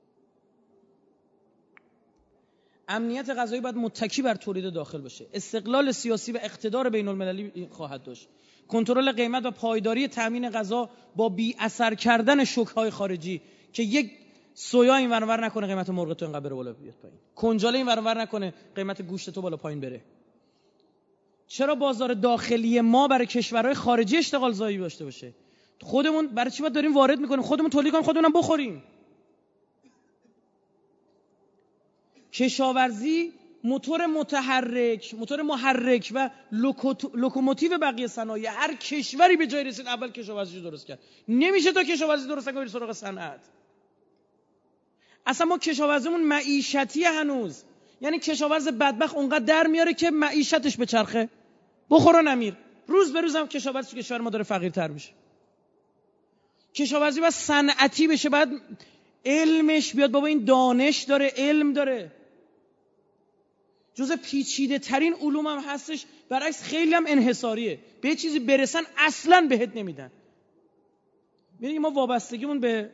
امنیت 2.88 3.30
غذایی 3.30 3.60
باید 3.60 3.76
متکی 3.76 4.22
بر 4.22 4.34
تولید 4.34 4.72
داخل 4.72 5.00
باشه 5.00 5.26
استقلال 5.34 5.92
سیاسی 5.92 6.32
و 6.32 6.38
اقتدار 6.42 6.90
بین 6.90 7.08
المللی 7.08 7.68
خواهد 7.70 8.02
داشت. 8.02 8.28
کنترل 8.68 9.12
قیمت 9.12 9.46
و 9.46 9.50
پایداری 9.50 10.08
تامین 10.08 10.50
غذا 10.50 10.90
با 11.16 11.28
بی 11.28 11.56
اثر 11.58 11.94
کردن 11.94 12.44
های 12.76 12.90
خارجی 12.90 13.40
که 13.72 13.82
یک 13.82 14.10
سویا 14.54 14.96
این 14.96 15.10
ورانور 15.10 15.44
نکنه 15.44 15.66
قیمت 15.66 15.90
مرغ 15.90 16.12
تو 16.12 16.24
اینقدر 16.24 16.40
بره 16.40 16.54
بالا 16.54 16.72
بیاد 16.72 16.94
پایین. 16.94 17.18
کنجاله 17.34 17.78
این 17.78 17.86
ورانور 17.86 18.20
نکنه 18.20 18.54
قیمت 18.74 19.02
گوشت 19.02 19.30
تو 19.30 19.42
بالا 19.42 19.56
پایین 19.56 19.80
بره. 19.80 20.00
چرا 21.46 21.74
بازار 21.74 22.14
داخلی 22.14 22.80
ما 22.80 23.08
برای 23.08 23.26
کشورهای 23.26 23.74
خارجی 23.74 24.16
اشتغال 24.16 24.52
زایی 24.52 24.78
داشته 24.78 25.04
باشه؟ 25.04 25.32
خودمون 25.82 26.26
برای 26.26 26.50
چی 26.50 26.62
باید 26.62 26.74
داریم 26.74 26.94
وارد 26.94 27.18
می‌کنیم؟ 27.18 27.42
خودمون 27.42 27.70
تولید 27.70 27.92
کنیم 27.92 28.04
خودمونم 28.04 28.32
بخوریم. 28.32 28.82
کشاورزی 32.32 33.32
موتور 33.64 34.06
متحرک 34.06 35.14
موتور 35.14 35.42
محرک 35.42 36.12
و 36.14 36.30
لوکوموتیو 37.14 37.78
بقیه 37.78 38.06
صنایع. 38.06 38.50
هر 38.50 38.74
کشوری 38.74 39.36
به 39.36 39.46
جایی 39.46 39.64
رسید 39.64 39.86
اول 39.86 40.10
کشاورزی 40.10 40.60
درست 40.60 40.86
کرد. 40.86 40.98
نمیشه 41.28 41.72
تا 41.72 41.82
کشاورزی 41.84 42.28
درست 42.28 42.52
کنی 42.52 42.68
سراغ 42.68 42.92
صنعت. 42.92 43.40
اصلا 45.26 45.46
ما 45.46 45.58
کشاورزیمون 45.58 46.20
معیشتی 46.20 47.04
هنوز. 47.04 47.64
یعنی 48.00 48.18
کشاورز 48.18 48.68
بدبخت 48.68 49.14
اونقدر 49.14 49.44
در 49.44 49.66
میاره 49.66 49.94
که 49.94 50.10
معیشتش 50.10 50.76
بچرخه. 50.76 51.28
بخور 51.90 52.16
و 52.16 52.22
نمیر. 52.22 52.56
روز 52.86 53.12
به 53.12 53.20
روز 53.20 53.36
هم 53.36 53.48
کشاورزی 53.48 53.90
تو 53.90 53.96
کشور 53.96 54.20
ما 54.20 54.30
داره 54.30 54.44
فقیرتر 54.44 54.88
میشه. 54.88 55.10
کشاورزی 56.74 57.20
باید 57.20 57.32
صنعتی 57.32 58.08
بشه 58.08 58.28
بعد 58.28 58.48
علمش 59.24 59.94
بیاد. 59.94 60.10
بابا 60.10 60.26
این 60.26 60.44
دانش 60.44 61.02
داره 61.02 61.32
علم 61.36 61.72
داره. 61.72 62.12
جز 63.94 64.12
پیچیده 64.12 64.78
ترین 64.78 65.14
علوم 65.14 65.46
هم 65.46 65.58
هستش. 65.58 66.04
برعکس 66.28 66.62
خیلی 66.62 66.94
هم 66.94 67.04
انحصاریه. 67.08 67.78
به 68.00 68.14
چیزی 68.14 68.38
برسن 68.38 68.82
اصلا 68.98 69.46
بهت 69.50 69.76
نمیدن. 69.76 70.10
می‌دونی 71.60 71.78
ما 71.78 71.90
وابستگیمون 71.90 72.60
به 72.60 72.90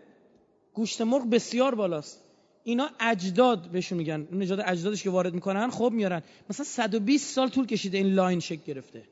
گوشت 0.74 1.00
مرغ 1.00 1.30
بسیار 1.30 1.74
بالاست. 1.74 2.20
اینا 2.64 2.90
اجداد 3.00 3.70
بهشون 3.70 3.98
میگن. 3.98 4.28
نژاد 4.32 4.60
اجدادش 4.66 5.02
که 5.02 5.10
وارد 5.10 5.34
می‌کنن 5.34 5.70
خب 5.70 5.90
میارن. 5.94 6.22
مثلا 6.50 6.64
120 6.64 7.34
سال 7.34 7.48
طول 7.48 7.66
کشیده 7.66 7.98
این 7.98 8.14
لاین 8.14 8.40
شکل 8.40 8.62
گرفته. 8.66 9.02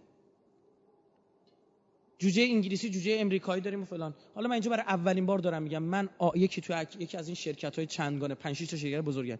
جوجه 2.18 2.42
انگلیسی 2.42 2.90
جوجه 2.90 3.16
امریکایی 3.20 3.62
داریم 3.62 3.82
و 3.82 3.84
فلان. 3.84 4.14
حالا 4.34 4.48
من 4.48 4.52
اینجا 4.52 4.70
برای 4.70 4.82
اولین 4.82 5.26
بار 5.26 5.38
دارم 5.38 5.62
میگم 5.62 5.82
من 5.82 6.08
یکی 6.34 6.60
تو 6.60 6.84
یکی 6.98 7.16
از 7.16 7.28
این 7.28 7.34
شرکت 7.34 7.76
های 7.76 7.86
چندگانه 7.86 8.34
5 8.34 8.66
تا 8.66 8.76
شرکت 8.76 9.00
بزرگن. 9.00 9.38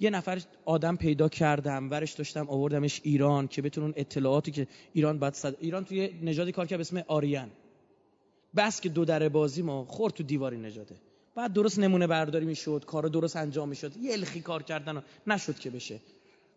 یه 0.00 0.10
نفر 0.10 0.42
آدم 0.64 0.96
پیدا 0.96 1.28
کردم 1.28 1.90
ورش 1.90 2.12
داشتم 2.12 2.48
آوردمش 2.48 3.00
ایران 3.04 3.48
که 3.48 3.62
بتونن 3.62 3.92
اطلاعاتی 3.96 4.50
که 4.50 4.66
ایران 4.92 5.18
بعد 5.18 5.34
صد... 5.34 5.56
ایران 5.60 5.84
توی 5.84 6.10
نژادی 6.22 6.52
کار 6.52 6.66
کرد 6.66 6.78
به 6.78 6.80
اسم 6.80 7.04
آریان. 7.06 7.50
بس 8.56 8.80
که 8.80 8.88
دو 8.88 9.04
در 9.04 9.28
بازی 9.28 9.62
ما 9.62 9.84
خورد 9.84 10.14
تو 10.14 10.22
دیواری 10.22 10.56
نژاده. 10.56 10.96
بعد 11.34 11.52
درست 11.52 11.78
نمونه 11.78 12.06
برداری 12.06 12.46
می‌شد 12.46 12.84
کار 12.86 13.08
درست 13.08 13.36
انجام 13.36 13.68
می‌شد. 13.68 13.96
یه 13.96 14.12
الخی 14.12 14.40
کار 14.40 14.62
کردن 14.62 14.96
و 14.96 15.00
نشد 15.26 15.58
که 15.58 15.70
بشه. 15.70 16.00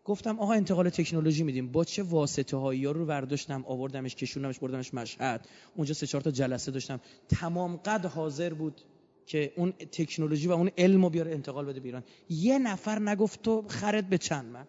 گفتم 0.04 0.40
آقا 0.40 0.54
انتقال 0.54 0.90
تکنولوژی 0.90 1.44
میدیم. 1.44 1.72
با 1.72 1.84
چه 1.84 2.04
واسطه 2.04 2.58
هایی 2.58 2.86
رو 2.86 3.06
برداشتم 3.06 3.64
آوردمش 3.68 4.16
کشوندمش 4.16 4.60
بردمش 4.60 4.94
مشهد. 4.94 5.48
اونجا 5.76 5.94
سه 5.94 6.08
چهار 6.08 6.22
تا 6.22 6.32
جلسه 6.32 6.72
داشتم. 6.72 7.00
تمام 7.30 7.78
قد 7.78 8.06
حاضر 8.06 8.54
بود 8.54 8.82
که 9.26 9.54
اون 9.56 9.72
تکنولوژی 9.72 10.48
و 10.48 10.52
اون 10.52 10.72
علم 10.78 11.04
رو 11.04 11.10
بیاره 11.10 11.32
انتقال 11.32 11.66
بده 11.66 11.80
بیران 11.80 12.04
یه 12.30 12.60
نفر 12.60 13.00
نگفت 13.00 13.42
تو 13.42 13.66
خرد 13.68 14.10
به 14.10 14.18
چند 14.18 14.46
من؟ 14.46 14.68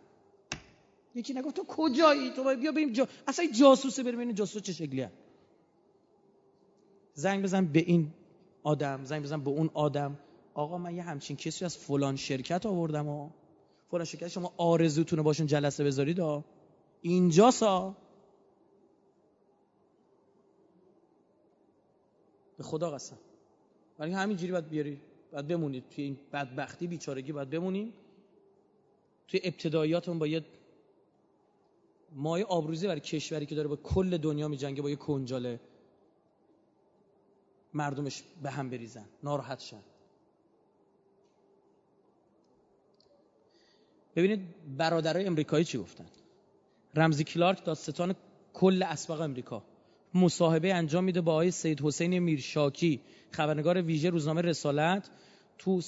یکی 1.15 1.35
نگفت 1.35 1.57
تو 1.57 1.65
کجایی؟ 1.69 2.31
تو 2.31 2.57
بیا 2.57 2.73
بریم 2.73 2.93
جا... 2.93 3.09
اصلا 3.29 3.47
جاسوسه 3.61 4.03
بریم 4.03 4.19
این 4.19 4.35
جاسوس 4.35 4.63
چه 4.63 4.73
شکلیه. 4.73 5.13
زنگ 7.15 7.43
بزن 7.43 7.67
به 7.67 7.79
این 7.79 8.13
آدم 8.63 9.05
زنگ 9.05 9.23
بزن 9.23 9.41
به 9.41 9.51
اون 9.51 9.71
آدم. 9.75 10.19
آقا 10.55 10.79
من 10.79 10.95
یه 10.95 11.03
همچین 11.03 11.37
کسی 11.37 11.65
از 11.65 11.77
فلان 11.77 12.17
شرکت 12.17 12.67
آوردم 12.67 13.09
و 13.09 13.31
فلان 13.93 14.05
شرکت 14.05 14.29
شما 14.29 14.55
آرزوتون 14.57 15.17
رو 15.17 15.23
باشون 15.23 15.47
جلسه 15.47 15.85
بذارید 15.85 16.19
ها. 16.19 16.45
اینجا 17.03 17.51
سا. 17.51 17.97
به 22.57 22.65
خدا 22.65 22.91
قسم. 22.91 23.19
ولی 23.99 24.13
همینجوری 24.13 24.53
باید 24.53 24.69
بیاری 24.69 25.01
باید 25.33 25.47
بمونید. 25.47 25.85
توی 25.91 26.05
این 26.05 26.19
بدبختی 26.33 26.87
بیچارگی 26.87 27.33
باید 27.33 27.51
بمونیم. 27.51 27.93
توی 29.29 29.41
ابتداییاتون 29.45 30.19
با 30.19 30.27
یه 30.27 30.45
مای 32.13 32.43
آبروزی 32.43 32.87
برای 32.87 33.01
کشوری 33.01 33.47
که 33.47 33.55
داره 33.55 33.69
با 33.69 33.77
کل 33.77 34.17
دنیا 34.17 34.49
میجنگه 34.49 34.83
با 34.83 34.91
یه 34.91 34.97
کنجاله 34.97 35.61
مردمش 37.75 38.23
به 38.43 38.51
هم 38.51 38.71
بریزن. 38.71 39.09
ناراحت 39.23 39.61
شن. 39.61 39.83
ببینید 44.17 44.41
برادرای 44.79 45.27
امریکایی 45.27 45.65
چی 45.65 45.79
گفتن؟ 45.79 46.05
رمزی 46.95 47.25
کلارک 47.25 47.65
داستان 47.65 48.15
کل 48.53 48.83
اسبق 48.83 49.21
امریکا. 49.21 49.63
مصاحبه 50.15 50.75
انجام 50.75 51.05
میده 51.05 51.21
با 51.21 51.33
آقای 51.33 51.51
سید 51.51 51.81
حسین 51.81 52.19
میرشاکی 52.19 53.01
خبرنگار 53.31 53.83
ویژه 53.83 54.11
روزنامه 54.11 54.41
رسالت 54.41 55.11
تو 55.59 55.81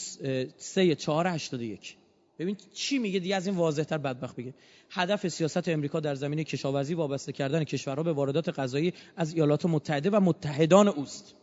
سه 0.57 0.95
چهار 0.95 1.27
هشتاد 1.27 1.63
یک. 1.63 1.97
ببین 2.39 2.57
چی 2.73 2.99
میگه 2.99 3.21
دیگه 3.21 3.37
از 3.37 3.47
این 3.47 3.57
واضحتر 3.57 3.99
بدبخت 3.99 4.37
بگه 4.37 4.55
هدف 4.91 5.29
سیاست 5.29 5.69
امریکا 5.69 6.01
در 6.01 6.15
زمینه 6.15 6.45
کشاورزی 6.45 6.95
وابسته 6.95 7.33
کردن 7.33 7.65
کشورها 7.65 8.03
به 8.03 8.13
واردات 8.13 8.59
غذایی 8.59 8.93
از 9.17 9.35
ایالات 9.35 9.67
متحده 9.67 10.11
و 10.11 10.21
متحدان 10.21 10.89
اوست. 10.89 11.35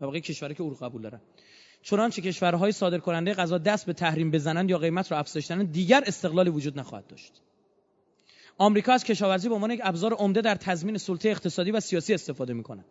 و 0.00 0.06
باقی 0.06 0.20
کشورها 0.20 0.54
که 0.54 0.62
او 0.62 0.70
قبول 0.70 1.02
دارن. 1.02 1.20
چنانچه 1.82 2.22
کشورهای 2.22 2.72
صادر 2.72 2.98
کننده 2.98 3.34
غذا 3.34 3.58
دست 3.58 3.86
به 3.86 3.92
تحریم 3.92 4.30
بزنند 4.30 4.70
یا 4.70 4.78
قیمت 4.78 5.12
را 5.12 5.18
افزایش 5.18 5.48
دهند 5.48 5.72
دیگر 5.72 6.02
استقلالی 6.06 6.50
وجود 6.50 6.78
نخواهد 6.78 7.06
داشت. 7.06 7.32
آمریکا 8.58 8.92
از 8.92 9.04
کشاورزی 9.04 9.48
به 9.48 9.54
عنوان 9.54 9.70
یک 9.70 9.80
ابزار 9.82 10.14
عمده 10.14 10.40
در 10.40 10.54
تضمین 10.54 10.98
سلطه 10.98 11.28
اقتصادی 11.28 11.70
و 11.70 11.80
سیاسی 11.80 12.14
استفاده 12.14 12.52
می 12.52 12.62
کند. 12.62 12.84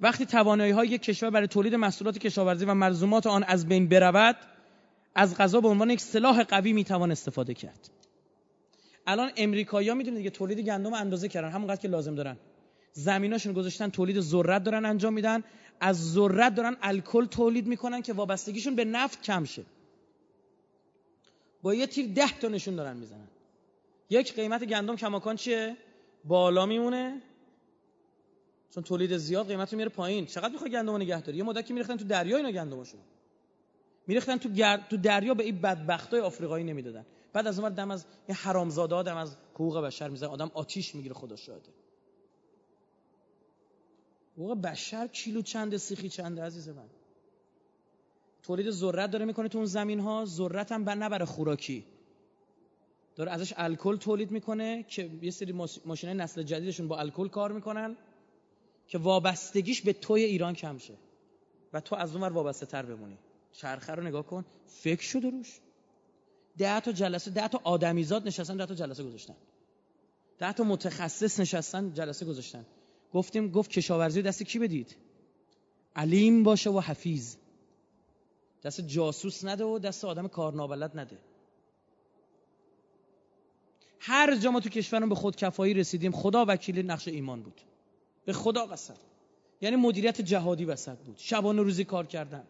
وقتی 0.00 0.26
توانایی 0.26 0.72
های 0.72 0.88
یک 0.88 1.02
کشور 1.02 1.30
برای 1.30 1.46
تولید 1.46 1.74
محصولات 1.74 2.18
کشاورزی 2.18 2.64
و 2.64 2.74
ملزومات 2.74 3.26
آن 3.26 3.44
از 3.44 3.68
بین 3.68 3.88
برود 3.88 4.36
از 5.14 5.36
غذا 5.36 5.60
به 5.60 5.68
عنوان 5.68 5.90
یک 5.90 6.00
سلاح 6.00 6.42
قوی 6.42 6.72
می 6.72 6.84
توان 6.84 7.10
استفاده 7.10 7.54
کرد. 7.54 7.90
الان 9.06 9.30
امریکایی‌ها 9.36 9.94
می‌دونید 9.94 10.18
دیگه 10.18 10.30
تولید 10.30 10.60
گندم 10.60 10.94
اندازه 10.94 11.28
کردن. 11.28 11.50
همونقدر 11.50 11.80
که 11.80 11.88
لازم 11.88 12.14
دارن. 12.14 12.36
زمیناشون 12.92 13.52
گذاشتن 13.52 13.88
تولید 13.88 14.20
ذرت 14.20 14.62
دارن 14.62 14.84
انجام 14.84 15.12
میدن. 15.12 15.44
از 15.80 16.12
ذرت 16.12 16.54
دارن 16.54 16.76
الکل 16.82 17.26
تولید 17.26 17.66
می‌کنن 17.66 18.02
که 18.02 18.12
وابستگیشون 18.12 18.74
به 18.74 18.84
نفت 18.84 19.22
کم 19.22 19.44
شه. 19.44 19.64
با 21.62 21.74
یه 21.74 21.86
تیر 21.86 22.12
ده 22.14 22.38
تا 22.38 22.48
نشون 22.48 22.76
دارن 22.76 22.96
می‌زنن. 22.96 23.28
یک 24.10 24.34
قیمت 24.34 24.64
گندم 24.64 24.96
کماکان 24.96 25.36
چیه؟ 25.36 25.76
بالا 26.24 26.66
میمونه. 26.66 27.22
چون 28.70 28.82
تولید 28.82 29.16
زیاد 29.16 29.46
قیمت 29.46 29.72
رو 29.72 29.76
میاره 29.76 29.92
پایین. 29.92 30.26
چقدر 30.26 30.52
می‌خوای 30.52 30.70
گندم 30.70 30.96
نگه 30.96 31.22
داری؟ 31.22 31.38
یه 31.38 31.44
مدتی 31.44 31.72
میریختن 31.72 31.96
تو 31.96 32.04
دریا 32.04 32.36
اینا 32.36 32.50
گندمشون 32.50 33.00
میریختن 34.06 34.36
تو 34.36 34.76
تو 34.90 34.96
دریا 34.96 35.34
به 35.34 35.44
این 35.44 35.60
بدبختای 35.60 36.20
آفریقایی 36.20 36.64
نمی‌دادن. 36.64 37.06
بعد 37.32 37.46
از 37.46 37.58
اون 37.58 37.74
دم 37.74 37.90
از 37.90 38.04
این 38.26 38.36
حرامزاده 38.36 38.94
آدم 38.94 39.16
از 39.16 39.36
حقوق 39.54 39.80
بشر 39.80 40.08
می‌زنه 40.08 40.28
آدم 40.28 40.50
آتیش 40.54 40.94
می‌گیره 40.94 41.14
خدا 41.14 41.36
شاهده. 41.36 41.68
حقوق 44.38 44.60
بشر 44.60 45.06
کیلو 45.06 45.42
چند 45.42 45.76
سیخی 45.76 46.08
چند 46.08 46.40
عزیز 46.40 46.68
من. 46.68 46.88
تولید 48.42 48.70
ذرت 48.70 49.10
داره 49.10 49.24
می‌کنه 49.24 49.48
تو 49.48 49.58
اون 49.58 49.66
زمین 49.66 50.00
ها 50.00 50.24
ذرت 50.24 50.72
هم 50.72 50.90
نه 50.90 51.24
خوراکی. 51.24 51.84
داره 53.16 53.30
ازش 53.30 53.54
الکل 53.56 53.96
تولید 53.96 54.30
می‌کنه 54.30 54.82
که 54.82 55.10
یه 55.22 55.30
سری 55.30 55.52
ماشینای 55.84 56.16
نسل 56.16 56.42
جدیدشون 56.42 56.88
با 56.88 56.98
الکل 56.98 57.28
کار 57.28 57.52
می‌کنن 57.52 57.96
که 58.88 58.98
وابستگیش 58.98 59.82
به 59.82 59.92
توی 59.92 60.24
ایران 60.24 60.54
کم 60.54 60.78
شه. 60.78 60.94
و 61.72 61.80
تو 61.80 61.96
از 61.96 62.12
اونور 62.12 62.32
وابسته 62.32 62.66
تر 62.66 62.82
بمونی. 62.82 63.18
چرخه 63.52 63.94
رو 63.94 64.02
نگاه 64.02 64.26
کن 64.26 64.44
فکر 64.66 65.02
شده 65.02 65.30
روش. 65.30 65.60
ده 66.58 66.80
تا 66.80 66.92
جلسه 66.92 67.30
ده 67.30 67.48
تا 67.48 67.60
آدمیزاد 67.64 68.26
نشستن 68.26 68.56
ده 68.56 68.66
تا 68.66 68.74
جلسه 68.74 69.04
گذاشتن. 69.04 69.36
ده 70.38 70.52
تا 70.52 70.64
متخصص 70.64 71.40
نشستن 71.40 71.92
جلسه 71.92 72.26
گذاشتن. 72.26 72.66
گفتیم 73.12 73.50
گفت 73.50 73.70
کشاورزی 73.70 74.22
دست 74.22 74.42
کی 74.42 74.58
بدید؟ 74.58 74.96
علیم 75.96 76.42
باشه 76.42 76.70
و 76.70 76.80
حفیظ. 76.80 77.36
دست 78.62 78.80
جاسوس 78.80 79.44
نده 79.44 79.64
و 79.64 79.78
دست 79.78 80.04
آدم 80.04 80.28
کارنابلد 80.28 80.98
نده. 80.98 81.18
هر 84.00 84.36
جا 84.36 84.50
ما 84.50 84.60
تو 84.60 84.68
کشورمون 84.68 85.08
به 85.08 85.14
خود 85.14 85.36
کفایی 85.36 85.74
رسیدیم 85.74 86.12
خدا 86.12 86.44
وکیل 86.48 86.90
نقش 86.90 87.08
ایمان 87.08 87.42
بود. 87.42 87.60
به 88.24 88.32
خدا 88.32 88.66
قسم 88.66 88.94
یعنی 89.60 89.76
مدیریت 89.76 90.20
جهادی 90.20 90.64
وسط 90.64 90.98
بود. 90.98 91.16
شبانه 91.18 91.62
روزی 91.62 91.84
کار 91.84 92.06
کردن. 92.06 92.44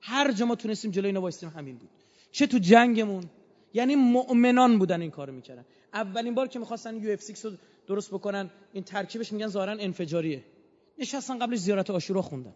هر 0.00 0.32
جا 0.32 0.46
ما 0.46 0.54
تونستیم 0.54 0.90
جلوی 0.90 1.06
اینا 1.06 1.20
وایستیم 1.20 1.48
همین 1.48 1.76
بود. 1.76 1.90
چه 2.32 2.46
تو 2.46 2.58
جنگمون؟ 2.58 3.24
یعنی 3.74 3.96
مؤمنان 3.96 4.78
بودن 4.78 5.00
این 5.00 5.10
کارو 5.10 5.32
می‌کردن. 5.32 5.64
اولین 5.92 6.34
بار 6.34 6.48
که 6.48 6.58
می‌خواستن 6.58 6.96
یو 6.96 7.10
اف 7.10 7.44
رو 7.44 7.52
درست 7.88 8.10
بکنن 8.10 8.50
این 8.72 8.84
ترکیبش 8.84 9.32
میگن 9.32 9.46
ظاهرا 9.46 9.72
انفجاریه. 9.72 10.44
نشستن 10.98 11.38
قبلش 11.38 11.58
زیارت 11.58 11.90
آشورا 11.90 12.22
خوندن. 12.22 12.54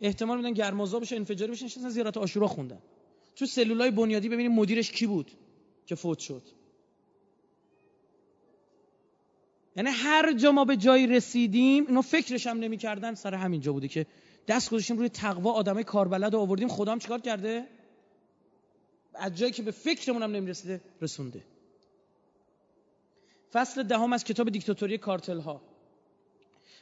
احتمال 0.00 0.36
میدن 0.36 0.52
گرمازا 0.52 1.00
بشه 1.00 1.16
انفجاری 1.16 1.52
بشه 1.52 1.64
نشستن 1.64 1.88
زیارت 1.88 2.16
آشورا 2.16 2.46
خوندن. 2.46 2.78
تو 3.36 3.46
سلولای 3.46 3.90
بنیادی 3.90 4.28
ببینیم 4.28 4.52
مدیرش 4.52 4.90
کی 4.90 5.06
بود 5.06 5.30
که 5.86 5.94
فوت 5.94 6.18
شد. 6.18 6.42
یعنی 9.76 9.90
هر 9.90 10.32
جا 10.32 10.52
ما 10.52 10.64
به 10.64 10.76
جایی 10.76 11.06
رسیدیم 11.06 11.86
اینو 11.86 12.02
فکرش 12.02 12.46
هم 12.46 12.58
نمی‌کردن. 12.58 13.14
سر 13.14 13.34
همین 13.34 13.60
جا 13.60 13.72
بوده 13.72 13.88
که 13.88 14.06
دست 14.48 14.70
گذاشتیم 14.70 14.98
روی 14.98 15.08
تقوا 15.08 15.52
آدمای 15.52 15.84
کاربلد 15.84 16.34
رو 16.34 16.40
آوردیم 16.40 16.68
خدا 16.68 16.92
هم 16.92 16.98
چیکار 16.98 17.20
کرده؟ 17.20 17.66
از 19.14 19.34
جایی 19.34 19.52
که 19.52 19.62
به 19.62 19.70
فکرمون 19.70 20.22
هم 20.22 20.30
نمی‌رسیده 20.30 20.80
رسونده. 21.02 21.42
فصل 23.56 23.82
دهم 23.82 24.12
از 24.12 24.24
کتاب 24.24 24.50
دیکتاتوری 24.50 24.98
کارتل 24.98 25.40
ها 25.40 25.60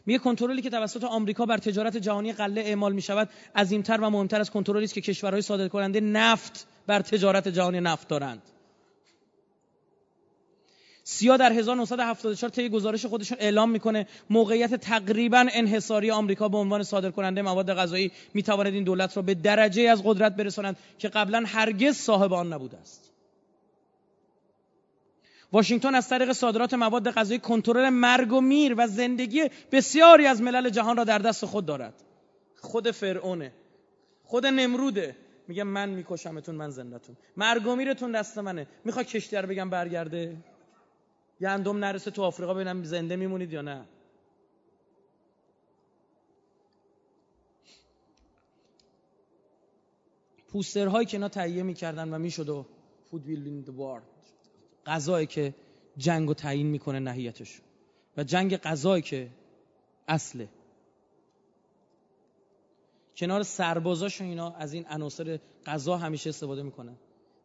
میگه 0.07 0.19
کنترلی 0.19 0.63
که 0.63 0.71
توسط 0.71 1.05
آمریکا 1.05 1.47
بر 1.47 1.59
تجارت 1.59 1.97
جهانی 1.97 2.33
قله 2.33 2.61
اعمال 2.61 2.93
می 2.93 3.03
شود 3.03 3.29
عظیمتر 3.57 4.01
و 4.01 4.11
مهمتر 4.11 4.41
از 4.41 4.51
کنترلی 4.51 4.85
است 4.85 4.95
که 4.95 5.01
کشورهای 5.01 5.43
صادر 5.43 5.69
کننده 5.69 6.01
نفت 6.01 6.67
بر 6.87 7.01
تجارت 7.01 7.49
جهانی 7.49 7.81
نفت 7.81 8.09
دارند. 8.09 8.43
سیا 11.05 11.37
در 11.37 11.53
1974 11.53 12.51
طی 12.51 12.69
گزارش 12.69 13.07
خودشون 13.07 13.39
اعلام 13.41 13.71
می‌کنه 13.71 14.07
موقعیت 14.31 14.75
تقریبا 14.75 15.47
انحصاری 15.53 16.11
آمریکا 16.11 16.49
به 16.49 16.59
عنوان 16.59 16.83
صادر 16.83 17.11
کننده 17.11 17.43
مواد 17.43 17.75
غذایی 17.75 18.13
می‌تواند 18.35 18.75
این 18.75 18.85
دولت 18.85 19.17
را 19.17 19.23
به 19.23 19.35
درجه 19.35 19.83
از 19.83 20.03
قدرت 20.05 20.37
برساند 20.37 20.77
که 20.99 21.09
قبلا 21.09 21.45
هرگز 21.47 21.97
صاحب 21.97 22.33
آن 22.33 22.53
نبوده 22.53 22.77
است. 22.77 23.04
واشنگتن 25.53 25.95
از 25.95 26.09
طریق 26.09 26.33
صادرات 26.33 26.75
مواد 26.75 27.11
غذایی 27.11 27.41
کنترل 27.41 27.89
مرگ 27.89 28.33
و 28.33 28.41
میر 28.41 28.75
و 28.79 28.87
زندگی 28.87 29.51
بسیاری 29.73 30.27
از 30.27 30.43
ملل 30.43 30.71
جهان 30.71 30.97
را 30.97 31.05
در 31.05 31.19
دست 31.19 31.45
خود 31.45 31.67
دارد. 31.67 31.95
خود 32.57 32.91
فرعونه 32.91 33.53
خود 34.25 34.47
نمروده. 34.47 35.17
میگه 35.49 35.65
من 35.65 35.89
میکشمتون 35.89 36.55
من 36.55 36.71
زندتون 36.71 37.17
مرگ 37.37 37.67
و 37.67 37.77
میرتون 37.77 38.13
دست 38.13 38.39
منه. 38.39 38.67
می‌خواد 38.85 39.07
کشتی 39.07 39.37
رو 39.37 39.49
بگم 39.49 39.71
برگرده؟ 39.71 40.37
گندم 41.41 41.85
نرسه 41.85 42.11
تو 42.11 42.23
آفریقا 42.23 42.55
ببینم 42.55 42.85
زنده 42.85 43.17
میمونید 43.17 43.53
یا 43.53 43.63
نه. 43.63 43.85
پوسترهایی 50.49 51.07
که 51.07 51.17
اینا 51.17 51.29
تهیه 51.29 51.63
می‌کردن 51.63 52.15
و 52.15 52.19
می‌شد 52.19 52.49
و 52.49 52.67
فود 53.11 53.27
ویل 53.27 53.45
این 53.45 53.65
وار 53.69 54.03
غذایی 54.87 55.27
که 55.27 55.55
جنگ 55.97 56.29
رو 56.29 56.35
تعیین 56.35 56.67
می‌کنه 56.67 56.99
نهیتش 56.99 57.61
و 58.17 58.25
جنگ 58.25 58.57
غذایی 58.57 59.03
که 59.03 59.31
اصله. 60.09 60.49
کنار 63.17 63.43
سربازاش 63.43 64.21
اینا 64.21 64.51
از 64.51 64.73
این 64.73 64.87
عناصر 64.87 65.39
غذا 65.67 65.97
همیشه 65.97 66.31
استفاده 66.31 66.63
می‌کنن 66.63 66.97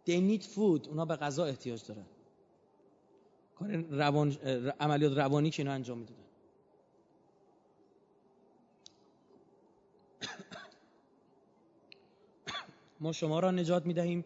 they 0.07 0.39
need 0.39 0.43
food. 0.43 0.87
اونا 0.87 1.05
به 1.05 1.15
غذا 1.15 1.45
احتیاج 1.45 1.85
دارن. 1.87 2.05
کار 3.55 3.69
روان 3.75 4.31
عملیات 4.79 5.17
روانی 5.17 5.49
که 5.49 5.61
اینا 5.63 5.73
انجام 5.73 5.97
می‌دادن. 5.97 6.23
ما 12.99 13.11
شما 13.11 13.39
را 13.39 13.51
نجات 13.51 13.85
می‌دهیم. 13.85 14.25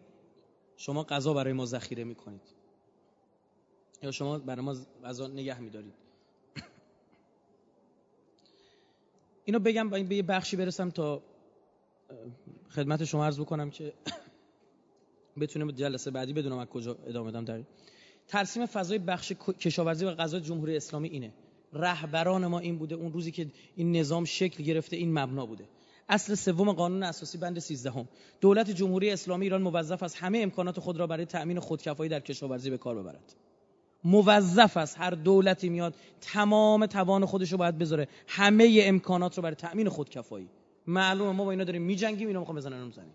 شما 0.76 1.04
غذا 1.04 1.34
برای 1.34 1.52
ما 1.52 1.66
ذخیره 1.66 2.04
می‌کنید. 2.04 2.53
یا 4.04 4.10
شما 4.10 4.38
برای 4.38 4.64
ما 4.64 4.76
غذا 5.04 5.26
نگه 5.26 5.60
میدارید؟ 5.60 5.94
اینو 9.44 9.58
بگم 9.58 9.90
به 9.90 10.16
یه 10.16 10.22
بخشی 10.22 10.56
برسم 10.56 10.90
تا 10.90 11.22
خدمت 12.70 13.04
شما 13.04 13.24
عرض 13.24 13.40
بکنم 13.40 13.70
که 13.70 13.92
بتونیم 15.40 15.70
جلسه 15.70 16.10
بعدی 16.10 16.32
بدونم 16.32 16.58
از 16.58 16.68
کجا 16.68 16.96
ادامه 17.06 17.30
بدم 17.30 17.44
در 17.44 17.62
ترسیم 18.28 18.66
فضای 18.66 18.98
بخش 18.98 19.32
کشاورزی 19.60 20.04
و 20.04 20.14
غذا 20.14 20.40
جمهوری 20.40 20.76
اسلامی 20.76 21.08
اینه. 21.08 21.32
رهبران 21.72 22.46
ما 22.46 22.58
این 22.58 22.78
بوده 22.78 22.94
اون 22.94 23.12
روزی 23.12 23.30
که 23.30 23.46
این 23.76 23.96
نظام 23.96 24.24
شکل 24.24 24.64
گرفته 24.64 24.96
این 24.96 25.18
مبنا 25.18 25.46
بوده. 25.46 25.64
اصل 26.08 26.34
سوم 26.34 26.72
قانون 26.72 27.02
اساسی 27.02 27.38
بند 27.38 27.58
13 27.58 27.90
هم. 27.90 28.08
دولت 28.40 28.70
جمهوری 28.70 29.10
اسلامی 29.10 29.44
ایران 29.44 29.62
موظف 29.62 30.02
است 30.02 30.16
همه 30.16 30.38
امکانات 30.38 30.80
خود 30.80 30.96
را 30.96 31.06
برای 31.06 31.26
تأمین 31.26 31.60
خودکفایی 31.60 32.10
در 32.10 32.20
کشاورزی 32.20 32.70
به 32.70 32.78
کار 32.78 33.02
ببرد. 33.02 33.34
موظف 34.04 34.76
است. 34.76 35.00
هر 35.00 35.10
دولتی 35.10 35.68
میاد 35.68 35.94
تمام 36.20 36.86
توان 36.86 37.24
خودش 37.24 37.52
رو 37.52 37.58
باید 37.58 37.78
بذاره. 37.78 38.08
همه 38.28 38.80
امکانات 38.82 39.36
رو 39.36 39.42
برای 39.42 39.54
تأمین 39.56 39.88
خودکفایی. 39.88 40.48
معلومه 40.86 41.32
ما 41.32 41.44
با 41.44 41.50
اینا 41.50 41.64
داریم 41.64 41.82
میجنگیم 41.82 42.28
اینا 42.28 42.40
می‌خوام 42.40 42.56
بزنن 42.56 42.90
زمین 42.90 43.12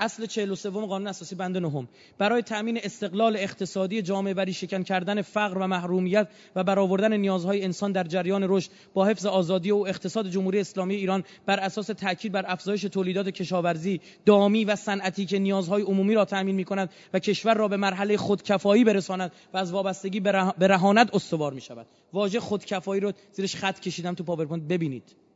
اصل 0.00 0.26
43 0.26 0.70
قانون 0.70 1.06
اساسی 1.06 1.34
بند 1.34 1.56
نهم. 1.56 1.88
برای 2.18 2.42
تأمین 2.42 2.80
استقلال 2.82 3.36
اقتصادی 3.36 4.02
جامعه 4.02 4.34
وری 4.34 4.52
شکن 4.52 4.82
کردن 4.82 5.22
فقر 5.22 5.58
و 5.58 5.66
محرومیت 5.66 6.28
و 6.56 6.64
برآوردن 6.64 7.16
نیازهای 7.16 7.64
انسان 7.64 7.92
در 7.92 8.04
جریان 8.04 8.46
رشد 8.48 8.70
با 8.94 9.06
حفظ 9.06 9.26
آزادی 9.26 9.70
و 9.70 9.76
اقتصاد 9.76 10.28
جمهوری 10.28 10.60
اسلامی 10.60 10.94
ایران 10.94 11.24
بر 11.46 11.60
اساس 11.60 11.86
تاکید 11.86 12.32
بر 12.32 12.44
افزایش 12.48 12.82
تولیدات 12.82 13.28
کشاورزی 13.28 14.00
دامی 14.26 14.64
و 14.64 14.76
صنعتی 14.76 15.26
که 15.26 15.38
نیازهای 15.38 15.82
عمومی 15.82 16.14
را 16.14 16.24
تأمین 16.24 16.54
می‌کند 16.54 16.90
و 17.14 17.18
کشور 17.18 17.54
را 17.54 17.68
به 17.68 17.76
مرحله 17.76 18.16
خودکفایی 18.16 18.84
برساند 18.84 19.32
و 19.54 19.56
از 19.56 19.72
وابستگی 19.72 20.20
برهاند 20.20 21.14
استوار 21.14 21.52
می‌شود. 21.52 21.86
واژه 22.12 22.40
خودکفایی 22.40 23.00
رو 23.00 23.12
زیرش 23.32 23.56
خط 23.56 23.80
کشیدم 23.80 24.14
تو 24.14 24.24
پاورپوینت 24.24 24.62
ببینید. 24.62 25.29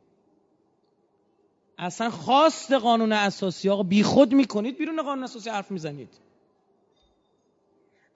اصلا 1.77 2.09
خواست 2.09 2.71
قانون 2.71 3.11
اساسی 3.11 3.69
آقا 3.69 3.83
بیخود 3.83 4.33
می‌کنید 4.33 4.77
بیرون 4.77 5.01
قانون 5.01 5.23
اساسی 5.23 5.49
حرف 5.49 5.71
می‌زنید. 5.71 6.09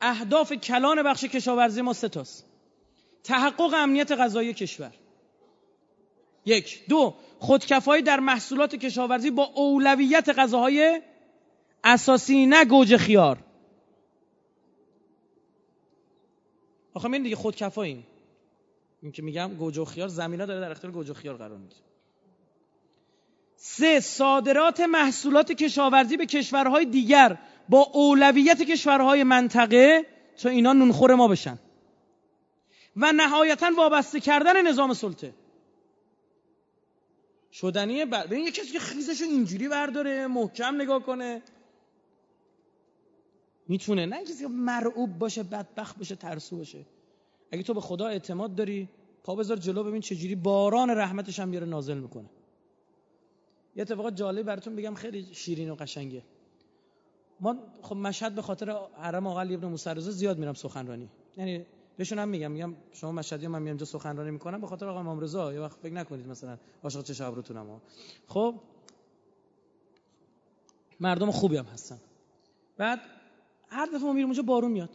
اهداف 0.02 0.54
کلان 0.54 1.04
بخش 1.04 1.24
کشاورزی 1.24 1.82
ما 1.82 1.94
ستاست 1.94 2.46
تحقق 3.24 3.74
امنیت 3.74 4.12
غذایی 4.12 4.54
کشور. 4.54 4.94
یک. 6.46 6.86
دو. 6.90 7.16
خودکفایی 7.40 8.04
در 8.04 8.20
محصولات 8.20 8.76
کشاورزی 8.76 9.32
با 9.32 9.44
اولویت 9.44 10.30
غذاهای 10.30 11.02
اساسی 11.84 12.46
نه 12.46 12.66
گوجه 12.66 12.98
خیار. 12.98 13.38
آخه 16.94 17.08
من 17.08 17.24
دیگه 17.24 17.36
خودکفاییم. 17.36 18.08
این 19.02 19.12
که 19.12 19.22
میگم 19.22 19.54
گوجه 19.54 19.86
خیار 19.86 20.08
زمینا 20.08 20.46
داره 20.46 20.60
در 20.60 20.72
اختیار 20.72 20.94
گوجه 20.94 21.14
خیار 21.14 21.38
قرار 21.38 21.58
میده 21.58 21.76
سه 23.62 24.00
صادرات 24.00 24.80
محصولات 24.80 25.52
کشاورزی 25.52 26.18
به 26.18 26.26
کشورهای 26.26 26.86
دیگر 26.86 27.38
با 27.70 27.82
اولویت 27.94 28.62
کشورهای 28.62 29.24
منطقه 29.24 30.06
تا 30.42 30.50
اینا 30.50 30.74
نونخور 30.74 31.16
ما 31.16 31.28
بشن. 31.28 31.60
و 32.96 33.12
نهایتا 33.12 33.72
وابسته 33.78 34.20
کردن 34.20 34.68
نظام 34.68 34.94
سلطه. 34.94 35.34
شدنیه 37.52 38.06
بر... 38.06 38.28
ببین 38.28 38.46
یه 38.46 38.52
کسی 38.52 38.72
که 38.72 38.80
خیزشو 38.80 39.26
اینجوری 39.26 39.68
برداره 39.68 40.28
محکم 40.28 40.82
نگاه 40.82 41.04
کنه. 41.04 41.42
می‌تونه. 43.68 44.06
نه 44.06 44.24
کسی 44.24 44.44
که 44.44 44.48
مرعوب 44.48 45.18
باشه 45.18 45.44
بدبخت 45.44 45.98
باشه 45.98 46.16
ترسو 46.16 46.58
باشه. 46.58 46.86
اگه 47.52 47.64
تو 47.64 47.74
به 47.74 47.82
خدا 47.82 48.08
اعتماد 48.08 48.56
داری 48.56 48.90
پا 49.24 49.36
بذار 49.36 49.58
جلو 49.58 49.84
ببین 49.84 50.02
چجوری 50.02 50.36
باران 50.36 50.90
رحمتش 50.90 51.40
هم 51.40 51.52
بیاره 51.52 51.68
نازل 51.68 51.98
می‌کنه. 51.98 52.30
یه 53.80 53.84
اتفاق 53.84 54.10
جالب 54.10 54.46
براتون 54.46 54.76
بگم 54.76 54.94
خیلی 54.94 55.28
شیرین 55.34 55.70
و 55.70 55.76
قشنگه. 55.76 56.24
ما 57.40 57.56
خب 57.82 57.96
مشهد 57.96 58.36
به 58.36 58.42
خاطر 58.42 58.78
حرم 58.98 59.28
آقا 59.28 59.40
علی 59.40 59.56
ابن 59.56 59.68
موسی 59.68 60.02
زیاد 60.02 60.38
میرم 60.38 60.54
سخنرانی. 60.54 61.10
یعنی 61.38 61.66
بهشون 61.98 62.20
هم 62.20 62.30
میگم 62.30 62.52
میگم 62.52 62.76
شما 62.94 63.12
مشهدی 63.12 63.48
من 63.48 63.62
میام 63.62 63.66
اینجا 63.66 63.86
سخنرانی 63.86 64.32
می‌کنم 64.32 64.62
به 64.62 64.68
خاطر 64.68 64.88
آقا 64.88 65.00
امام 65.00 65.20
رضا 65.20 65.54
یه 65.54 65.60
وقت 65.60 65.80
فکر 65.80 65.94
نکنید 65.94 66.28
مثلا 66.28 66.58
عاشق 66.84 67.02
چه 67.02 67.26
ابروتونم 67.26 67.82
خب 68.28 68.56
مردم 71.00 71.32
خوبی 71.32 71.58
هم 71.58 71.66
هستن. 71.66 72.00
بعد 72.78 73.00
هر 73.70 73.86
دفعه 73.86 74.00
ما 74.00 74.14
میریم 74.14 74.28
اونجا 74.28 74.44
بارون 74.44 74.72
میاد. 74.72 74.90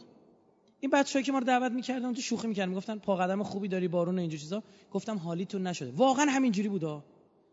این 0.79 0.91
بچه‌ای 0.91 1.25
که 1.25 1.31
ما 1.31 1.39
رو 1.39 1.45
دعوت 1.45 1.71
می‌کردن 1.71 2.13
تو 2.13 2.21
شوخی 2.21 2.47
می‌کردن 2.47 2.69
می‌گفتن 2.69 2.97
پا 2.97 3.15
قدم 3.15 3.43
خوبی 3.43 3.67
داری 3.67 3.87
بارون 3.87 4.19
اینجا 4.19 4.37
چیزا. 4.37 4.63
گفتم 4.91 5.17
حالیتون 5.17 5.67
نشده. 5.67 5.91
واقعا 5.91 6.25
همینجوری 6.25 6.69
بوده 6.69 7.01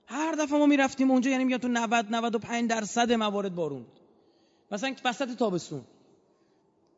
هر 0.06 0.32
دفعه 0.32 0.58
ما 0.58 0.66
می‌رفتیم 0.66 1.10
اونجا 1.10 1.30
یعنی 1.30 1.44
میگم 1.44 1.58
تو 1.58 1.68
90 1.68 2.06
95 2.10 2.70
درصد 2.70 3.12
موارد 3.12 3.54
بارون. 3.54 3.82
بود 3.82 4.00
مثلا 4.70 4.94
وسط 5.04 5.36
تابستون. 5.36 5.84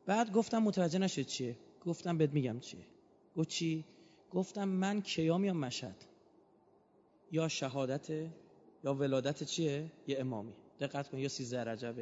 بعد 0.07 0.33
گفتم 0.33 0.58
متوجه 0.58 0.99
نشد 0.99 1.23
چیه. 1.23 1.57
گفتم 1.86 2.18
بهت 2.18 2.31
میگم 2.31 2.60
چیه. 2.60 2.86
گفت 3.36 3.49
چی؟ 3.49 3.84
گفتم 4.31 4.68
من 4.68 5.00
کیا 5.00 5.39
میام 5.39 5.57
مشهد؟ 5.57 5.97
یا 7.33 7.49
شهادت 7.49 8.10
یا 8.84 8.94
ولادت 8.94 9.42
چیه؟ 9.42 9.91
یه 10.07 10.20
امامی. 10.20 10.52
دقت 10.81 11.08
کن 11.08 11.18
یا 11.18 11.28
13 11.28 11.65
رجب 11.65 11.94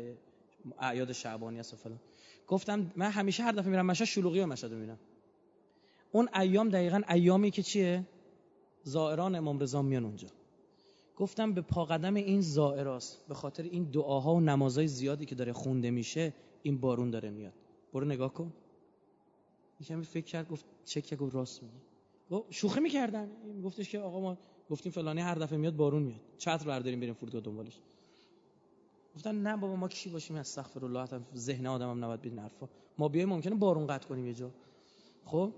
اعیاد 0.79 1.13
شعبانی 1.13 1.61
است 1.61 1.75
و 1.75 1.77
فلان. 1.77 2.01
گفتم 2.49 2.93
من 2.97 3.11
همیشه 3.11 3.43
هر 3.43 3.53
دفعه 3.53 3.71
میرم 3.71 3.87
مشهد 3.87 4.07
شلوغی 4.07 4.41
و 4.41 4.47
مشهد 4.47 4.73
می‌بینم. 4.73 4.99
اون 6.13 6.29
ایام 6.41 6.69
دقیقا 6.69 7.03
ایامی 7.09 7.51
که 7.51 7.63
چیه؟ 7.63 8.07
زائران 8.83 9.35
امام 9.35 9.59
رضا 9.59 9.83
میان 9.83 10.05
اونجا. 10.05 10.29
گفتم 11.17 11.53
به 11.53 11.61
پاقدم 11.61 12.15
این 12.15 12.41
زائراست 12.41 13.27
به 13.29 13.35
خاطر 13.35 13.63
این 13.63 13.85
دعاها 13.85 14.35
و 14.35 14.41
نمازهای 14.41 14.89
زیادی 14.89 15.27
که 15.27 15.35
داره 15.35 15.53
خونده 15.53 15.91
میشه 15.91 16.35
این 16.63 16.79
بارون 16.79 17.11
داره 17.11 17.31
میاد. 17.31 17.53
برو 17.93 18.05
نگاه 18.05 18.33
کن. 18.33 18.53
یکمی 19.81 20.05
فکر 20.05 20.25
کرد 20.25 20.49
گفت 20.49 20.65
چک 20.85 21.15
گفت 21.15 21.35
راست 21.35 21.63
میگی. 21.63 21.75
شوخی 22.51 22.81
می‌کردن. 22.81 23.29
گفتش 23.65 23.91
که 23.91 23.99
آقا 23.99 24.21
ما 24.21 24.39
گفتیم 24.71 24.93
فلانی 24.93 25.21
هر 25.21 25.35
دفعه 25.35 25.59
میاد 25.59 25.77
بارون 25.77 26.03
میاد. 26.03 26.21
چتر 26.39 26.67
برداریم 26.67 27.01
بریم 27.01 27.15
فرودگاه 27.15 27.41
دنبالش. 27.41 27.81
گفتن 29.15 29.43
نه 29.43 29.57
بابا 29.57 29.77
ما 29.77 29.89
کی 29.89 30.11
باشیم؟ 30.11 30.37
استغفر 30.37 30.85
الله 30.85 31.09
ذهن 31.37 31.67
آدمم 31.67 32.05
نباید 32.05 32.21
بین 32.21 32.39
حرفا. 32.39 32.69
ما 32.99 33.09
بیایم 33.09 33.29
ممکنه 33.29 33.55
بارون 33.55 33.87
قطع 33.87 34.09
کنیم 34.09 34.27
یه 34.27 34.35
جا. 34.35 34.51
خب؟ 35.25 35.53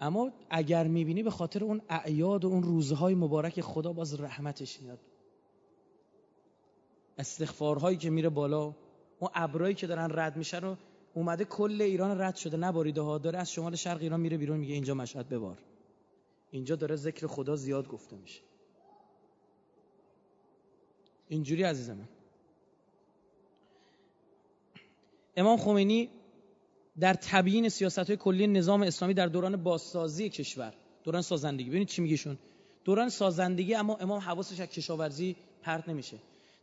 اما 0.00 0.30
اگر 0.50 0.86
می‌بینی 0.86 1.22
به 1.22 1.30
خاطر 1.30 1.64
اون 1.64 1.80
اعیاد 1.88 2.44
و 2.44 2.48
اون 2.48 2.62
روزهای 2.62 3.14
مبارک 3.14 3.60
خدا 3.60 3.92
باز 3.92 4.20
رحمتش 4.20 4.82
میاد. 4.82 4.98
استغفارهایی 7.18 7.96
که 7.96 8.10
میره 8.10 8.28
بالا 8.28 8.74
اون 9.18 9.30
ابرایی 9.34 9.74
که 9.74 9.86
دارن 9.86 10.10
رد 10.12 10.36
میشن 10.36 10.60
رو 10.60 10.76
اومده 11.14 11.44
کل 11.44 11.82
ایران 11.82 12.20
رد 12.20 12.36
شده 12.36 12.56
نباریده 12.56 13.00
ها 13.00 13.18
داره 13.18 13.38
از 13.38 13.52
شمال 13.52 13.76
شرق 13.76 14.00
ایران 14.00 14.20
میره 14.20 14.36
بیرون 14.36 14.56
میگه 14.56 14.74
اینجا 14.74 14.94
مشهد 14.94 15.28
ببار. 15.28 15.58
اینجا 16.50 16.76
داره 16.76 16.96
ذکر 16.96 17.26
خدا 17.26 17.56
زیاد 17.56 17.88
گفته 17.88 18.16
میشه. 18.16 18.40
اینجوری 21.28 21.62
عزیز 21.62 21.90
من 21.90 22.08
امام 25.36 25.56
خمینی 25.56 26.10
در 27.00 27.14
تبیین 27.14 27.68
سیاست 27.68 27.98
های 27.98 28.16
کلی 28.16 28.46
نظام 28.46 28.82
اسلامی 28.82 29.14
در 29.14 29.26
دوران 29.26 29.56
بازسازی 29.56 30.28
کشور 30.28 30.72
دوران 31.04 31.22
سازندگی. 31.22 31.68
ببینید 31.68 31.88
چی 31.88 32.02
میگیشون 32.02 32.38
دوران 32.84 33.08
سازندگی 33.08 33.74
اما 33.74 33.96
امام 33.96 34.20
حواسش 34.20 34.60
از 34.60 34.68
کشاورزی 34.68 35.36
پرت 35.62 35.88
نمیشه. 35.88 36.16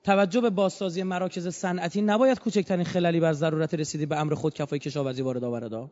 توجه 0.03 0.41
به 0.41 0.49
بازسازی 0.49 1.03
مراکز 1.03 1.47
صنعتی 1.47 2.01
نباید 2.01 2.39
کوچکترین 2.39 2.85
خلالی 2.85 3.19
بر 3.19 3.33
ضرورت 3.33 3.73
رسیدی 3.73 4.05
به 4.05 4.19
امر 4.19 4.33
خود 4.33 4.53
کفای 4.53 4.79
کشاورزی 4.79 5.21
وارد 5.21 5.43
آورد. 5.43 5.89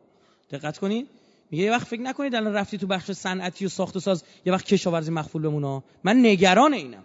دقت 0.50 0.78
کنید. 0.78 1.08
میگه 1.50 1.64
یه 1.64 1.70
وقت 1.70 1.86
فکر 1.86 2.00
نکنید 2.00 2.34
الان 2.34 2.52
رفتی 2.52 2.78
تو 2.78 2.86
بخش 2.86 3.10
صنعتی 3.10 3.66
و 3.66 3.68
ساخت 3.68 3.96
و 3.96 4.00
ساز 4.00 4.24
یه 4.44 4.52
وقت 4.52 4.64
کشاورزی 4.64 5.10
مخفول 5.10 5.42
بمونه. 5.42 5.82
من 6.04 6.26
نگران 6.26 6.72
اینم. 6.72 7.04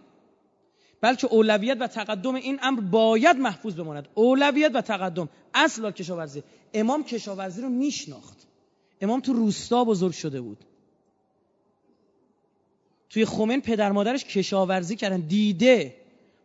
بلکه 1.02 1.28
اولویت 1.28 1.78
و 1.80 1.88
تقدم 1.88 2.36
این 2.36 2.60
امر 2.62 2.82
باید 2.82 3.38
محفوظ 3.38 3.76
بماند. 3.76 4.08
اولویت 4.14 4.72
و 4.74 4.82
تقدم. 4.82 5.30
اصل 5.54 5.92
کشاورزی. 5.92 6.44
امام 6.74 7.04
کشاورزی 7.04 7.62
رو 7.62 7.70
میشناخت. 7.70 8.48
امام 9.02 9.20
تو 9.20 9.34
روستا 9.34 9.84
بزرگ 9.84 10.14
شده 10.14 10.42
بود. 10.42 10.58
توی 13.10 13.26
خومن 13.26 13.60
پدر 13.60 13.92
مادرش 13.92 14.26
کشاورزی 14.26 14.96
کردن. 14.96 15.20
دیده. 15.20 15.96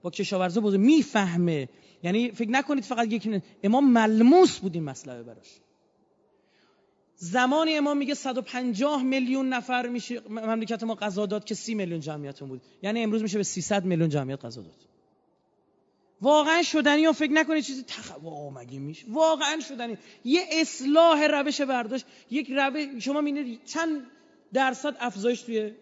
با 0.03 0.11
کشاورزی 0.11 0.61
بزرگ. 0.61 0.81
می‌فهمه. 0.81 1.69
یعنی 2.03 2.31
فکر 2.31 2.51
نکنید 2.51 2.85
فقط 2.85 3.13
یکی 3.13 3.43
امام 3.63 3.93
ملموس 3.93 4.59
بود 4.59 4.75
این 4.75 4.85
مسئله 4.85 5.23
براش. 5.23 5.61
زمانی 7.17 7.75
امام 7.77 7.97
میگه 7.97 8.15
150 8.15 9.03
میلیون 9.03 9.49
نفر 9.49 9.89
میشه 9.89 10.21
مملکت 10.29 10.83
ما 10.83 10.95
قضا 10.95 11.27
داد 11.27 11.45
که 11.45 11.55
30 11.55 11.75
میلیون 11.75 12.01
جمعیتون 12.01 12.49
بود. 12.49 12.63
یعنی 12.83 13.03
امروز 13.03 13.23
میشه 13.23 13.39
به 13.39 13.45
300 13.45 13.85
میلیون 13.85 14.09
جمعیت 14.09 14.45
قضا 14.45 14.63
داد. 14.63 14.75
واقعا 16.21 16.63
شدنی 16.63 17.07
و 17.07 17.13
فکر 17.13 17.33
نکنید 17.33 17.65
چیزی 17.65 17.83
تخ... 17.83 18.13
مگه 18.55 18.79
میشه؟ 18.79 19.07
واقعا 19.09 19.61
شدنی. 19.61 19.99
یه 20.25 20.41
اصلاح 20.53 21.27
روش 21.27 21.61
برداشت. 21.61 22.07
یک 22.31 22.51
روش 22.51 23.05
شما 23.05 23.21
می‌بینید 23.21 23.65
چند 23.65 24.07
درصد 24.53 24.97
افزایش 25.01 25.43
توی 25.43 25.73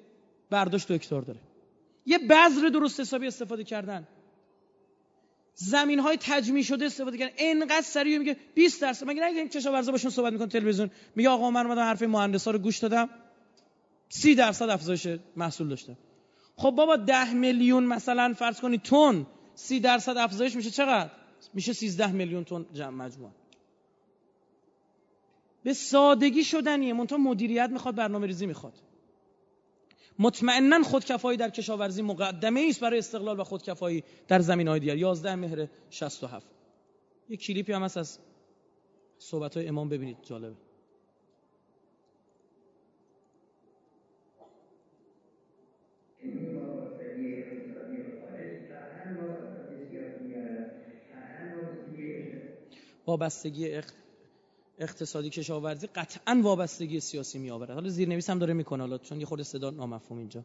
برداشت 0.51 0.91
هکتار 0.91 1.23
داره. 1.23 1.39
یه 2.07 2.19
بذر 2.19 2.69
درست 2.69 3.01
حسابی 3.01 3.27
استفاده 3.27 3.65
کردن. 3.65 4.09
زمین 5.71 5.99
های 5.99 6.19
تجمیع 6.21 6.63
شده 6.63 6.85
استفاده 6.85 7.19
کردن. 7.19 7.33
انقدر 7.39 7.81
سریع 7.81 8.19
میگه 8.19 8.37
20 8.55 8.83
درصد. 8.83 9.07
مگه 9.07 9.23
نگید 9.23 9.53
کشاورزا 9.53 9.93
باشون 9.93 10.11
صحبت 10.11 10.33
می‌کنه 10.33 10.49
تلویزیون. 10.49 10.91
میگه 11.17 11.29
آقا 11.29 11.51
من 11.51 11.67
اومدم 11.67 11.83
حرف 11.83 12.03
مهندسا 12.03 12.51
رو 12.51 12.59
گوش 12.59 12.79
دادم. 12.79 13.09
30 14.09 14.35
درصد 14.35 14.69
افزایش 14.69 15.09
محصول 15.37 15.69
داشته 15.69 15.97
خب 16.57 16.71
بابا 16.71 16.97
10 16.97 17.33
میلیون 17.33 17.85
مثلا 17.85 18.35
فرض 18.35 18.61
کنی 18.61 18.79
تن. 18.79 19.27
30 19.55 19.81
درصد 19.81 20.17
افزایش 20.17 20.57
میشه 20.57 20.71
چقدر؟ 20.71 21.11
میشه 21.55 21.73
13 21.73 22.13
میلیون 22.13 22.45
تن 22.45 22.67
جمع 22.73 23.05
مجموع 23.05 23.31
به 25.63 25.73
سادگی 25.73 26.45
شدنیه. 26.45 26.93
منتها 26.93 27.19
مدیریت 27.19 27.71
می‌خواد 27.71 27.95
برنامه 27.95 28.27
ریزی 28.27 28.47
می‌خواد. 28.47 28.73
مطمئنا 30.19 30.83
خودکفایی 30.83 31.39
در 31.39 31.51
کشاورزی 31.51 32.03
مقدمه 32.03 32.67
است 32.69 32.81
برای 32.81 32.99
استقلال 32.99 33.41
و 33.41 33.45
خودکفایی 33.45 34.05
در 34.29 34.41
زمین 34.41 34.69
های 34.69 34.81
دیگر. 34.81 34.97
11 34.97 35.35
مهر 35.35 35.69
67 35.91 36.47
یک 37.29 37.47
کلیپی 37.47 37.73
هم 37.73 37.83
هست 37.83 37.97
از 37.97 38.19
صحبت 39.19 39.57
های 39.57 39.69
امام. 39.69 39.89
ببینید 39.89 40.17
جالبه. 40.23 40.57
وابستگی 53.07 53.69
اقتصادی 53.69 54.02
کشاورزی 55.31 55.87
قطعا 55.87 56.41
وابستگی 56.43 57.01
سیاسی 57.01 57.39
می 57.39 57.51
آورد 57.51 57.71
حالا 57.71 57.89
زیرنویس 57.89 58.31
هم 58.31 58.39
داره 58.39 58.55
می‌کنه 58.55 58.83
حالا 58.83 58.99
چون 58.99 59.21
یه 59.21 59.27
خود 59.27 59.43
صدا 59.43 59.71
نامفهوم 59.71 60.19
اینجا. 60.19 60.45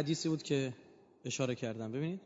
حدیثی 0.00 0.28
بود 0.28 0.42
که 0.42 0.72
اشاره 1.24 1.54
کردم. 1.54 1.92
ببینید. 1.92 2.20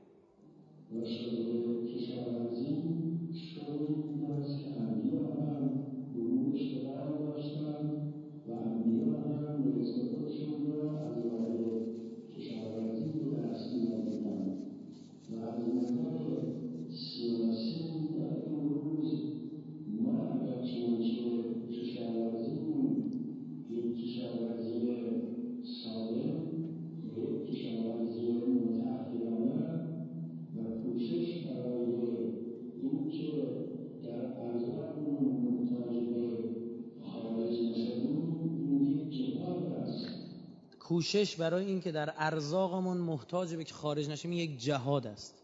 کوشش 41.15 41.37
برای 41.37 41.65
اینکه 41.65 41.93
در 41.93 42.15
ارزاقمون 42.17 42.97
محتاج 42.97 43.55
به 43.55 43.65
که 43.65 43.75
خارج 43.75 44.09
نشیم 44.09 44.33
یک 44.33 44.59
جهاد 44.59 45.07
است. 45.07 45.43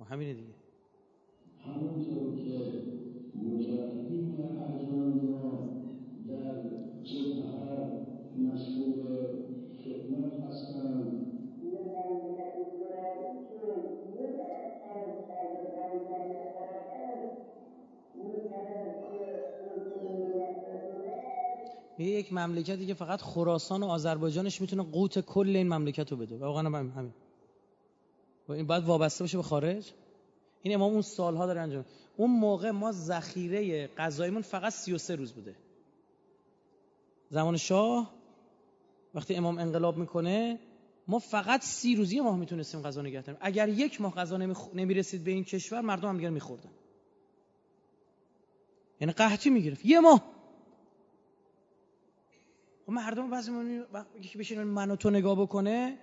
و 0.00 0.04
همینه 0.04 0.34
دیگه. 0.34 0.54
یک 22.30 22.36
مملکتی 22.36 22.86
که 22.86 22.94
فقط 22.94 23.20
خراسان 23.20 23.82
و 23.82 23.86
آذربایجانش 23.86 24.60
می‌تونه 24.60 24.82
قوت 24.82 25.18
کل 25.18 25.56
این 25.56 25.68
مملکت 25.68 26.10
رو 26.12 26.16
بده. 26.16 26.36
واقعا 26.38 26.62
هم 26.62 26.74
همین. 26.74 27.14
و 28.48 28.52
این 28.52 28.66
باید 28.66 28.84
وابسته 28.84 29.24
باشه 29.24 29.36
به 29.36 29.42
خارج. 29.42 29.92
این 30.62 30.74
امام 30.74 30.92
اون 30.92 31.02
سالها 31.02 31.46
داره 31.46 31.60
انجام. 31.60 31.84
اون 32.16 32.30
موقع 32.30 32.70
ما 32.70 32.92
ذخیره 32.92 33.86
غذایمون 33.86 34.42
فقط 34.42 34.72
33 34.72 35.16
روز 35.16 35.32
بوده. 35.32 35.56
زمان 37.30 37.56
شاه 37.56 38.10
وقتی 39.14 39.34
امام 39.34 39.58
انقلاب 39.58 39.96
می‌کنه 39.96 40.58
ما 41.08 41.18
فقط 41.18 41.62
سی 41.62 41.96
روزی 41.96 42.20
ماه 42.20 42.36
می‌تونستیم 42.36 42.82
غذا 42.82 43.02
نگه 43.02 43.22
داریم. 43.22 43.40
اگر 43.40 43.68
یک 43.68 44.00
ماه 44.00 44.14
غذا 44.14 44.36
نمی‌رسید 44.74 45.24
به 45.24 45.30
این 45.30 45.44
کشور 45.44 45.80
مردم 45.80 46.08
هم 46.08 46.16
دیگر 46.16 46.30
میخوردن. 46.30 46.70
یعنی 49.00 49.12
قحطی 49.12 49.50
می‌گرفت. 49.50 49.86
یه 49.86 50.00
ماه! 50.00 50.39
خب 52.90 52.94
مردم 52.96 53.30
بعضی 53.30 53.52
یکی 54.22 54.38
بشین 54.38 54.62
منو 54.62 54.96
تو 54.96 55.10
نگاه 55.10 55.40
بکنه 55.40 55.98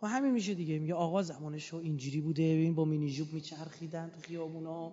خب 0.00 0.06
همین 0.06 0.32
میشه 0.32 0.54
دیگه. 0.54 0.78
میگه 0.78 0.94
آقا 0.94 1.22
زمان 1.22 1.58
شو 1.58 1.76
اینجوری 1.76 2.20
بوده 2.20 2.54
ببین 2.54 2.74
با 2.74 2.84
مینی 2.84 3.10
جوب 3.10 3.32
میچرخیدن 3.32 4.10
تو 4.10 4.20
خیابونا. 4.20 4.92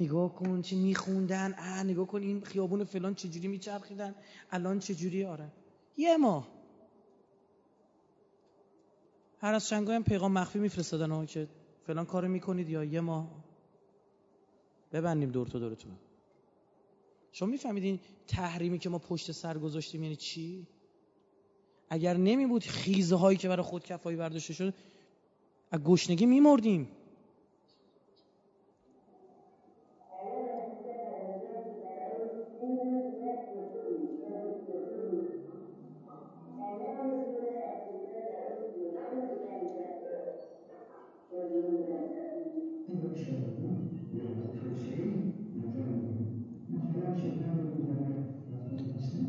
نگاه 0.00 0.34
کن 0.34 0.62
چی 0.62 0.76
میخوندن. 0.76 1.54
اه 1.58 1.82
نگاه 1.82 2.06
کن 2.06 2.22
این 2.22 2.40
خیابون 2.40 2.84
فلان 2.84 3.14
چجوری 3.14 3.48
میچرخیدن. 3.48 4.14
الان 4.50 4.78
چجوری؟ 4.78 5.24
آره. 5.24 5.52
یه 5.96 6.16
ماه. 6.16 6.48
هر 9.38 9.54
از 9.54 9.68
چنگاه 9.68 9.94
هم 9.94 10.02
پیغام 10.04 10.32
مخفی 10.32 10.58
میفرستادن 10.58 11.10
ها 11.10 11.26
که 11.26 11.48
فلان 11.86 12.06
کارو 12.06 12.28
می‌کنید 12.28 12.68
یا 12.68 12.84
یه 12.84 13.00
ماه. 13.00 13.44
ببندیم 14.92 15.30
دور 15.30 15.46
تو 15.46 15.58
دورتون. 15.58 15.92
شما 17.32 17.48
میفهمیدین 17.48 18.00
تحریمی 18.28 18.78
که 18.78 18.88
ما 18.88 18.98
پشت 18.98 19.32
سر 19.32 19.58
گذاشتیم 19.58 20.02
یعنی 20.02 20.16
چی؟ 20.16 20.66
اگر 21.92 22.16
نمی 22.16 22.46
بود 22.46 22.62
خیزه 22.62 23.16
هایی 23.16 23.38
که 23.38 23.48
برای 23.48 23.62
خود 23.62 23.84
کفایی 23.84 24.16
برداشته 24.16 24.52
شد 24.54 24.74
از 25.70 25.80
گشنگی 25.80 26.26
میمردیم 26.26 26.88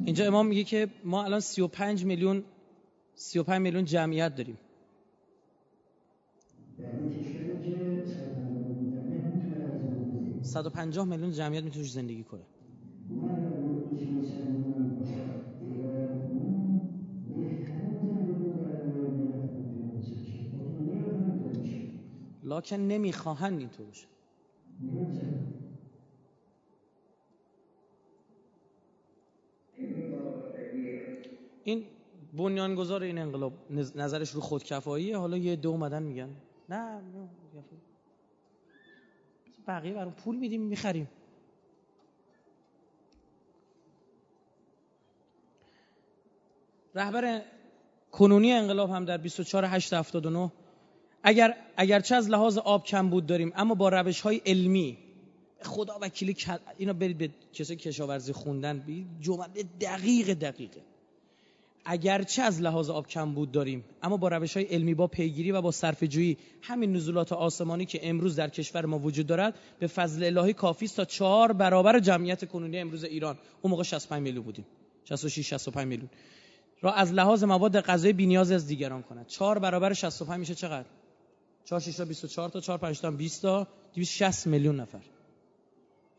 اینجا 0.05 0.25
امام 0.25 0.47
میگه 0.47 0.63
که 0.63 0.87
ما 1.03 1.23
الان 1.23 1.39
35 1.39 2.05
میلیون 2.05 2.43
35 3.15 3.61
میلیون 3.61 3.85
جمعیت 3.85 4.35
داریم. 4.35 4.57
صد 10.41 10.65
و 10.65 10.69
پنجاه 10.69 11.05
میلیون 11.05 11.31
جمعیت 11.31 11.63
می‌تونه 11.63 11.85
زندگی 11.85 12.23
کنه. 12.23 12.41
لاکن 22.43 22.75
نمی‌خواهند 22.75 23.59
اینطور 23.59 23.85
بشه. 23.85 24.07
این 31.63 31.85
بنیانگذار 32.33 33.03
این 33.03 33.17
انقلاب 33.17 33.53
نظرش 33.95 34.29
رو 34.29 34.41
خودکفاییه؟ 34.41 35.17
حالا 35.17 35.37
یه 35.37 35.55
دو 35.55 35.69
اومدن 35.69 36.03
میگن. 36.03 36.29
نه 36.69 37.01
بقیه 39.67 39.93
برای 39.93 40.11
پول 40.11 40.35
میدیم 40.35 40.61
می‌خریم. 40.61 41.09
رهبر 46.95 47.41
کنونی 48.11 48.51
انقلاب 48.51 48.89
هم 48.89 49.05
در 49.05 49.17
24 49.17 49.65
8 49.65 49.93
79 49.93 50.51
اگر 51.23 51.55
اگرچه 51.77 52.15
از 52.15 52.29
لحاظ 52.29 52.57
آب 52.57 52.83
کم 52.83 53.09
بود 53.09 53.25
داریم 53.25 53.53
اما 53.55 53.75
با 53.75 53.89
روش 53.89 54.21
های 54.21 54.41
علمی 54.45 54.97
خدا 55.61 55.97
وکیلی 56.01 56.35
اینا 56.77 56.93
برید 56.93 57.17
به 57.17 57.29
کسی 57.53 57.75
کشاورزی 57.75 58.33
خوندن؟ 58.33 58.83
جمله 59.19 59.63
دقیق 59.81 60.33
دقیقه. 60.33 60.81
اگرچه 61.85 62.41
از 62.41 62.61
لحاظ 62.61 62.89
آب 62.89 63.07
کم 63.07 63.33
بود 63.33 63.51
داریم 63.51 63.83
اما 64.01 64.17
با 64.17 64.27
روش 64.27 64.57
های 64.57 64.65
علمی 64.65 64.93
با 64.93 65.07
پیگیری 65.07 65.51
و 65.51 65.61
با 65.61 65.71
صرف 65.71 66.03
جویی 66.03 66.37
همین 66.61 66.95
نزولات 66.95 67.31
آسمانی 67.31 67.85
که 67.85 68.09
امروز 68.09 68.35
در 68.35 68.49
کشور 68.49 68.85
ما 68.85 68.99
وجود 68.99 69.27
دارد 69.27 69.59
به 69.79 69.87
فضل 69.87 70.23
الهی 70.23 70.53
کافی 70.53 70.85
است 70.85 70.97
تا 70.97 71.05
چهار 71.05 71.53
برابر 71.53 71.99
جمعیت 71.99 72.45
کنونی 72.47 72.79
امروز 72.79 73.03
ایران. 73.03 73.37
اون 73.61 73.71
موقع 73.71 73.83
65 73.83 74.23
میلیون 74.23 74.43
بودیم. 74.43 74.65
66 75.05 75.47
65 75.47 75.87
میلیون. 75.87 76.09
را 76.81 76.93
از 76.93 77.13
لحاظ 77.13 77.43
مواد 77.43 77.81
غذایی 77.81 78.13
بی‌نیاز 78.13 78.51
از 78.51 78.67
دیگران 78.67 79.03
کند 79.03 79.27
چهار 79.27 79.59
برابر 79.59 79.93
65 79.93 80.39
میشه 80.39 80.55
چقدر؟ 80.55 80.87
4 81.65 81.79
6 81.79 81.95
تا 81.95 82.05
24 82.05 82.49
تا 82.49 82.59
4 82.59 82.77
5 82.77 82.99
تا 82.99 83.11
20 83.11 83.41
تا 83.41 83.67
260 83.93 84.47
میلیون 84.47 84.79
نفر. 84.79 85.01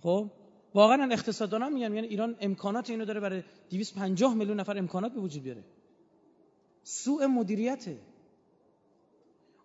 خب؟ 0.02 0.30
واقعا 0.74 1.12
اقتصاددانا 1.12 1.68
میگن 1.68 1.94
یعنی 1.94 2.06
ایران 2.06 2.36
امکانات 2.40 2.90
اینو 2.90 3.04
داره 3.04 3.20
برای 3.20 3.42
250 3.70 4.34
میلیون 4.34 4.60
نفر 4.60 4.78
امکانات 4.78 5.12
به 5.12 5.20
وجود 5.20 5.42
بیاره. 5.42 5.64
سوء 6.82 7.26
مدیریته. 7.26 7.98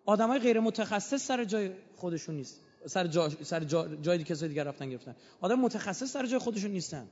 آدمای 0.04 0.38
غیر 0.38 0.60
متخصص 0.60 1.26
سر 1.26 1.44
جای 1.44 1.70
خودشون 1.96 2.34
نیست. 2.34 2.60
سر, 2.86 3.06
جا... 3.06 3.28
سر 3.28 3.64
جا... 3.64 3.88
جای 3.96 4.24
کسای 4.24 4.48
دیگر 4.48 4.64
رفتن 4.64 4.90
گرفتن. 4.90 5.16
آدم 5.40 5.58
متخصص 5.58 6.12
سر 6.12 6.26
جای 6.26 6.38
خودشون 6.38 6.70
نیستن. 6.70 7.06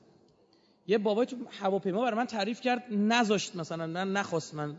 یه 0.86 0.98
بابای 0.98 1.26
تو 1.26 1.36
هواپیما 1.50 2.02
برای 2.02 2.16
من 2.16 2.26
تعریف 2.26 2.60
کرد 2.60 2.84
نذاشت 2.90 3.56
مثلا 3.56 3.86
نه 3.86 4.04
نخواست 4.04 4.54
من. 4.54 4.76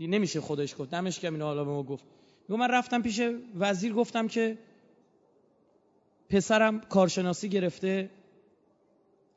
نمیشه 0.00 0.40
خودش 0.40 0.74
گفت. 0.78 0.90
دمش 0.90 1.20
کم 1.20 1.32
اینو 1.32 1.44
حالا 1.44 1.64
به 1.64 1.70
ما 1.70 1.82
گفت. 1.82 2.04
میگم 2.48 2.60
من 2.60 2.68
رفتم 2.70 3.02
پیش 3.02 3.20
وزیر 3.54 3.92
گفتم 3.92 4.28
که 4.28 4.58
پسرم 6.28 6.80
کارشناسی 6.80 7.48
گرفته. 7.48 8.10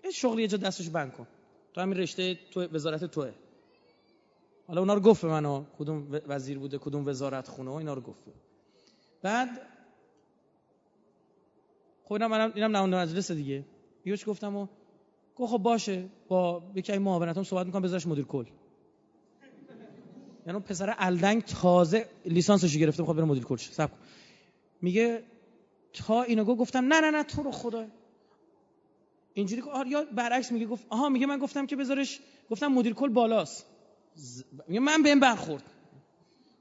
یه 0.03 0.11
شغلی 0.11 0.41
یه 0.41 0.47
جا 0.47 0.57
دستش 0.57 0.89
بند 0.89 1.13
کن. 1.13 1.27
تو 1.73 1.81
همین 1.81 1.97
رشته 1.97 2.39
تو 2.51 2.61
وزارت 2.61 3.05
توه. 3.05 3.31
حالا 4.67 4.81
اونا 4.81 4.93
رو 4.93 4.99
گفت 4.99 5.21
به 5.21 5.27
منو 5.27 5.63
کدوم 5.77 6.21
وزیر 6.27 6.59
بوده 6.59 6.77
کدوم 6.77 7.07
وزارت 7.07 7.47
خونه 7.47 7.71
و 7.71 7.73
اینا 7.73 7.93
رو 7.93 8.01
گفت. 8.01 8.19
بعد 9.21 9.49
خب 12.03 12.13
اینم 12.13 12.31
منم 12.31 12.51
اینم 12.55 12.77
نماینده 12.77 12.97
مجلس 12.97 13.31
دیگه. 13.31 13.65
یهوش 14.05 14.29
گفتم 14.29 14.55
و 14.55 14.67
گفت 15.35 15.51
خب 15.51 15.57
باشه 15.57 16.09
با 16.27 16.63
یکی 16.75 16.91
از 16.91 16.99
معاونتام 16.99 17.43
صحبت 17.43 17.65
می‌کنم 17.65 17.81
بذارش 17.81 18.07
مدیر 18.07 18.25
کل. 18.25 18.45
یعنی 20.47 20.59
پسر 20.59 20.95
الدنگ 20.97 21.43
تازه 21.43 22.05
لیسانسش 22.25 22.77
گرفته 22.77 23.01
می‌خواد 23.01 23.17
بره 23.17 23.25
مدیر 23.25 23.43
کل 23.43 23.55
شه. 23.55 23.89
میگه 24.81 25.23
تا 25.93 26.23
اینو 26.23 26.45
گفتم 26.45 26.85
نه 26.93 27.01
نه 27.01 27.11
نه 27.11 27.23
تو 27.23 27.43
رو 27.43 27.51
خدا 27.51 27.85
اینجوری 29.33 29.63
یا 29.87 30.05
برعکس 30.15 30.51
میگه 30.51 30.65
گفت 30.65 30.85
آها 30.89 31.09
میگه 31.09 31.25
من 31.25 31.37
گفتم 31.37 31.65
که 31.65 31.75
بذارش 31.75 32.19
گفتم 32.49 32.67
مدیر 32.67 32.93
کل 32.93 33.09
بالاست. 33.09 33.65
میگه 34.67 34.79
من 34.79 35.03
بهم 35.03 35.19
برخورد. 35.19 35.63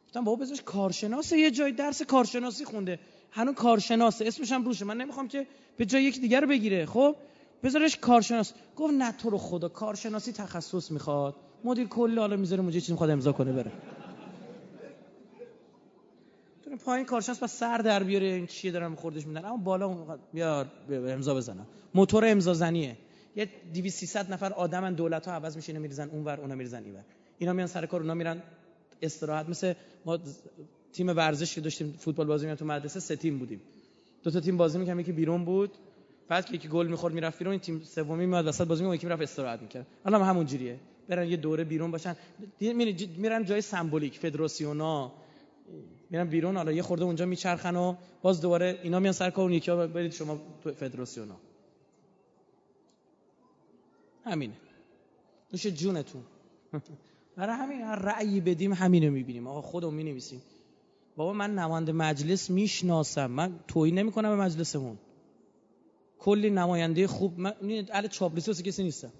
گفتم 0.06 0.24
بابا 0.24 0.42
بذارش 0.42 0.62
کارشناس 0.62 1.32
یه 1.32 1.50
جای 1.50 1.72
درس 1.72 2.02
کارشناسی 2.02 2.64
خونده. 2.64 2.98
هنوز 3.30 3.54
کارشناسه 3.54 4.26
اسمش 4.26 4.52
هم 4.52 4.64
روشه. 4.64 4.84
من 4.84 4.96
نمی‌خوام 4.96 5.28
که 5.28 5.46
به 5.76 5.86
جای 5.86 6.02
یک 6.02 6.20
دیگر 6.20 6.46
بگیره. 6.46 6.86
خب؟ 6.86 7.16
بذارش 7.62 7.96
کارشناس. 7.96 8.52
گفت 8.76 8.94
نه 8.94 9.12
تو 9.12 9.30
رو 9.30 9.38
خدا 9.38 9.68
کارشناسی 9.68 10.32
تخصص 10.32 10.90
می‌خواد. 10.90 11.34
مدیر 11.64 11.86
کل 11.88 12.18
حالا 12.18 12.36
می‌ذاره 12.36 12.62
اونجا 12.62 12.80
چیزی 12.80 12.92
می‌خواد 12.92 13.10
امضا 13.10 13.32
کنه 13.32 13.52
بره. 13.52 13.72
تو 16.68 16.76
پایین 16.76 17.06
کارشناس 17.06 17.38
با 17.38 17.46
سر 17.46 17.78
در 17.78 18.02
بیاره 18.02 18.26
این 18.26 18.46
چیه 18.46 18.70
دارم 18.70 18.94
خوردش 18.94 19.26
میدن. 19.26 19.44
اما 19.44 19.56
بالا 19.56 20.18
بیار 20.32 20.66
امضا 20.90 21.34
بزنم. 21.34 21.66
موتور 21.94 22.24
امضا 22.26 22.54
زنیه. 22.54 22.96
یه 23.36 23.48
200 23.74 23.98
300 23.98 24.32
نفر 24.32 24.52
آدمن 24.52 24.94
دولت 24.94 25.28
ها 25.28 25.34
عوض 25.34 25.56
میشه 25.56 25.72
اینو 25.72 25.82
میریزن 25.82 26.08
اونور 26.08 26.40
اونا 26.40 26.54
میریزن 26.54 26.84
اینور. 26.84 27.02
اینا 27.38 27.52
میان 27.52 27.66
سر 27.66 27.86
کار 27.86 28.00
اونا 28.00 28.14
میرن 28.14 28.42
استراحت. 29.02 29.48
مثل 29.48 29.74
ما 30.04 30.18
تیم 30.92 31.08
ورزش 31.08 31.54
که 31.54 31.60
داشتیم 31.60 31.94
فوتبال 31.98 32.26
بازی 32.26 32.46
می‌کردیم 32.46 32.66
تو 32.66 32.74
مدرسه 32.74 33.00
سه 33.00 33.16
تیم 33.16 33.38
بودیم. 33.38 33.60
دو 34.22 34.30
تا 34.30 34.40
تیم 34.40 34.56
بازی 34.56 34.78
می‌کردیم 34.78 35.00
یکی 35.00 35.12
بیرون 35.12 35.44
بود 35.44 35.70
بعد 36.28 36.46
که 36.46 36.54
یکی 36.54 36.68
گل 36.68 36.86
می‌خورد 36.86 37.14
می‌رفت 37.14 37.38
بیرون 37.38 37.50
این 37.50 37.60
تیم 37.60 37.82
سومی 37.84 38.26
میاد 38.26 38.46
وسط 38.46 38.66
بازی 38.66 38.82
می‌کرد 38.82 38.94
یکی 38.94 39.06
می‌رفت 39.06 39.22
استراحت 39.22 39.62
می‌کرد. 39.62 39.86
الان 40.04 40.22
همون 40.22 40.46
جوریه. 40.46 40.80
برن 41.08 41.28
یه 41.28 41.36
دوره 41.36 41.64
بیرون 41.64 41.90
باشن. 41.90 42.16
میرن 43.16 43.44
جای 43.44 43.60
سمبولیک 43.60 44.18
فدراسیونا. 44.18 45.12
میرن 46.10 46.28
بیرون 46.28 46.56
حالا 46.56 46.72
یه 46.72 46.82
خورده 46.82 47.04
اونجا 47.04 47.26
میچرخن 47.26 47.76
و 47.76 47.94
باز 48.22 48.40
دوباره 48.40 48.80
اینا 48.82 48.98
میان 49.00 49.12
سر 49.12 49.30
کار 49.30 49.44
اون 49.44 49.52
یکی 49.52 49.70
برید 49.70 50.12
شما 50.12 50.40
تو 50.62 50.72
فدراسیونا. 50.72 51.36
همینه. 54.24 54.54
نوش 55.52 55.66
جونتون. 55.66 56.22
برای 57.36 57.56
همین 57.56 57.80
هر 57.80 57.96
رأیی 57.96 58.40
بدیم 58.40 58.72
همینو 58.72 59.10
می‌بینیم. 59.10 59.46
آقا 59.46 59.62
خودمون 59.62 59.94
می‌نویسیم. 59.94 60.42
بابا 61.16 61.32
من 61.32 61.54
نماینده 61.54 61.92
مجلس 61.92 62.50
می‌شناسم. 62.50 63.30
من 63.30 63.60
تویی 63.68 63.92
نمی‌کنم 63.92 64.36
به 64.36 64.42
مجلسمون. 64.42 64.98
کلی 66.18 66.50
نماینده 66.50 67.06
خوب. 67.06 67.38
من 67.38 67.54
اهل 67.92 68.06
چاپلوسی 68.06 68.62
کسی 68.62 68.82
نیستم. 68.82 69.12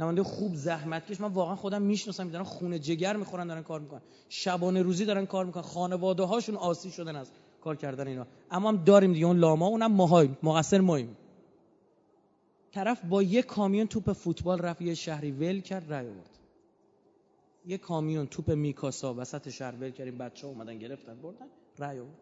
نماینده 0.00 0.22
خوب 0.22 0.54
زحمتکش 0.54 1.20
من 1.20 1.28
واقعا 1.28 1.56
خودم 1.56 1.82
می‌شناسم 1.82 2.26
می‌دونم 2.26 2.44
خونه 2.44 2.78
جگر 2.78 3.16
می‌خورن 3.16 3.46
دارن 3.46 3.62
کار 3.62 3.80
می‌کنن. 3.80 4.00
شبانه 4.28 4.82
روزی 4.82 5.04
دارن 5.04 5.26
کار 5.26 5.44
می‌کنن. 5.44 5.62
خانواده 5.62 6.22
هاشون 6.22 6.56
آسی 6.56 6.90
شدن 6.90 7.16
از 7.16 7.30
کار 7.60 7.76
کردن 7.76 8.06
اینا. 8.06 8.26
اما 8.50 8.68
هم 8.68 8.84
داریم 8.84 9.12
دیگه. 9.12 9.26
اون 9.26 9.38
لاما 9.38 9.66
اونم 9.66 9.92
ماهای 9.92 10.28
مقصر 10.42 10.80
مایم 10.80 11.16
طرف 12.72 13.04
با 13.04 13.22
یه 13.22 13.42
کامیون 13.42 13.86
توپ 13.86 14.12
فوتبال 14.12 14.58
رفت 14.58 14.82
یه 14.82 14.94
شهری 14.94 15.30
ول 15.30 15.60
کرد 15.60 15.90
رای 15.92 16.06
آورد. 16.06 16.38
یه 17.66 17.78
کامیون 17.78 18.26
توپ 18.26 18.50
میکاسا 18.50 19.14
وسط 19.14 19.48
شهر 19.48 19.74
ول 19.74 19.90
کردیم 19.90 20.18
بچه 20.18 20.46
ها 20.46 20.52
اومدن 20.52 20.78
گرفتن 20.78 21.20
بردن 21.22 21.46
رای 21.78 21.98
آورد. 21.98 22.18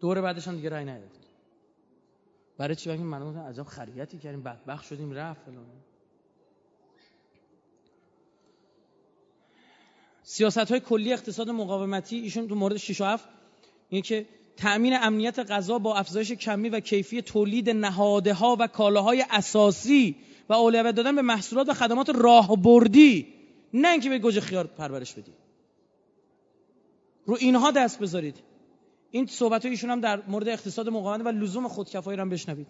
دور 0.00 0.20
بعدش 0.20 0.48
هم 0.48 0.56
دیگه 0.56 0.68
رای 0.68 0.84
نیاورد 0.84 1.27
برای 2.58 2.76
چی؟ 2.76 2.88
بگیم 2.88 3.06
من 3.06 3.36
عجب 3.36 3.62
خریتی 3.62 4.18
کردیم 4.18 4.42
بدبخت 4.42 4.84
شدیم 4.84 5.12
رفت 5.12 5.40
فلان. 5.44 5.66
سیاست 10.22 10.58
های 10.58 10.80
کلی 10.80 11.12
اقتصاد 11.12 11.50
مقاومتی 11.50 12.16
ایشون 12.16 12.48
تو 12.48 12.54
مورد 12.54 12.76
6 12.76 13.00
و 13.00 13.04
7 13.04 13.28
اینه 13.88 14.02
که 14.02 14.26
تأمین 14.56 14.96
امنیت 15.02 15.38
غذا 15.38 15.78
با 15.78 15.96
افزایش 15.96 16.32
کمی 16.32 16.68
و 16.68 16.80
کیفی 16.80 17.22
تولید 17.22 17.70
نهاده 17.70 18.34
ها 18.34 18.56
و 18.60 18.66
کالاهای 18.66 19.24
اساسی 19.30 20.16
و 20.48 20.52
اولویت 20.52 20.94
دادن 20.94 21.16
به 21.16 21.22
محصولات 21.22 21.68
و 21.68 21.74
خدمات 21.74 22.10
راهبردی 22.10 23.34
نه 23.74 23.88
اینکه 23.88 24.08
به 24.08 24.18
گوجه 24.18 24.40
خیار 24.40 24.66
پرورش 24.66 25.14
بدی. 25.14 25.32
رو 27.26 27.36
اینها 27.40 27.70
دست 27.70 27.98
بذارید. 27.98 28.36
این 29.10 29.26
صحبت 29.26 29.64
ایشون 29.64 29.90
هم 29.90 30.00
در 30.00 30.22
مورد 30.28 30.48
اقتصاد 30.48 30.88
مقاومت 30.88 31.26
و 31.26 31.28
لزوم 31.28 31.68
خودکفایی 31.68 32.16
رو 32.16 32.22
هم 32.22 32.28
بشنوید. 32.28 32.66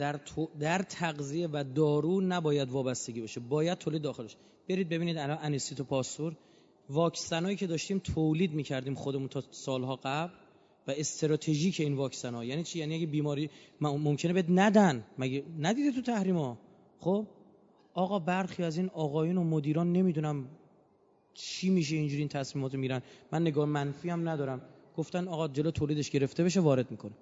در, 0.00 0.20
در 0.60 0.82
تغذیه 0.82 1.48
و 1.52 1.64
دارو 1.74 2.20
نباید 2.20 2.70
وابستگی 2.70 3.20
باشه. 3.20 3.40
باید 3.40 3.78
تولید 3.78 4.02
داخلش. 4.02 4.36
برید 4.68 4.88
ببینید 4.88 5.18
الان 5.18 5.38
انیستیتو 5.42 5.84
پاستور. 5.84 6.36
واکسنایی 6.90 7.56
که 7.56 7.66
داشتیم 7.66 7.98
تولید 7.98 8.52
می‌کردیم 8.54 8.94
خودمون 8.94 9.28
تا 9.28 9.42
سالها 9.50 9.96
قبل 9.96 10.32
و 10.88 10.90
استراتژیک 10.96 11.80
این 11.80 11.94
واکسن 11.94 12.34
ها 12.34 12.44
یعنی 12.44 12.62
چی؟ 12.62 12.78
یعنی 12.78 12.94
اگه 12.94 13.06
بیماری 13.06 13.50
ممکنه 13.80 14.32
بهت 14.32 14.46
ندن. 14.48 15.04
مگه 15.18 15.44
ندیده 15.60 15.92
تو 15.92 16.02
تحریما؟ 16.02 16.58
خب؟ 17.00 17.26
آقا 17.94 18.18
برخی 18.18 18.62
از 18.62 18.76
این 18.76 18.88
آقایون 18.88 19.36
و 19.36 19.44
مدیران 19.44 19.92
نمی‌دونم 19.92 20.48
چی 21.34 21.70
میشه 21.70 21.96
اینجوری 21.96 22.18
این 22.18 22.28
تصمیماتو 22.28 22.78
میرن 22.78 23.02
من 23.32 23.42
نگاه 23.42 23.64
منفی 23.64 24.10
هم 24.10 24.28
ندارم. 24.28 24.60
گفتن 24.96 25.28
آقا 25.28 25.48
جلو 25.48 25.70
تولیدش 25.70 26.10
گرفته 26.10 26.44
بشه 26.44 26.60
وارد 26.60 26.90
می‌کنه. 26.90 27.12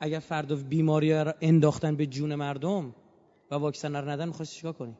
اگر 0.00 0.18
فردا 0.18 0.56
بیماری 0.56 1.12
انداختن 1.40 1.96
به 1.96 2.06
جون 2.06 2.34
مردم 2.34 2.94
و 3.50 3.54
واکسن 3.54 3.96
رو 3.96 4.08
ندن 4.08 4.26
می‌خواستی 4.26 4.56
چیکار 4.56 4.72
کنی؟ 4.72 4.96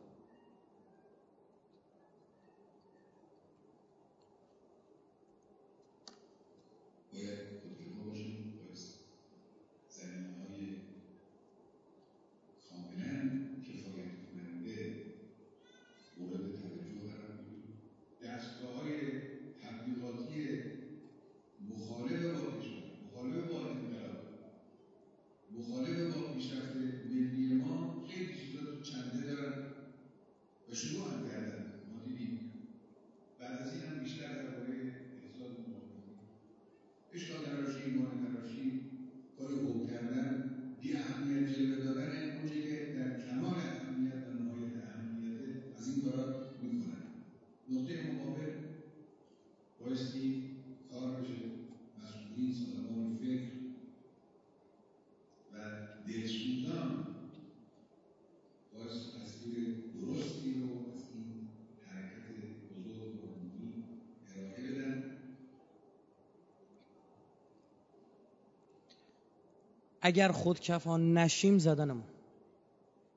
اگر 70.03 70.33
خودکفا 70.33 70.97
نشیم 70.97 71.59
زدنمون. 71.59 72.05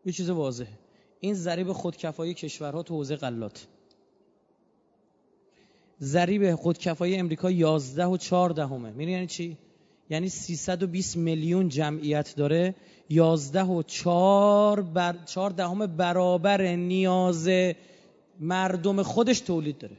یه 0.05 0.13
چیز 0.13 0.29
واضحه. 0.29 0.79
این 1.19 1.33
ضریب 1.33 1.71
خودکفایی 1.71 2.33
کشورها 2.33 2.83
تو 2.83 2.95
حوزه 2.95 3.15
غلات. 3.15 3.67
ضریب 6.01 6.55
خودکفایی 6.55 7.15
امریکا 7.15 7.51
11 7.51 8.05
و 8.05 8.17
4 8.17 8.49
دهمه 8.49 8.89
می‌دونی 8.89 9.11
یعنی 9.11 9.27
چی؟ 9.27 9.57
یعنی 10.09 10.29
320 10.29 11.17
میلیون 11.17 11.69
جمعیت 11.69 12.35
داره 12.35 12.75
11 13.09 13.63
و 13.63 13.83
4 13.83 14.81
بر 14.81 15.15
4 15.25 15.49
دهم 15.49 15.85
برابر 15.85 16.75
نیاز 16.75 17.49
مردم 18.39 19.03
خودش 19.03 19.39
تولید 19.39 19.77
داره. 19.77 19.97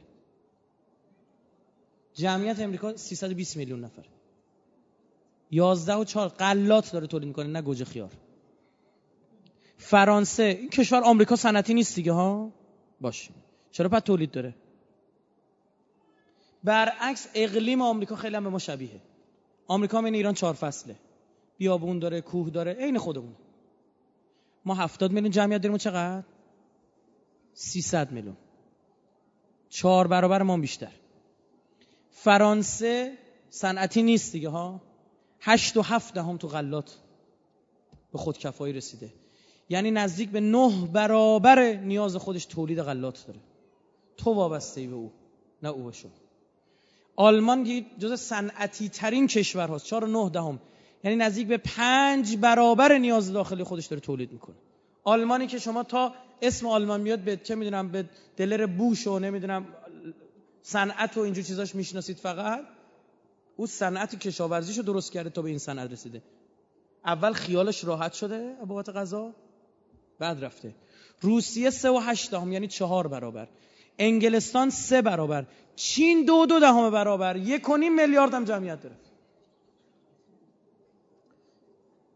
جمعیت 2.13 2.59
امریکا 2.59 2.97
320 2.97 3.57
میلیون 3.57 3.79
نفر 3.79 4.03
11 5.51 5.95
و 5.95 6.03
4 6.03 6.27
قلات 6.27 6.91
داره 6.91 7.07
تولید 7.07 7.27
می‌کنه 7.27 7.47
نه 7.47 7.61
گوجه 7.61 7.85
خیار. 7.85 8.11
فرانسه 9.77 10.43
این 10.43 10.69
کشور 10.69 11.01
آمریکا 11.03 11.35
صنعتی 11.35 11.73
نیست 11.73 11.95
دیگه 11.95 12.11
ها؟ 12.11 12.51
باشه. 13.01 13.31
چرا 13.71 13.89
پس 13.89 14.01
تولید 14.01 14.31
داره؟ 14.31 14.55
برعکس 16.63 17.27
اقلیم 17.35 17.81
آمریکا 17.81 18.15
خیلی 18.15 18.35
هم 18.35 18.43
به 18.43 18.49
ما 18.49 18.59
شبیه 18.59 19.01
آمریکا 19.67 20.01
من 20.01 20.13
ایران 20.13 20.33
چهار 20.33 20.53
فصله. 20.53 20.95
بیابون 21.57 21.99
داره 21.99 22.21
کوه 22.21 22.49
داره 22.49 22.73
عین 22.73 22.97
خودمون. 22.97 23.35
ما 24.65 24.75
هفتاد 24.75 25.11
میلیون 25.11 25.31
جمعیت 25.31 25.61
داریم 25.61 25.77
چقدر؟ 25.77 26.23
300 27.53 28.11
میلیون. 28.11 28.37
چهار 29.69 30.07
برابر 30.07 30.41
ما 30.41 30.57
بیشتر. 30.57 30.91
فرانسه 32.11 33.17
صنعتی 33.49 34.03
نیست 34.03 34.31
دیگه 34.31 34.49
ها؟ 34.49 34.81
هشت 35.47 35.77
و 35.77 35.81
هفت 35.81 36.13
دهم 36.13 36.37
تو 36.37 36.47
غلات 36.47 36.97
به 38.11 38.17
خودکفایی 38.17 38.73
رسیده. 38.73 39.13
یعنی 39.69 39.91
نزدیک 39.91 40.29
به 40.29 40.39
نه 40.39 40.87
برابر 40.93 41.73
نیاز 41.73 42.15
خودش 42.15 42.45
تولید 42.45 42.79
غلات 42.79 43.23
داره. 43.27 43.39
تو 44.17 44.33
وابسته 44.33 44.81
ای 44.81 44.87
به 44.87 44.95
او 44.95 45.11
نه 45.63 45.69
او 45.69 45.83
به 45.83 45.91
شما. 45.91 46.11
آلمان 47.15 47.85
جز 47.99 48.19
صنعتی 48.19 48.89
ترین 48.89 49.27
کشور 49.27 49.67
هاست 49.67 49.85
چهار 49.85 50.07
نه 50.07 50.29
دهم. 50.29 50.59
یعنی 51.03 51.17
نزدیک 51.17 51.47
به 51.47 51.57
پنج 51.57 52.37
برابر 52.37 52.97
نیاز 52.97 53.33
داخلی 53.33 53.63
خودش 53.63 53.85
داره 53.85 54.01
تولید 54.01 54.31
می‌کنه. 54.31 54.55
آلمانی 55.03 55.47
که 55.47 55.59
شما 55.59 55.83
تا 55.83 56.13
اسم 56.41 56.67
آلمان 56.67 57.01
میاد 57.01 57.19
به 57.19 57.37
چه 57.37 57.55
می‌دونم 57.55 57.91
به 57.91 58.09
دلر 58.37 58.65
بوش 58.65 59.07
و 59.07 59.19
نمی‌دونم 59.19 59.65
صنعت 60.61 61.17
و 61.17 61.19
اینجور 61.19 61.43
چیزاش 61.43 61.75
می‌شناسید 61.75 62.17
فقط؟ 62.17 62.74
او 63.55 63.67
صنعت 63.67 64.19
کشاورزیشو 64.19 64.81
درست 64.81 65.11
کرده 65.11 65.29
تا 65.29 65.41
به 65.41 65.49
این 65.49 65.59
صنعت 65.59 65.91
رسیده. 65.91 66.21
اول 67.05 67.33
خیالش 67.33 67.83
راحت 67.83 68.13
شده 68.13 68.55
بابت 68.67 68.89
غذا 68.89 69.33
بعد 70.19 70.43
رفته. 70.43 70.75
روسیه 71.21 71.69
سه 71.69 71.89
و 71.89 71.99
هشت 71.99 72.31
دهم 72.31 72.51
یعنی 72.53 72.67
چهار 72.67 73.07
برابر. 73.07 73.47
انگلستان 73.99 74.69
سه 74.69 75.01
برابر. 75.01 75.45
چین 75.75 76.25
دو 76.25 76.45
دو 76.45 76.59
دهم 76.59 76.89
برابر. 76.89 77.35
یک 77.35 77.69
و 77.69 77.77
نیم 77.77 77.95
میلیارد 77.95 78.33
هم 78.33 78.45
جمعیت 78.45 78.81
داره. 78.81 78.95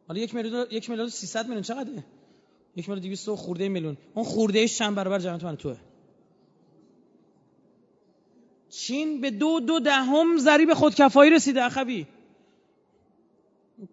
حالا 0.07 0.19
یک 0.19 0.35
میلیارد 0.35 0.73
یک 0.73 0.89
میلیارد 0.89 1.11
300 1.11 1.45
میلیون 1.45 1.61
چقدره؟ 1.61 2.03
یک 2.75 2.89
میلیارد 2.89 3.01
200 3.01 3.29
خورده 3.29 3.69
میلیون. 3.69 3.97
اون 4.13 4.25
خورده 4.25 4.67
چند 4.67 4.95
برابر 4.95 5.19
جمعیت 5.19 5.43
من؟ 5.43 5.55
توه. 5.55 5.77
چین 8.69 9.21
به 9.21 9.31
دو 9.31 9.59
دو 9.59 9.79
دهم 9.79 10.37
ضریب 10.37 10.73
خودکفایی 10.73 11.31
رسیده 11.31 11.63
اخوی 11.63 12.07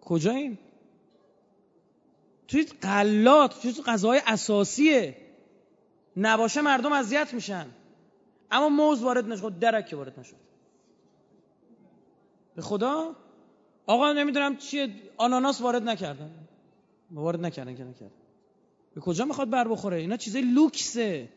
کجاییم 0.01 0.59
توی 2.47 2.63
قلات 2.81 3.61
توی 3.61 3.73
غذاهای 3.85 4.21
اساسیه. 4.27 5.17
نباشه 6.17 6.61
مردم 6.61 6.91
اذیت 6.91 7.33
میشن. 7.33 7.65
اما 8.51 8.69
موز 8.69 9.03
وارد 9.03 9.27
نشد 9.27 9.59
درک 9.59 9.93
وارد 9.93 10.19
نشد. 10.19 10.35
به 12.55 12.61
خدا؟ 12.61 13.15
آقا 13.87 14.13
نمی‌دونم 14.13 14.57
چیه. 14.57 14.95
آناناس 15.17 15.61
وارد 15.61 15.83
نکردن. 15.83 16.47
وارد 17.11 17.45
نکردن 17.45 17.75
که 17.75 17.83
نکردن. 17.83 18.11
به 18.95 19.01
کجا 19.01 19.25
می‌خواد 19.25 19.49
بر 19.49 19.67
بخوره؟ 19.67 19.97
اینا 19.97 20.17
چیزای 20.17 20.41
لوکسه. 20.41 21.29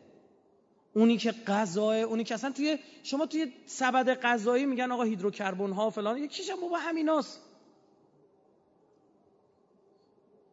اونی 0.94 1.16
که 1.16 1.32
غذای 1.32 2.02
اونی 2.02 2.24
که 2.24 2.34
اصلا 2.34 2.50
توی 2.52 2.78
شما 3.02 3.26
توی 3.26 3.52
سبد 3.66 4.20
غذایی 4.20 4.66
میگن 4.66 4.92
آقا 4.92 5.02
هیدروکربن 5.02 5.72
ها 5.72 5.90
فلان. 5.90 6.18
یکیش 6.18 6.50
هم 6.50 6.60
بابا 6.60 6.78
همیناست. 6.78 7.40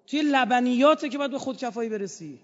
توی 0.07 0.21
لبنیاته 0.21 1.09
که 1.09 1.17
باید 1.17 1.31
به 1.31 1.39
خودکفایی 1.39 1.89
برسی. 1.89 2.39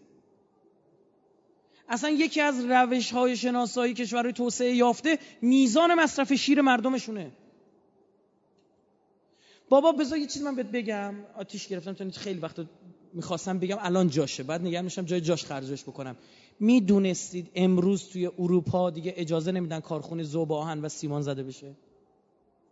اصلا 1.90 2.10
یکی 2.10 2.42
از 2.42 2.66
روش 2.66 3.12
های 3.12 3.38
شناسایی 3.38 3.94
کشورهای 3.94 4.34
توسعه 4.34 4.76
یافته 4.76 5.20
میزان 5.42 5.94
مصرف 5.94 6.34
شیر 6.34 6.62
مردمشونه. 6.62 7.32
بابا 9.70 9.92
بذار 9.92 10.18
یه 10.18 10.28
چیز 10.28 10.42
من 10.42 10.56
بهت 10.56 10.66
بگم. 10.66 11.16
آتیش 11.38 11.68
گرفتم 11.68 11.94
تا 11.94 12.20
خیلی 12.20 12.40
وقت 12.40 12.56
می‌خواستم 13.14 13.60
بگم 13.60 13.78
الان 13.80 14.10
جاشه. 14.10 14.44
بعد 14.44 14.62
نگه 14.62 14.82
میشم 14.82 15.06
جای 15.06 15.22
جاش 15.22 15.46
خرجش 15.46 15.84
بکنم. 15.84 16.16
می‌دونستید 16.60 17.52
امروز 17.56 18.10
توی 18.10 18.32
اروپا 18.40 18.90
دیگه 18.90 19.14
اجازه 19.16 19.52
نمیدن 19.52 19.80
کارخونه 19.80 20.24
زوب 20.24 20.52
آهن 20.52 20.82
و 20.82 20.90
سیمان 20.90 21.22
زده 21.22 21.44
بشه؟ 21.44 21.76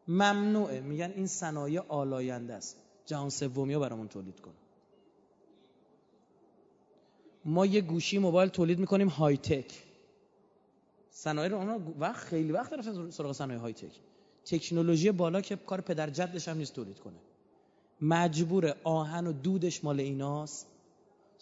ممنوعه. 0.07 0.81
میگن 0.81 1.13
این 1.15 1.27
صنایع 1.27 1.81
آلاینده 1.87 2.53
است. 2.53 2.77
جهان 3.05 3.29
سومی 3.29 3.77
برامون 3.77 4.07
تولید 4.07 4.39
کن. 4.39 4.51
ما 7.45 7.65
یه 7.65 7.81
گوشی 7.81 8.17
موبایل 8.17 8.49
تولید 8.49 8.79
می‌کنیم 8.79 9.07
های 9.07 9.37
تک 9.37 9.83
صنایع 11.09 11.49
رو 11.49 11.81
وقت 11.99 12.23
خیلی 12.25 12.51
وقت 12.51 12.73
رفتن 12.73 13.09
سراغ 13.09 13.31
صنایع 13.31 13.59
های 13.59 13.73
تک 13.73 13.99
تکنولوژی 14.45 15.11
بالا 15.11 15.41
که 15.41 15.55
کار 15.55 15.81
پدر 15.81 16.09
جدش 16.09 16.47
هم 16.47 16.57
نیست 16.57 16.73
تولید 16.73 16.99
کنه. 16.99 17.17
مجبور 18.01 18.75
آهن 18.83 19.27
و 19.27 19.33
دودش 19.33 19.83
مال 19.83 19.99
ایناست. 19.99 20.67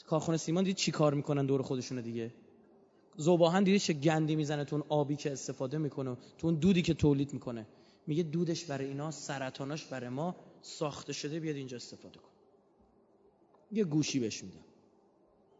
کارخونه 0.05 0.37
سیمان 0.37 0.63
دید 0.63 0.75
چی 0.75 0.91
کار 0.91 1.13
می‌کنن 1.13 1.45
دور 1.45 1.61
خودشونه 1.61 2.01
دیگه؟ 2.01 2.33
زوباهن 3.17 3.63
دیدی 3.63 3.79
چه 3.79 3.93
گندی 3.93 4.35
می‌زنه 4.35 4.65
تو 4.65 4.75
اون 4.75 4.85
آبی 4.89 5.15
که 5.15 5.31
استفاده 5.31 5.77
می‌کنه 5.77 6.17
تو 6.37 6.47
اون 6.47 6.55
دودی 6.55 6.81
که 6.81 6.93
تولید 6.93 7.33
می‌کنه. 7.33 7.67
میگه 8.07 8.23
دودش 8.23 8.65
برای 8.65 8.87
اینا 8.87 9.11
سرطاناش 9.11 9.85
برای 9.85 10.09
ما 10.09 10.35
ساخته 10.61 11.13
شده 11.13 11.39
بیاد 11.39 11.55
اینجا 11.55 11.77
استفاده 11.77 12.19
کن 12.19 12.29
یه 13.71 13.83
گوشی 13.83 14.19
بهش 14.19 14.43
میدم. 14.43 14.65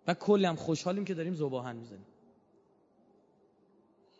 و 0.08 0.14
کلی 0.14 0.46
هم 0.46 0.56
خوشحالیم 0.56 1.06
که 1.06 1.14
داریم 1.14 1.34
زوباهن 1.34 1.76
می‌زنیم. 1.76 2.06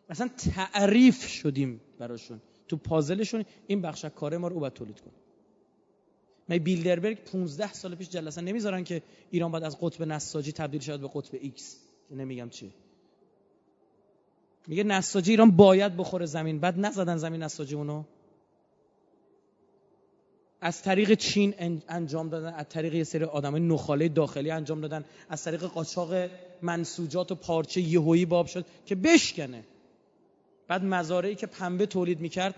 اصلا 0.10 0.30
تعریف 0.54 1.28
شدیم 1.28 1.82
براشون. 2.00 2.42
تو 2.68 2.78
پازلشون 2.78 3.46
این 3.68 3.82
بخش 3.82 4.06
کار 4.06 4.38
ما 4.38 4.48
رو 4.48 4.64
او 4.64 4.70
تولید 4.70 5.00
کنه. 5.00 5.14
من 6.50 6.58
بیلدربرگ 6.58 7.18
15 7.18 7.74
سال 7.74 7.96
پیش 7.96 8.10
جلسه 8.10 8.42
نمی‌ذارن 8.42 8.84
که 8.84 9.02
ایران 9.32 9.52
باید 9.52 9.64
از 9.64 9.78
قطب 9.82 10.04
نساجی 10.04 10.52
تبدیل 10.52 10.82
شد 10.82 11.00
به 11.00 11.10
قطب 11.14 11.38
X. 11.42 11.78
که 12.10 12.16
نمیگم 12.16 12.50
چی. 12.50 12.72
میگه 14.68 14.84
نساجی 14.84 15.32
ایران 15.32 15.52
باید 15.52 15.98
بخوره 15.98 16.26
زمین. 16.26 16.60
بعد 16.60 16.80
زدن 16.80 17.18
زمین 17.18 17.44
نساجی 17.44 17.76
اونو 17.76 18.04
از 20.62 20.82
طریق 20.82 21.14
چین 21.14 21.54
انجام 21.88 22.30
دادن 22.30 22.54
از 22.54 22.70
طریق 22.70 22.94
یه 22.94 23.04
سری 23.04 23.24
آدمای 23.24 23.62
نخاله 23.62 24.10
داخلی 24.10 24.52
انجام 24.52 24.82
دادن. 24.82 25.06
از 25.30 25.44
طریق 25.44 25.64
قاچاق 25.64 26.30
منسوجات 26.62 27.32
و 27.32 27.36
پارچه 27.36 27.82
یهویی 27.82 28.26
باب 28.26 28.48
شد 28.48 28.66
که 28.86 28.96
بشکنه. 28.96 29.64
بعد 30.68 30.84
مزارعی 30.84 31.36
که 31.36 31.48
پنبه 31.48 31.86
تولید 31.86 32.20
می‌کرد 32.20 32.56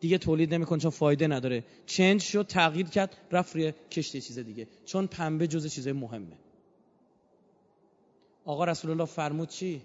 دیگه 0.00 0.18
تولید 0.18 0.54
نمی‌کنه 0.54 0.78
چون 0.78 0.90
فایده 0.90 1.26
نداره. 1.26 1.64
چنج 1.86 2.20
شد 2.20 2.46
تغییر 2.46 2.86
کرد 2.86 3.16
رفت 3.32 3.56
روی 3.56 3.72
کشتی 3.90 4.20
چیز 4.20 4.38
دیگه. 4.38 4.66
چون 4.84 5.06
پنبه 5.06 5.46
جز 5.46 5.66
چیزای 5.66 5.92
مهمه. 5.92 6.38
آقا 8.44 8.64
رسول 8.64 8.90
الله 8.90 9.04
فرمود 9.04 9.48
چی؟ 9.48 9.82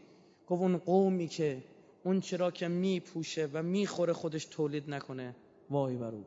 گفت 0.47 0.61
اون 0.61 0.77
قومی 0.77 1.27
که 1.27 1.63
اون 2.03 2.19
چرا 2.19 2.51
که 2.51 2.67
میپوشه 2.67 3.49
و 3.53 3.63
می‌خوره 3.63 4.13
خودش 4.13 4.45
تولید 4.45 4.89
نکنه 4.89 5.35
وای 5.69 5.95
بر 5.95 6.11
او. 6.11 6.25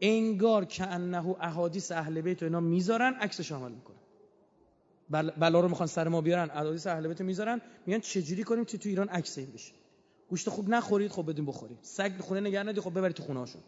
انگار 0.00 0.64
که 0.64 0.86
انه 0.86 1.36
احادیث 1.40 1.92
اهل 1.92 2.20
بیت 2.20 2.42
و 2.42 2.46
اینا 2.46 2.60
می‌ذارن 2.60 3.14
عکسش 3.14 3.52
عمل 3.52 3.72
می‌کنن. 3.72 3.96
بلا 5.38 5.60
رو 5.60 5.68
می‌خوان 5.68 5.86
سر 5.86 6.08
ما 6.08 6.20
بیارن 6.20 6.50
احادیث 6.50 6.86
اهل 6.86 7.08
بیت 7.08 7.20
می‌ذارن 7.20 7.60
میگن 7.86 7.98
چجوری 7.98 8.44
کنیم 8.44 8.64
که 8.64 8.78
تو 8.78 8.88
ایران 8.88 9.08
عکس 9.08 9.38
این 9.38 9.50
بشه؟ 9.50 9.72
گوشت 10.32 10.48
خوب 10.48 10.68
نخورید 10.68 11.10
خب 11.10 11.30
بدین 11.30 11.46
بخورید 11.46 11.78
سگ 11.82 12.12
خونه 12.20 12.40
نگه 12.40 12.62
ندید 12.62 12.80
خب 12.80 12.98
ببرید 12.98 13.16
تو 13.16 13.22
خونه 13.22 13.40
هاشون 13.40 13.62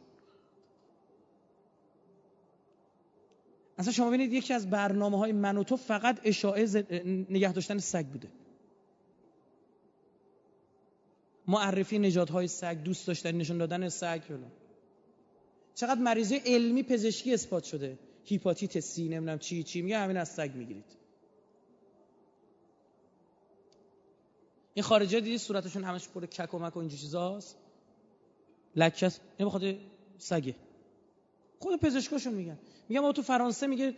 اصلا 3.79 3.93
شما 3.93 4.09
ببینید 4.09 4.33
یکی 4.33 4.55
از 4.55 4.71
برنامه 4.71 5.19
های 5.19 5.33
من 5.33 5.57
و 5.57 5.65
تو 5.65 5.77
فقط 5.77 6.21
اشاعه. 6.25 6.67
نگه 7.31 7.53
داشتن 7.53 7.79
سگ 7.79 8.07
بوده. 8.07 8.29
معرفی 11.47 11.99
نجات 11.99 12.31
های 12.31 12.49
سگ 12.49 12.83
دوست 12.85 13.07
داشتن 13.07 13.33
نشون 13.33 13.59
دادن 13.59 13.89
سگ 13.89 14.23
چقدر 15.75 16.01
مریضی 16.01 16.37
علمی 16.37 16.83
پزشکی 16.83 17.35
اثبات 17.35 17.65
شده. 17.65 17.99
هیپاتیت 18.25 18.81
سی 18.81 19.09
نمی‌دونم 19.09 19.39
چی 19.39 19.63
چی 19.63 19.83
میگه 19.83 19.99
همین 19.99 20.17
از 20.17 20.29
سگ 20.29 20.51
می‌گیرید. 20.55 21.04
این 24.75 24.83
خارجی 24.83 25.21
دیدی 25.21 25.39
صورتشون 25.39 25.85
همش 25.85 26.09
پر 26.09 26.27
کک 26.27 26.55
و 26.55 26.59
مک 26.59 26.77
و 26.77 26.79
اینجور 26.79 26.99
چیزاست؟ 27.01 27.57
لکه 28.77 29.07
است. 29.07 29.21
این 29.37 29.49
بخاطر 29.49 29.77
سگه. 30.19 30.55
خود 31.59 31.81
پزشکاشون 31.81 32.35
میگن. 32.35 32.59
میگن 32.89 33.01
ما 33.01 33.13
تو 33.13 33.23
فرانسه 33.23 33.67
میگه 33.67 33.95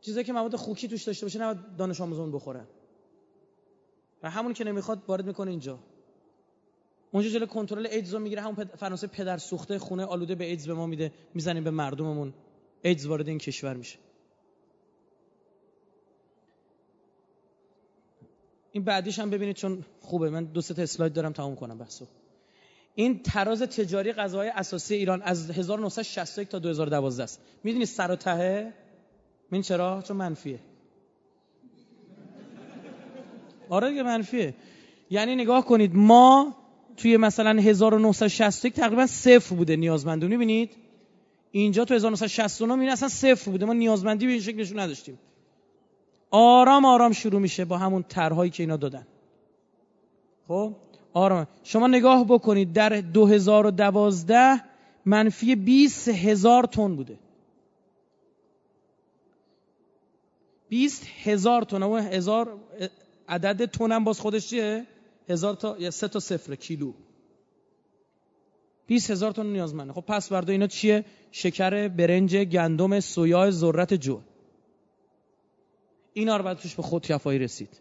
چیزایی 0.00 0.24
که 0.24 0.32
مواد 0.32 0.56
خوکی 0.56 0.88
توش 0.88 1.02
داشته 1.04 1.26
باشه 1.26 1.38
نباید 1.38 1.76
دانش 1.76 2.00
آموزون 2.00 2.32
بخورن. 2.32 2.66
و 4.22 4.30
همون 4.30 4.52
که 4.52 4.64
نمی‌خواد 4.64 5.02
وارد 5.08 5.26
می‌کنه 5.26 5.50
اینجا. 5.50 5.78
اونجا 7.12 7.30
جلو 7.30 7.46
کنترل 7.46 7.86
ایدز 7.86 8.14
رو 8.14 8.20
می‌گیره. 8.20 8.42
همون 8.42 8.54
فرانسه 8.64 9.06
پدر 9.06 9.38
سوخته 9.38 9.78
خونه 9.78 10.04
آلوده 10.04 10.34
به 10.34 10.44
ایدز 10.44 10.66
به 10.66 10.74
ما 10.74 10.86
میده. 10.86 11.12
می‌زنیم 11.34 11.64
به 11.64 11.70
مردممون. 11.70 12.34
ایدز 12.82 13.06
وارد 13.06 13.28
این 13.28 13.38
کشور 13.38 13.74
میشه. 13.76 13.98
این 18.78 18.84
بعدیش 18.84 19.18
هم 19.18 19.30
ببینید 19.30 19.56
چون 19.56 19.84
خوبه. 20.00 20.30
من 20.30 20.44
دو 20.44 20.62
تا 20.62 20.82
اسلاید 20.82 21.12
دارم 21.12 21.32
تموم 21.32 21.56
کنم 21.56 21.78
بحثو. 21.78 22.06
این 22.94 23.22
تراز 23.22 23.62
تجاری 23.62 24.12
غذاهای 24.12 24.48
اساسی 24.48 24.94
ایران 24.94 25.22
از 25.22 25.50
1961 25.50 26.48
تا 26.48 26.58
2012 26.58 27.22
است. 27.22 27.40
می‌دونید 27.64 27.86
سر 27.86 28.10
و 28.10 28.16
تهه 28.16 28.72
این 29.52 29.62
چرا؟ 29.62 30.02
چون 30.02 30.16
منفیه. 30.16 30.58
آره 33.68 33.88
دیگه 33.88 34.02
منفیه. 34.02 34.54
یعنی 35.10 35.36
نگاه 35.36 35.64
کنید 35.64 35.94
ما 35.94 36.56
توی 36.96 37.16
مثلا 37.16 37.60
1961 37.60 38.74
تقریبا 38.74 39.06
صفر 39.06 39.54
بوده 39.54 39.76
نیازمندی 39.76 40.26
می‌بینید؟ 40.26 40.70
اینجا 41.50 41.84
تو 41.84 41.94
1969 41.94 42.74
می‌بینید 42.74 42.92
اصلا 42.92 43.08
صفر 43.08 43.50
بوده. 43.50 43.66
ما 43.66 43.72
نیازمندی 43.72 44.26
به 44.26 44.32
این 44.32 44.40
شکلشون 44.40 44.78
نداشتیم. 44.78 45.18
آرام 46.30 46.84
آرام 46.84 47.12
شروع 47.12 47.40
میشه 47.40 47.64
با 47.64 47.78
همون 47.78 48.02
طرحهایی 48.02 48.50
که 48.50 48.62
اینا 48.62 48.76
دادن. 48.76 49.06
خب؟ 50.48 50.74
آرام. 51.12 51.46
شما 51.64 51.86
نگاه 51.86 52.24
بکنید 52.24 52.72
در 52.72 53.00
2012 53.00 54.60
منفی 55.04 55.56
20 55.56 56.08
هزار 56.08 56.64
تن 56.64 56.96
بوده. 56.96 57.18
20 60.68 61.06
هزار 61.22 61.62
تن. 61.62 61.82
اون 61.82 62.00
هزار 62.00 62.58
عدد 63.28 63.64
تن 63.70 63.92
هم 63.92 64.04
باز 64.04 64.20
خودش 64.20 64.48
چیه؟ 64.48 64.86
هزار 65.28 65.54
تا 65.54 65.76
یا 65.78 65.90
سه 65.90 66.08
تا 66.08 66.20
صفر 66.20 66.54
کیلو. 66.54 66.92
20 68.86 69.10
هزار 69.10 69.32
تن 69.32 69.46
نیازمنده. 69.46 69.92
خب 69.92 70.00
پس 70.00 70.28
بردا 70.28 70.52
اینا 70.52 70.66
چیه؟ 70.66 71.04
شکر 71.32 71.88
برنج 71.88 72.36
گندم 72.36 73.00
سویا 73.00 73.50
ذرت 73.50 73.94
جو 73.94 74.20
اینا 76.18 76.36
رو 76.36 76.54
توش 76.54 76.74
به 76.74 76.82
خود 76.82 77.02
کفایی 77.02 77.38
رسید. 77.38 77.80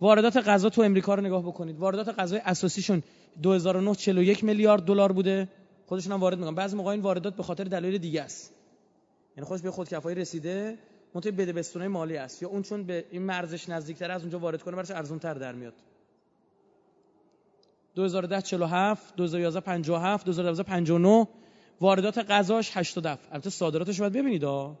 واردات 0.00 0.36
غذا 0.36 0.68
تو 0.68 0.82
امریکا 0.82 1.14
رو 1.14 1.22
نگاه 1.22 1.42
بکنید. 1.42 1.78
واردات 1.78 2.08
غذای 2.08 2.40
اساسیشون 2.44 3.02
2009 3.42 3.94
41 3.94 4.44
میلیارد 4.44 4.82
دلار 4.82 5.12
بوده. 5.12 5.48
خودشون 5.86 6.12
هم 6.12 6.20
وارد 6.20 6.38
می‌کنن. 6.38 6.54
بعضی 6.54 6.76
موقع 6.76 6.90
این 6.90 7.00
واردات 7.00 7.36
به 7.36 7.42
خاطر 7.42 7.64
دلایل 7.64 7.98
دیگه 7.98 8.22
است. 8.22 8.52
یعنی 9.36 9.46
خودش 9.48 9.62
به 9.62 9.70
خود 9.70 9.88
کفایی 9.88 10.16
رسیده 10.16 10.78
منتها 11.14 11.32
بده 11.32 11.52
بستونه 11.52 11.88
مالی 11.88 12.16
است. 12.16 12.42
یا 12.42 12.48
اون 12.48 12.62
چون 12.62 12.84
به 12.84 13.04
این 13.10 13.22
مرزش 13.22 13.68
نزدیکتر 13.68 14.10
از 14.10 14.20
اونجا 14.20 14.38
وارد 14.38 14.62
کنه 14.62 14.76
براش 14.76 14.90
ارزون 14.90 15.18
تر 15.18 15.34
در 15.34 15.52
میاد. 15.52 15.74
2010 17.94 18.42
47 18.42 19.16
2011 19.16 19.60
57 19.60 20.24
2012 20.26 20.62
59 20.62 21.28
واردات 21.80 22.18
غذاش 22.18 22.76
87 22.76 23.28
البته 23.32 23.50
صادراتش 23.50 24.00
باید 24.00 24.12
ببینید 24.12 24.44
ها 24.44 24.76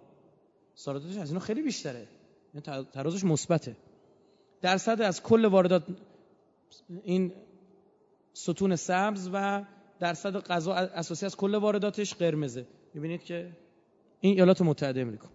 صادراتش 0.84 1.16
از 1.16 1.28
اینو 1.28 1.40
خیلی 1.40 1.62
بیشتره. 1.62 2.08
یعنی 2.54 2.86
ترازش 2.92 3.24
مثبته. 3.24 3.76
درصد 4.60 5.00
از 5.00 5.22
کل 5.22 5.44
واردات 5.44 5.82
این 7.02 7.32
ستون 8.32 8.76
سبز 8.76 9.30
و 9.32 9.64
درصد 10.00 10.36
غذا 10.36 10.74
اساسی 10.74 11.26
از 11.26 11.36
کل 11.36 11.54
وارداتش 11.54 12.14
قرمزه. 12.14 12.66
می‌بینید 12.94 13.22
که 13.24 13.56
این 14.20 14.34
ایالات 14.34 14.62
متحده 14.62 15.00
امریکا 15.00 15.28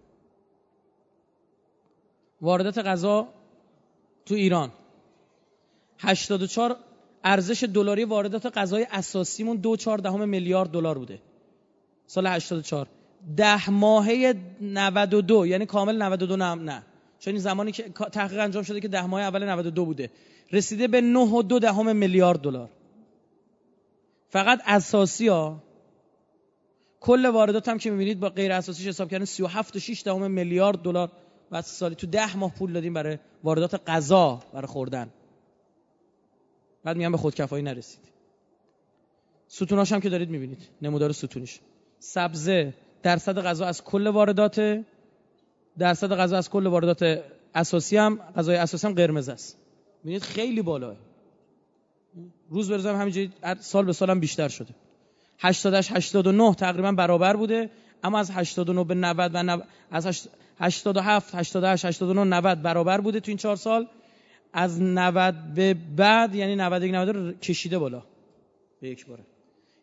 واردات 2.42 2.78
غذا 2.78 3.28
تو 4.26 4.36
ایران. 4.36 4.72
84 6.00 6.76
ارزش 7.24 7.64
دلاری 7.64 8.04
واردات 8.04 8.58
غذای 8.58 8.88
اساسیمون 8.92 9.58
دو 9.58 9.76
چهار 9.76 9.98
دهم 9.98 10.30
میلیارد 10.30 10.70
دلار 10.70 10.98
بوده. 10.98 11.20
سال 12.08 12.28
84 12.28 12.88
ده 13.38 13.70
ماهه 13.70 14.36
92 14.62 15.48
یعنی 15.48 15.66
کامل 15.66 16.02
92 16.02 16.36
نه 16.36 16.56
نه. 16.56 16.84
چون 17.20 17.34
این 17.34 17.42
زمانی 17.42 17.72
که 17.72 17.84
تحقیق 17.90 18.40
انجام 18.40 18.64
شده 18.64 18.80
که 18.80 18.88
ده 18.88 19.06
ماه 19.06 19.22
اول 19.22 19.44
92 19.44 19.86
بوده. 19.86 20.12
رسیده 20.52 20.88
به 20.88 21.02
9 21.02 21.20
و 21.20 21.60
دهم 21.60 21.96
میلیارد 21.96 22.40
دلار. 22.40 22.70
فقط 24.30 24.62
اساسی 24.66 25.28
ها 25.28 25.64
کل 27.00 27.26
واردات 27.26 27.70
هم 27.70 27.78
که 27.78 27.92
می‌بینید 27.92 28.20
با 28.20 28.30
غیر 28.30 28.52
اساسیش 28.52 28.88
حساب 28.88 29.12
کردن 29.12 29.26
37 29.26 29.76
و 29.76 29.80
6 29.80 30.04
دهم 30.06 30.32
میلیارد 30.32 30.80
دلار. 30.80 31.12
بعد 31.50 31.64
سالی 31.64 31.96
تو 31.96 32.08
ده 32.08 32.38
ماه 32.38 32.54
پول 32.54 32.74
دادیم 32.74 32.94
برای 32.94 33.18
واردات 33.44 33.90
غذا 33.90 34.44
برای 34.54 34.68
خوردن. 34.68 35.10
بعد 36.84 36.98
میگم 36.98 37.12
به 37.12 37.18
خودکفایی 37.18 37.64
نرسید. 37.64 38.00
ستوناش 39.48 39.92
هم 39.92 40.00
که 40.00 40.10
دارید 40.10 40.30
می‌بینید. 40.30 40.70
نمودار 40.82 41.12
ستونیش. 41.12 41.60
سبزه. 42.00 42.74
درصد 43.06 43.40
غذا 43.40 43.66
از 43.66 43.84
کل 43.84 44.08
واردات 44.08 44.84
درصد 45.78 46.14
غذا 46.14 46.38
از 46.38 46.50
کل 46.50 46.68
واردات 46.68 47.24
اساسی 47.56 47.98
هم 47.98 48.20
غذای 48.36 48.56
اساسی 48.56 48.88
هم 48.88 48.94
قرمز 48.94 49.30
است. 49.30 49.58
می‌بینید 50.04 50.22
خیلی 50.22 50.62
بالاه 50.62 50.96
روز 52.50 52.70
به 52.70 52.76
روز 52.76 52.86
هم 52.86 52.96
همینجوری 52.96 53.32
سال 53.60 53.86
به 53.86 53.94
سال 53.94 54.10
هم 54.10 54.20
بیشتر 54.20 54.48
شده. 54.48 54.76
88 55.40 55.92
89 55.92 56.54
تقریبا 56.56 56.92
برابر 56.92 57.36
بوده 57.36 57.70
اما 58.04 58.20
از 58.20 58.32
89 58.32 58.84
به 58.84 58.96
90 58.96 59.32
و 59.34 59.44
90 59.44 59.68
از 59.92 60.28
87 60.60 61.36
88 61.36 61.86
89 61.86 62.24
90 62.24 62.62
برابر 62.62 63.02
بوده 63.02 63.20
تو 63.20 63.32
این 63.32 63.38
چهار 63.38 63.56
سال. 63.56 63.88
از 64.54 64.82
90 64.82 65.54
به 65.54 65.74
بعد 65.74 66.36
یعنی 66.36 66.56
91 66.56 66.94
90 66.94 67.10
رو 67.10 67.32
کشیده 67.32 67.80
بالا. 67.80 68.04
به 68.82 68.90
یک 68.90 69.06
باره. 69.06 69.24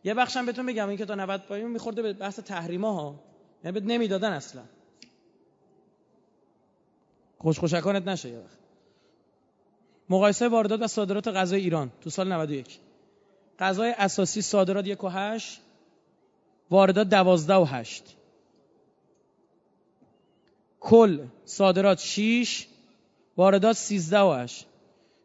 یه 0.04 0.14
بخشم 0.14 0.46
بهتون 0.46 0.66
بگم 0.66 0.88
این 0.88 0.98
که 0.98 1.04
تا 1.04 1.14
90 1.14 1.42
پایین 1.42 1.66
میخورده 1.66 2.02
به 2.02 2.12
بحث 2.12 2.38
تحریما 2.38 2.92
ها. 2.92 3.20
یعنی 3.64 3.80
بهت 3.80 3.90
نمی‌دادن 3.90 4.32
اصلا. 4.32 4.62
خوش 7.38 7.58
خوشکانت 7.58 8.08
نشه 8.08 8.28
یه 8.28 8.38
وقت. 8.38 8.58
مقایسه 10.08 10.48
واردات 10.48 10.82
و 10.82 10.86
صادرات 10.86 11.28
غذای 11.28 11.60
ایران 11.60 11.92
تو 12.00 12.10
سال 12.10 12.32
91 12.32 12.78
غذای 13.58 13.94
اساسی 13.98 14.42
صادرات 14.42 14.86
1 14.86 15.04
و 15.04 15.08
8 15.08 15.60
واردات 16.70 17.08
12 17.08 17.54
و 17.54 17.64
8 17.64 18.16
کل 20.80 21.24
صادرات 21.44 21.98
6 21.98 22.66
واردات 23.36 23.76
13 23.76 24.20
و 24.20 24.32
8 24.32 24.66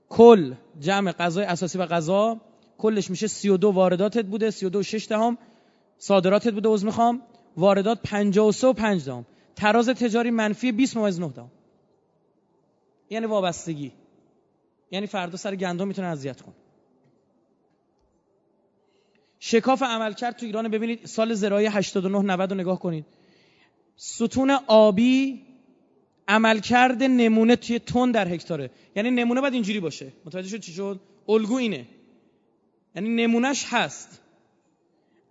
کل 0.09 0.53
جمع 0.79 1.11
غذای 1.11 1.45
اساسی 1.45 1.77
و 1.77 1.85
غذا 1.85 2.41
کلش 2.77 3.09
میشه 3.09 3.27
32 3.27 3.71
وارداتت 3.71 4.25
بوده 4.25 4.51
32 4.51 4.79
و 4.79 4.83
6 4.83 5.07
دهم. 5.07 5.37
صادراتت 5.97 6.53
بوده 6.53 6.69
عذر 6.69 6.85
می‌خوام. 6.85 7.21
واردات 7.57 7.99
53 8.03 8.67
و 8.67 8.73
5 8.73 9.05
دهم. 9.05 9.25
تراز 9.55 9.89
تجاری 9.89 10.31
منفی 10.31 10.71
20 10.71 10.97
ممیز 10.97 11.19
9 11.19 11.27
دهم. 11.27 11.51
یعنی 13.09 13.25
وابستگی. 13.25 13.91
یعنی 14.91 15.07
فردا 15.07 15.37
سر 15.37 15.55
گندم 15.55 15.87
می‌تونه 15.87 16.07
اذیت 16.07 16.41
کنه. 16.41 16.55
شکاف 19.39 19.83
عملکرد 19.83 20.35
تو 20.35 20.45
ایران 20.45 20.67
ببینید 20.67 21.05
سال 21.05 21.33
زراعی 21.33 21.65
89 21.65 22.19
90 22.19 22.51
رو 22.51 22.57
نگاه 22.57 22.79
کنید. 22.79 23.05
ستون 23.95 24.51
آبی 24.67 25.41
عملکرد 26.27 27.03
نمونه 27.03 27.55
توی 27.55 27.79
تن 27.79 28.11
در 28.11 28.27
هکتاره. 28.27 28.71
یعنی 28.95 29.11
نمونه 29.11 29.41
باید 29.41 29.53
اینجوری 29.53 29.79
باشه. 29.79 30.13
متوجه 30.25 30.49
شد 30.49 30.59
چی 30.59 30.71
شد؟ 30.71 30.99
الگو 31.29 31.55
اینه. 31.55 31.85
یعنی 32.97 33.09
نمونهش 33.09 33.65
هست. 33.69 34.21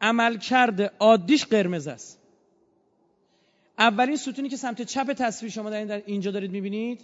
عملکرد 0.00 0.80
عادیش 0.98 1.44
قرمز 1.44 1.88
است. 1.88 2.18
اولین 3.78 4.16
ستونی 4.16 4.48
که 4.48 4.56
سمت 4.56 4.82
چپ 4.82 5.12
تصویر 5.12 5.52
شما 5.52 5.70
در 5.70 6.02
اینجا 6.06 6.30
دارید 6.30 6.50
می‌بینید؟ 6.50 7.00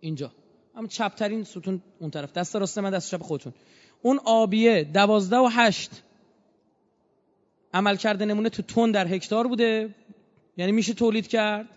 اینجا. 0.00 0.32
اما 0.74 0.86
چپترین 0.86 1.44
ستون 1.44 1.82
اون 1.98 2.10
طرف. 2.10 2.32
دست 2.32 2.56
راست 2.56 2.78
من 2.78 2.90
دست 2.90 3.10
چپ 3.10 3.22
خودتون. 3.22 3.52
اون 4.02 4.20
آبیه 4.24 4.84
دوازده 4.84 5.36
و 5.36 5.48
هشت. 5.52 5.90
عمل 7.74 7.96
کرده 7.96 8.24
نمونه 8.24 8.48
تو 8.48 8.62
تون 8.62 8.90
در 8.90 9.06
هکتار 9.06 9.46
بوده. 9.46 9.94
یعنی 10.56 10.72
میشه 10.72 10.94
تولید 10.94 11.26
کرد. 11.26 11.68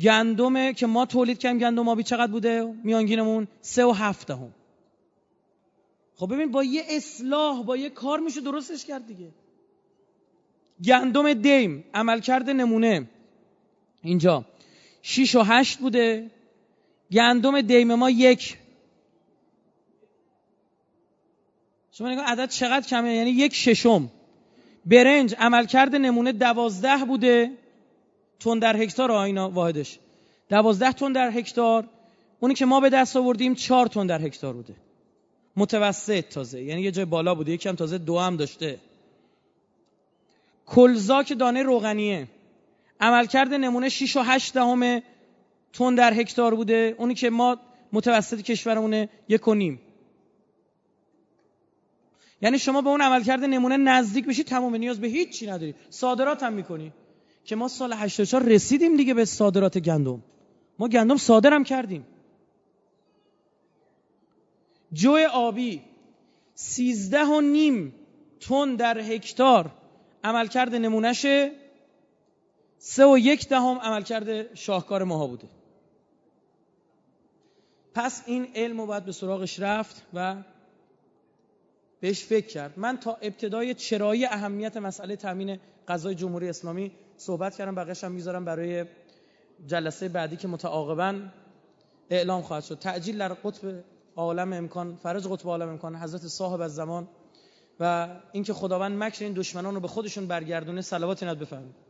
گندمه 0.00 0.74
که 0.74 0.86
ما 0.86 1.06
تولید 1.06 1.38
کردیم 1.38 1.58
گندم 1.58 1.88
آبی 1.88 2.02
چقدر 2.02 2.32
بوده؟ 2.32 2.74
میانگینمون 2.84 3.48
سه 3.60 3.84
و 3.84 3.92
هفت 3.92 4.30
هم 4.30 4.52
خب 6.16 6.34
ببین 6.34 6.50
با 6.50 6.64
یه 6.64 6.82
اصلاح 6.88 7.62
با 7.62 7.76
یه 7.76 7.90
کار 7.90 8.20
میشه 8.20 8.40
درستش 8.40 8.84
کرد 8.84 9.06
دیگه. 9.06 9.28
گندم 10.84 11.34
دیم 11.34 11.84
عملکرد 11.94 12.50
نمونه. 12.50 13.08
اینجا. 14.02 14.44
6 15.02 15.34
و 15.34 15.42
8 15.42 15.78
بوده. 15.78 16.30
گندم 17.12 17.60
دیم 17.60 17.94
ما 17.94 18.10
یک. 18.10 18.58
شما 21.92 22.10
نگاه 22.10 22.24
عدد 22.24 22.48
چقدر 22.48 22.86
کمه؟ 22.86 23.14
یعنی 23.14 23.30
یک 23.30 23.54
ششم. 23.54 24.10
برنج 24.86 25.34
عملکرد 25.38 25.94
نمونه 25.94 26.32
دوازده 26.32 27.04
بوده. 27.04 27.50
تون 28.40 28.58
در 28.58 28.76
هکتار 28.76 29.12
آینا 29.12 29.50
واحدش. 29.50 29.98
دوازده 30.48 30.92
تن 30.92 31.12
در 31.12 31.30
هکتار. 31.30 31.88
اونی 32.40 32.54
که 32.54 32.66
ما 32.66 32.80
به 32.80 32.90
دست 32.90 33.16
آوردیم 33.16 33.54
چهار 33.54 33.86
تن 33.86 34.06
در 34.06 34.22
هکتار 34.22 34.52
بوده. 34.52 34.85
متوسط 35.56 36.24
تازه. 36.28 36.62
یعنی 36.62 36.82
یه 36.82 36.90
جای 36.90 37.04
بالا 37.04 37.34
بوده 37.34 37.52
یکم 37.52 37.74
تازه 37.74 37.98
دو 37.98 38.18
هم 38.18 38.36
داشته. 38.36 38.78
کلزاک 40.66 41.38
دانه 41.38 41.62
روغنیه. 41.62 42.28
عملکرد 43.00 43.54
نمونه 43.54 43.88
6 43.88 44.16
و 44.16 44.20
8 44.20 44.54
دهم 44.54 45.02
تن 45.72 45.94
در 45.94 46.14
هکتار 46.14 46.54
بوده. 46.54 46.94
اونی 46.98 47.14
که 47.14 47.30
ما 47.30 47.56
متوسط 47.92 48.40
کشورمونه 48.40 49.08
یک 49.28 49.48
و 49.48 49.54
نیم. 49.54 49.80
یعنی 52.42 52.58
شما 52.58 52.82
به 52.82 52.88
اون 52.88 53.00
عملکرد 53.00 53.44
نمونه 53.44 53.76
نزدیک 53.76 54.26
بشی 54.26 54.44
تمام 54.44 54.76
نیاز 54.76 55.00
به 55.00 55.08
هیچ 55.08 55.38
چی 55.38 55.46
نداری. 55.46 55.74
صادرات 55.90 56.42
هم 56.42 56.52
می‌کنی. 56.52 56.92
که 57.44 57.56
ما 57.56 57.68
سال 57.68 57.92
84 57.92 58.42
رسیدیم 58.42 58.96
دیگه 58.96 59.14
به 59.14 59.24
صادرات 59.24 59.78
گندم. 59.78 60.22
ما 60.78 60.88
گندم 60.88 61.16
صادرم 61.16 61.64
کردیم. 61.64 62.06
جو 64.92 65.16
آبی 65.32 65.82
سیزده 66.54 67.24
و 67.24 67.40
نیم 67.40 67.94
تن 68.40 68.76
در 68.76 68.98
هکتار 68.98 69.70
عملکرد 70.24 70.74
نمونهشه 70.74 71.52
سه 72.78 73.06
و 73.06 73.18
یک 73.18 73.48
دهم 73.48 73.78
عملکرد 73.78 74.54
شاهکار 74.54 75.04
ماها 75.04 75.26
بوده. 75.26 75.48
پس 77.94 78.22
این 78.26 78.48
علم 78.54 78.80
رو 78.80 78.86
باید 78.86 79.04
به 79.04 79.12
سراغش 79.12 79.60
رفت 79.60 80.02
و 80.14 80.36
بهش 82.00 82.24
فکر 82.24 82.46
کرد. 82.46 82.78
من 82.78 82.98
تا 82.98 83.14
ابتدای 83.22 83.74
چرایی 83.74 84.24
اهمیت 84.24 84.76
مسئله 84.76 85.16
تامین 85.16 85.58
غذای 85.88 86.14
جمهوری 86.14 86.48
اسلامی 86.48 86.92
صحبت 87.16 87.56
کردم 87.56 87.74
بقیش 87.74 88.04
هم 88.04 88.12
می‌ذارم 88.12 88.44
برای 88.44 88.84
جلسه 89.66 90.08
بعدی 90.08 90.36
که 90.36 90.48
متعاقبا 90.48 91.20
اعلام 92.10 92.42
خواهد 92.42 92.64
شد. 92.64 92.78
تعجیل 92.78 93.18
در 93.18 93.32
قطب 93.32 93.84
عالم 94.16 94.52
امکان 94.52 94.96
فرج 94.96 95.26
قطب 95.26 95.48
عالم 95.48 95.68
امکان 95.68 95.96
حضرت 95.96 96.26
صاحب 96.26 96.60
از 96.60 96.74
زمان. 96.74 97.08
و 97.80 98.08
اینکه 98.32 98.52
خداوند 98.52 99.02
مکر 99.02 99.24
این 99.24 99.34
دشمنان 99.34 99.74
رو 99.74 99.80
به 99.80 99.88
خودشون 99.88 100.26
برگردونه 100.26 100.80
صلوات 100.80 101.22
نت 101.22 101.38
بفرمایید 101.38 101.85